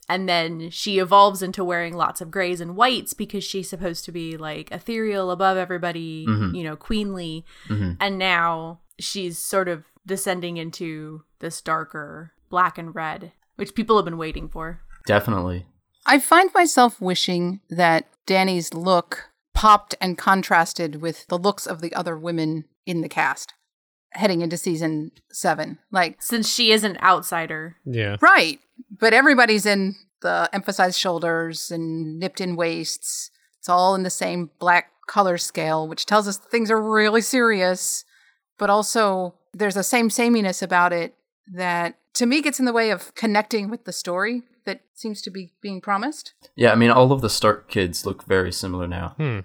and 0.08 0.30
then 0.30 0.70
she 0.70 1.00
evolves 1.00 1.42
into 1.42 1.64
wearing 1.64 1.96
lots 1.96 2.22
of 2.22 2.30
grays 2.32 2.62
and 2.62 2.76
whites 2.76 3.14
because 3.14 3.44
she's 3.44 3.70
supposed 3.70 4.06
to 4.06 4.12
be 4.12 4.38
like 4.38 4.72
ethereal 4.72 5.30
above 5.32 5.58
everybody 5.58 6.26
Mhm. 6.28 6.56
you 6.56 6.64
know 6.64 6.76
queenly 6.76 7.46
hmm 7.68 7.94
and 8.00 8.18
now 8.18 8.80
she's 9.00 9.38
sort 9.38 9.68
of 9.68 9.86
descending 10.06 10.58
into 10.58 11.24
this 11.40 11.62
darker 11.62 12.32
black 12.50 12.78
and 12.78 12.94
red 12.96 13.32
which 13.56 13.76
people 13.76 13.96
have 13.98 14.06
been 14.06 14.18
waiting 14.18 14.50
for 14.50 14.82
Definitely. 15.06 15.68
I 16.08 16.20
find 16.20 16.50
myself 16.54 17.00
wishing 17.00 17.62
that 17.70 18.08
Dany's 18.26 18.74
look 18.74 19.30
popped 19.54 19.96
and 20.02 20.18
contrasted 20.18 20.96
with 21.02 21.28
the 21.28 21.38
looks 21.38 21.66
of 21.68 21.82
the 21.82 21.94
other 21.94 22.18
women 22.18 22.66
in 22.86 23.02
the 23.02 23.10
cast 23.10 23.54
heading 24.12 24.42
into 24.42 24.58
season 24.58 25.12
seven. 25.32 25.78
Like, 25.92 26.22
since 26.22 26.52
she 26.52 26.72
is 26.72 26.84
an 26.84 26.98
outsider 27.02 27.76
Yeah. 27.86 28.16
right, 28.22 28.60
but 28.90 29.14
everybody's 29.14 29.66
in 29.66 29.96
the 30.22 30.50
emphasized 30.54 31.00
shoulders 31.00 31.70
and 31.70 32.18
nipped 32.18 32.42
in 32.42 32.56
waists. 32.56 33.30
It's 33.60 33.70
all 33.70 33.94
in 33.94 34.04
the 34.04 34.10
same 34.10 34.52
black 34.58 34.92
color 35.08 35.38
scale, 35.38 35.88
which 35.88 36.06
tells 36.06 36.28
us 36.28 36.38
things 36.38 36.72
are 36.72 36.82
really 36.82 37.22
serious, 37.22 38.06
but 38.58 38.70
also 38.70 39.36
there's 39.54 39.78
a 39.78 39.84
same 39.84 40.10
sameness 40.10 40.62
about 40.62 40.94
it 40.94 41.14
that 41.54 41.98
to 42.14 42.26
me 42.26 42.42
gets 42.42 42.60
in 42.60 42.66
the 42.66 42.74
way 42.74 42.90
of 42.92 43.14
connecting 43.16 43.70
with 43.70 43.86
the 43.86 43.94
story 43.94 44.44
that 44.66 44.82
seems 44.94 45.22
to 45.24 45.30
be 45.32 45.54
being 45.62 45.82
promised. 45.82 46.34
Yeah, 46.56 46.72
I 46.72 46.76
mean, 46.76 46.90
all 46.90 47.12
of 47.12 47.22
the 47.22 47.30
Stark 47.30 47.70
kids 47.70 48.06
look 48.06 48.24
very 48.26 48.52
similar 48.52 48.88
now. 48.88 49.14
Hmm. 49.18 49.40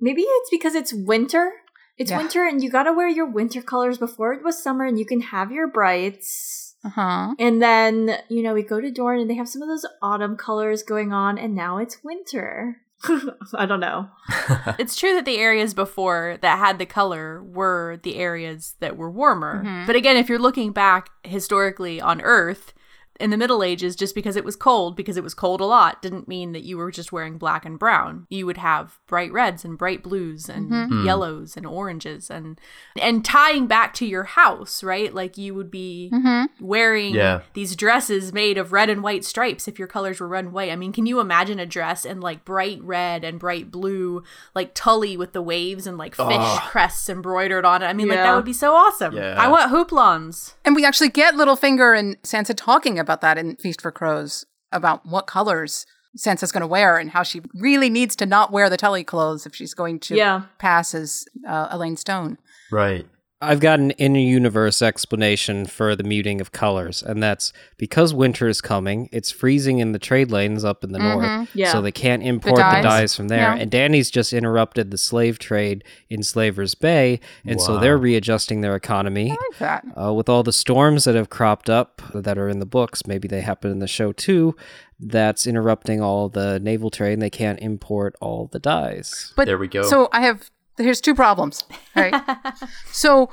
Maybe 0.00 0.22
it's 0.22 0.50
because 0.50 0.74
it's 0.74 0.92
winter. 0.92 1.52
It's 1.98 2.10
Yeah. 2.10 2.18
winter 2.18 2.44
and 2.46 2.62
you 2.62 2.70
gotta 2.70 2.92
wear 2.92 3.08
your 3.08 3.26
winter 3.26 3.62
colors 3.62 3.98
before 3.98 4.32
it 4.34 4.44
was 4.44 4.62
summer 4.62 4.84
and 4.84 4.98
you 4.98 5.06
can 5.06 5.20
have 5.20 5.50
your 5.50 5.66
brights. 5.66 6.76
Uh 6.84 6.90
huh. 6.90 7.34
And 7.38 7.60
then, 7.60 8.18
you 8.28 8.42
know, 8.42 8.54
we 8.54 8.62
go 8.62 8.80
to 8.80 8.90
Dorne 8.90 9.18
and 9.20 9.28
they 9.30 9.34
have 9.34 9.48
some 9.48 9.62
of 9.62 9.68
those 9.68 9.86
autumn 10.02 10.36
colors 10.36 10.82
going 10.82 11.12
on 11.12 11.38
and 11.38 11.54
now 11.54 11.78
it's 11.78 12.04
winter. 12.04 12.82
I 13.54 13.66
don't 13.66 13.80
know. 13.80 14.08
It's 14.78 14.96
true 14.96 15.14
that 15.14 15.24
the 15.24 15.38
areas 15.38 15.74
before 15.74 16.38
that 16.42 16.58
had 16.58 16.78
the 16.78 16.86
color 16.86 17.42
were 17.42 17.98
the 18.02 18.16
areas 18.16 18.76
that 18.80 18.96
were 18.96 19.10
warmer. 19.10 19.62
Mhm. 19.64 19.86
But 19.86 19.96
again, 19.96 20.16
if 20.16 20.28
you're 20.28 20.38
looking 20.38 20.72
back 20.72 21.08
historically 21.24 22.00
on 22.00 22.20
Earth, 22.20 22.72
in 23.20 23.30
the 23.30 23.36
Middle 23.36 23.62
Ages, 23.62 23.96
just 23.96 24.14
because 24.14 24.36
it 24.36 24.44
was 24.44 24.56
cold, 24.56 24.96
because 24.96 25.16
it 25.16 25.22
was 25.24 25.34
cold 25.34 25.60
a 25.60 25.64
lot, 25.64 26.02
didn't 26.02 26.28
mean 26.28 26.52
that 26.52 26.62
you 26.64 26.76
were 26.76 26.90
just 26.90 27.12
wearing 27.12 27.38
black 27.38 27.64
and 27.64 27.78
brown. 27.78 28.26
You 28.30 28.46
would 28.46 28.58
have 28.58 28.98
bright 29.06 29.32
reds 29.32 29.64
and 29.64 29.78
bright 29.78 30.02
blues 30.02 30.48
and 30.48 30.70
Mhm. 30.70 31.04
yellows 31.04 31.56
and 31.56 31.66
oranges 31.66 32.30
and 32.30 32.60
and 33.00 33.24
tying 33.24 33.66
back 33.66 33.94
to 33.94 34.06
your 34.06 34.24
house, 34.24 34.82
right? 34.82 35.14
Like 35.14 35.36
you 35.38 35.54
would 35.54 35.70
be 35.70 36.10
Mm-hmm. 36.12 36.64
wearing 36.64 37.14
Yeah. 37.14 37.40
these 37.54 37.76
dresses 37.76 38.32
made 38.32 38.58
of 38.58 38.72
red 38.72 38.90
and 38.90 39.02
white 39.02 39.24
stripes 39.24 39.68
if 39.68 39.78
your 39.78 39.88
colors 39.88 40.20
were 40.20 40.28
red 40.28 40.44
and 40.44 40.52
white. 40.52 40.70
I 40.70 40.76
mean, 40.76 40.92
can 40.92 41.06
you 41.06 41.20
imagine 41.20 41.58
a 41.58 41.66
dress 41.66 42.04
in 42.04 42.20
like 42.20 42.44
bright 42.44 42.80
red 42.82 43.24
and 43.24 43.38
bright 43.38 43.70
blue, 43.70 44.22
like 44.54 44.72
Tully 44.74 45.16
with 45.16 45.32
the 45.32 45.42
waves 45.42 45.86
and 45.86 45.96
like 45.96 46.14
fish 46.14 46.26
Ugh. 46.30 46.60
crests 46.70 47.08
embroidered 47.08 47.64
on 47.64 47.82
it? 47.82 47.86
I 47.86 47.92
mean, 47.92 48.08
like 48.08 48.18
that 48.18 48.34
would 48.34 48.44
be 48.44 48.52
so 48.52 48.74
awesome. 48.74 49.14
Yeah. 49.14 49.34
I 49.38 49.48
want 49.48 49.70
hooplons. 49.72 50.54
And 50.64 50.74
we 50.74 50.84
actually 50.84 51.08
get 51.10 51.34
Littlefinger 51.34 51.98
and 51.98 52.20
Sansa 52.22 52.54
talking 52.56 52.98
about 52.98 53.05
that 53.22 53.38
in 53.38 53.56
Feast 53.56 53.80
for 53.80 53.90
Crows 53.92 54.44
about 54.72 55.06
what 55.06 55.26
colors 55.26 55.86
Sansa's 56.18 56.50
going 56.52 56.62
to 56.62 56.66
wear 56.66 56.96
and 56.96 57.10
how 57.10 57.22
she 57.22 57.42
really 57.54 57.90
needs 57.90 58.16
to 58.16 58.26
not 58.26 58.50
wear 58.50 58.70
the 58.70 58.76
Tully 58.78 59.04
clothes 59.04 59.44
if 59.46 59.54
she's 59.54 59.74
going 59.74 60.00
to 60.00 60.16
Yeah. 60.16 60.42
pass 60.58 60.94
as 60.94 61.26
uh, 61.46 61.68
Alayne 61.76 61.96
Stone. 61.98 62.38
right. 62.72 63.06
I've 63.42 63.60
got 63.60 63.78
an 63.80 63.90
in 63.92 64.14
universe 64.14 64.80
explanation 64.80 65.66
for 65.66 65.94
the 65.94 66.02
muting 66.04 66.40
of 66.40 66.52
colors, 66.52 67.02
and 67.02 67.22
that's 67.22 67.52
because 67.76 68.14
winter 68.14 68.48
is 68.48 68.62
coming, 68.62 69.10
it's 69.12 69.30
freezing 69.30 69.78
in 69.78 69.92
the 69.92 69.98
trade 69.98 70.30
lanes 70.30 70.64
up 70.64 70.82
in 70.82 70.92
the 70.92 70.98
north, 70.98 71.50
Yeah. 71.54 71.70
so 71.70 71.82
they 71.82 71.92
can't 71.92 72.22
import 72.22 72.56
the 72.56 72.62
dyes. 72.62 72.82
dyes, 72.82 73.14
from 73.16 73.28
there. 73.28 73.40
Yeah. 73.40 73.56
And 73.56 73.70
Dany's 73.70 74.10
just 74.10 74.32
interrupted 74.32 74.90
the 74.90 74.96
slave 74.96 75.38
trade 75.38 75.84
in 76.08 76.22
Slaver's 76.22 76.74
Bay, 76.74 77.20
and 77.44 77.60
so 77.60 77.78
they're 77.78 77.98
readjusting 77.98 78.62
their 78.62 78.74
economy. 78.74 79.30
I 79.30 79.34
like 79.34 79.58
that. 79.58 79.84
Uh, 80.02 80.14
with 80.14 80.30
all 80.30 80.42
the 80.42 80.52
storms 80.52 81.04
that 81.04 81.14
have 81.14 81.28
cropped 81.28 81.68
up 81.68 82.00
that 82.14 82.38
are 82.38 82.48
in 82.48 82.58
the 82.58 82.66
books, 82.66 83.06
maybe 83.06 83.28
they 83.28 83.42
happen 83.42 83.70
in 83.70 83.80
the 83.80 83.86
show 83.86 84.12
too. 84.12 84.56
That's 84.98 85.46
interrupting 85.46 86.00
all 86.00 86.30
the 86.30 86.58
naval 86.58 86.90
trade, 86.90 87.12
and 87.12 87.22
they 87.22 87.28
can't 87.28 87.60
import 87.60 88.16
all 88.22 88.48
the 88.50 88.58
dyes. 88.58 89.34
But 89.36 89.44
There 89.44 89.58
we 89.58 89.68
go. 89.68 89.82
So 89.82 90.08
I 90.10 90.22
have 90.22 90.50
here's 90.78 91.00
two 91.00 91.14
problems. 91.14 91.64
Right. 91.94 92.14
so 92.92 93.30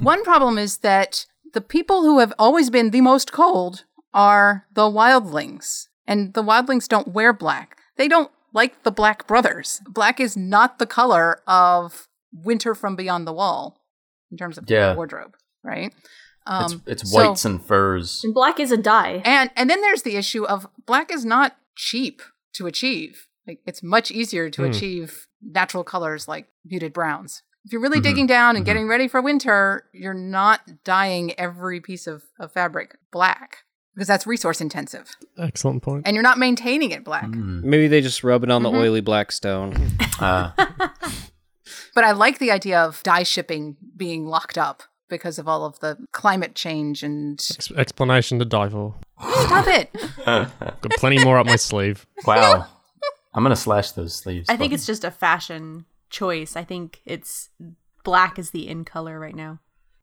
one 0.00 0.22
problem 0.24 0.58
is 0.58 0.78
that 0.78 1.26
the 1.54 1.60
people 1.60 2.02
who 2.02 2.18
have 2.18 2.32
always 2.38 2.70
been 2.70 2.90
the 2.90 3.00
most 3.00 3.32
cold 3.32 3.84
are 4.14 4.66
the 4.72 4.82
wildlings. 4.82 5.86
And 6.06 6.34
the 6.34 6.42
wildlings 6.42 6.88
don't 6.88 7.08
wear 7.08 7.32
black. 7.32 7.76
They 7.96 8.08
don't 8.08 8.30
like 8.52 8.82
the 8.82 8.90
black 8.90 9.26
brothers. 9.26 9.80
Black 9.88 10.18
is 10.20 10.36
not 10.36 10.78
the 10.78 10.86
color 10.86 11.40
of 11.46 12.08
winter 12.32 12.74
from 12.74 12.96
beyond 12.96 13.26
the 13.26 13.32
wall 13.32 13.80
in 14.30 14.36
terms 14.36 14.58
of 14.58 14.64
Yeah. 14.68 14.94
wardrobe, 14.94 15.36
right? 15.62 15.92
it's 16.44 16.72
Um, 16.72 16.82
it's 16.86 17.10
so- 17.10 17.28
whites 17.28 17.44
and 17.44 17.64
furs. 17.64 18.20
And 18.24 18.34
black 18.34 18.58
is 18.58 18.72
a 18.72 18.76
dye. 18.76 19.22
and 19.24 19.50
and 19.54 19.70
then 19.70 19.80
there's 19.80 20.02
the 20.02 20.16
issue 20.16 20.44
of 20.44 20.66
black 20.86 21.12
is 21.12 21.24
not 21.24 21.56
cheap 21.76 22.20
to 22.54 22.66
achieve. 22.66 23.28
Like 23.46 23.60
it's 23.66 23.82
much 23.82 24.10
easier 24.10 24.50
to 24.50 24.62
Hmm. 24.62 24.70
achieve 24.70 25.26
natural 25.42 25.84
colors 25.84 26.28
like 26.28 26.46
muted 26.64 26.92
browns. 26.92 27.42
If 27.64 27.72
you're 27.72 27.80
really 27.80 28.00
Mhm. 28.00 28.04
digging 28.04 28.26
down 28.26 28.56
and 28.56 28.64
Mhm. 28.64 28.66
getting 28.66 28.88
ready 28.88 29.08
for 29.08 29.20
winter, 29.22 29.84
you're 29.92 30.14
not 30.14 30.60
dyeing 30.84 31.38
every 31.38 31.80
piece 31.80 32.06
of, 32.06 32.22
of 32.40 32.52
fabric 32.52 32.96
black 33.12 33.58
because 33.94 34.08
that's 34.08 34.26
resource 34.26 34.60
intensive. 34.60 35.10
Excellent 35.38 35.82
point. 35.82 36.06
And 36.06 36.14
you're 36.14 36.22
not 36.22 36.38
maintaining 36.38 36.90
it 36.92 37.04
black. 37.04 37.24
Mm. 37.26 37.62
Maybe 37.62 37.88
they 37.88 38.00
just 38.00 38.24
rub 38.24 38.42
it 38.44 38.50
on 38.50 38.62
Mhm. 38.62 38.72
the 38.72 38.78
oily 38.78 39.00
black 39.00 39.30
stone. 39.32 39.74
Ah. 40.20 40.54
But 41.94 42.04
I 42.04 42.12
like 42.12 42.38
the 42.38 42.50
idea 42.50 42.80
of 42.80 43.02
dye 43.02 43.22
shipping 43.22 43.76
being 43.96 44.26
locked 44.26 44.56
up 44.56 44.82
because 45.10 45.38
of 45.38 45.46
all 45.46 45.64
of 45.66 45.78
the 45.80 45.98
climate 46.12 46.54
change 46.54 47.02
and 47.02 47.38
Ex- 47.54 47.70
explanation 47.72 48.38
to 48.38 48.44
die 48.46 48.68
for. 48.70 48.94
stop 49.20 49.66
it. 49.68 49.90
Got 50.24 50.90
plenty 50.96 51.22
more 51.22 51.38
up 51.38 51.46
my 51.46 51.56
sleeve. 51.56 52.06
wow. 52.24 52.66
I'm 53.34 53.42
gonna 53.42 53.56
slash 53.56 53.92
those 53.92 54.14
sleeves. 54.14 54.48
I 54.48 54.56
think 54.56 54.70
but- 54.72 54.74
it's 54.76 54.86
just 54.86 55.04
a 55.04 55.10
fashion 55.10 55.86
choice. 56.10 56.56
I 56.56 56.64
think 56.64 57.00
it's 57.04 57.48
black 58.04 58.38
is 58.38 58.50
the 58.50 58.68
in 58.68 58.84
color 58.84 59.18
right 59.18 59.34
now. 59.34 59.60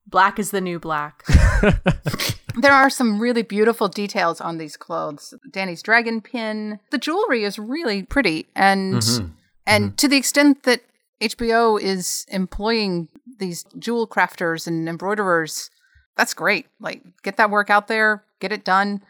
Black 0.07 0.39
is 0.39 0.51
the 0.51 0.61
new 0.61 0.79
black. 0.79 1.23
There 2.55 2.73
are 2.73 2.89
some 2.89 3.19
really 3.21 3.43
beautiful 3.43 3.87
details 3.87 4.41
on 4.41 4.57
these 4.57 4.75
clothes. 4.75 5.33
Dany's 5.51 5.81
dragon 5.83 6.19
pin. 6.19 6.79
The 6.91 6.97
jewelry 6.97 7.43
is 7.45 7.57
really 7.59 8.03
pretty 8.03 8.47
and 8.55 8.95
Mhm. 8.95 9.31
and 9.67 9.97
to 9.97 10.07
the 10.07 10.17
extent 10.17 10.63
that 10.63 10.81
HBO 11.21 11.77
is 11.81 12.25
employing 12.29 13.07
these 13.37 13.65
jewel 13.77 14.07
crafters 14.07 14.65
and 14.67 14.89
embroiderers, 14.89 15.69
that's 16.17 16.33
great. 16.33 16.65
Like 16.81 17.01
get 17.23 17.37
that 17.37 17.51
work 17.51 17.69
out 17.69 17.87
there, 17.87 18.23
get 18.39 18.51
it 18.51 18.65
done. 18.65 19.03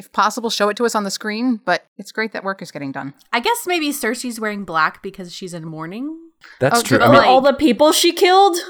If 0.00 0.10
possible, 0.12 0.48
show 0.48 0.70
it 0.70 0.78
to 0.78 0.86
us 0.86 0.94
on 0.94 1.04
the 1.04 1.10
screen, 1.10 1.60
but 1.66 1.84
it's 1.98 2.10
great 2.10 2.32
that 2.32 2.42
work 2.42 2.62
is 2.62 2.70
getting 2.70 2.90
done. 2.90 3.12
I 3.34 3.40
guess 3.40 3.66
maybe 3.66 3.90
Cersei's 3.90 4.40
wearing 4.40 4.64
black 4.64 5.02
because 5.02 5.30
she's 5.30 5.52
in 5.52 5.66
mourning. 5.66 6.18
That's 6.58 6.80
Oh, 6.80 6.82
true. 6.82 6.98
I 7.00 7.08
mean, 7.08 7.16
like- 7.18 7.26
all 7.26 7.42
the 7.42 7.52
people 7.52 7.92
she 7.92 8.12
killed. 8.12 8.56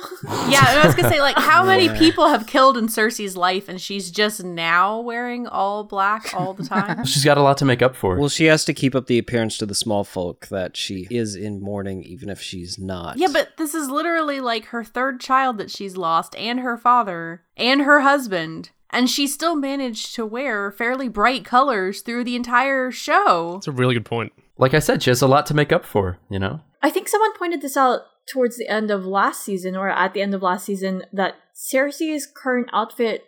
Yeah, 0.49 0.65
I 0.67 0.85
was 0.85 0.97
gonna 0.97 1.09
say 1.09 1.21
like 1.21 1.37
how 1.39 1.65
many 1.65 1.89
people 1.91 2.27
have 2.29 2.49
killed 2.49 2.77
in 2.77 2.89
Cersei's 2.89 3.37
life 3.37 3.69
and 3.69 3.81
she's 3.81 4.11
just 4.11 4.43
now 4.43 4.99
wearing 5.01 5.47
all 5.47 5.85
black 5.85 6.35
all 6.35 6.53
the 6.53 6.65
time? 6.65 7.05
she's 7.13 7.25
got 7.25 7.39
a 7.39 7.43
lot 7.43 7.57
to 7.59 7.65
make 7.65 7.81
up 7.81 7.95
for. 7.95 8.17
Well, 8.19 8.29
she 8.29 8.47
has 8.47 8.65
to 8.65 8.75
keep 8.75 8.97
up 8.97 9.07
the 9.07 9.19
appearance 9.19 9.57
to 9.59 9.67
the 9.67 9.75
small 9.77 10.03
folk 10.03 10.49
that 10.49 10.77
she 10.77 11.07
is 11.11 11.37
in 11.37 11.63
mourning, 11.63 12.03
even 12.03 12.29
if 12.29 12.43
she's 12.43 12.77
not. 12.77 13.17
yeah, 13.19 13.29
but 13.33 13.57
this 13.57 13.73
is 13.73 13.89
literally 13.89 14.41
like 14.41 14.65
her 14.67 14.83
third 14.83 15.21
child 15.21 15.57
that 15.59 15.71
she's 15.71 15.97
lost, 15.97 16.35
and 16.37 16.59
her 16.61 16.77
father, 16.77 17.45
and 17.57 17.83
her 17.83 18.01
husband. 18.01 18.71
And 18.93 19.09
she 19.09 19.27
still 19.27 19.55
managed 19.55 20.15
to 20.17 20.27
wear 20.27 20.73
fairly 20.73 21.09
bright 21.09 21.45
colors 21.45 22.03
through 22.03 22.25
the 22.25 22.37
entire 22.37 22.91
show. 22.91 23.55
That's 23.55 23.69
a 23.69 23.73
really 23.73 23.95
good 23.95 24.05
point. 24.05 24.33
like 24.59 24.75
I 24.75 24.81
said, 24.81 25.03
she 25.03 25.11
has 25.11 25.23
a 25.23 25.29
lot 25.29 25.47
to 25.47 25.55
make 25.55 25.73
up 25.73 25.85
for. 25.85 26.19
You 26.29 26.39
know. 26.39 26.61
I 26.83 26.91
think 26.91 27.09
someone 27.09 27.37
pointed 27.37 27.63
this 27.63 27.77
out 27.77 28.01
towards 28.31 28.57
the 28.57 28.69
end 28.69 28.91
of 28.91 29.05
last 29.05 29.43
season 29.45 29.77
or 29.77 29.89
at 29.89 30.15
the 30.15 30.23
end 30.23 30.35
of 30.35 30.43
last 30.43 30.65
season 30.65 31.05
that 31.13 31.35
Cersei's 31.55 32.27
current 32.27 32.69
outfit 32.73 33.25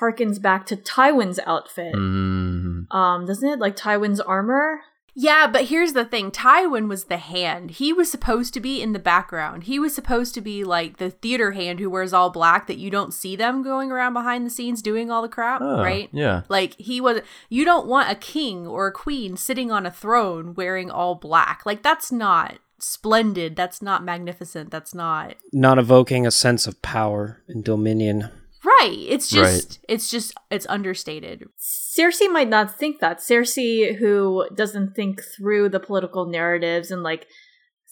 harkens 0.00 0.40
back 0.40 0.66
to 0.66 0.76
Tywin's 0.76 1.40
outfit. 1.46 1.94
Mm. 1.94 2.92
Um, 2.92 3.26
doesn't 3.26 3.48
it? 3.48 3.58
Like 3.58 3.76
Tywin's 3.76 4.20
armor? 4.20 4.80
Yeah, 5.14 5.46
but 5.46 5.66
here's 5.66 5.92
the 5.92 6.04
thing 6.04 6.30
Tywin 6.30 6.88
was 6.88 7.04
the 7.04 7.16
hand. 7.16 7.72
He 7.72 7.92
was 7.92 8.10
supposed 8.10 8.54
to 8.54 8.60
be 8.60 8.80
in 8.80 8.92
the 8.92 8.98
background. 8.98 9.64
He 9.64 9.78
was 9.78 9.94
supposed 9.94 10.34
to 10.34 10.40
be 10.40 10.64
like 10.64 10.96
the 10.98 11.10
theater 11.10 11.52
hand 11.52 11.80
who 11.80 11.90
wears 11.90 12.12
all 12.12 12.30
black 12.30 12.66
that 12.66 12.78
you 12.78 12.90
don't 12.90 13.12
see 13.14 13.36
them 13.36 13.62
going 13.62 13.90
around 13.90 14.12
behind 14.12 14.46
the 14.46 14.50
scenes 14.50 14.82
doing 14.82 15.10
all 15.10 15.22
the 15.22 15.28
crap, 15.28 15.60
Oh, 15.60 15.82
right? 15.82 16.08
Yeah. 16.12 16.42
Like 16.48 16.74
he 16.78 17.00
was 17.00 17.20
you 17.48 17.64
don't 17.64 17.86
want 17.86 18.10
a 18.10 18.14
king 18.14 18.66
or 18.66 18.86
a 18.86 18.92
queen 18.92 19.36
sitting 19.36 19.70
on 19.70 19.86
a 19.86 19.90
throne 19.90 20.54
wearing 20.54 20.90
all 20.90 21.14
black. 21.14 21.62
Like 21.66 21.82
that's 21.82 22.12
not 22.12 22.58
splendid. 22.78 23.56
That's 23.56 23.82
not 23.82 24.02
magnificent. 24.04 24.70
That's 24.70 24.94
not 24.94 25.34
not 25.52 25.78
evoking 25.78 26.26
a 26.26 26.30
sense 26.30 26.66
of 26.66 26.80
power 26.82 27.42
and 27.48 27.62
dominion. 27.64 28.30
Right. 28.78 28.96
It's 29.08 29.32
Right. 29.34 29.42
just 29.42 29.78
it's 29.88 30.10
just 30.10 30.34
it's 30.50 30.66
understated. 30.68 31.44
Cersei 31.58 32.30
might 32.32 32.48
not 32.48 32.76
think 32.78 33.00
that. 33.00 33.18
Cersei, 33.18 33.96
who 33.96 34.46
doesn't 34.54 34.94
think 34.94 35.22
through 35.36 35.68
the 35.70 35.80
political 35.80 36.26
narratives 36.26 36.90
and 36.90 37.02
like 37.02 37.26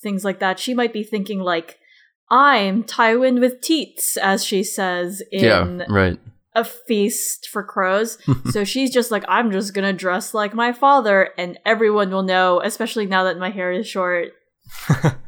things 0.03 0.25
like 0.25 0.39
that, 0.41 0.59
she 0.59 0.75
might 0.75 0.93
be 0.93 1.03
thinking 1.03 1.41
like, 1.41 1.79
"I'm 2.31 2.85
Tywin 2.85 3.41
with 3.41 3.61
teats," 3.61 4.17
as 4.17 4.45
she 4.45 4.63
says 4.63 5.23
in 5.33 5.45
Yeah. 5.45 5.85
Right. 5.89 6.19
a 6.55 6.65
feast 6.65 7.49
for 7.49 7.63
crows. 7.65 8.19
so 8.51 8.65
she's 8.65 8.91
just 8.93 9.11
like, 9.11 9.25
"I'm 9.29 9.51
just 9.51 9.75
gonna 9.75 9.93
dress 9.93 10.35
like 10.35 10.55
my 10.55 10.73
father, 10.73 11.31
and 11.39 11.59
everyone 11.67 12.11
will 12.11 12.23
know." 12.23 12.61
Especially 12.63 13.07
now 13.07 13.25
that 13.25 13.39
my 13.39 13.51
hair 13.51 13.73
is 13.73 13.87
short. 13.87 14.33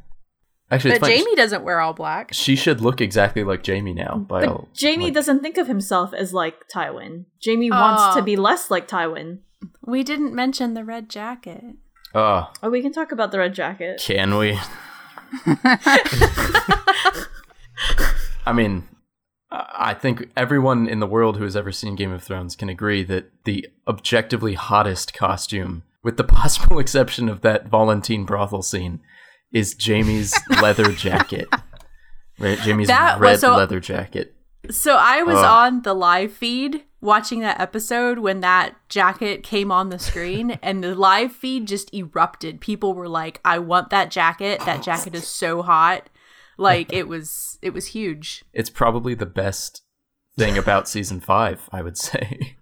Actually, 0.71 0.99
but. 1.01 1.11
Jaime 1.11 1.35
doesn't 1.35 1.65
wear 1.65 1.81
all 1.81 1.93
black. 1.93 2.33
She 2.33 2.55
should 2.57 2.81
look 2.81 3.01
exactly 3.01 3.43
like 3.43 3.67
Jaime 3.67 3.93
now. 3.93 4.19
By 4.29 4.45
all, 4.45 4.69
But 4.73 4.81
Jaime 4.81 5.05
like- 5.07 5.15
doesn't 5.15 5.41
think 5.41 5.57
of 5.59 5.67
himself 5.67 6.15
as 6.15 6.33
like 6.33 6.69
Tywin. 6.73 7.25
Jaime 7.45 7.71
wants 7.71 8.03
Oh. 8.07 8.15
to 8.17 8.23
be 8.23 8.37
less 8.37 8.71
like 8.71 8.87
Tywin. 8.87 9.39
We 9.85 10.03
didn't 10.05 10.33
mention 10.35 10.75
the 10.75 10.85
red 10.85 11.09
jacket. 11.11 11.65
Oh, 12.15 12.51
Oh, 12.63 12.71
we 12.71 12.83
can 12.83 12.93
talk 12.93 13.11
about 13.13 13.31
the 13.33 13.39
red 13.39 13.55
jacket. 13.55 14.01
can 14.01 14.37
we? 14.37 14.59
I 18.47 18.53
mean, 18.53 18.89
I 19.51 19.67
I 19.91 19.95
think 19.95 20.31
everyone 20.37 20.87
in 20.89 21.01
the 21.01 21.07
world 21.07 21.37
who 21.37 21.45
has 21.45 21.57
ever 21.57 21.73
seen 21.73 21.97
Game 21.97 22.13
of 22.13 22.23
Thrones 22.23 22.55
can 22.55 22.69
agree 22.69 23.03
that 23.05 23.31
the 23.45 23.67
objectively 23.89 24.55
hottest 24.55 25.15
costume, 25.15 25.83
with 26.03 26.17
the 26.17 26.25
possible 26.39 26.79
exception 26.79 27.29
of 27.29 27.41
that 27.43 27.67
Valentine 27.69 28.25
brothel 28.25 28.63
scene, 28.63 29.01
is 29.53 29.75
Jaime's 29.79 30.35
leather 30.63 30.93
jacket. 30.93 31.49
Right, 32.39 32.59
Jaime's 32.59 32.89
That 32.89 33.19
red 33.21 33.41
so- 33.41 33.57
leather 33.57 33.81
jacket. 33.81 34.35
So 34.71 34.97
I 34.97 35.23
was 35.23 35.39
Ugh. 35.39 35.45
on 35.45 35.83
the 35.83 35.95
live 35.95 36.33
feed 36.33 36.85
watching 37.01 37.41
that 37.41 37.59
episode 37.59 38.19
when 38.19 38.41
that 38.41 38.77
jacket 38.91 39.43
came 39.43 39.73
on 39.73 39.89
the 39.89 39.99
screen 39.99 40.51
and 40.63 40.85
the 40.85 40.95
live 40.95 41.33
feed 41.33 41.67
just 41.67 41.93
erupted. 41.95 42.61
People 42.61 42.93
were 42.93 43.09
like, 43.09 43.41
"I 43.45 43.59
want 43.59 43.89
that 43.91 44.11
jacket. 44.11 44.61
That 44.67 44.81
oh, 44.81 44.83
jacket 44.83 45.15
is 45.15 45.27
so 45.27 45.63
hot." 45.63 46.09
Like 46.59 46.93
it 46.93 47.09
was 47.09 47.59
it 47.63 47.71
was 47.71 47.87
huge. 47.89 48.45
It's 48.53 48.71
probably 48.71 49.15
the 49.15 49.25
best 49.27 49.83
thing 50.39 50.59
about 50.59 50.89
season 50.89 51.21
five, 51.21 51.69
I 51.73 51.81
would 51.83 51.97
say. 51.97 52.57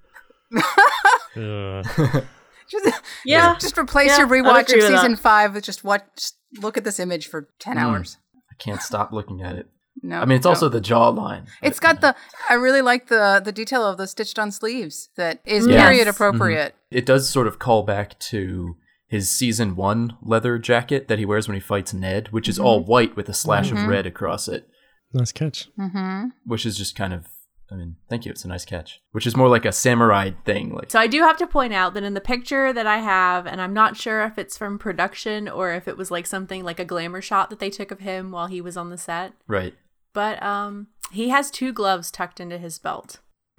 Just, 2.71 3.03
Yeah. 3.25 3.57
just 3.59 3.79
replace 3.79 4.11
Yeah, 4.11 4.19
your 4.19 4.29
rewatch 4.29 4.69
of 4.71 4.77
with 4.77 4.89
that. 4.89 5.01
season 5.01 5.17
five 5.17 5.55
with 5.55 5.65
just 5.65 5.85
what 5.85 6.15
just 6.17 6.38
look 6.61 6.77
at 6.77 6.85
this 6.85 6.99
image 7.01 7.27
for 7.29 7.49
10 7.59 7.77
Mm. 7.77 7.81
hours. 7.81 8.17
I 8.51 8.55
can't 8.59 8.81
stop 8.83 9.13
looking 9.13 9.43
at 9.43 9.57
it. 9.57 9.69
No. 10.03 10.21
I 10.21 10.25
mean, 10.27 10.37
it's 10.37 10.45
no. 10.45 10.51
also 10.51 10.69
the 10.69 10.81
jawline. 10.81 11.47
It's 11.63 11.81
got 11.81 12.01
the 12.01 12.15
I 12.49 12.55
really 12.55 12.83
like 12.83 13.09
the 13.09 13.41
the 13.45 13.51
detail 13.53 13.85
of 13.85 13.99
the 13.99 14.07
stitched 14.07 14.39
on 14.39 14.51
sleeves 14.53 15.11
that 15.17 15.41
is 15.45 15.67
Yes. 15.67 15.83
period 15.83 16.07
Mhm. 16.07 16.11
appropriate. 16.11 16.75
It 16.91 17.05
does 17.05 17.29
sort 17.29 17.47
of 17.49 17.59
call 17.59 17.83
back 17.83 18.19
to 18.31 18.77
his 19.09 19.31
season 19.31 19.75
one 19.75 20.17
leather 20.23 20.59
jacket 20.59 21.09
that 21.09 21.19
he 21.19 21.25
wears 21.25 21.49
when 21.49 21.55
he 21.57 21.61
fights 21.61 21.93
Ned, 21.95 22.29
which 22.31 22.49
is 22.49 22.59
all 22.59 22.85
white 22.85 23.17
with 23.17 23.29
a 23.29 23.35
slash 23.35 23.71
Mhm. 23.73 23.83
of 23.83 23.89
red 23.89 24.07
across 24.07 24.47
it, 24.49 24.69
nice 25.13 25.33
catch. 25.33 25.69
Mm-hmm. 25.79 26.29
which 26.45 26.65
is 26.65 26.77
just 26.79 26.95
kind 26.95 27.13
of. 27.13 27.27
I 27.71 27.75
mean, 27.75 27.97
thank 28.09 28.25
you. 28.25 28.31
It's 28.33 28.45
a 28.45 28.49
nice 28.49 28.65
catch. 28.65 29.01
Which 29.13 29.27
is 29.27 29.37
more 29.37 29.49
like 29.49 29.67
a 29.67 29.73
samurai 29.73 30.31
thing. 30.47 30.75
Like, 30.75 30.91
So 30.91 30.99
I 30.99 31.07
do 31.07 31.21
have 31.21 31.37
to 31.37 31.47
point 31.47 31.75
out 31.75 31.93
that 31.95 32.03
in 32.03 32.15
the 32.15 32.21
picture 32.21 32.73
that 32.73 32.87
I 32.87 32.99
have, 32.99 33.47
and 33.47 33.61
I'm 33.61 33.75
not 33.75 33.97
sure 33.97 34.23
if 34.25 34.39
it's 34.39 34.57
from 34.57 34.79
production 34.79 35.49
or 35.49 35.73
if 35.73 35.87
it 35.87 35.97
was 35.99 36.11
like 36.11 36.27
something 36.27 36.65
like 36.65 36.81
a 36.81 36.85
glamour 36.87 37.21
shot 37.21 37.51
that 37.51 37.59
they 37.59 37.69
took 37.71 37.91
of 37.91 38.01
him 38.01 38.31
while 38.31 38.47
he 38.47 38.61
was 38.63 38.77
on 38.77 38.89
the 38.91 38.97
set. 38.99 39.33
right. 39.47 39.75
But 40.15 40.43
um 40.43 40.87
He 41.13 41.29
has 41.29 41.51
two 41.51 41.73
gloves 41.73 42.11
tucked 42.11 42.41
into 42.41 42.57
his 42.59 42.79
belt. 42.79 43.21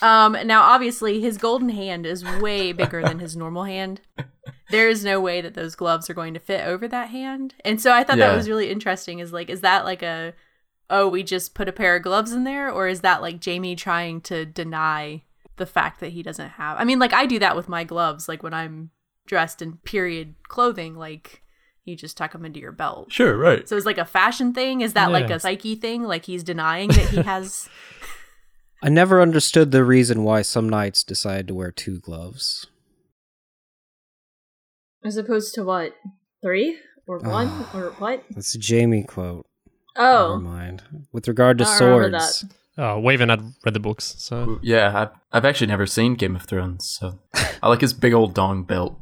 um, 0.00 0.36
now 0.46 0.62
obviously 0.62 1.20
his 1.20 1.36
golden 1.38 1.68
hand 1.68 2.06
is 2.06 2.24
way 2.40 2.72
bigger 2.72 3.02
than 3.02 3.18
his 3.18 3.36
normal 3.36 3.64
hand. 3.64 4.00
There 4.70 4.88
is 4.88 5.04
no 5.04 5.20
way 5.20 5.40
that 5.42 5.54
those 5.54 5.74
gloves 5.74 6.08
are 6.08 6.14
going 6.14 6.32
to 6.34 6.40
fit 6.40 6.66
over 6.66 6.88
that 6.88 7.10
hand. 7.10 7.54
And 7.64 7.80
so 7.80 7.92
I 7.92 8.02
thought 8.04 8.16
Yeah. 8.18 8.28
that 8.28 8.36
was 8.36 8.48
really 8.48 8.70
interesting 8.70 9.18
is 9.18 9.32
like 9.32 9.50
is 9.50 9.60
that 9.60 9.84
like 9.84 10.02
a 10.02 10.32
oh, 10.90 11.08
we 11.08 11.22
just 11.22 11.54
put 11.54 11.68
a 11.68 11.72
pair 11.72 11.96
of 11.96 12.02
gloves 12.02 12.32
in 12.32 12.44
there 12.44 12.70
or 12.70 12.88
is 12.88 13.00
that 13.00 13.22
like 13.22 13.44
Jaime 13.44 13.76
trying 13.76 14.20
to 14.22 14.44
deny 14.44 15.22
the 15.56 15.66
fact 15.66 16.00
that 16.00 16.12
he 16.12 16.22
doesn't 16.22 16.50
have 16.50 16.78
I 16.78 16.84
mean 16.84 16.98
like 16.98 17.12
I 17.12 17.26
do 17.26 17.38
that 17.38 17.56
with 17.56 17.68
my 17.68 17.84
gloves 17.84 18.28
like 18.28 18.42
when 18.42 18.54
I'm 18.54 18.90
dressed 19.26 19.62
in 19.62 19.78
period 19.78 20.34
clothing 20.48 20.96
like 20.96 21.42
you 21.84 21.96
just 21.96 22.16
tuck 22.16 22.32
them 22.32 22.44
into 22.44 22.60
your 22.60 22.72
belt. 22.72 23.12
Sure, 23.12 23.36
right. 23.36 23.68
So 23.68 23.76
it's 23.76 23.86
like 23.86 23.98
a 23.98 24.04
fashion 24.04 24.52
thing. 24.54 24.82
Is 24.82 24.92
that 24.92 25.10
like 25.10 25.30
a 25.30 25.40
psyche 25.40 25.74
thing? 25.74 26.04
Like 26.04 26.24
he's 26.26 26.44
denying 26.44 26.88
that 26.88 27.08
he 27.08 27.22
has. 27.22 27.68
I 28.82 28.88
never 28.88 29.20
understood 29.20 29.70
the 29.70 29.84
reason 29.84 30.24
why 30.24 30.42
some 30.42 30.68
knights 30.68 31.04
decide 31.04 31.48
to 31.48 31.54
wear 31.54 31.70
two 31.70 32.00
gloves. 32.00 32.66
As 35.04 35.16
opposed 35.16 35.54
to 35.54 35.64
what? 35.64 35.94
Three? 36.42 36.78
Or 37.06 37.18
one? 37.18 37.48
or 37.74 37.90
what? 37.98 38.24
That's 38.30 38.54
a 38.54 38.60
Jaime 38.60 39.02
quote. 39.02 39.46
Never 39.96 40.08
Oh. 40.08 40.38
mind. 40.40 40.82
With 41.12 41.28
regard 41.28 41.58
to 41.58 41.64
I 41.66 41.76
swords, 41.78 42.44
Oh, 42.78 42.98
Waven 43.00 43.28
had 43.28 43.42
read 43.64 43.74
the 43.74 43.80
books, 43.80 44.14
so 44.18 44.58
Yeah, 44.62 44.98
I've, 44.98 45.10
I've 45.32 45.44
actually 45.44 45.66
never 45.66 45.86
seen 45.86 46.14
Game 46.14 46.34
of 46.36 46.42
Thrones, 46.44 46.86
so 46.98 47.18
I 47.62 47.68
like 47.68 47.80
his 47.82 47.92
big 47.92 48.14
old 48.14 48.34
dong 48.34 48.64
belt. 48.64 48.98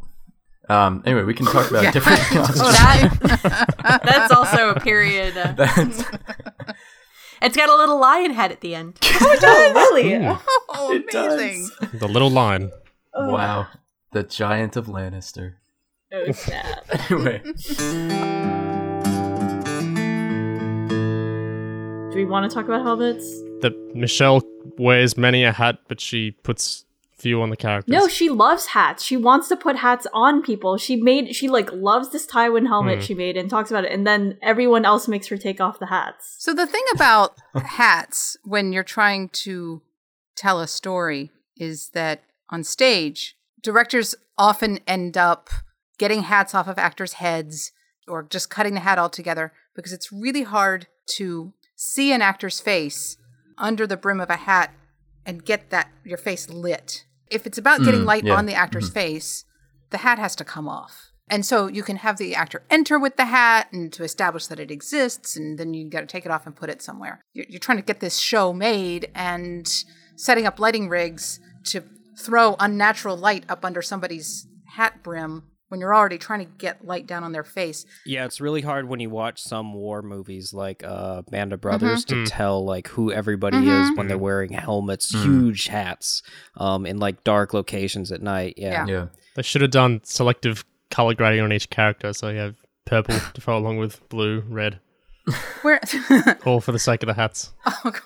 Um, 0.69 1.03
anyway, 1.07 1.23
we 1.25 1.35
can 1.35 1.47
talk 1.47 1.71
about 1.71 1.83
Yeah. 1.85 1.91
different 1.93 2.21
Oh, 2.33 2.73
that 2.73 4.01
that's 4.05 4.33
also 4.33 4.71
a 4.71 4.81
period. 4.81 5.37
Uh, 5.37 5.53
That's- 5.53 6.05
it's 7.43 7.57
got 7.57 7.69
a 7.71 7.77
little 7.77 7.99
lion 7.99 8.33
head 8.33 8.53
at 8.53 8.61
the 8.61 8.75
end. 8.75 8.99
Oh, 9.03 9.73
really? 9.75 10.15
Oh, 10.69 10.93
It 10.93 11.09
does. 11.09 11.35
amazing. 11.35 11.69
the 11.99 12.07
little 12.09 12.31
line. 12.31 12.71
wow, 13.15 13.67
the 14.13 14.23
giant 14.25 14.77
of 14.77 14.87
Lannister. 14.87 15.55
Oh, 16.13 16.33
snap. 16.33 16.85
Anyway, 17.11 17.41
Do 22.11 22.17
we 22.17 22.25
want 22.25 22.51
to 22.51 22.53
talk 22.53 22.65
about 22.65 22.83
helmets? 22.83 23.25
That 23.61 23.73
Michelle 23.95 24.43
wears 24.77 25.17
many 25.17 25.45
a 25.45 25.53
hat, 25.53 25.79
but 25.87 26.01
she 26.01 26.33
puts 26.33 26.85
few 27.17 27.41
on 27.41 27.51
the 27.51 27.57
characters. 27.57 27.93
No, 27.93 28.09
she 28.09 28.29
loves 28.29 28.67
hats. 28.67 29.05
She 29.05 29.17
wants 29.17 29.47
to 29.49 29.57
put 29.57 29.77
hats 29.77 30.09
on 30.13 30.43
people. 30.43 30.77
She 30.77 30.97
made 30.97 31.37
she 31.37 31.49
like 31.49 31.71
loves 31.73 32.11
this 32.11 32.27
Tywin 32.27 32.67
helmet 32.67 32.97
Hmm. 32.99 33.03
she 33.05 33.15
made 33.15 33.37
and 33.37 33.49
talks 33.49 33.71
about 33.71 33.85
it, 33.85 33.93
and 33.93 34.05
then 34.05 34.39
everyone 34.43 34.85
else 34.85 35.07
makes 35.07 35.29
her 35.29 35.37
take 35.37 35.61
off 35.61 35.79
the 35.79 35.87
hats. 35.87 36.35
So 36.41 36.53
the 36.53 36.67
thing 36.67 36.83
about 36.95 37.37
hats 37.55 38.37
when 38.43 38.73
you're 38.73 38.83
trying 38.83 39.29
to 39.45 39.81
tell 40.35 40.61
a 40.61 40.67
story 40.67 41.31
is 41.57 41.91
that 41.91 42.25
on 42.49 42.65
stage, 42.65 43.37
directors 43.63 44.17
often 44.37 44.81
end 44.87 45.17
up 45.17 45.49
getting 45.99 46.23
hats 46.23 46.57
off 46.57 46.67
of 46.67 46.77
actors' 46.79 47.15
heads 47.15 47.71
or 48.09 48.25
just 48.25 48.51
cutting 48.51 48.75
the 48.75 48.81
hat 48.81 48.99
altogether 48.99 49.53
because 49.77 49.93
it's 49.93 50.11
really 50.11 50.43
hard 50.43 50.89
to 51.07 51.53
see 51.83 52.13
an 52.13 52.21
actor's 52.21 52.61
face 52.61 53.17
under 53.57 53.87
the 53.87 53.97
brim 53.97 54.21
of 54.21 54.29
a 54.29 54.37
hat 54.37 54.75
and 55.25 55.47
get 55.47 55.71
that 55.71 55.89
your 56.05 56.19
face 56.19 56.51
lit. 56.51 57.07
If 57.31 57.47
it's 57.47 57.57
about 57.57 57.83
getting 57.83 58.03
Mm, 58.03 58.07
light 58.07 58.25
yeah. 58.25 58.35
on 58.35 58.45
the 58.45 58.53
actor's 58.55 58.91
face, 58.91 59.47
the 59.89 59.99
hat 59.99 60.19
has 60.19 60.37
to 60.37 60.45
come 60.45 60.69
off. 60.69 61.11
And 61.31 61.47
so 61.47 61.69
you 61.69 61.83
can 61.83 61.97
have 61.97 62.19
the 62.19 62.35
actor 62.35 62.63
enter 62.69 62.99
with 62.99 63.17
the 63.17 63.25
hat 63.27 63.69
and 63.73 63.91
to 63.95 64.05
establish 64.05 64.47
that 64.49 64.61
it 64.61 64.71
exists, 64.71 65.37
and 65.37 65.59
then 65.59 65.73
you 65.73 65.89
got 65.89 66.01
to 66.01 66.07
take 66.07 66.27
it 66.27 66.31
off 66.31 66.45
and 66.45 66.55
put 66.55 66.69
it 66.69 66.83
somewhere. 66.83 67.23
You're, 67.33 67.47
you're 67.49 67.61
trying 67.61 67.79
to 67.79 67.85
get 67.85 68.01
this 68.01 68.19
show 68.19 68.53
made 68.53 69.11
and 69.15 69.67
setting 70.17 70.45
up 70.45 70.59
lighting 70.61 70.89
rigs 70.91 71.41
to 71.67 71.83
throw 72.19 72.57
unnatural 72.59 73.17
light 73.17 73.45
up 73.49 73.65
under 73.65 73.81
somebody's 73.81 74.47
hat 74.75 75.03
brim 75.03 75.45
when 75.71 75.81
you're 75.81 75.95
already 75.95 76.19
trying 76.19 76.41
to 76.41 76.53
get 76.59 76.85
light 76.85 77.07
down 77.07 77.25
on 77.25 77.33
their 77.33 77.43
face. 77.45 77.87
Yeah, 78.05 78.25
it's 78.27 78.41
really 78.41 78.61
hard 78.61 78.87
when 78.89 79.01
you 79.01 79.09
watch 79.09 79.41
some 79.43 79.73
war 79.73 80.03
movies 80.03 80.53
like 80.53 80.83
uh 80.85 81.23
Band 81.31 81.53
of 81.53 81.61
Brothers 81.61 82.05
Mhm. 82.05 82.09
to 82.09 82.27
tell 82.27 82.65
like 82.65 82.89
who 82.89 83.11
everybody 83.11 83.57
is 83.57 83.91
Mhm. 83.91 83.97
when 83.97 84.09
they're 84.09 84.19
wearing 84.19 84.53
helmets, 84.53 85.13
Mm. 85.13 85.23
huge 85.23 85.67
hats, 85.69 86.23
um, 86.57 86.85
in 86.87 86.99
like 86.99 87.25
dark 87.25 87.55
locations 87.55 88.13
at 88.13 88.21
night. 88.21 88.55
Yeah. 88.57 88.85
Yeah. 88.85 88.93
yeah. 88.93 89.07
They 89.37 89.43
should 89.43 89.63
have 89.63 89.71
done 89.71 90.01
selective 90.05 90.65
color 90.91 91.15
grading 91.15 91.41
on 91.41 91.53
each 91.53 91.71
character, 91.71 92.13
so 92.13 92.29
you 92.31 92.39
have 92.39 92.57
purple 92.85 93.15
to 93.35 93.41
follow 93.41 93.61
along 93.61 93.79
with 93.79 94.07
blue, 94.09 94.43
red, 94.49 94.81
Where 95.63 95.81
all 96.45 96.61
for 96.61 96.73
the 96.73 96.79
sake 96.81 97.03
of 97.05 97.07
the 97.07 97.15
hats. 97.15 97.53
oh, 97.67 97.81
God. 97.85 98.01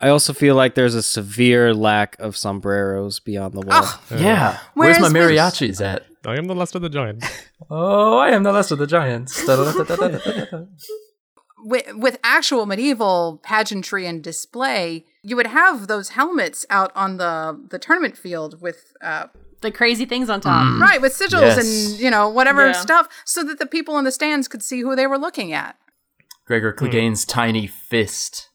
I 0.00 0.08
also 0.10 0.32
feel 0.32 0.54
like 0.54 0.74
there's 0.76 0.94
a 0.94 1.02
severe 1.02 1.74
lack 1.74 2.16
of 2.20 2.36
sombreros 2.36 3.18
beyond 3.20 3.54
the 3.54 3.62
wall. 3.62 3.80
Oh, 3.82 4.00
Yeah. 4.16 4.58
Where's 4.74 5.00
my 5.00 5.08
mariachis 5.08 5.80
at? 5.84 6.04
I 6.24 6.36
am 6.36 6.46
the 6.46 6.54
last 6.54 6.74
of 6.74 6.82
the 6.82 6.88
giants. 6.88 7.26
Oh, 7.70 8.16
I 8.16 8.30
am 8.30 8.44
the 8.44 8.52
last 8.52 8.70
of 8.70 8.78
the 8.78 8.86
giants. 8.86 9.44
With, 11.60 11.86
with 11.96 12.18
actual 12.22 12.66
medieval 12.66 13.40
pageantry 13.42 14.06
and 14.06 14.22
display, 14.22 15.04
you 15.24 15.34
would 15.34 15.48
have 15.48 15.88
those 15.88 16.10
helmets 16.10 16.64
out 16.70 16.92
on 16.94 17.16
the 17.16 17.60
the 17.68 17.78
tournament 17.80 18.16
field 18.16 18.62
with 18.62 18.92
uh, 19.02 19.26
The 19.60 19.72
crazy 19.72 20.06
things 20.06 20.30
on 20.30 20.40
top. 20.40 20.80
right 20.80 21.02
with 21.02 21.12
sigils 21.18 21.40
Yes. 21.42 21.58
and 21.90 22.00
you 22.00 22.10
know 22.10 22.28
whatever 22.28 22.66
Yeah. 22.68 22.72
stuff, 22.72 23.08
so 23.24 23.42
that 23.42 23.58
the 23.58 23.66
people 23.66 23.98
in 23.98 24.04
the 24.04 24.12
stands 24.12 24.46
could 24.46 24.62
see 24.62 24.80
who 24.82 24.94
they 24.94 25.06
were 25.08 25.18
looking 25.18 25.52
at. 25.52 25.76
Gregor 26.46 26.72
Clegane's 26.72 27.24
tiny 27.24 27.66
fist. 27.66 28.47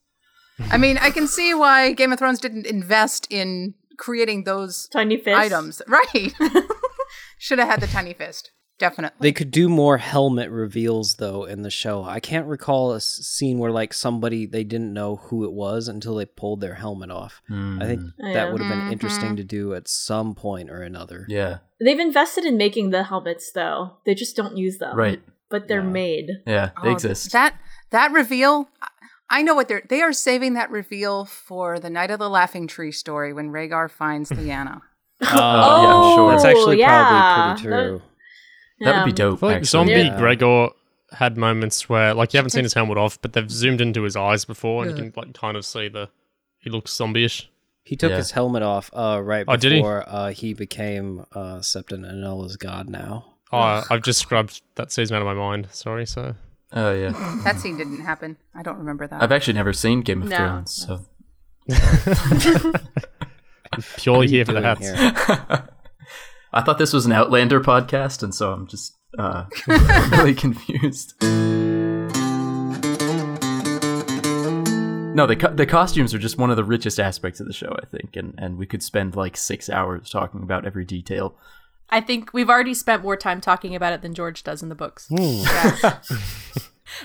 I 0.71 0.77
mean, 0.77 0.97
I 0.99 1.09
can 1.11 1.27
see 1.27 1.53
why 1.53 1.93
Game 1.93 2.11
of 2.11 2.19
Thrones 2.19 2.39
didn't 2.39 2.65
invest 2.65 3.27
in 3.29 3.73
creating 3.97 4.43
those 4.43 4.87
Tiny 4.89 5.17
fist. 5.17 5.37
items. 5.37 5.81
Right? 5.87 6.33
Should 7.37 7.59
have 7.59 7.67
had 7.67 7.81
the 7.81 7.87
tiny 7.87 8.13
fist. 8.13 8.51
Definitely. 8.79 9.17
They 9.19 9.31
could 9.33 9.51
do 9.51 9.69
more 9.69 9.97
helmet 9.97 10.49
reveals 10.49 11.15
though 11.15 11.43
in 11.45 11.61
the 11.61 11.69
show. 11.69 12.03
I 12.03 12.19
can't 12.19 12.47
recall 12.47 12.93
a 12.93 13.01
scene 13.01 13.59
where 13.59 13.71
like 13.71 13.93
somebody 13.93 14.45
they 14.45 14.63
didn't 14.63 14.93
know 14.93 15.17
who 15.17 15.43
it 15.45 15.51
was 15.53 15.87
until 15.87 16.15
they 16.15 16.25
pulled 16.25 16.59
their 16.61 16.73
helmet 16.75 17.11
off. 17.11 17.41
I 17.49 17.85
think 17.85 18.01
Mm, 18.01 18.33
that 18.33 18.51
would 18.51 18.61
have 18.61 18.69
been 18.69 18.87
Mhm. 18.87 18.91
interesting 18.91 19.35
to 19.35 19.43
do 19.43 19.73
at 19.75 19.87
some 19.87 20.33
point 20.35 20.69
or 20.71 20.81
another. 20.81 21.25
Yeah. 21.29 21.59
They've 21.79 21.99
invested 21.99 22.45
in 22.45 22.57
making 22.57 22.89
the 22.89 23.03
helmets 23.03 23.51
though. 23.51 23.97
They 24.05 24.15
just 24.15 24.35
don't 24.35 24.57
use 24.57 24.79
them. 24.79 24.97
Right. 24.97 25.21
But 25.49 25.67
they're 25.67 25.81
Yeah. 25.83 25.89
made. 25.89 26.27
Yeah. 26.47 26.71
They 26.81 26.89
Oh, 26.89 26.93
exist. 26.93 27.31
That 27.31 27.55
that 27.91 28.11
reveal, 28.11 28.69
I- 29.29 29.39
I 29.39 29.41
know 29.41 29.55
what 29.55 29.67
they're 29.67 29.83
they 29.87 30.01
are 30.01 30.13
saving 30.13 30.53
that 30.53 30.69
reveal 30.71 31.25
for 31.25 31.79
the 31.79 31.89
Knight 31.89 32.11
of 32.11 32.19
the 32.19 32.29
Laughing 32.29 32.67
Tree 32.67 32.91
story 32.91 33.33
when 33.33 33.49
Rhaegar 33.51 33.89
finds 33.89 34.29
Lyanna. 34.31 34.81
Uh, 35.21 35.25
yeah, 35.25 35.95
I'm 35.95 36.15
sure. 36.15 36.31
That's 36.31 36.45
actually 36.45 36.79
yeah. 36.79 37.55
probably 37.55 37.61
pretty 37.63 37.75
true. 37.87 38.01
That 38.81 38.97
would 38.97 39.05
be 39.05 39.13
dope. 39.13 39.41
I 39.43 39.47
like. 39.53 39.65
Zombie 39.65 39.93
Yeah. 39.93 40.17
Gregor 40.17 40.69
had 41.13 41.37
moments 41.37 41.87
where, 41.87 42.13
like, 42.13 42.33
you 42.33 42.37
haven't 42.39 42.49
seen 42.49 42.63
his 42.63 42.73
helmet 42.73 42.97
off, 42.97 43.21
but 43.21 43.33
they've 43.33 43.49
zoomed 43.49 43.79
into 43.81 44.01
his 44.03 44.15
eyes 44.15 44.45
before, 44.45 44.83
and 44.83 44.91
you 44.91 44.97
can 44.97 45.13
like 45.15 45.33
kind 45.33 45.55
of 45.55 45.63
see 45.65 45.87
the 45.87 46.09
he 46.59 46.69
looks 46.69 46.91
zombie-ish. 46.93 47.49
He 47.83 47.95
took 47.95 48.09
Yeah. 48.11 48.17
his 48.17 48.31
helmet 48.31 48.63
off 48.63 48.89
uh, 48.93 49.21
right 49.23 49.45
Oh, 49.47 49.55
did 49.55 49.71
he? 49.73 49.77
before 49.79 50.03
uh, 50.07 50.29
he 50.31 50.53
became 50.53 51.25
uh, 51.33 51.57
Septon 51.59 52.03
Unella's 52.09 52.55
god 52.57 52.89
now. 52.89 53.25
Oh, 53.51 53.83
I've 53.91 54.01
just 54.01 54.19
scrubbed 54.19 54.61
that 54.75 54.91
season 54.91 55.15
out 55.15 55.21
of 55.21 55.25
my 55.27 55.33
mind. 55.35 55.67
Sorry, 55.71 56.05
so 56.05 56.35
Oh 56.73 56.91
yeah. 56.93 57.11
That 57.43 57.59
scene 57.59 57.77
didn't 57.77 58.01
happen. 58.01 58.37
I 58.55 58.63
don't 58.63 58.77
remember 58.77 59.07
that. 59.07 59.21
I've 59.21 59.31
actually 59.31 59.53
never 59.53 59.73
seen 59.73 60.01
Game 60.01 60.23
of 60.23 60.29
No. 60.29 60.37
Thrones, 60.37 60.71
so 60.71 61.05
purely 63.97 64.27
here 64.27 64.45
for 64.45 64.53
the 64.53 64.61
Doing 64.61 64.95
hats. 64.95 65.69
I 66.53 66.61
thought 66.61 66.77
this 66.77 66.93
was 66.93 67.05
an 67.05 67.11
Outlander 67.11 67.61
podcast, 67.61 68.21
and 68.21 68.33
so 68.33 68.51
I'm 68.51 68.67
just 68.67 68.95
uh, 69.17 69.45
really 70.11 70.35
confused. 70.35 71.15
No, 75.15 75.27
the 75.27 75.35
co- 75.35 75.53
the 75.53 75.67
costumes 75.67 76.13
are 76.13 76.19
just 76.19 76.39
one 76.39 76.49
of 76.49 76.57
the 76.57 76.63
richest 76.63 76.99
aspects 76.99 77.39
of 77.39 77.45
the 77.45 77.53
show, 77.53 77.75
I 77.81 77.85
think, 77.85 78.15
and 78.15 78.33
and 78.37 78.57
we 78.57 78.65
could 78.65 78.81
spend 78.81 79.15
like 79.15 79.37
six 79.37 79.69
hours 79.69 80.09
talking 80.09 80.41
about 80.41 80.65
every 80.65 80.85
detail. 80.85 81.35
I 81.93 82.01
think 82.01 82.33
we've 82.33 82.49
already 82.49 82.73
spent 82.73 83.03
more 83.03 83.15
time 83.15 83.39
talking 83.39 83.75
about 83.75 83.93
it 83.93 84.01
than 84.01 84.15
George 84.15 84.43
does 84.43 84.63
in 84.63 84.69
the 84.69 84.75
books. 84.75 85.07
Hmm. 85.09 85.43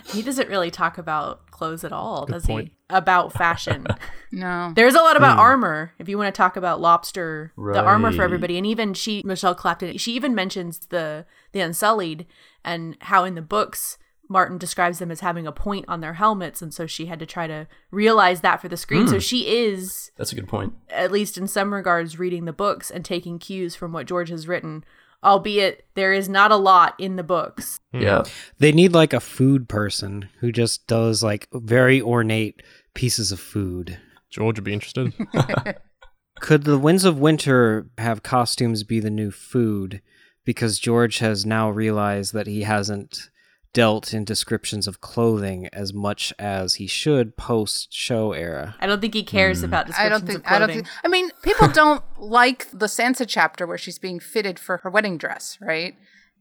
he 0.12 0.23
doesn't 0.23 0.48
really 0.48 0.70
talk 0.70 0.97
about 0.97 1.51
clothes 1.51 1.85
at 1.85 1.93
all, 1.93 2.24
does 2.24 2.47
point. 2.47 2.69
he? 2.69 2.74
About 2.89 3.35
fashion. 3.35 3.86
no. 4.32 4.73
There's 4.74 4.94
a 4.94 5.01
lot 5.01 5.19
about 5.19 5.35
hmm. 5.35 5.40
armor. 5.40 5.93
If 5.98 6.09
you 6.09 6.16
want 6.16 6.35
to 6.35 6.36
talk 6.36 6.56
about 6.56 6.81
lobster, 6.81 7.52
the 7.55 7.82
armor 7.82 8.12
for 8.12 8.23
everybody, 8.23 8.56
and 8.56 8.66
even 8.66 8.94
she, 8.94 9.20
Michelle 9.27 9.55
Clapton, 9.55 9.98
she 9.98 10.15
even 10.15 10.35
mentions 10.35 10.78
the 10.86 11.27
the 11.52 11.60
Unsullied 11.60 12.24
and 12.65 12.97
how 13.01 13.24
in 13.24 13.35
the 13.35 13.43
books 13.43 13.98
Martin 14.28 14.59
describes 14.59 14.98
them 14.98 15.10
as 15.10 15.20
having 15.20 15.46
a 15.46 15.52
point 15.52 15.86
on 15.88 16.00
their 16.00 16.14
helmets, 16.14 16.60
and 16.60 16.72
so 16.72 16.86
she 16.86 17.06
had 17.06 17.18
to 17.18 17.26
try 17.26 17.46
to 17.46 17.66
realize 17.90 18.42
that 18.42 18.60
for 18.60 18.68
the 18.68 18.76
screen. 18.76 19.09
So 19.09 19.14
hmm. 19.14 19.20
she 19.20 19.48
is, 19.48 20.10
That's 20.16 20.32
a 20.32 20.34
good 20.34 20.48
point. 20.48 20.74
at 20.90 21.10
least 21.10 21.38
in 21.38 21.46
some 21.46 21.72
regards, 21.72 22.18
reading 22.18 22.44
the 22.44 22.52
books 22.52 22.90
and 22.90 23.05
taking 23.05 23.38
cues 23.38 23.74
from 23.74 23.92
what 23.92 24.06
George 24.06 24.28
has 24.28 24.46
written. 24.46 24.84
Albeit 25.24 25.84
there 25.94 26.12
is 26.12 26.28
not 26.28 26.52
a 26.52 26.56
lot 26.56 26.94
in 26.96 27.16
the 27.16 27.24
books. 27.24 27.80
Hmm. 27.92 28.02
Yeah, 28.02 28.24
They 28.59 28.70
need 28.70 28.92
like 28.92 29.12
a 29.12 29.20
food 29.20 29.68
person 29.68 30.28
who 30.38 30.52
just 30.52 30.86
does 30.86 31.22
like 31.22 31.48
very 31.52 32.00
ornate 32.00 32.62
pieces 32.94 33.32
of 33.32 33.40
food. 33.40 33.98
George 34.30 34.59
would 34.59 34.64
be 34.64 34.72
interested. 34.72 35.12
Could 36.40 36.64
the 36.64 36.78
Winds 36.78 37.05
of 37.05 37.18
Winter 37.18 37.88
have 37.98 38.22
costumes 38.22 38.84
be 38.84 39.00
the 39.00 39.10
new 39.10 39.30
food? 39.30 40.02
Because 40.44 40.78
George 40.78 41.18
has 41.18 41.44
now 41.44 41.68
realized 41.68 42.32
that 42.32 42.46
he 42.46 42.62
hasn't 42.62 43.28
dealt 43.72 44.12
in 44.14 44.24
descriptions 44.24 44.86
of 44.86 45.00
clothing 45.00 45.68
as 45.72 45.92
much 45.92 46.32
as 46.38 46.74
he 46.74 46.86
should 46.86 47.36
post 47.36 47.92
show 47.92 48.32
era. 48.32 48.74
I 48.80 48.86
don't 48.86 49.00
think 49.00 49.14
he 49.14 49.22
cares 49.22 49.60
hmm. 49.60 49.66
about 49.66 49.86
I 49.86 50.08
descriptions 50.08 50.20
don't 50.20 50.26
think. 50.26 50.46
of 50.46 50.52
I 50.52 50.58
don't 50.58 50.68
think. 50.68 50.86
I 51.04 51.08
mean, 51.08 51.30
people 51.42 51.68
don't 51.68 52.02
like 52.18 52.70
the 52.70 52.86
Sansa 52.86 53.26
chapter 53.28 53.66
where 53.66 53.78
she's 53.78 53.98
being 53.98 54.20
fitted 54.20 54.58
for 54.58 54.78
her 54.78 54.90
wedding 54.90 55.18
dress, 55.18 55.58
right? 55.60 55.96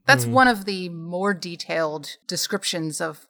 That's 0.05 0.23
hmm. 0.23 0.31
one 0.31 0.47
of 0.47 0.65
the 0.65 0.89
more 0.89 1.33
detailed 1.33 2.17
descriptions 2.27 3.01
of 3.01 3.27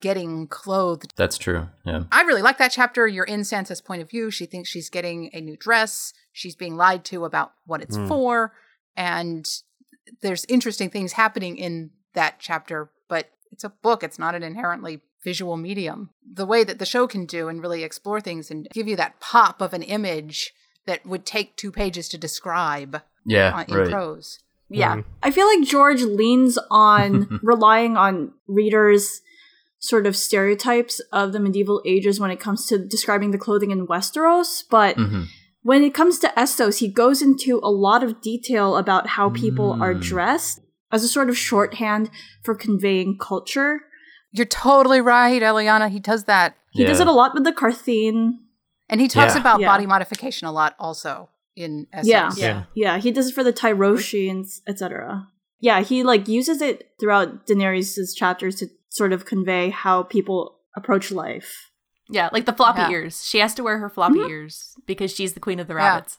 getting 0.00 0.46
clothed. 0.46 1.14
That's 1.16 1.38
true. 1.38 1.68
Yeah. 1.84 2.04
I 2.12 2.22
really 2.22 2.42
like 2.42 2.58
that 2.58 2.72
chapter. 2.72 3.06
You're 3.06 3.24
in 3.24 3.40
Sansa's 3.40 3.80
point 3.80 4.02
of 4.02 4.10
view. 4.10 4.30
She 4.30 4.46
thinks 4.46 4.68
she's 4.68 4.90
getting 4.90 5.30
a 5.32 5.40
new 5.40 5.56
dress. 5.56 6.12
She's 6.32 6.54
being 6.54 6.76
lied 6.76 7.04
to 7.06 7.24
about 7.24 7.52
what 7.64 7.82
it's 7.82 7.96
hmm. 7.96 8.08
for, 8.08 8.52
and 8.96 9.48
there's 10.20 10.44
interesting 10.46 10.90
things 10.90 11.12
happening 11.12 11.56
in 11.56 11.90
that 12.14 12.36
chapter. 12.38 12.90
But 13.08 13.30
it's 13.52 13.64
a 13.64 13.70
book. 13.70 14.02
It's 14.02 14.18
not 14.18 14.34
an 14.34 14.42
inherently 14.42 15.00
visual 15.24 15.56
medium. 15.56 16.10
The 16.32 16.46
way 16.46 16.64
that 16.64 16.78
the 16.78 16.86
show 16.86 17.06
can 17.06 17.26
do 17.26 17.48
and 17.48 17.60
really 17.60 17.82
explore 17.82 18.20
things 18.20 18.50
and 18.50 18.68
give 18.72 18.86
you 18.88 18.96
that 18.96 19.18
pop 19.20 19.60
of 19.60 19.72
an 19.74 19.82
image 19.82 20.52
that 20.86 21.04
would 21.04 21.26
take 21.26 21.56
two 21.56 21.70
pages 21.72 22.08
to 22.10 22.18
describe 22.18 23.02
Yeah. 23.26 23.54
uh, 23.56 23.64
in 23.68 23.74
right. 23.74 23.90
prose. 23.90 24.38
Yeah. 24.70 25.02
I 25.22 25.30
feel 25.30 25.46
like 25.46 25.66
George 25.66 26.02
leans 26.02 26.58
on 26.70 27.40
relying 27.42 27.96
on 27.96 28.32
readers' 28.46 29.20
sort 29.80 30.06
of 30.06 30.16
stereotypes 30.16 31.00
of 31.12 31.32
the 31.32 31.40
medieval 31.40 31.82
ages 31.86 32.18
when 32.20 32.30
it 32.30 32.40
comes 32.40 32.66
to 32.66 32.78
describing 32.78 33.30
the 33.30 33.38
clothing 33.38 33.70
in 33.70 33.86
Westeros, 33.86 34.64
but 34.68 34.96
Mhm. 34.96 35.26
when 35.62 35.82
it 35.84 35.94
comes 35.94 36.18
to 36.20 36.32
Essos, 36.36 36.78
he 36.78 36.88
goes 36.88 37.22
into 37.22 37.60
a 37.62 37.70
lot 37.70 38.02
of 38.02 38.20
detail 38.20 38.76
about 38.76 39.06
how 39.08 39.30
people 39.30 39.72
are 39.82 39.94
Mm. 39.94 40.00
dressed 40.02 40.60
as 40.92 41.04
a 41.04 41.08
sort 41.08 41.28
of 41.28 41.36
shorthand 41.36 42.10
for 42.42 42.54
conveying 42.54 43.18
culture. 43.18 43.80
You're 44.32 44.46
totally 44.46 45.00
right, 45.00 45.40
Eliana. 45.42 45.88
He 45.90 46.00
does 46.00 46.24
that. 46.24 46.56
He 46.72 46.84
does 46.84 47.00
it 47.00 47.06
a 47.06 47.12
lot 47.12 47.34
with 47.34 47.44
the 47.44 47.52
Qartheen. 47.52 48.32
And 48.90 49.00
he 49.00 49.08
talks 49.08 49.34
Yeah. 49.34 49.40
about 49.40 49.60
Yeah. 49.60 49.68
body 49.68 49.86
modification 49.86 50.46
a 50.46 50.52
lot 50.52 50.74
also 50.78 51.28
in 51.56 51.86
Essos. 51.94 52.04
Yeah. 52.04 52.30
Yeah. 52.36 52.62
Yeah, 52.74 52.98
he 52.98 53.10
does 53.10 53.28
it 53.28 53.34
for 53.34 53.42
the 53.44 53.52
Tyroshans, 53.52 54.60
etc. 54.66 55.28
Yeah, 55.60 55.80
he 55.80 56.02
like 56.02 56.28
uses 56.28 56.62
it 56.62 56.90
throughout 57.00 57.46
Daenerys' 57.46 58.14
chapters 58.16 58.56
to 58.56 58.68
sort 58.90 59.12
of 59.12 59.24
convey 59.24 59.70
how 59.70 60.02
people 60.04 60.58
approach 60.76 61.10
life. 61.10 61.70
Yeah, 62.10 62.30
like 62.32 62.46
the 62.46 62.52
floppy 62.54 62.80
Yeah. 62.82 62.90
ears. 62.90 63.24
She 63.26 63.38
has 63.40 63.54
to 63.54 63.62
wear 63.62 63.78
her 63.78 63.90
floppy 63.90 64.18
Mhm. 64.20 64.30
ears 64.30 64.74
because 64.86 65.10
she's 65.14 65.34
the 65.34 65.40
queen 65.40 65.60
of 65.60 65.66
the 65.66 65.74
Yeah. 65.74 65.78
rabbits. 65.94 66.18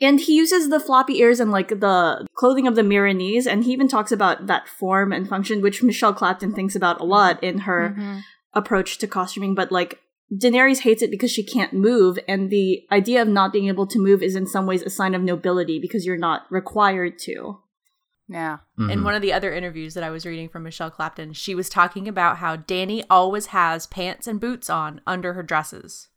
And 0.00 0.20
he 0.20 0.34
uses 0.34 0.68
the 0.68 0.80
floppy 0.80 1.18
ears 1.20 1.38
and 1.40 1.50
like 1.52 1.68
the 1.68 2.26
clothing 2.34 2.66
of 2.66 2.74
the 2.74 2.82
Meereenese, 2.82 3.46
and 3.46 3.64
he 3.64 3.72
even 3.72 3.88
talks 3.88 4.10
about 4.10 4.46
that 4.48 4.68
form 4.68 5.12
and 5.12 5.28
function, 5.28 5.62
which 5.62 5.82
Michelle 5.82 6.12
Clapton 6.14 6.52
thinks 6.52 6.74
about 6.74 7.00
a 7.00 7.04
lot 7.04 7.42
in 7.42 7.58
her 7.58 7.94
Mhm. 7.96 8.20
approach 8.52 8.98
to 8.98 9.06
costuming. 9.06 9.54
But 9.54 9.70
like 9.70 10.00
Daenerys 10.32 10.80
hates 10.80 11.02
it 11.02 11.10
because 11.10 11.30
she 11.30 11.44
can't 11.44 11.72
move, 11.72 12.18
and 12.26 12.50
the 12.50 12.82
idea 12.90 13.22
of 13.22 13.28
not 13.28 13.52
being 13.52 13.68
able 13.68 13.86
to 13.86 13.98
move 14.00 14.22
is 14.22 14.34
in 14.34 14.46
some 14.46 14.66
ways 14.66 14.82
a 14.82 14.90
sign 14.90 15.14
of 15.14 15.22
nobility 15.22 15.78
because 15.78 16.04
you're 16.04 16.16
not 16.16 16.42
required 16.50 17.18
to. 17.20 17.58
Yeah. 18.26 18.58
Mhm. 18.78 18.90
In 18.90 19.04
one 19.04 19.14
of 19.14 19.22
the 19.22 19.32
other 19.34 19.52
interviews 19.52 19.94
that 19.94 20.02
I 20.02 20.10
was 20.10 20.24
reading 20.26 20.48
from 20.48 20.62
Michelle 20.62 20.90
Clapton, 20.90 21.34
she 21.34 21.54
was 21.54 21.68
talking 21.68 22.08
about 22.08 22.38
how 22.38 22.56
Dany 22.56 23.04
always 23.10 23.46
has 23.46 23.86
pants 23.86 24.26
and 24.26 24.40
boots 24.40 24.70
on 24.70 25.02
under 25.06 25.34
her 25.34 25.42
dresses. 25.42 26.08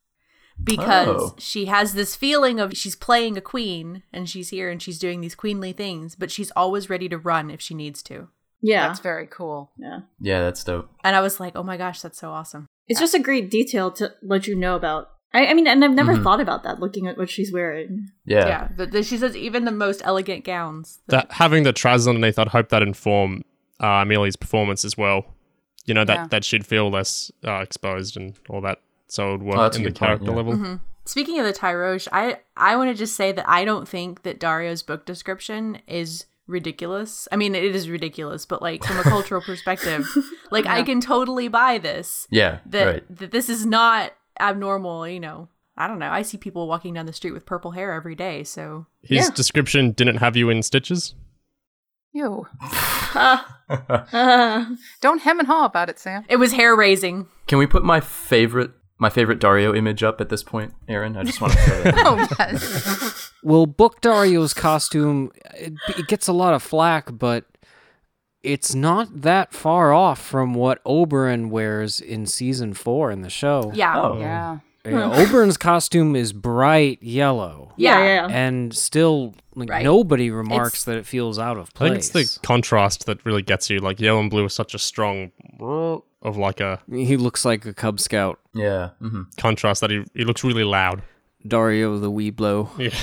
Because 0.63 1.07
Oh. 1.31 1.35
she 1.37 1.65
has 1.65 1.93
this 1.93 2.15
feeling 2.15 2.59
of 2.59 2.75
she's 2.75 2.95
playing 2.95 3.37
a 3.37 3.41
queen 3.41 4.03
and 4.11 4.29
she's 4.29 4.49
here 4.49 4.69
and 4.69 4.81
she's 4.81 4.99
doing 4.99 5.21
these 5.21 5.35
queenly 5.35 5.71
things, 5.71 6.15
but 6.15 6.31
she's 6.31 6.51
always 6.55 6.89
ready 6.89 7.07
to 7.09 7.17
run 7.17 7.49
if 7.51 7.61
she 7.61 7.73
needs 7.73 8.01
to. 8.03 8.27
Yeah. 8.61 8.87
That's 8.87 8.99
very 8.99 9.27
cool. 9.27 9.71
yeah. 9.77 9.99
Yeah, 10.19 10.41
that's 10.41 10.63
dope. 10.63 10.89
And 11.03 11.15
I 11.15 11.21
was 11.21 11.39
like, 11.39 11.55
oh 11.55 11.63
my 11.63 11.77
gosh, 11.77 12.01
that's 12.01 12.17
so 12.19 12.31
awesome. 12.31 12.65
It's 12.87 12.99
just 12.99 13.13
a 13.13 13.19
great 13.19 13.49
detail 13.51 13.91
to 13.91 14.13
let 14.23 14.47
you 14.47 14.55
know 14.55 14.75
about. 14.75 15.09
I, 15.33 15.47
I 15.47 15.53
mean, 15.53 15.67
and 15.67 15.83
I've 15.85 15.93
never 15.93 16.15
Mhm. 16.15 16.23
thought 16.23 16.39
about 16.41 16.63
that 16.63 16.79
looking 16.79 17.05
at 17.07 17.17
what 17.17 17.29
she's 17.29 17.51
wearing. 17.53 18.07
Yeah. 18.25 18.47
Yeah. 18.47 18.67
but 18.75 18.91
the- 18.91 19.03
she 19.03 19.17
says 19.17 19.35
even 19.35 19.65
the 19.65 19.71
most 19.71 20.01
elegant 20.05 20.43
gowns. 20.43 20.99
that 21.07 21.31
having 21.33 21.63
the 21.63 21.73
trousers 21.73 22.07
underneath, 22.07 22.39
I'd 22.39 22.47
hope 22.49 22.69
that 22.69 22.81
inform 22.81 23.43
uh, 23.79 24.01
Emilia's 24.01 24.35
performance 24.35 24.83
as 24.83 24.97
well. 24.97 25.35
You 25.85 25.93
know 25.93 26.03
that 26.03 26.15
Yeah. 26.15 26.27
that 26.31 26.43
she'd 26.43 26.65
feel 26.65 26.89
less 26.89 27.31
uh, 27.45 27.57
exposed 27.61 28.17
and 28.17 28.33
all 28.49 28.59
that, 28.61 28.79
so 29.07 29.33
it 29.33 29.37
would 29.37 29.41
Oh, 29.41 29.45
work 29.45 29.57
that's 29.57 29.77
in 29.77 29.83
the 29.83 29.89
good 29.89 29.97
point, 29.99 30.07
character 30.07 30.29
yeah. 30.31 30.35
level. 30.35 30.53
Mhm. 30.53 30.79
Speaking 31.05 31.39
of 31.39 31.45
the 31.45 31.53
Tyrosh, 31.53 32.07
I 32.11 32.39
I 32.55 32.75
want 32.75 32.89
to 32.89 32.93
just 32.93 33.15
say 33.15 33.31
that 33.31 33.47
I 33.47 33.63
don't 33.65 33.87
think 33.87 34.23
that 34.23 34.39
Daario's 34.39 34.83
book 34.83 35.05
description 35.05 35.79
is 35.87 36.25
ridiculous. 36.47 37.27
I 37.31 37.35
mean, 37.35 37.55
it 37.55 37.63
is 37.75 37.89
ridiculous, 37.89 38.45
but 38.45 38.61
like 38.61 38.83
from 38.83 38.97
a 38.99 39.03
cultural 39.03 39.41
perspective, 39.45 40.07
like 40.51 40.65
I 40.65 40.83
can 40.83 40.99
totally 41.01 41.47
buy 41.47 41.77
this. 41.77 42.27
Yeah. 42.29 42.59
That 42.65 42.83
right. 42.85 43.17
that 43.17 43.31
this 43.31 43.49
is 43.49 43.65
not 43.65 44.11
abnormal. 44.39 45.07
You 45.07 45.19
know, 45.21 45.47
I 45.77 45.87
don't 45.87 45.99
know. 45.99 46.09
I 46.09 46.21
see 46.23 46.37
people 46.37 46.67
walking 46.67 46.93
down 46.93 47.05
the 47.05 47.13
street 47.13 47.31
with 47.31 47.45
purple 47.45 47.71
hair 47.71 47.93
every 47.93 48.15
day. 48.15 48.43
So 48.43 48.85
His 49.01 49.25
Yeah. 49.27 49.33
description 49.35 49.91
didn't 49.91 50.17
have 50.17 50.35
you 50.35 50.49
in 50.49 50.61
stitches. 50.63 51.15
You. 52.13 52.47
Uh, 53.69 54.65
Don't 55.01 55.21
hem 55.21 55.39
and 55.39 55.47
haw 55.47 55.65
about 55.65 55.89
it, 55.89 55.99
Sam. 55.99 56.23
it 56.29 56.37
was 56.37 56.53
hair 56.53 56.73
raising. 56.75 57.27
Can 57.47 57.57
we 57.57 57.67
put 57.67 57.83
my 57.83 57.99
favorite 57.99 58.71
my 58.99 59.09
favorite 59.09 59.39
Daario 59.39 59.75
image 59.77 60.03
up 60.03 60.19
at 60.21 60.29
this 60.29 60.43
point, 60.43 60.73
Aaron? 60.87 61.15
I 61.17 61.23
just 61.23 61.39
want 61.41 61.53
to 61.53 61.59
throw 61.59 61.83
that. 61.83 61.93
Oh, 62.05 62.27
yes. 62.39 63.31
Well, 63.43 63.65
Book 63.67 64.01
Daario's 64.01 64.53
costume 64.53 65.31
it, 65.55 65.73
it 65.97 66.07
gets 66.07 66.27
a 66.27 66.33
lot 66.33 66.53
of 66.53 66.61
flack, 66.63 67.09
but 67.17 67.45
it's 68.43 68.73
not 68.75 69.21
that 69.21 69.53
far 69.53 69.93
off 69.93 70.19
from 70.19 70.53
what 70.53 70.83
Oberyn 70.83 71.49
wears 71.49 71.99
in 72.01 72.25
season 72.25 72.73
four 72.73 73.11
in 73.11 73.21
the 73.21 73.29
show. 73.29 73.71
Yeah. 73.73 74.01
Oh. 74.01 74.19
yeah. 74.19 74.59
Yeah, 74.85 74.91
Oberyn's 75.25 75.57
costume 75.57 76.15
is 76.15 76.31
bright 76.31 77.03
yellow, 77.03 77.73
yeah, 77.75 77.99
Yeah. 77.99 78.05
yeah. 78.05 78.27
and 78.29 78.73
still 78.73 79.35
like 79.53 79.69
Right. 79.69 79.83
nobody 79.83 80.31
remarks 80.31 80.67
It's- 80.75 80.83
that 80.85 80.97
it 80.97 81.05
feels 81.05 81.37
out 81.37 81.57
of 81.57 81.73
place. 81.73 81.89
I 81.89 81.93
think 82.13 82.23
it's 82.25 82.35
the 82.35 82.39
contrast 82.47 83.05
that 83.05 83.25
really 83.25 83.41
gets 83.41 83.69
you. 83.69 83.79
Like 83.79 83.99
yellow 83.99 84.21
and 84.21 84.29
blue 84.29 84.45
is 84.45 84.53
such 84.53 84.73
a 84.73 84.79
strong 84.79 85.31
of 86.27 86.37
like 86.37 86.59
a 86.59 86.79
He 86.89 87.17
looks 87.17 87.45
like 87.45 87.65
a 87.65 87.73
Cub 87.73 87.99
Scout. 87.99 88.39
Yeah. 88.53 88.91
hmm 88.99 89.23
contrast 89.37 89.81
that 89.81 89.91
he, 89.91 90.03
he 90.13 90.23
looks 90.23 90.43
really 90.43 90.63
loud. 90.63 91.01
Daario 91.45 91.99
the 91.99 92.11
Weeblo. 92.11 92.69
Yeah. 92.77 92.95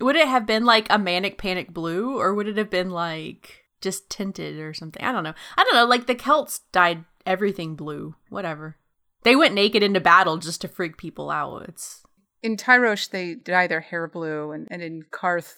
Would 0.00 0.16
it 0.16 0.26
have 0.26 0.46
been 0.46 0.64
like 0.64 0.86
a 0.90 0.98
manic 0.98 1.38
panic 1.38 1.72
blue, 1.72 2.18
or 2.18 2.34
would 2.34 2.48
it 2.48 2.56
have 2.56 2.70
been 2.70 2.90
like 2.90 3.64
just 3.80 4.10
tinted 4.10 4.58
or 4.58 4.74
something? 4.74 5.02
I 5.04 5.12
don't 5.12 5.22
know. 5.22 5.34
I 5.56 5.64
don't 5.64 5.74
know. 5.74 5.84
Like 5.86 6.06
the 6.06 6.14
Celts 6.14 6.60
dyed 6.72 7.04
everything 7.24 7.76
blue. 7.76 8.16
Whatever. 8.28 8.76
They 9.22 9.36
went 9.36 9.54
naked 9.54 9.82
into 9.82 10.00
battle 10.00 10.38
just 10.38 10.60
to 10.62 10.68
freak 10.68 10.96
people 10.96 11.30
out. 11.30 11.68
It's 11.68 12.02
In 12.42 12.56
Tyrosh, 12.56 13.10
they 13.10 13.34
dye 13.34 13.68
their 13.68 13.80
hair 13.80 14.08
blue, 14.08 14.50
and, 14.50 14.66
and 14.70 14.82
in 14.82 15.04
Qarth, 15.12 15.54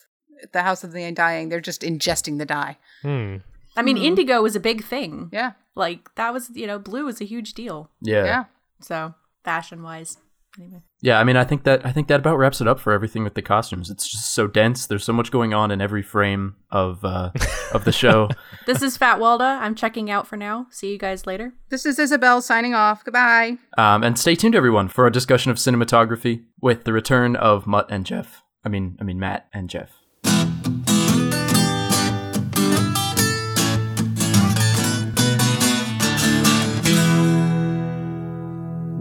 the 0.52 0.62
House 0.62 0.84
of 0.84 0.92
the 0.92 1.02
Undying, 1.04 1.48
they're 1.48 1.60
just 1.60 1.80
ingesting 1.80 2.36
the 2.38 2.44
dye. 2.44 2.76
Hmm. 3.00 3.36
I 3.76 3.82
mean, 3.82 3.96
indigo 3.96 4.42
was 4.42 4.56
a 4.56 4.60
big 4.60 4.84
thing. 4.84 5.30
Yeah. 5.32 5.52
Like 5.74 6.14
that 6.14 6.32
was, 6.32 6.50
you 6.54 6.66
know, 6.66 6.78
blue 6.78 7.04
was 7.04 7.20
a 7.20 7.24
huge 7.24 7.54
deal. 7.54 7.90
Yeah. 8.00 8.24
Yeah. 8.24 8.44
So 8.80 9.14
fashion 9.44 9.82
wise, 9.82 10.18
anyway. 10.58 10.82
Yeah, 11.00 11.18
I 11.20 11.24
mean, 11.24 11.36
I 11.36 11.44
think 11.44 11.64
that 11.64 11.84
I 11.84 11.92
think 11.92 12.08
that 12.08 12.20
about 12.20 12.38
wraps 12.38 12.60
it 12.60 12.68
up 12.68 12.80
for 12.80 12.92
everything 12.92 13.24
with 13.24 13.34
the 13.34 13.42
costumes. 13.42 13.90
It's 13.90 14.08
just 14.08 14.32
so 14.34 14.46
dense. 14.46 14.86
There's 14.86 15.04
so 15.04 15.12
much 15.12 15.30
going 15.30 15.52
on 15.52 15.70
in 15.70 15.80
every 15.80 16.02
frame 16.02 16.56
of 16.70 17.04
uh, 17.04 17.30
of 17.72 17.84
the 17.84 17.92
show. 17.92 18.28
This 18.66 18.80
is 18.80 18.96
Fat 18.96 19.18
Walda. 19.18 19.60
I'm 19.60 19.74
checking 19.74 20.10
out 20.10 20.26
for 20.26 20.38
now. 20.38 20.68
See 20.70 20.90
you 20.90 20.96
guys 20.96 21.26
later. 21.26 21.52
This 21.68 21.84
is 21.84 21.98
Isabel 21.98 22.40
signing 22.40 22.72
off. 22.72 23.04
Goodbye. 23.04 23.58
Um, 23.76 24.02
and 24.02 24.18
stay 24.18 24.34
tuned, 24.34 24.54
everyone, 24.54 24.88
for 24.88 25.04
our 25.04 25.10
discussion 25.10 25.50
of 25.50 25.58
cinematography 25.58 26.44
with 26.62 26.84
the 26.84 26.94
return 26.94 27.36
of 27.36 27.66
Mutt 27.66 27.86
and 27.90 28.06
Jeff. 28.06 28.42
I 28.64 28.70
mean, 28.70 28.96
I 28.98 29.04
mean 29.04 29.18
Matt 29.18 29.48
and 29.52 29.68
Jeff. 29.68 29.90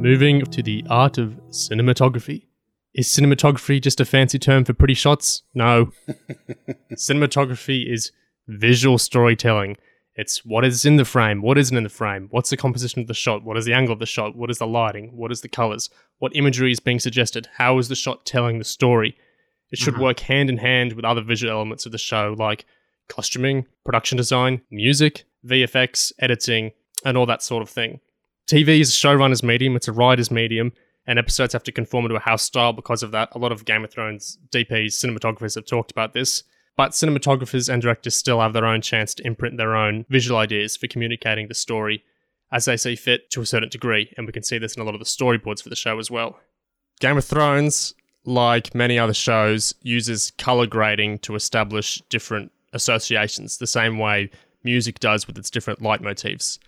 Moving 0.03 0.41
to 0.41 0.61
the 0.61 0.83
art 0.90 1.17
of 1.17 1.40
cinematography. 1.49 2.48
Is 2.93 3.07
cinematography 3.07 3.82
just 3.82 4.01
a 4.01 4.06
fancy 4.06 4.38
term 4.38 4.65
for 4.65 4.73
pretty 4.73 4.95
shots? 4.95 5.43
No. 5.53 5.93
cinematography 6.95 7.90
is 7.90 8.11
visual 8.49 8.98
storytelling. 8.98 9.77
It's 10.15 10.43
what 10.43 10.65
is 10.65 10.83
in 10.83 10.98
the 10.98 11.06
frame, 11.06 11.41
what 11.41 11.57
isn't 11.57 11.77
in 11.77 11.85
the 11.85 11.90
frame, 11.90 12.27
what's 12.32 12.49
the 12.49 12.57
composition 12.57 12.99
of 12.99 13.07
the 13.07 13.14
shot, 13.14 13.45
what 13.45 13.56
is 13.56 13.64
the 13.64 13.72
angle 13.72 13.93
of 13.93 13.99
the 13.99 14.06
shot, 14.06 14.35
what 14.35 14.49
is 14.49 14.57
the 14.57 14.67
lighting, 14.67 15.15
what 15.15 15.32
is 15.32 15.40
the 15.40 15.48
colors, 15.48 15.90
what 16.19 16.35
imagery 16.35 16.73
is 16.73 16.82
being 16.82 16.99
suggested, 16.99 17.48
how 17.56 17.77
is 17.77 17.88
the 17.88 17.95
shot 17.95 18.25
telling 18.25 18.59
the 18.59 18.65
story. 18.65 19.15
It 19.72 19.80
should 19.80 19.93
mm-hmm. 19.93 20.03
work 20.03 20.19
hand 20.19 20.49
in 20.49 20.57
hand 20.57 20.91
with 20.93 21.06
other 21.06 21.22
visual 21.22 21.53
elements 21.53 21.85
of 21.85 21.93
the 21.93 21.98
show 21.98 22.35
like 22.38 22.65
costuming, 23.07 23.67
production 23.85 24.17
design, 24.17 24.64
music, 24.69 25.23
VFX, 25.45 26.11
editing, 26.19 26.73
and 27.06 27.17
all 27.17 27.25
that 27.25 27.41
sort 27.41 27.64
of 27.64 27.69
thing. 27.69 28.01
TV 28.53 28.82
is 28.82 28.90
a 28.90 28.93
showrunner's 28.93 29.41
medium, 29.41 29.75
it's 29.75 29.88
a 29.88 29.91
writer's 29.91 30.30
medium. 30.30 30.73
and 31.07 31.17
episodes 31.17 31.53
have 31.53 31.64
to 31.64 31.72
conform 31.72 32.07
to 32.07 32.15
a 32.15 32.19
house 32.19 32.43
style 32.43 32.72
because 32.72 33.01
of 33.01 33.09
that. 33.09 33.30
A 33.32 33.40
lot 33.40 33.51
of 33.51 33.65
Game 33.65 33.83
of 33.83 33.90
Thrones 33.90 34.38
DPs, 34.51 34.93
cinematographers 34.93 35.56
have 35.56 35.65
talked 35.65 35.90
about 35.90 36.14
this. 36.14 36.43
But 36.77 36.91
cinematographers 36.91 37.67
and 37.67 37.82
directors 37.82 38.15
still 38.15 38.40
have 38.40 38.53
their 38.53 38.67
own 38.67 38.82
chance 38.82 39.15
to 39.15 39.25
imprint 39.25 39.57
their 39.57 39.75
own 39.75 40.06
visual 40.07 40.40
ideas 40.40 40.77
for 40.77 40.85
communicating 40.85 41.48
the 41.48 41.56
story 41.56 42.03
as 42.51 42.65
they 42.65 42.77
see 42.77 42.95
fit 42.95 43.32
to 43.32 43.41
a 43.41 43.45
certain 43.48 43.69
degree, 43.69 44.14
and 44.17 44.27
we 44.27 44.32
can 44.32 44.43
see 44.43 44.59
this 44.59 44.75
in 44.75 44.83
a 44.83 44.85
lot 44.85 44.93
of 44.93 44.99
the 44.99 45.06
storyboards 45.06 45.64
for 45.64 45.69
the 45.69 45.75
show 45.75 45.98
as 45.98 46.11
well. 46.11 46.40
Game 46.99 47.17
of 47.17 47.25
Thrones, 47.25 47.95
like 48.23 48.75
many 48.75 48.99
other 48.99 49.15
shows, 49.15 49.73
uses 49.82 50.32
color 50.38 50.67
grading 50.67 51.17
to 51.19 51.33
establish 51.33 52.03
different 52.07 52.51
associations, 52.72 53.57
the 53.57 53.65
same 53.65 53.98
way 53.98 54.30
music 54.64 54.99
does 54.99 55.25
with 55.25 55.40
its 55.40 55.49
different 55.49 55.80
leitmotifs. 55.80 56.59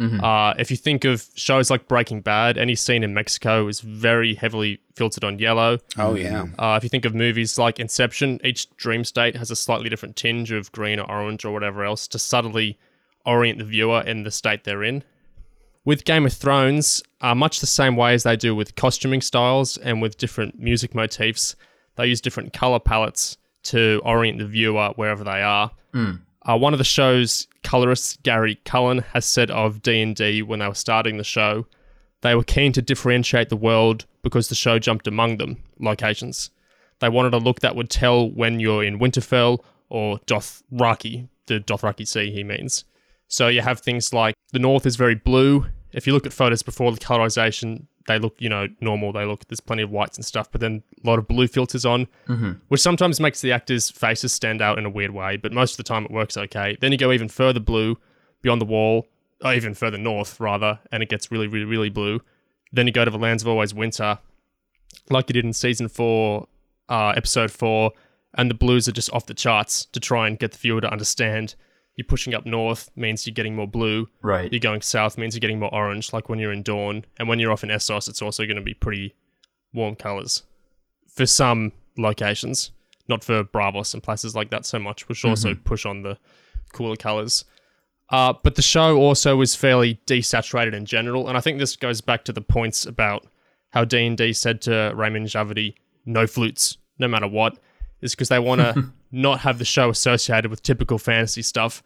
Uh, 0.00 0.54
if 0.58 0.70
you 0.70 0.76
think 0.76 1.04
of 1.04 1.28
shows 1.34 1.70
like 1.70 1.86
Breaking 1.86 2.20
Bad, 2.20 2.58
any 2.58 2.74
scene 2.74 3.04
in 3.04 3.14
Mexico 3.14 3.68
is 3.68 3.80
very 3.80 4.34
heavily 4.34 4.80
filtered 4.96 5.24
on 5.24 5.38
yellow. 5.38 5.78
Oh 5.96 6.14
yeah. 6.14 6.46
Uh, 6.58 6.74
if 6.76 6.82
you 6.82 6.88
think 6.88 7.04
of 7.04 7.14
movies 7.14 7.58
like 7.58 7.78
Inception, 7.78 8.40
each 8.42 8.68
dream 8.76 9.04
state 9.04 9.36
has 9.36 9.50
a 9.50 9.56
slightly 9.56 9.88
different 9.88 10.16
tinge 10.16 10.50
of 10.50 10.72
green 10.72 10.98
or 10.98 11.08
orange 11.10 11.44
or 11.44 11.52
whatever 11.52 11.84
else 11.84 12.08
to 12.08 12.18
subtly 12.18 12.78
orient 13.24 13.58
the 13.58 13.64
viewer 13.64 14.02
in 14.02 14.24
the 14.24 14.30
state 14.30 14.64
they're 14.64 14.82
in. 14.82 15.04
With 15.84 16.04
Game 16.04 16.24
of 16.26 16.32
Thrones, 16.32 17.02
uh, 17.20 17.34
much 17.34 17.60
the 17.60 17.66
same 17.66 17.94
way 17.94 18.14
as 18.14 18.22
they 18.22 18.36
do 18.36 18.54
with 18.54 18.74
costuming 18.74 19.20
styles 19.20 19.76
and 19.76 20.00
with 20.00 20.16
different 20.16 20.58
music 20.58 20.94
motifs, 20.94 21.56
they 21.96 22.06
use 22.06 22.20
different 22.20 22.52
color 22.52 22.80
palettes 22.80 23.36
to 23.64 24.00
orient 24.04 24.38
the 24.38 24.46
viewer 24.46 24.92
wherever 24.96 25.22
they 25.24 25.42
are. 25.42 25.70
Uh, 26.46 26.58
one 26.58 26.74
of 26.74 26.78
the 26.78 26.84
show's 26.84 27.46
colorists, 27.62 28.18
Gary 28.22 28.60
Cullen, 28.64 28.98
has 29.12 29.24
said 29.24 29.50
of 29.50 29.82
D&D 29.82 30.42
when 30.42 30.58
they 30.58 30.68
were 30.68 30.74
starting 30.74 31.16
the 31.16 31.24
show, 31.24 31.66
they 32.20 32.34
were 32.34 32.44
keen 32.44 32.72
to 32.72 32.82
differentiate 32.82 33.48
the 33.48 33.56
world 33.56 34.04
because 34.22 34.48
the 34.48 34.54
show 34.54 34.78
jumped 34.78 35.06
among 35.06 35.38
them, 35.38 35.62
locations. 35.78 36.50
They 37.00 37.08
wanted 37.08 37.34
a 37.34 37.38
look 37.38 37.60
that 37.60 37.76
would 37.76 37.90
tell 37.90 38.30
when 38.30 38.60
you're 38.60 38.84
in 38.84 38.98
Winterfell 38.98 39.60
or 39.88 40.18
Dothraki, 40.26 41.28
the 41.46 41.60
Dothraki 41.60 42.06
Sea 42.06 42.30
he 42.30 42.44
means. 42.44 42.84
So 43.28 43.48
you 43.48 43.62
have 43.62 43.80
things 43.80 44.12
like 44.12 44.34
the 44.52 44.58
north 44.58 44.86
is 44.86 44.96
very 44.96 45.14
blue. 45.14 45.66
If 45.92 46.06
you 46.06 46.12
look 46.12 46.26
at 46.26 46.32
photos 46.32 46.62
before 46.62 46.92
the 46.92 46.98
colorization, 46.98 47.86
they 48.06 48.18
look, 48.18 48.34
you 48.38 48.48
know, 48.48 48.68
normal. 48.80 49.12
They 49.12 49.24
look, 49.24 49.46
there's 49.48 49.60
plenty 49.60 49.82
of 49.82 49.90
whites 49.90 50.16
and 50.18 50.24
stuff, 50.24 50.50
but 50.52 50.60
then 50.60 50.82
a 51.02 51.06
lot 51.06 51.18
of 51.18 51.26
blue 51.26 51.46
filters 51.46 51.84
on, 51.86 52.06
which 52.68 52.80
sometimes 52.80 53.18
makes 53.20 53.40
the 53.40 53.52
actors' 53.52 53.90
faces 53.90 54.32
stand 54.32 54.60
out 54.60 54.78
in 54.78 54.84
a 54.84 54.90
weird 54.90 55.12
way, 55.12 55.36
but 55.36 55.52
most 55.52 55.72
of 55.72 55.76
the 55.78 55.82
time 55.84 56.04
it 56.04 56.10
works 56.10 56.36
okay. 56.36 56.76
Then 56.80 56.92
you 56.92 56.98
go 56.98 57.12
even 57.12 57.28
further 57.28 57.60
blue 57.60 57.96
beyond 58.42 58.60
the 58.60 58.66
wall, 58.66 59.06
or 59.42 59.54
even 59.54 59.74
further 59.74 59.98
north, 59.98 60.38
rather, 60.38 60.78
and 60.92 61.02
it 61.02 61.08
gets 61.08 61.30
really, 61.30 61.46
really, 61.46 61.64
really 61.64 61.90
blue. 61.90 62.20
Then 62.72 62.86
you 62.86 62.92
go 62.92 63.04
to 63.04 63.10
the 63.10 63.18
Lands 63.18 63.42
of 63.42 63.48
Always 63.48 63.72
Winter, 63.74 64.18
like 65.10 65.28
you 65.28 65.34
did 65.34 65.44
in 65.44 65.52
season 65.52 65.88
four, 65.88 66.46
uh, 66.88 67.14
episode 67.16 67.50
four, 67.50 67.92
and 68.34 68.50
the 68.50 68.54
blues 68.54 68.88
are 68.88 68.92
just 68.92 69.12
off 69.12 69.26
the 69.26 69.34
charts 69.34 69.86
to 69.86 70.00
try 70.00 70.26
and 70.26 70.38
get 70.38 70.52
the 70.52 70.58
viewer 70.58 70.80
to 70.80 70.90
understand. 70.90 71.54
You're 71.96 72.06
pushing 72.06 72.34
up 72.34 72.44
north 72.44 72.90
means 72.96 73.26
you're 73.26 73.34
getting 73.34 73.54
more 73.54 73.68
blue. 73.68 74.08
Right. 74.22 74.52
You're 74.52 74.60
going 74.60 74.82
south 74.82 75.16
means 75.16 75.34
you're 75.34 75.40
getting 75.40 75.60
more 75.60 75.72
orange, 75.72 76.12
like 76.12 76.28
when 76.28 76.38
you're 76.38 76.52
in 76.52 76.62
Dorne. 76.62 77.04
And 77.18 77.28
when 77.28 77.38
you're 77.38 77.52
off 77.52 77.62
in 77.62 77.70
Essos, 77.70 78.08
it's 78.08 78.22
also 78.22 78.44
going 78.44 78.56
to 78.56 78.62
be 78.62 78.74
pretty 78.74 79.14
warm 79.72 79.94
colors 79.94 80.42
for 81.14 81.26
some 81.26 81.72
locations, 81.96 82.72
not 83.08 83.22
for 83.22 83.44
Braavos 83.44 83.94
and 83.94 84.02
places 84.02 84.34
like 84.34 84.50
that 84.50 84.66
so 84.66 84.78
much, 84.78 85.08
which 85.08 85.24
also 85.24 85.54
push 85.64 85.86
on 85.86 86.02
the 86.02 86.18
cooler 86.72 86.96
colors. 86.96 87.44
Uh, 88.10 88.34
but 88.42 88.54
the 88.54 88.62
show 88.62 88.96
also 88.98 89.40
is 89.40 89.54
fairly 89.54 90.00
desaturated 90.06 90.74
in 90.74 90.84
general, 90.84 91.28
and 91.28 91.38
I 91.38 91.40
think 91.40 91.58
this 91.58 91.74
goes 91.74 92.00
back 92.00 92.24
to 92.24 92.32
the 92.32 92.42
points 92.42 92.84
about 92.84 93.26
how 93.70 93.84
D 93.84 94.06
and 94.06 94.16
D 94.16 94.32
said 94.32 94.60
to 94.62 94.92
Ramin 94.94 95.24
Djawadi, 95.24 95.74
"No 96.04 96.26
flutes, 96.26 96.76
no 96.98 97.08
matter 97.08 97.26
what," 97.26 97.58
is 98.02 98.14
because 98.14 98.28
they 98.28 98.38
want 98.38 98.60
to 98.60 98.92
not 99.14 99.40
have 99.40 99.58
the 99.58 99.64
show 99.64 99.88
associated 99.90 100.50
with 100.50 100.62
typical 100.62 100.98
fantasy 100.98 101.42
stuff. 101.42 101.82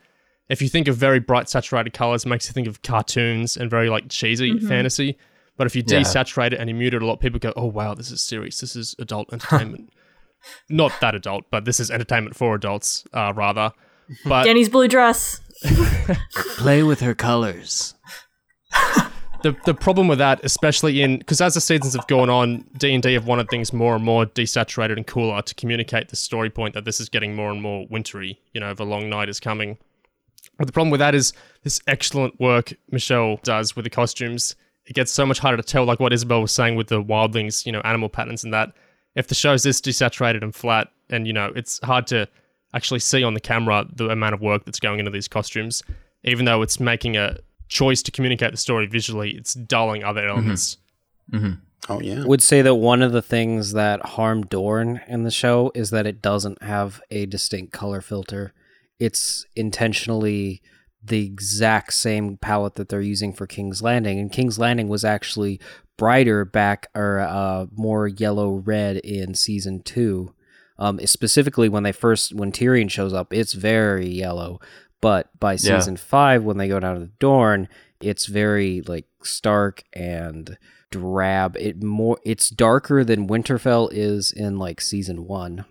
If 0.48 0.62
you 0.62 0.68
think 0.68 0.88
of 0.88 0.96
very 0.96 1.20
bright 1.20 1.48
saturated 1.48 1.92
colors, 1.92 2.24
it 2.24 2.28
makes 2.28 2.48
you 2.48 2.52
think 2.54 2.66
of 2.68 2.80
cartoons 2.82 3.56
and 3.56 3.70
very 3.70 3.90
like 3.90 4.08
cheesy 4.08 4.58
fantasy. 4.60 5.18
But 5.56 5.66
if 5.66 5.76
you 5.76 5.82
Yeah. 5.86 6.00
desaturate 6.00 6.52
it 6.52 6.60
and 6.60 6.70
you 6.70 6.74
mute 6.74 6.94
it 6.94 7.02
a 7.02 7.06
lot, 7.06 7.20
people 7.20 7.38
go, 7.38 7.52
"Oh 7.56 7.66
wow, 7.66 7.94
this 7.94 8.10
is 8.10 8.22
serious. 8.22 8.60
This 8.60 8.74
is 8.76 8.94
adult 8.98 9.28
entertainment." 9.32 9.90
not 10.70 10.92
that 11.00 11.14
adult, 11.16 11.44
but 11.50 11.64
this 11.64 11.80
is 11.80 11.90
entertainment 11.90 12.36
for 12.36 12.54
adults, 12.54 13.04
uh, 13.12 13.32
rather. 13.34 13.72
But 14.24 14.44
Dany's 14.44 14.68
blue 14.68 14.86
dress. 14.88 15.40
Play 16.56 16.82
with 16.84 17.00
her 17.00 17.14
colors. 17.14 17.94
The 19.42 19.56
the 19.64 19.74
problem 19.74 20.08
with 20.08 20.18
that, 20.18 20.40
especially 20.44 21.02
in 21.02 21.18
because 21.18 21.40
as 21.40 21.54
the 21.54 21.60
seasons 21.60 21.94
have 21.94 22.06
gone 22.06 22.30
on, 22.30 22.64
D 22.76 22.92
and 22.94 23.02
D 23.02 23.12
have 23.14 23.26
wanted 23.26 23.48
things 23.48 23.72
more 23.72 23.94
and 23.94 24.04
more 24.04 24.26
desaturated 24.26 24.96
and 24.96 25.06
cooler 25.06 25.42
to 25.42 25.54
communicate 25.54 26.08
the 26.08 26.16
story 26.16 26.50
point 26.50 26.74
that 26.74 26.84
this 26.84 27.00
is 27.00 27.08
getting 27.08 27.34
more 27.34 27.50
and 27.50 27.62
more 27.62 27.86
wintry. 27.90 28.40
You 28.52 28.60
know, 28.60 28.74
the 28.74 28.84
long 28.84 29.08
night 29.08 29.28
is 29.28 29.40
coming. 29.40 29.78
But 30.56 30.66
the 30.66 30.72
problem 30.72 30.90
with 30.90 31.00
that 31.00 31.14
is 31.14 31.32
this 31.62 31.80
excellent 31.86 32.38
work 32.40 32.74
Michelle 32.90 33.36
does 33.42 33.76
with 33.76 33.84
the 33.84 33.90
costumes. 33.90 34.56
It 34.86 34.94
gets 34.94 35.12
so 35.12 35.26
much 35.26 35.38
harder 35.38 35.58
to 35.58 35.62
tell, 35.62 35.84
like 35.84 36.00
what 36.00 36.12
Isabel 36.12 36.40
was 36.40 36.52
saying 36.52 36.74
with 36.74 36.88
the 36.88 37.02
wildlings, 37.02 37.66
you 37.66 37.72
know, 37.72 37.80
animal 37.80 38.08
patterns 38.08 38.42
and 38.42 38.52
that. 38.54 38.72
If 39.14 39.28
the 39.28 39.34
show's 39.34 39.62
this 39.62 39.80
desaturated 39.80 40.42
and 40.42 40.54
flat, 40.54 40.88
and 41.10 41.26
you 41.26 41.32
know, 41.32 41.52
it's 41.54 41.78
hard 41.84 42.06
to 42.08 42.28
actually 42.74 43.00
see 43.00 43.22
on 43.22 43.34
the 43.34 43.40
camera 43.40 43.86
the 43.94 44.08
amount 44.08 44.34
of 44.34 44.40
work 44.40 44.64
that's 44.64 44.80
going 44.80 44.98
into 44.98 45.10
these 45.10 45.28
costumes, 45.28 45.82
even 46.24 46.44
though 46.44 46.62
it's 46.62 46.80
making 46.80 47.16
a 47.16 47.38
choice 47.68 48.02
to 48.02 48.10
communicate 48.10 48.50
the 48.50 48.56
story 48.56 48.86
visually, 48.86 49.30
it's 49.32 49.54
dulling 49.54 50.04
other 50.04 50.26
elements. 50.26 50.78
Oh 51.88 52.00
yeah. 52.00 52.24
would 52.24 52.42
say 52.42 52.60
that 52.62 52.74
one 52.74 53.02
of 53.02 53.12
the 53.12 53.22
things 53.22 53.72
that 53.72 54.04
harmed 54.04 54.50
Dorne 54.50 55.00
in 55.08 55.22
the 55.22 55.30
show 55.30 55.70
is 55.74 55.90
that 55.90 56.06
it 56.06 56.20
doesn't 56.20 56.62
have 56.62 57.00
a 57.10 57.26
distinct 57.26 57.72
color 57.72 58.00
filter. 58.00 58.52
It's 58.98 59.46
intentionally 59.56 60.60
the 61.02 61.24
exact 61.24 61.94
same 61.94 62.36
palette 62.36 62.74
that 62.74 62.88
they're 62.88 63.00
using 63.00 63.32
for 63.32 63.46
King's 63.46 63.80
Landing, 63.80 64.18
and 64.18 64.32
King's 64.32 64.58
Landing 64.58 64.88
was 64.88 65.04
actually 65.04 65.60
brighter 65.96 66.44
back 66.44 66.88
or 66.94 67.20
uh, 67.20 67.66
more 67.74 68.08
yellow 68.08 68.54
red 68.54 68.98
in 68.98 69.34
season 69.34 69.82
two. 69.82 70.34
Um, 70.80 71.00
specifically 71.06 71.68
when 71.68 71.82
they 71.82 71.92
first 71.92 72.34
when 72.34 72.52
Tyrion 72.52 72.90
shows 72.90 73.12
up, 73.12 73.32
it's 73.32 73.52
very 73.52 74.08
yellow. 74.08 74.60
But 75.00 75.28
by 75.38 75.52
Yeah. 75.52 75.78
season 75.78 75.96
five, 75.96 76.42
when 76.44 76.56
they 76.58 76.68
go 76.68 76.80
down 76.80 76.94
to 76.94 77.00
the 77.00 77.10
Dorne, 77.18 77.68
it's 78.00 78.26
very 78.26 78.80
like 78.86 79.06
stark 79.22 79.84
and 79.92 80.56
drab. 80.90 81.56
It 81.58 81.82
more 81.82 82.18
it's 82.24 82.48
darker 82.50 83.04
than 83.04 83.28
Winterfell 83.28 83.90
is 83.92 84.32
in 84.32 84.58
like 84.58 84.80
season 84.80 85.26
one. 85.26 85.64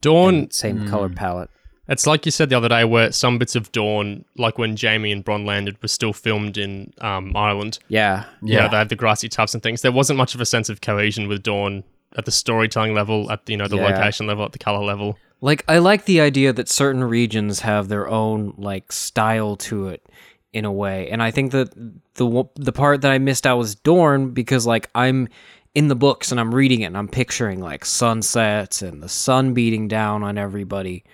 Dorne, 0.00 0.34
And 0.34 0.52
same 0.52 0.88
color 0.88 1.08
palette. 1.10 1.50
it's 1.88 2.06
like 2.06 2.24
you 2.24 2.32
said 2.32 2.48
the 2.48 2.56
other 2.56 2.68
day, 2.68 2.84
where 2.84 3.12
some 3.12 3.36
bits 3.38 3.54
of 3.54 3.70
Dorne, 3.72 4.24
like 4.38 4.56
when 4.56 4.76
Jaime 4.76 5.12
and 5.12 5.22
Bronn 5.24 5.44
landed, 5.44 5.76
were 5.82 5.88
still 5.88 6.12
filmed 6.14 6.56
in 6.56 6.92
um, 7.02 7.36
Ireland. 7.36 7.78
Yeah. 7.88 8.24
You 8.42 8.54
know, 8.54 8.60
Yeah. 8.62 8.68
they 8.68 8.76
had 8.78 8.88
the 8.88 8.96
grassy 8.96 9.28
tufts 9.28 9.52
and 9.52 9.62
things. 9.62 9.82
There 9.82 9.92
wasn't 9.92 10.16
much 10.16 10.34
of 10.34 10.40
a 10.40 10.46
sense 10.46 10.68
of 10.70 10.80
cohesion 10.80 11.28
with 11.28 11.42
Dorne 11.42 11.84
at 12.16 12.24
the 12.24 12.30
storytelling 12.30 12.94
level, 12.94 13.30
at 13.30 13.44
the, 13.46 13.52
you 13.52 13.56
know 13.58 13.68
the 13.68 13.76
Yeah. 13.76 13.88
location 13.98 14.26
level, 14.26 14.44
at 14.44 14.52
the 14.52 14.58
color 14.58 14.82
level. 14.84 15.18
Like 15.40 15.64
I 15.68 15.78
like 15.78 16.04
the 16.04 16.20
idea 16.20 16.52
that 16.52 16.68
certain 16.68 17.04
regions 17.04 17.60
have 17.60 17.88
their 17.88 18.08
own 18.08 18.54
like 18.58 18.92
style 18.92 19.56
to 19.56 19.88
it 19.88 20.04
in 20.52 20.64
a 20.64 20.72
way. 20.72 21.08
And 21.10 21.22
I 21.22 21.30
think 21.30 21.52
that 21.52 21.72
the 22.14 22.44
the 22.56 22.72
part 22.72 23.02
that 23.02 23.10
I 23.10 23.18
missed 23.18 23.46
out 23.46 23.58
was 23.58 23.74
Dorne 23.74 24.30
because 24.30 24.66
like 24.66 24.90
I'm 24.94 25.28
in 25.74 25.88
the 25.88 25.96
books 25.96 26.30
and 26.30 26.40
I'm 26.40 26.54
reading 26.54 26.80
it 26.80 26.86
and 26.86 26.98
I'm 26.98 27.08
picturing 27.08 27.60
like 27.60 27.84
sunsets 27.84 28.82
and 28.82 29.02
the 29.02 29.08
sun 29.08 29.54
beating 29.54 29.88
down 29.88 30.22
on 30.22 30.36
everybody, 30.36 31.04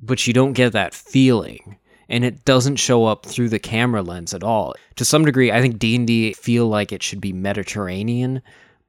but 0.00 0.26
you 0.26 0.32
don't 0.32 0.54
get 0.54 0.72
that 0.72 0.94
feeling. 0.94 1.76
And 2.08 2.24
it 2.24 2.44
doesn't 2.44 2.76
show 2.76 3.06
up 3.06 3.24
through 3.24 3.48
the 3.48 3.58
camera 3.58 4.02
lens 4.02 4.34
at 4.34 4.42
all. 4.42 4.74
To 4.96 5.04
some 5.04 5.24
degree, 5.24 5.50
I 5.50 5.62
think 5.62 5.78
D&D 5.78 6.34
feel 6.34 6.68
like 6.68 6.92
it 6.92 7.02
should 7.02 7.20
be 7.20 7.32
Mediterranean, 7.32 8.42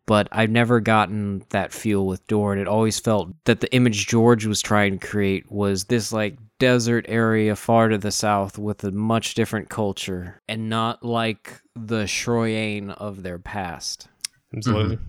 but 0.06 0.28
I've 0.32 0.50
never 0.50 0.80
gotten 0.80 1.44
that 1.50 1.72
feel 1.72 2.06
with 2.06 2.26
Dorne. 2.28 2.60
It 2.60 2.68
always 2.68 3.00
felt 3.00 3.30
that 3.46 3.62
the 3.62 3.74
image 3.74 4.08
George 4.08 4.46
was 4.46 4.62
trying 4.62 5.00
to 5.00 5.08
create 5.08 5.52
was 5.52 5.86
this 5.86 6.12
like 6.12 6.38
desert 6.60 7.06
area 7.08 7.56
far 7.56 7.90
to 7.90 7.98
the 7.98 8.12
south 8.12 8.58
with 8.58 8.84
a 8.84 8.92
much 8.92 9.34
different 9.34 9.70
culture 9.70 10.42
and 10.48 10.70
not 10.70 11.04
like 11.04 11.62
the 11.76 12.04
Shroyane 12.04 12.90
of 12.98 13.24
their 13.24 13.40
past. 13.40 14.08
Absolutely. 14.56 15.00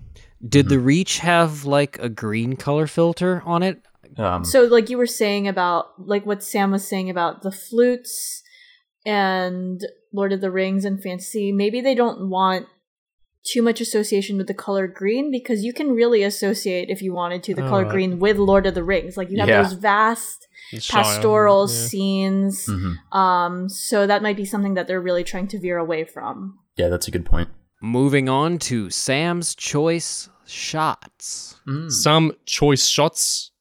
Did 0.47 0.69
the 0.69 0.79
Reach 0.79 1.19
have 1.19 1.65
like 1.65 1.97
a 1.99 2.09
green 2.09 2.55
color 2.55 2.87
filter 2.87 3.41
on 3.45 3.63
it? 3.63 3.81
Um, 4.17 4.45
So, 4.45 4.63
like 4.63 4.89
you 4.89 4.97
were 4.97 5.05
saying 5.05 5.47
about, 5.47 5.87
like 6.07 6.25
what 6.25 6.43
Sam 6.43 6.71
was 6.71 6.87
saying 6.87 7.09
about 7.09 7.41
the 7.41 7.51
flutes 7.51 8.43
and 9.05 9.81
Lord 10.13 10.33
of 10.33 10.41
the 10.41 10.51
Rings 10.51 10.85
and 10.85 11.01
fantasy, 11.01 11.51
maybe 11.51 11.81
they 11.81 11.95
don't 11.95 12.29
want 12.29 12.67
too 13.45 13.61
much 13.61 13.79
association 13.79 14.37
with 14.37 14.47
the 14.47 14.53
color 14.53 14.87
green 14.87 15.29
because 15.31 15.63
you 15.63 15.71
can 15.73 15.91
really 15.91 16.23
associate, 16.23 16.89
if 16.89 17.01
you 17.01 17.13
wanted 17.13 17.43
to, 17.43 17.53
the 17.53 17.61
color 17.61 17.85
green 17.85 18.17
with 18.19 18.37
Lord 18.37 18.65
of 18.65 18.73
the 18.73 18.83
Rings. 18.83 19.17
Like 19.17 19.29
you 19.29 19.37
have 19.39 19.47
Yeah. 19.47 19.61
those 19.61 19.73
vast 19.73 20.47
The 20.71 20.79
Shire, 20.79 21.03
pastoral 21.03 21.67
yeah. 21.69 21.75
scenes. 21.87 22.65
mhm. 22.67 22.95
Um, 23.15 23.69
so 23.69 24.07
that 24.07 24.23
might 24.23 24.35
be 24.35 24.45
something 24.45 24.73
that 24.73 24.87
they're 24.87 25.01
really 25.01 25.23
trying 25.23 25.47
to 25.49 25.59
veer 25.59 25.77
away 25.77 26.03
from. 26.05 26.57
Yeah, 26.75 26.89
that's 26.89 27.07
a 27.07 27.11
good 27.11 27.25
point. 27.25 27.49
Moving 27.81 28.27
on 28.29 28.57
to 28.59 28.89
Sam's 28.89 29.53
choice 29.53 30.27
shots. 30.47 31.55
Mm. 31.67 31.91
Some 31.91 32.33
choice 32.45 32.85
shots. 32.87 33.51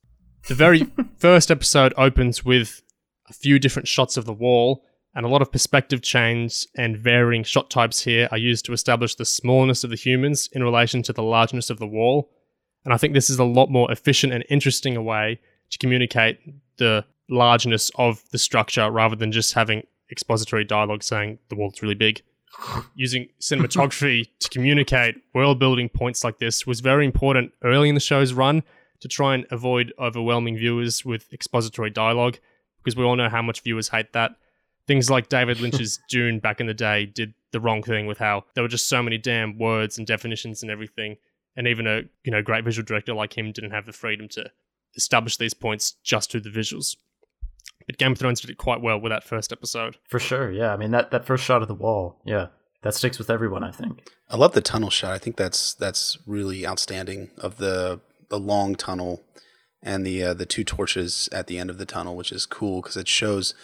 The 0.48 0.54
very 0.54 0.86
first 1.18 1.50
episode 1.50 1.92
opens 1.96 2.44
with 2.44 2.82
a 3.28 3.32
few 3.32 3.58
different 3.58 3.88
shots 3.88 4.16
of 4.16 4.24
the 4.24 4.32
wall, 4.32 4.82
and 5.14 5.24
a 5.24 5.28
lot 5.28 5.42
of 5.42 5.52
perspective 5.52 6.02
change 6.02 6.66
and 6.76 6.96
varying 6.96 7.44
shot 7.44 7.70
types 7.70 8.02
here 8.02 8.28
are 8.32 8.38
used 8.38 8.64
to 8.64 8.72
establish 8.72 9.14
the 9.14 9.24
smallness 9.24 9.84
of 9.84 9.90
the 9.90 9.96
humans 9.96 10.48
in 10.52 10.62
relation 10.62 11.02
to 11.04 11.12
the 11.12 11.22
largeness 11.22 11.70
of 11.70 11.78
the 11.78 11.86
wall. 11.86 12.30
And 12.84 12.92
I 12.92 12.96
think 12.96 13.14
this 13.14 13.30
is 13.30 13.38
a 13.38 13.44
lot 13.44 13.70
more 13.70 13.90
efficient 13.92 14.32
and 14.32 14.44
interesting 14.48 14.96
a 14.96 15.02
way 15.02 15.40
to 15.70 15.78
communicate 15.78 16.38
the 16.78 17.04
largeness 17.30 17.90
of 17.94 18.22
the 18.30 18.38
structure 18.38 18.90
rather 18.90 19.16
than 19.16 19.32
just 19.32 19.54
having 19.54 19.86
expository 20.10 20.64
dialogue 20.64 21.02
saying 21.02 21.38
the 21.48 21.54
wall's 21.54 21.80
really 21.80 21.94
big. 21.94 22.22
Using 22.94 23.28
cinematography 23.40 24.28
to 24.40 24.48
communicate 24.48 25.16
world 25.32 25.58
building 25.58 25.88
points 25.88 26.24
like 26.24 26.38
this 26.38 26.66
was 26.66 26.80
very 26.80 27.04
important 27.04 27.52
early 27.62 27.88
in 27.88 27.94
the 27.94 28.00
show's 28.00 28.32
run 28.32 28.62
to 29.00 29.08
try 29.08 29.34
and 29.34 29.46
avoid 29.50 29.92
overwhelming 29.98 30.56
viewers 30.56 31.04
with 31.04 31.32
expository 31.32 31.90
dialogue 31.90 32.38
because 32.78 32.96
we 32.96 33.04
all 33.04 33.16
know 33.16 33.28
how 33.28 33.42
much 33.42 33.62
viewers 33.62 33.88
hate 33.88 34.12
that. 34.12 34.36
Things 34.86 35.10
like 35.10 35.28
David 35.28 35.60
Lynch's 35.62 35.98
Dune 36.08 36.38
back 36.38 36.60
in 36.60 36.66
the 36.66 36.74
day 36.74 37.06
did 37.06 37.34
the 37.52 37.60
wrong 37.60 37.82
thing 37.82 38.06
with 38.06 38.18
how 38.18 38.44
there 38.54 38.64
were 38.64 38.68
just 38.68 38.88
so 38.88 39.02
many 39.02 39.18
damn 39.18 39.58
words 39.58 39.98
and 39.98 40.06
definitions 40.06 40.62
and 40.62 40.70
everything. 40.70 41.16
And 41.56 41.68
even 41.68 41.86
a 41.86 42.02
you 42.24 42.32
know 42.32 42.42
great 42.42 42.64
visual 42.64 42.84
director 42.84 43.14
like 43.14 43.36
him 43.36 43.52
didn't 43.52 43.70
have 43.70 43.86
the 43.86 43.92
freedom 43.92 44.28
to 44.30 44.50
establish 44.96 45.36
these 45.36 45.54
points 45.54 45.92
just 46.02 46.30
through 46.30 46.40
the 46.40 46.50
visuals. 46.50 46.96
But 47.86 47.98
Game 47.98 48.12
of 48.12 48.18
Thrones 48.18 48.40
did 48.40 48.50
it 48.50 48.58
quite 48.58 48.80
well 48.80 48.98
with 48.98 49.10
that 49.10 49.24
first 49.24 49.52
episode. 49.52 49.98
For 50.08 50.18
sure, 50.18 50.50
yeah. 50.50 50.72
I 50.72 50.76
mean 50.76 50.90
that 50.92 51.10
that 51.10 51.26
first 51.26 51.44
shot 51.44 51.62
of 51.62 51.68
the 51.68 51.74
wall, 51.74 52.20
yeah, 52.24 52.48
that 52.82 52.94
sticks 52.94 53.18
with 53.18 53.30
everyone. 53.30 53.62
I 53.62 53.70
think. 53.70 54.08
I 54.28 54.36
love 54.36 54.52
the 54.52 54.60
tunnel 54.60 54.90
shot. 54.90 55.12
I 55.12 55.18
think 55.18 55.36
that's 55.36 55.74
that's 55.74 56.18
really 56.26 56.66
outstanding 56.66 57.30
of 57.38 57.58
the 57.58 58.00
the 58.30 58.38
long 58.38 58.74
tunnel 58.74 59.22
and 59.82 60.06
the 60.06 60.22
uh, 60.22 60.34
the 60.34 60.46
two 60.46 60.64
torches 60.64 61.28
at 61.30 61.46
the 61.46 61.58
end 61.58 61.70
of 61.70 61.78
the 61.78 61.86
tunnel, 61.86 62.16
which 62.16 62.32
is 62.32 62.46
cool 62.46 62.80
because 62.80 62.96
it 62.96 63.08
shows. 63.08 63.54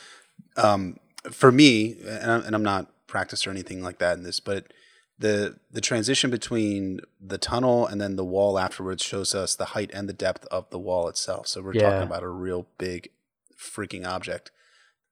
Um, 0.56 0.98
for 1.30 1.50
me, 1.52 1.96
and 2.06 2.30
I'm, 2.30 2.42
and 2.44 2.54
I'm 2.54 2.62
not 2.62 2.90
practiced 3.06 3.46
or 3.46 3.50
anything 3.50 3.82
like 3.82 3.98
that 3.98 4.16
in 4.16 4.22
this, 4.24 4.40
but 4.40 4.72
the 5.18 5.56
the 5.70 5.80
transition 5.82 6.30
between 6.30 7.00
the 7.20 7.36
tunnel 7.38 7.86
and 7.86 8.00
then 8.00 8.16
the 8.16 8.24
wall 8.24 8.58
afterwards 8.58 9.02
shows 9.02 9.34
us 9.34 9.54
the 9.54 9.66
height 9.66 9.90
and 9.92 10.08
the 10.08 10.14
depth 10.14 10.46
of 10.50 10.70
the 10.70 10.78
wall 10.78 11.08
itself. 11.08 11.46
So 11.48 11.60
we're 11.60 11.74
Yeah. 11.74 11.90
talking 11.90 12.06
about 12.06 12.22
a 12.22 12.28
real 12.28 12.66
big 12.78 13.10
freaking 13.58 14.06
object 14.06 14.50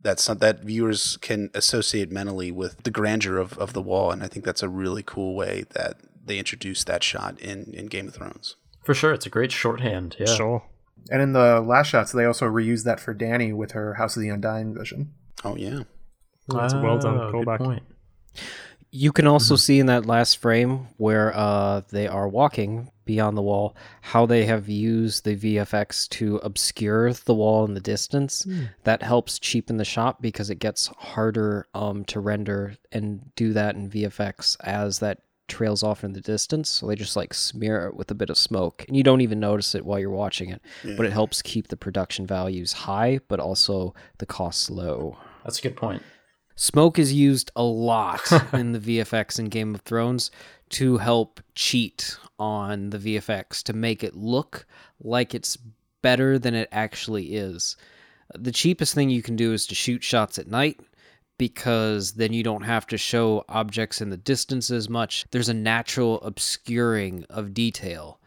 that's 0.00 0.22
some, 0.22 0.38
that 0.38 0.60
viewers 0.62 1.18
can 1.18 1.50
associate 1.54 2.10
mentally 2.10 2.50
with 2.52 2.84
the 2.84 2.90
grandeur 2.90 3.36
of, 3.36 3.58
of 3.58 3.72
the 3.74 3.82
wall, 3.82 4.10
and 4.10 4.22
I 4.22 4.28
think 4.28 4.44
that's 4.46 4.62
a 4.62 4.68
really 4.68 5.02
cool 5.02 5.34
way 5.34 5.64
that 5.74 5.96
they 6.24 6.38
introduced 6.38 6.86
that 6.86 7.02
shot 7.02 7.38
in, 7.40 7.72
in 7.74 7.86
Game 7.86 8.06
of 8.08 8.14
Thrones. 8.14 8.56
For 8.84 8.94
sure, 8.94 9.12
it's 9.12 9.26
a 9.26 9.30
great 9.30 9.50
shorthand. 9.52 10.16
Yeah. 10.18 10.26
Sure. 10.26 10.62
And 11.10 11.20
in 11.20 11.32
the 11.32 11.60
last 11.60 11.88
shots, 11.88 12.12
they 12.12 12.24
also 12.24 12.46
reused 12.46 12.84
that 12.84 13.00
for 13.00 13.14
Dany 13.14 13.52
with 13.54 13.72
her 13.72 13.94
House 13.94 14.16
of 14.16 14.22
the 14.22 14.28
Undying 14.28 14.72
vision. 14.74 15.12
Oh 15.44 15.56
yeah, 15.56 15.80
That's 16.48 16.72
a 16.74 16.80
well 16.80 16.98
done 16.98 17.18
Oh, 17.18 17.30
good 17.32 17.46
callback. 17.46 17.58
point. 17.58 17.82
You 18.90 19.12
can 19.12 19.26
also 19.26 19.54
see 19.56 19.78
in 19.80 19.86
that 19.86 20.06
last 20.06 20.38
frame 20.38 20.86
where 20.96 21.36
uh, 21.36 21.82
they 21.90 22.06
are 22.08 22.26
walking 22.26 22.90
beyond 23.04 23.36
the 23.36 23.42
wall 23.42 23.76
how 24.00 24.24
they 24.24 24.46
have 24.46 24.66
used 24.68 25.24
the 25.24 25.36
VFX 25.36 26.08
to 26.10 26.36
obscure 26.38 27.12
the 27.12 27.34
wall 27.34 27.66
in 27.66 27.74
the 27.74 27.80
distance. 27.80 28.46
That 28.84 29.02
helps 29.02 29.38
cheapen 29.38 29.76
the 29.76 29.84
shot 29.84 30.22
because 30.22 30.48
it 30.48 30.58
gets 30.58 30.86
harder 30.96 31.66
um, 31.74 32.04
to 32.06 32.20
render 32.20 32.76
and 32.90 33.34
do 33.34 33.52
that 33.52 33.74
in 33.74 33.90
VFX 33.90 34.56
as 34.60 35.00
that 35.00 35.18
trails 35.48 35.82
off 35.82 36.02
in 36.02 36.14
the 36.14 36.20
distance. 36.22 36.70
So 36.70 36.86
they 36.86 36.94
just 36.96 37.14
like 37.16 37.34
smear 37.34 37.88
it 37.88 37.94
with 37.94 38.10
a 38.10 38.14
bit 38.14 38.30
of 38.30 38.38
smoke, 38.38 38.86
and 38.88 38.96
you 38.96 39.02
don't 39.02 39.20
even 39.20 39.38
notice 39.38 39.74
it 39.74 39.84
while 39.84 39.98
you're 39.98 40.08
watching 40.10 40.48
it. 40.48 40.62
But 40.96 41.04
it 41.04 41.12
helps 41.12 41.42
keep 41.42 41.68
the 41.68 41.76
production 41.76 42.26
values 42.26 42.72
high, 42.72 43.20
but 43.28 43.38
also 43.38 43.94
the 44.16 44.26
costs 44.26 44.70
low. 44.70 45.18
That's 45.44 45.58
a 45.58 45.62
good 45.62 45.76
point. 45.76 46.02
Smoke 46.60 46.98
is 46.98 47.12
used 47.12 47.52
a 47.54 47.62
lot 47.62 48.20
in 48.52 48.72
the 48.72 48.80
VFX 48.80 49.38
in 49.38 49.44
Game 49.44 49.76
of 49.76 49.82
Thrones 49.82 50.32
to 50.70 50.96
help 50.96 51.40
cheat 51.54 52.18
on 52.36 52.90
the 52.90 52.98
VFX 52.98 53.62
to 53.62 53.72
make 53.72 54.02
it 54.02 54.16
look 54.16 54.66
like 55.00 55.36
it's 55.36 55.56
better 56.02 56.36
than 56.36 56.56
it 56.56 56.68
actually 56.72 57.36
is. 57.36 57.76
The 58.34 58.50
cheapest 58.50 58.92
thing 58.92 59.08
you 59.08 59.22
can 59.22 59.36
do 59.36 59.52
is 59.52 59.68
to 59.68 59.76
shoot 59.76 60.02
shots 60.02 60.36
at 60.36 60.48
night 60.48 60.80
because 61.38 62.14
then 62.14 62.32
you 62.32 62.42
don't 62.42 62.64
have 62.64 62.88
to 62.88 62.98
show 62.98 63.44
objects 63.48 64.00
in 64.00 64.10
the 64.10 64.16
distance 64.16 64.68
as 64.72 64.88
much. 64.88 65.26
There's 65.30 65.48
a 65.48 65.54
natural 65.54 66.20
obscuring 66.22 67.24
of 67.30 67.54
detail. 67.54 68.18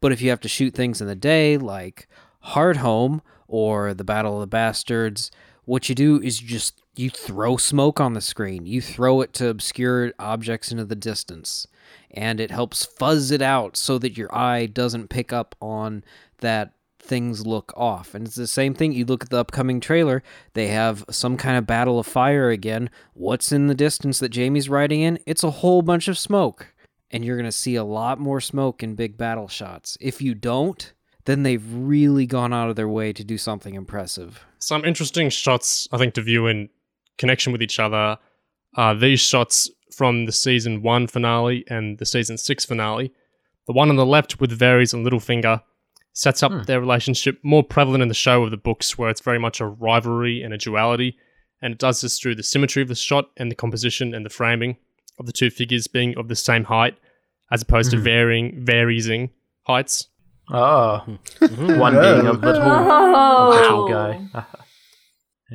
But 0.00 0.10
if 0.10 0.20
you 0.20 0.30
have 0.30 0.40
to 0.40 0.48
shoot 0.48 0.74
things 0.74 1.00
in 1.00 1.06
the 1.06 1.14
day, 1.14 1.58
like 1.58 2.08
Hardhome 2.44 3.20
or 3.46 3.94
the 3.94 4.02
Battle 4.02 4.34
of 4.34 4.40
the 4.40 4.48
Bastards, 4.48 5.30
what 5.64 5.88
you 5.88 5.94
do 5.94 6.20
is 6.20 6.42
you 6.42 6.48
just 6.48 6.82
you 6.94 7.08
throw 7.08 7.56
smoke 7.56 8.00
on 8.00 8.12
the 8.12 8.20
screen. 8.20 8.66
You 8.66 8.80
throw 8.80 9.20
it 9.22 9.32
to 9.34 9.48
obscure 9.48 10.12
objects 10.18 10.70
into 10.70 10.84
the 10.84 10.96
distance, 10.96 11.66
and 12.10 12.40
it 12.40 12.50
helps 12.50 12.84
fuzz 12.84 13.30
it 13.30 13.42
out 13.42 13.76
so 13.76 13.98
that 13.98 14.16
your 14.16 14.34
eye 14.34 14.66
doesn't 14.66 15.08
pick 15.08 15.32
up 15.32 15.54
on 15.60 16.04
that 16.38 16.72
things 17.02 17.46
look 17.46 17.72
off. 17.76 18.14
And 18.14 18.26
it's 18.26 18.36
the 18.36 18.46
same 18.46 18.74
thing. 18.74 18.92
You 18.92 19.04
look 19.04 19.24
at 19.24 19.30
the 19.30 19.38
upcoming 19.38 19.80
trailer, 19.80 20.22
they 20.54 20.68
have 20.68 21.04
some 21.10 21.36
kind 21.36 21.56
of 21.56 21.66
battle 21.66 21.98
of 21.98 22.06
fire 22.06 22.50
again. 22.50 22.90
What's 23.14 23.52
in 23.52 23.66
the 23.66 23.74
distance 23.74 24.18
that 24.20 24.34
Jaime's 24.34 24.68
riding 24.68 25.00
in? 25.00 25.18
It's 25.26 25.42
a 25.44 25.50
whole 25.50 25.82
bunch 25.82 26.08
of 26.08 26.16
smoke. 26.16 26.72
And 27.10 27.24
you're 27.24 27.36
going 27.36 27.44
to 27.44 27.52
see 27.52 27.74
a 27.74 27.84
lot 27.84 28.18
more 28.18 28.40
smoke 28.40 28.82
in 28.82 28.94
big 28.94 29.18
battle 29.18 29.48
shots. 29.48 29.98
If 30.00 30.22
you 30.22 30.34
don't, 30.34 30.92
then 31.24 31.42
they've 31.42 31.64
really 31.74 32.24
gone 32.24 32.52
out 32.52 32.70
of 32.70 32.76
their 32.76 32.88
way 32.88 33.12
to 33.12 33.24
do 33.24 33.36
something 33.36 33.74
impressive. 33.74 34.46
Some 34.62 34.84
interesting 34.84 35.28
shots, 35.28 35.88
I 35.90 35.98
think, 35.98 36.14
to 36.14 36.22
view 36.22 36.46
in 36.46 36.68
connection 37.18 37.50
with 37.50 37.62
each 37.62 37.80
other 37.80 38.16
are 38.76 38.94
these 38.94 39.18
shots 39.18 39.68
from 39.92 40.24
the 40.24 40.30
season 40.30 40.82
one 40.82 41.08
finale 41.08 41.64
and 41.66 41.98
the 41.98 42.06
season 42.06 42.38
six 42.38 42.64
finale. 42.64 43.12
The 43.66 43.72
one 43.72 43.90
on 43.90 43.96
the 43.96 44.06
left 44.06 44.40
with 44.40 44.56
Varys 44.56 44.94
and 44.94 45.04
Littlefinger 45.04 45.60
sets 46.12 46.44
up 46.44 46.52
hmm. 46.52 46.62
their 46.62 46.78
relationship 46.78 47.40
more 47.42 47.64
prevalent 47.64 48.02
in 48.02 48.08
the 48.08 48.14
show 48.14 48.44
of 48.44 48.52
the 48.52 48.56
books, 48.56 48.96
where 48.96 49.10
it's 49.10 49.20
very 49.20 49.40
much 49.40 49.60
a 49.60 49.66
rivalry 49.66 50.44
and 50.44 50.54
a 50.54 50.58
duality. 50.58 51.18
And 51.60 51.72
it 51.72 51.80
does 51.80 52.00
this 52.00 52.20
through 52.20 52.36
the 52.36 52.44
symmetry 52.44 52.82
of 52.82 52.88
the 52.88 52.94
shot 52.94 53.30
and 53.38 53.50
the 53.50 53.56
composition 53.56 54.14
and 54.14 54.24
the 54.24 54.30
framing 54.30 54.76
of 55.18 55.26
the 55.26 55.32
two 55.32 55.50
figures 55.50 55.88
being 55.88 56.16
of 56.16 56.28
the 56.28 56.36
same 56.36 56.62
height, 56.62 56.96
as 57.50 57.62
opposed 57.62 57.90
to 57.90 57.96
hmm. 57.96 58.04
varying, 58.04 58.64
varying 58.64 59.30
heights. 59.66 60.06
Oh, 60.50 60.98
one 61.40 61.94
being 61.94 62.26
a 62.26 62.32
little, 62.32 62.62
Oh. 62.64 63.86
a 63.86 63.90
guy. 63.90 64.44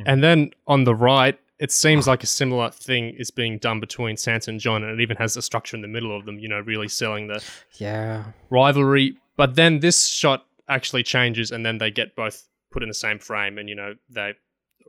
And 0.06 0.24
then 0.24 0.52
on 0.68 0.84
the 0.84 0.94
right, 0.94 1.40
it 1.60 1.72
seems 1.72 2.06
like 2.08 2.22
a 2.22 2.28
similar 2.28 2.70
thing 2.70 3.16
is 3.18 3.32
being 3.32 3.58
done 3.58 3.80
between 3.80 4.16
Sansa 4.16 4.50
and 4.50 4.60
Jon, 4.60 4.84
and 4.84 5.00
it 5.00 5.02
even 5.02 5.18
has 5.18 5.36
a 5.36 5.42
structure 5.42 5.76
in 5.76 5.82
the 5.82 5.88
middle 5.88 6.16
of 6.16 6.26
them, 6.26 6.38
you 6.38 6.48
know, 6.48 6.60
really 6.60 6.88
selling 6.88 7.28
the 7.28 7.44
Yeah. 7.80 8.26
rivalry. 8.52 9.18
But 9.38 9.56
then 9.56 9.80
this 9.80 10.08
shot 10.08 10.46
actually 10.70 11.02
changes, 11.02 11.50
and 11.52 11.66
then 11.66 11.80
they 11.80 11.90
get 11.90 12.16
both 12.16 12.48
put 12.72 12.84
in 12.84 12.90
the 12.90 12.94
same 12.94 13.18
frame, 13.18 13.58
and, 13.58 13.68
you 13.68 13.74
know, 13.76 13.96
they 14.08 14.36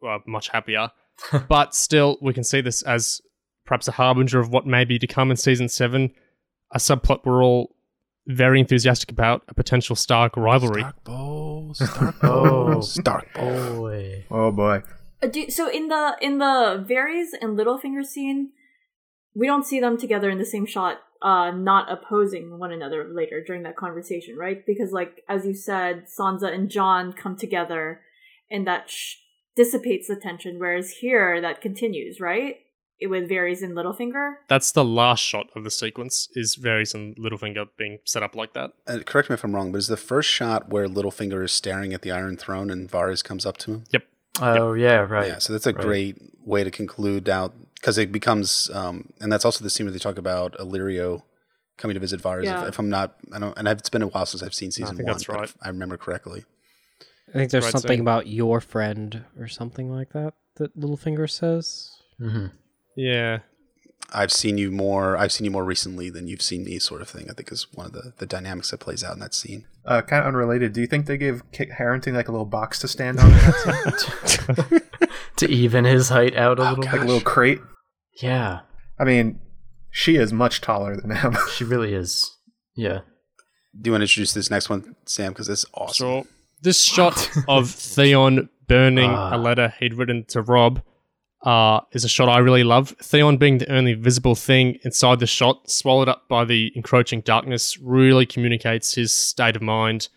are 0.02 0.20
much 0.26 0.48
happier. 0.50 0.90
but 1.48 1.74
still, 1.74 2.18
we 2.20 2.34
can 2.34 2.44
see 2.44 2.60
this 2.60 2.82
as 2.82 3.22
perhaps 3.64 3.88
a 3.88 3.92
harbinger 3.92 4.38
of 4.40 4.50
what 4.50 4.66
may 4.66 4.84
be 4.84 4.98
to 4.98 5.06
come 5.06 5.30
in 5.30 5.38
season 5.38 5.70
seven, 5.70 6.12
a 6.72 6.78
subplot 6.78 7.24
we're 7.24 7.42
all 7.42 7.74
very 8.28 8.60
enthusiastic 8.60 9.10
about, 9.10 9.42
a 9.48 9.55
potential 9.55 9.97
Stark 9.97 10.36
rivalry. 10.36 10.82
Stark 10.82 11.05
Bowl, 11.05 11.74
Stark 11.74 12.15
Oh. 12.23 12.73
Bowl, 12.73 12.82
Stark 12.82 13.32
Bowl. 13.34 13.76
Boy. 13.76 14.24
Oh 14.31 14.52
boy. 14.52 14.82
Uh, 15.23 15.26
do, 15.26 15.50
so 15.50 15.68
in 15.68 15.89
the 15.89 16.16
in 16.20 16.39
the 16.39 16.84
Varys 16.89 17.28
and 17.40 17.58
Littlefinger 17.58 18.05
scene, 18.05 18.50
we 19.34 19.47
don't 19.47 19.65
see 19.66 19.81
them 19.81 19.98
together 19.98 20.31
in 20.31 20.39
the 20.39 20.44
same 20.44 20.66
shot, 20.66 20.98
uh, 21.23 21.50
not 21.50 21.90
opposing 21.90 22.58
one 22.58 22.70
another 22.70 23.08
later 23.12 23.42
during 23.44 23.62
that 23.65 23.76
conversation, 23.76 24.36
right? 24.36 24.65
Because 24.66 24.92
like 24.92 25.23
as 25.28 25.44
you 25.44 25.55
said, 25.55 26.05
Sansa 26.07 26.52
and 26.52 26.70
Jon 26.70 27.12
come 27.12 27.36
together, 27.36 28.02
and 28.50 28.66
that 28.66 28.90
sh- 28.90 29.16
dissipates 29.57 30.07
the 30.07 30.16
tension. 30.16 30.58
Whereas 30.58 30.90
here, 31.00 31.40
that 31.40 31.60
continues, 31.60 32.20
right? 32.20 32.57
It 33.00 33.06
with 33.08 33.28
Varys 33.30 33.62
and 33.62 33.74
Littlefinger. 33.76 34.34
That's 34.48 34.72
the 34.72 34.84
last 34.84 35.20
shot 35.20 35.46
of 35.54 35.62
the 35.64 35.70
sequence, 35.70 36.28
is 36.34 36.56
Varys 36.56 36.94
and 36.94 37.16
Littlefinger 37.16 37.68
being 37.76 37.98
set 38.04 38.22
up 38.24 38.34
like 38.34 38.54
that. 38.54 38.72
Uh, 38.86 38.98
correct 39.06 39.30
me 39.30 39.34
if 39.34 39.44
I'm 39.44 39.54
wrong, 39.54 39.70
but 39.70 39.78
is 39.78 39.86
the 39.86 39.96
first 39.96 40.28
shot 40.28 40.68
where 40.70 40.88
Littlefinger 40.88 41.44
is 41.44 41.52
staring 41.52 41.94
at 41.94 42.02
the 42.02 42.10
Iron 42.10 42.36
Throne 42.36 42.70
and 42.70 42.90
Varys 42.90 43.22
comes 43.22 43.46
up 43.46 43.56
to 43.58 43.72
him? 43.72 43.84
Yep. 43.92 44.04
Oh 44.40 44.72
yeah, 44.72 44.98
right. 45.00 45.28
Yeah, 45.28 45.38
so 45.38 45.52
that's 45.52 45.66
a 45.66 45.72
Right. 45.72 45.84
great 45.84 46.16
way 46.44 46.64
to 46.64 46.70
conclude 46.70 47.28
out 47.28 47.54
because 47.74 47.98
it 47.98 48.10
becomes, 48.10 48.68
um, 48.72 49.12
and 49.20 49.30
that's 49.32 49.44
also 49.44 49.62
the 49.62 49.70
scene 49.70 49.86
where 49.86 49.92
they 49.92 49.98
talk 49.98 50.18
about 50.18 50.56
Illyrio 50.58 51.22
coming 51.76 51.94
to 51.94 52.00
visit 52.00 52.20
Varys. 52.20 52.44
Yeah. 52.44 52.62
If, 52.62 52.68
if 52.70 52.78
I'm 52.80 52.88
not, 52.88 53.16
I 53.32 53.38
don't, 53.38 53.56
and 53.56 53.68
it's 53.68 53.88
been 53.88 54.02
a 54.02 54.08
while 54.08 54.26
since 54.26 54.42
I've 54.42 54.54
seen 54.54 54.70
season 54.72 54.96
think 54.96 55.06
one. 55.08 55.14
that's 55.14 55.28
right. 55.28 55.44
if 55.44 55.56
I 55.62 55.68
remember 55.68 55.96
correctly. 55.96 56.44
I 57.28 57.32
think 57.32 57.50
there's 57.52 57.64
Right 57.64 57.72
something 57.72 57.88
saying. 57.90 58.00
about 58.00 58.26
your 58.26 58.60
friend 58.60 59.24
or 59.38 59.46
something 59.48 59.90
like 59.90 60.12
that 60.14 60.34
that 60.56 60.76
Littlefinger 60.78 61.30
says. 61.30 61.92
hmm 62.18 62.46
Yeah. 62.98 63.38
I've 64.12 64.32
seen 64.32 64.56
you 64.58 64.70
more. 64.70 65.16
I've 65.18 65.30
seen 65.32 65.44
you 65.44 65.50
more 65.50 65.64
recently 65.64 66.08
than 66.10 66.26
you've 66.28 66.40
seen 66.42 66.64
me, 66.64 66.78
sort 66.78 67.02
of 67.02 67.08
thing. 67.10 67.28
I 67.30 67.34
think 67.34 67.52
is 67.52 67.66
one 67.74 67.86
of 67.86 67.92
the 67.92 68.14
the 68.18 68.24
dynamics 68.26 68.70
that 68.70 68.80
plays 68.80 69.04
out 69.04 69.12
in 69.12 69.20
that 69.20 69.34
scene. 69.34 69.66
Uh, 69.84 70.00
kind 70.00 70.22
of 70.22 70.28
unrelated. 70.28 70.72
Do 70.72 70.80
you 70.80 70.86
think 70.86 71.04
they 71.06 71.18
gave 71.18 71.42
Kit 71.52 71.72
Harington 71.72 72.14
like 72.14 72.26
a 72.28 72.32
little 72.32 72.46
box 72.46 72.78
to 72.80 72.88
stand 72.88 73.18
on, 73.20 73.26
in 73.26 73.32
that 73.36 74.00
scene? 74.00 74.80
to 75.36 75.48
even 75.50 75.84
his 75.84 76.08
height 76.08 76.34
out 76.36 76.58
a 76.58 76.62
Oh, 76.62 76.70
little. 76.70 76.84
like 76.84 76.94
a 77.02 77.04
little 77.04 77.20
crate? 77.20 77.60
Yeah, 78.22 78.60
I 78.98 79.04
mean, 79.04 79.40
she 79.90 80.16
is 80.16 80.32
much 80.32 80.60
taller 80.62 80.96
than 80.96 81.10
him. 81.14 81.36
she 81.54 81.64
really 81.64 81.92
is. 81.94 82.34
Yeah. 82.74 83.00
Do 83.78 83.88
you 83.88 83.92
want 83.92 84.00
to 84.00 84.04
introduce 84.04 84.32
this 84.32 84.50
next 84.50 84.70
one, 84.70 84.96
Sam? 85.04 85.32
Because 85.32 85.50
it's 85.50 85.66
awesome. 85.74 86.22
So 86.24 86.26
this 86.62 86.82
shot 86.82 87.30
of 87.46 87.68
Theon 87.70 88.48
burning 88.66 89.10
Ah. 89.10 89.36
a 89.36 89.38
letter 89.38 89.74
he'd 89.80 89.94
written 89.94 90.24
to 90.28 90.40
Robb 90.40 90.82
uh, 91.42 91.81
is 91.92 92.05
a 92.05 92.08
shot 92.08 92.28
I 92.28 92.39
really 92.39 92.65
love. 92.65 92.91
Theon 93.00 93.36
being 93.36 93.58
the 93.58 93.73
only 93.73 93.94
visible 93.94 94.34
thing 94.34 94.78
inside 94.83 95.20
the 95.20 95.26
shot, 95.26 95.70
swallowed 95.70 96.08
up 96.08 96.28
by 96.28 96.44
the 96.44 96.73
encroaching 96.75 97.20
darkness, 97.20 97.78
really 97.78 98.26
communicates 98.26 98.94
his 98.94 99.12
state 99.12 99.55
of 99.57 99.62
mind, 99.62 100.08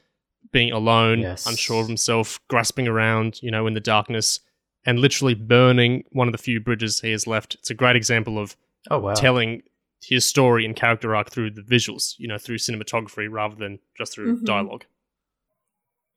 being 0.52 0.72
alone, 0.72 1.20
Yes. 1.22 1.46
unsure 1.46 1.82
of 1.82 1.88
himself, 1.88 2.40
grasping 2.48 2.88
around, 2.88 3.40
you 3.44 3.52
know, 3.52 3.68
in 3.68 3.74
the 3.74 3.80
darkness, 3.80 4.40
and 4.86 5.00
literally 5.00 5.36
burning 5.36 6.04
one 6.12 6.28
of 6.28 6.32
the 6.32 6.38
few 6.40 6.60
bridges 6.60 7.00
he 7.02 7.12
has 7.12 7.28
left. 7.28 7.54
It's 7.56 7.70
a 7.70 7.76
great 7.76 7.96
example 7.96 8.40
of 8.40 8.56
Oh 8.90 8.98
wow. 9.00 9.14
telling 9.14 9.62
his 10.04 10.26
story 10.26 10.66
and 10.66 10.76
character 10.76 11.16
arc 11.16 11.30
through 11.30 11.52
the 11.52 11.62
visuals, 11.62 12.16
you 12.18 12.28
know, 12.28 12.40
through 12.40 12.58
cinematography 12.58 13.28
rather 13.30 13.56
than 13.56 13.78
just 13.96 14.14
through 14.14 14.38
Mhm. 14.40 14.46
dialogue. 14.46 14.86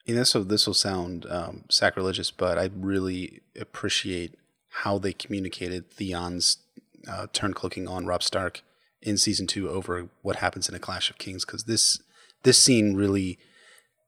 And 0.07 0.17
this 0.17 0.35
will 0.35 0.45
this 0.45 0.67
will 0.67 0.75
sound 0.75 1.27
um, 1.31 1.65
sacrilegious, 1.71 2.31
but 2.31 2.59
I 2.59 2.71
really 2.75 3.43
appreciate 3.59 4.35
how 4.83 4.99
they 4.99 5.13
communicated 5.13 5.91
Theon's 5.91 6.59
uh, 7.09 7.27
turn 7.33 7.55
cloaking 7.55 7.87
on 7.87 8.07
Robb 8.07 8.23
Stark 8.23 8.63
in 9.03 9.19
season 9.19 9.47
two 9.47 9.69
over 9.69 10.09
what 10.23 10.37
happens 10.37 10.69
in 10.69 10.75
a 10.75 10.79
Clash 10.79 11.11
of 11.11 11.19
Kings 11.19 11.45
because 11.45 11.65
this 11.65 12.01
this 12.43 12.59
scene 12.59 12.95
really 12.95 13.39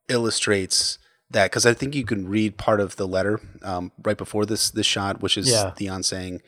illustrates 0.09 0.99
that 1.31 1.51
because 1.51 1.67
I 1.67 1.75
think 1.75 1.95
you 1.95 2.05
can 2.05 2.29
read 2.29 2.57
part 2.57 2.81
of 2.81 2.97
the 2.97 3.07
letter 3.07 3.41
um, 3.63 3.93
right 4.03 4.17
before 4.17 4.47
this 4.47 4.71
this 4.71 4.87
shot, 4.87 5.21
which 5.23 5.37
is 5.37 5.51
Yeah. 5.51 5.71
Theon 5.73 6.03
saying, 6.03 6.43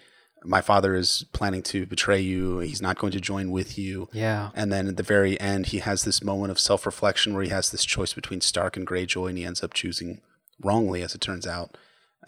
"My 0.44 0.60
father 0.60 0.94
is 0.94 1.24
planning 1.32 1.62
to 1.64 1.86
betray 1.86 2.20
you. 2.20 2.58
He's 2.58 2.82
not 2.82 2.98
going 2.98 3.12
to 3.12 3.20
join 3.20 3.50
with 3.50 3.78
you." 3.78 4.08
Yeah. 4.12 4.50
And 4.54 4.72
then 4.72 4.88
at 4.88 4.96
the 4.96 5.02
very 5.02 5.38
end, 5.40 5.66
he 5.66 5.78
has 5.78 6.04
this 6.04 6.22
moment 6.22 6.50
of 6.50 6.58
self 6.58 6.86
reflection 6.86 7.34
where 7.34 7.42
he 7.44 7.50
has 7.50 7.70
this 7.70 7.84
choice 7.84 8.14
between 8.14 8.40
Stark 8.40 8.76
and 8.76 8.86
Greyjoy, 8.86 9.28
and 9.28 9.38
he 9.38 9.44
ends 9.44 9.62
up 9.62 9.74
choosing 9.74 10.20
wrongly, 10.62 11.02
as 11.02 11.14
it 11.14 11.20
turns 11.20 11.46
out. 11.46 11.76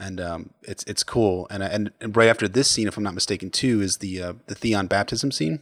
And 0.01 0.21
um, 0.21 0.51
it's 0.63 0.83
it's 0.85 1.03
cool. 1.03 1.47
And, 1.51 1.63
and 1.63 1.93
and 2.01 2.17
right 2.17 2.29
after 2.29 2.49
this 2.49 2.71
scene, 2.71 2.89
if 2.89 2.97
I'm 2.97 3.05
not 3.05 3.15
mistaken, 3.15 3.51
too, 3.51 3.81
is 3.83 3.99
the 3.99 4.23
uh, 4.23 4.33
the 4.47 4.55
Theon 4.55 4.87
baptism 4.87 5.31
scene, 5.31 5.61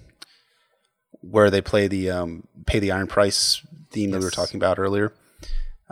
where 1.21 1.51
they 1.51 1.61
play 1.61 1.89
the 1.89 2.11
um, 2.11 2.47
pay 2.65 2.79
the 2.79 2.93
Iron 2.93 3.09
Price 3.09 3.67
theme 3.91 4.13
that 4.13 4.19
we 4.19 4.25
were 4.25 4.31
talking 4.31 4.57
about 4.57 4.79
earlier. 4.79 5.13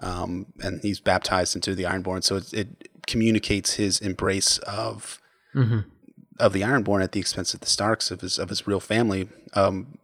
Um, 0.01 0.53
and 0.61 0.81
he's 0.83 1.01
baptized 1.01 1.57
into 1.57 1.75
the 1.75 1.85
Ironborn, 1.85 2.23
so 2.23 2.37
it, 2.37 2.53
it 2.53 3.07
communicates 3.07 3.75
his 3.75 3.99
embrace 4.01 4.59
of 4.59 5.21
hmm 5.53 5.81
of 6.39 6.53
the 6.53 6.63
Ironborn 6.63 7.03
at 7.03 7.13
the 7.13 7.21
expense 7.21 7.55
of 7.55 7.61
the 7.61 7.67
Starks 7.67 8.11
of 8.11 8.21
his 8.21 8.39
of 8.39 8.49
his 8.49 8.67
real 8.67 8.81
family, 8.81 9.29
um, 9.55 9.99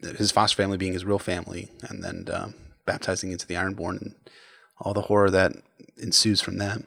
his 0.00 0.30
foster 0.30 0.56
family 0.56 0.76
being 0.76 0.92
his 0.92 1.04
real 1.04 1.18
family, 1.18 1.70
and 1.82 2.02
then 2.02 2.28
um, 2.32 2.54
baptizing 2.84 3.32
into 3.32 3.46
the 3.46 3.54
Ironborn 3.54 4.00
and 4.00 4.14
all 4.80 4.94
the 4.94 5.02
horror 5.02 5.30
that 5.30 5.52
ensues 5.96 6.40
from 6.40 6.58
that. 6.58 6.82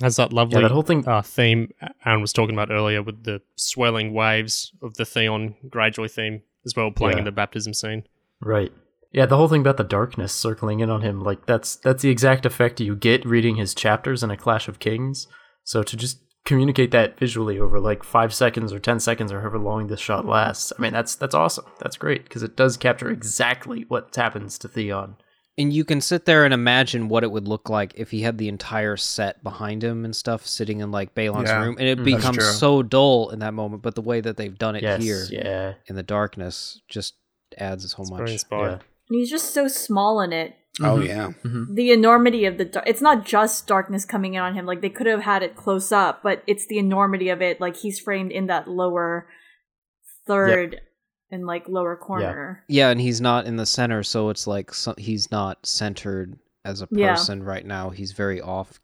Has 0.00 0.16
that 0.16 0.32
lovely 0.32 0.60
that 0.62 0.70
whole 0.70 0.82
thing- 0.82 1.06
uh, 1.08 1.22
theme 1.22 1.72
Aaron 2.04 2.20
was 2.20 2.32
talking 2.32 2.54
about 2.54 2.70
earlier 2.70 3.02
with 3.02 3.24
the 3.24 3.40
swelling 3.56 4.12
waves 4.14 4.72
of 4.82 4.94
the 4.94 5.04
Theon 5.04 5.54
Greyjoy 5.68 6.10
theme 6.10 6.42
as 6.64 6.74
well 6.76 6.90
playing 6.90 7.16
Yeah. 7.16 7.20
in 7.20 7.24
the 7.24 7.32
baptism 7.32 7.74
scene. 7.74 8.04
Right. 8.40 8.72
Yeah, 9.12 9.26
the 9.26 9.36
whole 9.36 9.48
thing 9.48 9.60
about 9.62 9.76
the 9.76 9.84
darkness 9.84 10.32
circling 10.32 10.80
in 10.80 10.88
on 10.90 11.02
him, 11.02 11.20
like 11.20 11.46
that's 11.46 11.76
that's 11.76 12.02
the 12.02 12.10
exact 12.10 12.46
effect 12.46 12.80
you 12.80 12.94
get 12.94 13.24
reading 13.26 13.56
his 13.56 13.74
chapters 13.74 14.22
in 14.22 14.30
a 14.30 14.36
Clash 14.36 14.68
of 14.68 14.78
Kings. 14.78 15.26
So 15.64 15.82
to 15.82 15.96
just 15.96 16.20
communicate 16.46 16.90
that 16.92 17.18
visually 17.18 17.58
over 17.58 17.78
like 17.80 18.02
five 18.02 18.32
seconds 18.32 18.72
or 18.72 18.78
ten 18.78 18.98
seconds 19.00 19.30
or 19.32 19.40
however 19.40 19.58
long 19.58 19.88
this 19.88 20.00
shot 20.00 20.26
lasts, 20.26 20.72
I 20.78 20.80
mean 20.80 20.92
that's 20.92 21.16
that's 21.16 21.34
awesome. 21.34 21.66
That's 21.80 21.96
great 21.96 22.22
because 22.24 22.42
it 22.42 22.56
does 22.56 22.76
capture 22.76 23.10
exactly 23.10 23.84
what 23.88 24.14
happens 24.14 24.58
to 24.58 24.68
Theon. 24.68 25.16
And 25.58 25.72
you 25.72 25.84
can 25.84 26.00
sit 26.00 26.24
there 26.24 26.44
and 26.44 26.54
imagine 26.54 27.08
what 27.08 27.22
it 27.22 27.30
would 27.30 27.46
look 27.46 27.68
like 27.68 27.92
if 27.96 28.10
he 28.10 28.22
had 28.22 28.38
the 28.38 28.48
entire 28.48 28.96
set 28.96 29.42
behind 29.42 29.84
him 29.84 30.04
and 30.04 30.16
stuff 30.16 30.46
sitting 30.46 30.80
in 30.80 30.90
like 30.90 31.14
Balon's 31.14 31.48
Yeah, 31.50 31.62
room. 31.64 31.76
And 31.78 31.86
it 31.86 31.98
Mm, 31.98 32.04
becomes 32.04 32.44
so 32.58 32.82
dull 32.82 33.30
in 33.30 33.40
that 33.40 33.52
moment. 33.52 33.82
But 33.82 33.94
the 33.94 34.00
way 34.00 34.20
that 34.22 34.36
they've 34.36 34.56
done 34.56 34.76
it 34.76 34.82
Yes. 34.82 35.02
here 35.02 35.26
Yeah. 35.30 35.74
in 35.86 35.96
the 35.96 36.02
darkness 36.02 36.80
just 36.88 37.14
adds 37.58 37.90
so 37.92 38.02
It's 38.02 38.10
much. 38.10 38.30
Yeah. 38.50 38.68
And 38.74 38.80
he's 39.08 39.28
just 39.30 39.52
so 39.52 39.68
small 39.68 40.20
in 40.20 40.32
it. 40.32 40.54
Oh 40.82 40.96
Mhm. 40.98 41.06
yeah, 41.06 41.30
The 41.74 41.90
enormity 41.90 42.46
of 42.46 42.56
the 42.56 42.64
dar- 42.64 42.84
it's 42.86 43.02
not 43.02 43.26
just 43.26 43.66
darkness 43.66 44.04
coming 44.06 44.34
in 44.34 44.40
on 44.40 44.54
him. 44.54 44.64
Like 44.64 44.80
they 44.80 44.88
could 44.88 45.08
have 45.08 45.22
had 45.22 45.42
it 45.42 45.56
close 45.56 45.90
up, 45.92 46.22
but 46.22 46.42
it's 46.46 46.64
the 46.66 46.78
enormity 46.78 47.28
of 47.28 47.42
it. 47.42 47.60
Like 47.60 47.76
he's 47.76 47.98
framed 47.98 48.30
in 48.32 48.46
that 48.46 48.66
lower 48.68 49.26
third 50.26 50.80
and 51.30 51.46
like 51.46 51.68
lower 51.68 51.96
corner. 51.96 52.64
Yeah, 52.68 52.90
and 52.90 53.00
he's 53.00 53.20
not 53.20 53.46
in 53.46 53.56
the 53.56 53.66
center, 53.66 54.02
so 54.02 54.30
it's 54.30 54.46
like 54.46 54.72
so, 54.74 54.94
he's 54.98 55.30
not 55.30 55.64
centered 55.66 56.38
as 56.64 56.82
a 56.82 56.88
Yeah. 56.90 57.14
person 57.14 57.42
right 57.42 57.64
now. 57.64 57.90
He's 57.90 58.12
very 58.12 58.40
off 58.40 58.80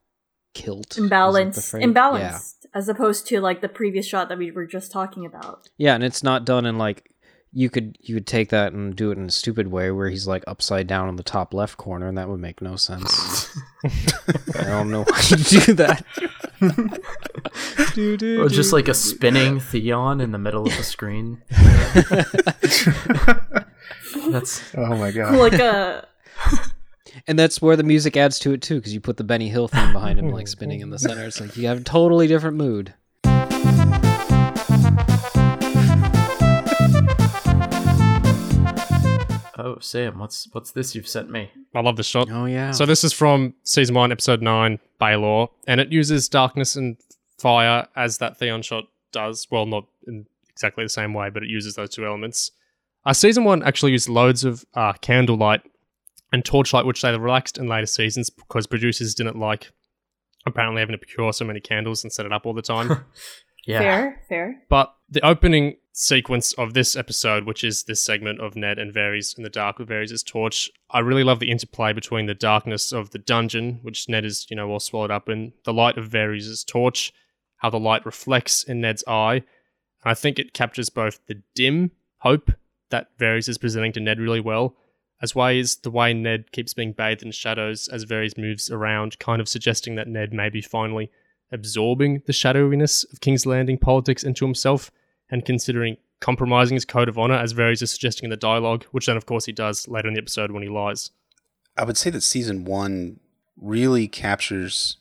kilt. 0.54 0.92
is 0.92 0.96
that 0.96 1.02
the 1.02 1.08
Imbalanced, 1.14 1.70
phrase? 1.70 1.84
imbalanced, 1.84 2.66
as 2.74 2.88
opposed 2.88 3.26
to 3.28 3.40
like 3.40 3.60
the 3.60 3.68
previous 3.68 4.06
shot 4.06 4.28
that 4.30 4.38
we 4.38 4.50
were 4.50 4.66
just 4.66 4.90
talking 4.90 5.26
about. 5.26 5.68
Yeah. 5.76 5.90
yeah, 5.90 5.94
and 5.96 6.04
it's 6.04 6.22
not 6.22 6.44
done 6.46 6.64
in 6.66 6.78
like 6.78 7.10
you 7.52 7.70
could 7.70 7.96
you 8.00 8.14
could 8.16 8.26
take 8.26 8.48
that 8.50 8.72
and 8.72 8.94
do 8.96 9.10
it 9.10 9.18
in 9.18 9.26
a 9.26 9.30
stupid 9.30 9.68
way 9.68 9.90
where 9.90 10.08
he's 10.10 10.26
like 10.26 10.44
upside 10.46 10.86
down 10.86 11.08
in 11.08 11.16
the 11.16 11.22
top 11.22 11.52
left 11.54 11.76
corner, 11.76 12.06
and 12.08 12.16
that 12.18 12.28
would 12.28 12.40
make 12.40 12.60
no 12.62 12.76
sense. 12.76 13.48
I 14.56 14.64
don't 14.64 14.90
know 14.90 15.04
why 15.04 15.20
you 15.30 15.36
do 15.36 15.72
that. 15.74 16.04
do, 17.94 18.16
do, 18.16 18.42
Or 18.42 18.48
just 18.48 18.72
like 18.72 18.88
a 18.88 18.94
spinning 18.94 19.60
Theon 19.60 20.20
in 20.20 20.32
the 20.32 20.38
middle 20.38 20.66
of 20.66 20.76
the 20.76 20.82
screen. 20.82 21.42
That's 24.30 24.74
oh 24.74 24.96
my 24.96 25.12
god. 25.12 25.34
like 25.34 25.52
a 25.54 26.06
And 27.26 27.38
that's 27.38 27.62
where 27.62 27.76
the 27.76 27.82
music 27.82 28.16
adds 28.16 28.38
to 28.40 28.52
it 28.52 28.62
too, 28.62 28.76
because 28.76 28.92
you 28.92 29.00
put 29.00 29.16
the 29.16 29.24
Benny 29.24 29.48
Hill 29.48 29.68
theme 29.68 29.92
behind 29.92 30.18
him, 30.18 30.30
like 30.30 30.48
spinning 30.56 30.80
in 30.80 30.90
the 30.90 30.98
center. 30.98 31.24
It's 31.24 31.40
like 31.40 31.56
you 31.56 31.66
have 31.68 31.80
a 31.80 31.84
totally 31.84 32.26
different 32.26 32.56
mood. 32.56 32.94
Oh 39.58 39.78
Sam, 39.80 40.18
what's 40.18 40.48
what's 40.52 40.72
this 40.72 40.94
you've 40.94 41.08
sent 41.08 41.30
me? 41.30 41.50
I 41.74 41.80
love 41.80 41.96
this 41.96 42.06
shot. 42.06 42.28
Oh 42.30 42.44
yeah. 42.44 42.72
So 42.72 42.84
this 42.84 43.04
is 43.04 43.12
from 43.12 43.54
season 43.62 43.94
one, 43.94 44.12
episode 44.12 44.42
nine, 44.42 44.78
Baelor, 45.00 45.48
and 45.66 45.80
it 45.80 45.90
uses 45.90 46.28
darkness 46.28 46.76
and 46.76 46.96
fire 47.38 47.86
as 47.96 48.18
that 48.18 48.38
Theon 48.38 48.62
shot 48.62 48.84
does. 49.12 49.46
Well, 49.50 49.64
not 49.66 49.86
in 50.06 50.26
exactly 50.50 50.84
the 50.84 50.90
same 50.90 51.14
way, 51.14 51.30
but 51.30 51.42
it 51.42 51.48
uses 51.48 51.74
those 51.74 51.90
two 51.90 52.04
elements. 52.04 52.50
Uh, 53.04 53.12
season 53.12 53.44
one 53.44 53.62
actually 53.62 53.92
used 53.92 54.08
loads 54.08 54.44
of 54.44 54.64
uh, 54.74 54.92
candlelight 54.94 55.62
and 56.32 56.44
torchlight, 56.44 56.84
which 56.84 57.02
they 57.02 57.16
relaxed 57.16 57.56
in 57.56 57.68
later 57.68 57.86
seasons 57.86 58.28
because 58.28 58.66
producers 58.66 59.14
didn't 59.14 59.38
like 59.38 59.70
apparently 60.44 60.80
having 60.80 60.92
to 60.94 60.98
procure 60.98 61.32
so 61.32 61.44
many 61.44 61.60
candles 61.60 62.04
and 62.04 62.12
set 62.12 62.26
it 62.26 62.32
up 62.32 62.44
all 62.46 62.54
the 62.54 62.62
time. 62.62 63.04
Yeah. 63.68 63.80
fair, 63.80 64.22
fair. 64.28 64.62
But 64.68 64.94
the 65.10 65.26
opening 65.26 65.78
sequence 65.98 66.52
of 66.52 66.74
this 66.74 66.94
episode, 66.94 67.46
which 67.46 67.64
is 67.64 67.84
this 67.84 68.02
segment 68.02 68.38
of 68.38 68.54
Ned 68.54 68.78
and 68.78 68.92
Varys 68.92 69.34
in 69.38 69.42
the 69.42 69.48
dark 69.48 69.78
with 69.78 69.88
Varys' 69.88 70.22
torch, 70.22 70.70
I 70.90 70.98
really 70.98 71.24
love 71.24 71.40
the 71.40 71.50
interplay 71.50 71.94
between 71.94 72.26
the 72.26 72.34
darkness 72.34 72.92
of 72.92 73.10
the 73.10 73.18
dungeon, 73.18 73.80
which 73.80 74.06
Ned 74.06 74.26
is, 74.26 74.46
you 74.50 74.56
know, 74.56 74.68
all 74.68 74.78
swallowed 74.78 75.10
up 75.10 75.30
in, 75.30 75.54
the 75.64 75.72
light 75.72 75.96
of 75.96 76.10
Varys' 76.10 76.66
torch, 76.66 77.14
how 77.56 77.70
the 77.70 77.80
light 77.80 78.04
reflects 78.04 78.62
in 78.62 78.82
Ned's 78.82 79.04
eye. 79.08 79.36
And 79.36 79.44
I 80.04 80.12
think 80.12 80.38
it 80.38 80.52
captures 80.52 80.90
both 80.90 81.18
the 81.28 81.42
dim 81.54 81.92
hope 82.18 82.52
that 82.90 83.16
Varys 83.18 83.48
is 83.48 83.56
presenting 83.56 83.92
to 83.92 84.00
Ned 84.00 84.20
really 84.20 84.40
well, 84.40 84.76
as 85.22 85.34
well 85.34 85.48
as 85.48 85.76
the 85.76 85.90
way 85.90 86.12
Ned 86.12 86.52
keeps 86.52 86.74
being 86.74 86.92
bathed 86.92 87.22
in 87.22 87.32
shadows 87.32 87.88
as 87.88 88.04
Varys 88.04 88.36
moves 88.36 88.70
around, 88.70 89.18
kind 89.18 89.40
of 89.40 89.48
suggesting 89.48 89.94
that 89.94 90.08
Ned 90.08 90.34
may 90.34 90.50
be 90.50 90.60
finally 90.60 91.10
absorbing 91.50 92.22
the 92.26 92.34
shadowiness 92.34 93.04
of 93.04 93.22
King's 93.22 93.46
Landing 93.46 93.78
politics 93.78 94.22
into 94.22 94.44
himself 94.44 94.90
and 95.30 95.44
considering 95.44 95.96
compromising 96.20 96.76
his 96.76 96.84
code 96.84 97.08
of 97.08 97.18
honor, 97.18 97.34
as 97.34 97.52
Varys 97.52 97.82
is 97.82 97.90
suggesting 97.90 98.24
in 98.24 98.30
the 98.30 98.36
dialogue, 98.36 98.84
which 98.90 99.06
then, 99.06 99.16
of 99.16 99.26
course, 99.26 99.44
he 99.44 99.52
does 99.52 99.86
later 99.88 100.08
in 100.08 100.14
the 100.14 100.20
episode 100.20 100.50
when 100.50 100.62
he 100.62 100.68
lies. 100.68 101.10
I 101.76 101.84
would 101.84 101.96
say 101.96 102.10
that 102.10 102.22
season 102.22 102.64
one 102.64 103.20
really 103.60 104.08
captures 104.08 104.96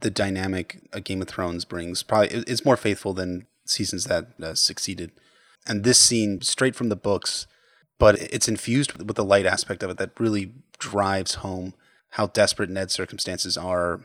the 0.00 0.10
dynamic 0.10 0.80
a 0.92 1.00
Game 1.00 1.22
of 1.22 1.28
Thrones 1.28 1.64
brings. 1.64 2.02
Probably 2.02 2.28
it's 2.28 2.64
more 2.64 2.76
faithful 2.76 3.14
than 3.14 3.46
seasons 3.64 4.04
that 4.04 4.28
uh, 4.42 4.54
succeeded. 4.54 5.12
And 5.66 5.84
this 5.84 5.98
scene, 5.98 6.40
straight 6.40 6.74
from 6.74 6.88
the 6.88 6.96
books, 6.96 7.46
but 7.98 8.16
it's 8.20 8.48
infused 8.48 8.92
with 8.92 9.16
the 9.16 9.24
light 9.24 9.46
aspect 9.46 9.82
of 9.82 9.90
it 9.90 9.98
that 9.98 10.18
really 10.18 10.52
drives 10.78 11.36
home 11.36 11.74
how 12.10 12.28
desperate 12.28 12.70
Ned's 12.70 12.94
circumstances 12.94 13.56
are. 13.56 14.00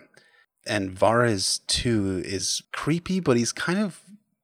And 0.65 0.97
Varys 0.97 1.65
too 1.67 2.21
is 2.25 2.63
creepy, 2.71 3.19
but 3.19 3.37
he's 3.37 3.51
kind 3.51 3.79
of 3.79 4.01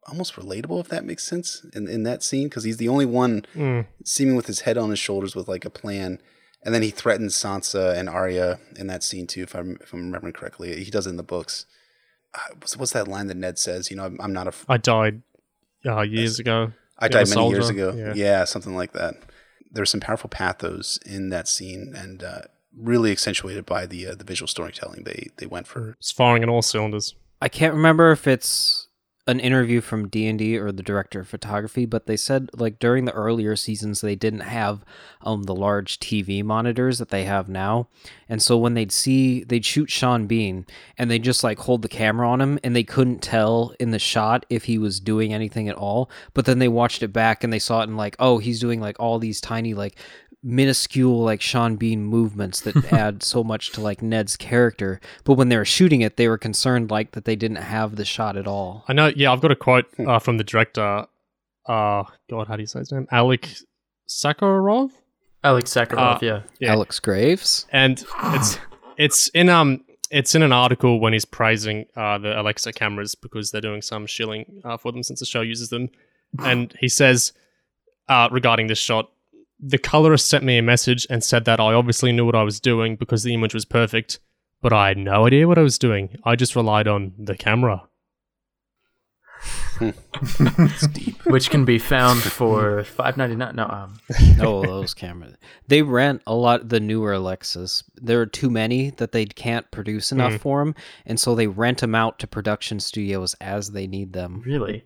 almost 0.09 0.33
relatable, 0.35 0.79
if 0.81 0.87
that 0.89 1.05
makes 1.05 1.23
sense, 1.25 1.65
in, 1.73 1.87
in 1.87 2.03
that 2.03 2.23
scene, 2.23 2.47
because 2.49 2.63
he's 2.63 2.77
the 2.77 2.89
only 2.89 3.05
one 3.05 3.45
Mm. 3.55 3.85
seeming 4.03 4.35
with 4.35 4.47
his 4.47 4.61
head 4.61 4.77
on 4.77 4.89
his 4.89 4.99
shoulders 4.99 5.35
with 5.35 5.47
like 5.47 5.65
a 5.65 5.69
plan. 5.69 6.19
And 6.63 6.75
then 6.75 6.81
he 6.81 6.89
threatens 6.89 7.35
Sansa 7.35 7.97
and 7.97 8.09
Arya 8.09 8.59
in 8.75 8.87
that 8.87 9.01
scene 9.03 9.27
too, 9.27 9.43
if 9.43 9.55
I'm 9.55 9.77
if 9.81 9.93
I'm 9.93 10.01
remembering 10.07 10.33
correctly. 10.33 10.83
He 10.83 10.91
does 10.91 11.07
it 11.07 11.11
in 11.11 11.17
the 11.17 11.23
books. 11.23 11.65
Uh, 12.33 12.39
what's, 12.59 12.75
what's 12.77 12.91
that 12.91 13.07
line 13.07 13.27
that 13.27 13.37
Ned 13.37 13.57
says? 13.57 13.89
You 13.89 13.95
know, 13.97 14.03
I'm, 14.03 14.17
I'm 14.19 14.33
not 14.33 14.47
a. 14.47 14.49
f- 14.49 14.65
I 14.67 14.77
died 14.77 15.21
uh, 15.85 16.01
years 16.01 16.37
ago. 16.39 16.73
I 16.99 17.07
died 17.07 17.27
the 17.27 17.35
many 17.35 17.49
years 17.51 17.69
ago. 17.69 17.93
yeah. 17.97 18.13
Yeah. 18.13 18.43
something 18.43 18.75
like 18.75 18.91
that. 18.91 19.15
There's 19.71 19.89
some 19.89 20.01
powerful 20.01 20.29
pathos 20.29 20.99
in 21.05 21.29
that 21.29 21.47
scene, 21.47 21.93
and 21.95 22.21
uh, 22.23 22.41
really 22.75 23.11
accentuated 23.13 23.65
by 23.65 23.85
the 23.85 24.07
uh, 24.07 24.15
the 24.15 24.25
visual 24.25 24.47
storytelling 24.47 25.03
they 25.05 25.27
they 25.37 25.45
went 25.45 25.65
for. 25.65 25.91
It's 25.99 26.11
firing 26.11 26.43
on 26.43 26.49
all 26.49 26.61
cylinders. 26.61 27.15
I 27.41 27.47
can't 27.47 27.73
remember 27.73 28.11
if 28.11 28.27
it's 28.27 28.88
an 29.29 29.39
interview 29.39 29.79
from 29.79 30.07
D&D 30.07 30.57
or 30.57 30.71
the 30.71 30.81
director 30.81 31.19
of 31.19 31.27
photography, 31.27 31.85
but 31.85 32.07
they 32.07 32.17
said 32.17 32.49
like 32.53 32.79
during 32.79 33.05
the 33.05 33.11
earlier 33.11 33.55
seasons 33.55 34.01
they 34.01 34.15
didn't 34.15 34.39
have 34.41 34.83
um 35.21 35.43
the 35.43 35.53
large 35.53 35.99
TV 35.99 36.43
monitors 36.43 36.97
that 36.97 37.09
they 37.09 37.25
have 37.25 37.47
now. 37.47 37.87
And 38.27 38.41
so 38.41 38.57
when 38.57 38.73
they'd 38.73 38.91
see 38.91 39.43
they'd 39.43 39.65
shoot 39.65 39.91
Sean 39.91 40.25
Bean 40.25 40.65
and 40.97 41.11
they'd 41.11 41.23
just 41.23 41.43
like 41.43 41.59
hold 41.59 41.83
the 41.83 41.87
camera 41.87 42.27
on 42.27 42.41
him 42.41 42.59
and 42.63 42.75
they 42.75 42.83
couldn't 42.83 43.21
tell 43.21 43.73
in 43.79 43.91
the 43.91 43.99
shot 43.99 44.45
if 44.49 44.65
he 44.65 44.77
was 44.79 44.99
doing 44.99 45.31
anything 45.31 45.69
at 45.69 45.75
all. 45.75 46.09
But 46.33 46.45
then 46.45 46.57
they 46.59 46.67
watched 46.67 47.03
it 47.03 47.13
back 47.13 47.43
and 47.43 47.53
they 47.53 47.59
saw 47.59 47.81
it 47.81 47.89
and 47.89 47.97
like, 47.97 48.15
oh, 48.17 48.39
he's 48.39 48.59
doing 48.59 48.81
like 48.81 48.99
all 48.99 49.19
these 49.19 49.39
tiny 49.39 49.75
like 49.75 49.95
minuscule 50.43 51.21
like 51.23 51.41
Sean 51.41 51.75
Bean 51.75 52.03
movements 52.03 52.61
that 52.61 52.75
add 52.93 53.23
so 53.23 53.43
much 53.43 53.71
to 53.73 53.81
like 53.81 54.01
Ned's 54.01 54.37
character. 54.37 54.99
But 55.23 55.33
when 55.33 55.49
they 55.49 55.57
were 55.57 55.65
shooting 55.65 56.01
it, 56.01 56.17
they 56.17 56.27
were 56.27 56.37
concerned 56.37 56.89
like 56.91 57.11
that 57.11 57.25
they 57.25 57.35
didn't 57.35 57.57
have 57.57 57.95
the 57.95 58.05
shot 58.05 58.37
at 58.37 58.47
all. 58.47 58.85
I 58.87 58.93
know. 58.93 59.11
Yeah, 59.15 59.31
I've 59.31 59.41
got 59.41 59.51
a 59.51 59.55
quote 59.55 59.85
Hmm. 59.97 60.07
uh, 60.07 60.19
from 60.19 60.37
the 60.37 60.43
director. 60.43 61.05
Uh, 61.67 62.03
God, 62.29 62.47
how 62.47 62.55
do 62.55 62.61
you 62.63 62.67
say 62.67 62.79
his 62.79 62.91
name? 62.91 63.07
Alik 63.11 63.63
Sakharov. 64.07 64.91
Alex 65.43 65.71
Sakharov, 65.73 66.15
Uh, 66.15 66.19
yeah. 66.21 66.41
Yeah. 66.59 66.71
Alex 66.73 66.99
Graves. 66.99 67.65
and 67.71 68.03
it's 68.33 68.57
it's 68.97 69.27
in 69.29 69.47
um 69.47 69.83
it's 70.11 70.35
in 70.35 70.41
an 70.41 70.51
article 70.51 70.99
when 70.99 71.13
he's 71.13 71.23
praising 71.23 71.85
uh, 71.95 72.17
the 72.17 72.39
Alexa 72.41 72.73
cameras 72.73 73.13
because 73.15 73.51
they're 73.51 73.61
doing 73.61 73.81
some 73.81 74.05
shilling 74.07 74.61
uh, 74.65 74.75
for 74.75 74.91
them 74.91 75.03
since 75.03 75.19
the 75.19 75.25
show 75.25 75.41
uses 75.41 75.69
them, 75.69 75.87
and 76.43 76.73
he 76.79 76.87
says 76.89 77.31
uh, 78.09 78.27
regarding 78.31 78.67
this 78.67 78.79
shot, 78.79 79.11
the 79.59 79.77
colorist 79.77 80.27
sent 80.27 80.43
me 80.43 80.57
a 80.57 80.61
message 80.61 81.05
and 81.09 81.23
said 81.23 81.45
that 81.45 81.59
I 81.59 81.73
obviously 81.73 82.11
knew 82.11 82.25
what 82.25 82.35
I 82.35 82.43
was 82.43 82.59
doing 82.59 82.95
because 82.95 83.23
the 83.23 83.33
image 83.33 83.53
was 83.53 83.65
perfect, 83.65 84.19
but 84.61 84.71
I 84.73 84.87
had 84.89 84.97
no 84.97 85.25
idea 85.27 85.47
what 85.47 85.57
I 85.57 85.63
was 85.63 85.77
doing. 85.77 86.17
I 86.23 86.35
just 86.35 86.55
relied 86.55 86.87
on 86.87 87.13
the 87.17 87.35
camera. 87.35 87.83
Which 91.25 91.49
can 91.49 91.63
be 91.65 91.79
found 91.79 92.21
for 92.39 92.83
five 92.83 93.15
ninety 93.17 93.35
nine. 93.35 93.55
No, 93.55 93.65
um, 93.65 93.99
oh, 94.41 94.65
those 94.65 94.93
cameras. 94.93 95.35
They 95.67 95.81
rent 95.81 96.21
a 96.27 96.35
lot 96.35 96.67
the 96.69 96.79
newer 96.81 97.13
Alexas. 97.13 97.83
There 97.95 98.19
are 98.19 98.25
too 98.25 98.49
many 98.49 98.89
that 98.91 99.11
they 99.13 99.25
can't 99.25 99.69
produce 99.71 100.11
enough 100.11 100.33
Mm. 100.33 100.39
for 100.41 100.59
them, 100.65 100.75
and 101.05 101.19
so 101.19 101.35
they 101.35 101.47
rent 101.47 101.79
them 101.79 101.95
out 101.95 102.19
to 102.19 102.27
production 102.27 102.79
studios 102.79 103.33
as 103.35 103.71
they 103.71 103.87
need 103.87 104.11
them. 104.13 104.43
really. 104.45 104.83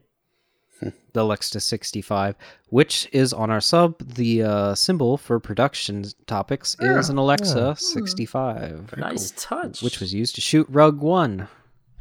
The 1.14 1.22
Alexa 1.22 1.60
65, 1.60 2.36
which 2.70 3.08
is 3.12 3.34
on 3.34 3.50
our 3.52 3.62
sub, 3.62 3.98
the 4.16 4.44
uh, 4.44 4.76
symbol 4.76 5.18
for 5.18 5.40
production 5.40 6.06
topics 6.26 6.76
is 6.80 7.10
an 7.10 7.18
Alexa 7.18 7.76
65, 7.76 8.96
Nice 8.98 9.32
touch. 9.38 9.82
which 9.82 10.00
was 10.00 10.14
used 10.14 10.36
to 10.36 10.42
shoot 10.42 10.68
Rogue 10.70 11.02
One. 11.02 11.48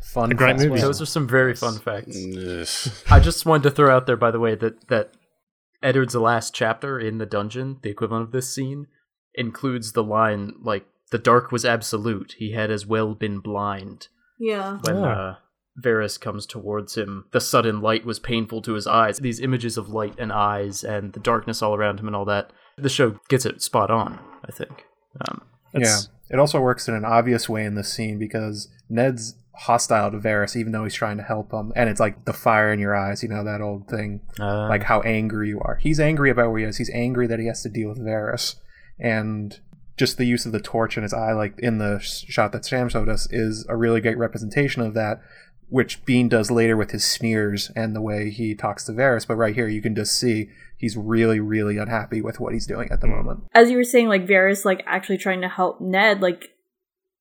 Fun 0.00 0.32
A 0.32 0.34
great 0.34 0.56
fact. 0.56 0.68
movie. 0.68 0.80
Those 0.80 1.00
are 1.00 1.06
some 1.06 1.28
very 1.28 1.54
fun 1.54 1.78
facts. 1.78 2.16
Ugh. 2.16 2.92
I 3.10 3.20
just 3.20 3.46
wanted 3.46 3.62
to 3.64 3.70
throw 3.70 3.94
out 3.94 4.06
there, 4.06 4.16
by 4.16 4.30
the 4.30 4.40
way, 4.40 4.54
that 4.56 4.88
that 4.88 5.12
Eddard's 5.82 6.14
last 6.14 6.54
chapter 6.54 6.98
in 6.98 7.18
the 7.18 7.26
dungeon, 7.26 7.78
the 7.82 7.90
equivalent 7.90 8.24
of 8.24 8.32
this 8.32 8.52
scene, 8.52 8.86
includes 9.34 9.92
the 9.92 10.02
line 10.02 10.54
like 10.62 10.84
"the 11.10 11.18
dark 11.18 11.52
was 11.52 11.64
absolute. 11.64 12.34
He 12.38 12.52
had 12.52 12.70
as 12.70 12.84
well 12.86 13.14
been 13.14 13.38
blind." 13.38 14.08
Yeah. 14.40 14.78
When 14.82 14.96
Yeah. 14.96 15.06
uh, 15.06 15.34
Varys 15.80 16.20
comes 16.20 16.44
towards 16.46 16.96
him, 16.96 17.24
the 17.32 17.40
sudden 17.40 17.80
light 17.80 18.04
was 18.04 18.18
painful 18.18 18.60
to 18.62 18.74
his 18.74 18.86
eyes. 18.86 19.18
These 19.18 19.40
images 19.40 19.78
of 19.78 19.88
light 19.88 20.14
and 20.18 20.32
eyes 20.32 20.84
and 20.84 21.12
the 21.12 21.20
darkness 21.20 21.62
all 21.62 21.74
around 21.74 22.00
him 22.00 22.06
and 22.06 22.16
all 22.16 22.24
that. 22.26 22.52
The 22.76 22.88
show 22.88 23.18
gets 23.28 23.46
it 23.46 23.62
spot 23.62 23.90
on. 23.90 24.18
I 24.46 24.52
think. 24.52 24.84
Um, 25.26 25.42
Yeah. 25.74 25.98
It 26.30 26.38
also 26.38 26.60
works 26.60 26.88
in 26.88 26.94
an 26.94 27.04
obvious 27.04 27.48
way 27.48 27.64
in 27.64 27.74
this 27.74 27.92
scene 27.92 28.18
because 28.18 28.68
Ned's 28.88 29.34
hostile 29.54 30.10
to 30.10 30.18
Varys, 30.18 30.56
even 30.56 30.72
though 30.72 30.84
he's 30.84 30.94
trying 30.94 31.18
to 31.18 31.22
help 31.22 31.52
him. 31.52 31.72
And 31.76 31.88
it's 31.90 32.00
like 32.00 32.24
the 32.24 32.32
fire 32.32 32.72
in 32.72 32.78
your 32.80 32.96
eyes, 32.96 33.22
you 33.22 33.28
know, 33.28 33.44
that 33.44 33.60
old 33.60 33.88
thing. 33.88 34.20
uh, 34.40 34.68
like 34.68 34.84
how 34.84 35.00
angry 35.02 35.48
you 35.48 35.60
are. 35.60 35.76
He's 35.76 36.00
angry 36.00 36.30
about 36.30 36.50
where 36.50 36.60
he 36.60 36.64
is. 36.64 36.78
He's 36.78 36.90
angry 36.90 37.26
that 37.26 37.38
he 37.38 37.46
has 37.46 37.62
to 37.62 37.68
deal 37.68 37.90
with 37.90 37.98
Varys. 37.98 38.56
And 38.98 39.58
just 39.98 40.16
the 40.16 40.24
use 40.24 40.46
of 40.46 40.52
the 40.52 40.60
torch 40.60 40.96
in 40.96 41.02
his 41.02 41.12
eye, 41.12 41.32
like 41.32 41.54
in 41.58 41.78
the 41.78 41.98
shot 42.00 42.52
that 42.52 42.64
Sam 42.64 42.88
showed 42.88 43.08
us, 43.10 43.28
is 43.30 43.66
a 43.68 43.76
really 43.76 44.00
great 44.00 44.16
representation 44.18 44.80
of 44.82 44.94
that, 44.94 45.20
which 45.72 46.04
Bean 46.04 46.28
does 46.28 46.50
later 46.50 46.76
with 46.76 46.90
his 46.90 47.02
sneers 47.02 47.70
and 47.74 47.96
the 47.96 48.02
way 48.02 48.28
he 48.28 48.54
talks 48.54 48.84
to 48.84 48.92
Varys. 48.92 49.26
But 49.26 49.36
right 49.36 49.54
here, 49.54 49.68
you 49.68 49.80
can 49.80 49.94
just 49.94 50.20
see 50.20 50.50
he's 50.76 50.98
really, 50.98 51.40
really 51.40 51.78
unhappy 51.78 52.20
with 52.20 52.38
what 52.38 52.52
he's 52.52 52.66
doing 52.66 52.90
at 52.92 53.00
the 53.00 53.06
hmm. 53.06 53.14
moment. 53.14 53.44
as 53.54 53.70
you 53.70 53.78
were 53.78 53.84
saying, 53.84 54.08
like 54.08 54.26
Varys, 54.26 54.66
like 54.66 54.82
actually 54.86 55.16
trying 55.16 55.40
to 55.40 55.48
help 55.48 55.80
Ned, 55.80 56.20
like, 56.20 56.50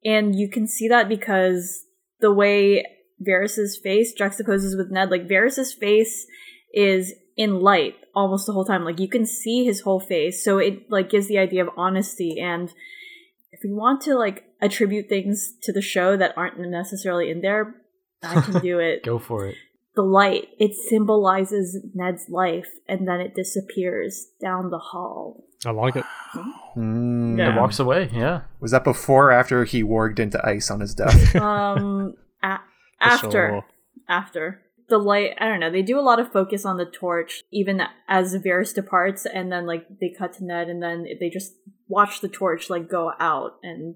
and 0.04 0.36
you 0.36 0.50
can 0.50 0.68
see 0.68 0.90
that 0.90 1.08
because 1.08 1.86
the 2.20 2.34
way 2.34 2.84
Varys's 3.26 3.80
face 3.82 4.14
juxtaposes 4.20 4.78
with 4.78 4.92
Ned, 4.92 5.12
like 5.12 5.30
Varys's 5.30 5.74
face 5.74 6.28
is 6.74 7.14
in 7.38 7.62
light 7.62 7.96
almost 8.14 8.48
the 8.48 8.54
whole 8.54 8.66
time. 8.66 8.84
Like 8.84 9.00
you 9.00 9.08
can 9.08 9.26
see 9.26 9.64
his 9.64 9.80
whole 9.80 10.02
face, 10.02 10.44
so 10.44 10.58
it 10.58 10.92
like 10.92 11.10
gives 11.10 11.30
the 11.30 11.38
idea 11.38 11.64
of 11.64 11.70
honesty. 11.78 12.38
And 12.38 12.70
if 13.54 13.62
we 13.64 13.72
want 13.72 14.02
to 14.02 14.16
like 14.16 14.44
attribute 14.60 15.08
things 15.08 15.54
to 15.64 15.72
the 15.72 15.82
show 15.82 16.18
that 16.18 16.38
aren't 16.38 16.60
necessarily 16.60 17.30
in 17.30 17.40
there, 17.40 17.81
I 18.24 18.42
can 18.42 18.62
do 18.62 18.80
it. 18.90 19.04
go 19.04 19.20
for 19.20 19.46
it. 19.48 19.56
the 19.96 20.04
light 20.04 20.48
it 20.60 20.74
symbolizes 20.90 21.78
Ned's 21.94 22.30
life, 22.30 22.68
and 22.88 23.08
then 23.08 23.20
it 23.22 23.36
disappears 23.36 24.28
down 24.42 24.70
the 24.70 24.80
hall. 24.80 25.44
I 25.66 25.72
like 25.72 25.96
it. 25.96 26.06
Mm. 26.76 27.38
Yeah. 27.38 27.56
It 27.56 27.60
walks 27.60 27.80
away. 27.80 28.10
Yeah. 28.14 28.42
Was 28.60 28.72
that 28.72 28.84
before 28.84 29.28
or 29.28 29.32
after 29.32 29.64
he 29.64 29.84
warged 29.84 30.18
into 30.20 30.44
ice 30.46 30.72
on 30.72 30.80
his 30.80 30.96
death? 30.96 31.36
um 31.48 32.14
a- 32.42 32.60
after 33.00 33.32
sure. 33.32 33.66
after 34.10 34.62
the 34.90 34.98
light 34.98 35.32
i 35.40 35.48
don't 35.48 35.60
know 35.62 35.72
they 35.72 35.82
do 35.82 35.98
a 35.98 36.02
lot 36.02 36.20
of 36.20 36.32
focus 36.34 36.66
on 36.66 36.76
the 36.78 36.86
torch 36.86 37.44
even 37.52 37.82
as 38.10 38.36
Varys 38.36 38.74
departs 38.76 39.26
and 39.26 39.50
then 39.52 39.66
like 39.66 39.86
they 40.02 40.14
cut 40.18 40.34
to 40.34 40.44
ned 40.44 40.68
and 40.70 40.84
then 40.84 41.06
they 41.20 41.30
just 41.30 41.54
watch 41.88 42.20
the 42.22 42.28
torch 42.28 42.70
like 42.70 42.90
go 42.90 43.12
out 43.20 43.54
and 43.64 43.96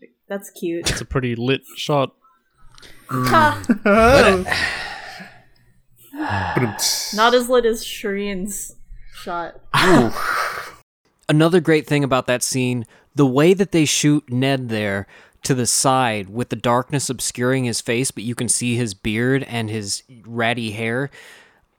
like, 0.00 0.10
that's 0.28 0.48
cute 0.50 0.88
It's 0.90 1.00
a 1.02 1.04
pretty 1.04 1.36
lit 1.36 1.60
shot. 1.76 2.14
Ha! 3.08 3.62
Not 7.14 7.34
as 7.34 7.48
lit 7.48 7.64
as 7.64 7.84
shireen's 7.84 8.76
shot 9.12 9.60
Another 11.28 11.60
great 11.60 11.86
thing 11.86 12.02
about 12.02 12.26
that 12.26 12.42
scene, 12.42 12.84
the 13.14 13.26
way 13.26 13.54
that 13.54 13.70
they 13.70 13.84
shoot 13.84 14.30
Ned 14.32 14.68
there 14.68 15.06
to 15.42 15.54
the 15.54 15.66
side 15.66 16.28
with 16.28 16.48
the 16.48 16.56
darkness 16.56 17.08
obscuring 17.08 17.64
his 17.64 17.80
face, 17.80 18.10
but 18.10 18.24
you 18.24 18.34
can 18.34 18.48
see 18.48 18.74
his 18.74 18.94
beard 18.94 19.44
and 19.44 19.70
his 19.70 20.02
ratty 20.26 20.72
hair. 20.72 21.08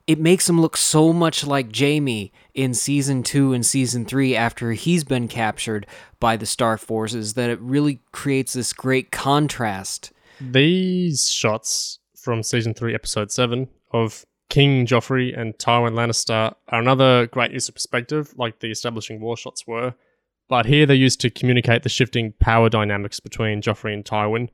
It 0.06 0.18
makes 0.18 0.48
him 0.48 0.60
look 0.60 0.76
so 0.76 1.12
much 1.12 1.46
like 1.46 1.76
Jaime 1.76 2.32
in 2.54 2.74
season 2.74 3.22
two 3.22 3.52
and 3.52 3.64
season 3.64 4.04
three 4.04 4.34
after 4.34 4.72
he's 4.72 5.04
been 5.04 5.28
captured 5.28 5.86
by 6.18 6.36
the 6.36 6.46
Star 6.46 6.76
Forces 6.78 7.34
that 7.34 7.50
it 7.50 7.60
really 7.60 8.00
creates 8.10 8.54
this 8.54 8.72
great 8.72 9.12
contrast. 9.12 10.12
These 10.40 11.30
shots 11.30 11.98
from 12.16 12.42
season 12.42 12.74
three, 12.74 12.94
episode 12.94 13.30
seven 13.30 13.68
of 13.92 14.24
King 14.48 14.86
Joffrey 14.86 15.38
and 15.38 15.56
Tywin 15.58 15.94
Lannister 15.94 16.54
are 16.68 16.80
another 16.80 17.26
great 17.26 17.52
use 17.52 17.68
of 17.68 17.74
perspective, 17.74 18.34
like 18.36 18.60
the 18.60 18.70
establishing 18.70 19.20
war 19.20 19.36
shots 19.36 19.66
were. 19.66 19.94
But 20.48 20.66
here 20.66 20.84
they're 20.84 20.94
used 20.96 21.20
to 21.22 21.30
communicate 21.30 21.82
the 21.82 21.88
shifting 21.88 22.34
power 22.38 22.68
dynamics 22.68 23.20
between 23.20 23.62
Joffrey 23.62 23.94
and 23.94 24.04
Tywin. 24.04 24.50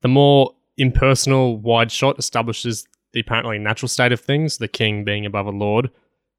The 0.00 0.08
more 0.08 0.54
impersonal 0.76 1.58
wide 1.58 1.92
shot 1.92 2.18
establishes 2.18 2.86
the 3.12 3.20
apparently 3.20 3.58
natural 3.58 3.88
state 3.88 4.12
of 4.12 4.20
things, 4.20 4.58
the 4.58 4.68
king 4.68 5.04
being 5.04 5.24
above 5.26 5.46
a 5.46 5.50
lord. 5.50 5.90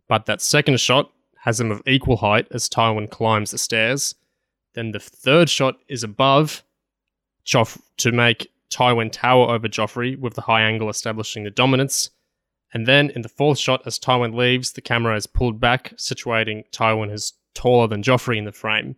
But 0.09 0.25
that 0.25 0.41
second 0.41 0.79
shot 0.79 1.11
has 1.37 1.59
them 1.59 1.71
of 1.71 1.81
equal 1.87 2.17
height 2.17 2.47
as 2.51 2.67
Tywin 2.67 3.09
climbs 3.09 3.51
the 3.51 3.57
stairs. 3.57 4.15
Then 4.73 4.91
the 4.91 4.99
third 4.99 5.49
shot 5.49 5.75
is 5.87 6.03
above 6.03 6.63
Joff 7.45 7.79
to 7.97 8.11
make 8.11 8.49
Tywin 8.73 9.11
tower 9.11 9.51
over 9.51 9.67
Joffrey, 9.67 10.17
with 10.17 10.33
the 10.33 10.41
high 10.41 10.61
angle 10.61 10.89
establishing 10.89 11.43
the 11.43 11.51
dominance. 11.51 12.09
And 12.73 12.87
then 12.87 13.11
in 13.11 13.21
the 13.21 13.29
fourth 13.29 13.59
shot, 13.59 13.83
as 13.85 13.99
Tywin 13.99 14.33
leaves, 14.35 14.71
the 14.71 14.81
camera 14.81 15.15
is 15.15 15.27
pulled 15.27 15.59
back, 15.59 15.93
situating 15.97 16.63
Tywin 16.71 17.11
as 17.11 17.33
taller 17.53 17.87
than 17.87 18.01
Joffrey 18.01 18.37
in 18.37 18.45
the 18.45 18.51
frame. 18.51 18.95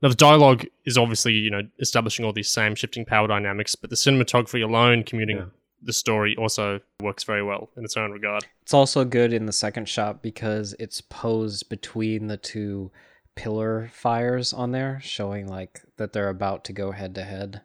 Now, 0.00 0.08
the 0.08 0.14
dialogue 0.14 0.64
is 0.84 0.96
obviously, 0.96 1.32
you 1.32 1.50
know, 1.50 1.62
establishing 1.80 2.24
all 2.24 2.32
these 2.32 2.48
same 2.48 2.76
shifting 2.76 3.04
power 3.04 3.26
dynamics, 3.26 3.74
but 3.74 3.90
the 3.90 3.96
cinematography 3.96 4.62
alone 4.62 5.02
commuting, 5.02 5.50
the 5.82 5.92
story 5.92 6.36
also 6.36 6.80
works 7.02 7.24
very 7.24 7.42
well 7.42 7.70
in 7.76 7.84
its 7.84 7.96
own 7.96 8.12
regard. 8.12 8.46
It's 8.62 8.74
also 8.74 9.04
good 9.04 9.32
in 9.32 9.46
the 9.46 9.52
second 9.52 9.88
shot 9.88 10.22
because 10.22 10.76
it's 10.78 11.00
posed 11.00 11.68
between 11.68 12.28
the 12.28 12.36
two 12.36 12.92
pillar 13.34 13.90
fires 13.92 14.52
on 14.52 14.70
there, 14.70 15.00
showing 15.02 15.48
like 15.48 15.82
that 15.96 16.12
they're 16.12 16.28
about 16.28 16.64
to 16.66 16.72
go 16.72 16.92
head 16.92 17.16
to 17.16 17.24
head 17.24 17.62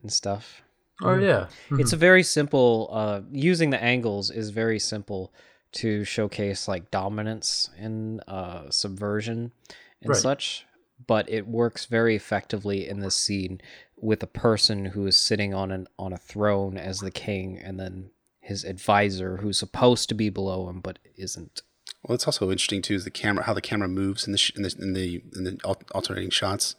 and 0.00 0.12
stuff. 0.12 0.62
Oh 1.02 1.16
yeah. 1.16 1.46
It's 1.70 1.92
a 1.92 1.96
very 1.96 2.22
simple 2.22 2.88
uh 2.92 3.20
using 3.30 3.70
the 3.70 3.82
angles 3.82 4.30
is 4.30 4.50
very 4.50 4.78
simple 4.78 5.32
to 5.72 6.04
showcase 6.04 6.66
like 6.68 6.90
dominance 6.90 7.70
and 7.78 8.22
uh 8.26 8.70
subversion 8.70 9.52
and 10.02 10.10
Right. 10.10 10.16
such, 10.18 10.66
but 11.06 11.28
it 11.28 11.46
works 11.46 11.86
very 11.86 12.16
effectively 12.16 12.88
in 12.88 13.00
this 13.00 13.14
scene 13.14 13.60
with 13.96 14.22
a 14.22 14.26
person 14.28 14.84
who 14.86 15.06
is 15.06 15.16
sitting 15.16 15.52
on 15.54 15.70
an 15.70 15.86
on 15.98 16.12
a 16.12 16.16
throne 16.18 16.76
as 16.76 17.00
the 17.00 17.10
king 17.10 17.58
and 17.58 17.78
then 17.78 18.10
his 18.40 18.64
advisor 18.64 19.38
who's 19.38 19.58
supposed 19.58 20.08
to 20.08 20.14
be 20.14 20.30
below 20.30 20.68
him 20.68 20.80
but 20.80 20.98
isn't. 21.16 21.62
Well, 22.04 22.14
it's 22.14 22.26
also 22.26 22.50
interesting 22.50 22.80
too 22.80 22.94
is 22.94 23.04
the 23.04 23.10
camera, 23.10 23.44
how 23.44 23.52
the 23.54 23.60
camera 23.60 23.88
moves 23.88 24.24
in 24.26 24.32
the 24.32 24.38
sh- 24.38 24.52
in 24.56 24.62
the 24.62 24.74
in 24.80 24.92
the, 24.94 25.22
in 25.36 25.44
the 25.44 25.58
alternating 25.94 26.30
shots. 26.30 26.74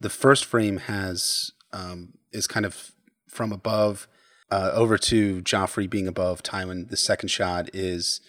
The 0.00 0.08
first 0.10 0.44
frame 0.44 0.78
has 0.78 1.52
um, 1.72 2.14
is 2.32 2.46
kind 2.46 2.64
of 2.64 2.92
from 3.30 3.52
above 3.52 4.06
uh, 4.50 4.70
over 4.74 4.98
to 4.98 5.40
Joffrey 5.42 5.88
being 5.88 6.08
above 6.08 6.42
Tywin. 6.42 6.88
The 6.88 6.96
second 6.96 7.28
shot 7.28 7.70
is 7.72 8.20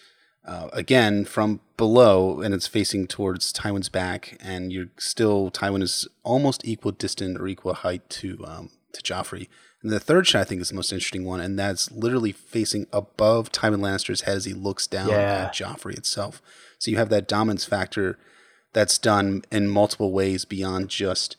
uh, 0.46 0.68
again 0.72 1.24
from 1.24 1.60
below, 1.76 2.40
and 2.40 2.54
it's 2.54 2.66
facing 2.66 3.06
towards 3.06 3.52
Tywin's 3.52 3.88
back, 3.88 4.36
and 4.40 4.72
you're 4.72 4.88
still 4.98 5.50
Tywin 5.50 5.82
is 5.82 6.06
almost 6.22 6.64
equal 6.66 6.92
distant 6.92 7.38
or 7.40 7.46
equal 7.48 7.74
height 7.74 8.08
to 8.10 8.44
um, 8.46 8.70
to 8.92 9.02
Joffrey. 9.02 9.48
And 9.82 9.90
the 9.90 9.98
third 10.00 10.26
shot 10.28 10.42
I 10.42 10.44
think 10.44 10.60
is 10.60 10.68
the 10.68 10.76
most 10.76 10.92
interesting 10.92 11.24
one, 11.24 11.40
and 11.40 11.58
that's 11.58 11.90
literally 11.90 12.32
facing 12.32 12.86
above 12.92 13.50
Tywin 13.50 13.80
Lannister's 13.80 14.22
head 14.22 14.36
as 14.36 14.44
he 14.44 14.52
looks 14.52 14.86
down 14.86 15.08
Yeah. 15.08 15.46
at 15.46 15.54
Joffrey 15.54 15.96
itself. 15.96 16.40
So 16.78 16.90
you 16.90 16.96
have 16.98 17.08
that 17.10 17.26
dominance 17.28 17.64
factor 17.64 18.18
that's 18.72 18.96
done 18.98 19.42
in 19.50 19.68
multiple 19.68 20.12
ways 20.12 20.44
beyond 20.44 20.88
just 20.88 21.36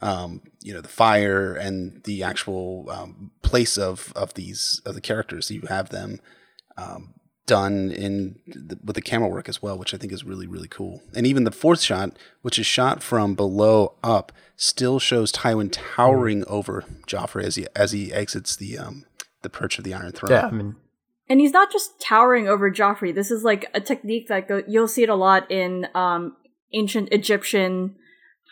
um, 0.00 0.42
you 0.62 0.72
know 0.72 0.80
the 0.80 0.88
fire 0.88 1.54
and 1.54 2.02
the 2.04 2.22
actual 2.22 2.88
um, 2.90 3.30
place 3.42 3.76
of 3.76 4.12
of 4.16 4.34
these 4.34 4.80
of 4.86 4.94
the 4.94 5.00
characters. 5.00 5.50
You 5.50 5.62
have 5.68 5.90
them 5.90 6.20
um, 6.76 7.14
done 7.46 7.90
in 7.90 8.38
the, 8.46 8.78
with 8.82 8.94
the 8.94 9.02
camera 9.02 9.28
work 9.28 9.48
as 9.48 9.60
well, 9.60 9.76
which 9.76 9.92
I 9.92 9.98
think 9.98 10.12
is 10.12 10.24
really 10.24 10.46
really 10.46 10.68
cool. 10.68 11.02
And 11.14 11.26
even 11.26 11.44
the 11.44 11.50
fourth 11.52 11.82
shot, 11.82 12.16
which 12.40 12.58
is 12.58 12.66
shot 12.66 13.02
from 13.02 13.34
below 13.34 13.94
up, 14.02 14.32
still 14.56 14.98
shows 14.98 15.32
Tywin 15.32 15.68
towering 15.70 16.44
over 16.46 16.84
Joffrey 17.06 17.44
as 17.44 17.56
he 17.56 17.66
as 17.76 17.92
he 17.92 18.12
exits 18.12 18.56
the 18.56 18.78
um, 18.78 19.04
the 19.42 19.50
perch 19.50 19.78
of 19.78 19.84
the 19.84 19.94
Iron 19.94 20.12
Throne. 20.12 20.32
Yeah, 20.32 20.46
I 20.46 20.50
mean, 20.50 20.76
And 21.28 21.40
he's 21.40 21.52
not 21.52 21.70
just 21.70 22.00
towering 22.00 22.48
over 22.48 22.70
Joffrey. 22.70 23.14
This 23.14 23.30
is 23.30 23.44
like 23.44 23.66
a 23.74 23.80
technique 23.80 24.28
that 24.28 24.48
go- 24.48 24.62
you'll 24.66 24.88
see 24.88 25.02
it 25.02 25.08
a 25.08 25.14
lot 25.14 25.50
in 25.50 25.88
um, 25.94 26.36
ancient 26.72 27.08
Egyptian 27.12 27.96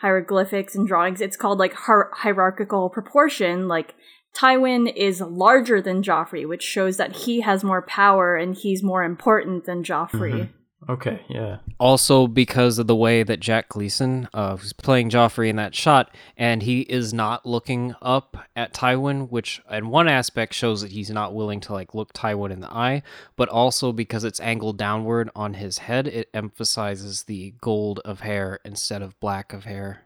hieroglyphics 0.01 0.75
and 0.75 0.87
drawings. 0.87 1.21
It's 1.21 1.37
called 1.37 1.59
like 1.59 1.75
hier- 1.85 2.09
hierarchical 2.13 2.89
proportion. 2.89 3.67
Like 3.67 3.95
Tywin 4.35 4.91
is 4.95 5.21
larger 5.21 5.81
than 5.81 6.03
Joffrey, 6.03 6.47
which 6.47 6.63
shows 6.63 6.97
that 6.97 7.15
he 7.15 7.41
has 7.41 7.63
more 7.63 7.81
power 7.81 8.35
and 8.35 8.55
he's 8.55 8.81
more 8.81 9.03
important 9.03 9.65
than 9.65 9.83
Joffrey. 9.83 10.33
Mm-hmm. 10.33 10.60
Okay, 10.89 11.21
yeah. 11.29 11.57
Also 11.79 12.25
because 12.27 12.79
of 12.79 12.87
the 12.87 12.95
way 12.95 13.21
that 13.21 13.39
Jack 13.39 13.69
Gleeson, 13.69 14.27
uh, 14.33 14.57
who's 14.57 14.73
playing 14.73 15.09
Joffrey 15.09 15.47
in 15.49 15.55
that 15.57 15.75
shot, 15.75 16.13
and 16.35 16.63
he 16.63 16.81
is 16.81 17.13
not 17.13 17.45
looking 17.45 17.95
up 18.01 18.37
at 18.55 18.73
Tywin, 18.73 19.29
which 19.29 19.61
in 19.69 19.89
one 19.89 20.07
aspect 20.07 20.53
shows 20.53 20.81
that 20.81 20.91
he's 20.91 21.11
not 21.11 21.35
willing 21.35 21.59
to 21.61 21.73
like 21.73 21.93
look 21.93 22.13
Tywin 22.13 22.51
in 22.51 22.61
the 22.61 22.71
eye, 22.71 23.03
but 23.35 23.47
also 23.49 23.91
because 23.91 24.23
it's 24.23 24.39
angled 24.39 24.77
downward 24.77 25.29
on 25.35 25.53
his 25.53 25.79
head, 25.79 26.07
it 26.07 26.29
emphasizes 26.33 27.23
the 27.23 27.53
gold 27.61 27.99
of 28.03 28.21
hair 28.21 28.59
instead 28.65 29.03
of 29.03 29.19
black 29.19 29.53
of 29.53 29.65
hair. 29.65 30.05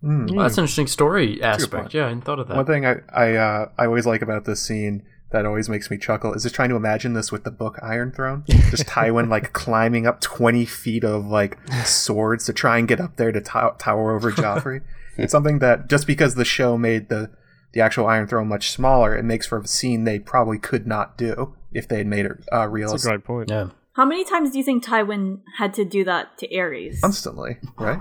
Hmm. 0.00 0.26
Well, 0.26 0.44
that's 0.44 0.58
an 0.58 0.62
interesting 0.62 0.88
story 0.88 1.40
aspect. 1.42 1.94
Yeah, 1.94 2.04
I 2.04 2.08
hadn't 2.08 2.24
thought 2.24 2.40
of 2.40 2.48
that. 2.48 2.56
One 2.56 2.66
thing 2.66 2.84
I 2.84 2.96
I, 3.14 3.36
uh, 3.36 3.70
I 3.78 3.86
always 3.86 4.06
like 4.06 4.22
about 4.22 4.44
this 4.44 4.60
scene 4.60 5.04
that 5.30 5.44
always 5.44 5.68
makes 5.68 5.90
me 5.90 5.98
chuckle 5.98 6.32
is 6.34 6.44
just 6.44 6.54
trying 6.54 6.68
to 6.68 6.76
imagine 6.76 7.14
this 7.14 7.32
with 7.32 7.44
the 7.44 7.50
book 7.50 7.78
Iron 7.82 8.12
Throne. 8.12 8.44
Just 8.70 8.86
Tywin 8.86 9.28
like 9.28 9.52
climbing 9.52 10.06
up 10.06 10.20
twenty 10.20 10.64
feet 10.64 11.02
of 11.04 11.26
like 11.26 11.58
swords 11.84 12.44
to 12.46 12.52
try 12.52 12.78
and 12.78 12.86
get 12.86 13.00
up 13.00 13.16
there 13.16 13.32
to 13.32 13.40
tow- 13.40 13.74
tower 13.78 14.14
over 14.14 14.30
Joffrey. 14.42 14.82
it's 15.16 15.32
something 15.32 15.58
that 15.58 15.88
just 15.88 16.06
because 16.06 16.34
the 16.36 16.44
show 16.44 16.78
made 16.78 17.08
the 17.08 17.30
the 17.72 17.80
actual 17.80 18.06
Iron 18.06 18.26
Throne 18.28 18.48
much 18.48 18.70
smaller, 18.70 19.16
it 19.16 19.24
makes 19.24 19.46
for 19.46 19.58
a 19.58 19.66
scene 19.66 20.04
they 20.04 20.18
probably 20.18 20.58
could 20.58 20.86
not 20.86 21.18
do 21.18 21.54
if 21.72 21.86
they 21.88 21.98
had 21.98 22.06
made 22.06 22.24
it 22.26 22.32
uh, 22.52 22.68
That's 22.70 23.04
a 23.04 23.08
great 23.08 23.24
point. 23.24 23.50
yeah. 23.50 23.68
How 23.94 24.04
many 24.04 24.24
times 24.24 24.52
do 24.52 24.58
you 24.58 24.64
think 24.64 24.84
Tywin 24.84 25.40
had 25.58 25.74
to 25.74 25.84
do 25.84 26.04
that 26.04 26.38
to 26.38 26.48
Aerys? 26.48 27.00
constantly, 27.00 27.56
right? 27.78 27.98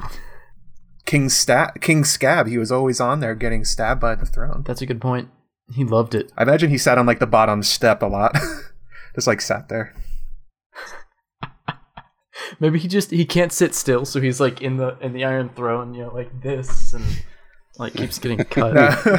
King 1.05 1.29
Stab, 1.29 1.81
King 1.81 2.03
Scab, 2.03 2.47
he 2.47 2.57
was 2.57 2.71
always 2.71 2.99
on 2.99 3.19
there 3.19 3.35
getting 3.35 3.63
stabbed 3.63 4.01
by 4.01 4.15
the 4.15 4.25
throne. 4.25 4.63
That's 4.65 4.81
a 4.81 4.85
good 4.85 4.99
point. 5.01 5.29
He 5.73 5.83
loved 5.83 6.13
it. 6.15 6.31
I 6.37 6.43
imagine 6.43 6.69
he 6.69 6.77
sat 6.77 6.97
on 6.97 7.05
like 7.05 7.19
the 7.19 7.25
bottom 7.27 7.63
step 7.63 8.01
a 8.01 8.05
lot, 8.07 8.35
just 9.15 9.27
like 9.27 9.41
sat 9.41 9.67
there. 9.69 9.95
Maybe 12.59 12.77
he 12.79 12.87
just 12.87 13.11
he 13.11 13.25
can't 13.25 13.51
sit 13.51 13.73
still, 13.73 14.05
so 14.05 14.21
he's 14.21 14.39
like 14.39 14.61
in 14.61 14.77
the 14.77 14.97
in 14.99 15.13
the 15.13 15.23
Iron 15.25 15.49
Throne, 15.49 15.93
you 15.93 16.03
know, 16.03 16.13
like 16.13 16.41
this, 16.41 16.93
and 16.93 17.03
like 17.79 17.93
keeps 17.93 18.19
getting 18.19 18.37
cut. 18.45 18.73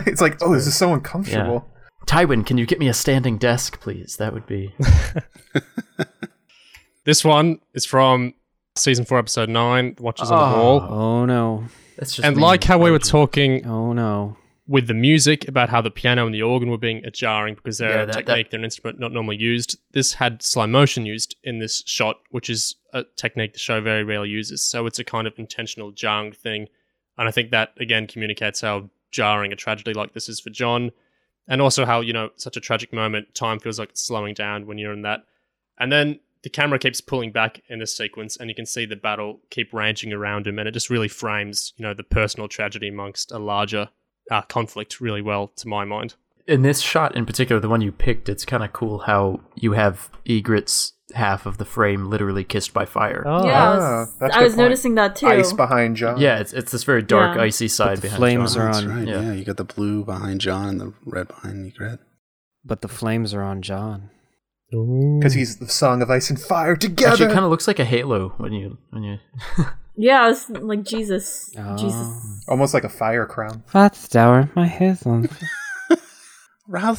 it's 0.06 0.20
like, 0.20 0.40
oh, 0.42 0.54
this 0.54 0.66
is 0.66 0.76
so 0.76 0.92
uncomfortable. 0.92 1.66
Tywin, 2.06 2.46
can 2.46 2.56
you 2.58 2.66
get 2.66 2.78
me 2.78 2.86
a 2.88 2.94
standing 2.94 3.36
desk, 3.36 3.80
please? 3.80 4.16
That 4.18 4.32
would 4.32 4.46
be. 4.46 4.72
This 7.04 7.24
one 7.24 7.60
is 7.72 7.84
from 7.84 8.34
season 8.74 9.04
four, 9.04 9.18
episode 9.18 9.48
nine, 9.48 9.96
Watchers 10.00 10.30
on 10.30 10.52
the 10.52 10.58
Wall. 10.58 10.80
Oh 10.82 11.24
no. 11.24 11.64
That's 11.96 12.14
just 12.14 12.26
And 12.26 12.36
me. 12.36 12.42
like 12.42 12.64
how 12.64 12.78
we 12.78 12.90
were 12.90 12.98
talking 12.98 13.64
Oh 13.66 13.92
no. 13.92 14.36
With 14.68 14.88
the 14.88 14.94
music 14.94 15.46
about 15.46 15.68
how 15.68 15.80
the 15.80 15.92
piano 15.92 16.26
and 16.26 16.34
the 16.34 16.42
organ 16.42 16.70
were 16.70 16.78
being 16.78 17.04
jarring 17.12 17.54
because 17.54 17.78
they're 17.78 17.90
Yeah, 17.90 18.02
a 18.02 18.06
that- 18.06 18.26
technique, 18.26 18.50
they're 18.50 18.58
an 18.58 18.64
instrument 18.64 18.98
not 18.98 19.12
normally 19.12 19.36
used. 19.36 19.78
This 19.92 20.14
had 20.14 20.42
slow 20.42 20.66
motion 20.66 21.06
used 21.06 21.36
in 21.44 21.60
this 21.60 21.84
shot, 21.86 22.20
which 22.30 22.50
is 22.50 22.74
a 22.92 23.04
technique 23.16 23.52
the 23.52 23.60
show 23.60 23.80
very 23.80 24.02
rarely 24.02 24.28
uses. 24.30 24.62
So 24.68 24.86
it's 24.86 24.98
a 24.98 25.04
kind 25.04 25.26
of 25.28 25.38
intentional 25.38 25.92
jarring 25.92 26.32
thing. 26.32 26.68
And 27.16 27.28
I 27.28 27.30
think 27.30 27.50
that 27.52 27.74
again 27.78 28.06
communicates 28.08 28.60
how 28.60 28.90
jarring 29.12 29.52
a 29.52 29.56
tragedy 29.56 29.94
like 29.94 30.14
this 30.14 30.28
is 30.28 30.40
for 30.40 30.50
Jon. 30.50 30.90
And 31.46 31.62
also 31.62 31.86
how, 31.86 32.00
you 32.00 32.12
know, 32.12 32.30
such 32.34 32.56
a 32.56 32.60
tragic 32.60 32.92
moment, 32.92 33.34
time 33.36 33.60
feels 33.60 33.78
like 33.78 33.90
it's 33.90 34.02
slowing 34.02 34.34
down 34.34 34.66
when 34.66 34.78
you're 34.78 34.92
in 34.92 35.02
that. 35.02 35.20
And 35.78 35.92
then 35.92 36.18
the 36.42 36.50
camera 36.50 36.80
keeps 36.80 37.00
pulling 37.00 37.30
back 37.30 37.62
in 37.68 37.78
this 37.78 37.96
sequence 37.96 38.36
and 38.36 38.48
you 38.50 38.54
can 38.56 38.66
see 38.66 38.84
the 38.84 38.96
battle 38.96 39.40
keep 39.50 39.72
raging 39.72 40.12
around 40.12 40.46
him 40.46 40.58
and 40.58 40.68
it 40.68 40.72
just 40.72 40.90
really 40.90 41.06
frames, 41.08 41.72
you 41.76 41.84
know, 41.84 41.94
the 41.94 42.02
personal 42.02 42.48
tragedy 42.48 42.88
amongst 42.88 43.30
a 43.30 43.38
larger 43.38 43.88
uh, 44.30 44.42
conflict 44.42 45.00
really 45.00 45.22
well 45.22 45.48
to 45.56 45.68
my 45.68 45.84
mind. 45.84 46.14
in 46.46 46.62
this 46.62 46.80
shot 46.80 47.14
in 47.16 47.26
particular, 47.26 47.60
the 47.60 47.68
one 47.68 47.80
you 47.80 47.92
picked, 47.92 48.28
it's 48.28 48.44
kind 48.44 48.62
of 48.64 48.72
cool 48.72 48.98
how 49.00 49.40
you 49.56 49.72
have 49.72 50.10
Ygritte's 50.26 50.92
half 51.14 51.46
of 51.46 51.58
the 51.58 51.64
frame 51.64 52.10
literally 52.10 52.42
kissed 52.44 52.72
by 52.74 52.84
fire. 52.84 53.22
Oh. 53.26 53.46
yeah, 53.46 53.52
I 53.62 53.66
Ah, 53.66 54.00
was, 54.00 54.14
that's 54.18 54.36
a 54.36 54.38
I 54.38 54.42
was 54.42 54.56
noticing 54.56 54.94
that 54.96 55.14
too. 55.16 55.26
Ice 55.28 55.52
behind 55.52 55.96
Jon. 55.96 56.18
Yeah, 56.18 56.38
it's 56.40 56.52
it's 56.52 56.72
this 56.72 56.82
very 56.84 57.02
dark, 57.02 57.36
Yeah. 57.36 57.42
icy 57.42 57.68
side 57.68 57.98
the 57.98 58.02
behind 58.02 58.18
flames 58.18 58.54
Jon. 58.54 58.62
are 58.62 58.72
That's 58.72 58.84
on- 58.84 58.96
right. 58.96 59.08
Yeah. 59.08 59.20
Yeah. 59.22 59.32
you 59.32 59.44
got 59.44 59.56
the 59.56 59.64
blue 59.64 60.04
behind 60.04 60.40
Jon 60.40 60.68
and 60.68 60.80
the 60.80 60.92
red 61.04 61.28
behind 61.28 61.72
Ygritte. 61.72 61.98
But 62.64 62.82
the 62.82 62.88
flames 62.88 63.32
are 63.34 63.42
on 63.42 63.62
Jon. 63.62 64.10
because 64.70 65.34
he's 65.34 65.58
the 65.58 65.68
song 65.68 66.02
of 66.02 66.10
ice 66.10 66.28
and 66.28 66.40
fire 66.40 66.72
Actually, 66.72 66.88
together. 66.88 67.24
it 67.26 67.32
kind 67.32 67.44
of 67.44 67.50
looks 67.50 67.68
like 67.68 67.78
a 67.78 67.84
halo 67.84 68.30
when 68.38 68.52
you 68.52 68.78
when 68.90 69.04
you. 69.04 69.18
yeah, 69.96 70.22
I 70.22 70.28
was 70.28 70.48
like 70.50 70.82
Jesus, 70.84 71.52
Oh. 71.58 71.76
Jesus. 71.76 72.44
Almost 72.48 72.74
like 72.74 72.84
a 72.84 72.88
fire 72.88 73.26
crown. 73.26 73.62
Fatstower, 73.72 74.54
my 74.54 74.66
hair's 74.66 75.04
on. 75.06 75.28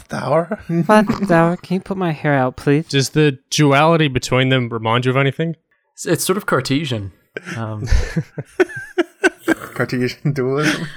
Tower. 0.09 0.59
Fatstower, 0.69 1.61
can 1.61 1.75
you 1.75 1.81
put 1.81 1.97
my 1.97 2.11
hair 2.11 2.33
out, 2.33 2.55
please? 2.55 2.87
Does 2.87 3.09
the 3.09 3.37
duality 3.49 4.07
between 4.07 4.49
them 4.49 4.69
remind 4.69 5.05
you 5.05 5.11
of 5.11 5.17
anything? 5.17 5.55
It's, 5.93 6.05
it's 6.05 6.23
sort 6.23 6.37
of 6.37 6.45
Cartesian. 6.45 7.11
Um, 7.55 7.85
Cartesian 9.45 10.33
dualism. 10.33 10.87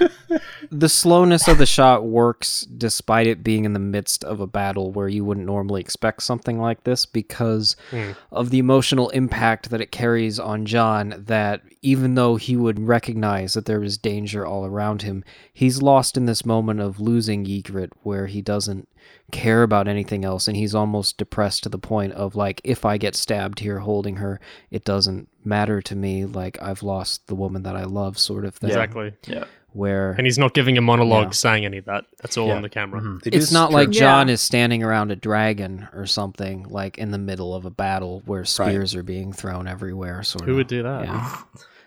The 0.71 0.89
slowness 0.89 1.47
of 1.47 1.57
the 1.57 1.65
shot 1.65 2.05
works 2.05 2.61
despite 2.61 3.27
it 3.27 3.43
being 3.43 3.65
in 3.65 3.73
the 3.73 3.79
midst 3.79 4.23
of 4.23 4.39
a 4.39 4.47
battle 4.47 4.91
where 4.91 5.07
you 5.07 5.25
wouldn't 5.25 5.45
normally 5.45 5.81
expect 5.81 6.23
something 6.23 6.59
like 6.59 6.83
this 6.83 7.05
because 7.05 7.75
hmm. 7.89 8.11
of 8.31 8.49
the 8.49 8.59
emotional 8.59 9.09
impact 9.09 9.69
that 9.69 9.81
it 9.81 9.91
carries 9.91 10.39
on 10.39 10.65
Jon 10.65 11.15
that 11.27 11.61
even 11.81 12.15
though 12.15 12.35
he 12.35 12.55
would 12.55 12.79
recognize 12.79 13.53
that 13.53 13.65
there 13.65 13.83
is 13.83 13.97
danger 13.97 14.45
all 14.45 14.65
around 14.65 15.01
him, 15.01 15.23
he's 15.51 15.81
lost 15.81 16.15
in 16.15 16.25
this 16.25 16.45
moment 16.45 16.79
of 16.79 16.99
losing 16.99 17.45
Ygritte 17.45 17.93
where 18.03 18.27
he 18.27 18.41
doesn't 18.41 18.87
care 19.31 19.63
about 19.63 19.87
anything 19.87 20.25
else 20.25 20.47
and 20.47 20.57
he's 20.57 20.75
almost 20.75 21.17
depressed 21.17 21.63
to 21.63 21.69
the 21.69 21.79
point 21.79 22.13
of 22.13 22.35
like 22.35 22.61
if 22.63 22.85
I 22.85 22.97
get 22.97 23.15
stabbed 23.15 23.59
here 23.59 23.79
holding 23.79 24.17
her, 24.17 24.39
it 24.69 24.83
doesn't 24.83 25.29
matter 25.43 25.81
to 25.81 25.95
me. 25.95 26.25
Like 26.25 26.61
I've 26.61 26.83
lost 26.83 27.27
the 27.27 27.35
woman 27.35 27.63
that 27.63 27.75
I 27.75 27.83
love, 27.83 28.17
sort 28.17 28.45
of 28.45 28.55
thing. 28.55 28.69
Exactly. 28.69 29.13
Yeah. 29.27 29.45
Where 29.73 30.11
And 30.11 30.27
he's 30.27 30.37
not 30.37 30.53
giving 30.53 30.77
a 30.77 30.81
monologue 30.81 31.27
Yeah. 31.27 31.31
saying 31.31 31.65
any 31.65 31.77
of 31.77 31.85
that. 31.85 32.05
That's 32.21 32.37
all 32.37 32.47
Yeah. 32.49 32.55
on 32.55 32.61
the 32.61 32.69
camera. 32.69 32.99
Mhm. 33.01 33.21
They 33.23 33.29
do 33.29 33.37
it's 33.37 33.51
not 33.53 33.71
like 33.71 33.89
Jon 33.89 34.27
Yeah. 34.27 34.33
is 34.33 34.41
standing 34.41 34.83
around 34.83 35.11
a 35.11 35.15
dragon 35.15 35.87
or 35.93 36.05
something 36.05 36.65
like 36.69 36.97
in 36.97 37.11
the 37.11 37.17
middle 37.17 37.55
of 37.55 37.65
a 37.65 37.69
battle 37.69 38.21
where 38.25 38.43
spears 38.43 38.95
are 38.95 39.03
being 39.03 39.31
thrown 39.31 39.67
everywhere. 39.67 40.23
Sort 40.23 40.43
Who 40.45 40.51
of. 40.51 40.57
would 40.57 40.67
do 40.67 40.83
that? 40.83 41.05
Yeah. 41.05 41.37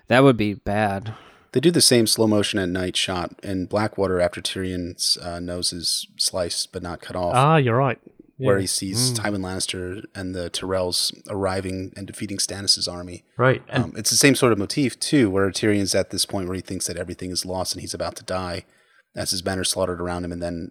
That 0.08 0.22
would 0.22 0.36
be 0.36 0.52
bad. 0.52 1.14
They 1.52 1.60
do 1.60 1.70
the 1.70 1.80
same 1.80 2.06
slow 2.06 2.26
motion 2.26 2.58
at 2.58 2.68
night 2.68 2.94
shot 2.94 3.30
in 3.42 3.64
Blackwater 3.64 4.20
after 4.20 4.42
Tyrion's 4.42 5.16
uh, 5.16 5.40
nose 5.40 5.72
is 5.72 6.06
sliced 6.18 6.72
but 6.72 6.82
not 6.82 7.00
cut 7.00 7.16
off, 7.16 7.32
Ah, 7.34 7.56
you're 7.56 7.76
right. 7.76 7.98
Where 8.36 8.56
Yeah. 8.56 8.62
he 8.62 8.66
sees 8.66 9.12
Mm. 9.12 9.16
Tywin 9.18 9.40
Lannister 9.42 10.04
and 10.14 10.34
the 10.34 10.50
Tyrells 10.50 11.12
arriving 11.28 11.92
and 11.96 12.06
defeating 12.06 12.38
Stannis' 12.38 12.90
army. 12.92 13.24
Right. 13.38 13.62
And 13.68 13.84
Um, 13.84 13.92
it's 13.96 14.10
the 14.10 14.16
same 14.16 14.34
sort 14.34 14.52
of 14.52 14.58
motif 14.58 14.98
too, 14.98 15.30
where 15.30 15.50
Tyrion's 15.50 15.94
at 15.94 16.10
this 16.10 16.26
point 16.26 16.48
where 16.48 16.56
he 16.56 16.60
thinks 16.62 16.86
that 16.88 16.96
everything 16.96 17.30
is 17.30 17.44
lost 17.46 17.72
and 17.74 17.80
he's 17.80 17.94
about 17.94 18.16
to 18.16 18.24
die, 18.24 18.64
as 19.14 19.30
his 19.30 19.44
men 19.44 19.58
are 19.58 19.64
slaughtered 19.64 20.00
around 20.00 20.24
him, 20.24 20.32
and 20.32 20.42
then, 20.42 20.70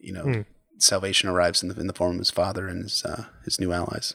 you 0.00 0.12
know, 0.12 0.24
Hmm. 0.24 0.40
salvation 0.78 1.28
arrives 1.28 1.62
in 1.62 1.68
the 1.68 1.78
in 1.78 1.86
the 1.86 1.92
form 1.92 2.12
of 2.12 2.18
his 2.18 2.30
father 2.30 2.66
and 2.66 2.82
his 2.84 3.04
uh, 3.04 3.24
his 3.44 3.60
new 3.60 3.72
allies. 3.72 4.14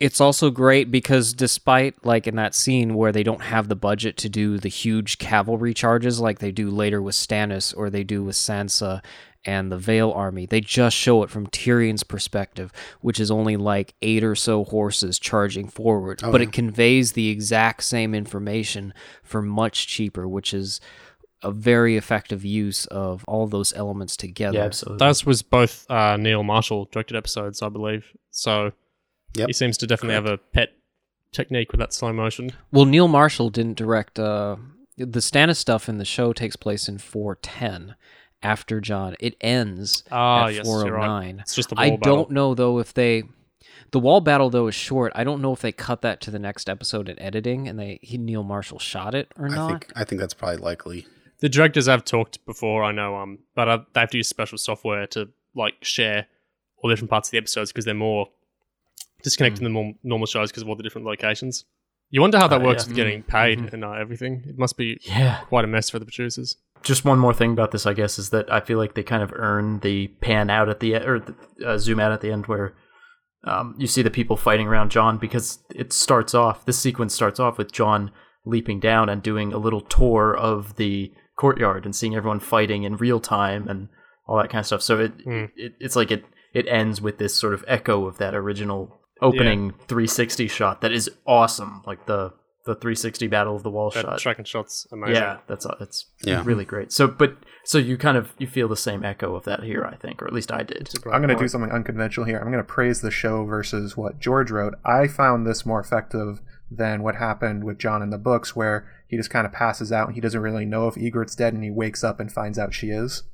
It's 0.00 0.20
also 0.20 0.50
great 0.50 0.90
because 0.90 1.32
despite 1.32 2.04
like 2.04 2.26
in 2.26 2.36
that 2.36 2.54
scene 2.54 2.94
where 2.94 3.12
they 3.12 3.22
don't 3.22 3.42
have 3.42 3.68
the 3.68 3.76
budget 3.76 4.16
to 4.18 4.28
do 4.28 4.58
the 4.58 4.68
huge 4.68 5.18
cavalry 5.18 5.72
charges 5.72 6.20
like 6.20 6.40
they 6.40 6.50
do 6.52 6.68
later 6.68 7.00
with 7.00 7.14
Stannis 7.14 7.72
or 7.76 7.88
they 7.90 8.04
do 8.04 8.22
with 8.22 8.34
Sansa 8.36 9.02
and 9.46 9.70
the 9.70 9.76
Vale 9.78 10.10
army, 10.12 10.46
they 10.46 10.60
just 10.60 10.96
show 10.96 11.22
it 11.22 11.30
from 11.30 11.46
Tyrion's 11.48 12.02
perspective, 12.04 12.72
which 13.00 13.20
is 13.20 13.30
only 13.30 13.56
like 13.56 13.94
eight 14.02 14.24
or 14.24 14.34
so 14.34 14.64
horses 14.64 15.18
charging 15.18 15.68
forward, 15.68 16.20
Oh, 16.24 16.32
but 16.32 16.40
yeah. 16.40 16.46
it 16.48 16.52
conveys 16.52 17.12
the 17.12 17.28
exact 17.28 17.82
same 17.84 18.14
information 18.14 18.94
for 19.22 19.42
much 19.42 19.86
cheaper, 19.86 20.26
which 20.26 20.54
is 20.54 20.80
a 21.42 21.50
very 21.50 21.96
effective 21.96 22.42
use 22.44 22.86
of 22.86 23.22
all 23.28 23.46
those 23.46 23.74
elements 23.74 24.16
together. 24.16 24.56
yeah, 24.58 24.64
absolutely. 24.64 25.04
Those 25.06 25.26
was 25.26 25.42
both 25.42 25.84
uh, 25.90 26.16
Neil 26.16 26.42
Marshall 26.42 26.88
directed 26.90 27.16
episodes, 27.16 27.60
I 27.60 27.68
believe. 27.68 28.06
So 28.30 28.72
Yep. 29.36 29.48
he 29.48 29.52
seems 29.52 29.76
to 29.78 29.86
definitely 29.86 30.14
have 30.14 30.26
a 30.26 30.38
pet 30.38 30.70
technique 31.32 31.72
with 31.72 31.80
that 31.80 31.92
slow 31.92 32.12
motion. 32.12 32.52
Well, 32.72 32.84
Neil 32.84 33.08
Marshall 33.08 33.50
didn't 33.50 33.76
direct. 33.76 34.18
Uh, 34.18 34.56
the 34.96 35.18
Stannis 35.18 35.56
stuff 35.56 35.88
in 35.88 35.98
the 35.98 36.04
show 36.04 36.32
takes 36.32 36.54
place 36.56 36.88
in 36.88 36.98
410 36.98 37.96
after 38.44 38.80
Jon. 38.80 39.16
It 39.18 39.36
ends 39.40 40.04
Ah, 40.10 40.46
at 40.46 40.54
yes, 40.54 40.66
you're 40.66 40.82
right. 40.84 40.90
409. 40.92 41.40
It's 41.40 41.54
just 41.54 41.70
the 41.70 41.76
I 41.78 41.90
battle. 41.96 42.16
don't 42.16 42.30
know 42.30 42.54
though 42.54 42.78
if 42.78 42.94
they. 42.94 43.24
The 43.90 44.00
wall 44.00 44.20
battle 44.20 44.50
though 44.50 44.66
is 44.68 44.74
short. 44.74 45.12
I 45.14 45.24
don't 45.24 45.40
know 45.40 45.52
if 45.52 45.60
they 45.60 45.72
cut 45.72 46.02
that 46.02 46.20
to 46.22 46.30
the 46.30 46.38
next 46.38 46.68
episode 46.68 47.08
in 47.08 47.18
editing 47.20 47.68
and 47.68 47.78
they 47.78 47.98
he 48.02 48.18
Neil 48.18 48.42
Marshall 48.42 48.78
shot 48.78 49.14
it 49.14 49.32
or 49.38 49.46
I 49.46 49.54
not. 49.54 49.68
think 49.70 49.92
I 49.96 50.04
think 50.04 50.20
that's 50.20 50.34
probably 50.34 50.56
likely. 50.58 51.06
The 51.40 51.48
directors 51.48 51.86
have 51.86 52.04
talked 52.04 52.44
before, 52.46 52.84
I 52.84 52.92
know, 52.92 53.16
um, 53.16 53.38
but 53.54 53.68
uh, 53.68 53.78
they 53.92 54.00
have 54.00 54.10
to 54.10 54.16
use 54.16 54.28
special 54.28 54.56
software 54.58 55.06
to 55.08 55.28
like 55.54 55.74
share 55.82 56.26
all 56.78 56.90
different 56.90 57.10
parts 57.10 57.28
of 57.28 57.32
the 57.32 57.38
episodes 57.38 57.70
because 57.72 57.84
they're 57.84 57.94
more 57.94 58.28
disconnected 59.22 59.58
Hmm. 59.60 59.64
than 59.64 59.72
norm- 59.72 59.98
normal 60.02 60.26
shows 60.26 60.50
because 60.50 60.62
of 60.62 60.68
all 60.68 60.76
the 60.76 60.82
different 60.82 61.06
locations. 61.06 61.64
You 62.10 62.20
wonder 62.20 62.38
how 62.38 62.48
that 62.48 62.60
Oh, 62.60 62.64
works 62.64 62.84
yeah. 62.84 62.88
with 62.88 62.96
getting 62.96 63.22
paid 63.22 63.58
Mhm. 63.58 63.72
and 63.72 63.84
uh, 63.84 63.92
everything. 63.92 64.44
It 64.46 64.58
must 64.58 64.76
be 64.76 64.98
yeah. 65.02 65.40
quite 65.48 65.64
a 65.64 65.68
mess 65.68 65.88
for 65.90 65.98
the 65.98 66.04
producers. 66.04 66.56
Just 66.84 67.04
one 67.04 67.18
more 67.18 67.34
thing 67.34 67.52
about 67.52 67.70
this, 67.70 67.86
I 67.86 67.94
guess, 67.94 68.18
is 68.18 68.30
that 68.30 68.52
I 68.52 68.60
feel 68.60 68.78
like 68.78 68.94
they 68.94 69.02
kind 69.02 69.22
of 69.22 69.32
earn 69.34 69.80
the 69.80 70.08
pan 70.20 70.50
out 70.50 70.68
at 70.68 70.80
the 70.80 70.96
or 70.96 71.20
the, 71.20 71.34
uh, 71.66 71.78
zoom 71.78 71.98
out 71.98 72.12
at 72.12 72.20
the 72.20 72.30
end 72.30 72.46
where 72.46 72.74
um, 73.44 73.74
you 73.78 73.86
see 73.86 74.02
the 74.02 74.10
people 74.10 74.36
fighting 74.36 74.68
around 74.68 74.90
Jon 74.90 75.18
because 75.18 75.58
it 75.74 75.92
starts 75.92 76.34
off. 76.34 76.64
This 76.66 76.78
sequence 76.78 77.14
starts 77.14 77.40
off 77.40 77.58
with 77.58 77.72
Jon 77.72 78.10
leaping 78.46 78.80
down 78.80 79.08
and 79.08 79.22
doing 79.22 79.52
a 79.52 79.58
little 79.58 79.80
tour 79.80 80.36
of 80.36 80.76
the 80.76 81.12
courtyard 81.38 81.84
and 81.84 81.96
seeing 81.96 82.14
everyone 82.14 82.40
fighting 82.40 82.84
in 82.84 82.96
real 82.96 83.18
time 83.20 83.66
and 83.68 83.88
all 84.26 84.36
that 84.36 84.50
kind 84.50 84.60
of 84.60 84.66
stuff. 84.66 84.82
So 84.82 85.00
it, 85.00 85.12
Hmm. 85.24 85.44
it 85.56 85.72
it's 85.80 85.96
like 85.96 86.10
it 86.10 86.24
it 86.52 86.66
ends 86.68 87.00
with 87.00 87.18
this 87.18 87.34
sort 87.34 87.54
of 87.54 87.64
echo 87.66 88.06
of 88.06 88.18
that 88.18 88.34
original 88.34 89.00
opening 89.20 89.72
360 89.88 90.48
shot 90.48 90.80
that 90.82 90.92
is 90.92 91.10
awesome, 91.26 91.82
like 91.86 92.06
the 92.06 92.32
the 92.66 92.74
360 92.74 93.26
battle 93.26 93.54
of 93.54 93.62
the 93.62 93.70
wall 93.70 93.90
That 93.90 94.02
shot. 94.02 94.18
tracking 94.18 94.44
shots, 94.46 94.86
amazing. 94.90 95.16
Yeah, 95.16 95.38
that's 95.46 95.66
uh, 95.66 95.74
that's 95.78 96.06
Yeah. 96.22 96.42
really 96.44 96.64
great. 96.64 96.92
So, 96.92 97.06
but 97.06 97.36
so 97.64 97.76
you 97.78 97.98
kind 97.98 98.16
of 98.16 98.32
you 98.38 98.46
feel 98.46 98.68
the 98.68 98.76
same 98.76 99.04
echo 99.04 99.34
of 99.34 99.44
that 99.44 99.62
here, 99.62 99.84
I 99.84 99.96
think, 99.96 100.22
or 100.22 100.26
at 100.26 100.32
least 100.32 100.50
I 100.52 100.62
did. 100.62 100.88
I'm 101.06 101.20
going 101.22 101.28
to 101.28 101.36
do 101.42 101.48
something 101.48 101.70
unconventional 101.70 102.26
here. 102.26 102.38
I'm 102.38 102.46
going 102.50 102.58
to 102.58 102.64
praise 102.64 103.00
the 103.02 103.10
show 103.10 103.44
versus 103.44 103.96
what 103.96 104.18
George 104.18 104.50
wrote. 104.50 104.74
I 104.84 105.08
found 105.08 105.46
this 105.46 105.66
more 105.66 105.80
effective 105.80 106.40
than 106.70 107.02
what 107.02 107.16
happened 107.16 107.64
with 107.64 107.78
Jon 107.78 108.02
in 108.02 108.10
the 108.10 108.18
books, 108.18 108.56
where 108.56 108.88
he 109.06 109.16
just 109.18 109.30
kind 109.30 109.46
of 109.46 109.52
passes 109.52 109.92
out 109.92 110.06
and 110.08 110.14
he 110.14 110.20
doesn't 110.20 110.40
really 110.40 110.64
know 110.64 110.88
if 110.88 110.94
Ygritte's 110.96 111.36
dead 111.36 111.52
and 111.52 111.62
he 111.62 111.70
wakes 111.70 112.02
up 112.02 112.18
and 112.18 112.32
finds 112.32 112.58
out 112.58 112.72
she 112.74 112.88
is. 112.88 113.24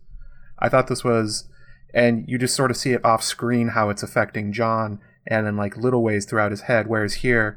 I 0.58 0.68
thought 0.68 0.88
this 0.88 1.04
was, 1.04 1.48
and 1.94 2.24
you 2.28 2.36
just 2.36 2.56
sort 2.56 2.70
of 2.72 2.76
see 2.76 2.92
it 2.92 3.04
off 3.04 3.22
screen 3.22 3.68
how 3.68 3.88
it's 3.90 4.02
affecting 4.02 4.52
Jon 4.52 4.98
and 5.26 5.46
in 5.46 5.56
like 5.56 5.76
little 5.76 6.02
ways 6.02 6.24
throughout 6.26 6.50
his 6.50 6.62
head. 6.62 6.86
Whereas 6.88 7.14
here, 7.14 7.56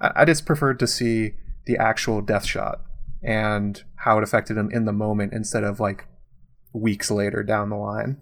I, 0.00 0.24
just 0.24 0.46
preferred 0.46 0.78
to 0.80 0.86
see 0.86 1.34
the 1.66 1.76
actual 1.78 2.20
death 2.20 2.44
shot 2.44 2.80
and 3.22 3.82
how 3.96 4.18
it 4.18 4.24
affected 4.24 4.56
him 4.56 4.70
in 4.70 4.84
the 4.84 4.92
moment 4.92 5.32
instead 5.32 5.64
of 5.64 5.80
like 5.80 6.06
weeks 6.72 7.10
later 7.10 7.42
down 7.42 7.70
the 7.70 7.76
line. 7.76 8.18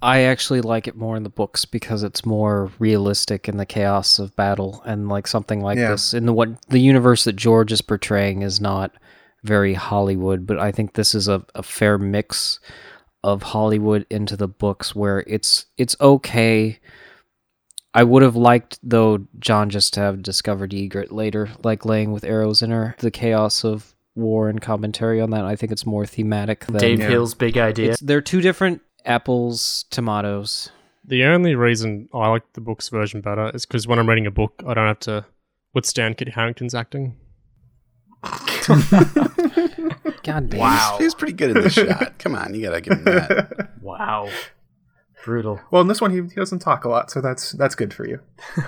I 0.00 0.22
actually 0.22 0.60
like 0.60 0.86
it 0.86 0.96
more 0.96 1.16
in 1.16 1.24
the 1.24 1.28
books 1.28 1.64
because 1.64 2.02
it's 2.02 2.24
more 2.24 2.70
realistic 2.78 3.48
in 3.48 3.56
the 3.56 3.66
chaos 3.66 4.18
of 4.18 4.34
battle 4.36 4.82
and 4.86 5.08
like 5.08 5.26
something 5.26 5.60
like 5.60 5.78
Yeah. 5.78 5.90
this 5.90 6.14
in 6.14 6.26
the 6.26 6.32
what 6.32 6.50
the 6.68 6.78
universe 6.78 7.24
that 7.24 7.34
George 7.36 7.72
is 7.72 7.82
portraying 7.82 8.42
is 8.42 8.60
not 8.60 8.92
very 9.44 9.74
Hollywood, 9.74 10.46
but 10.46 10.58
I 10.58 10.72
think 10.72 10.94
this 10.94 11.14
is 11.14 11.28
a, 11.28 11.44
a 11.54 11.62
fair 11.62 11.98
mix 11.98 12.60
of 13.24 13.42
Hollywood 13.42 14.06
into 14.08 14.36
the 14.36 14.48
books 14.48 14.94
where 14.94 15.24
it's 15.26 15.66
it's 15.76 15.96
okay. 16.00 16.78
I 17.94 18.04
would 18.04 18.22
have 18.22 18.36
liked 18.36 18.78
though 18.82 19.26
Jon 19.38 19.70
just 19.70 19.94
to 19.94 20.00
have 20.00 20.22
discovered 20.22 20.70
Ygritte 20.72 21.10
later, 21.12 21.48
like 21.64 21.84
laying 21.84 22.12
with 22.12 22.24
arrows 22.24 22.62
in 22.62 22.70
her. 22.70 22.94
The 22.98 23.10
chaos 23.10 23.64
of 23.64 23.94
war 24.14 24.48
and 24.48 24.60
commentary 24.60 25.20
on 25.20 25.30
that. 25.30 25.44
I 25.44 25.56
think 25.56 25.72
it's 25.72 25.86
more 25.86 26.04
thematic 26.06 26.66
than 26.66 26.78
Dave 26.78 27.00
Yeah. 27.00 27.08
Hill's 27.08 27.34
big 27.34 27.56
idea. 27.56 27.92
it's, 27.92 28.00
they're 28.00 28.20
two 28.20 28.40
different 28.40 28.82
apples, 29.04 29.84
tomatoes. 29.90 30.70
The 31.04 31.24
only 31.24 31.54
reason 31.54 32.08
I 32.12 32.28
like 32.28 32.52
the 32.52 32.60
book's 32.60 32.88
version 32.90 33.20
better 33.22 33.50
is 33.54 33.64
because 33.64 33.86
when 33.86 33.98
I'm 33.98 34.08
reading 34.08 34.26
a 34.26 34.30
book, 34.30 34.62
I 34.66 34.74
don't 34.74 34.86
have 34.86 34.98
to 35.00 35.24
withstand 35.72 36.18
Kit 36.18 36.28
Harington's 36.28 36.74
acting. 36.74 37.16
God 40.22 40.50
damn. 40.50 40.58
Wow. 40.60 40.96
He 40.98 41.04
was 41.04 41.14
pretty 41.14 41.32
good 41.32 41.56
in 41.56 41.62
this 41.62 41.72
shot. 41.74 42.18
Come 42.18 42.34
on, 42.34 42.54
you 42.54 42.62
gotta 42.62 42.80
give 42.80 42.98
him 42.98 43.04
that. 43.04 43.70
wow, 43.80 44.28
brutal. 45.28 45.60
Well, 45.70 45.82
in 45.82 45.88
this 45.88 46.00
one, 46.00 46.10
he, 46.10 46.22
he 46.22 46.34
doesn't 46.34 46.60
talk 46.60 46.86
a 46.86 46.88
lot, 46.88 47.10
so 47.10 47.20
that's 47.20 47.52
that's 47.52 47.74
good 47.74 47.92
for 47.92 48.08
you. 48.08 48.20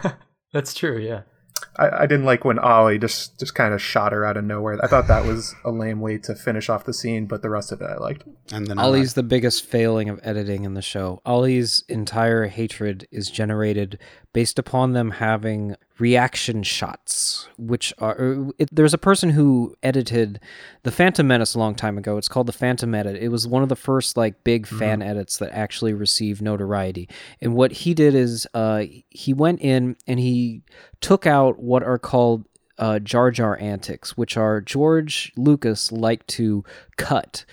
That's 0.53 0.75
true. 0.75 0.99
Yeah. 0.99 1.23
I, 1.79 2.03
I 2.03 2.07
didn't 2.07 2.25
like 2.25 2.45
when 2.45 2.59
Olly 2.59 2.99
just 2.99 3.39
just 3.39 3.55
kind 3.55 3.73
of 3.73 3.81
shot 3.81 4.11
her 4.11 4.25
out 4.25 4.37
of 4.37 4.45
nowhere. 4.45 4.79
I 4.83 4.89
thought 4.89 5.07
that 5.07 5.25
was 5.25 5.55
a 5.65 5.71
lame 5.71 6.01
way 6.01 6.19
to 6.19 6.35
finish 6.35 6.69
off 6.69 6.85
the 6.85 6.93
scene, 6.93 7.27
but 7.27 7.41
the 7.41 7.51
rest 7.51 7.71
of 7.71 7.81
it 7.81 7.85
I 7.85 7.99
liked. 7.99 8.25
And 8.51 8.67
then 8.67 8.81
Olly's 8.81 9.15
the 9.15 9.23
biggest 9.23 9.65
failing 9.65 10.09
of 10.09 10.19
editing 10.25 10.65
in 10.65 10.75
the 10.75 10.83
show. 10.83 11.21
Olly's 11.25 11.85
entire 11.89 12.47
hatred 12.47 13.07
is 13.13 13.31
generated 13.31 14.01
based 14.33 14.59
upon 14.59 14.93
them 14.93 15.13
having 15.13 15.75
reaction 15.99 16.63
shots, 16.63 17.49
which 17.59 17.93
are. 17.99 18.17
er, 18.19 18.51
It, 18.59 18.69
there's 18.73 18.95
a 18.95 18.99
person 18.99 19.31
who 19.31 19.75
edited 19.83 20.41
the 20.83 20.91
Phantom 20.91 21.27
Menace 21.27 21.55
a 21.55 21.59
long 21.59 21.75
time 21.75 21.99
ago. 21.99 22.17
It's 22.17 22.29
called 22.29 22.47
the 22.47 22.53
Phantom 22.53 22.95
Edit. 22.95 23.17
It 23.17 23.29
was 23.29 23.47
one 23.47 23.63
of 23.63 23.69
the 23.69 23.77
first 23.77 24.17
like 24.17 24.45
big 24.45 24.67
fan 24.67 25.03
edits 25.03 25.39
that 25.39 25.51
actually 25.53 25.95
received 25.95 26.43
notoriety. 26.43 27.09
And 27.41 27.55
what 27.55 27.73
he 27.73 27.95
did 27.95 28.15
is 28.15 28.47
uh, 28.55 28.85
he 29.11 29.33
went 29.33 29.61
in 29.61 29.97
and 30.07 30.21
he 30.21 30.63
took 31.01 31.27
out 31.27 31.59
what 31.59 31.83
are 31.83 31.99
called 31.99 32.47
uh, 32.79 32.99
Jar 32.99 33.31
Jar 33.31 33.59
antics, 33.61 34.17
which 34.17 34.37
are 34.37 34.61
George 34.61 35.33
Lucas 35.37 35.93
liked 35.93 36.29
to 36.29 36.65
cut 36.97 37.45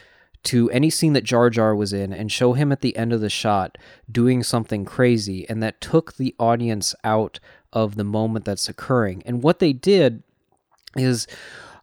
to 0.48 0.70
any 0.72 0.90
scene 0.90 1.14
that 1.14 1.24
Jar 1.24 1.50
Jar 1.50 1.76
was 1.76 1.94
in 1.94 2.14
and 2.14 2.32
show 2.32 2.54
him 2.54 2.72
at 2.72 2.82
the 2.82 2.96
end 2.96 3.14
of 3.14 3.22
the 3.22 3.30
shot 3.30 3.78
doing 4.12 4.44
something 4.44 4.86
crazy, 4.86 5.48
and 5.50 5.62
that 5.62 5.82
took 5.82 6.16
the 6.16 6.36
audience 6.40 6.96
out 7.04 7.40
of 7.74 7.96
the 7.96 8.04
moment 8.04 8.46
that's 8.46 8.70
occurring. 8.70 9.24
And 9.26 9.44
what 9.44 9.60
they 9.60 9.74
did 9.74 10.24
is. 10.96 11.28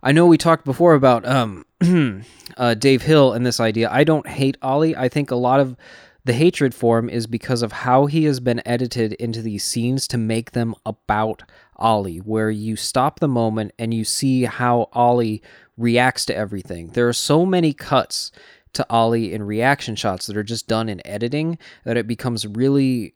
I 0.06 0.12
know 0.12 0.26
we 0.26 0.36
talked 0.36 0.66
before 0.66 0.92
about 0.92 1.26
um, 1.26 1.64
uh, 2.58 2.74
Dave 2.74 3.00
Hill 3.00 3.32
and 3.32 3.46
this 3.46 3.58
idea. 3.58 3.88
I 3.90 4.04
don't 4.04 4.26
hate 4.26 4.58
Olly. 4.60 4.94
I 4.94 5.08
think 5.08 5.30
a 5.30 5.34
lot 5.34 5.60
of 5.60 5.78
the 6.24 6.32
hatred 6.32 6.74
for 6.74 6.98
him 6.98 7.08
is 7.08 7.26
because 7.26 7.62
of 7.62 7.72
how 7.72 8.06
he 8.06 8.24
has 8.24 8.40
been 8.40 8.62
edited 8.66 9.12
into 9.14 9.42
these 9.42 9.62
scenes 9.62 10.08
to 10.08 10.18
make 10.18 10.52
them 10.52 10.74
about 10.86 11.42
Olly, 11.76 12.18
where 12.18 12.50
you 12.50 12.76
stop 12.76 13.20
the 13.20 13.28
moment 13.28 13.72
and 13.78 13.92
you 13.92 14.04
see 14.04 14.44
how 14.44 14.88
Olly 14.92 15.42
reacts 15.76 16.24
to 16.26 16.34
everything. 16.34 16.88
There 16.88 17.08
are 17.08 17.14
so 17.14 17.44
many 17.44 17.72
cuts 17.72 18.32
to 18.74 18.86
Olly 18.90 19.32
in 19.32 19.42
reaction 19.42 19.96
shots 19.96 20.26
that 20.26 20.36
are 20.36 20.42
just 20.42 20.68
done 20.68 20.88
in 20.88 21.04
editing 21.06 21.58
that 21.84 21.96
it 21.96 22.06
becomes 22.06 22.46
really 22.46 23.14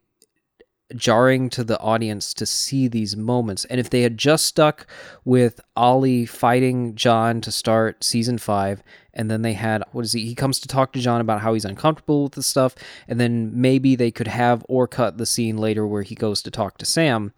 jarring 0.96 1.50
to 1.50 1.62
the 1.62 1.78
audience 1.80 2.32
to 2.32 2.46
see 2.46 2.88
these 2.88 3.16
moments. 3.16 3.64
And 3.66 3.78
if 3.78 3.90
they 3.90 4.02
had 4.02 4.16
just 4.16 4.46
stuck 4.46 4.86
with 5.24 5.60
Olly 5.76 6.24
fighting 6.24 6.94
Jon 6.94 7.40
to 7.42 7.52
start 7.52 8.02
season 8.02 8.38
five, 8.38 8.82
and 9.12 9.30
then 9.30 9.42
they 9.42 9.52
had 9.52 9.82
what 9.92 10.04
is 10.04 10.12
he? 10.12 10.26
He 10.26 10.34
comes 10.34 10.60
to 10.60 10.68
talk 10.68 10.92
to 10.92 11.00
Jon 11.00 11.20
about 11.20 11.40
how 11.40 11.54
he's 11.54 11.64
uncomfortable 11.64 12.24
with 12.24 12.32
the 12.32 12.42
stuff, 12.42 12.74
and 13.06 13.20
then 13.20 13.50
maybe 13.54 13.96
they 13.96 14.10
could 14.10 14.28
have 14.28 14.64
or 14.68 14.88
cut 14.88 15.18
the 15.18 15.26
scene 15.26 15.58
later 15.58 15.86
where 15.86 16.02
he 16.02 16.14
goes 16.14 16.42
to 16.42 16.50
talk 16.50 16.78
to 16.78 16.86
Sam 16.86 17.32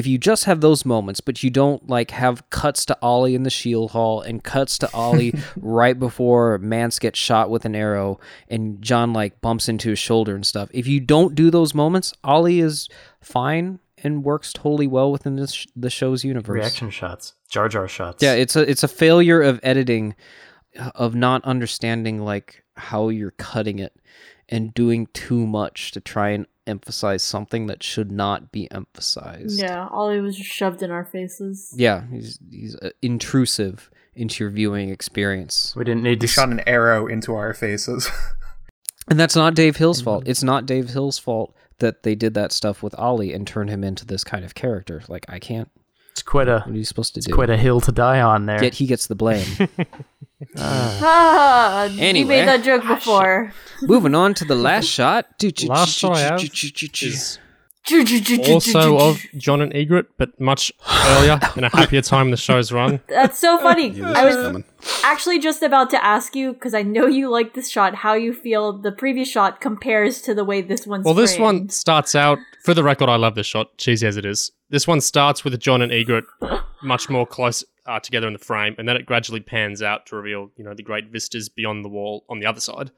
if 0.00 0.06
you 0.06 0.16
just 0.16 0.46
have 0.46 0.62
those 0.62 0.86
moments, 0.86 1.20
but 1.20 1.42
you 1.42 1.50
don't 1.50 1.86
like 1.86 2.10
have 2.10 2.48
cuts 2.48 2.86
to 2.86 2.96
Olly 3.02 3.34
in 3.34 3.42
the 3.42 3.50
shield 3.50 3.90
hall 3.90 4.22
and 4.22 4.42
cuts 4.42 4.78
to 4.78 4.90
Olly 4.94 5.34
right 5.60 5.98
before 5.98 6.56
Mance 6.56 6.98
gets 6.98 7.18
shot 7.18 7.50
with 7.50 7.66
an 7.66 7.76
arrow 7.76 8.18
and 8.48 8.80
Jon 8.80 9.12
like 9.12 9.42
bumps 9.42 9.68
into 9.68 9.90
his 9.90 9.98
shoulder 9.98 10.34
and 10.34 10.46
stuff. 10.46 10.70
If 10.72 10.86
you 10.86 11.00
don't 11.00 11.34
do 11.34 11.50
those 11.50 11.74
moments, 11.74 12.14
Olly 12.24 12.60
is 12.60 12.88
fine 13.20 13.78
and 14.02 14.24
works 14.24 14.54
totally 14.54 14.86
well 14.86 15.12
within 15.12 15.36
this 15.36 15.66
the 15.76 15.90
show's 15.90 16.24
universe. 16.24 16.54
Reaction 16.54 16.88
shots, 16.88 17.34
Jar 17.50 17.68
Jar 17.68 17.86
shots. 17.86 18.22
Yeah, 18.22 18.32
it's 18.32 18.56
a 18.56 18.68
it's 18.68 18.82
a 18.82 18.88
failure 18.88 19.42
of 19.42 19.60
editing 19.62 20.14
uh, 20.78 20.92
of 20.94 21.14
not 21.14 21.44
understanding 21.44 22.24
like 22.24 22.64
how 22.74 23.10
you're 23.10 23.32
cutting 23.32 23.78
it 23.78 23.94
and 24.48 24.72
doing 24.72 25.08
too 25.12 25.46
much 25.46 25.92
to 25.92 26.00
try 26.00 26.30
and 26.30 26.46
emphasize 26.66 27.22
something 27.22 27.66
that 27.66 27.82
should 27.82 28.10
not 28.12 28.52
be 28.52 28.70
emphasized. 28.70 29.60
Yeah, 29.60 29.88
Olly 29.90 30.20
was 30.20 30.36
just 30.36 30.50
shoved 30.50 30.82
in 30.82 30.90
our 30.90 31.04
faces. 31.04 31.74
Yeah, 31.76 32.04
he's 32.10 32.38
he's 32.50 32.76
uh, 32.76 32.90
intrusive 33.02 33.90
into 34.14 34.44
your 34.44 34.50
viewing 34.50 34.90
experience. 34.90 35.74
we 35.76 35.84
didn't 35.84 36.02
need 36.02 36.20
to. 36.20 36.26
shot 36.26 36.50
an 36.50 36.60
arrow 36.66 37.06
into 37.06 37.34
our 37.34 37.54
faces. 37.54 38.10
And 39.08 39.18
that's 39.18 39.34
not 39.34 39.54
Dave 39.54 39.76
Hill's 39.76 40.00
fault. 40.00 40.22
Mm-hmm. 40.22 40.30
It's 40.30 40.42
not 40.42 40.66
Dave 40.66 40.90
Hill's 40.90 41.18
fault 41.18 41.54
that 41.78 42.04
they 42.04 42.14
did 42.14 42.34
that 42.34 42.52
stuff 42.52 42.82
with 42.82 42.94
Olly 42.96 43.32
and 43.32 43.44
turned 43.46 43.68
him 43.68 43.82
into 43.82 44.06
this 44.06 44.22
kind 44.22 44.44
of 44.44 44.54
character. 44.54 45.02
Like 45.08 45.26
I 45.28 45.38
can't. 45.40 45.68
It's 46.20 46.28
quite 46.28 46.48
a 46.48 46.60
What 46.60 46.74
are 46.74 46.76
you 46.76 46.84
supposed 46.84 47.14
to 47.14 47.18
it's 47.20 47.26
do? 47.26 47.32
quite 47.32 47.48
a 47.48 47.56
hill 47.56 47.80
to 47.80 47.90
die 47.92 48.20
on 48.20 48.44
there. 48.44 48.62
Yet 48.62 48.74
he 48.74 48.84
gets 48.86 49.06
the 49.06 49.14
blame. 49.14 49.46
Ah, 50.58 51.84
you 51.84 52.00
Anyway. 52.00 52.28
made 52.40 52.48
that 52.48 52.62
joke 52.62 52.86
before. 52.86 53.52
Moving 53.82 54.14
on 54.14 54.32
to 54.34 54.44
the 54.44 54.54
last 54.54 54.86
shot. 54.86 55.26
Last 55.66 55.96
shot 55.98 56.42
is 56.42 57.38
also 57.88 58.52
also 58.52 58.98
of 58.98 59.20
Jon 59.36 59.60
and 59.60 59.72
Ygritte, 59.72 60.06
but 60.16 60.38
much 60.40 60.72
earlier 61.06 61.40
in 61.56 61.64
a 61.64 61.68
happier 61.68 62.02
time 62.02 62.28
in 62.28 62.30
the 62.30 62.36
show's 62.36 62.72
run. 62.72 63.00
That's 63.08 63.38
so 63.38 63.58
funny. 63.58 63.90
Knew 63.90 64.04
I 64.04 64.24
was 64.24 64.36
was 64.36 64.46
coming. 64.46 64.64
actually 65.04 65.38
just 65.38 65.62
about 65.62 65.90
to 65.90 66.04
ask 66.04 66.36
you 66.36 66.52
because 66.52 66.74
I 66.74 66.82
know 66.82 67.06
you 67.06 67.28
like 67.30 67.54
this 67.54 67.70
shot. 67.70 67.94
How 67.94 68.14
you 68.14 68.32
feel 68.32 68.72
the 68.72 68.92
previous 68.92 69.28
shot 69.28 69.60
compares 69.60 70.20
to 70.22 70.34
the 70.34 70.44
way 70.44 70.62
this 70.62 70.86
one's 70.86 71.04
Well, 71.04 71.14
this 71.14 71.38
one 71.38 71.68
starts 71.68 72.14
out. 72.14 72.38
For 72.62 72.74
the 72.74 72.84
record, 72.84 73.08
I 73.08 73.16
love 73.16 73.34
this 73.34 73.46
shot, 73.46 73.76
cheesy 73.78 74.06
as 74.06 74.16
it 74.16 74.24
is. 74.24 74.52
This 74.68 74.86
one 74.86 75.00
starts 75.00 75.42
with 75.42 75.58
Jon 75.58 75.82
and 75.82 75.90
Ygritte 75.90 76.26
much 76.82 77.08
more 77.08 77.26
close 77.26 77.64
uh, 77.86 77.98
together 78.00 78.26
in 78.26 78.32
the 78.32 78.38
frame, 78.38 78.74
and 78.78 78.88
then 78.88 78.96
it 78.96 79.06
gradually 79.06 79.40
pans 79.40 79.82
out 79.82 80.06
to 80.06 80.16
reveal, 80.16 80.50
you 80.56 80.64
know, 80.64 80.74
the 80.74 80.82
great 80.82 81.06
vistas 81.10 81.48
beyond 81.48 81.84
the 81.84 81.88
wall 81.88 82.24
on 82.28 82.38
the 82.38 82.46
other 82.46 82.60
side. 82.60 82.90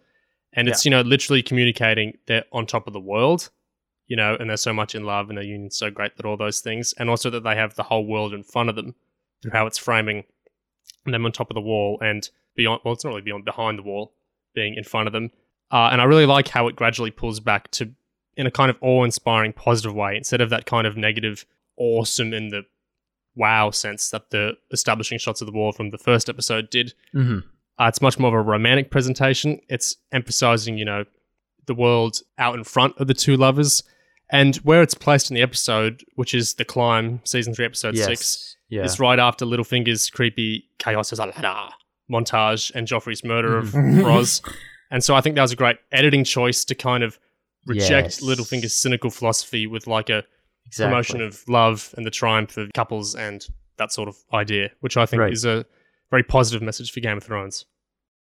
And 0.54 0.68
it's, 0.68 0.84
you 0.84 0.90
know, 0.90 1.00
literally 1.00 1.42
communicating 1.42 2.18
they're 2.26 2.44
on 2.52 2.66
top 2.66 2.86
of 2.86 2.92
the 2.92 3.00
world, 3.00 3.48
you 4.12 4.16
know, 4.16 4.36
and 4.38 4.50
they're 4.50 4.66
so 4.68 4.74
much 4.74 4.94
in 4.94 5.04
love 5.04 5.30
and 5.30 5.38
their 5.38 5.44
union's 5.54 5.78
so 5.78 5.90
great 5.90 6.12
that 6.16 6.26
all 6.26 6.36
those 6.36 6.60
things, 6.60 6.92
and 6.98 7.08
also 7.08 7.30
that 7.30 7.44
they 7.44 7.56
have 7.56 7.74
the 7.76 7.82
whole 7.90 8.06
world 8.06 8.34
in 8.34 8.42
front 8.42 8.68
of 8.68 8.76
them 8.76 8.94
through 9.40 9.52
how 9.52 9.66
it's 9.66 9.78
framing 9.78 10.24
them 11.06 11.24
on 11.24 11.32
top 11.32 11.50
of 11.50 11.54
the 11.54 11.66
wall 11.72 11.98
and 12.02 12.28
beyond. 12.54 12.82
Well, 12.84 12.92
it's 12.92 13.04
not 13.04 13.10
really 13.10 13.22
beyond, 13.22 13.46
behind 13.46 13.78
the 13.78 13.82
wall, 13.82 14.12
being 14.54 14.74
in 14.74 14.84
front 14.84 15.06
of 15.06 15.14
them. 15.14 15.30
Uh, 15.70 15.88
and 15.90 15.98
I 16.02 16.04
really 16.04 16.26
like 16.26 16.48
how 16.48 16.68
it 16.68 16.76
gradually 16.76 17.10
pulls 17.10 17.40
back 17.40 17.70
to 17.70 17.90
in 18.36 18.46
a 18.46 18.50
kind 18.50 18.70
of 18.70 18.76
awe-inspiring, 18.82 19.54
positive 19.54 19.94
way 19.94 20.14
instead 20.16 20.42
of 20.42 20.50
that 20.50 20.66
kind 20.66 20.86
of 20.86 20.94
negative, 20.94 21.46
awesome 21.78 22.34
in 22.34 22.50
the 22.50 22.62
wow 23.34 23.70
sense 23.70 24.10
that 24.10 24.28
the 24.28 24.52
establishing 24.72 25.18
shots 25.18 25.40
of 25.40 25.46
the 25.46 25.52
wall 25.52 25.72
from 25.72 25.88
the 25.88 25.98
first 25.98 26.28
episode 26.28 26.68
did. 26.68 26.92
hmm 27.12 27.38
Uh, 27.78 27.86
it's 27.88 28.02
much 28.02 28.18
more 28.18 28.28
of 28.28 28.34
a 28.34 28.50
romantic 28.50 28.90
presentation. 28.90 29.58
It's 29.70 29.96
emphasizing, 30.12 30.76
you 30.76 30.84
know, 30.84 31.04
the 31.66 31.74
world 31.74 32.20
out 32.36 32.54
in 32.54 32.64
front 32.64 32.98
of 32.98 33.06
the 33.06 33.14
two 33.14 33.36
lovers, 33.38 33.82
and 34.32 34.56
where 34.56 34.82
it's 34.82 34.94
placed 34.94 35.30
in 35.30 35.34
the 35.36 35.42
episode, 35.42 36.02
which 36.16 36.34
is 36.34 36.54
the 36.54 36.64
climb, 36.64 37.20
season 37.24 37.54
three, 37.54 37.64
episode 37.66 37.94
Yes. 37.94 38.06
six. 38.06 38.56
Yeah. 38.68 38.84
It's 38.84 38.98
right 38.98 39.18
after 39.18 39.44
Littlefinger's 39.44 40.10
creepy 40.10 40.64
chaos 40.78 41.12
as 41.12 41.18
a 41.20 41.26
ladder 41.26 41.70
montage 42.10 42.72
and 42.74 42.88
Joffrey's 42.88 43.22
murder 43.22 43.56
of 43.58 43.68
Mhm. 43.68 44.04
Ros. 44.04 44.42
And 44.90 45.04
so 45.04 45.14
I 45.14 45.20
think 45.20 45.36
that 45.36 45.42
was 45.42 45.52
a 45.52 45.56
great 45.56 45.76
editing 45.92 46.24
choice 46.24 46.64
to 46.66 46.74
kind 46.74 47.04
of 47.04 47.18
reject 47.66 48.20
Yes. 48.20 48.22
Littlefinger's 48.22 48.74
cynical 48.74 49.10
philosophy 49.10 49.66
with 49.66 49.86
like 49.86 50.10
a 50.10 50.24
exactly. 50.66 50.90
promotion 50.90 51.20
of 51.20 51.42
love 51.48 51.94
and 51.96 52.04
the 52.04 52.10
triumph 52.10 52.56
of 52.56 52.70
couples 52.74 53.14
and 53.14 53.46
that 53.78 53.92
sort 53.92 54.08
of 54.08 54.16
idea, 54.34 54.70
which 54.80 54.96
I 54.96 55.06
think 55.06 55.20
Right. 55.20 55.32
is 55.32 55.44
a 55.44 55.64
very 56.10 56.22
positive 56.22 56.62
message 56.62 56.90
for 56.92 57.00
Game 57.00 57.16
of 57.18 57.24
Thrones. 57.24 57.64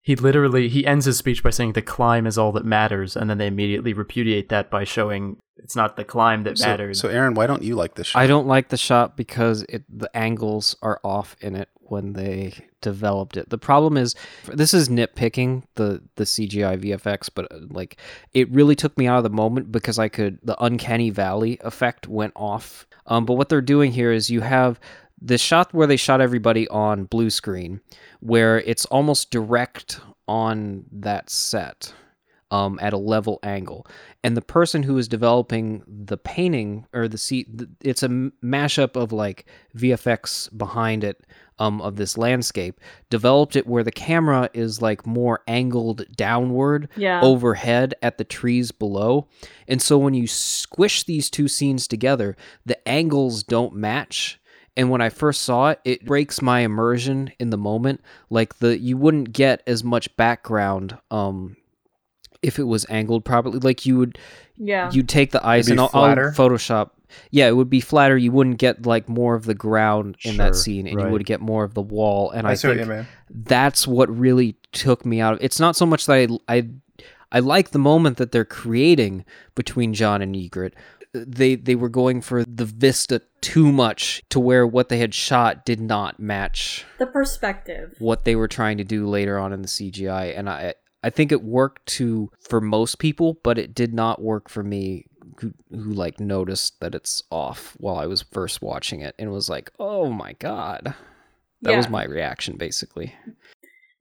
He 0.03 0.17
literally 0.17 0.69
he 0.69 0.87
ends 0.87 1.05
his 1.05 1.19
speech 1.19 1.43
by 1.43 1.51
saying 1.51 1.73
the 1.75 1.83
climb 1.83 2.27
is 2.27 2.39
all 2.39 2.53
that 2.53 2.65
matters, 2.65 3.17
and 3.17 3.29
then 3.29 3.39
they 3.39 3.47
immediately 3.47 3.93
repudiate 3.93 4.49
that 4.49 4.71
by 4.71 4.85
showing 4.85 5.37
it's 5.57 5.77
not 5.77 5.97
the 5.97 6.05
climb 6.05 6.45
that 6.45 6.57
So, 6.57 6.67
matters. 6.67 6.99
so, 7.01 7.09
Aaron, 7.11 7.35
why 7.35 7.47
don't 7.47 7.63
you 7.63 7.75
like 7.75 7.95
this 7.95 8.07
shot? 8.09 8.19
I 8.19 8.27
don't 8.27 8.47
like 8.47 8.69
the 8.71 8.79
shot 8.79 9.17
because 9.17 9.63
it 9.69 9.85
the 9.89 10.15
angles 10.17 10.75
are 10.81 11.01
off 11.05 11.37
in 11.41 11.55
it 11.55 11.69
when 11.83 12.15
they 12.15 12.55
developed 12.81 13.37
it. 13.37 13.51
The 13.51 13.59
problem 13.59 13.99
is 13.99 14.15
this 14.47 14.73
is 14.73 14.89
nitpicking 14.89 15.65
the 15.75 16.01
the 16.17 16.25
CGI 16.25 16.79
VFX, 16.83 17.29
but 17.35 17.53
uh, 17.53 17.59
like 17.69 17.99
it 18.33 18.51
really 18.51 18.75
took 18.75 18.97
me 18.97 19.07
out 19.07 19.19
of 19.19 19.25
the 19.25 19.29
moment 19.31 19.71
because 19.71 19.99
I 19.99 20.09
could 20.09 20.39
the 20.43 20.57
uncanny 20.65 21.11
valley 21.11 21.59
effect 21.63 22.09
went 22.09 22.33
off. 22.35 22.87
Um, 23.07 23.27
but 23.27 23.35
what 23.35 23.51
they're 23.51 23.61
doing 23.61 23.93
here 23.93 24.13
is 24.13 24.31
you 24.31 24.41
have 24.41 24.81
the 25.23 25.39
shot 25.39 25.73
where 25.75 25.87
they 25.87 25.97
shot 25.97 26.21
everybody 26.21 26.67
on 26.69 27.05
blue 27.05 27.31
screen, 27.31 27.81
where 28.21 28.61
it's 28.61 28.85
almost 28.87 29.31
direct 29.31 30.01
on 30.27 30.85
that 30.93 31.29
set 31.29 31.93
um, 32.51 32.79
at 32.83 32.93
a 32.93 32.99
level 32.99 33.39
angle. 33.43 33.87
And 34.25 34.37
the 34.37 34.43
person 34.43 34.83
who 34.83 34.99
is 34.99 35.09
developing 35.09 35.83
the 35.87 36.17
painting 36.17 36.87
or 36.93 37.07
the 37.09 37.19
seat, 37.19 37.49
it's 37.83 38.03
a 38.03 38.09
mashup 38.09 38.97
of 38.97 39.13
like 39.13 39.47
VFX 39.77 40.57
behind 40.57 41.05
it 41.05 41.25
um, 41.59 41.81
of 41.83 41.97
this 41.97 42.17
landscape, 42.17 42.81
developed 43.11 43.55
it 43.55 43.67
where 43.67 43.85
the 43.85 43.93
camera 43.93 44.49
is 44.55 44.81
like 44.81 45.07
more 45.07 45.41
angled 45.47 46.05
downward 46.17 46.89
Yeah. 46.97 47.21
overhead 47.23 47.95
at 48.03 48.17
the 48.19 48.25
trees 48.25 48.73
below. 48.73 49.29
And 49.69 49.81
so 49.83 49.99
when 49.99 50.15
you 50.15 50.27
squish 50.27 51.05
these 51.05 51.29
two 51.29 51.49
scenes 51.49 51.87
together, 51.87 52.37
the 52.65 52.89
angles 52.89 53.43
don't 53.43 53.75
match. 53.75 54.40
And 54.81 54.89
when 54.89 55.03
I 55.03 55.11
first 55.11 55.43
saw 55.43 55.69
it, 55.69 55.81
it 55.85 56.07
breaks 56.07 56.41
my 56.41 56.61
immersion 56.61 57.33
in 57.39 57.51
the 57.51 57.59
moment. 57.59 58.01
Like 58.31 58.61
the 58.61 58.79
you 58.79 58.97
wouldn't 58.97 59.35
get 59.35 59.63
as 59.67 59.85
much 59.85 60.17
background 60.17 60.97
um 61.11 61.59
if 62.41 62.59
it 62.59 62.63
was 62.63 62.87
angled 62.89 63.27
properly. 63.27 63.59
Like 63.59 63.85
you 63.85 63.99
would 63.99 64.19
yeah. 64.57 64.91
you'd 64.91 65.07
take 65.07 65.33
the 65.33 65.47
ice 65.47 65.67
be 65.67 65.73
and 65.73 65.81
I'll, 65.83 65.91
I'll? 65.93 66.17
Photoshop. 66.17 66.93
Yeah, 67.31 67.49
it 67.49 67.57
would 67.57 67.69
be 67.69 67.83
flatter. 67.83 68.17
You 68.17 68.33
wouldn't 68.33 68.57
get 68.57 68.87
like 68.87 69.07
more 69.07 69.35
of 69.35 69.45
the 69.45 69.55
ground 69.55 70.17
in 70.23 70.39
that 70.39 70.57
scene, 70.57 70.87
and 70.87 70.97
right. 70.97 71.05
you 71.05 71.13
would 71.13 71.27
get 71.27 71.43
more 71.43 71.63
of 71.63 71.75
the 71.75 71.83
wall. 71.83 72.31
And 72.31 72.47
I, 72.47 72.53
I 72.53 72.55
see 72.55 72.69
what 72.69 72.79
think 72.79 72.89
you 72.89 72.95
mean. 72.95 73.07
that's 73.29 73.87
what 73.87 74.09
really 74.09 74.57
took 74.73 75.05
me 75.05 75.21
out 75.21 75.35
of 75.35 75.41
it's 75.43 75.61
not 75.61 75.77
so 75.77 75.85
much 75.85 76.07
that 76.07 76.39
I, 76.49 76.57
I 76.57 76.69
I 77.33 77.41
like 77.41 77.73
the 77.73 77.79
moment 77.79 78.17
that 78.17 78.33
they're 78.33 78.47
creating 78.47 79.27
between 79.55 79.93
Jon 79.93 80.23
and 80.23 80.35
Ygritte. 80.35 80.73
They 81.13 81.57
they 81.57 81.75
were 81.75 81.89
going 81.89 82.21
for 82.21 82.45
the 82.45 82.65
vista 82.65 83.23
too 83.41 83.73
much 83.73 84.23
to 84.31 84.39
where 84.39 84.67
what 84.67 84.89
they 84.89 84.99
had 84.99 85.15
shot 85.15 85.65
did 85.65 85.81
not 85.81 86.21
match 86.21 86.85
the 86.99 87.07
perspective. 87.07 87.95
what 87.99 88.25
they 88.25 88.37
were 88.37 88.49
trying 88.49 88.77
to 88.79 88.85
do 88.85 89.09
later 89.09 89.39
on 89.39 89.53
in 89.53 89.63
the 89.63 89.69
CGI 89.69 90.39
and 90.39 90.49
I 90.49 90.75
I 91.03 91.11
think 91.11 91.33
it 91.33 91.43
worked 91.43 91.87
to 91.99 92.31
for 92.49 92.61
most 92.61 92.99
people 92.99 93.39
but 93.43 93.59
it 93.59 93.75
did 93.75 93.93
not 93.95 94.23
work 94.23 94.49
for 94.49 94.63
me 94.63 95.07
who, 95.41 95.53
who 95.71 95.91
like 95.93 96.21
noticed 96.21 96.79
that 96.81 96.95
it's 96.95 97.23
off 97.31 97.75
while 97.79 97.97
I 97.97 98.07
was 98.07 98.23
first 98.23 98.63
watching 98.63 99.01
it 99.01 99.15
and 99.19 99.33
was 99.33 99.49
like 99.49 99.71
oh 99.81 100.11
my 100.11 100.35
god 100.35 100.95
that 101.63 101.77
was 101.77 101.89
my 101.89 102.05
reaction 102.05 102.57
basically 102.57 103.15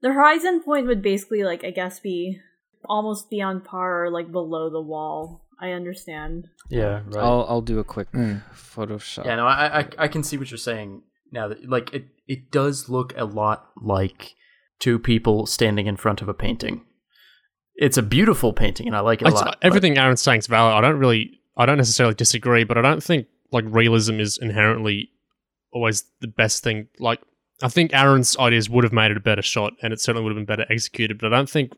The 0.02 0.12
horizon 0.12 0.62
point 0.62 0.86
would 0.86 1.02
basically, 1.02 1.44
like, 1.44 1.62
I 1.62 1.70
guess, 1.72 2.00
be 2.00 2.40
almost 2.86 3.28
be 3.28 3.42
on 3.42 3.60
par 3.60 4.04
or 4.06 4.10
like 4.10 4.32
below 4.32 4.70
the 4.70 4.80
wall. 4.80 5.44
I 5.60 5.72
understand. 5.72 6.48
yeah, 6.70 7.02
right. 7.06 7.16
I'll 7.22 7.44
I'll 7.48 7.60
do 7.62 7.78
a 7.78 7.84
quick 7.84 8.10
Mm. 8.12 8.42
Photoshop. 8.54 9.24
Yeah, 9.26 9.36
no, 9.36 9.46
I, 9.46 9.80
I 9.80 9.88
I 9.98 10.08
can 10.08 10.22
see 10.22 10.36
what 10.38 10.50
you're 10.50 10.58
saying 10.58 11.02
now. 11.32 11.48
That 11.48 11.68
like 11.68 11.92
it 11.92 12.06
it 12.26 12.50
does 12.50 12.88
look 12.88 13.12
a 13.16 13.24
lot 13.24 13.66
like 13.82 14.34
two 14.78 14.98
people 14.98 15.46
standing 15.46 15.86
in 15.86 15.96
front 15.96 16.22
of 16.22 16.28
a 16.28 16.34
painting. 16.34 16.82
It's 17.76 17.96
a 17.98 18.02
beautiful 18.02 18.52
painting, 18.52 18.86
and 18.86 18.96
I 18.96 19.00
like 19.00 19.20
it 19.22 19.26
a 19.26 19.28
It's- 19.28 19.42
lot. 19.44 19.56
but- 19.60 19.66
everything 19.66 19.98
Aaron's 19.98 20.20
saying 20.22 20.38
is 20.40 20.46
valid. 20.46 20.74
I 20.74 20.80
don't 20.80 20.98
really, 20.98 21.38
I 21.56 21.66
don't 21.66 21.76
necessarily 21.78 22.14
disagree, 22.14 22.64
but 22.64 22.76
I 22.78 22.82
don't 22.82 23.02
think 23.02 23.26
like 23.52 23.64
realism 23.68 24.20
is 24.20 24.38
inherently 24.40 25.10
always 25.72 26.04
the 26.20 26.28
best 26.28 26.62
thing. 26.62 26.88
Like, 26.98 27.20
I 27.62 27.68
think 27.68 27.92
Aaron's 27.94 28.36
ideas 28.38 28.68
would 28.70 28.84
have 28.84 28.92
made 28.92 29.10
it 29.10 29.16
a 29.16 29.20
better 29.20 29.42
shot, 29.42 29.72
and 29.82 29.92
it 29.92 30.00
certainly 30.00 30.22
would 30.24 30.30
have 30.36 30.46
been 30.46 30.56
better 30.56 30.66
executed. 30.72 31.18
But 31.18 31.32
I 31.32 31.36
don't 31.36 31.50
think 31.50 31.72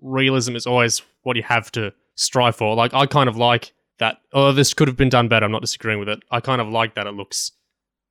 realism 0.00 0.54
is 0.56 0.66
always 0.66 1.02
what 1.22 1.36
you 1.36 1.42
have 1.42 1.70
to 1.72 1.92
strive 2.18 2.56
for. 2.56 2.74
Like, 2.74 2.92
I 2.92 3.06
kind 3.06 3.28
of 3.28 3.36
like 3.36 3.72
that 3.98 4.18
oh 4.32 4.52
this 4.52 4.74
could 4.74 4.88
have 4.88 4.96
been 4.96 5.08
done 5.08 5.28
better. 5.28 5.46
I'm 5.46 5.52
not 5.52 5.62
disagreeing 5.62 5.98
with 5.98 6.08
it. 6.08 6.20
I 6.30 6.40
kind 6.40 6.60
of 6.60 6.68
like 6.68 6.94
that 6.94 7.06
it 7.06 7.12
looks 7.12 7.52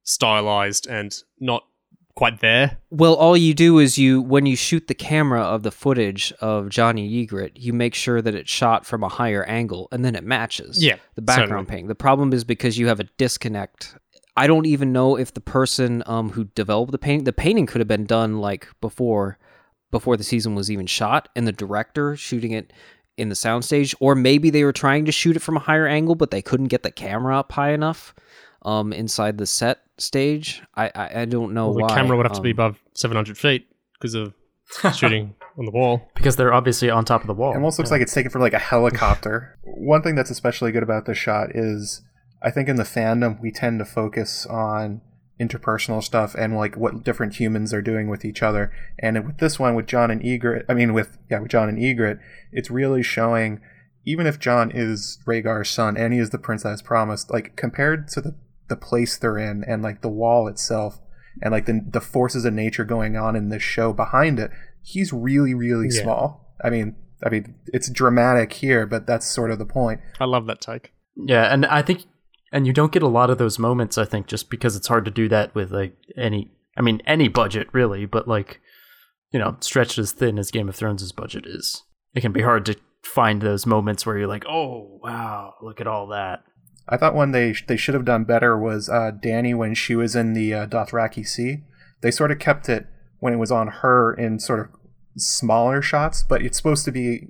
stylized 0.03 0.87
and 0.87 1.13
not 1.39 1.63
quite 2.15 2.39
there. 2.39 2.79
Well, 2.89 3.13
all 3.13 3.37
you 3.37 3.53
do 3.53 3.79
is 3.79 3.97
you 3.97 4.21
when 4.21 4.45
you 4.45 4.55
shoot 4.55 4.87
the 4.87 4.95
camera 4.95 5.41
of 5.41 5.63
the 5.63 5.71
footage 5.71 6.33
of 6.41 6.69
Johnny 6.69 7.25
Ygritte, 7.25 7.53
you 7.55 7.73
make 7.73 7.93
sure 7.93 8.21
that 8.21 8.35
it's 8.35 8.49
shot 8.49 8.85
from 8.85 9.03
a 9.03 9.09
higher 9.09 9.43
angle 9.43 9.87
and 9.91 10.03
then 10.03 10.15
it 10.15 10.23
matches. 10.23 10.83
Yeah, 10.83 10.97
the 11.15 11.21
background 11.21 11.49
certainly. 11.49 11.69
painting. 11.69 11.87
The 11.87 11.95
problem 11.95 12.33
is 12.33 12.43
because 12.43 12.77
you 12.77 12.87
have 12.87 12.99
a 12.99 13.05
disconnect. 13.17 13.95
I 14.35 14.45
don't 14.45 14.67
even 14.67 14.93
know 14.93 15.17
if 15.17 15.33
the 15.33 15.41
person 15.41 16.03
um, 16.05 16.29
who 16.29 16.43
developed 16.43 16.91
the 16.91 16.99
painting, 16.99 17.23
the 17.23 17.33
painting 17.33 17.65
could 17.65 17.81
have 17.81 17.87
been 17.87 18.05
done 18.05 18.39
like 18.39 18.67
before, 18.81 19.39
before 19.89 20.15
the 20.15 20.23
season 20.23 20.53
was 20.53 20.69
even 20.69 20.85
shot, 20.85 21.27
and 21.35 21.47
the 21.47 21.51
director 21.51 22.15
shooting 22.15 22.51
it 22.51 22.71
in 23.17 23.29
the 23.29 23.35
soundstage, 23.35 23.93
or 23.99 24.15
maybe 24.15 24.49
they 24.49 24.63
were 24.63 24.71
trying 24.73 25.05
to 25.05 25.11
shoot 25.11 25.35
it 25.35 25.39
from 25.41 25.57
a 25.57 25.59
higher 25.59 25.87
angle, 25.87 26.15
but 26.15 26.31
they 26.31 26.41
couldn't 26.41 26.67
get 26.67 26.83
the 26.83 26.91
camera 26.91 27.37
up 27.37 27.51
high 27.51 27.71
enough 27.71 28.13
um, 28.63 28.93
inside 28.93 29.37
the 29.37 29.45
set 29.47 29.79
stage. 29.97 30.61
I 30.75 30.91
I, 30.95 31.21
I 31.21 31.25
don't 31.25 31.53
know 31.53 31.67
Well, 31.69 31.77
the 31.77 31.83
why. 31.83 31.95
camera 31.95 32.15
would 32.17 32.25
have 32.25 32.35
to 32.35 32.41
be 32.41 32.51
um, 32.51 32.55
above 32.55 32.79
700 32.93 33.37
feet 33.37 33.67
because 33.93 34.13
of 34.13 34.33
shooting 34.95 35.33
on 35.57 35.65
the 35.65 35.71
wall. 35.71 36.07
because 36.15 36.35
they're 36.35 36.53
obviously 36.53 36.89
on 36.89 37.03
top 37.05 37.21
of 37.21 37.27
the 37.27 37.33
wall. 37.33 37.51
It 37.53 37.55
almost 37.55 37.79
looks 37.79 37.89
like 37.89 38.01
it's 38.01 38.13
taken 38.13 38.29
from 38.31 38.41
like 38.41 38.53
a 38.53 38.59
helicopter. 38.59 39.57
One 39.63 40.01
thing 40.03 40.15
that's 40.15 40.29
especially 40.29 40.71
good 40.71 40.83
about 40.83 41.05
this 41.05 41.17
shot 41.17 41.55
is 41.55 42.01
I 42.43 42.51
think 42.51 42.69
in 42.69 42.75
the 42.75 42.83
fandom 42.83 43.41
we 43.41 43.51
tend 43.51 43.79
to 43.79 43.85
focus 43.85 44.45
on 44.45 45.01
interpersonal 45.40 46.03
stuff 46.03 46.33
and 46.35 46.56
like 46.56 46.75
what 46.75 47.03
different 47.03 47.35
humans 47.35 47.74
are 47.74 47.82
doing 47.82 48.09
with 48.09 48.25
each 48.25 48.41
other. 48.41 48.72
And 48.99 49.25
with 49.25 49.38
this 49.38 49.59
one, 49.59 49.75
with 49.75 49.85
Jon 49.85 50.09
and 50.11 50.22
Ygritte, 50.22 50.66
I 50.67 50.74
mean 50.74 50.93
with 50.93 51.17
yeah, 51.30 51.40
with 51.40 51.51
Jon 51.51 51.69
and 51.69 51.77
Ygritte, 51.77 52.19
it's 52.51 52.72
really 52.72 53.03
showing 53.03 53.61
even 54.06 54.25
if 54.25 54.40
Jon 54.40 54.72
is 54.74 55.19
Rhaegar's 55.27 55.69
son 55.69 55.98
and 55.98 56.14
he 56.14 56.19
is 56.19 56.30
the 56.32 56.38
prince 56.40 56.64
that 56.64 56.74
is 56.74 56.82
promised, 56.82 57.30
like 57.32 57.56
compared 57.56 58.07
to 58.09 58.22
the 58.22 58.35
the 58.67 58.75
place 58.77 59.17
they're 59.17 59.38
in 59.38 59.64
and 59.64 59.82
like 59.82 60.01
the 60.01 60.09
wall 60.09 60.48
itself 60.48 60.99
and 61.41 61.51
like 61.51 61.66
the 61.67 61.82
the 61.88 62.01
forces 62.01 62.43
of 62.45 62.53
nature 62.53 62.83
going 62.83 63.16
on 63.16 63.35
in 63.35 63.49
this 63.49 63.64
show 63.64 63.93
behind 63.93 64.40
it, 64.40 64.51
he's 64.82 65.14
really 65.14 65.53
really 65.53 65.88
Yeah. 65.91 66.01
small. 66.03 66.56
I 66.64 66.69
mean, 66.72 66.95
I 67.24 67.30
mean, 67.30 67.56
it's 67.67 67.90
dramatic 67.90 68.53
here, 68.53 68.88
but 68.88 69.06
that's 69.06 69.27
sort 69.27 69.51
of 69.51 69.59
the 69.59 69.66
point. 69.66 70.01
I 70.19 70.25
love 70.25 70.48
that 70.48 70.61
take. 70.61 70.93
Yeah, 71.16 71.51
and 71.51 71.66
I 71.66 71.82
think, 71.82 72.06
and 72.51 72.67
you 72.67 72.74
don't 72.74 72.92
get 72.92 73.03
a 73.03 73.08
lot 73.08 73.30
of 73.30 73.38
those 73.38 73.59
moments. 73.59 73.98
I 73.98 74.06
think 74.06 74.27
just 74.27 74.50
because 74.50 74.76
it's 74.76 74.88
hard 74.88 75.06
to 75.06 75.11
do 75.11 75.27
that 75.30 75.53
with 75.56 75.72
like 75.72 75.95
any, 76.16 76.51
I 76.77 76.82
mean, 76.82 77.01
any 77.06 77.27
budget 77.27 77.67
really, 77.72 78.06
but 78.06 78.27
like, 78.27 78.61
you 79.32 79.40
know, 79.40 79.58
stretched 79.59 79.98
as 79.98 80.11
thin 80.11 80.40
as 80.40 80.51
Game 80.51 80.69
of 80.69 80.76
Thrones' 80.76 81.11
budget 81.11 81.45
is, 81.45 81.84
it 82.14 82.22
can 82.22 82.32
be 82.32 82.42
hard 82.42 82.66
to 82.67 82.76
find 83.03 83.42
those 83.42 83.66
moments 83.66 84.06
where 84.06 84.17
you're 84.17 84.27
like, 84.27 84.45
oh 84.48 85.00
wow, 85.03 85.56
look 85.61 85.82
at 85.82 85.88
all 85.88 86.08
that. 86.08 86.43
I 86.90 86.98
thought 86.98 87.16
one 87.16 87.32
they 87.32 87.53
they 87.67 87.77
should 87.77 87.93
have 87.93 88.06
done 88.06 88.24
better 88.24 88.58
was 88.58 88.90
uh, 88.90 89.11
Dany 89.11 89.56
when 89.56 89.74
she 89.74 89.95
was 89.95 90.16
in 90.16 90.34
the 90.34 90.53
uh, 90.53 90.67
Dothraki 90.67 91.27
Sea. 91.27 91.64
They 92.01 92.11
sort 92.11 92.32
of 92.32 92.40
kept 92.40 92.69
it 92.69 92.88
when 93.19 93.34
it 93.34 93.38
was 93.38 93.51
on 93.51 93.67
her 93.67 94.14
in 94.14 94.40
sort 94.40 94.59
of 94.59 94.67
smaller 95.17 95.82
shots, 95.82 96.24
but 96.24 96.42
it's 96.42 96.58
supposed 96.58 96.85
to 96.85 96.92
be, 96.92 97.27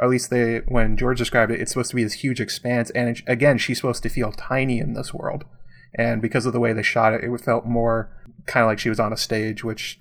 at 0.00 0.08
least 0.08 0.30
they 0.30 0.58
when 0.68 0.96
George 0.96 1.18
described 1.18 1.52
it, 1.52 1.60
it's 1.60 1.72
supposed 1.72 1.90
to 1.90 1.96
be 1.96 2.04
this 2.04 2.14
huge 2.14 2.40
expanse. 2.40 2.90
And 2.90 3.10
it, 3.10 3.22
again, 3.26 3.58
she's 3.58 3.78
supposed 3.78 4.02
to 4.04 4.08
feel 4.08 4.32
tiny 4.32 4.78
in 4.78 4.94
this 4.94 5.12
world, 5.12 5.44
and 5.94 6.22
because 6.22 6.46
of 6.46 6.52
the 6.52 6.60
way 6.60 6.72
they 6.72 6.82
shot 6.82 7.14
it, 7.14 7.24
it 7.24 7.40
felt 7.40 7.66
more 7.66 8.10
kind 8.46 8.64
of 8.64 8.68
like 8.68 8.78
she 8.78 8.88
was 8.88 9.00
on 9.00 9.12
a 9.12 9.16
stage. 9.16 9.64
Which, 9.64 9.98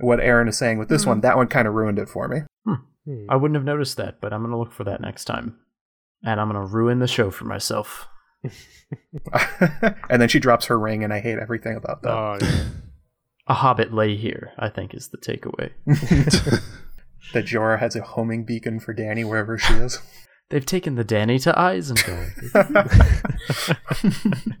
what 0.00 0.20
Aaron 0.20 0.48
is 0.48 0.58
saying 0.58 0.78
with 0.78 0.88
this 0.88 1.06
one, 1.06 1.18
mm-hmm. 1.18 1.22
that 1.22 1.36
one 1.36 1.48
kind 1.48 1.68
of 1.68 1.74
ruined 1.74 1.98
it 1.98 2.08
for 2.08 2.28
me. 2.28 2.40
Hmm. 2.64 2.74
Hmm. 3.04 3.26
I 3.28 3.36
wouldn't 3.36 3.56
have 3.56 3.64
noticed 3.64 3.96
that, 3.96 4.20
but 4.20 4.32
I'm 4.32 4.42
gonna 4.42 4.58
look 4.58 4.72
for 4.72 4.84
that 4.84 5.00
next 5.00 5.24
time, 5.24 5.56
and 6.24 6.40
I'm 6.40 6.48
gonna 6.48 6.66
ruin 6.66 6.98
the 6.98 7.06
show 7.06 7.30
for 7.30 7.44
myself. 7.44 8.08
and 10.10 10.20
then 10.20 10.28
she 10.28 10.40
drops 10.40 10.66
her 10.66 10.78
ring, 10.78 11.04
and 11.04 11.12
I 11.12 11.20
hate 11.20 11.38
everything 11.38 11.76
about 11.76 12.02
that. 12.02 12.12
Oh, 12.12 12.38
yeah. 12.40 12.64
A 13.48 13.54
hobbit 13.54 13.92
lay 13.92 14.16
here, 14.16 14.52
I 14.58 14.68
think, 14.68 14.94
is 14.94 15.08
the 15.08 15.18
takeaway. 15.18 15.70
that 17.32 17.46
Jorah 17.46 17.78
has 17.78 17.96
a 17.96 18.02
homing 18.02 18.44
beacon 18.44 18.80
for 18.80 18.94
Dany 18.94 19.28
wherever 19.28 19.58
she 19.58 19.74
is. 19.74 19.98
They've 20.50 20.66
taken 20.66 20.96
the 20.96 21.04
Dany 21.04 21.42
to 21.44 21.52
Isengard. 21.52 22.32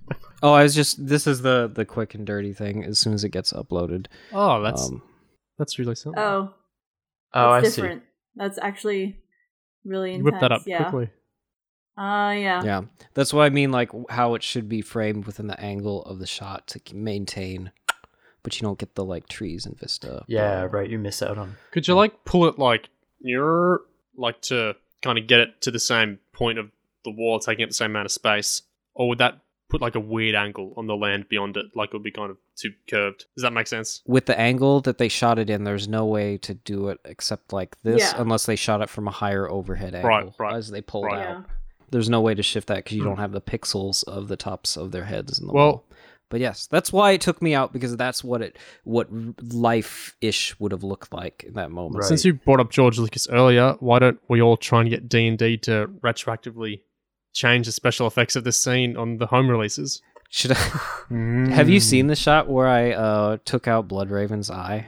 Oh, 0.42 0.52
I 0.52 0.64
was 0.64 0.74
just. 0.74 1.06
This 1.06 1.26
is 1.26 1.42
the 1.42 1.70
the 1.72 1.84
quick 1.84 2.14
and 2.14 2.26
dirty 2.26 2.52
thing. 2.52 2.84
As 2.84 2.98
soon 2.98 3.12
as 3.12 3.22
it 3.22 3.28
gets 3.28 3.52
uploaded, 3.52 4.06
oh 4.32 4.60
that's 4.60 4.88
um, 4.88 5.02
that's 5.56 5.78
really 5.78 5.94
something. 5.94 6.20
Oh, 6.20 6.52
oh, 7.32 7.50
I 7.50 7.60
that's 7.60 7.74
see. 7.76 7.82
different. 7.82 8.02
That's 8.34 8.58
actually 8.58 9.20
really 9.84 10.10
you 10.10 10.16
intense. 10.16 10.32
whip 10.32 10.40
that 10.40 10.52
up 10.52 10.62
yeah. 10.66 10.82
quickly. 10.82 11.10
Uh, 11.96 12.32
yeah. 12.32 12.62
yeah, 12.64 12.80
that's 13.14 13.32
what 13.32 13.44
I 13.44 13.50
mean. 13.50 13.70
Like 13.70 13.90
how 14.10 14.34
it 14.34 14.42
should 14.42 14.68
be 14.68 14.80
framed 14.80 15.26
within 15.26 15.46
the 15.46 15.60
angle 15.60 16.02
of 16.04 16.18
the 16.18 16.26
shot 16.26 16.66
to 16.68 16.80
maintain, 16.94 17.70
but 18.42 18.60
you 18.60 18.66
don't 18.66 18.78
get 18.78 18.94
the 18.94 19.04
like 19.04 19.28
trees 19.28 19.66
and 19.66 19.78
vista. 19.78 20.24
Yeah, 20.26 20.66
right. 20.70 20.88
You 20.88 20.98
miss 20.98 21.22
out 21.22 21.38
on. 21.38 21.56
Could 21.70 21.88
you 21.88 21.94
like 21.94 22.24
pull 22.24 22.46
it 22.46 22.58
like 22.58 22.88
nearer, 23.20 23.82
like 24.16 24.40
to 24.42 24.76
kind 25.02 25.18
of 25.18 25.26
get 25.26 25.40
it 25.40 25.60
to 25.62 25.70
the 25.70 25.80
same 25.80 26.18
point 26.32 26.58
of 26.58 26.70
the 27.04 27.10
wall, 27.10 27.38
taking 27.38 27.62
up 27.64 27.70
the 27.70 27.74
same 27.74 27.90
amount 27.92 28.06
of 28.06 28.12
space, 28.12 28.62
or 28.94 29.08
would 29.08 29.18
that 29.18 29.38
put 29.68 29.80
like 29.80 29.94
a 29.94 30.00
weird 30.00 30.34
angle 30.34 30.74
on 30.76 30.86
the 30.86 30.94
land 30.94 31.28
beyond 31.28 31.56
it, 31.56 31.66
like 31.74 31.88
it 31.88 31.94
would 31.94 32.02
be 32.02 32.10
kind 32.10 32.30
of 32.30 32.36
too 32.56 32.70
curved? 32.88 33.24
Does 33.34 33.42
that 33.42 33.52
make 33.52 33.66
sense? 33.66 34.02
With 34.06 34.26
the 34.26 34.38
angle 34.38 34.80
that 34.82 34.98
they 34.98 35.08
shot 35.08 35.38
it 35.38 35.48
in, 35.48 35.64
there's 35.64 35.88
no 35.88 36.04
way 36.04 36.36
to 36.38 36.54
do 36.54 36.88
it 36.88 37.00
except 37.04 37.52
like 37.52 37.80
this, 37.82 38.00
Yeah. 38.00 38.20
unless 38.20 38.46
they 38.46 38.56
shot 38.56 38.82
it 38.82 38.90
from 38.90 39.08
a 39.08 39.10
higher 39.10 39.50
overhead 39.50 39.94
angle 39.94 40.10
Right, 40.10 40.32
right, 40.38 40.54
as 40.54 40.70
they 40.70 40.82
pulled 40.82 41.06
right. 41.06 41.26
out. 41.26 41.38
Yeah. 41.38 41.42
There's 41.90 42.08
no 42.08 42.20
way 42.20 42.34
to 42.34 42.42
shift 42.42 42.68
that 42.68 42.76
because 42.76 42.96
you 42.96 43.04
don't 43.04 43.16
hmm. 43.16 43.20
have 43.22 43.32
the 43.32 43.40
pixels 43.40 44.04
of 44.04 44.28
the 44.28 44.36
tops 44.36 44.76
of 44.76 44.92
their 44.92 45.04
heads 45.04 45.38
in 45.38 45.46
the 45.46 45.52
Well- 45.52 45.66
wall. 45.66 45.84
But 46.32 46.40
yes, 46.40 46.66
that's 46.66 46.90
why 46.92 47.12
it 47.12 47.20
took 47.20 47.42
me 47.42 47.54
out 47.54 47.74
because 47.74 47.94
that's 47.96 48.24
what 48.24 48.40
it 48.40 48.56
what 48.84 49.06
life 49.52 50.16
ish 50.22 50.58
would 50.58 50.72
have 50.72 50.82
looked 50.82 51.12
like 51.12 51.44
in 51.46 51.52
that 51.54 51.70
moment. 51.70 51.96
Right. 52.00 52.08
Since 52.08 52.24
you 52.24 52.32
brought 52.32 52.58
up 52.58 52.70
George 52.70 52.98
Lucas 52.98 53.28
earlier, 53.28 53.76
why 53.80 53.98
don't 53.98 54.18
we 54.28 54.40
all 54.40 54.56
try 54.56 54.80
and 54.80 54.88
get 54.88 55.10
D 55.10 55.28
and 55.28 55.36
D 55.38 55.58
to 55.58 55.88
retroactively 56.00 56.80
change 57.34 57.66
the 57.66 57.72
special 57.72 58.06
effects 58.06 58.34
of 58.34 58.44
this 58.44 58.56
scene 58.56 58.96
on 58.96 59.18
the 59.18 59.26
home 59.26 59.48
releases? 59.50 60.00
Should 60.30 60.52
I, 60.52 60.54
have 61.52 61.66
Hmm. 61.66 61.68
you 61.68 61.80
seen 61.80 62.06
the 62.06 62.16
shot 62.16 62.48
where 62.48 62.66
I 62.66 62.92
uh, 62.92 63.36
took 63.44 63.68
out 63.68 63.86
Bloodraven's 63.88 64.50
eye 64.50 64.86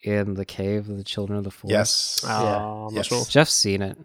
in 0.00 0.32
the 0.32 0.46
cave 0.46 0.88
of 0.88 0.96
the 0.96 1.04
Children 1.04 1.36
of 1.36 1.44
the 1.44 1.50
Forest? 1.50 1.70
Yes. 1.72 2.24
Uh, 2.26 2.86
I'm 2.88 2.94
Yes. 2.94 3.06
sure. 3.08 3.24
Jeff's 3.26 3.52
seen 3.52 3.82
it. 3.82 3.98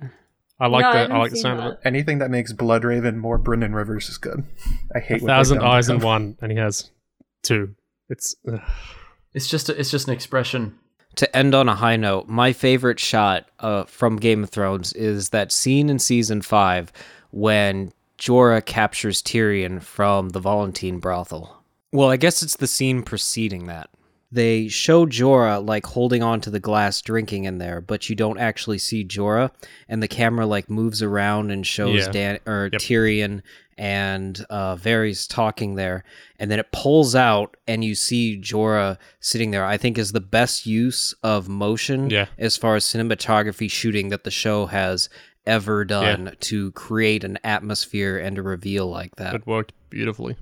I 0.61 0.67
like 0.67 0.83
No, 0.83 0.89
I 0.89 0.91
the 0.91 0.97
I 0.97 1.01
haven't 1.01 1.17
like 1.17 1.31
the 1.31 1.37
seen 1.37 1.41
sound 1.41 1.59
of 1.59 1.73
it. 1.73 1.79
Anything 1.83 2.19
that 2.19 2.29
makes 2.29 2.53
Bloodraven 2.53 3.17
more 3.17 3.39
Brynden 3.39 3.73
Rivers 3.73 4.07
is 4.09 4.19
good. 4.19 4.43
I 4.95 4.99
hate 4.99 5.21
A 5.21 5.23
what 5.23 5.29
thousand 5.29 5.63
eyes 5.63 5.89
in 5.89 5.99
one, 5.99 6.37
and 6.39 6.51
he 6.51 6.57
has 6.59 6.91
two. 7.41 7.73
It's 8.09 8.35
ugh. 8.47 8.61
It's 9.33 9.47
just 9.47 9.69
a, 9.69 9.79
it's 9.79 9.89
just 9.89 10.07
an 10.07 10.13
expression. 10.13 10.77
To 11.15 11.35
end 11.35 11.55
on 11.55 11.67
a 11.67 11.75
high 11.75 11.97
note, 11.97 12.27
my 12.27 12.53
favorite 12.53 12.99
shot 12.99 13.49
uh, 13.59 13.85
from 13.85 14.17
Game 14.17 14.43
of 14.43 14.49
Thrones 14.49 14.93
is 14.93 15.29
that 15.29 15.51
scene 15.51 15.89
in 15.89 15.97
season 15.99 16.41
five 16.41 16.91
when 17.31 17.91
Jorah 18.17 18.63
captures 18.63 19.21
Tyrion 19.23 19.81
from 19.81 20.29
the 20.29 20.39
Volantine 20.39 21.01
brothel. 21.01 21.63
Well, 21.91 22.09
I 22.09 22.17
guess 22.17 22.43
it's 22.43 22.57
the 22.57 22.67
scene 22.67 23.01
preceding 23.01 23.65
that. 23.65 23.89
They 24.31 24.67
show 24.69 25.05
Jorah 25.05 25.65
like 25.65 25.85
holding 25.85 26.23
on 26.23 26.39
to 26.41 26.49
the 26.49 26.59
glass 26.59 27.01
drinking 27.01 27.43
in 27.43 27.57
there, 27.57 27.81
but 27.81 28.09
you 28.09 28.15
don't 28.15 28.37
actually 28.39 28.77
see 28.77 29.03
Jorah, 29.03 29.51
and 29.89 30.01
the 30.01 30.07
camera 30.07 30.45
like 30.45 30.69
moves 30.69 31.01
around 31.03 31.51
and 31.51 31.67
shows 31.67 32.05
Yeah. 32.05 32.11
Dan 32.11 32.39
or 32.45 32.69
Yep. 32.71 32.81
Tyrion 32.81 33.41
and 33.77 34.45
uh, 34.49 34.75
Varys 34.75 35.27
talking 35.27 35.75
there, 35.75 36.03
and 36.39 36.49
then 36.51 36.59
it 36.59 36.71
pulls 36.71 37.15
out 37.15 37.57
and 37.67 37.83
you 37.83 37.95
see 37.95 38.39
Jorah 38.39 38.97
sitting 39.19 39.51
there. 39.51 39.65
I 39.65 39.77
think 39.77 39.97
is 39.97 40.11
the 40.11 40.19
best 40.21 40.65
use 40.65 41.13
of 41.23 41.49
motion 41.49 42.09
Yeah. 42.09 42.27
as 42.37 42.55
far 42.57 42.75
as 42.75 42.85
cinematography 42.85 43.69
shooting 43.69 44.09
that 44.09 44.23
the 44.23 44.31
show 44.31 44.67
has 44.67 45.09
ever 45.47 45.83
done 45.83 46.35
to 46.39 46.71
create 46.73 47.23
an 47.23 47.39
atmosphere 47.43 48.17
and 48.19 48.37
a 48.37 48.41
reveal 48.43 48.87
like 48.87 49.15
that. 49.15 49.33
it 49.33 49.47
worked 49.47 49.73
beautifully. 49.89 50.35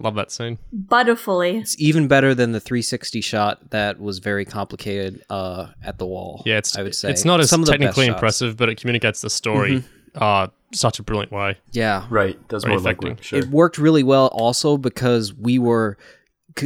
I 0.00 0.04
love 0.04 0.14
that 0.14 0.30
scene. 0.30 0.58
Butterfully. 0.72 1.56
It's 1.58 1.78
even 1.80 2.08
better 2.08 2.34
than 2.34 2.52
the 2.52 2.60
360 2.60 3.20
shot 3.20 3.70
that 3.70 4.00
was 4.00 4.18
very 4.18 4.44
complicated 4.44 5.22
uh, 5.28 5.68
at 5.82 5.98
the 5.98 6.06
wall. 6.06 6.42
Yeah, 6.46 6.58
it's 6.58 6.76
I 6.76 6.82
would 6.82 6.94
say 6.94 7.10
it's 7.10 7.24
not 7.24 7.40
as 7.40 7.50
Some 7.50 7.60
of 7.60 7.66
the 7.66 7.72
technically 7.72 8.06
shots. 8.06 8.08
Mm-hmm. 8.08 8.14
impressive, 8.14 8.56
but 8.56 8.68
it 8.68 8.80
communicates 8.80 9.20
the 9.20 9.30
story 9.30 9.84
uh 10.14 10.48
such 10.72 10.98
a 10.98 11.02
brilliant 11.02 11.32
way. 11.32 11.56
Yeah, 11.72 12.06
Right. 12.10 12.36
Does 12.48 12.64
Very 12.64 12.74
more 12.74 12.80
affecting. 12.80 13.16
legwork. 13.16 13.22
Sure. 13.22 13.38
it 13.38 13.48
worked 13.48 13.78
really 13.78 14.02
well 14.02 14.26
also 14.28 14.76
because 14.76 15.32
we 15.34 15.58
were 15.58 15.96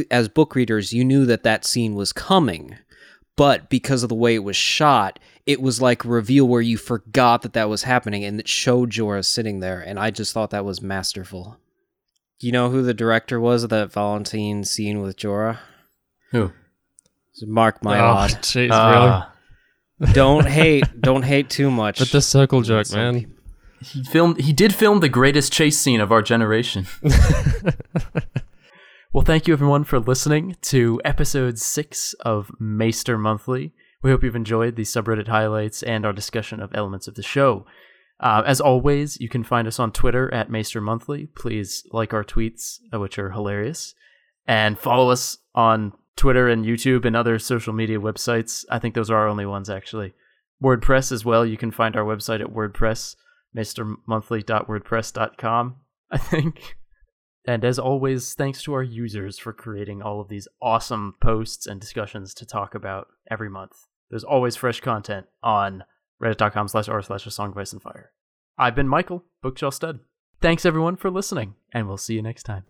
as 0.09 0.27
book 0.27 0.55
readers 0.55 0.91
you 0.91 1.05
knew 1.05 1.25
that 1.25 1.43
that 1.43 1.65
scene 1.65 1.93
was 1.93 2.11
coming 2.13 2.75
but 3.35 3.69
because 3.69 4.01
of 4.03 4.09
the 4.09 4.15
way 4.15 4.33
it 4.33 4.43
was 4.43 4.55
shot 4.55 5.19
it 5.45 5.61
was 5.61 5.81
like 5.81 6.03
a 6.03 6.07
reveal 6.07 6.47
where 6.47 6.61
you 6.61 6.77
forgot 6.77 7.41
that 7.43 7.53
that 7.53 7.69
was 7.69 7.83
happening 7.83 8.23
and 8.23 8.39
it 8.39 8.47
showed 8.47 8.91
Jorah 8.91 9.23
sitting 9.25 9.59
there 9.59 9.81
and 9.81 9.99
I 9.99 10.09
just 10.09 10.33
thought 10.33 10.51
that 10.51 10.65
was 10.65 10.81
masterful. 10.81 11.57
You 12.39 12.51
know 12.51 12.69
who 12.69 12.81
the 12.83 12.93
director 12.93 13.39
was 13.39 13.63
of 13.63 13.69
that 13.69 13.91
Valentine 13.93 14.63
scene 14.63 15.01
with 15.01 15.15
Jorah? 15.17 15.59
Who? 16.31 16.51
It's 17.31 17.43
Mark 17.45 17.77
Oh, 17.83 17.87
Mylod. 17.87 18.29
jeez, 18.41 18.69
Ah, 18.71 19.33
don't 20.13 20.45
hate 20.47 20.83
don't 21.01 21.23
hate 21.23 21.49
too 21.49 21.71
much. 21.71 21.99
But 21.99 22.11
the 22.11 22.21
circle 22.21 22.61
jerk, 22.61 22.85
Some 22.87 22.99
man. 22.99 23.13
people- 23.21 23.33
He 23.81 24.03
filmed. 24.03 24.39
He 24.41 24.53
did 24.53 24.73
film 24.73 24.99
the 24.99 25.09
greatest 25.09 25.51
chase 25.53 25.77
scene 25.79 25.99
of 26.01 26.11
our 26.11 26.21
generation. 26.21 26.85
well, 29.13 29.23
thank 29.23 29.47
you 29.47 29.53
everyone 29.53 29.83
for 29.83 29.99
listening 29.99 30.55
to 30.63 30.99
episode 31.05 31.59
six 31.59 32.13
of 32.21 32.51
Maester 32.59 33.17
Monthly. 33.17 33.73
We 34.01 34.09
hope 34.11 34.23
you've 34.23 34.35
enjoyed 34.35 34.75
the 34.75 34.83
subreddit 34.83 35.27
highlights 35.27 35.81
and 35.83 36.05
our 36.05 36.13
discussion 36.13 36.59
of 36.59 36.71
elements 36.73 37.07
of 37.07 37.15
the 37.15 37.23
show. 37.23 37.65
Uh, 38.23 38.41
as 38.45 38.61
always, 38.61 39.19
you 39.19 39.27
can 39.27 39.43
find 39.43 39.67
us 39.67 39.79
on 39.79 39.91
Twitter 39.91 40.33
at 40.33 40.49
Maester 40.49 40.79
Monthly. 40.79 41.25
Please 41.25 41.85
like 41.91 42.13
our 42.13 42.23
tweets, 42.23 42.79
uh, 42.93 42.99
which 42.99 43.19
are 43.19 43.31
hilarious, 43.31 43.95
and 44.47 44.79
follow 44.79 45.09
us 45.09 45.39
on 45.53 45.91
Twitter 46.15 46.47
and 46.47 46.63
YouTube 46.63 47.03
and 47.03 47.17
other 47.17 47.37
social 47.37 47.73
media 47.73 47.99
websites. 47.99 48.63
I 48.71 48.79
think 48.79 48.95
those 48.95 49.09
are 49.09 49.17
our 49.17 49.27
only 49.27 49.45
ones, 49.45 49.69
actually. 49.69 50.13
WordPress 50.63 51.11
as 51.11 51.25
well. 51.25 51.45
You 51.45 51.57
can 51.57 51.71
find 51.71 51.97
our 51.97 52.05
website 52.05 52.39
at 52.39 52.53
WordPress, 52.53 53.17
MaesterMonthly.wordpress.com, 53.57 55.75
I 56.09 56.17
think. 56.17 56.77
And 57.45 57.65
as 57.65 57.77
always, 57.77 58.35
thanks 58.35 58.63
to 58.63 58.73
our 58.73 58.83
users 58.83 59.37
for 59.37 59.51
creating 59.51 60.01
all 60.01 60.21
of 60.21 60.29
these 60.29 60.47
awesome 60.61 61.15
posts 61.21 61.67
and 61.67 61.81
discussions 61.81 62.33
to 62.35 62.45
talk 62.45 62.73
about 62.73 63.07
every 63.29 63.49
month. 63.49 63.73
There's 64.09 64.23
always 64.23 64.55
fresh 64.55 64.79
content 64.79 65.25
on 65.43 65.83
reddit.com 66.23 66.67
slash 66.67 66.89
r 66.89 67.01
slash 67.01 67.25
a 67.25 67.31
song 67.31 67.51
of 67.51 67.57
ice 67.57 67.73
and 67.73 67.81
fire. 67.81 68.11
I've 68.57 68.75
been 68.75 68.87
Michael, 68.87 69.25
Bookshelf 69.41 69.73
Stud. 69.73 69.99
Thanks 70.41 70.65
everyone 70.65 70.95
for 70.95 71.09
listening, 71.09 71.55
and 71.73 71.87
we'll 71.87 71.97
see 71.97 72.15
you 72.15 72.21
next 72.21 72.43
time. 72.43 72.65